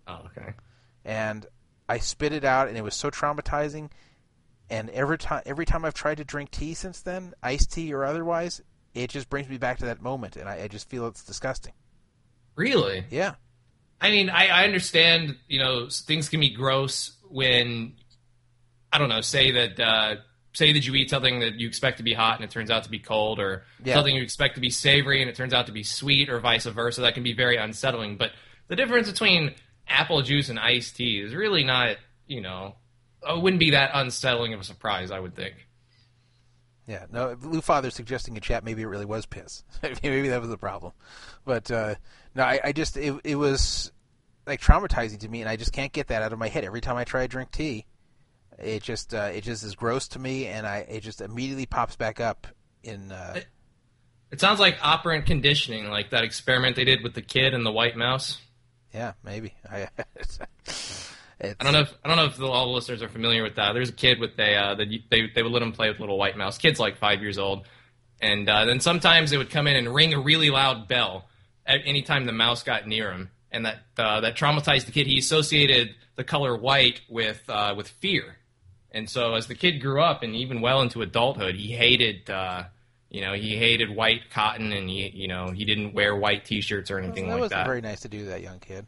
Oh, 0.07 0.21
okay. 0.27 0.53
and 1.05 1.45
I 1.89 1.97
spit 1.97 2.31
it 2.33 2.43
out, 2.45 2.67
and 2.67 2.77
it 2.77 2.83
was 2.83 2.95
so 2.95 3.09
traumatizing. 3.09 3.89
And 4.69 4.89
every 4.91 5.17
time 5.17 5.41
every 5.45 5.65
time 5.65 5.83
I've 5.83 5.93
tried 5.93 6.17
to 6.17 6.23
drink 6.23 6.51
tea 6.51 6.73
since 6.73 7.01
then, 7.01 7.33
iced 7.43 7.71
tea 7.73 7.93
or 7.93 8.05
otherwise, 8.05 8.61
it 8.93 9.09
just 9.09 9.29
brings 9.29 9.49
me 9.49 9.57
back 9.57 9.79
to 9.79 9.85
that 9.85 10.01
moment, 10.01 10.35
and 10.37 10.47
I, 10.47 10.63
I 10.63 10.67
just 10.67 10.89
feel 10.89 11.07
it's 11.07 11.23
disgusting. 11.23 11.73
Really? 12.55 13.05
Yeah. 13.09 13.35
I 13.99 14.09
mean, 14.11 14.29
I, 14.29 14.47
I 14.47 14.63
understand. 14.63 15.35
You 15.47 15.59
know, 15.59 15.87
things 15.89 16.29
can 16.29 16.39
be 16.39 16.49
gross 16.51 17.17
when 17.29 17.93
I 18.93 18.97
don't 18.97 19.09
know. 19.09 19.21
Say 19.21 19.51
that 19.51 19.79
uh, 19.79 20.15
say 20.53 20.73
that 20.73 20.85
you 20.85 20.93
eat 20.95 21.09
something 21.09 21.39
that 21.39 21.55
you 21.55 21.67
expect 21.67 21.97
to 21.97 22.03
be 22.03 22.13
hot 22.13 22.35
and 22.35 22.43
it 22.43 22.51
turns 22.51 22.69
out 22.71 22.83
to 22.83 22.89
be 22.89 22.99
cold, 22.99 23.39
or 23.39 23.63
Yeah. 23.83 23.95
something 23.95 24.15
you 24.15 24.21
expect 24.23 24.55
to 24.55 24.61
be 24.61 24.69
savory 24.69 25.21
and 25.21 25.29
it 25.29 25.35
turns 25.35 25.53
out 25.53 25.65
to 25.67 25.71
be 25.71 25.83
sweet, 25.83 26.29
or 26.29 26.39
vice 26.39 26.65
versa. 26.65 27.01
That 27.01 27.13
can 27.13 27.23
be 27.23 27.33
very 27.33 27.57
unsettling. 27.57 28.17
But 28.17 28.31
the 28.71 28.77
difference 28.77 29.11
between 29.11 29.53
apple 29.85 30.21
juice 30.21 30.47
and 30.47 30.57
iced 30.57 30.95
tea 30.95 31.19
is 31.19 31.35
really 31.35 31.65
not. 31.65 31.97
You 32.25 32.39
know, 32.39 32.75
it 33.27 33.41
wouldn't 33.41 33.59
be 33.59 33.71
that 33.71 33.91
unsettling 33.93 34.53
of 34.53 34.61
a 34.61 34.63
surprise. 34.63 35.11
I 35.11 35.19
would 35.19 35.35
think. 35.35 35.67
Yeah, 36.87 37.05
no, 37.11 37.35
Lou 37.41 37.59
Father 37.59 37.89
suggesting 37.91 38.33
in 38.35 38.41
chat 38.41 38.63
maybe 38.63 38.81
it 38.81 38.85
really 38.87 39.05
was 39.05 39.25
piss. 39.25 39.65
maybe 39.83 40.29
that 40.29 40.39
was 40.39 40.49
the 40.49 40.57
problem. 40.57 40.93
But 41.43 41.69
uh, 41.69 41.95
no, 42.33 42.43
I, 42.43 42.61
I 42.63 42.71
just 42.71 42.95
it, 42.95 43.13
it 43.25 43.35
was 43.35 43.91
like 44.47 44.61
traumatizing 44.61 45.19
to 45.19 45.29
me, 45.29 45.41
and 45.41 45.49
I 45.49 45.57
just 45.57 45.73
can't 45.73 45.91
get 45.91 46.07
that 46.07 46.21
out 46.23 46.31
of 46.31 46.39
my 46.39 46.47
head. 46.47 46.63
Every 46.63 46.81
time 46.81 46.95
I 46.95 47.03
try 47.03 47.23
to 47.23 47.27
drink 47.27 47.51
tea, 47.51 47.85
it 48.57 48.83
just 48.83 49.13
uh, 49.13 49.31
it 49.33 49.41
just 49.41 49.65
is 49.65 49.75
gross 49.75 50.07
to 50.09 50.19
me, 50.19 50.47
and 50.47 50.65
I 50.65 50.77
it 50.87 51.01
just 51.01 51.19
immediately 51.19 51.65
pops 51.65 51.97
back 51.97 52.21
up 52.21 52.47
in. 52.83 53.11
Uh, 53.11 53.41
It 54.31 54.39
sounds 54.39 54.61
like 54.61 54.77
operant 54.81 55.25
conditioning, 55.25 55.89
like 55.89 56.11
that 56.11 56.23
experiment 56.23 56.77
they 56.77 56.85
did 56.85 57.03
with 57.03 57.15
the 57.15 57.21
kid 57.21 57.53
and 57.53 57.65
the 57.65 57.71
white 57.71 57.97
mouse. 57.97 58.37
Yeah, 58.93 59.13
maybe. 59.23 59.53
I, 59.71 59.87
I 61.59 61.63
don't 61.63 61.73
know 61.73 61.81
if 61.81 61.93
I 62.03 62.07
don't 62.07 62.17
know 62.17 62.25
if 62.25 62.39
all 62.41 62.67
the 62.67 62.73
listeners 62.73 63.01
are 63.01 63.09
familiar 63.09 63.43
with 63.43 63.55
that. 63.55 63.73
There's 63.73 63.89
a 63.89 63.93
kid 63.93 64.19
with 64.19 64.37
a 64.39 64.55
uh, 64.55 64.75
the, 64.75 65.01
they 65.09 65.27
they 65.33 65.43
would 65.43 65.51
let 65.51 65.61
him 65.61 65.71
play 65.71 65.89
with 65.89 65.99
little 65.99 66.17
white 66.17 66.37
mouse. 66.37 66.57
Kid's 66.57 66.79
like 66.79 66.97
five 66.97 67.21
years 67.21 67.37
old, 67.37 67.65
and 68.21 68.47
uh, 68.47 68.65
then 68.65 68.79
sometimes 68.79 69.31
they 69.31 69.37
would 69.37 69.49
come 69.49 69.67
in 69.67 69.75
and 69.75 69.93
ring 69.93 70.13
a 70.13 70.19
really 70.19 70.49
loud 70.49 70.87
bell 70.87 71.27
at 71.65 71.79
any 71.85 72.01
time 72.01 72.25
the 72.25 72.31
mouse 72.31 72.63
got 72.63 72.87
near 72.87 73.11
him, 73.11 73.31
and 73.51 73.65
that 73.65 73.79
uh, 73.97 74.21
that 74.21 74.35
traumatized 74.35 74.85
the 74.85 74.91
kid. 74.91 75.07
He 75.07 75.17
associated 75.17 75.95
the 76.15 76.23
color 76.23 76.55
white 76.55 77.01
with 77.09 77.41
uh, 77.49 77.73
with 77.75 77.87
fear, 77.87 78.37
and 78.91 79.09
so 79.09 79.33
as 79.33 79.47
the 79.47 79.55
kid 79.55 79.81
grew 79.81 80.01
up 80.01 80.21
and 80.21 80.35
even 80.35 80.61
well 80.61 80.81
into 80.81 81.01
adulthood, 81.01 81.55
he 81.55 81.71
hated. 81.71 82.29
Uh, 83.11 83.15
you 83.15 83.21
know, 83.21 83.33
he 83.33 83.57
hated 83.57 83.89
white 83.89 84.29
cotton, 84.29 84.71
and 84.71 84.89
he, 84.89 85.09
you 85.09 85.27
know, 85.27 85.51
he 85.51 85.65
didn't 85.65 85.93
wear 85.93 86.15
white 86.15 86.45
T-shirts 86.45 86.89
or 86.89 86.97
anything 86.97 87.25
that 87.27 87.33
like 87.33 87.41
wasn't 87.41 87.59
that. 87.59 87.65
very 87.65 87.81
nice 87.81 88.01
to 88.01 88.09
do, 88.09 88.25
that 88.25 88.41
young 88.41 88.59
kid. 88.59 88.85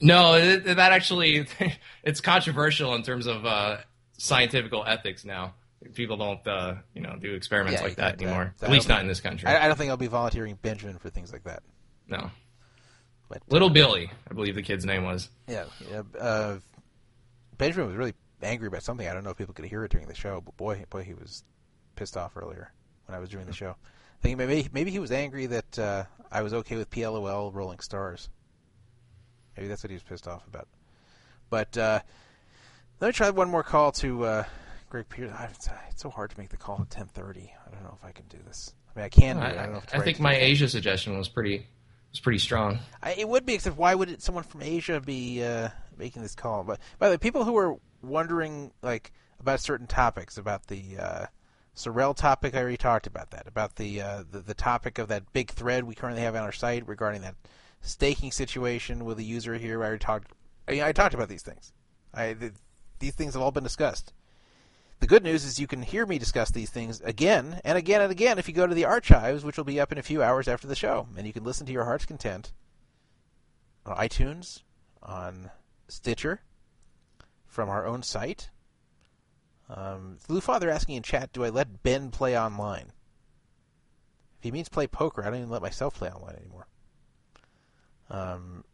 No, 0.00 0.34
it, 0.34 0.64
that 0.64 0.92
actually 0.92 1.46
it's 2.04 2.20
controversial 2.20 2.94
in 2.94 3.02
terms 3.02 3.26
of 3.26 3.44
uh, 3.44 3.78
scientific 4.16 4.72
ethics 4.86 5.24
now. 5.24 5.54
People 5.94 6.16
don't, 6.16 6.44
uh, 6.46 6.74
you 6.92 7.00
know, 7.00 7.16
do 7.20 7.34
experiments 7.34 7.80
Yeah, 7.80 7.86
like 7.86 7.96
that 7.96 8.20
uh, 8.20 8.24
anymore. 8.24 8.54
I 8.60 8.64
At 8.64 8.70
least 8.70 8.88
not 8.88 9.00
in 9.00 9.06
this 9.06 9.20
country. 9.20 9.48
I, 9.48 9.64
I 9.64 9.68
don't 9.68 9.76
think 9.76 9.90
I'll 9.90 9.96
be 9.96 10.08
volunteering 10.08 10.58
Benjamin 10.60 10.98
for 10.98 11.08
things 11.08 11.32
like 11.32 11.44
that. 11.44 11.62
no. 12.06 12.30
But 13.30 13.42
Little 13.50 13.68
Billy, 13.68 14.10
I 14.30 14.32
believe 14.32 14.54
the 14.54 14.62
kid's 14.62 14.86
name 14.86 15.04
was. 15.04 15.28
Yeah, 15.46 15.64
yeah. 15.90 16.00
Uh, 16.18 16.58
Benjamin 17.58 17.88
was 17.88 17.96
really 17.96 18.14
angry 18.42 18.68
about 18.68 18.82
something. 18.82 19.06
I 19.06 19.12
don't 19.12 19.22
know 19.22 19.28
if 19.30 19.36
people 19.36 19.52
could 19.52 19.66
hear 19.66 19.84
it 19.84 19.90
during 19.90 20.08
the 20.08 20.14
show, 20.14 20.40
but 20.40 20.56
boy, 20.56 20.82
boy, 20.88 21.02
he 21.02 21.12
was 21.12 21.44
pissed 21.94 22.16
off 22.16 22.38
earlier 22.38 22.72
when 23.08 23.16
I 23.16 23.20
was 23.20 23.30
doing 23.30 23.46
the 23.46 23.52
show. 23.52 23.70
I 23.70 24.22
think 24.22 24.38
maybe 24.38 24.68
maybe 24.72 24.90
he 24.90 24.98
was 24.98 25.10
angry 25.10 25.46
that 25.46 25.78
uh, 25.78 26.04
I 26.30 26.42
was 26.42 26.52
okay 26.52 26.76
with 26.76 26.90
PLOL 26.90 27.52
Rolling 27.52 27.80
Stars. 27.80 28.28
Maybe 29.56 29.68
that's 29.68 29.82
what 29.82 29.90
he 29.90 29.94
was 29.94 30.02
pissed 30.02 30.28
off 30.28 30.46
about. 30.46 30.68
But 31.50 31.76
uh, 31.78 32.00
let 33.00 33.08
me 33.08 33.12
try 33.12 33.30
one 33.30 33.50
more 33.50 33.62
call 33.62 33.92
to 33.92 34.24
uh, 34.24 34.44
Greg 34.90 35.08
Pierce. 35.08 35.32
I- 35.32 35.46
It's, 35.46 35.68
it's 35.90 36.02
so 36.02 36.10
hard 36.10 36.30
to 36.30 36.38
make 36.38 36.50
the 36.50 36.56
call 36.56 36.80
at 36.82 36.90
ten 36.90 37.06
thirty. 37.06 37.52
I 37.66 37.70
don't 37.74 37.82
know 37.82 37.96
if 38.00 38.06
I 38.06 38.12
can 38.12 38.26
do 38.28 38.38
this. 38.46 38.72
I 38.94 38.98
mean, 38.98 39.04
I 39.06 39.08
can 39.08 39.38
it. 39.38 39.42
I 39.42 39.62
don't 39.64 39.72
know 39.72 39.78
if 39.78 39.94
I 39.94 40.00
think 40.00 40.20
my 40.20 40.34
it. 40.34 40.42
Asia 40.42 40.68
suggestion 40.68 41.16
was 41.16 41.28
pretty 41.28 41.66
was 42.10 42.20
pretty 42.20 42.38
strong. 42.38 42.80
I, 43.02 43.12
it 43.12 43.28
would 43.28 43.46
be, 43.46 43.54
except 43.54 43.76
why 43.76 43.94
would 43.94 44.10
it, 44.10 44.22
someone 44.22 44.44
from 44.44 44.62
Asia 44.62 45.00
be 45.00 45.42
uh, 45.42 45.68
making 45.96 46.22
this 46.22 46.34
call? 46.34 46.64
But 46.64 46.80
by 46.98 47.08
the 47.08 47.14
way, 47.14 47.18
people 47.18 47.44
who 47.44 47.56
are 47.56 47.76
wondering 48.02 48.72
like 48.82 49.12
about 49.40 49.60
certain 49.60 49.86
topics, 49.86 50.36
about 50.38 50.66
the 50.66 50.82
uh, 50.98 51.26
Sorel 51.78 52.12
topic, 52.12 52.56
I 52.56 52.58
already 52.58 52.76
talked 52.76 53.06
about 53.06 53.30
that. 53.30 53.46
About 53.46 53.76
the, 53.76 54.02
uh, 54.02 54.24
the 54.28 54.40
the 54.40 54.54
topic 54.54 54.98
of 54.98 55.06
that 55.08 55.32
big 55.32 55.52
thread 55.52 55.84
we 55.84 55.94
currently 55.94 56.22
have 56.22 56.34
on 56.34 56.42
our 56.42 56.50
site 56.50 56.88
regarding 56.88 57.22
that 57.22 57.36
staking 57.80 58.32
situation 58.32 59.04
with 59.04 59.18
a 59.18 59.22
user 59.22 59.54
here. 59.54 59.80
I 59.80 59.86
already 59.86 59.98
talked. 60.00 60.32
I, 60.66 60.82
I 60.82 60.92
talked 60.92 61.14
about 61.14 61.28
these 61.28 61.42
things. 61.42 61.72
I 62.12 62.34
th 62.34 62.52
these 62.98 63.14
things 63.14 63.34
have 63.34 63.42
all 63.42 63.52
been 63.52 63.62
discussed. 63.62 64.12
The 64.98 65.06
good 65.06 65.22
news 65.22 65.44
is 65.44 65.60
you 65.60 65.68
can 65.68 65.82
hear 65.82 66.04
me 66.04 66.18
discuss 66.18 66.50
these 66.50 66.70
things 66.70 67.00
again 67.02 67.60
and 67.64 67.78
again 67.78 68.00
and 68.00 68.10
again 68.10 68.40
if 68.40 68.48
you 68.48 68.54
go 68.54 68.66
to 68.66 68.74
the 68.74 68.84
archives, 68.84 69.44
which 69.44 69.56
will 69.56 69.64
be 69.64 69.78
up 69.78 69.92
in 69.92 69.98
a 69.98 70.02
few 70.02 70.20
hours 70.20 70.48
after 70.48 70.66
the 70.66 70.74
show, 70.74 71.06
and 71.16 71.28
you 71.28 71.32
can 71.32 71.44
listen 71.44 71.64
to 71.66 71.72
your 71.72 71.84
heart's 71.84 72.06
content 72.06 72.52
on 73.86 73.96
iTunes, 73.96 74.62
on 75.00 75.52
Stitcher, 75.86 76.40
from 77.46 77.68
our 77.68 77.86
own 77.86 78.02
site. 78.02 78.50
Um, 79.70 80.18
Blue 80.26 80.40
Father 80.40 80.70
asking 80.70 80.96
in 80.96 81.02
chat, 81.02 81.32
do 81.32 81.44
I 81.44 81.50
let 81.50 81.82
Ben 81.82 82.10
play 82.10 82.38
online? 82.38 82.92
If 84.38 84.44
he 84.44 84.50
means 84.50 84.68
play 84.68 84.86
poker, 84.86 85.22
I 85.22 85.26
don't 85.26 85.36
even 85.36 85.50
let 85.50 85.62
myself 85.62 85.94
play 85.94 86.08
online 86.10 86.36
anymore. 86.36 86.66
Um, 88.10 88.64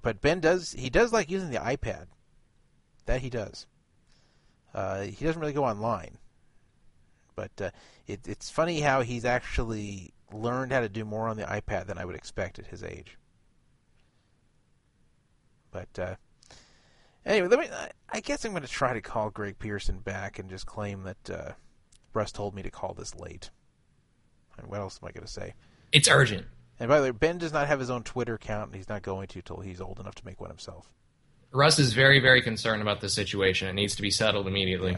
but 0.00 0.20
Ben 0.20 0.40
does 0.40 0.72
he 0.72 0.90
does 0.90 1.12
like 1.12 1.30
using 1.30 1.50
the 1.50 1.58
iPad. 1.58 2.06
That 3.06 3.20
he 3.20 3.30
does. 3.30 3.66
Uh, 4.74 5.02
he 5.02 5.24
doesn't 5.24 5.40
really 5.40 5.52
go 5.52 5.64
online, 5.64 6.18
but 7.34 7.50
uh, 7.60 7.70
it, 8.06 8.20
it's 8.26 8.48
funny 8.48 8.80
how 8.80 9.02
he's 9.02 9.24
actually 9.24 10.12
learned 10.32 10.72
how 10.72 10.80
to 10.80 10.88
do 10.88 11.04
more 11.04 11.28
on 11.28 11.36
the 11.36 11.42
iPad 11.44 11.86
than 11.86 11.98
I 11.98 12.04
would 12.04 12.14
expect 12.14 12.58
at 12.58 12.66
his 12.66 12.82
age. 12.82 13.18
But 15.70 15.98
uh, 15.98 16.14
anyway, 17.24 17.48
let 17.48 17.58
me. 17.58 17.68
I, 18.10 18.20
guess 18.20 18.44
I'm 18.44 18.52
going 18.52 18.62
to 18.62 18.68
try 18.68 18.92
to 18.92 19.00
call 19.00 19.30
Greg 19.30 19.58
Pierson 19.58 19.98
back 19.98 20.38
and 20.38 20.48
just 20.50 20.66
claim 20.66 21.04
that 21.04 21.30
uh, 21.30 21.52
Russ 22.14 22.32
told 22.32 22.54
me 22.54 22.62
to 22.62 22.70
call 22.70 22.94
this 22.94 23.14
late. 23.14 23.50
And 24.58 24.68
what 24.68 24.80
else 24.80 24.98
am 25.02 25.08
I 25.08 25.12
going 25.12 25.26
to 25.26 25.32
say? 25.32 25.54
It's 25.92 26.08
urgent. 26.08 26.46
And 26.78 26.88
by 26.88 26.98
the 26.98 27.04
way, 27.04 27.10
Ben 27.10 27.38
does 27.38 27.52
not 27.52 27.68
have 27.68 27.80
his 27.80 27.90
own 27.90 28.02
Twitter 28.02 28.34
account, 28.34 28.68
and 28.68 28.76
he's 28.76 28.88
not 28.88 29.02
going 29.02 29.28
to 29.28 29.42
till 29.42 29.60
he's 29.60 29.80
old 29.80 30.00
enough 30.00 30.14
to 30.16 30.26
make 30.26 30.40
one 30.40 30.50
himself. 30.50 30.90
Russ 31.52 31.78
is 31.78 31.92
very 31.92 32.18
very 32.18 32.40
concerned 32.40 32.80
about 32.80 33.00
this 33.00 33.14
situation. 33.14 33.68
It 33.68 33.74
needs 33.74 33.94
to 33.96 34.02
be 34.02 34.10
settled 34.10 34.46
immediately. 34.46 34.96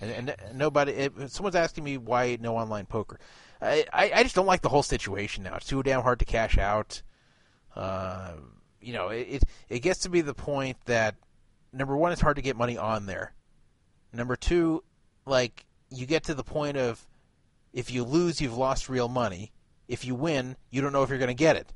And, 0.00 0.10
and 0.10 0.58
nobody, 0.58 0.92
if 0.92 1.30
someone's 1.30 1.54
asking 1.54 1.84
me 1.84 1.98
why 1.98 2.36
no 2.40 2.56
online 2.56 2.86
poker. 2.86 3.18
I, 3.62 3.86
I, 3.92 4.10
I 4.16 4.22
just 4.22 4.34
don't 4.34 4.46
like 4.46 4.60
the 4.60 4.68
whole 4.68 4.82
situation 4.82 5.44
now. 5.44 5.54
It's 5.54 5.66
too 5.66 5.82
damn 5.82 6.02
hard 6.02 6.18
to 6.18 6.24
cash 6.24 6.58
out. 6.58 7.02
Uh, 7.74 8.32
you 8.80 8.92
know, 8.92 9.08
it, 9.08 9.26
it 9.30 9.42
it 9.68 9.78
gets 9.80 10.00
to 10.00 10.10
be 10.10 10.20
the 10.20 10.34
point 10.34 10.76
that 10.84 11.14
number 11.74 11.96
one, 11.96 12.12
it's 12.12 12.20
hard 12.20 12.36
to 12.36 12.42
get 12.42 12.56
money 12.56 12.78
on 12.78 13.06
there. 13.06 13.34
Number 14.12 14.36
two, 14.36 14.82
like 15.26 15.66
you 15.90 16.06
get 16.06 16.24
to 16.24 16.34
the 16.34 16.44
point 16.44 16.76
of 16.76 17.06
if 17.72 17.90
you 17.90 18.04
lose, 18.04 18.40
you've 18.40 18.56
lost 18.56 18.88
real 18.88 19.08
money. 19.08 19.52
If 19.88 20.04
you 20.04 20.14
win, 20.14 20.56
you 20.70 20.80
don't 20.80 20.92
know 20.92 21.02
if 21.02 21.10
you're 21.10 21.18
going 21.18 21.28
to 21.28 21.34
get 21.34 21.56
it. 21.56 21.72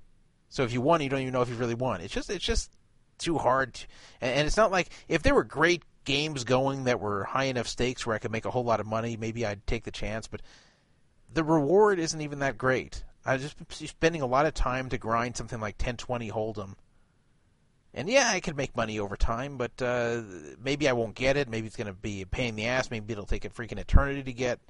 So 0.48 0.62
if 0.62 0.72
you 0.72 0.80
won, 0.80 1.02
you 1.02 1.08
don't 1.08 1.20
even 1.20 1.32
know 1.32 1.42
if 1.42 1.48
you 1.48 1.56
really 1.56 1.74
won. 1.74 2.00
It's 2.00 2.14
just 2.14 2.30
it's 2.30 2.44
just 2.44 2.70
too 3.18 3.36
hard. 3.36 3.74
To, 3.74 3.86
and, 4.20 4.46
it's 4.46 4.56
not 4.56 4.70
like 4.70 4.88
if 5.08 5.22
there 5.22 5.34
were 5.34 5.44
great 5.44 5.82
games 6.04 6.44
going 6.44 6.84
that 6.84 7.00
were 7.00 7.24
high 7.24 7.44
enough 7.44 7.68
stakes 7.68 8.06
where 8.06 8.16
I 8.16 8.18
could 8.18 8.32
make 8.32 8.46
a 8.46 8.50
whole 8.50 8.64
lot 8.64 8.80
of 8.80 8.86
money, 8.86 9.16
maybe 9.16 9.44
I'd 9.44 9.66
take 9.66 9.84
the 9.84 9.90
chance. 9.90 10.26
But 10.26 10.40
the 11.32 11.44
reward 11.44 11.98
isn't 11.98 12.20
even 12.20 12.38
that 12.38 12.56
great. 12.56 13.04
I've 13.26 13.42
just 13.42 13.56
spending 13.88 14.22
a 14.22 14.26
lot 14.26 14.46
of 14.46 14.54
time 14.54 14.88
to 14.88 14.96
grind 14.96 15.36
something 15.36 15.60
like 15.60 15.76
10, 15.76 15.98
20 15.98 16.30
Hold'em. 16.30 16.76
And 17.98 18.08
yeah, 18.08 18.30
I 18.32 18.38
could 18.38 18.56
make 18.56 18.76
money 18.76 19.00
over 19.00 19.16
time, 19.16 19.56
but 19.56 19.82
uh, 19.82 20.22
maybe 20.62 20.88
I 20.88 20.92
won't 20.92 21.16
get 21.16 21.36
it. 21.36 21.48
Maybe 21.48 21.66
it's 21.66 21.74
going 21.74 21.88
to 21.88 21.92
be 21.92 22.22
a 22.22 22.26
pain 22.26 22.50
in 22.50 22.54
the 22.54 22.66
ass. 22.66 22.92
Maybe 22.92 23.12
it'll 23.12 23.26
take 23.26 23.44
a 23.44 23.48
freaking 23.48 23.80
eternity 23.80 24.22
to 24.22 24.32
get. 24.32 24.60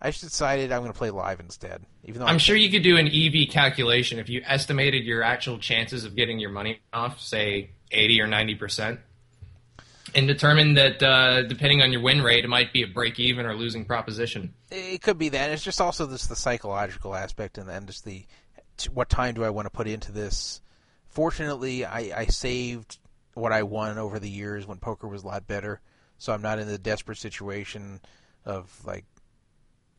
I 0.00 0.10
just 0.10 0.22
decided 0.22 0.70
I'm 0.70 0.82
going 0.82 0.92
to 0.92 0.96
play 0.96 1.10
live 1.10 1.40
instead. 1.40 1.84
Even 2.04 2.20
though 2.20 2.26
I'm 2.26 2.38
sure 2.38 2.54
you 2.54 2.70
could 2.70 2.84
do 2.84 2.98
an 2.98 3.08
EV 3.08 3.50
calculation 3.50 4.20
if 4.20 4.28
you 4.28 4.42
estimated 4.46 5.02
your 5.02 5.24
actual 5.24 5.58
chances 5.58 6.04
of 6.04 6.14
getting 6.14 6.38
your 6.38 6.50
money 6.50 6.78
off, 6.92 7.20
say 7.20 7.70
80 7.90 8.20
or 8.20 8.26
90 8.28 8.54
percent, 8.54 9.00
and 10.14 10.28
determine 10.28 10.74
that 10.74 11.02
uh, 11.02 11.42
depending 11.42 11.82
on 11.82 11.90
your 11.90 12.00
win 12.00 12.22
rate, 12.22 12.44
it 12.44 12.48
might 12.48 12.72
be 12.72 12.84
a 12.84 12.88
break 12.88 13.18
even 13.18 13.44
or 13.44 13.56
losing 13.56 13.84
proposition. 13.84 14.54
It 14.70 15.02
could 15.02 15.18
be 15.18 15.30
that. 15.30 15.50
It's 15.50 15.64
just 15.64 15.80
also 15.80 16.06
this 16.06 16.28
the 16.28 16.36
psychological 16.36 17.16
aspect 17.16 17.58
and 17.58 17.68
then 17.68 17.86
just 17.86 18.04
the 18.04 18.24
what 18.92 19.08
time 19.08 19.34
do 19.34 19.42
I 19.42 19.50
want 19.50 19.66
to 19.66 19.70
put 19.70 19.88
into 19.88 20.12
this. 20.12 20.60
Fortunately, 21.12 21.84
I, 21.84 22.20
I 22.20 22.26
saved 22.26 22.98
what 23.34 23.52
I 23.52 23.62
won 23.62 23.98
over 23.98 24.18
the 24.18 24.30
years 24.30 24.66
when 24.66 24.78
poker 24.78 25.06
was 25.06 25.22
a 25.22 25.26
lot 25.26 25.46
better, 25.46 25.80
so 26.18 26.32
I'm 26.32 26.42
not 26.42 26.58
in 26.58 26.66
the 26.66 26.78
desperate 26.78 27.18
situation 27.18 28.00
of 28.44 28.74
like 28.84 29.04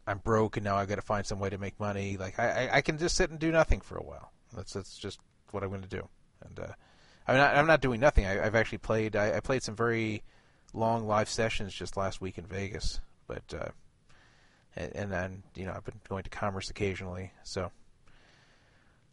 I'm 0.05 0.17
broke 0.17 0.57
and 0.57 0.63
now 0.63 0.75
I've 0.75 0.89
got 0.89 0.95
to 0.95 1.01
find 1.01 1.25
some 1.25 1.39
way 1.39 1.49
to 1.49 1.57
make 1.57 1.79
money. 1.79 2.17
Like 2.17 2.39
I, 2.39 2.69
I, 2.73 2.81
can 2.81 2.97
just 2.97 3.15
sit 3.15 3.29
and 3.29 3.39
do 3.39 3.51
nothing 3.51 3.79
for 3.79 3.95
a 3.97 4.03
while. 4.03 4.33
That's 4.55 4.73
that's 4.73 4.97
just 4.97 5.19
what 5.51 5.63
I'm 5.63 5.69
going 5.69 5.83
to 5.83 5.87
do. 5.87 6.07
And 6.45 6.59
uh, 6.59 6.73
I'm 7.27 7.37
not 7.37 7.55
I'm 7.55 7.67
not 7.67 7.81
doing 7.81 7.99
nothing. 7.99 8.25
I, 8.25 8.43
I've 8.45 8.55
actually 8.55 8.79
played 8.79 9.15
I, 9.15 9.37
I 9.37 9.39
played 9.39 9.63
some 9.63 9.75
very 9.75 10.23
long 10.73 11.07
live 11.07 11.29
sessions 11.29 11.73
just 11.73 11.95
last 11.95 12.21
week 12.21 12.37
in 12.37 12.45
Vegas, 12.45 12.99
but. 13.27 13.53
Uh, 13.53 13.69
and, 14.75 14.91
and 14.95 15.11
then 15.11 15.43
you 15.55 15.65
know 15.65 15.73
I've 15.75 15.85
been 15.85 16.01
going 16.09 16.23
to 16.23 16.29
Commerce 16.29 16.69
occasionally, 16.69 17.31
so 17.43 17.71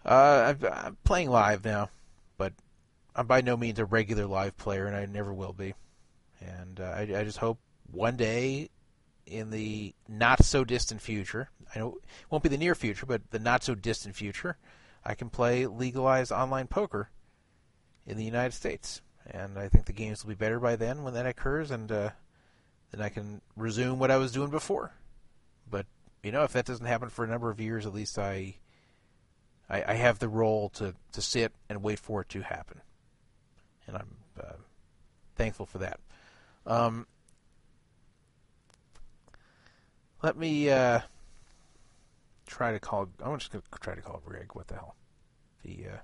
uh, 0.05 0.45
I've, 0.49 0.65
I'm 0.65 0.97
playing 1.05 1.31
live 1.31 1.65
now, 1.65 1.91
but 2.37 2.53
I'm 3.15 3.27
by 3.27 3.41
no 3.41 3.57
means 3.57 3.79
a 3.79 3.85
regular 3.85 4.27
live 4.27 4.57
player, 4.57 4.87
and 4.87 4.97
I 4.97 5.07
never 5.07 5.33
will 5.33 5.53
be. 5.53 5.75
And 6.41 6.81
uh, 6.81 6.85
I, 6.85 7.01
I 7.03 7.25
just 7.25 7.39
hope 7.39 7.59
one 7.91 8.17
day, 8.17 8.71
in 9.27 9.51
the 9.51 9.95
not 10.09 10.45
so 10.45 10.65
distant 10.65 11.01
future, 11.01 11.51
I 11.75 11.79
know 11.79 11.99
it 12.03 12.31
won't 12.31 12.43
be 12.43 12.49
the 12.49 12.59
near 12.59 12.75
future, 12.75 13.07
but 13.07 13.31
the 13.31 13.39
not 13.39 13.63
so 13.63 13.75
distant 13.75 14.17
future, 14.17 14.57
I 15.05 15.15
can 15.15 15.31
play 15.31 15.67
legalized 15.67 16.33
online 16.33 16.67
poker 16.67 17.11
in 18.07 18.17
the 18.17 18.25
United 18.25 18.55
States. 18.55 19.03
And 19.27 19.59
I 19.59 19.69
think 19.69 19.85
the 19.85 19.93
games 19.93 20.25
will 20.25 20.31
be 20.31 20.35
better 20.35 20.59
by 20.59 20.77
then 20.77 21.03
when 21.03 21.15
that 21.15 21.27
occurs, 21.27 21.71
and 21.71 21.93
uh, 21.93 22.11
then 22.91 23.01
I 23.01 23.09
can 23.09 23.41
resume 23.57 23.99
what 23.99 24.11
I 24.11 24.17
was 24.17 24.33
doing 24.33 24.51
before. 24.51 24.93
But 25.71 25.87
you 26.23 26.33
know, 26.33 26.43
if 26.43 26.53
that 26.55 26.65
doesn't 26.65 26.87
happen 26.87 27.11
for 27.11 27.25
a 27.25 27.29
number 27.29 27.51
of 27.51 27.61
years, 27.61 27.87
at 27.87 27.95
least 27.95 28.19
I, 28.19 28.57
I, 29.71 29.85
I 29.89 29.95
have 29.95 30.19
the 30.19 30.29
role 30.29 30.69
to, 30.71 30.95
to 31.13 31.23
sit 31.23 31.53
and 31.69 31.83
wait 31.83 31.99
for 31.99 32.23
it 32.23 32.29
to 32.31 32.43
happen, 32.43 32.81
and 33.87 33.97
I'm 33.97 34.17
uh, 34.39 34.55
thankful 35.37 35.67
for 35.67 35.79
that. 35.79 36.01
Um, 36.67 37.07
let 40.23 40.37
me 40.37 40.69
uh, 40.71 41.01
try 42.47 42.73
to 42.73 42.81
call. 42.81 43.09
I'm 43.23 43.39
just 43.39 43.53
going 43.53 43.63
to 43.73 43.79
try 43.79 43.95
to 43.95 44.03
call 44.03 44.21
Greg. 44.25 44.51
What 44.55 44.67
the 44.69 44.75
hell? 44.75 44.97
The 45.65 45.87
uh, 45.87 45.97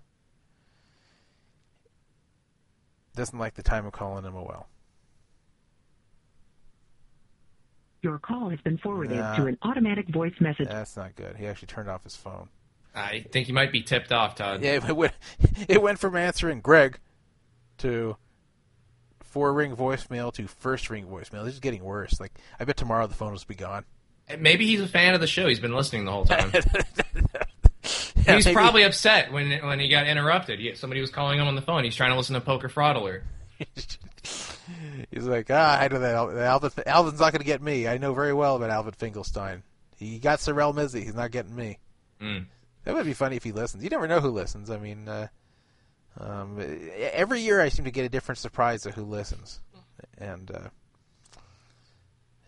Doesn't 3.17 3.39
like 3.39 3.55
the 3.55 3.63
time 3.63 3.87
of 3.87 3.93
calling 3.93 4.31
well. 4.31 4.69
Your 8.03 8.19
call 8.19 8.51
has 8.51 8.61
been 8.61 8.77
forwarded 8.79 9.17
Nah. 9.17 9.37
to 9.37 9.47
an 9.47 9.59
automatic 9.63 10.07
voice 10.09 10.35
message. 10.39 10.69
That's 10.69 10.97
not 10.97 11.17
good. 11.17 11.37
He 11.37 11.47
actually 11.47 11.67
turned 11.69 11.89
off 11.89 12.05
his 12.05 12.15
phone. 12.15 12.51
I 12.97 13.27
think 13.31 13.47
you 13.49 13.55
might 13.55 13.71
be 13.71 13.83
tipped 13.83 14.11
off, 14.11 14.35
Todd. 14.37 14.63
Yeah, 14.63 14.81
it 14.89 14.97
went, 14.97 15.13
it 15.69 15.81
went 15.81 15.99
from 15.99 16.17
answering 16.17 16.61
Greg 16.61 16.99
to 17.79 18.17
four 19.21 19.53
ring 19.53 19.77
voicemail 19.77 20.33
to 20.35 20.47
first 20.47 20.89
ring 20.89 21.07
voicemail. 21.07 21.45
This 21.45 21.55
is 21.55 21.61
getting 21.61 21.85
worse. 21.85 22.19
Like 22.19 22.33
I 22.59 22.65
bet 22.65 22.77
tomorrow 22.77 23.07
the 23.07 23.15
phone 23.15 23.33
will 23.33 23.41
be 23.47 23.55
gone. 23.55 23.85
Maybe 24.39 24.67
he's 24.67 24.81
a 24.81 24.89
fan 24.89 25.15
of 25.15 25.21
the 25.21 25.27
show. 25.27 25.47
He's 25.47 25.61
been 25.61 25.75
listening 25.75 26.05
the 26.05 26.13
whole 26.13 26.25
time. 26.25 26.51
Yeah, 28.27 28.35
he's 28.35 28.45
maybe- 28.47 28.55
probably 28.57 28.83
upset 28.83 29.31
when 29.33 29.53
when 29.65 29.79
he 29.79 29.89
got 29.89 30.09
interrupted. 30.09 30.59
He, 30.59 30.75
somebody 30.75 31.01
was 31.01 31.11
calling 31.11 31.39
him 31.39 31.47
on 31.47 31.55
the 31.55 31.63
phone. 31.63 31.85
He's 31.85 31.95
trying 31.95 32.11
to 32.11 32.17
listen 32.17 32.35
to 32.35 32.41
Poker 32.41 32.69
Fraud 32.69 32.97
Alert. 32.97 33.23
He's 35.11 35.25
like, 35.25 35.47
ah, 35.51 35.79
I 35.79 35.87
know 35.89 36.01
that 36.01 36.15
Alvin. 36.15 36.83
Alvin's 36.87 37.21
not 37.21 37.33
going 37.33 37.41
to 37.41 37.47
get 37.47 37.63
me. 37.63 37.87
I 37.87 37.99
know 37.99 38.13
very 38.15 38.33
well 38.33 38.57
about 38.57 38.71
Alvin 38.71 38.93
Finkelstein. 38.93 39.63
He 39.97 40.19
got 40.19 40.41
Sorel 40.41 40.75
Mizzi. 40.75 41.05
He's 41.05 41.15
not 41.15 41.31
getting 41.31 41.55
me. 41.55 41.79
Mm. 42.21 42.47
That 42.87 42.95
would 42.95 43.05
be 43.05 43.15
funny 43.15 43.35
if 43.35 43.43
he 43.43 43.51
listens. 43.51 43.83
You 43.83 43.91
never 43.91 44.07
know 44.07 44.21
who 44.21 44.31
listens. 44.31 44.71
I 44.71 44.79
mean, 44.79 45.09
uh, 45.09 45.27
um, 46.21 46.57
every 46.97 47.41
year 47.41 47.61
I 47.61 47.69
seem 47.69 47.85
to 47.85 47.91
get 47.91 48.05
a 48.05 48.09
different 48.09 48.39
surprise 48.39 48.87
of 48.87 48.95
who 48.95 49.03
listens, 49.03 49.61
and 50.19 50.49
uh, 50.53 50.69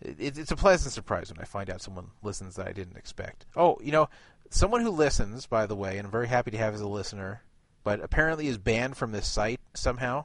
it, 0.01 0.37
it's 0.37 0.51
a 0.51 0.55
pleasant 0.55 0.93
surprise 0.93 1.29
when 1.29 1.41
I 1.41 1.43
find 1.43 1.69
out 1.69 1.81
someone 1.81 2.11
listens 2.23 2.55
that 2.55 2.69
I 2.69 2.71
didn't 2.71 2.95
expect. 2.95 3.47
Oh, 3.57 3.79
you 3.83 3.91
know, 3.91 4.07
someone 4.49 4.79
who 4.79 4.91
listens, 4.91 5.45
by 5.45 5.65
the 5.65 5.75
way, 5.75 5.97
and 5.97 6.05
I'm 6.05 6.11
very 6.11 6.29
happy 6.29 6.51
to 6.51 6.57
have 6.57 6.73
as 6.73 6.79
a 6.79 6.87
listener, 6.87 7.41
but 7.83 8.01
apparently 8.01 8.47
is 8.47 8.57
banned 8.57 8.95
from 8.95 9.11
this 9.11 9.27
site 9.27 9.59
somehow, 9.73 10.23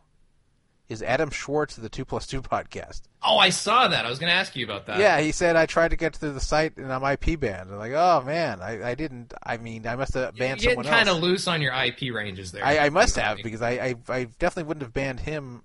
is 0.89 1.03
Adam 1.03 1.31
Schwartz 1.31 1.77
of 1.77 1.83
the 1.83 1.89
Two 1.89 2.05
Plus 2.05 2.27
Two 2.27 2.43
podcast. 2.43 3.03
Oh, 3.23 3.39
I 3.39 3.51
saw 3.51 3.89
that. 3.89 4.05
I 4.05 4.09
was 4.09 4.19
going 4.19 4.31
to 4.31 4.37
ask 4.37 4.55
you 4.55 4.65
about 4.65 4.87
that. 4.87 4.99
Yeah, 4.99 5.21
he 5.21 5.33
said 5.33 5.57
I 5.57 5.67
tried 5.67 5.89
to 5.89 5.97
get 5.97 6.15
to 6.15 6.31
the 6.31 6.41
site 6.41 6.77
and 6.77 6.93
I'm 6.93 7.05
IP 7.05 7.41
banned. 7.41 7.71
I'm 7.71 7.79
like, 7.79 7.93
oh 7.93 8.23
man, 8.25 8.61
I, 8.61 8.91
I 8.91 8.95
didn't. 8.95 9.33
I 9.43 9.57
mean, 9.57 9.87
I 9.87 9.97
must 9.97 10.15
have 10.15 10.37
banned 10.37 10.63
You're 10.63 10.75
getting 10.75 10.85
someone 10.85 11.05
kind 11.05 11.09
of 11.09 11.23
loose 11.23 11.49
on 11.49 11.63
your 11.63 11.73
IP 11.73 12.15
ranges 12.15 12.53
there. 12.53 12.65
I, 12.65 12.79
I 12.79 12.91
must 12.91 13.17
have 13.17 13.39
because 13.43 13.63
I, 13.63 13.71
I 13.71 13.95
I 14.09 14.25
definitely 14.39 14.65
wouldn't 14.65 14.83
have 14.83 14.93
banned 14.93 15.21
him 15.21 15.63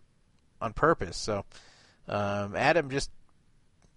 on 0.61 0.73
purpose. 0.73 1.17
So, 1.17 1.45
um, 2.07 2.55
Adam, 2.55 2.89
just 2.89 3.11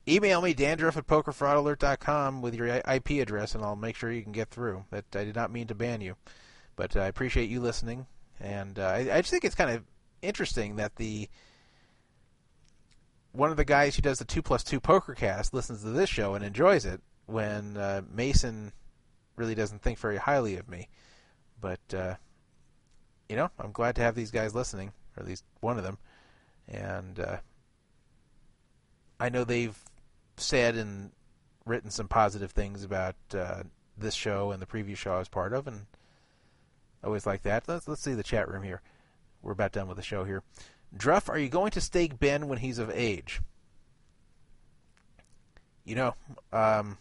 email 0.09 0.42
me 0.42 0.55
dandruff 0.55 0.97
at 0.97 1.07
pokerfraudalert.com 1.07 2.42
with 2.42 2.55
your 2.55 2.67
IP 2.67 3.10
address, 3.10 3.55
and 3.55 3.65
I'll 3.65 3.76
make 3.76 3.97
sure 3.97 4.10
you 4.10 4.23
can 4.23 4.33
get 4.33 4.51
through. 4.51 4.84
That 4.91 5.05
I 5.15 5.25
did 5.25 5.36
not 5.36 5.52
mean 5.52 5.68
to 5.68 5.75
ban 5.75 6.01
you, 6.01 6.17
but 6.75 6.97
I 6.97 7.07
appreciate 7.07 7.49
you 7.49 7.60
listening, 7.60 8.07
and 8.41 8.78
uh, 8.78 8.86
I, 8.86 8.99
I 9.12 9.20
just 9.20 9.31
think 9.31 9.44
it's 9.44 9.55
kind 9.55 9.70
of 9.70 9.84
interesting 10.23 10.76
that 10.76 10.97
the 10.97 11.28
one 13.33 13.51
of 13.51 13.57
the 13.57 13.65
guys 13.65 13.97
who 13.97 14.02
does 14.02 14.18
the 14.18 14.25
two 14.25 14.42
plus 14.42 14.62
two 14.62 14.81
poker 14.81 15.15
cast 15.15 15.55
listens 15.55 15.83
to 15.83 15.91
this 15.91 16.10
show 16.10 16.34
and 16.34 16.44
enjoys 16.44 16.84
it 16.84 17.01
when 17.26 17.76
uh, 17.76 18.02
Mason 18.12 18.73
really 19.36 19.55
doesn't 19.55 19.83
think 19.83 19.99
very 19.99 20.18
highly 20.18 20.57
of 20.57 20.68
me. 20.68 20.89
But 21.60 21.81
uh, 21.94 22.15
you 23.28 23.36
know, 23.36 23.51
I'm 23.59 23.73
glad 23.73 23.97
to 23.97 24.02
have 24.02 24.15
these 24.15 24.31
guys 24.31 24.55
listening, 24.55 24.92
or 25.17 25.23
at 25.23 25.28
least 25.28 25.44
one 25.60 25.78
of 25.78 25.84
them, 25.84 25.99
and 26.68 27.18
uh, 27.18 27.36
I 29.18 29.28
know 29.28 29.44
they've 29.44 29.78
said 30.36 30.76
and 30.76 31.12
written 31.65 31.91
some 31.91 32.09
positive 32.09 32.51
things 32.51 32.83
about 32.83 33.15
uh, 33.34 33.62
this 33.97 34.15
show 34.15 34.51
and 34.51 34.60
the 34.60 34.67
previous 34.67 34.99
show 34.99 35.15
I 35.15 35.18
was 35.18 35.28
part 35.28 35.52
of, 35.52 35.67
and 35.67 35.86
always 37.05 37.26
like 37.26 37.42
that. 37.42 37.68
Let's 37.68 37.89
let's 37.89 38.02
see 38.02 38.15
the 38.15 38.23
chat 38.23 38.49
room 38.49 38.62
here. 38.62 38.83
We're 39.43 39.53
about 39.53 39.73
done 39.73 39.89
with 39.89 39.97
the 39.97 40.03
show 40.03 40.25
here. 40.25 40.43
Druff, 40.97 41.29
are 41.29 41.39
you 41.39 41.49
going 41.49 41.71
to 41.73 41.81
stake 41.81 42.19
Ben 42.19 42.49
when 42.49 42.59
he's 42.59 42.79
of 42.79 42.91
age? 42.91 43.41
You 45.85 45.97
know, 45.97 46.15
um, 46.53 46.99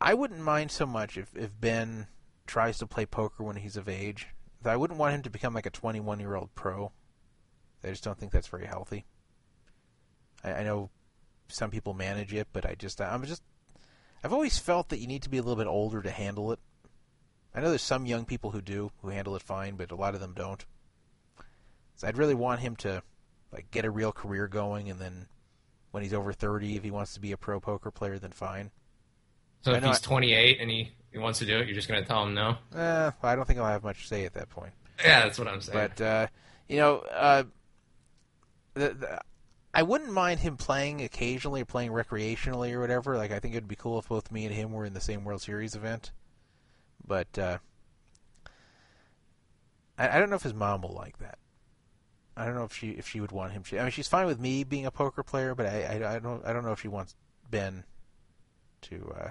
I 0.00 0.14
wouldn't 0.14 0.40
mind 0.40 0.70
so 0.70 0.86
much 0.86 1.16
if, 1.16 1.34
if 1.34 1.58
Ben 1.60 2.06
tries 2.46 2.78
to 2.78 2.86
play 2.86 3.06
poker 3.06 3.42
when 3.42 3.56
he's 3.56 3.76
of 3.76 3.88
age. 3.88 4.28
I 4.64 4.76
wouldn't 4.76 4.98
want 4.98 5.14
him 5.14 5.22
to 5.22 5.30
become 5.30 5.54
like 5.54 5.66
a 5.66 5.70
21 5.70 6.20
year 6.20 6.34
old 6.34 6.54
pro. 6.54 6.92
I 7.84 7.88
just 7.88 8.04
don't 8.04 8.18
think 8.18 8.32
that's 8.32 8.48
very 8.48 8.66
healthy. 8.66 9.04
I, 10.44 10.54
I 10.54 10.62
know 10.64 10.90
some 11.48 11.70
people 11.70 11.94
manage 11.94 12.34
it, 12.34 12.48
but 12.52 12.66
I 12.66 12.74
just 12.74 13.00
I'm 13.00 13.24
just 13.24 13.42
I've 14.24 14.32
always 14.32 14.58
felt 14.58 14.88
that 14.88 14.98
you 14.98 15.06
need 15.06 15.22
to 15.22 15.30
be 15.30 15.38
a 15.38 15.42
little 15.42 15.56
bit 15.56 15.68
older 15.68 16.02
to 16.02 16.10
handle 16.10 16.52
it. 16.52 16.58
I 17.56 17.60
know 17.60 17.70
there's 17.70 17.82
some 17.82 18.04
young 18.04 18.26
people 18.26 18.50
who 18.50 18.60
do 18.60 18.92
who 19.00 19.08
handle 19.08 19.34
it 19.34 19.42
fine, 19.42 19.76
but 19.76 19.90
a 19.90 19.96
lot 19.96 20.14
of 20.14 20.20
them 20.20 20.34
don't. 20.34 20.64
So 21.96 22.06
I'd 22.06 22.18
really 22.18 22.34
want 22.34 22.60
him 22.60 22.76
to 22.76 23.02
like 23.50 23.70
get 23.70 23.86
a 23.86 23.90
real 23.90 24.12
career 24.12 24.46
going, 24.46 24.90
and 24.90 25.00
then 25.00 25.26
when 25.90 26.02
he's 26.02 26.12
over 26.12 26.34
30, 26.34 26.76
if 26.76 26.84
he 26.84 26.90
wants 26.90 27.14
to 27.14 27.20
be 27.20 27.32
a 27.32 27.38
pro 27.38 27.58
poker 27.58 27.90
player, 27.90 28.18
then 28.18 28.32
fine. 28.32 28.70
So 29.62 29.72
if 29.72 29.82
he's 29.82 29.96
I- 29.96 30.06
28 30.06 30.60
and 30.60 30.70
he, 30.70 30.92
he 31.10 31.18
wants 31.18 31.38
to 31.38 31.46
do 31.46 31.58
it, 31.58 31.66
you're 31.66 31.74
just 31.74 31.88
going 31.88 32.00
to 32.02 32.06
tell 32.06 32.22
him 32.24 32.34
no? 32.34 32.58
Uh, 32.74 33.10
I 33.22 33.34
don't 33.34 33.46
think 33.46 33.58
I'll 33.58 33.66
have 33.66 33.82
much 33.82 34.02
to 34.02 34.06
say 34.06 34.26
at 34.26 34.34
that 34.34 34.50
point. 34.50 34.74
Yeah, 35.02 35.22
that's 35.22 35.38
what 35.38 35.48
I'm 35.48 35.62
saying. 35.62 35.90
But 35.96 36.00
uh, 36.00 36.26
you 36.68 36.76
know, 36.76 36.98
uh, 36.98 37.44
the, 38.74 38.90
the, 38.90 39.20
I 39.72 39.82
wouldn't 39.82 40.12
mind 40.12 40.40
him 40.40 40.58
playing 40.58 41.00
occasionally, 41.00 41.62
or 41.62 41.64
playing 41.64 41.90
recreationally, 41.90 42.72
or 42.72 42.80
whatever. 42.80 43.16
Like 43.16 43.32
I 43.32 43.38
think 43.38 43.54
it'd 43.54 43.68
be 43.68 43.76
cool 43.76 43.98
if 43.98 44.08
both 44.08 44.30
me 44.30 44.44
and 44.44 44.54
him 44.54 44.72
were 44.72 44.84
in 44.84 44.92
the 44.92 45.00
same 45.00 45.24
World 45.24 45.40
Series 45.40 45.74
event. 45.74 46.12
But 47.06 47.38
uh, 47.38 47.58
I, 49.98 50.16
I 50.16 50.18
don't 50.18 50.30
know 50.30 50.36
if 50.36 50.42
his 50.42 50.54
mom 50.54 50.82
will 50.82 50.94
like 50.94 51.18
that. 51.18 51.38
I 52.36 52.44
don't 52.44 52.54
know 52.54 52.64
if 52.64 52.74
she 52.74 52.90
if 52.90 53.08
she 53.08 53.20
would 53.20 53.32
want 53.32 53.52
him. 53.52 53.62
to 53.64 53.78
I 53.78 53.82
mean, 53.82 53.90
she's 53.90 54.08
fine 54.08 54.26
with 54.26 54.38
me 54.38 54.64
being 54.64 54.84
a 54.84 54.90
poker 54.90 55.22
player, 55.22 55.54
but 55.54 55.66
I, 55.66 55.82
I, 55.82 56.16
I 56.16 56.18
don't 56.18 56.44
I 56.44 56.52
don't 56.52 56.64
know 56.64 56.72
if 56.72 56.80
she 56.80 56.88
wants 56.88 57.16
Ben 57.50 57.84
to 58.82 59.14
uh, 59.18 59.30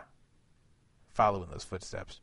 follow 1.13 1.43
in 1.43 1.49
those 1.49 1.63
footsteps. 1.63 2.19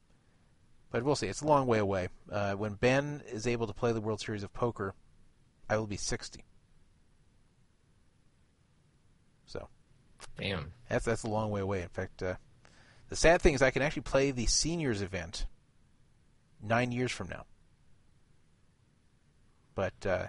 But 0.90 1.04
we'll 1.04 1.16
see. 1.16 1.28
It's 1.28 1.40
a 1.40 1.46
long 1.46 1.66
way 1.66 1.78
away. 1.78 2.08
Uh, 2.30 2.52
when 2.52 2.74
Ben 2.74 3.22
is 3.30 3.46
able 3.46 3.66
to 3.66 3.72
play 3.72 3.92
the 3.92 4.00
World 4.00 4.20
Series 4.20 4.42
of 4.42 4.52
Poker, 4.52 4.94
I 5.68 5.78
will 5.78 5.86
be 5.86 5.96
60. 5.96 6.44
So 9.46 9.68
Damn. 10.36 10.72
that's 10.88 11.06
that's 11.06 11.22
a 11.22 11.28
long 11.28 11.50
way 11.50 11.62
away. 11.62 11.82
In 11.82 11.88
fact, 11.88 12.22
uh, 12.22 12.34
the 13.12 13.16
sad 13.16 13.42
thing 13.42 13.52
is 13.52 13.60
I 13.60 13.70
can 13.70 13.82
actually 13.82 14.02
play 14.02 14.30
the 14.30 14.46
seniors 14.46 15.02
event 15.02 15.44
nine 16.62 16.92
years 16.92 17.12
from 17.12 17.28
now. 17.28 17.44
But 19.74 19.92
uh, 20.06 20.28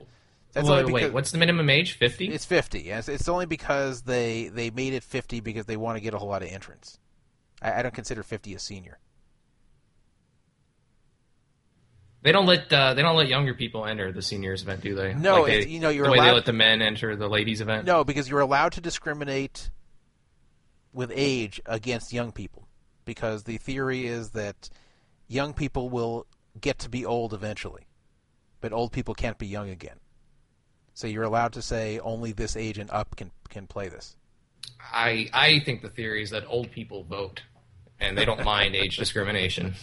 that's 0.52 0.68
wait, 0.68 0.80
only 0.80 0.92
wait, 0.92 1.14
what's 1.14 1.32
the 1.32 1.38
minimum 1.38 1.70
age? 1.70 1.94
50? 1.94 2.28
it's 2.28 2.44
50. 2.44 2.82
Yes, 2.82 3.08
it's 3.08 3.30
only 3.30 3.46
because 3.46 4.02
they 4.02 4.50
they 4.50 4.70
made 4.70 4.92
it 4.94 5.04
50 5.04 5.40
because 5.40 5.66
they 5.66 5.78
want 5.78 5.96
to 5.96 6.02
get 6.02 6.14
a 6.14 6.18
whole 6.18 6.28
lot 6.28 6.44
of 6.44 6.50
entrants. 6.50 7.00
I, 7.62 7.80
I 7.80 7.84
don't 7.84 7.94
consider 7.96 8.22
50 8.22 8.54
a 8.54 8.60
senior. 8.60 9.00
They 12.22 12.34
don't 12.34 12.46
let 12.46 12.72
uh, 12.74 12.96
they 12.96 13.02
don't 13.02 13.16
let 13.16 13.30
younger 13.30 13.54
people 13.54 13.86
enter 13.86 14.12
the 14.12 14.22
seniors 14.22 14.64
event, 14.64 14.82
do 14.82 14.94
they? 14.94 15.14
No, 15.14 15.44
Like 15.44 15.48
they- 15.48 15.68
you 15.68 15.80
know, 15.80 15.88
you're 15.88 16.08
the 16.08 16.12
way 16.12 16.20
they 16.20 16.32
let 16.32 16.46
the 16.46 16.52
men 16.52 16.82
enter 16.82 17.16
the 17.16 17.30
ladies 17.30 17.62
event. 17.62 17.86
No, 17.86 18.04
because 18.04 18.28
you're 18.28 18.42
allowed 18.42 18.74
to 18.74 18.82
discriminate 18.82 19.70
with 20.92 21.14
age 21.16 21.62
against 21.66 22.12
young 22.12 22.34
people. 22.34 22.68
Because 23.06 23.44
the 23.44 23.58
theory 23.58 24.08
is 24.08 24.32
that 24.32 24.70
young 25.28 25.54
people 25.54 25.90
will 25.90 26.26
get 26.60 26.80
to 26.80 26.90
be 26.90 27.06
old 27.06 27.34
eventually, 27.34 27.88
but 28.62 28.72
old 28.72 28.92
people 28.92 29.14
can't 29.14 29.38
be 29.38 29.48
young 29.48 29.70
again. 29.70 30.00
So 30.94 31.08
you're 31.08 31.24
allowed 31.24 31.54
to 31.54 31.62
say 31.62 32.00
only 32.00 32.32
this 32.32 32.56
age 32.56 32.78
and 32.78 32.90
up 32.92 33.16
can 33.16 33.32
can 33.50 33.68
play 33.68 33.90
this. 33.90 34.16
I 34.92 35.30
I 35.34 35.60
think 35.60 35.82
the 35.82 35.90
theory 35.90 36.24
is 36.24 36.30
that 36.30 36.44
old 36.48 36.72
people 36.72 37.04
vote, 37.04 37.42
and 38.00 38.18
they 38.18 38.26
don't 38.26 38.44
mind 38.46 38.76
age 38.76 38.98
discrimination. 38.98 39.74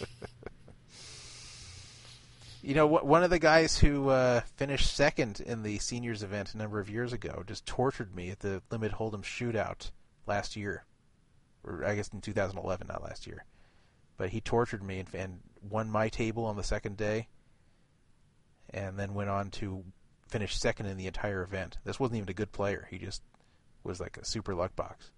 You 2.63 2.75
know, 2.75 2.87
one 2.87 3.25
of 3.25 3.31
the 3.31 3.39
guys 3.39 3.79
who 3.79 4.11
uh, 4.11 4.43
finished 4.57 4.95
second 4.95 5.41
in 5.41 5.63
the 5.63 5.79
seniors 5.79 6.23
event 6.23 6.53
a 6.53 6.59
number 6.59 6.79
of 6.79 6.91
years 6.91 7.15
ago 7.15 7.43
just 7.47 7.65
tortured 7.65 8.15
me 8.15 8.29
at 8.29 8.41
the 8.41 8.61
Limit 8.71 8.93
Hold'em 8.93 9.23
shootout 9.23 9.91
last 10.27 10.57
year, 10.57 10.85
or 11.65 11.85
I 11.85 11.95
guess 11.95 12.09
in 12.09 12.21
2011, 12.21 12.87
not 12.87 13.03
last 13.03 13.27
year. 13.27 13.45
But 14.17 14.31
he 14.31 14.41
tortured 14.41 14.83
me 14.83 15.01
and, 15.01 15.15
and 15.15 15.41
won 15.69 15.91
my 15.91 16.09
table 16.09 16.45
on 16.45 16.57
the 16.57 16.63
second 16.63 16.97
day, 16.97 17.29
and 18.71 18.99
then 18.99 19.15
went 19.15 19.31
on 19.31 19.51
to 19.51 19.85
finish 20.29 20.57
second 20.57 20.87
in 20.87 20.97
the 20.97 21.07
entire 21.07 21.43
event. 21.43 21.79
This 21.85 21.99
wasn't 21.99 22.19
even 22.19 22.29
a 22.29 22.35
good 22.35 22.53
player; 22.53 22.87
he 22.91 22.99
just 22.99 23.23
was 23.83 24.01
like 24.01 24.17
a 24.17 24.25
super 24.25 24.55
luck 24.55 24.77
box. 24.77 25.11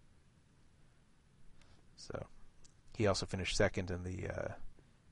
So, 1.97 2.27
he 2.97 3.07
also 3.07 3.27
finished 3.27 3.57
second 3.57 3.91
in 3.91 4.05
the. 4.05 4.29
Uh, 4.29 4.53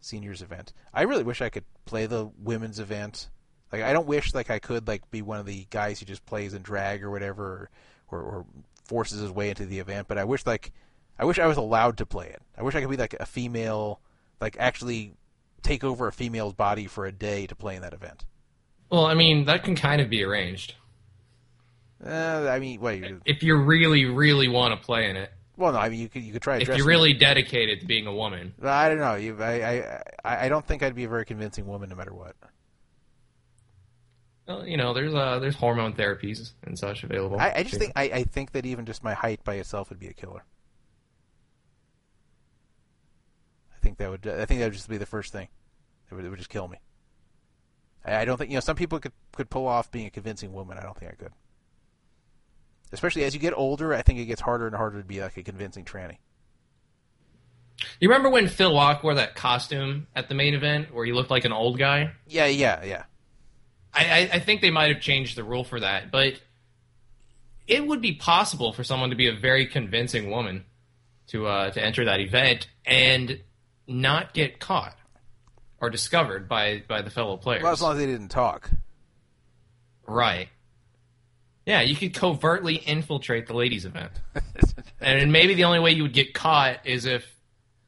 seniors 0.00 0.42
event. 0.42 0.72
I 0.92 1.02
really 1.02 1.22
wish 1.22 1.40
I 1.40 1.50
could 1.50 1.64
play 1.84 2.06
the 2.06 2.30
women's 2.38 2.80
event. 2.80 3.28
Like 3.72 3.82
I 3.82 3.92
don't 3.92 4.06
wish 4.06 4.34
like 4.34 4.50
I 4.50 4.58
could 4.58 4.88
like 4.88 5.08
be 5.10 5.22
one 5.22 5.38
of 5.38 5.46
the 5.46 5.66
guys 5.70 6.00
who 6.00 6.06
just 6.06 6.26
plays 6.26 6.54
in 6.54 6.62
drag 6.62 7.04
or 7.04 7.10
whatever, 7.10 7.70
or, 8.10 8.18
or, 8.18 8.22
or 8.22 8.46
forces 8.84 9.20
his 9.20 9.30
way 9.30 9.50
into 9.50 9.66
the 9.66 9.78
event. 9.78 10.08
But 10.08 10.18
I 10.18 10.24
wish 10.24 10.44
like 10.46 10.72
I 11.20 11.24
wish 11.26 11.38
I 11.38 11.46
was 11.46 11.58
allowed 11.58 11.98
to 11.98 12.06
play 12.06 12.28
it. 12.28 12.40
I 12.56 12.62
wish 12.62 12.74
I 12.74 12.80
could 12.80 12.88
be 12.88 12.96
like 12.96 13.14
a 13.20 13.26
female, 13.26 14.00
like 14.40 14.56
actually 14.58 15.12
take 15.62 15.84
over 15.84 16.08
a 16.08 16.12
female's 16.12 16.54
body 16.54 16.86
for 16.86 17.04
a 17.04 17.12
day 17.12 17.46
to 17.46 17.54
play 17.54 17.76
in 17.76 17.82
that 17.82 17.92
event. 17.92 18.24
Well, 18.90 19.04
I 19.04 19.12
mean, 19.12 19.44
that 19.44 19.62
can 19.62 19.76
kind 19.76 20.00
of 20.00 20.08
be 20.08 20.24
arranged 20.24 20.74
Uh, 22.04 22.48
I 22.50 22.58
mean, 22.58 22.80
wait. 22.80 23.04
if 23.26 23.42
you 23.42 23.54
really, 23.56 24.06
really 24.06 24.48
want 24.48 24.72
to 24.72 24.84
play 24.84 25.10
in 25.10 25.16
it. 25.16 25.30
Well, 25.58 25.74
no. 25.74 25.78
I 25.78 25.90
mean, 25.90 26.00
you 26.00 26.08
could 26.08 26.22
you 26.22 26.32
could 26.32 26.40
try. 26.40 26.56
If 26.56 26.68
you're 26.68 26.86
really 26.86 27.12
dedicated 27.12 27.80
to 27.80 27.86
being 27.86 28.06
a 28.06 28.14
woman. 28.14 28.54
I 28.62 28.88
don't 28.88 28.98
know. 28.98 29.16
You, 29.16 29.36
I, 29.42 29.52
I, 29.52 30.02
I 30.24 30.46
I 30.46 30.48
don't 30.48 30.66
think 30.66 30.82
I'd 30.82 30.94
be 30.94 31.04
a 31.04 31.08
very 31.08 31.26
convincing 31.26 31.66
woman, 31.66 31.90
no 31.90 31.96
matter 31.96 32.14
what. 32.14 32.34
Well, 34.48 34.66
you 34.66 34.78
know, 34.78 34.94
there's 34.94 35.14
uh, 35.14 35.38
there's 35.38 35.54
hormone 35.54 35.92
therapies 35.92 36.52
and 36.64 36.78
such 36.78 37.04
available. 37.04 37.38
I, 37.38 37.52
I 37.56 37.62
just 37.62 37.76
think 37.76 37.92
I, 37.94 38.04
I 38.04 38.24
think 38.24 38.52
that 38.52 38.64
even 38.64 38.86
just 38.86 39.04
my 39.04 39.12
height 39.12 39.44
by 39.44 39.56
itself 39.56 39.90
would 39.90 39.98
be 40.00 40.08
a 40.08 40.14
killer. 40.14 40.44
I 43.80 43.82
think 43.82 43.98
that 43.98 44.10
would 44.10 44.26
I 44.26 44.44
think 44.44 44.60
that 44.60 44.66
would 44.66 44.74
just 44.74 44.88
be 44.88 44.98
the 44.98 45.06
first 45.06 45.32
thing. 45.32 45.48
It 46.10 46.14
would, 46.14 46.24
it 46.24 46.28
would 46.28 46.38
just 46.38 46.50
kill 46.50 46.68
me. 46.68 46.78
I, 48.04 48.16
I 48.16 48.24
don't 48.24 48.36
think 48.36 48.50
you 48.50 48.56
know 48.56 48.60
some 48.60 48.76
people 48.76 48.98
could 48.98 49.12
could 49.32 49.48
pull 49.48 49.66
off 49.66 49.90
being 49.90 50.06
a 50.06 50.10
convincing 50.10 50.52
woman. 50.52 50.76
I 50.76 50.82
don't 50.82 50.96
think 50.96 51.12
I 51.12 51.14
could. 51.14 51.32
Especially 52.92 53.24
as 53.24 53.34
you 53.34 53.40
get 53.40 53.54
older, 53.56 53.94
I 53.94 54.02
think 54.02 54.18
it 54.18 54.26
gets 54.26 54.40
harder 54.40 54.66
and 54.66 54.74
harder 54.74 54.98
to 54.98 55.04
be 55.04 55.20
like 55.20 55.36
a 55.36 55.42
convincing 55.42 55.84
tranny. 55.84 56.18
You 58.00 58.08
remember 58.08 58.28
when 58.28 58.48
Phil 58.48 58.72
Laak 58.72 59.02
wore 59.02 59.14
that 59.14 59.34
costume 59.34 60.06
at 60.14 60.28
the 60.28 60.34
main 60.34 60.54
event 60.54 60.92
where 60.92 61.06
he 61.06 61.12
looked 61.12 61.30
like 61.30 61.46
an 61.46 61.52
old 61.52 61.78
guy? 61.78 62.12
Yeah, 62.26 62.46
yeah, 62.46 62.84
yeah. 62.84 63.04
I, 63.94 64.04
I, 64.04 64.30
I 64.34 64.38
think 64.40 64.60
they 64.60 64.70
might 64.70 64.92
have 64.92 65.00
changed 65.00 65.36
the 65.36 65.44
rule 65.44 65.64
for 65.64 65.80
that, 65.80 66.10
but 66.10 66.34
it 67.66 67.86
would 67.86 68.02
be 68.02 68.16
possible 68.16 68.72
for 68.72 68.84
someone 68.84 69.10
to 69.10 69.16
be 69.16 69.28
a 69.28 69.32
very 69.32 69.66
convincing 69.66 70.30
woman 70.30 70.64
to 71.28 71.46
uh, 71.46 71.70
to 71.70 71.82
enter 71.82 72.04
that 72.04 72.20
event 72.20 72.68
and 72.84 73.40
not 73.90 74.32
get 74.32 74.58
caught 74.60 74.96
or 75.80 75.90
discovered 75.90 76.48
by 76.48 76.82
by 76.88 77.02
the 77.02 77.10
fellow 77.10 77.36
players. 77.36 77.62
Well, 77.62 77.72
as 77.72 77.82
long 77.82 77.92
as 77.92 77.98
they 77.98 78.06
didn't 78.06 78.28
talk. 78.28 78.70
Right. 80.06 80.48
Yeah, 81.66 81.82
you 81.82 81.94
could 81.94 82.14
covertly 82.14 82.76
infiltrate 82.76 83.46
the 83.46 83.54
ladies' 83.54 83.84
event. 83.84 84.12
and 85.00 85.30
maybe 85.30 85.54
the 85.54 85.64
only 85.64 85.78
way 85.78 85.92
you 85.92 86.02
would 86.02 86.12
get 86.14 86.34
caught 86.34 86.86
is 86.86 87.04
if 87.04 87.24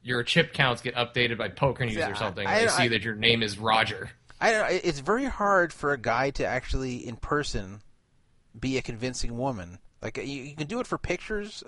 your 0.03 0.23
chip 0.23 0.53
counts 0.53 0.81
get 0.81 0.95
updated 0.95 1.37
by 1.37 1.49
Poker 1.49 1.85
News 1.85 1.95
Yeah, 1.95 2.11
or 2.11 2.15
something. 2.15 2.45
I- 2.45 2.59
and 2.59 2.69
they 2.69 2.73
I- 2.73 2.77
see 2.83 2.87
that 2.89 3.01
your 3.03 3.15
name 3.15 3.41
is 3.41 3.57
Roger. 3.57 4.11
I 4.39 4.51
don't 4.51 4.69
know. 4.69 4.79
It's 4.83 4.99
very 4.99 5.25
hard 5.25 5.71
for 5.71 5.93
a 5.93 5.97
guy 5.97 6.29
to 6.31 6.45
actually, 6.45 6.97
in 7.07 7.15
person, 7.15 7.81
be 8.59 8.77
a 8.77 8.81
convincing 8.81 9.37
woman. 9.37 9.79
Like 10.01 10.17
you, 10.17 10.23
you 10.25 10.55
can 10.55 10.67
do 10.67 10.81
it 10.81 10.87
for 10.87 10.97
pictures, 10.97 11.63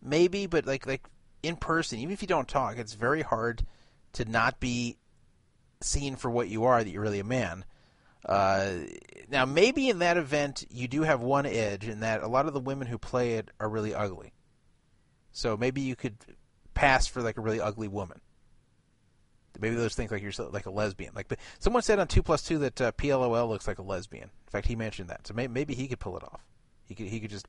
maybe, 0.00 0.46
but 0.46 0.64
like 0.64 0.86
like 0.86 1.02
in 1.42 1.56
person, 1.56 1.98
even 1.98 2.12
if 2.12 2.22
you 2.22 2.28
don't 2.28 2.48
talk, 2.48 2.78
it's 2.78 2.94
very 2.94 3.22
hard 3.22 3.66
to 4.14 4.24
not 4.24 4.60
be 4.60 4.98
seen 5.80 6.16
for 6.16 6.30
what 6.30 6.48
you 6.48 6.64
are. 6.64 6.82
That 6.82 6.90
you're 6.90 7.02
really 7.02 7.20
a 7.20 7.24
man. 7.24 7.64
Uh, 8.24 8.74
now, 9.28 9.44
maybe 9.44 9.88
in 9.88 9.98
that 9.98 10.16
event, 10.16 10.64
you 10.70 10.86
do 10.86 11.02
have 11.02 11.20
one 11.20 11.46
edge 11.46 11.88
in 11.88 12.00
that 12.00 12.22
a 12.22 12.28
lot 12.28 12.46
of 12.46 12.54
the 12.54 12.60
women 12.60 12.86
who 12.86 12.98
play 12.98 13.34
it 13.34 13.50
are 13.58 13.68
really 13.68 13.94
ugly. 13.94 14.32
So 15.32 15.56
maybe 15.56 15.80
you 15.80 15.96
could 15.96 16.16
pass 16.74 17.06
for 17.06 17.22
like 17.22 17.36
a 17.38 17.40
really 17.40 17.60
ugly 17.60 17.88
woman. 17.88 18.20
Maybe 19.60 19.76
those 19.76 19.94
think 19.94 20.10
like 20.10 20.22
you're 20.22 20.32
like 20.50 20.66
a 20.66 20.70
lesbian. 20.70 21.12
Like, 21.14 21.32
someone 21.58 21.82
said 21.82 21.98
on 21.98 22.06
two 22.06 22.22
plus 22.22 22.42
two 22.42 22.58
that 22.58 22.80
uh, 22.80 22.92
PLOL 22.92 23.48
looks 23.48 23.66
like 23.66 23.78
a 23.78 23.82
lesbian. 23.82 24.24
In 24.24 24.50
fact, 24.50 24.66
he 24.66 24.76
mentioned 24.76 25.10
that. 25.10 25.26
So 25.26 25.34
may- 25.34 25.48
maybe 25.48 25.74
he 25.74 25.88
could 25.88 26.00
pull 26.00 26.16
it 26.16 26.24
off. 26.24 26.40
He 26.86 26.94
could 26.94 27.08
he 27.08 27.20
could 27.20 27.30
just 27.30 27.46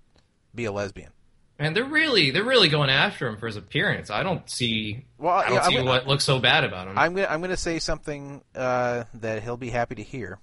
be 0.53 0.65
a 0.65 0.72
lesbian. 0.72 1.11
And 1.59 1.75
they're 1.75 1.83
really 1.85 2.32
they're 2.32 2.43
really 2.43 2.67
going 2.69 2.90
after 2.90 3.27
him 3.27 3.38
for 3.38 3.45
his 3.48 3.56
appearance. 3.57 4.09
I 4.09 4.23
don't 4.23 4.49
see 4.49 5.06
Well, 5.17 5.33
I 5.35 5.43
don't 5.45 5.53
yeah, 5.53 5.61
see 5.67 5.73
gonna- 5.75 5.85
what 5.90 6.07
looks 6.07 6.23
so 6.23 6.40
bad 6.40 6.64
about 6.64 6.88
him. 6.88 6.98
I'm 6.98 7.14
gonna 7.14 7.27
I'm 7.27 7.41
gonna 7.41 7.56
say 7.57 7.80
something 7.80 8.43
uh, 8.56 9.03
that 9.14 9.43
he'll 9.43 9.57
be 9.57 9.69
happy 9.69 9.95
to 9.95 10.03
hear, 10.03 10.40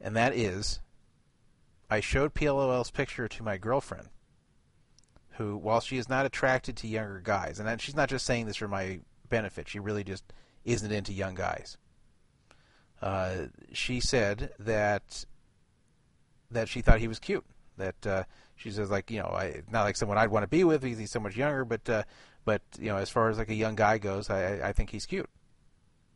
and 0.00 0.14
that 0.16 0.34
is, 0.34 0.80
I 1.90 2.00
showed 2.00 2.34
PLOL's 2.34 2.90
picture 2.90 3.28
to 3.28 3.42
my 3.42 3.56
girlfriend, 3.56 4.08
who, 5.32 5.56
while 5.56 5.80
she 5.80 5.96
is 5.96 6.08
not 6.08 6.26
attracted 6.26 6.76
to 6.78 6.86
younger 6.86 7.20
guys, 7.24 7.58
and 7.58 7.80
she's 7.80 7.96
not 7.96 8.08
just 8.10 8.26
saying 8.26 8.46
this 8.46 8.56
for 8.56 8.68
my 8.68 9.00
benefit, 9.28 9.68
she 9.68 9.78
really 9.78 10.04
just 10.04 10.24
isn't 10.64 10.92
into 10.92 11.12
young 11.12 11.34
guys. 11.34 11.78
Uh, 13.00 13.46
she 13.72 14.00
said 14.00 14.52
that 14.58 15.24
that 16.50 16.68
she 16.68 16.82
thought 16.82 16.98
he 17.00 17.08
was 17.08 17.18
cute. 17.18 17.44
That 17.78 18.06
uh, 18.06 18.24
she 18.60 18.70
says 18.70 18.90
like 18.90 19.10
you 19.10 19.18
know 19.20 19.26
I 19.28 19.62
not 19.70 19.84
like 19.84 19.96
someone 19.96 20.18
I'd 20.18 20.30
want 20.30 20.42
to 20.44 20.48
be 20.48 20.64
with 20.64 20.82
because 20.82 20.98
he's 20.98 21.10
so 21.10 21.18
much 21.20 21.34
younger, 21.36 21.64
but 21.64 21.88
uh, 21.88 22.02
but 22.44 22.60
you 22.78 22.88
know 22.88 22.96
as 22.98 23.08
far 23.08 23.30
as 23.30 23.38
like 23.38 23.48
a 23.48 23.54
young 23.54 23.74
guy 23.74 23.96
goes, 23.98 24.28
I 24.28 24.68
I- 24.68 24.72
think 24.72 24.90
he's 24.90 25.06
cute. 25.06 25.28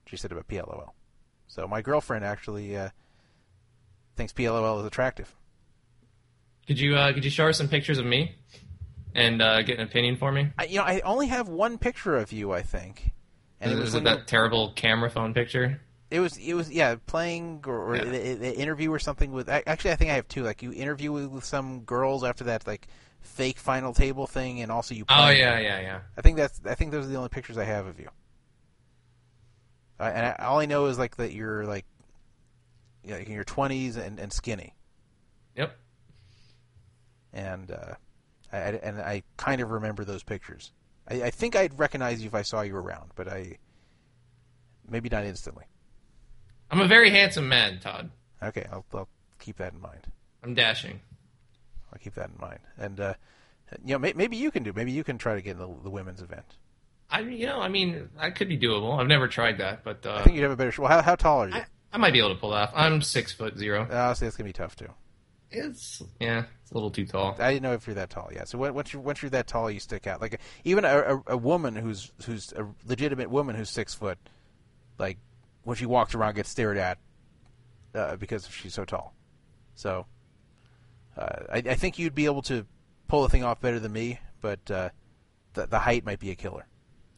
She 0.07 0.17
said 0.19 0.31
about 0.31 0.47
PLOL. 0.49 0.91
So 1.47 1.67
my 1.67 1.81
girlfriend 1.81 2.25
actually 2.25 2.77
uh, 2.77 2.91
thinks 4.17 4.33
PLOL 4.35 4.81
is 4.81 4.87
attractive. 4.87 5.35
Could 6.67 6.79
you 6.79 6.95
uh, 6.97 7.13
could 7.15 7.25
you 7.25 7.31
show 7.31 7.45
her 7.47 7.53
some 7.55 7.69
pictures 7.69 7.97
of 7.99 8.05
me 8.05 8.35
and 9.15 9.41
uh, 9.41 9.63
get 9.63 9.79
an 9.79 9.87
opinion 9.87 10.17
for 10.17 10.31
me? 10.31 10.51
I, 10.59 10.65
you 10.67 10.77
know 10.79 10.85
I 10.85 11.01
only 11.01 11.29
have 11.29 11.49
one 11.49 11.79
picture 11.79 12.17
of 12.17 12.31
you, 12.31 12.53
I 12.53 12.61
think, 12.63 13.13
and 13.61 13.71
it 13.73 13.75
is, 13.75 13.81
was 13.81 13.89
is 13.91 13.95
it 13.97 14.05
that 14.05 14.27
terrible 14.27 14.73
camera 14.75 15.09
phone 15.11 15.33
picture? 15.33 15.81
It 16.15 16.20
was 16.20 16.36
it 16.36 16.55
was 16.55 16.70
yeah 16.70 16.94
playing 17.07 17.65
or, 17.67 17.75
or 17.91 17.97
Yeah. 17.97 18.05
the, 18.05 18.34
the 18.34 18.57
interview 18.57 18.93
or 18.93 19.01
something 19.01 19.33
with 19.33 19.49
actually 19.49 19.91
I 19.91 19.97
think 19.97 20.12
I 20.12 20.15
have 20.15 20.28
two 20.28 20.44
like 20.44 20.62
you 20.62 20.73
interview 20.73 21.10
with, 21.10 21.44
some 21.44 21.81
girls 21.81 22.23
after 22.23 22.44
that 22.44 22.67
like 22.68 22.86
fake 23.20 23.59
final 23.59 23.93
table 23.93 24.28
thing 24.28 24.60
and 24.60 24.70
also 24.70 24.94
you 24.94 25.05
Oh 25.09 25.31
yeah, 25.31 25.59
yeah, 25.59 25.81
yeah. 25.81 26.01
I 26.17 26.20
think 26.20 26.36
that's 26.36 26.60
I 26.65 26.76
think 26.76 26.93
those 26.93 27.07
are 27.07 27.09
the 27.09 27.17
only 27.17 27.31
pictures 27.31 27.59
I 27.59 27.65
have 27.65 27.86
of 27.86 27.99
you. 27.99 28.09
Uh, 29.99 30.05
and 30.15 30.26
I, 30.26 30.44
all 30.44 30.60
I 30.60 30.67
know 30.67 30.86
is 30.86 30.99
like 30.99 31.17
that 31.17 31.33
you're 31.33 31.65
like 31.67 31.84
you 33.02 33.10
know, 33.10 33.17
in 33.17 33.33
your 33.33 33.44
twenties 33.44 33.97
and, 33.97 34.20
and 34.20 34.33
skinny 34.33 34.73
Yep. 35.57 35.76
and 37.33 37.70
uh, 37.73 37.94
I, 38.52 38.57
I- 38.57 38.81
and 38.83 39.01
I 39.01 39.23
kind 39.36 39.60
of 39.60 39.70
remember 39.73 40.05
those 40.05 40.23
pictures. 40.23 40.70
I, 41.09 41.25
I 41.25 41.31
think 41.31 41.57
I'd 41.57 41.76
recognize 41.78 42.20
you 42.23 42.28
if 42.28 42.34
I 42.34 42.43
saw 42.43 42.60
you 42.62 42.76
around, 42.76 43.10
but 43.17 43.26
I 43.28 43.59
maybe 44.89 45.09
not 45.09 45.25
instantly. 45.25 45.65
I'm 46.75 46.81
a 46.81 46.89
very 46.89 47.11
handsome 47.11 47.49
man, 47.49 47.78
Todd. 47.81 48.11
Okay, 48.43 48.67
I'll, 48.70 48.85
I'll 48.93 49.09
keep 49.39 49.57
that 49.59 49.73
in 49.73 49.81
mind. 49.81 50.07
I'm 50.43 50.55
dashing. 50.55 51.01
I'll 51.93 51.99
keep 51.99 52.15
that 52.15 52.31
in 52.31 52.41
mind. 52.41 52.59
And 52.77 53.01
uh, 53.01 53.15
you 53.85 53.94
know, 53.94 53.99
may, 53.99 54.12
maybe 54.12 54.36
you 54.36 54.51
can 54.51 54.62
do. 54.62 54.73
Maybe 54.73 54.93
you 54.93 55.05
can 55.05 55.17
try 55.19 55.35
to 55.35 55.41
get 55.43 55.53
in 55.53 55.59
the, 55.59 55.69
the 55.83 55.91
women's 55.91 56.20
event. 56.20 56.47
I 57.11 57.20
you 57.20 57.47
know 57.47 57.61
I 57.61 57.69
mean 57.69 58.09
that 58.20 58.35
could 58.35 58.49
be 58.49 58.59
doable. 58.59 58.99
I've 58.99 59.07
never 59.07 59.28
tried 59.28 59.59
that, 59.59 59.85
but 59.85 60.05
uh, 60.05 60.15
I 60.17 60.23
think 60.23 60.36
you'd 60.36 60.43
have 60.43 60.51
a 60.53 60.57
better. 60.57 60.73
sh- 60.73 60.78
Well, 60.78 60.89
how, 60.91 61.03
how 61.03 61.15
tall 61.15 61.44
are 61.44 61.49
you? 61.49 61.55
I, 61.55 61.67
I 61.93 61.99
might 61.99 62.12
be 62.12 62.19
able 62.19 62.31
to 62.31 62.41
pull 62.41 62.51
that 62.51 62.70
off. 62.70 62.73
I'm 62.75 63.03
six 63.03 63.33
foot 63.33 63.57
zero. 63.59 63.83
Uh, 63.85 64.12
see, 64.15 64.25
that's 64.27 64.36
gonna 64.36 64.49
be 64.49 64.53
tough 64.55 64.75
too. 64.75 64.89
It's 65.51 66.03
yeah, 66.19 66.44
it's 66.62 66.70
a 66.73 66.75
little 66.75 66.91
too 66.91 67.07
tall. 67.07 67.36
I 67.39 67.53
didn't 67.53 67.62
know 67.62 67.75
if 67.75 67.86
you're 67.86 67.94
that 67.94 68.11
tall. 68.11 68.31
Yeah. 68.35 68.44
So 68.44 68.59
once 68.59 68.93
you 68.93 68.99
once 69.01 69.23
you're 69.23 69.31
that 69.31 69.47
tall, 69.47 69.70
you 69.70 69.78
stick 69.81 70.07
out. 70.09 70.20
Like 70.20 70.41
even 70.65 70.85
a, 70.85 70.89
a, 71.17 71.23
a 71.28 71.36
woman 71.36 71.77
who's 71.77 72.11
who's 72.27 72.53
a 72.55 72.67
legitimate 72.86 73.31
woman 73.31 73.55
who's 73.55 73.70
six 73.70 73.94
foot, 73.94 74.19
like 74.99 75.19
when 75.65 75.76
she 75.76 75.86
walks 75.86 76.15
around 76.15 76.34
gets 76.36 76.49
stared 76.51 76.76
at 76.76 76.99
uh, 77.94 78.17
because 78.17 78.49
she's 78.49 78.75
so 78.75 78.84
tall. 78.84 79.15
So 79.75 80.07
uh, 81.17 81.26
I, 81.52 81.59
I 81.59 81.75
think 81.75 81.99
you'd 81.99 82.15
be 82.15 82.26
able 82.26 82.43
to 82.43 82.67
pull 83.09 83.23
the 83.23 83.28
thing 83.28 83.44
off 83.44 83.60
better 83.60 83.78
than 83.81 83.93
me, 83.93 84.18
but 84.41 84.70
uh, 84.70 84.91
the 85.55 85.67
the 85.67 85.78
height 85.78 86.05
might 86.05 86.20
be 86.20 86.31
a 86.31 86.34
killer. 86.34 86.67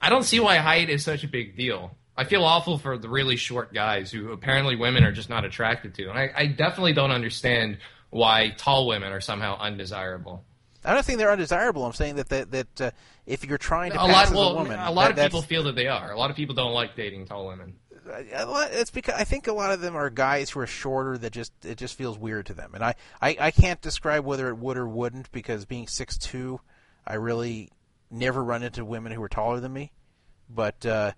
I 0.01 0.11
don't 0.11 0.25
see 0.25 0.41
why 0.41 0.57
height 0.57 0.91
is 0.91 1.05
such 1.05 1.25
a 1.25 1.29
big 1.29 1.57
deal. 1.57 1.97
I 2.17 2.25
feel 2.25 2.45
awful 2.45 2.79
for 2.79 2.97
the 2.97 3.09
really 3.09 3.37
short 3.37 3.75
guys 3.75 4.11
who 4.11 4.33
apparently 4.33 4.75
women 4.77 5.05
are 5.05 5.13
just 5.13 5.29
not 5.29 5.45
attracted 5.45 5.95
to, 5.97 6.09
and 6.09 6.19
I, 6.19 6.31
I 6.35 6.47
definitely 6.47 6.95
don't 6.95 7.11
understand 7.11 7.79
why 8.11 8.55
tall 8.57 8.87
women 8.87 9.13
are 9.13 9.21
somehow 9.21 9.59
undesirable. 9.59 10.43
I 10.85 10.95
don't 10.95 11.05
think 11.05 11.19
they're 11.19 11.33
undesirable. 11.33 11.85
I'm 11.85 11.93
saying 11.93 12.17
that 12.17 12.29
that, 12.29 12.51
that 12.53 12.81
uh, 12.81 12.91
if 13.27 13.45
you're 13.45 13.59
trying 13.59 13.91
to 13.93 13.97
A 14.01 14.07
pass 14.07 14.13
lot, 14.13 14.27
as 14.29 14.33
well, 14.33 14.51
a 14.51 14.55
woman, 14.55 14.79
a 14.79 14.91
lot 14.93 15.15
that- 15.17 15.27
of 15.27 15.31
people 15.33 15.43
feel 15.43 15.65
that 15.65 15.75
they 15.75 15.89
are. 15.89 16.13
A 16.13 16.17
lot 16.19 16.31
of 16.31 16.37
people 16.37 16.55
don't 16.55 16.73
like 16.73 16.95
dating 16.97 17.27
tall 17.27 17.49
women. 17.49 17.75
Lot- 18.47 18.71
it's 18.73 18.91
because 18.91 19.15
I 19.15 19.25
think 19.25 19.47
a 19.47 19.53
lot 19.53 19.73
of 19.73 19.81
them 19.81 19.97
are 19.97 20.11
guys 20.11 20.51
who 20.51 20.61
are 20.61 20.67
shorter 20.67 21.19
that 21.19 21.33
just 21.33 21.53
it 21.65 21.77
just 21.77 21.97
feels 21.97 22.19
weird 22.19 22.47
to 22.47 22.55
them, 22.55 22.73
and 22.75 22.85
I, 22.85 22.95
I, 23.21 23.37
I 23.41 23.51
can't 23.51 23.81
describe 23.81 24.25
whether 24.25 24.49
it 24.49 24.57
would 24.57 24.77
or 24.77 24.89
wouldn't 24.89 25.31
because 25.33 25.65
being 25.65 25.89
six 25.89 26.17
two, 26.17 26.61
I 27.07 27.15
really 27.15 27.71
never 28.11 28.43
run 28.43 28.63
into 28.63 28.85
women 28.85 29.13
who 29.13 29.23
are 29.23 29.29
taller 29.29 29.61
than 29.61 29.73
me, 29.73 29.93
but 30.49 30.85
uh, 30.87 31.13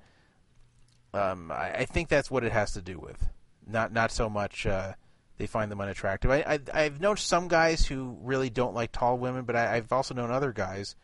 um, 1.14 1.50
I, 1.52 1.72
I 1.78 1.84
think 1.84 2.08
that's 2.08 2.30
what 2.30 2.44
it 2.44 2.52
has 2.52 2.72
to 2.72 2.82
do 2.82 2.98
with, 2.98 3.28
not 3.66 3.92
not 3.92 4.10
so 4.10 4.28
much 4.28 4.66
uh, 4.66 4.94
they 5.36 5.46
find 5.46 5.70
them 5.70 5.80
unattractive. 5.80 6.30
I, 6.30 6.44
I 6.46 6.84
I've 6.84 7.00
known 7.00 7.16
some 7.16 7.48
guys 7.48 7.86
who 7.86 8.16
really 8.22 8.50
don't 8.50 8.74
like 8.74 8.92
tall 8.92 9.18
women, 9.18 9.44
but 9.44 9.56
I, 9.56 9.76
I've 9.76 9.92
also 9.92 10.14
known 10.14 10.30
other 10.30 10.52
guys 10.52 10.96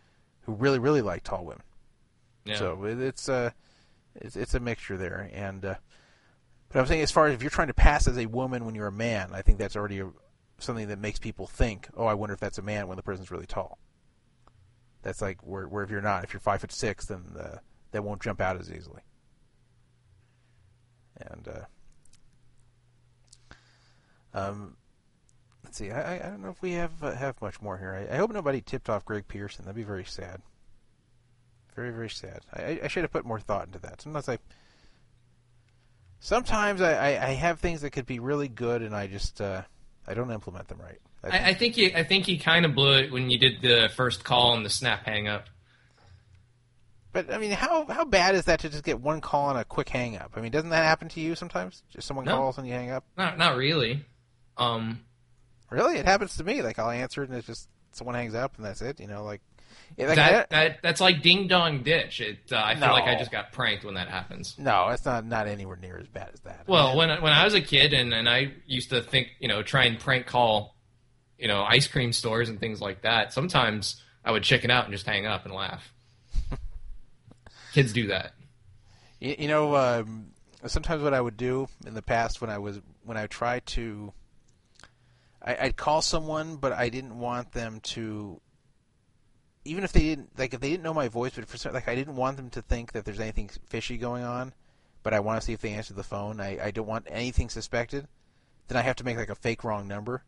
who 0.43 0.53
really 0.55 0.79
really 0.79 1.03
like 1.03 1.23
tall 1.25 1.45
women. 1.45 1.63
Yeah. 2.45 2.59
So 2.59 2.85
it, 2.85 3.01
it's 3.01 3.29
uh, 3.29 3.51
it's 4.17 4.37
it's 4.37 4.55
a 4.55 4.61
mixture 4.61 4.97
there, 4.97 5.29
and 5.33 5.65
uh, 5.65 5.75
but 6.71 6.81
I'm 6.81 6.87
saying 6.87 7.03
as 7.03 7.11
far 7.11 7.27
as 7.29 7.35
if 7.35 7.43
you're 7.43 7.51
trying 7.51 7.69
to 7.69 7.75
pass 7.75 8.07
as 8.09 8.19
a 8.19 8.27
woman 8.27 8.65
when 8.65 8.75
you're 8.75 8.87
a 8.89 8.93
man, 8.93 9.31
I 9.33 9.43
think 9.43 9.59
that's 9.59 9.77
already 9.77 10.01
a, 10.01 10.11
something 10.59 10.89
that 10.89 10.99
makes 10.99 11.19
people 11.19 11.47
think, 11.47 11.89
oh, 11.97 12.07
I 12.07 12.15
wonder 12.15 12.33
if 12.35 12.41
that's 12.41 12.59
a 12.59 12.63
man 12.63 12.89
when 12.89 12.97
the 12.97 13.03
person's 13.03 13.31
really 13.31 13.47
tall. 13.47 13.79
That's 15.03 15.21
like 15.23 15.47
where 15.47 15.67
where 15.69 15.85
if 15.85 15.91
you're 15.91 16.01
not, 16.01 16.25
if 16.25 16.33
you're 16.33 16.41
five 16.41 16.61
foot 16.61 16.73
six, 16.73 17.07
then 17.07 17.25
uh, 17.39 17.59
that 17.93 18.03
won't 18.05 18.23
jump 18.23 18.41
out 18.41 18.59
as 18.59 18.73
easily. 18.73 19.03
And 21.17 21.49
uh, 21.49 21.65
Um, 24.37 24.77
let's 25.63 25.79
see. 25.79 25.91
I, 25.93 26.15
I- 26.17 26.27
I 26.27 26.31
don't 26.31 26.43
know 26.43 26.49
if 26.51 26.61
we 26.63 26.73
have 26.73 27.03
uh, 27.03 27.13
have 27.15 27.41
much 27.41 27.61
more 27.63 27.79
here. 27.79 28.07
I, 28.11 28.15
I 28.15 28.19
hope 28.19 28.33
nobody 28.33 28.61
tipped 28.61 28.89
off 28.91 29.05
Greg 29.05 29.29
Pierson. 29.29 29.65
That'd 29.65 29.77
be 29.77 29.85
very 29.85 30.05
sad. 30.05 30.43
Very 31.75 31.91
very 31.91 32.11
sad. 32.11 32.41
I, 32.53 32.63
I- 32.63 32.81
I 32.85 32.89
should 32.89 33.03
have 33.03 33.13
put 33.13 33.25
more 33.25 33.41
thought 33.41 33.67
into 33.67 33.79
that. 33.81 34.01
Sometimes 34.01 34.29
I. 34.29 34.39
Sometimes 36.21 36.81
I, 36.81 36.93
I, 36.95 37.27
I 37.27 37.31
have 37.33 37.61
things 37.61 37.83
that 37.83 37.91
could 37.91 38.07
be 38.07 38.19
really 38.19 38.49
good, 38.49 38.81
and 38.83 38.97
I 38.97 39.07
just 39.07 39.41
uh, 39.41 39.63
I 40.07 40.15
don't 40.15 40.31
implement 40.31 40.69
them 40.69 40.79
right. 40.81 40.99
I, 41.23 41.51
I 41.51 41.55
think 41.55 41.77
you 41.77 41.91
I 41.95 42.03
think 42.03 42.29
you 42.29 42.39
kind 42.39 42.65
of 42.65 42.75
blew 42.75 42.95
it 42.97 43.13
when 43.13 43.29
you 43.31 43.39
did 43.39 43.61
the 43.63 43.91
first 43.95 44.25
call 44.25 44.55
and 44.55 44.65
the 44.65 44.71
snap 44.71 45.05
hang 45.05 45.29
up. 45.29 45.47
But 47.13 47.33
I 47.33 47.39
mean, 47.39 47.51
how 47.53 47.87
how 47.87 48.05
bad 48.05 48.35
is 48.35 48.47
that 48.47 48.61
to 48.61 48.69
just 48.71 48.85
get 48.85 49.01
one 49.01 49.21
call 49.21 49.51
and 49.51 49.59
a 49.59 49.65
quick 49.65 49.89
hang 49.89 50.17
up? 50.17 50.33
I 50.35 50.41
mean, 50.41 50.51
doesn't 50.51 50.71
that 50.71 50.85
happen 50.85 51.09
to 51.11 51.21
you 51.21 51.35
sometimes? 51.35 51.83
Just 51.91 52.07
someone 52.09 52.25
No. 52.25 52.37
calls 52.37 52.59
and 52.59 52.67
you 52.67 52.73
hang 52.73 52.91
up. 52.91 53.05
Not 53.17 53.37
not 53.39 53.57
really. 53.57 54.05
Um, 54.57 55.01
Really, 55.71 55.97
it 55.99 56.05
happens 56.07 56.37
to 56.37 56.45
me. 56.45 56.63
Like 56.63 56.79
I'll 56.79 56.91
answer 56.91 57.23
it 57.23 57.29
and 57.29 57.37
it's 57.39 57.47
just 57.47 57.69
someone 57.93 58.15
hangs 58.15 58.35
up 58.35 58.57
and 58.57 58.65
that's 58.65 58.81
it. 58.83 59.01
You 59.01 59.09
know, 59.09 59.25
like, 59.25 59.41
like 59.99 60.17
that, 60.17 60.51
that 60.51 60.79
that's 60.83 61.01
like 61.01 61.23
ding 61.23 61.47
dong 61.49 61.83
ditch. 61.83 62.21
It 62.21 62.39
uh, 62.53 62.57
I 62.65 62.75
feel 62.75 62.89
No. 62.89 62.93
like 62.95 63.05
I 63.05 63.17
just 63.19 63.31
got 63.31 63.53
pranked 63.53 63.85
when 63.85 63.95
that 63.95 64.09
happens. 64.09 64.57
no, 64.59 64.89
it's 64.89 65.05
not 65.05 65.25
not 65.25 65.47
anywhere 65.47 65.77
near 65.77 65.99
as 65.99 66.09
bad 66.09 66.31
as 66.35 66.41
that. 66.41 66.65
Well, 66.67 66.97
when 66.97 67.11
I- 67.11 67.21
when 67.21 67.33
I 67.33 67.45
was 67.45 67.55
a 67.55 67.61
kid 67.61 67.93
and, 67.93 68.13
and 68.13 68.29
I 68.29 68.53
used 68.67 68.91
to 68.91 69.03
think, 69.03 69.29
you 69.39 69.49
know, 69.49 69.63
try 69.63 69.85
and 69.85 69.99
prank 69.99 70.27
call, 70.27 70.75
you 71.39 71.49
know, 71.49 71.63
ice 71.63 71.87
cream 71.87 72.13
stores 72.13 72.49
and 72.49 72.59
things 72.61 72.81
like 72.81 73.03
that. 73.03 73.33
Sometimes 73.33 74.03
I 74.25 74.31
would 74.33 74.43
chicken 74.43 74.71
out 74.71 74.85
and 74.85 74.93
just 74.93 75.07
hang 75.07 75.27
up 75.27 75.45
and 75.45 75.55
laugh. 75.55 75.93
Kids 77.73 77.93
do 77.93 78.09
that. 78.09 78.33
You, 79.21 79.37
you 79.41 79.49
know, 79.49 79.75
um, 79.77 80.29
sometimes 80.67 81.03
what 81.03 81.15
I 81.15 81.21
would 81.21 81.37
do 81.37 81.69
in 81.87 81.95
the 81.95 82.03
past 82.03 82.41
when 82.41 82.51
I 82.51 82.59
was 82.59 82.81
when 83.05 83.17
I 83.17 83.27
tried 83.27 83.67
to, 83.67 84.13
I, 85.43 85.57
I'd 85.63 85.77
call 85.77 86.01
someone, 86.03 86.57
but 86.57 86.73
I 86.73 86.89
didn't 86.89 87.19
want 87.19 87.53
them 87.53 87.81
to. 87.81 88.41
Even 89.65 89.85
if 89.85 89.93
they 89.93 90.01
didn't 90.01 90.31
like, 90.39 90.53
if 90.53 90.61
they 90.61 90.71
didn't 90.71 90.83
know 90.83 90.95
my 90.95 91.09
voice, 91.09 91.33
but 91.35 91.47
for 91.47 91.57
some, 91.57 91.73
like, 91.73 91.89
I 91.89 91.95
didn't 91.95 92.17
want 92.17 92.37
them 92.37 92.51
to 92.51 92.63
think 92.63 92.93
that 92.93 93.05
there's 93.05 93.21
anything 93.21 93.51
fishy 93.67 93.97
going 93.97 94.25
on. 94.25 94.53
But 95.03 95.15
I 95.15 95.21
want 95.21 95.41
to 95.41 95.45
see 95.45 95.53
if 95.53 95.61
they 95.61 95.73
answer 95.73 95.95
the 95.95 96.03
phone. 96.03 96.41
I, 96.41 96.67
I 96.67 96.71
don't 96.71 96.87
want 96.87 97.07
anything 97.11 97.51
suspected. 97.51 98.09
Then 98.69 98.79
I 98.79 98.83
have 98.83 98.97
to 98.97 99.05
make 99.05 99.17
like 99.17 99.29
a 99.29 99.35
fake 99.35 99.65
wrong 99.65 99.87
number. 99.87 100.25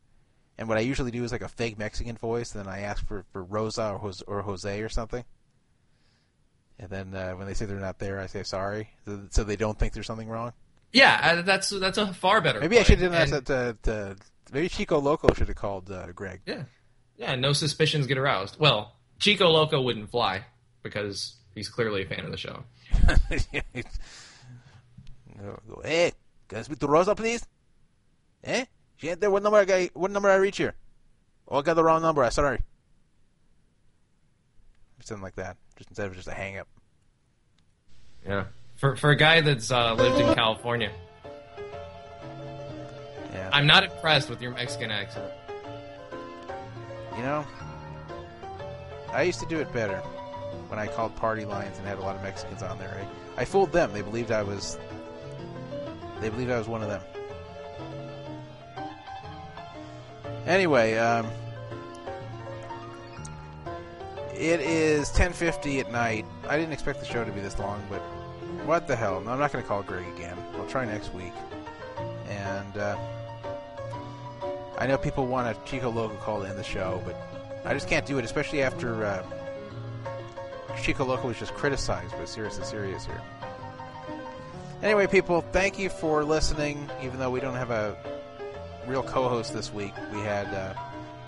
And 0.59 0.69
what 0.69 0.79
I 0.79 0.83
usually 0.83 1.11
do 1.11 1.25
is 1.25 1.33
like 1.33 1.43
a 1.43 1.49
fake 1.49 1.79
Mexican 1.79 2.17
voice. 2.17 2.55
And 2.55 2.65
Then 2.65 2.73
I 2.73 2.81
ask 2.81 3.07
for, 3.07 3.25
for 3.33 3.43
Rosa 3.43 3.91
or 3.93 3.99
Jose, 3.99 4.25
or 4.27 4.43
Jose 4.43 4.81
or 4.81 4.89
something. 4.89 5.25
And 6.79 6.91
then 6.91 7.15
uh, 7.15 7.33
when 7.33 7.47
they 7.47 7.55
say 7.55 7.65
they're 7.65 7.79
not 7.79 7.99
there, 7.99 8.21
I 8.21 8.27
say 8.27 8.43
sorry, 8.43 8.91
so, 9.31 9.45
they 9.45 9.57
don't 9.57 9.79
think 9.79 9.95
there's 9.95 10.07
something 10.07 10.29
wrong. 10.29 10.53
Yeah, 10.93 11.19
uh, 11.23 11.43
that's 11.43 11.71
that's 11.71 11.99
a 11.99 12.13
far 12.13 12.41
better. 12.41 12.61
Maybe 12.61 12.79
I 12.79 12.83
should 12.83 13.01
have 13.01 13.13
done 13.13 13.31
that 13.31 13.47
to, 13.47 13.77
to 13.83 14.17
maybe 14.53 14.69
Chico 14.69 14.99
Loco 14.99 15.33
should 15.35 15.49
have 15.49 15.57
called 15.57 15.91
uh, 15.91 16.13
Greg. 16.13 16.43
Yeah, 16.47 16.65
yeah. 17.17 17.35
No 17.35 17.53
suspicions 17.53 18.07
get 18.07 18.19
aroused. 18.19 18.59
Well, 18.59 18.96
Chico 19.19 19.49
Loco 19.49 19.81
wouldn't 19.81 20.11
fly 20.11 20.45
because 20.83 21.37
he's 21.55 21.69
clearly 21.69 22.03
a 22.03 22.07
fan 22.07 22.25
of 22.25 22.31
the 22.31 22.37
show. 22.37 22.63
Go, 25.39 25.81
hey, 25.85 26.13
can 26.49 26.59
I 26.59 26.63
speak 26.63 26.79
to 26.81 26.87
Rosa, 26.87 27.15
please? 27.15 27.45
Eh? 28.45 28.65
She 28.97 29.09
ain't 29.09 29.21
there. 29.21 29.31
What 29.31 29.43
number 29.43 29.59
I 29.59 29.65
got? 29.65 29.91
What 29.95 30.11
number 30.11 30.31
I 30.31 30.37
reach 30.37 30.57
here? 30.57 30.75
Oh, 31.49 31.59
I 31.59 31.63
got 31.63 31.75
the 31.75 31.85
wrong 31.85 32.03
number. 32.03 32.23
I 32.23 32.31
sorry. 32.31 32.61
Something 35.03 35.23
like 35.23 35.37
that, 35.37 35.57
just 35.77 35.91
instead 35.91 36.07
of 36.09 36.17
just 36.17 36.27
a 36.27 36.33
hang 36.33 36.59
up. 36.59 36.67
Yeah, 38.27 38.47
for 38.77 38.97
for 38.97 39.11
a 39.11 39.17
guy 39.17 39.41
that's 39.41 39.71
uh, 39.71 39.95
lived 39.95 40.21
in 40.21 40.35
California, 40.35 40.91
Yeah. 43.33 43.51
I'm 43.53 43.67
not 43.69 43.85
impressed 43.85 44.29
with 44.29 44.43
your 44.43 44.51
Mexican 44.53 44.91
accent. 44.91 45.31
You 47.17 47.23
know, 47.23 47.45
I 49.17 49.23
used 49.23 49.41
to 49.41 49.47
do 49.47 49.59
it 49.59 49.73
better 49.73 49.97
when 50.69 50.79
I 50.79 50.87
called 50.89 51.17
party 51.17 51.47
lines 51.47 51.79
and 51.79 51.87
had 51.87 51.97
a 51.97 52.03
lot 52.03 52.17
of 52.17 52.23
Mexicans 52.23 52.63
on 52.63 52.79
there. 52.79 53.03
I, 53.39 53.41
I 53.41 53.45
fooled 53.47 53.73
them. 53.73 53.91
They 53.95 54.03
believed 54.03 54.31
I 54.31 54.43
was. 54.43 54.79
They 56.21 56.29
believed 56.29 56.51
I 56.51 56.59
was 56.59 56.69
one 56.69 56.83
of 56.83 56.89
them. 56.89 57.01
Anyway, 60.47 60.99
um, 60.99 61.27
it 64.35 64.61
is 64.61 65.09
10:50 65.13 65.81
at 65.81 65.91
night. 65.91 66.27
I 66.47 66.59
didn't 66.59 66.75
expect 66.75 67.01
the 67.01 67.07
show 67.07 67.25
to 67.25 67.33
be 67.33 67.41
this 67.41 67.59
long, 67.59 67.83
but 67.89 68.01
what 68.67 68.87
the 68.87 68.97
hell? 68.97 69.23
No, 69.23 69.31
I'm 69.31 69.39
not 69.39 69.51
going 69.51 69.65
to 69.65 69.69
call 69.69 69.83
Greg 69.83 70.07
again. 70.15 70.37
I'll 70.57 70.67
try 70.67 70.85
next 70.85 71.15
week. 71.15 71.33
And 72.29 72.77
uh, 72.77 72.99
I 74.77 74.87
know 74.87 74.99
people 74.99 75.27
want 75.27 75.49
a 75.49 75.59
Chico 75.65 75.91
Loco 75.91 76.17
call 76.17 76.43
to 76.43 76.49
end 76.49 76.59
the 76.59 76.63
show, 76.63 77.03
but 77.07 77.36
I 77.67 77.75
just 77.75 77.89
can't 77.89 78.07
do 78.07 78.19
it, 78.19 78.25
especially 78.25 78.63
after 78.63 79.05
uh, 79.05 79.23
Chico 80.81 81.05
was 81.27 81.37
just 81.39 81.53
criticized 81.55 82.13
by 82.13 82.25
Serious 82.25 82.57
and 82.57 82.65
Serious 82.65 83.05
here. 83.05 83.21
Anyway, 84.83 85.07
people, 85.09 85.41
thank 85.53 85.79
you 85.79 85.89
for 85.89 86.23
listening. 86.23 86.89
Even 87.03 87.19
though 87.19 87.31
we 87.31 87.41
don't 87.41 87.57
have 87.57 87.71
a 87.71 87.97
real 88.87 89.03
co-host 89.03 89.53
this 89.53 89.73
week, 89.73 89.93
we 90.13 90.21
had 90.21 90.47
uh, 90.55 90.75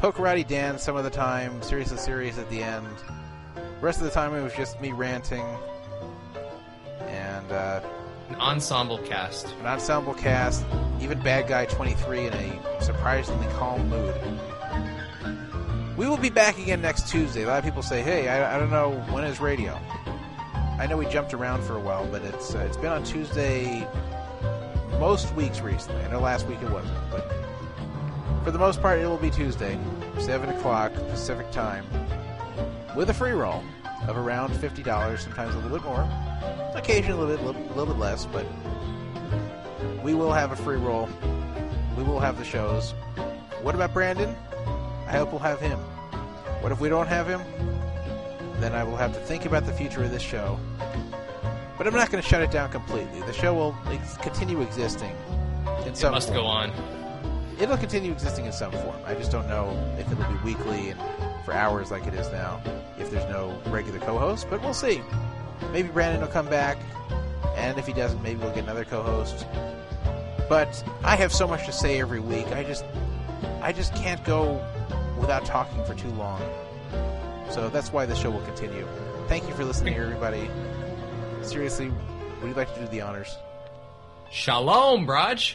Pokerati 0.00 0.46
Dan 0.46 0.78
some 0.78 0.96
of 0.96 1.02
the 1.02 1.10
time, 1.10 1.60
Serious 1.62 1.90
and 1.90 1.98
Serious 1.98 2.38
at 2.38 2.48
the 2.50 2.62
end. 2.62 2.86
The 3.56 3.84
rest 3.84 3.98
of 3.98 4.04
the 4.04 4.12
time, 4.12 4.32
it 4.34 4.42
was 4.42 4.54
just 4.54 4.80
me 4.80 4.92
ranting 4.92 5.44
and 7.06 7.50
uh, 7.50 7.80
An 8.28 8.36
ensemble 8.36 8.98
cast. 8.98 9.48
an 9.60 9.66
ensemble 9.66 10.14
cast, 10.14 10.64
even 11.00 11.18
Bad 11.20 11.48
Guy 11.48 11.64
23 11.64 12.26
in 12.26 12.32
a 12.34 12.82
surprisingly 12.82 13.46
calm 13.54 13.88
mood. 13.88 14.14
We 15.98 16.06
will 16.06 16.16
be 16.16 16.30
back 16.30 16.58
again 16.58 16.80
next 16.80 17.08
Tuesday. 17.08 17.42
A 17.42 17.48
lot 17.48 17.58
of 17.58 17.64
people 17.64 17.82
say, 17.82 18.02
"Hey, 18.02 18.28
I, 18.28 18.54
I 18.54 18.58
don't 18.60 18.70
know 18.70 18.92
when 19.10 19.24
is 19.24 19.40
radio." 19.40 19.76
I 20.78 20.86
know 20.86 20.96
we 20.96 21.06
jumped 21.06 21.34
around 21.34 21.64
for 21.64 21.74
a 21.74 21.80
while, 21.80 22.06
but 22.06 22.22
it's 22.22 22.54
uh, 22.54 22.60
it's 22.60 22.76
been 22.76 22.92
on 22.92 23.02
Tuesday 23.02 23.84
most 25.00 25.34
weeks 25.34 25.60
recently. 25.60 26.00
I 26.04 26.08
know 26.12 26.20
last 26.20 26.46
week 26.46 26.62
it 26.62 26.70
wasn't, 26.70 26.96
but 27.10 27.28
for 28.44 28.52
the 28.52 28.60
most 28.60 28.80
part, 28.80 29.00
it 29.00 29.06
will 29.08 29.16
be 29.16 29.28
Tuesday, 29.28 29.76
seven 30.20 30.50
o'clock 30.50 30.94
Pacific 30.94 31.50
time, 31.50 31.84
with 32.94 33.10
a 33.10 33.14
free 33.14 33.32
roll 33.32 33.64
of 34.06 34.16
around 34.16 34.54
fifty 34.54 34.84
dollars, 34.84 35.22
sometimes 35.22 35.56
a 35.56 35.58
little 35.58 35.78
bit 35.78 35.84
more, 35.84 36.08
occasionally 36.76 37.20
a 37.20 37.26
little 37.26 37.36
bit, 37.36 37.44
little, 37.44 37.76
little 37.76 37.94
bit 37.94 37.98
less, 37.98 38.24
but 38.24 38.46
we 40.04 40.14
will 40.14 40.32
have 40.32 40.52
a 40.52 40.56
free 40.56 40.76
roll. 40.76 41.08
We 41.96 42.04
will 42.04 42.20
have 42.20 42.38
the 42.38 42.44
shows. 42.44 42.92
What 43.62 43.74
about 43.74 43.92
Brandon? 43.92 44.36
I 45.08 45.12
hope 45.16 45.30
we'll 45.32 45.40
have 45.40 45.60
him. 45.60 45.78
What 46.60 46.70
if 46.72 46.80
we 46.80 46.88
don't 46.88 47.06
have 47.06 47.26
him? 47.26 47.40
Then 48.60 48.74
I 48.74 48.84
will 48.84 48.96
have 48.96 49.12
to 49.14 49.20
think 49.20 49.46
about 49.46 49.64
the 49.64 49.72
future 49.72 50.02
of 50.02 50.10
this 50.10 50.22
show. 50.22 50.58
But 51.78 51.86
I'm 51.86 51.94
not 51.94 52.10
going 52.10 52.22
to 52.22 52.28
shut 52.28 52.42
it 52.42 52.50
down 52.50 52.70
completely. 52.70 53.20
The 53.20 53.32
show 53.32 53.54
will 53.54 53.76
ex- 53.86 54.16
continue 54.18 54.60
existing 54.60 55.14
in 55.86 55.92
It 55.94 56.02
must 56.10 56.28
form. 56.28 56.38
go 56.40 56.44
on. 56.44 56.72
It'll 57.60 57.76
continue 57.76 58.12
existing 58.12 58.46
in 58.46 58.52
some 58.52 58.72
form. 58.72 58.96
I 59.06 59.14
just 59.14 59.30
don't 59.32 59.48
know 59.48 59.70
if 59.98 60.10
it'll 60.12 60.24
be 60.32 60.38
weekly 60.44 60.90
and 60.90 61.00
for 61.44 61.54
hours 61.54 61.90
like 61.90 62.06
it 62.06 62.14
is 62.14 62.30
now, 62.30 62.60
if 62.98 63.10
there's 63.10 63.28
no 63.30 63.56
regular 63.68 63.98
co-host. 64.00 64.46
But 64.50 64.60
we'll 64.60 64.74
see. 64.74 65.00
Maybe 65.72 65.88
Brandon 65.88 66.20
will 66.20 66.28
come 66.28 66.48
back, 66.48 66.76
and 67.56 67.78
if 67.78 67.86
he 67.86 67.92
doesn't, 67.92 68.22
maybe 68.22 68.40
we'll 68.40 68.54
get 68.54 68.64
another 68.64 68.84
co-host. 68.84 69.46
But 70.48 70.82
I 71.02 71.16
have 71.16 71.32
so 71.32 71.46
much 71.48 71.64
to 71.66 71.72
say 71.72 72.00
every 72.00 72.20
week. 72.20 72.46
I 72.48 72.62
just, 72.64 72.84
I 73.62 73.72
just 73.72 73.94
can't 73.94 74.22
go 74.24 74.64
without 75.18 75.44
talking 75.44 75.84
for 75.84 75.94
too 75.94 76.10
long. 76.10 76.40
So 77.50 77.68
that's 77.68 77.92
why 77.92 78.06
the 78.06 78.14
show 78.14 78.30
will 78.30 78.42
continue. 78.42 78.86
Thank 79.28 79.48
you 79.48 79.54
for 79.54 79.64
listening, 79.64 79.94
everybody. 79.94 80.50
Seriously, 81.42 81.90
would 82.40 82.48
you 82.48 82.54
like 82.54 82.72
to 82.74 82.80
do 82.80 82.88
the 82.88 83.00
honors? 83.00 83.36
Shalom, 84.30 85.06
Braj. 85.06 85.54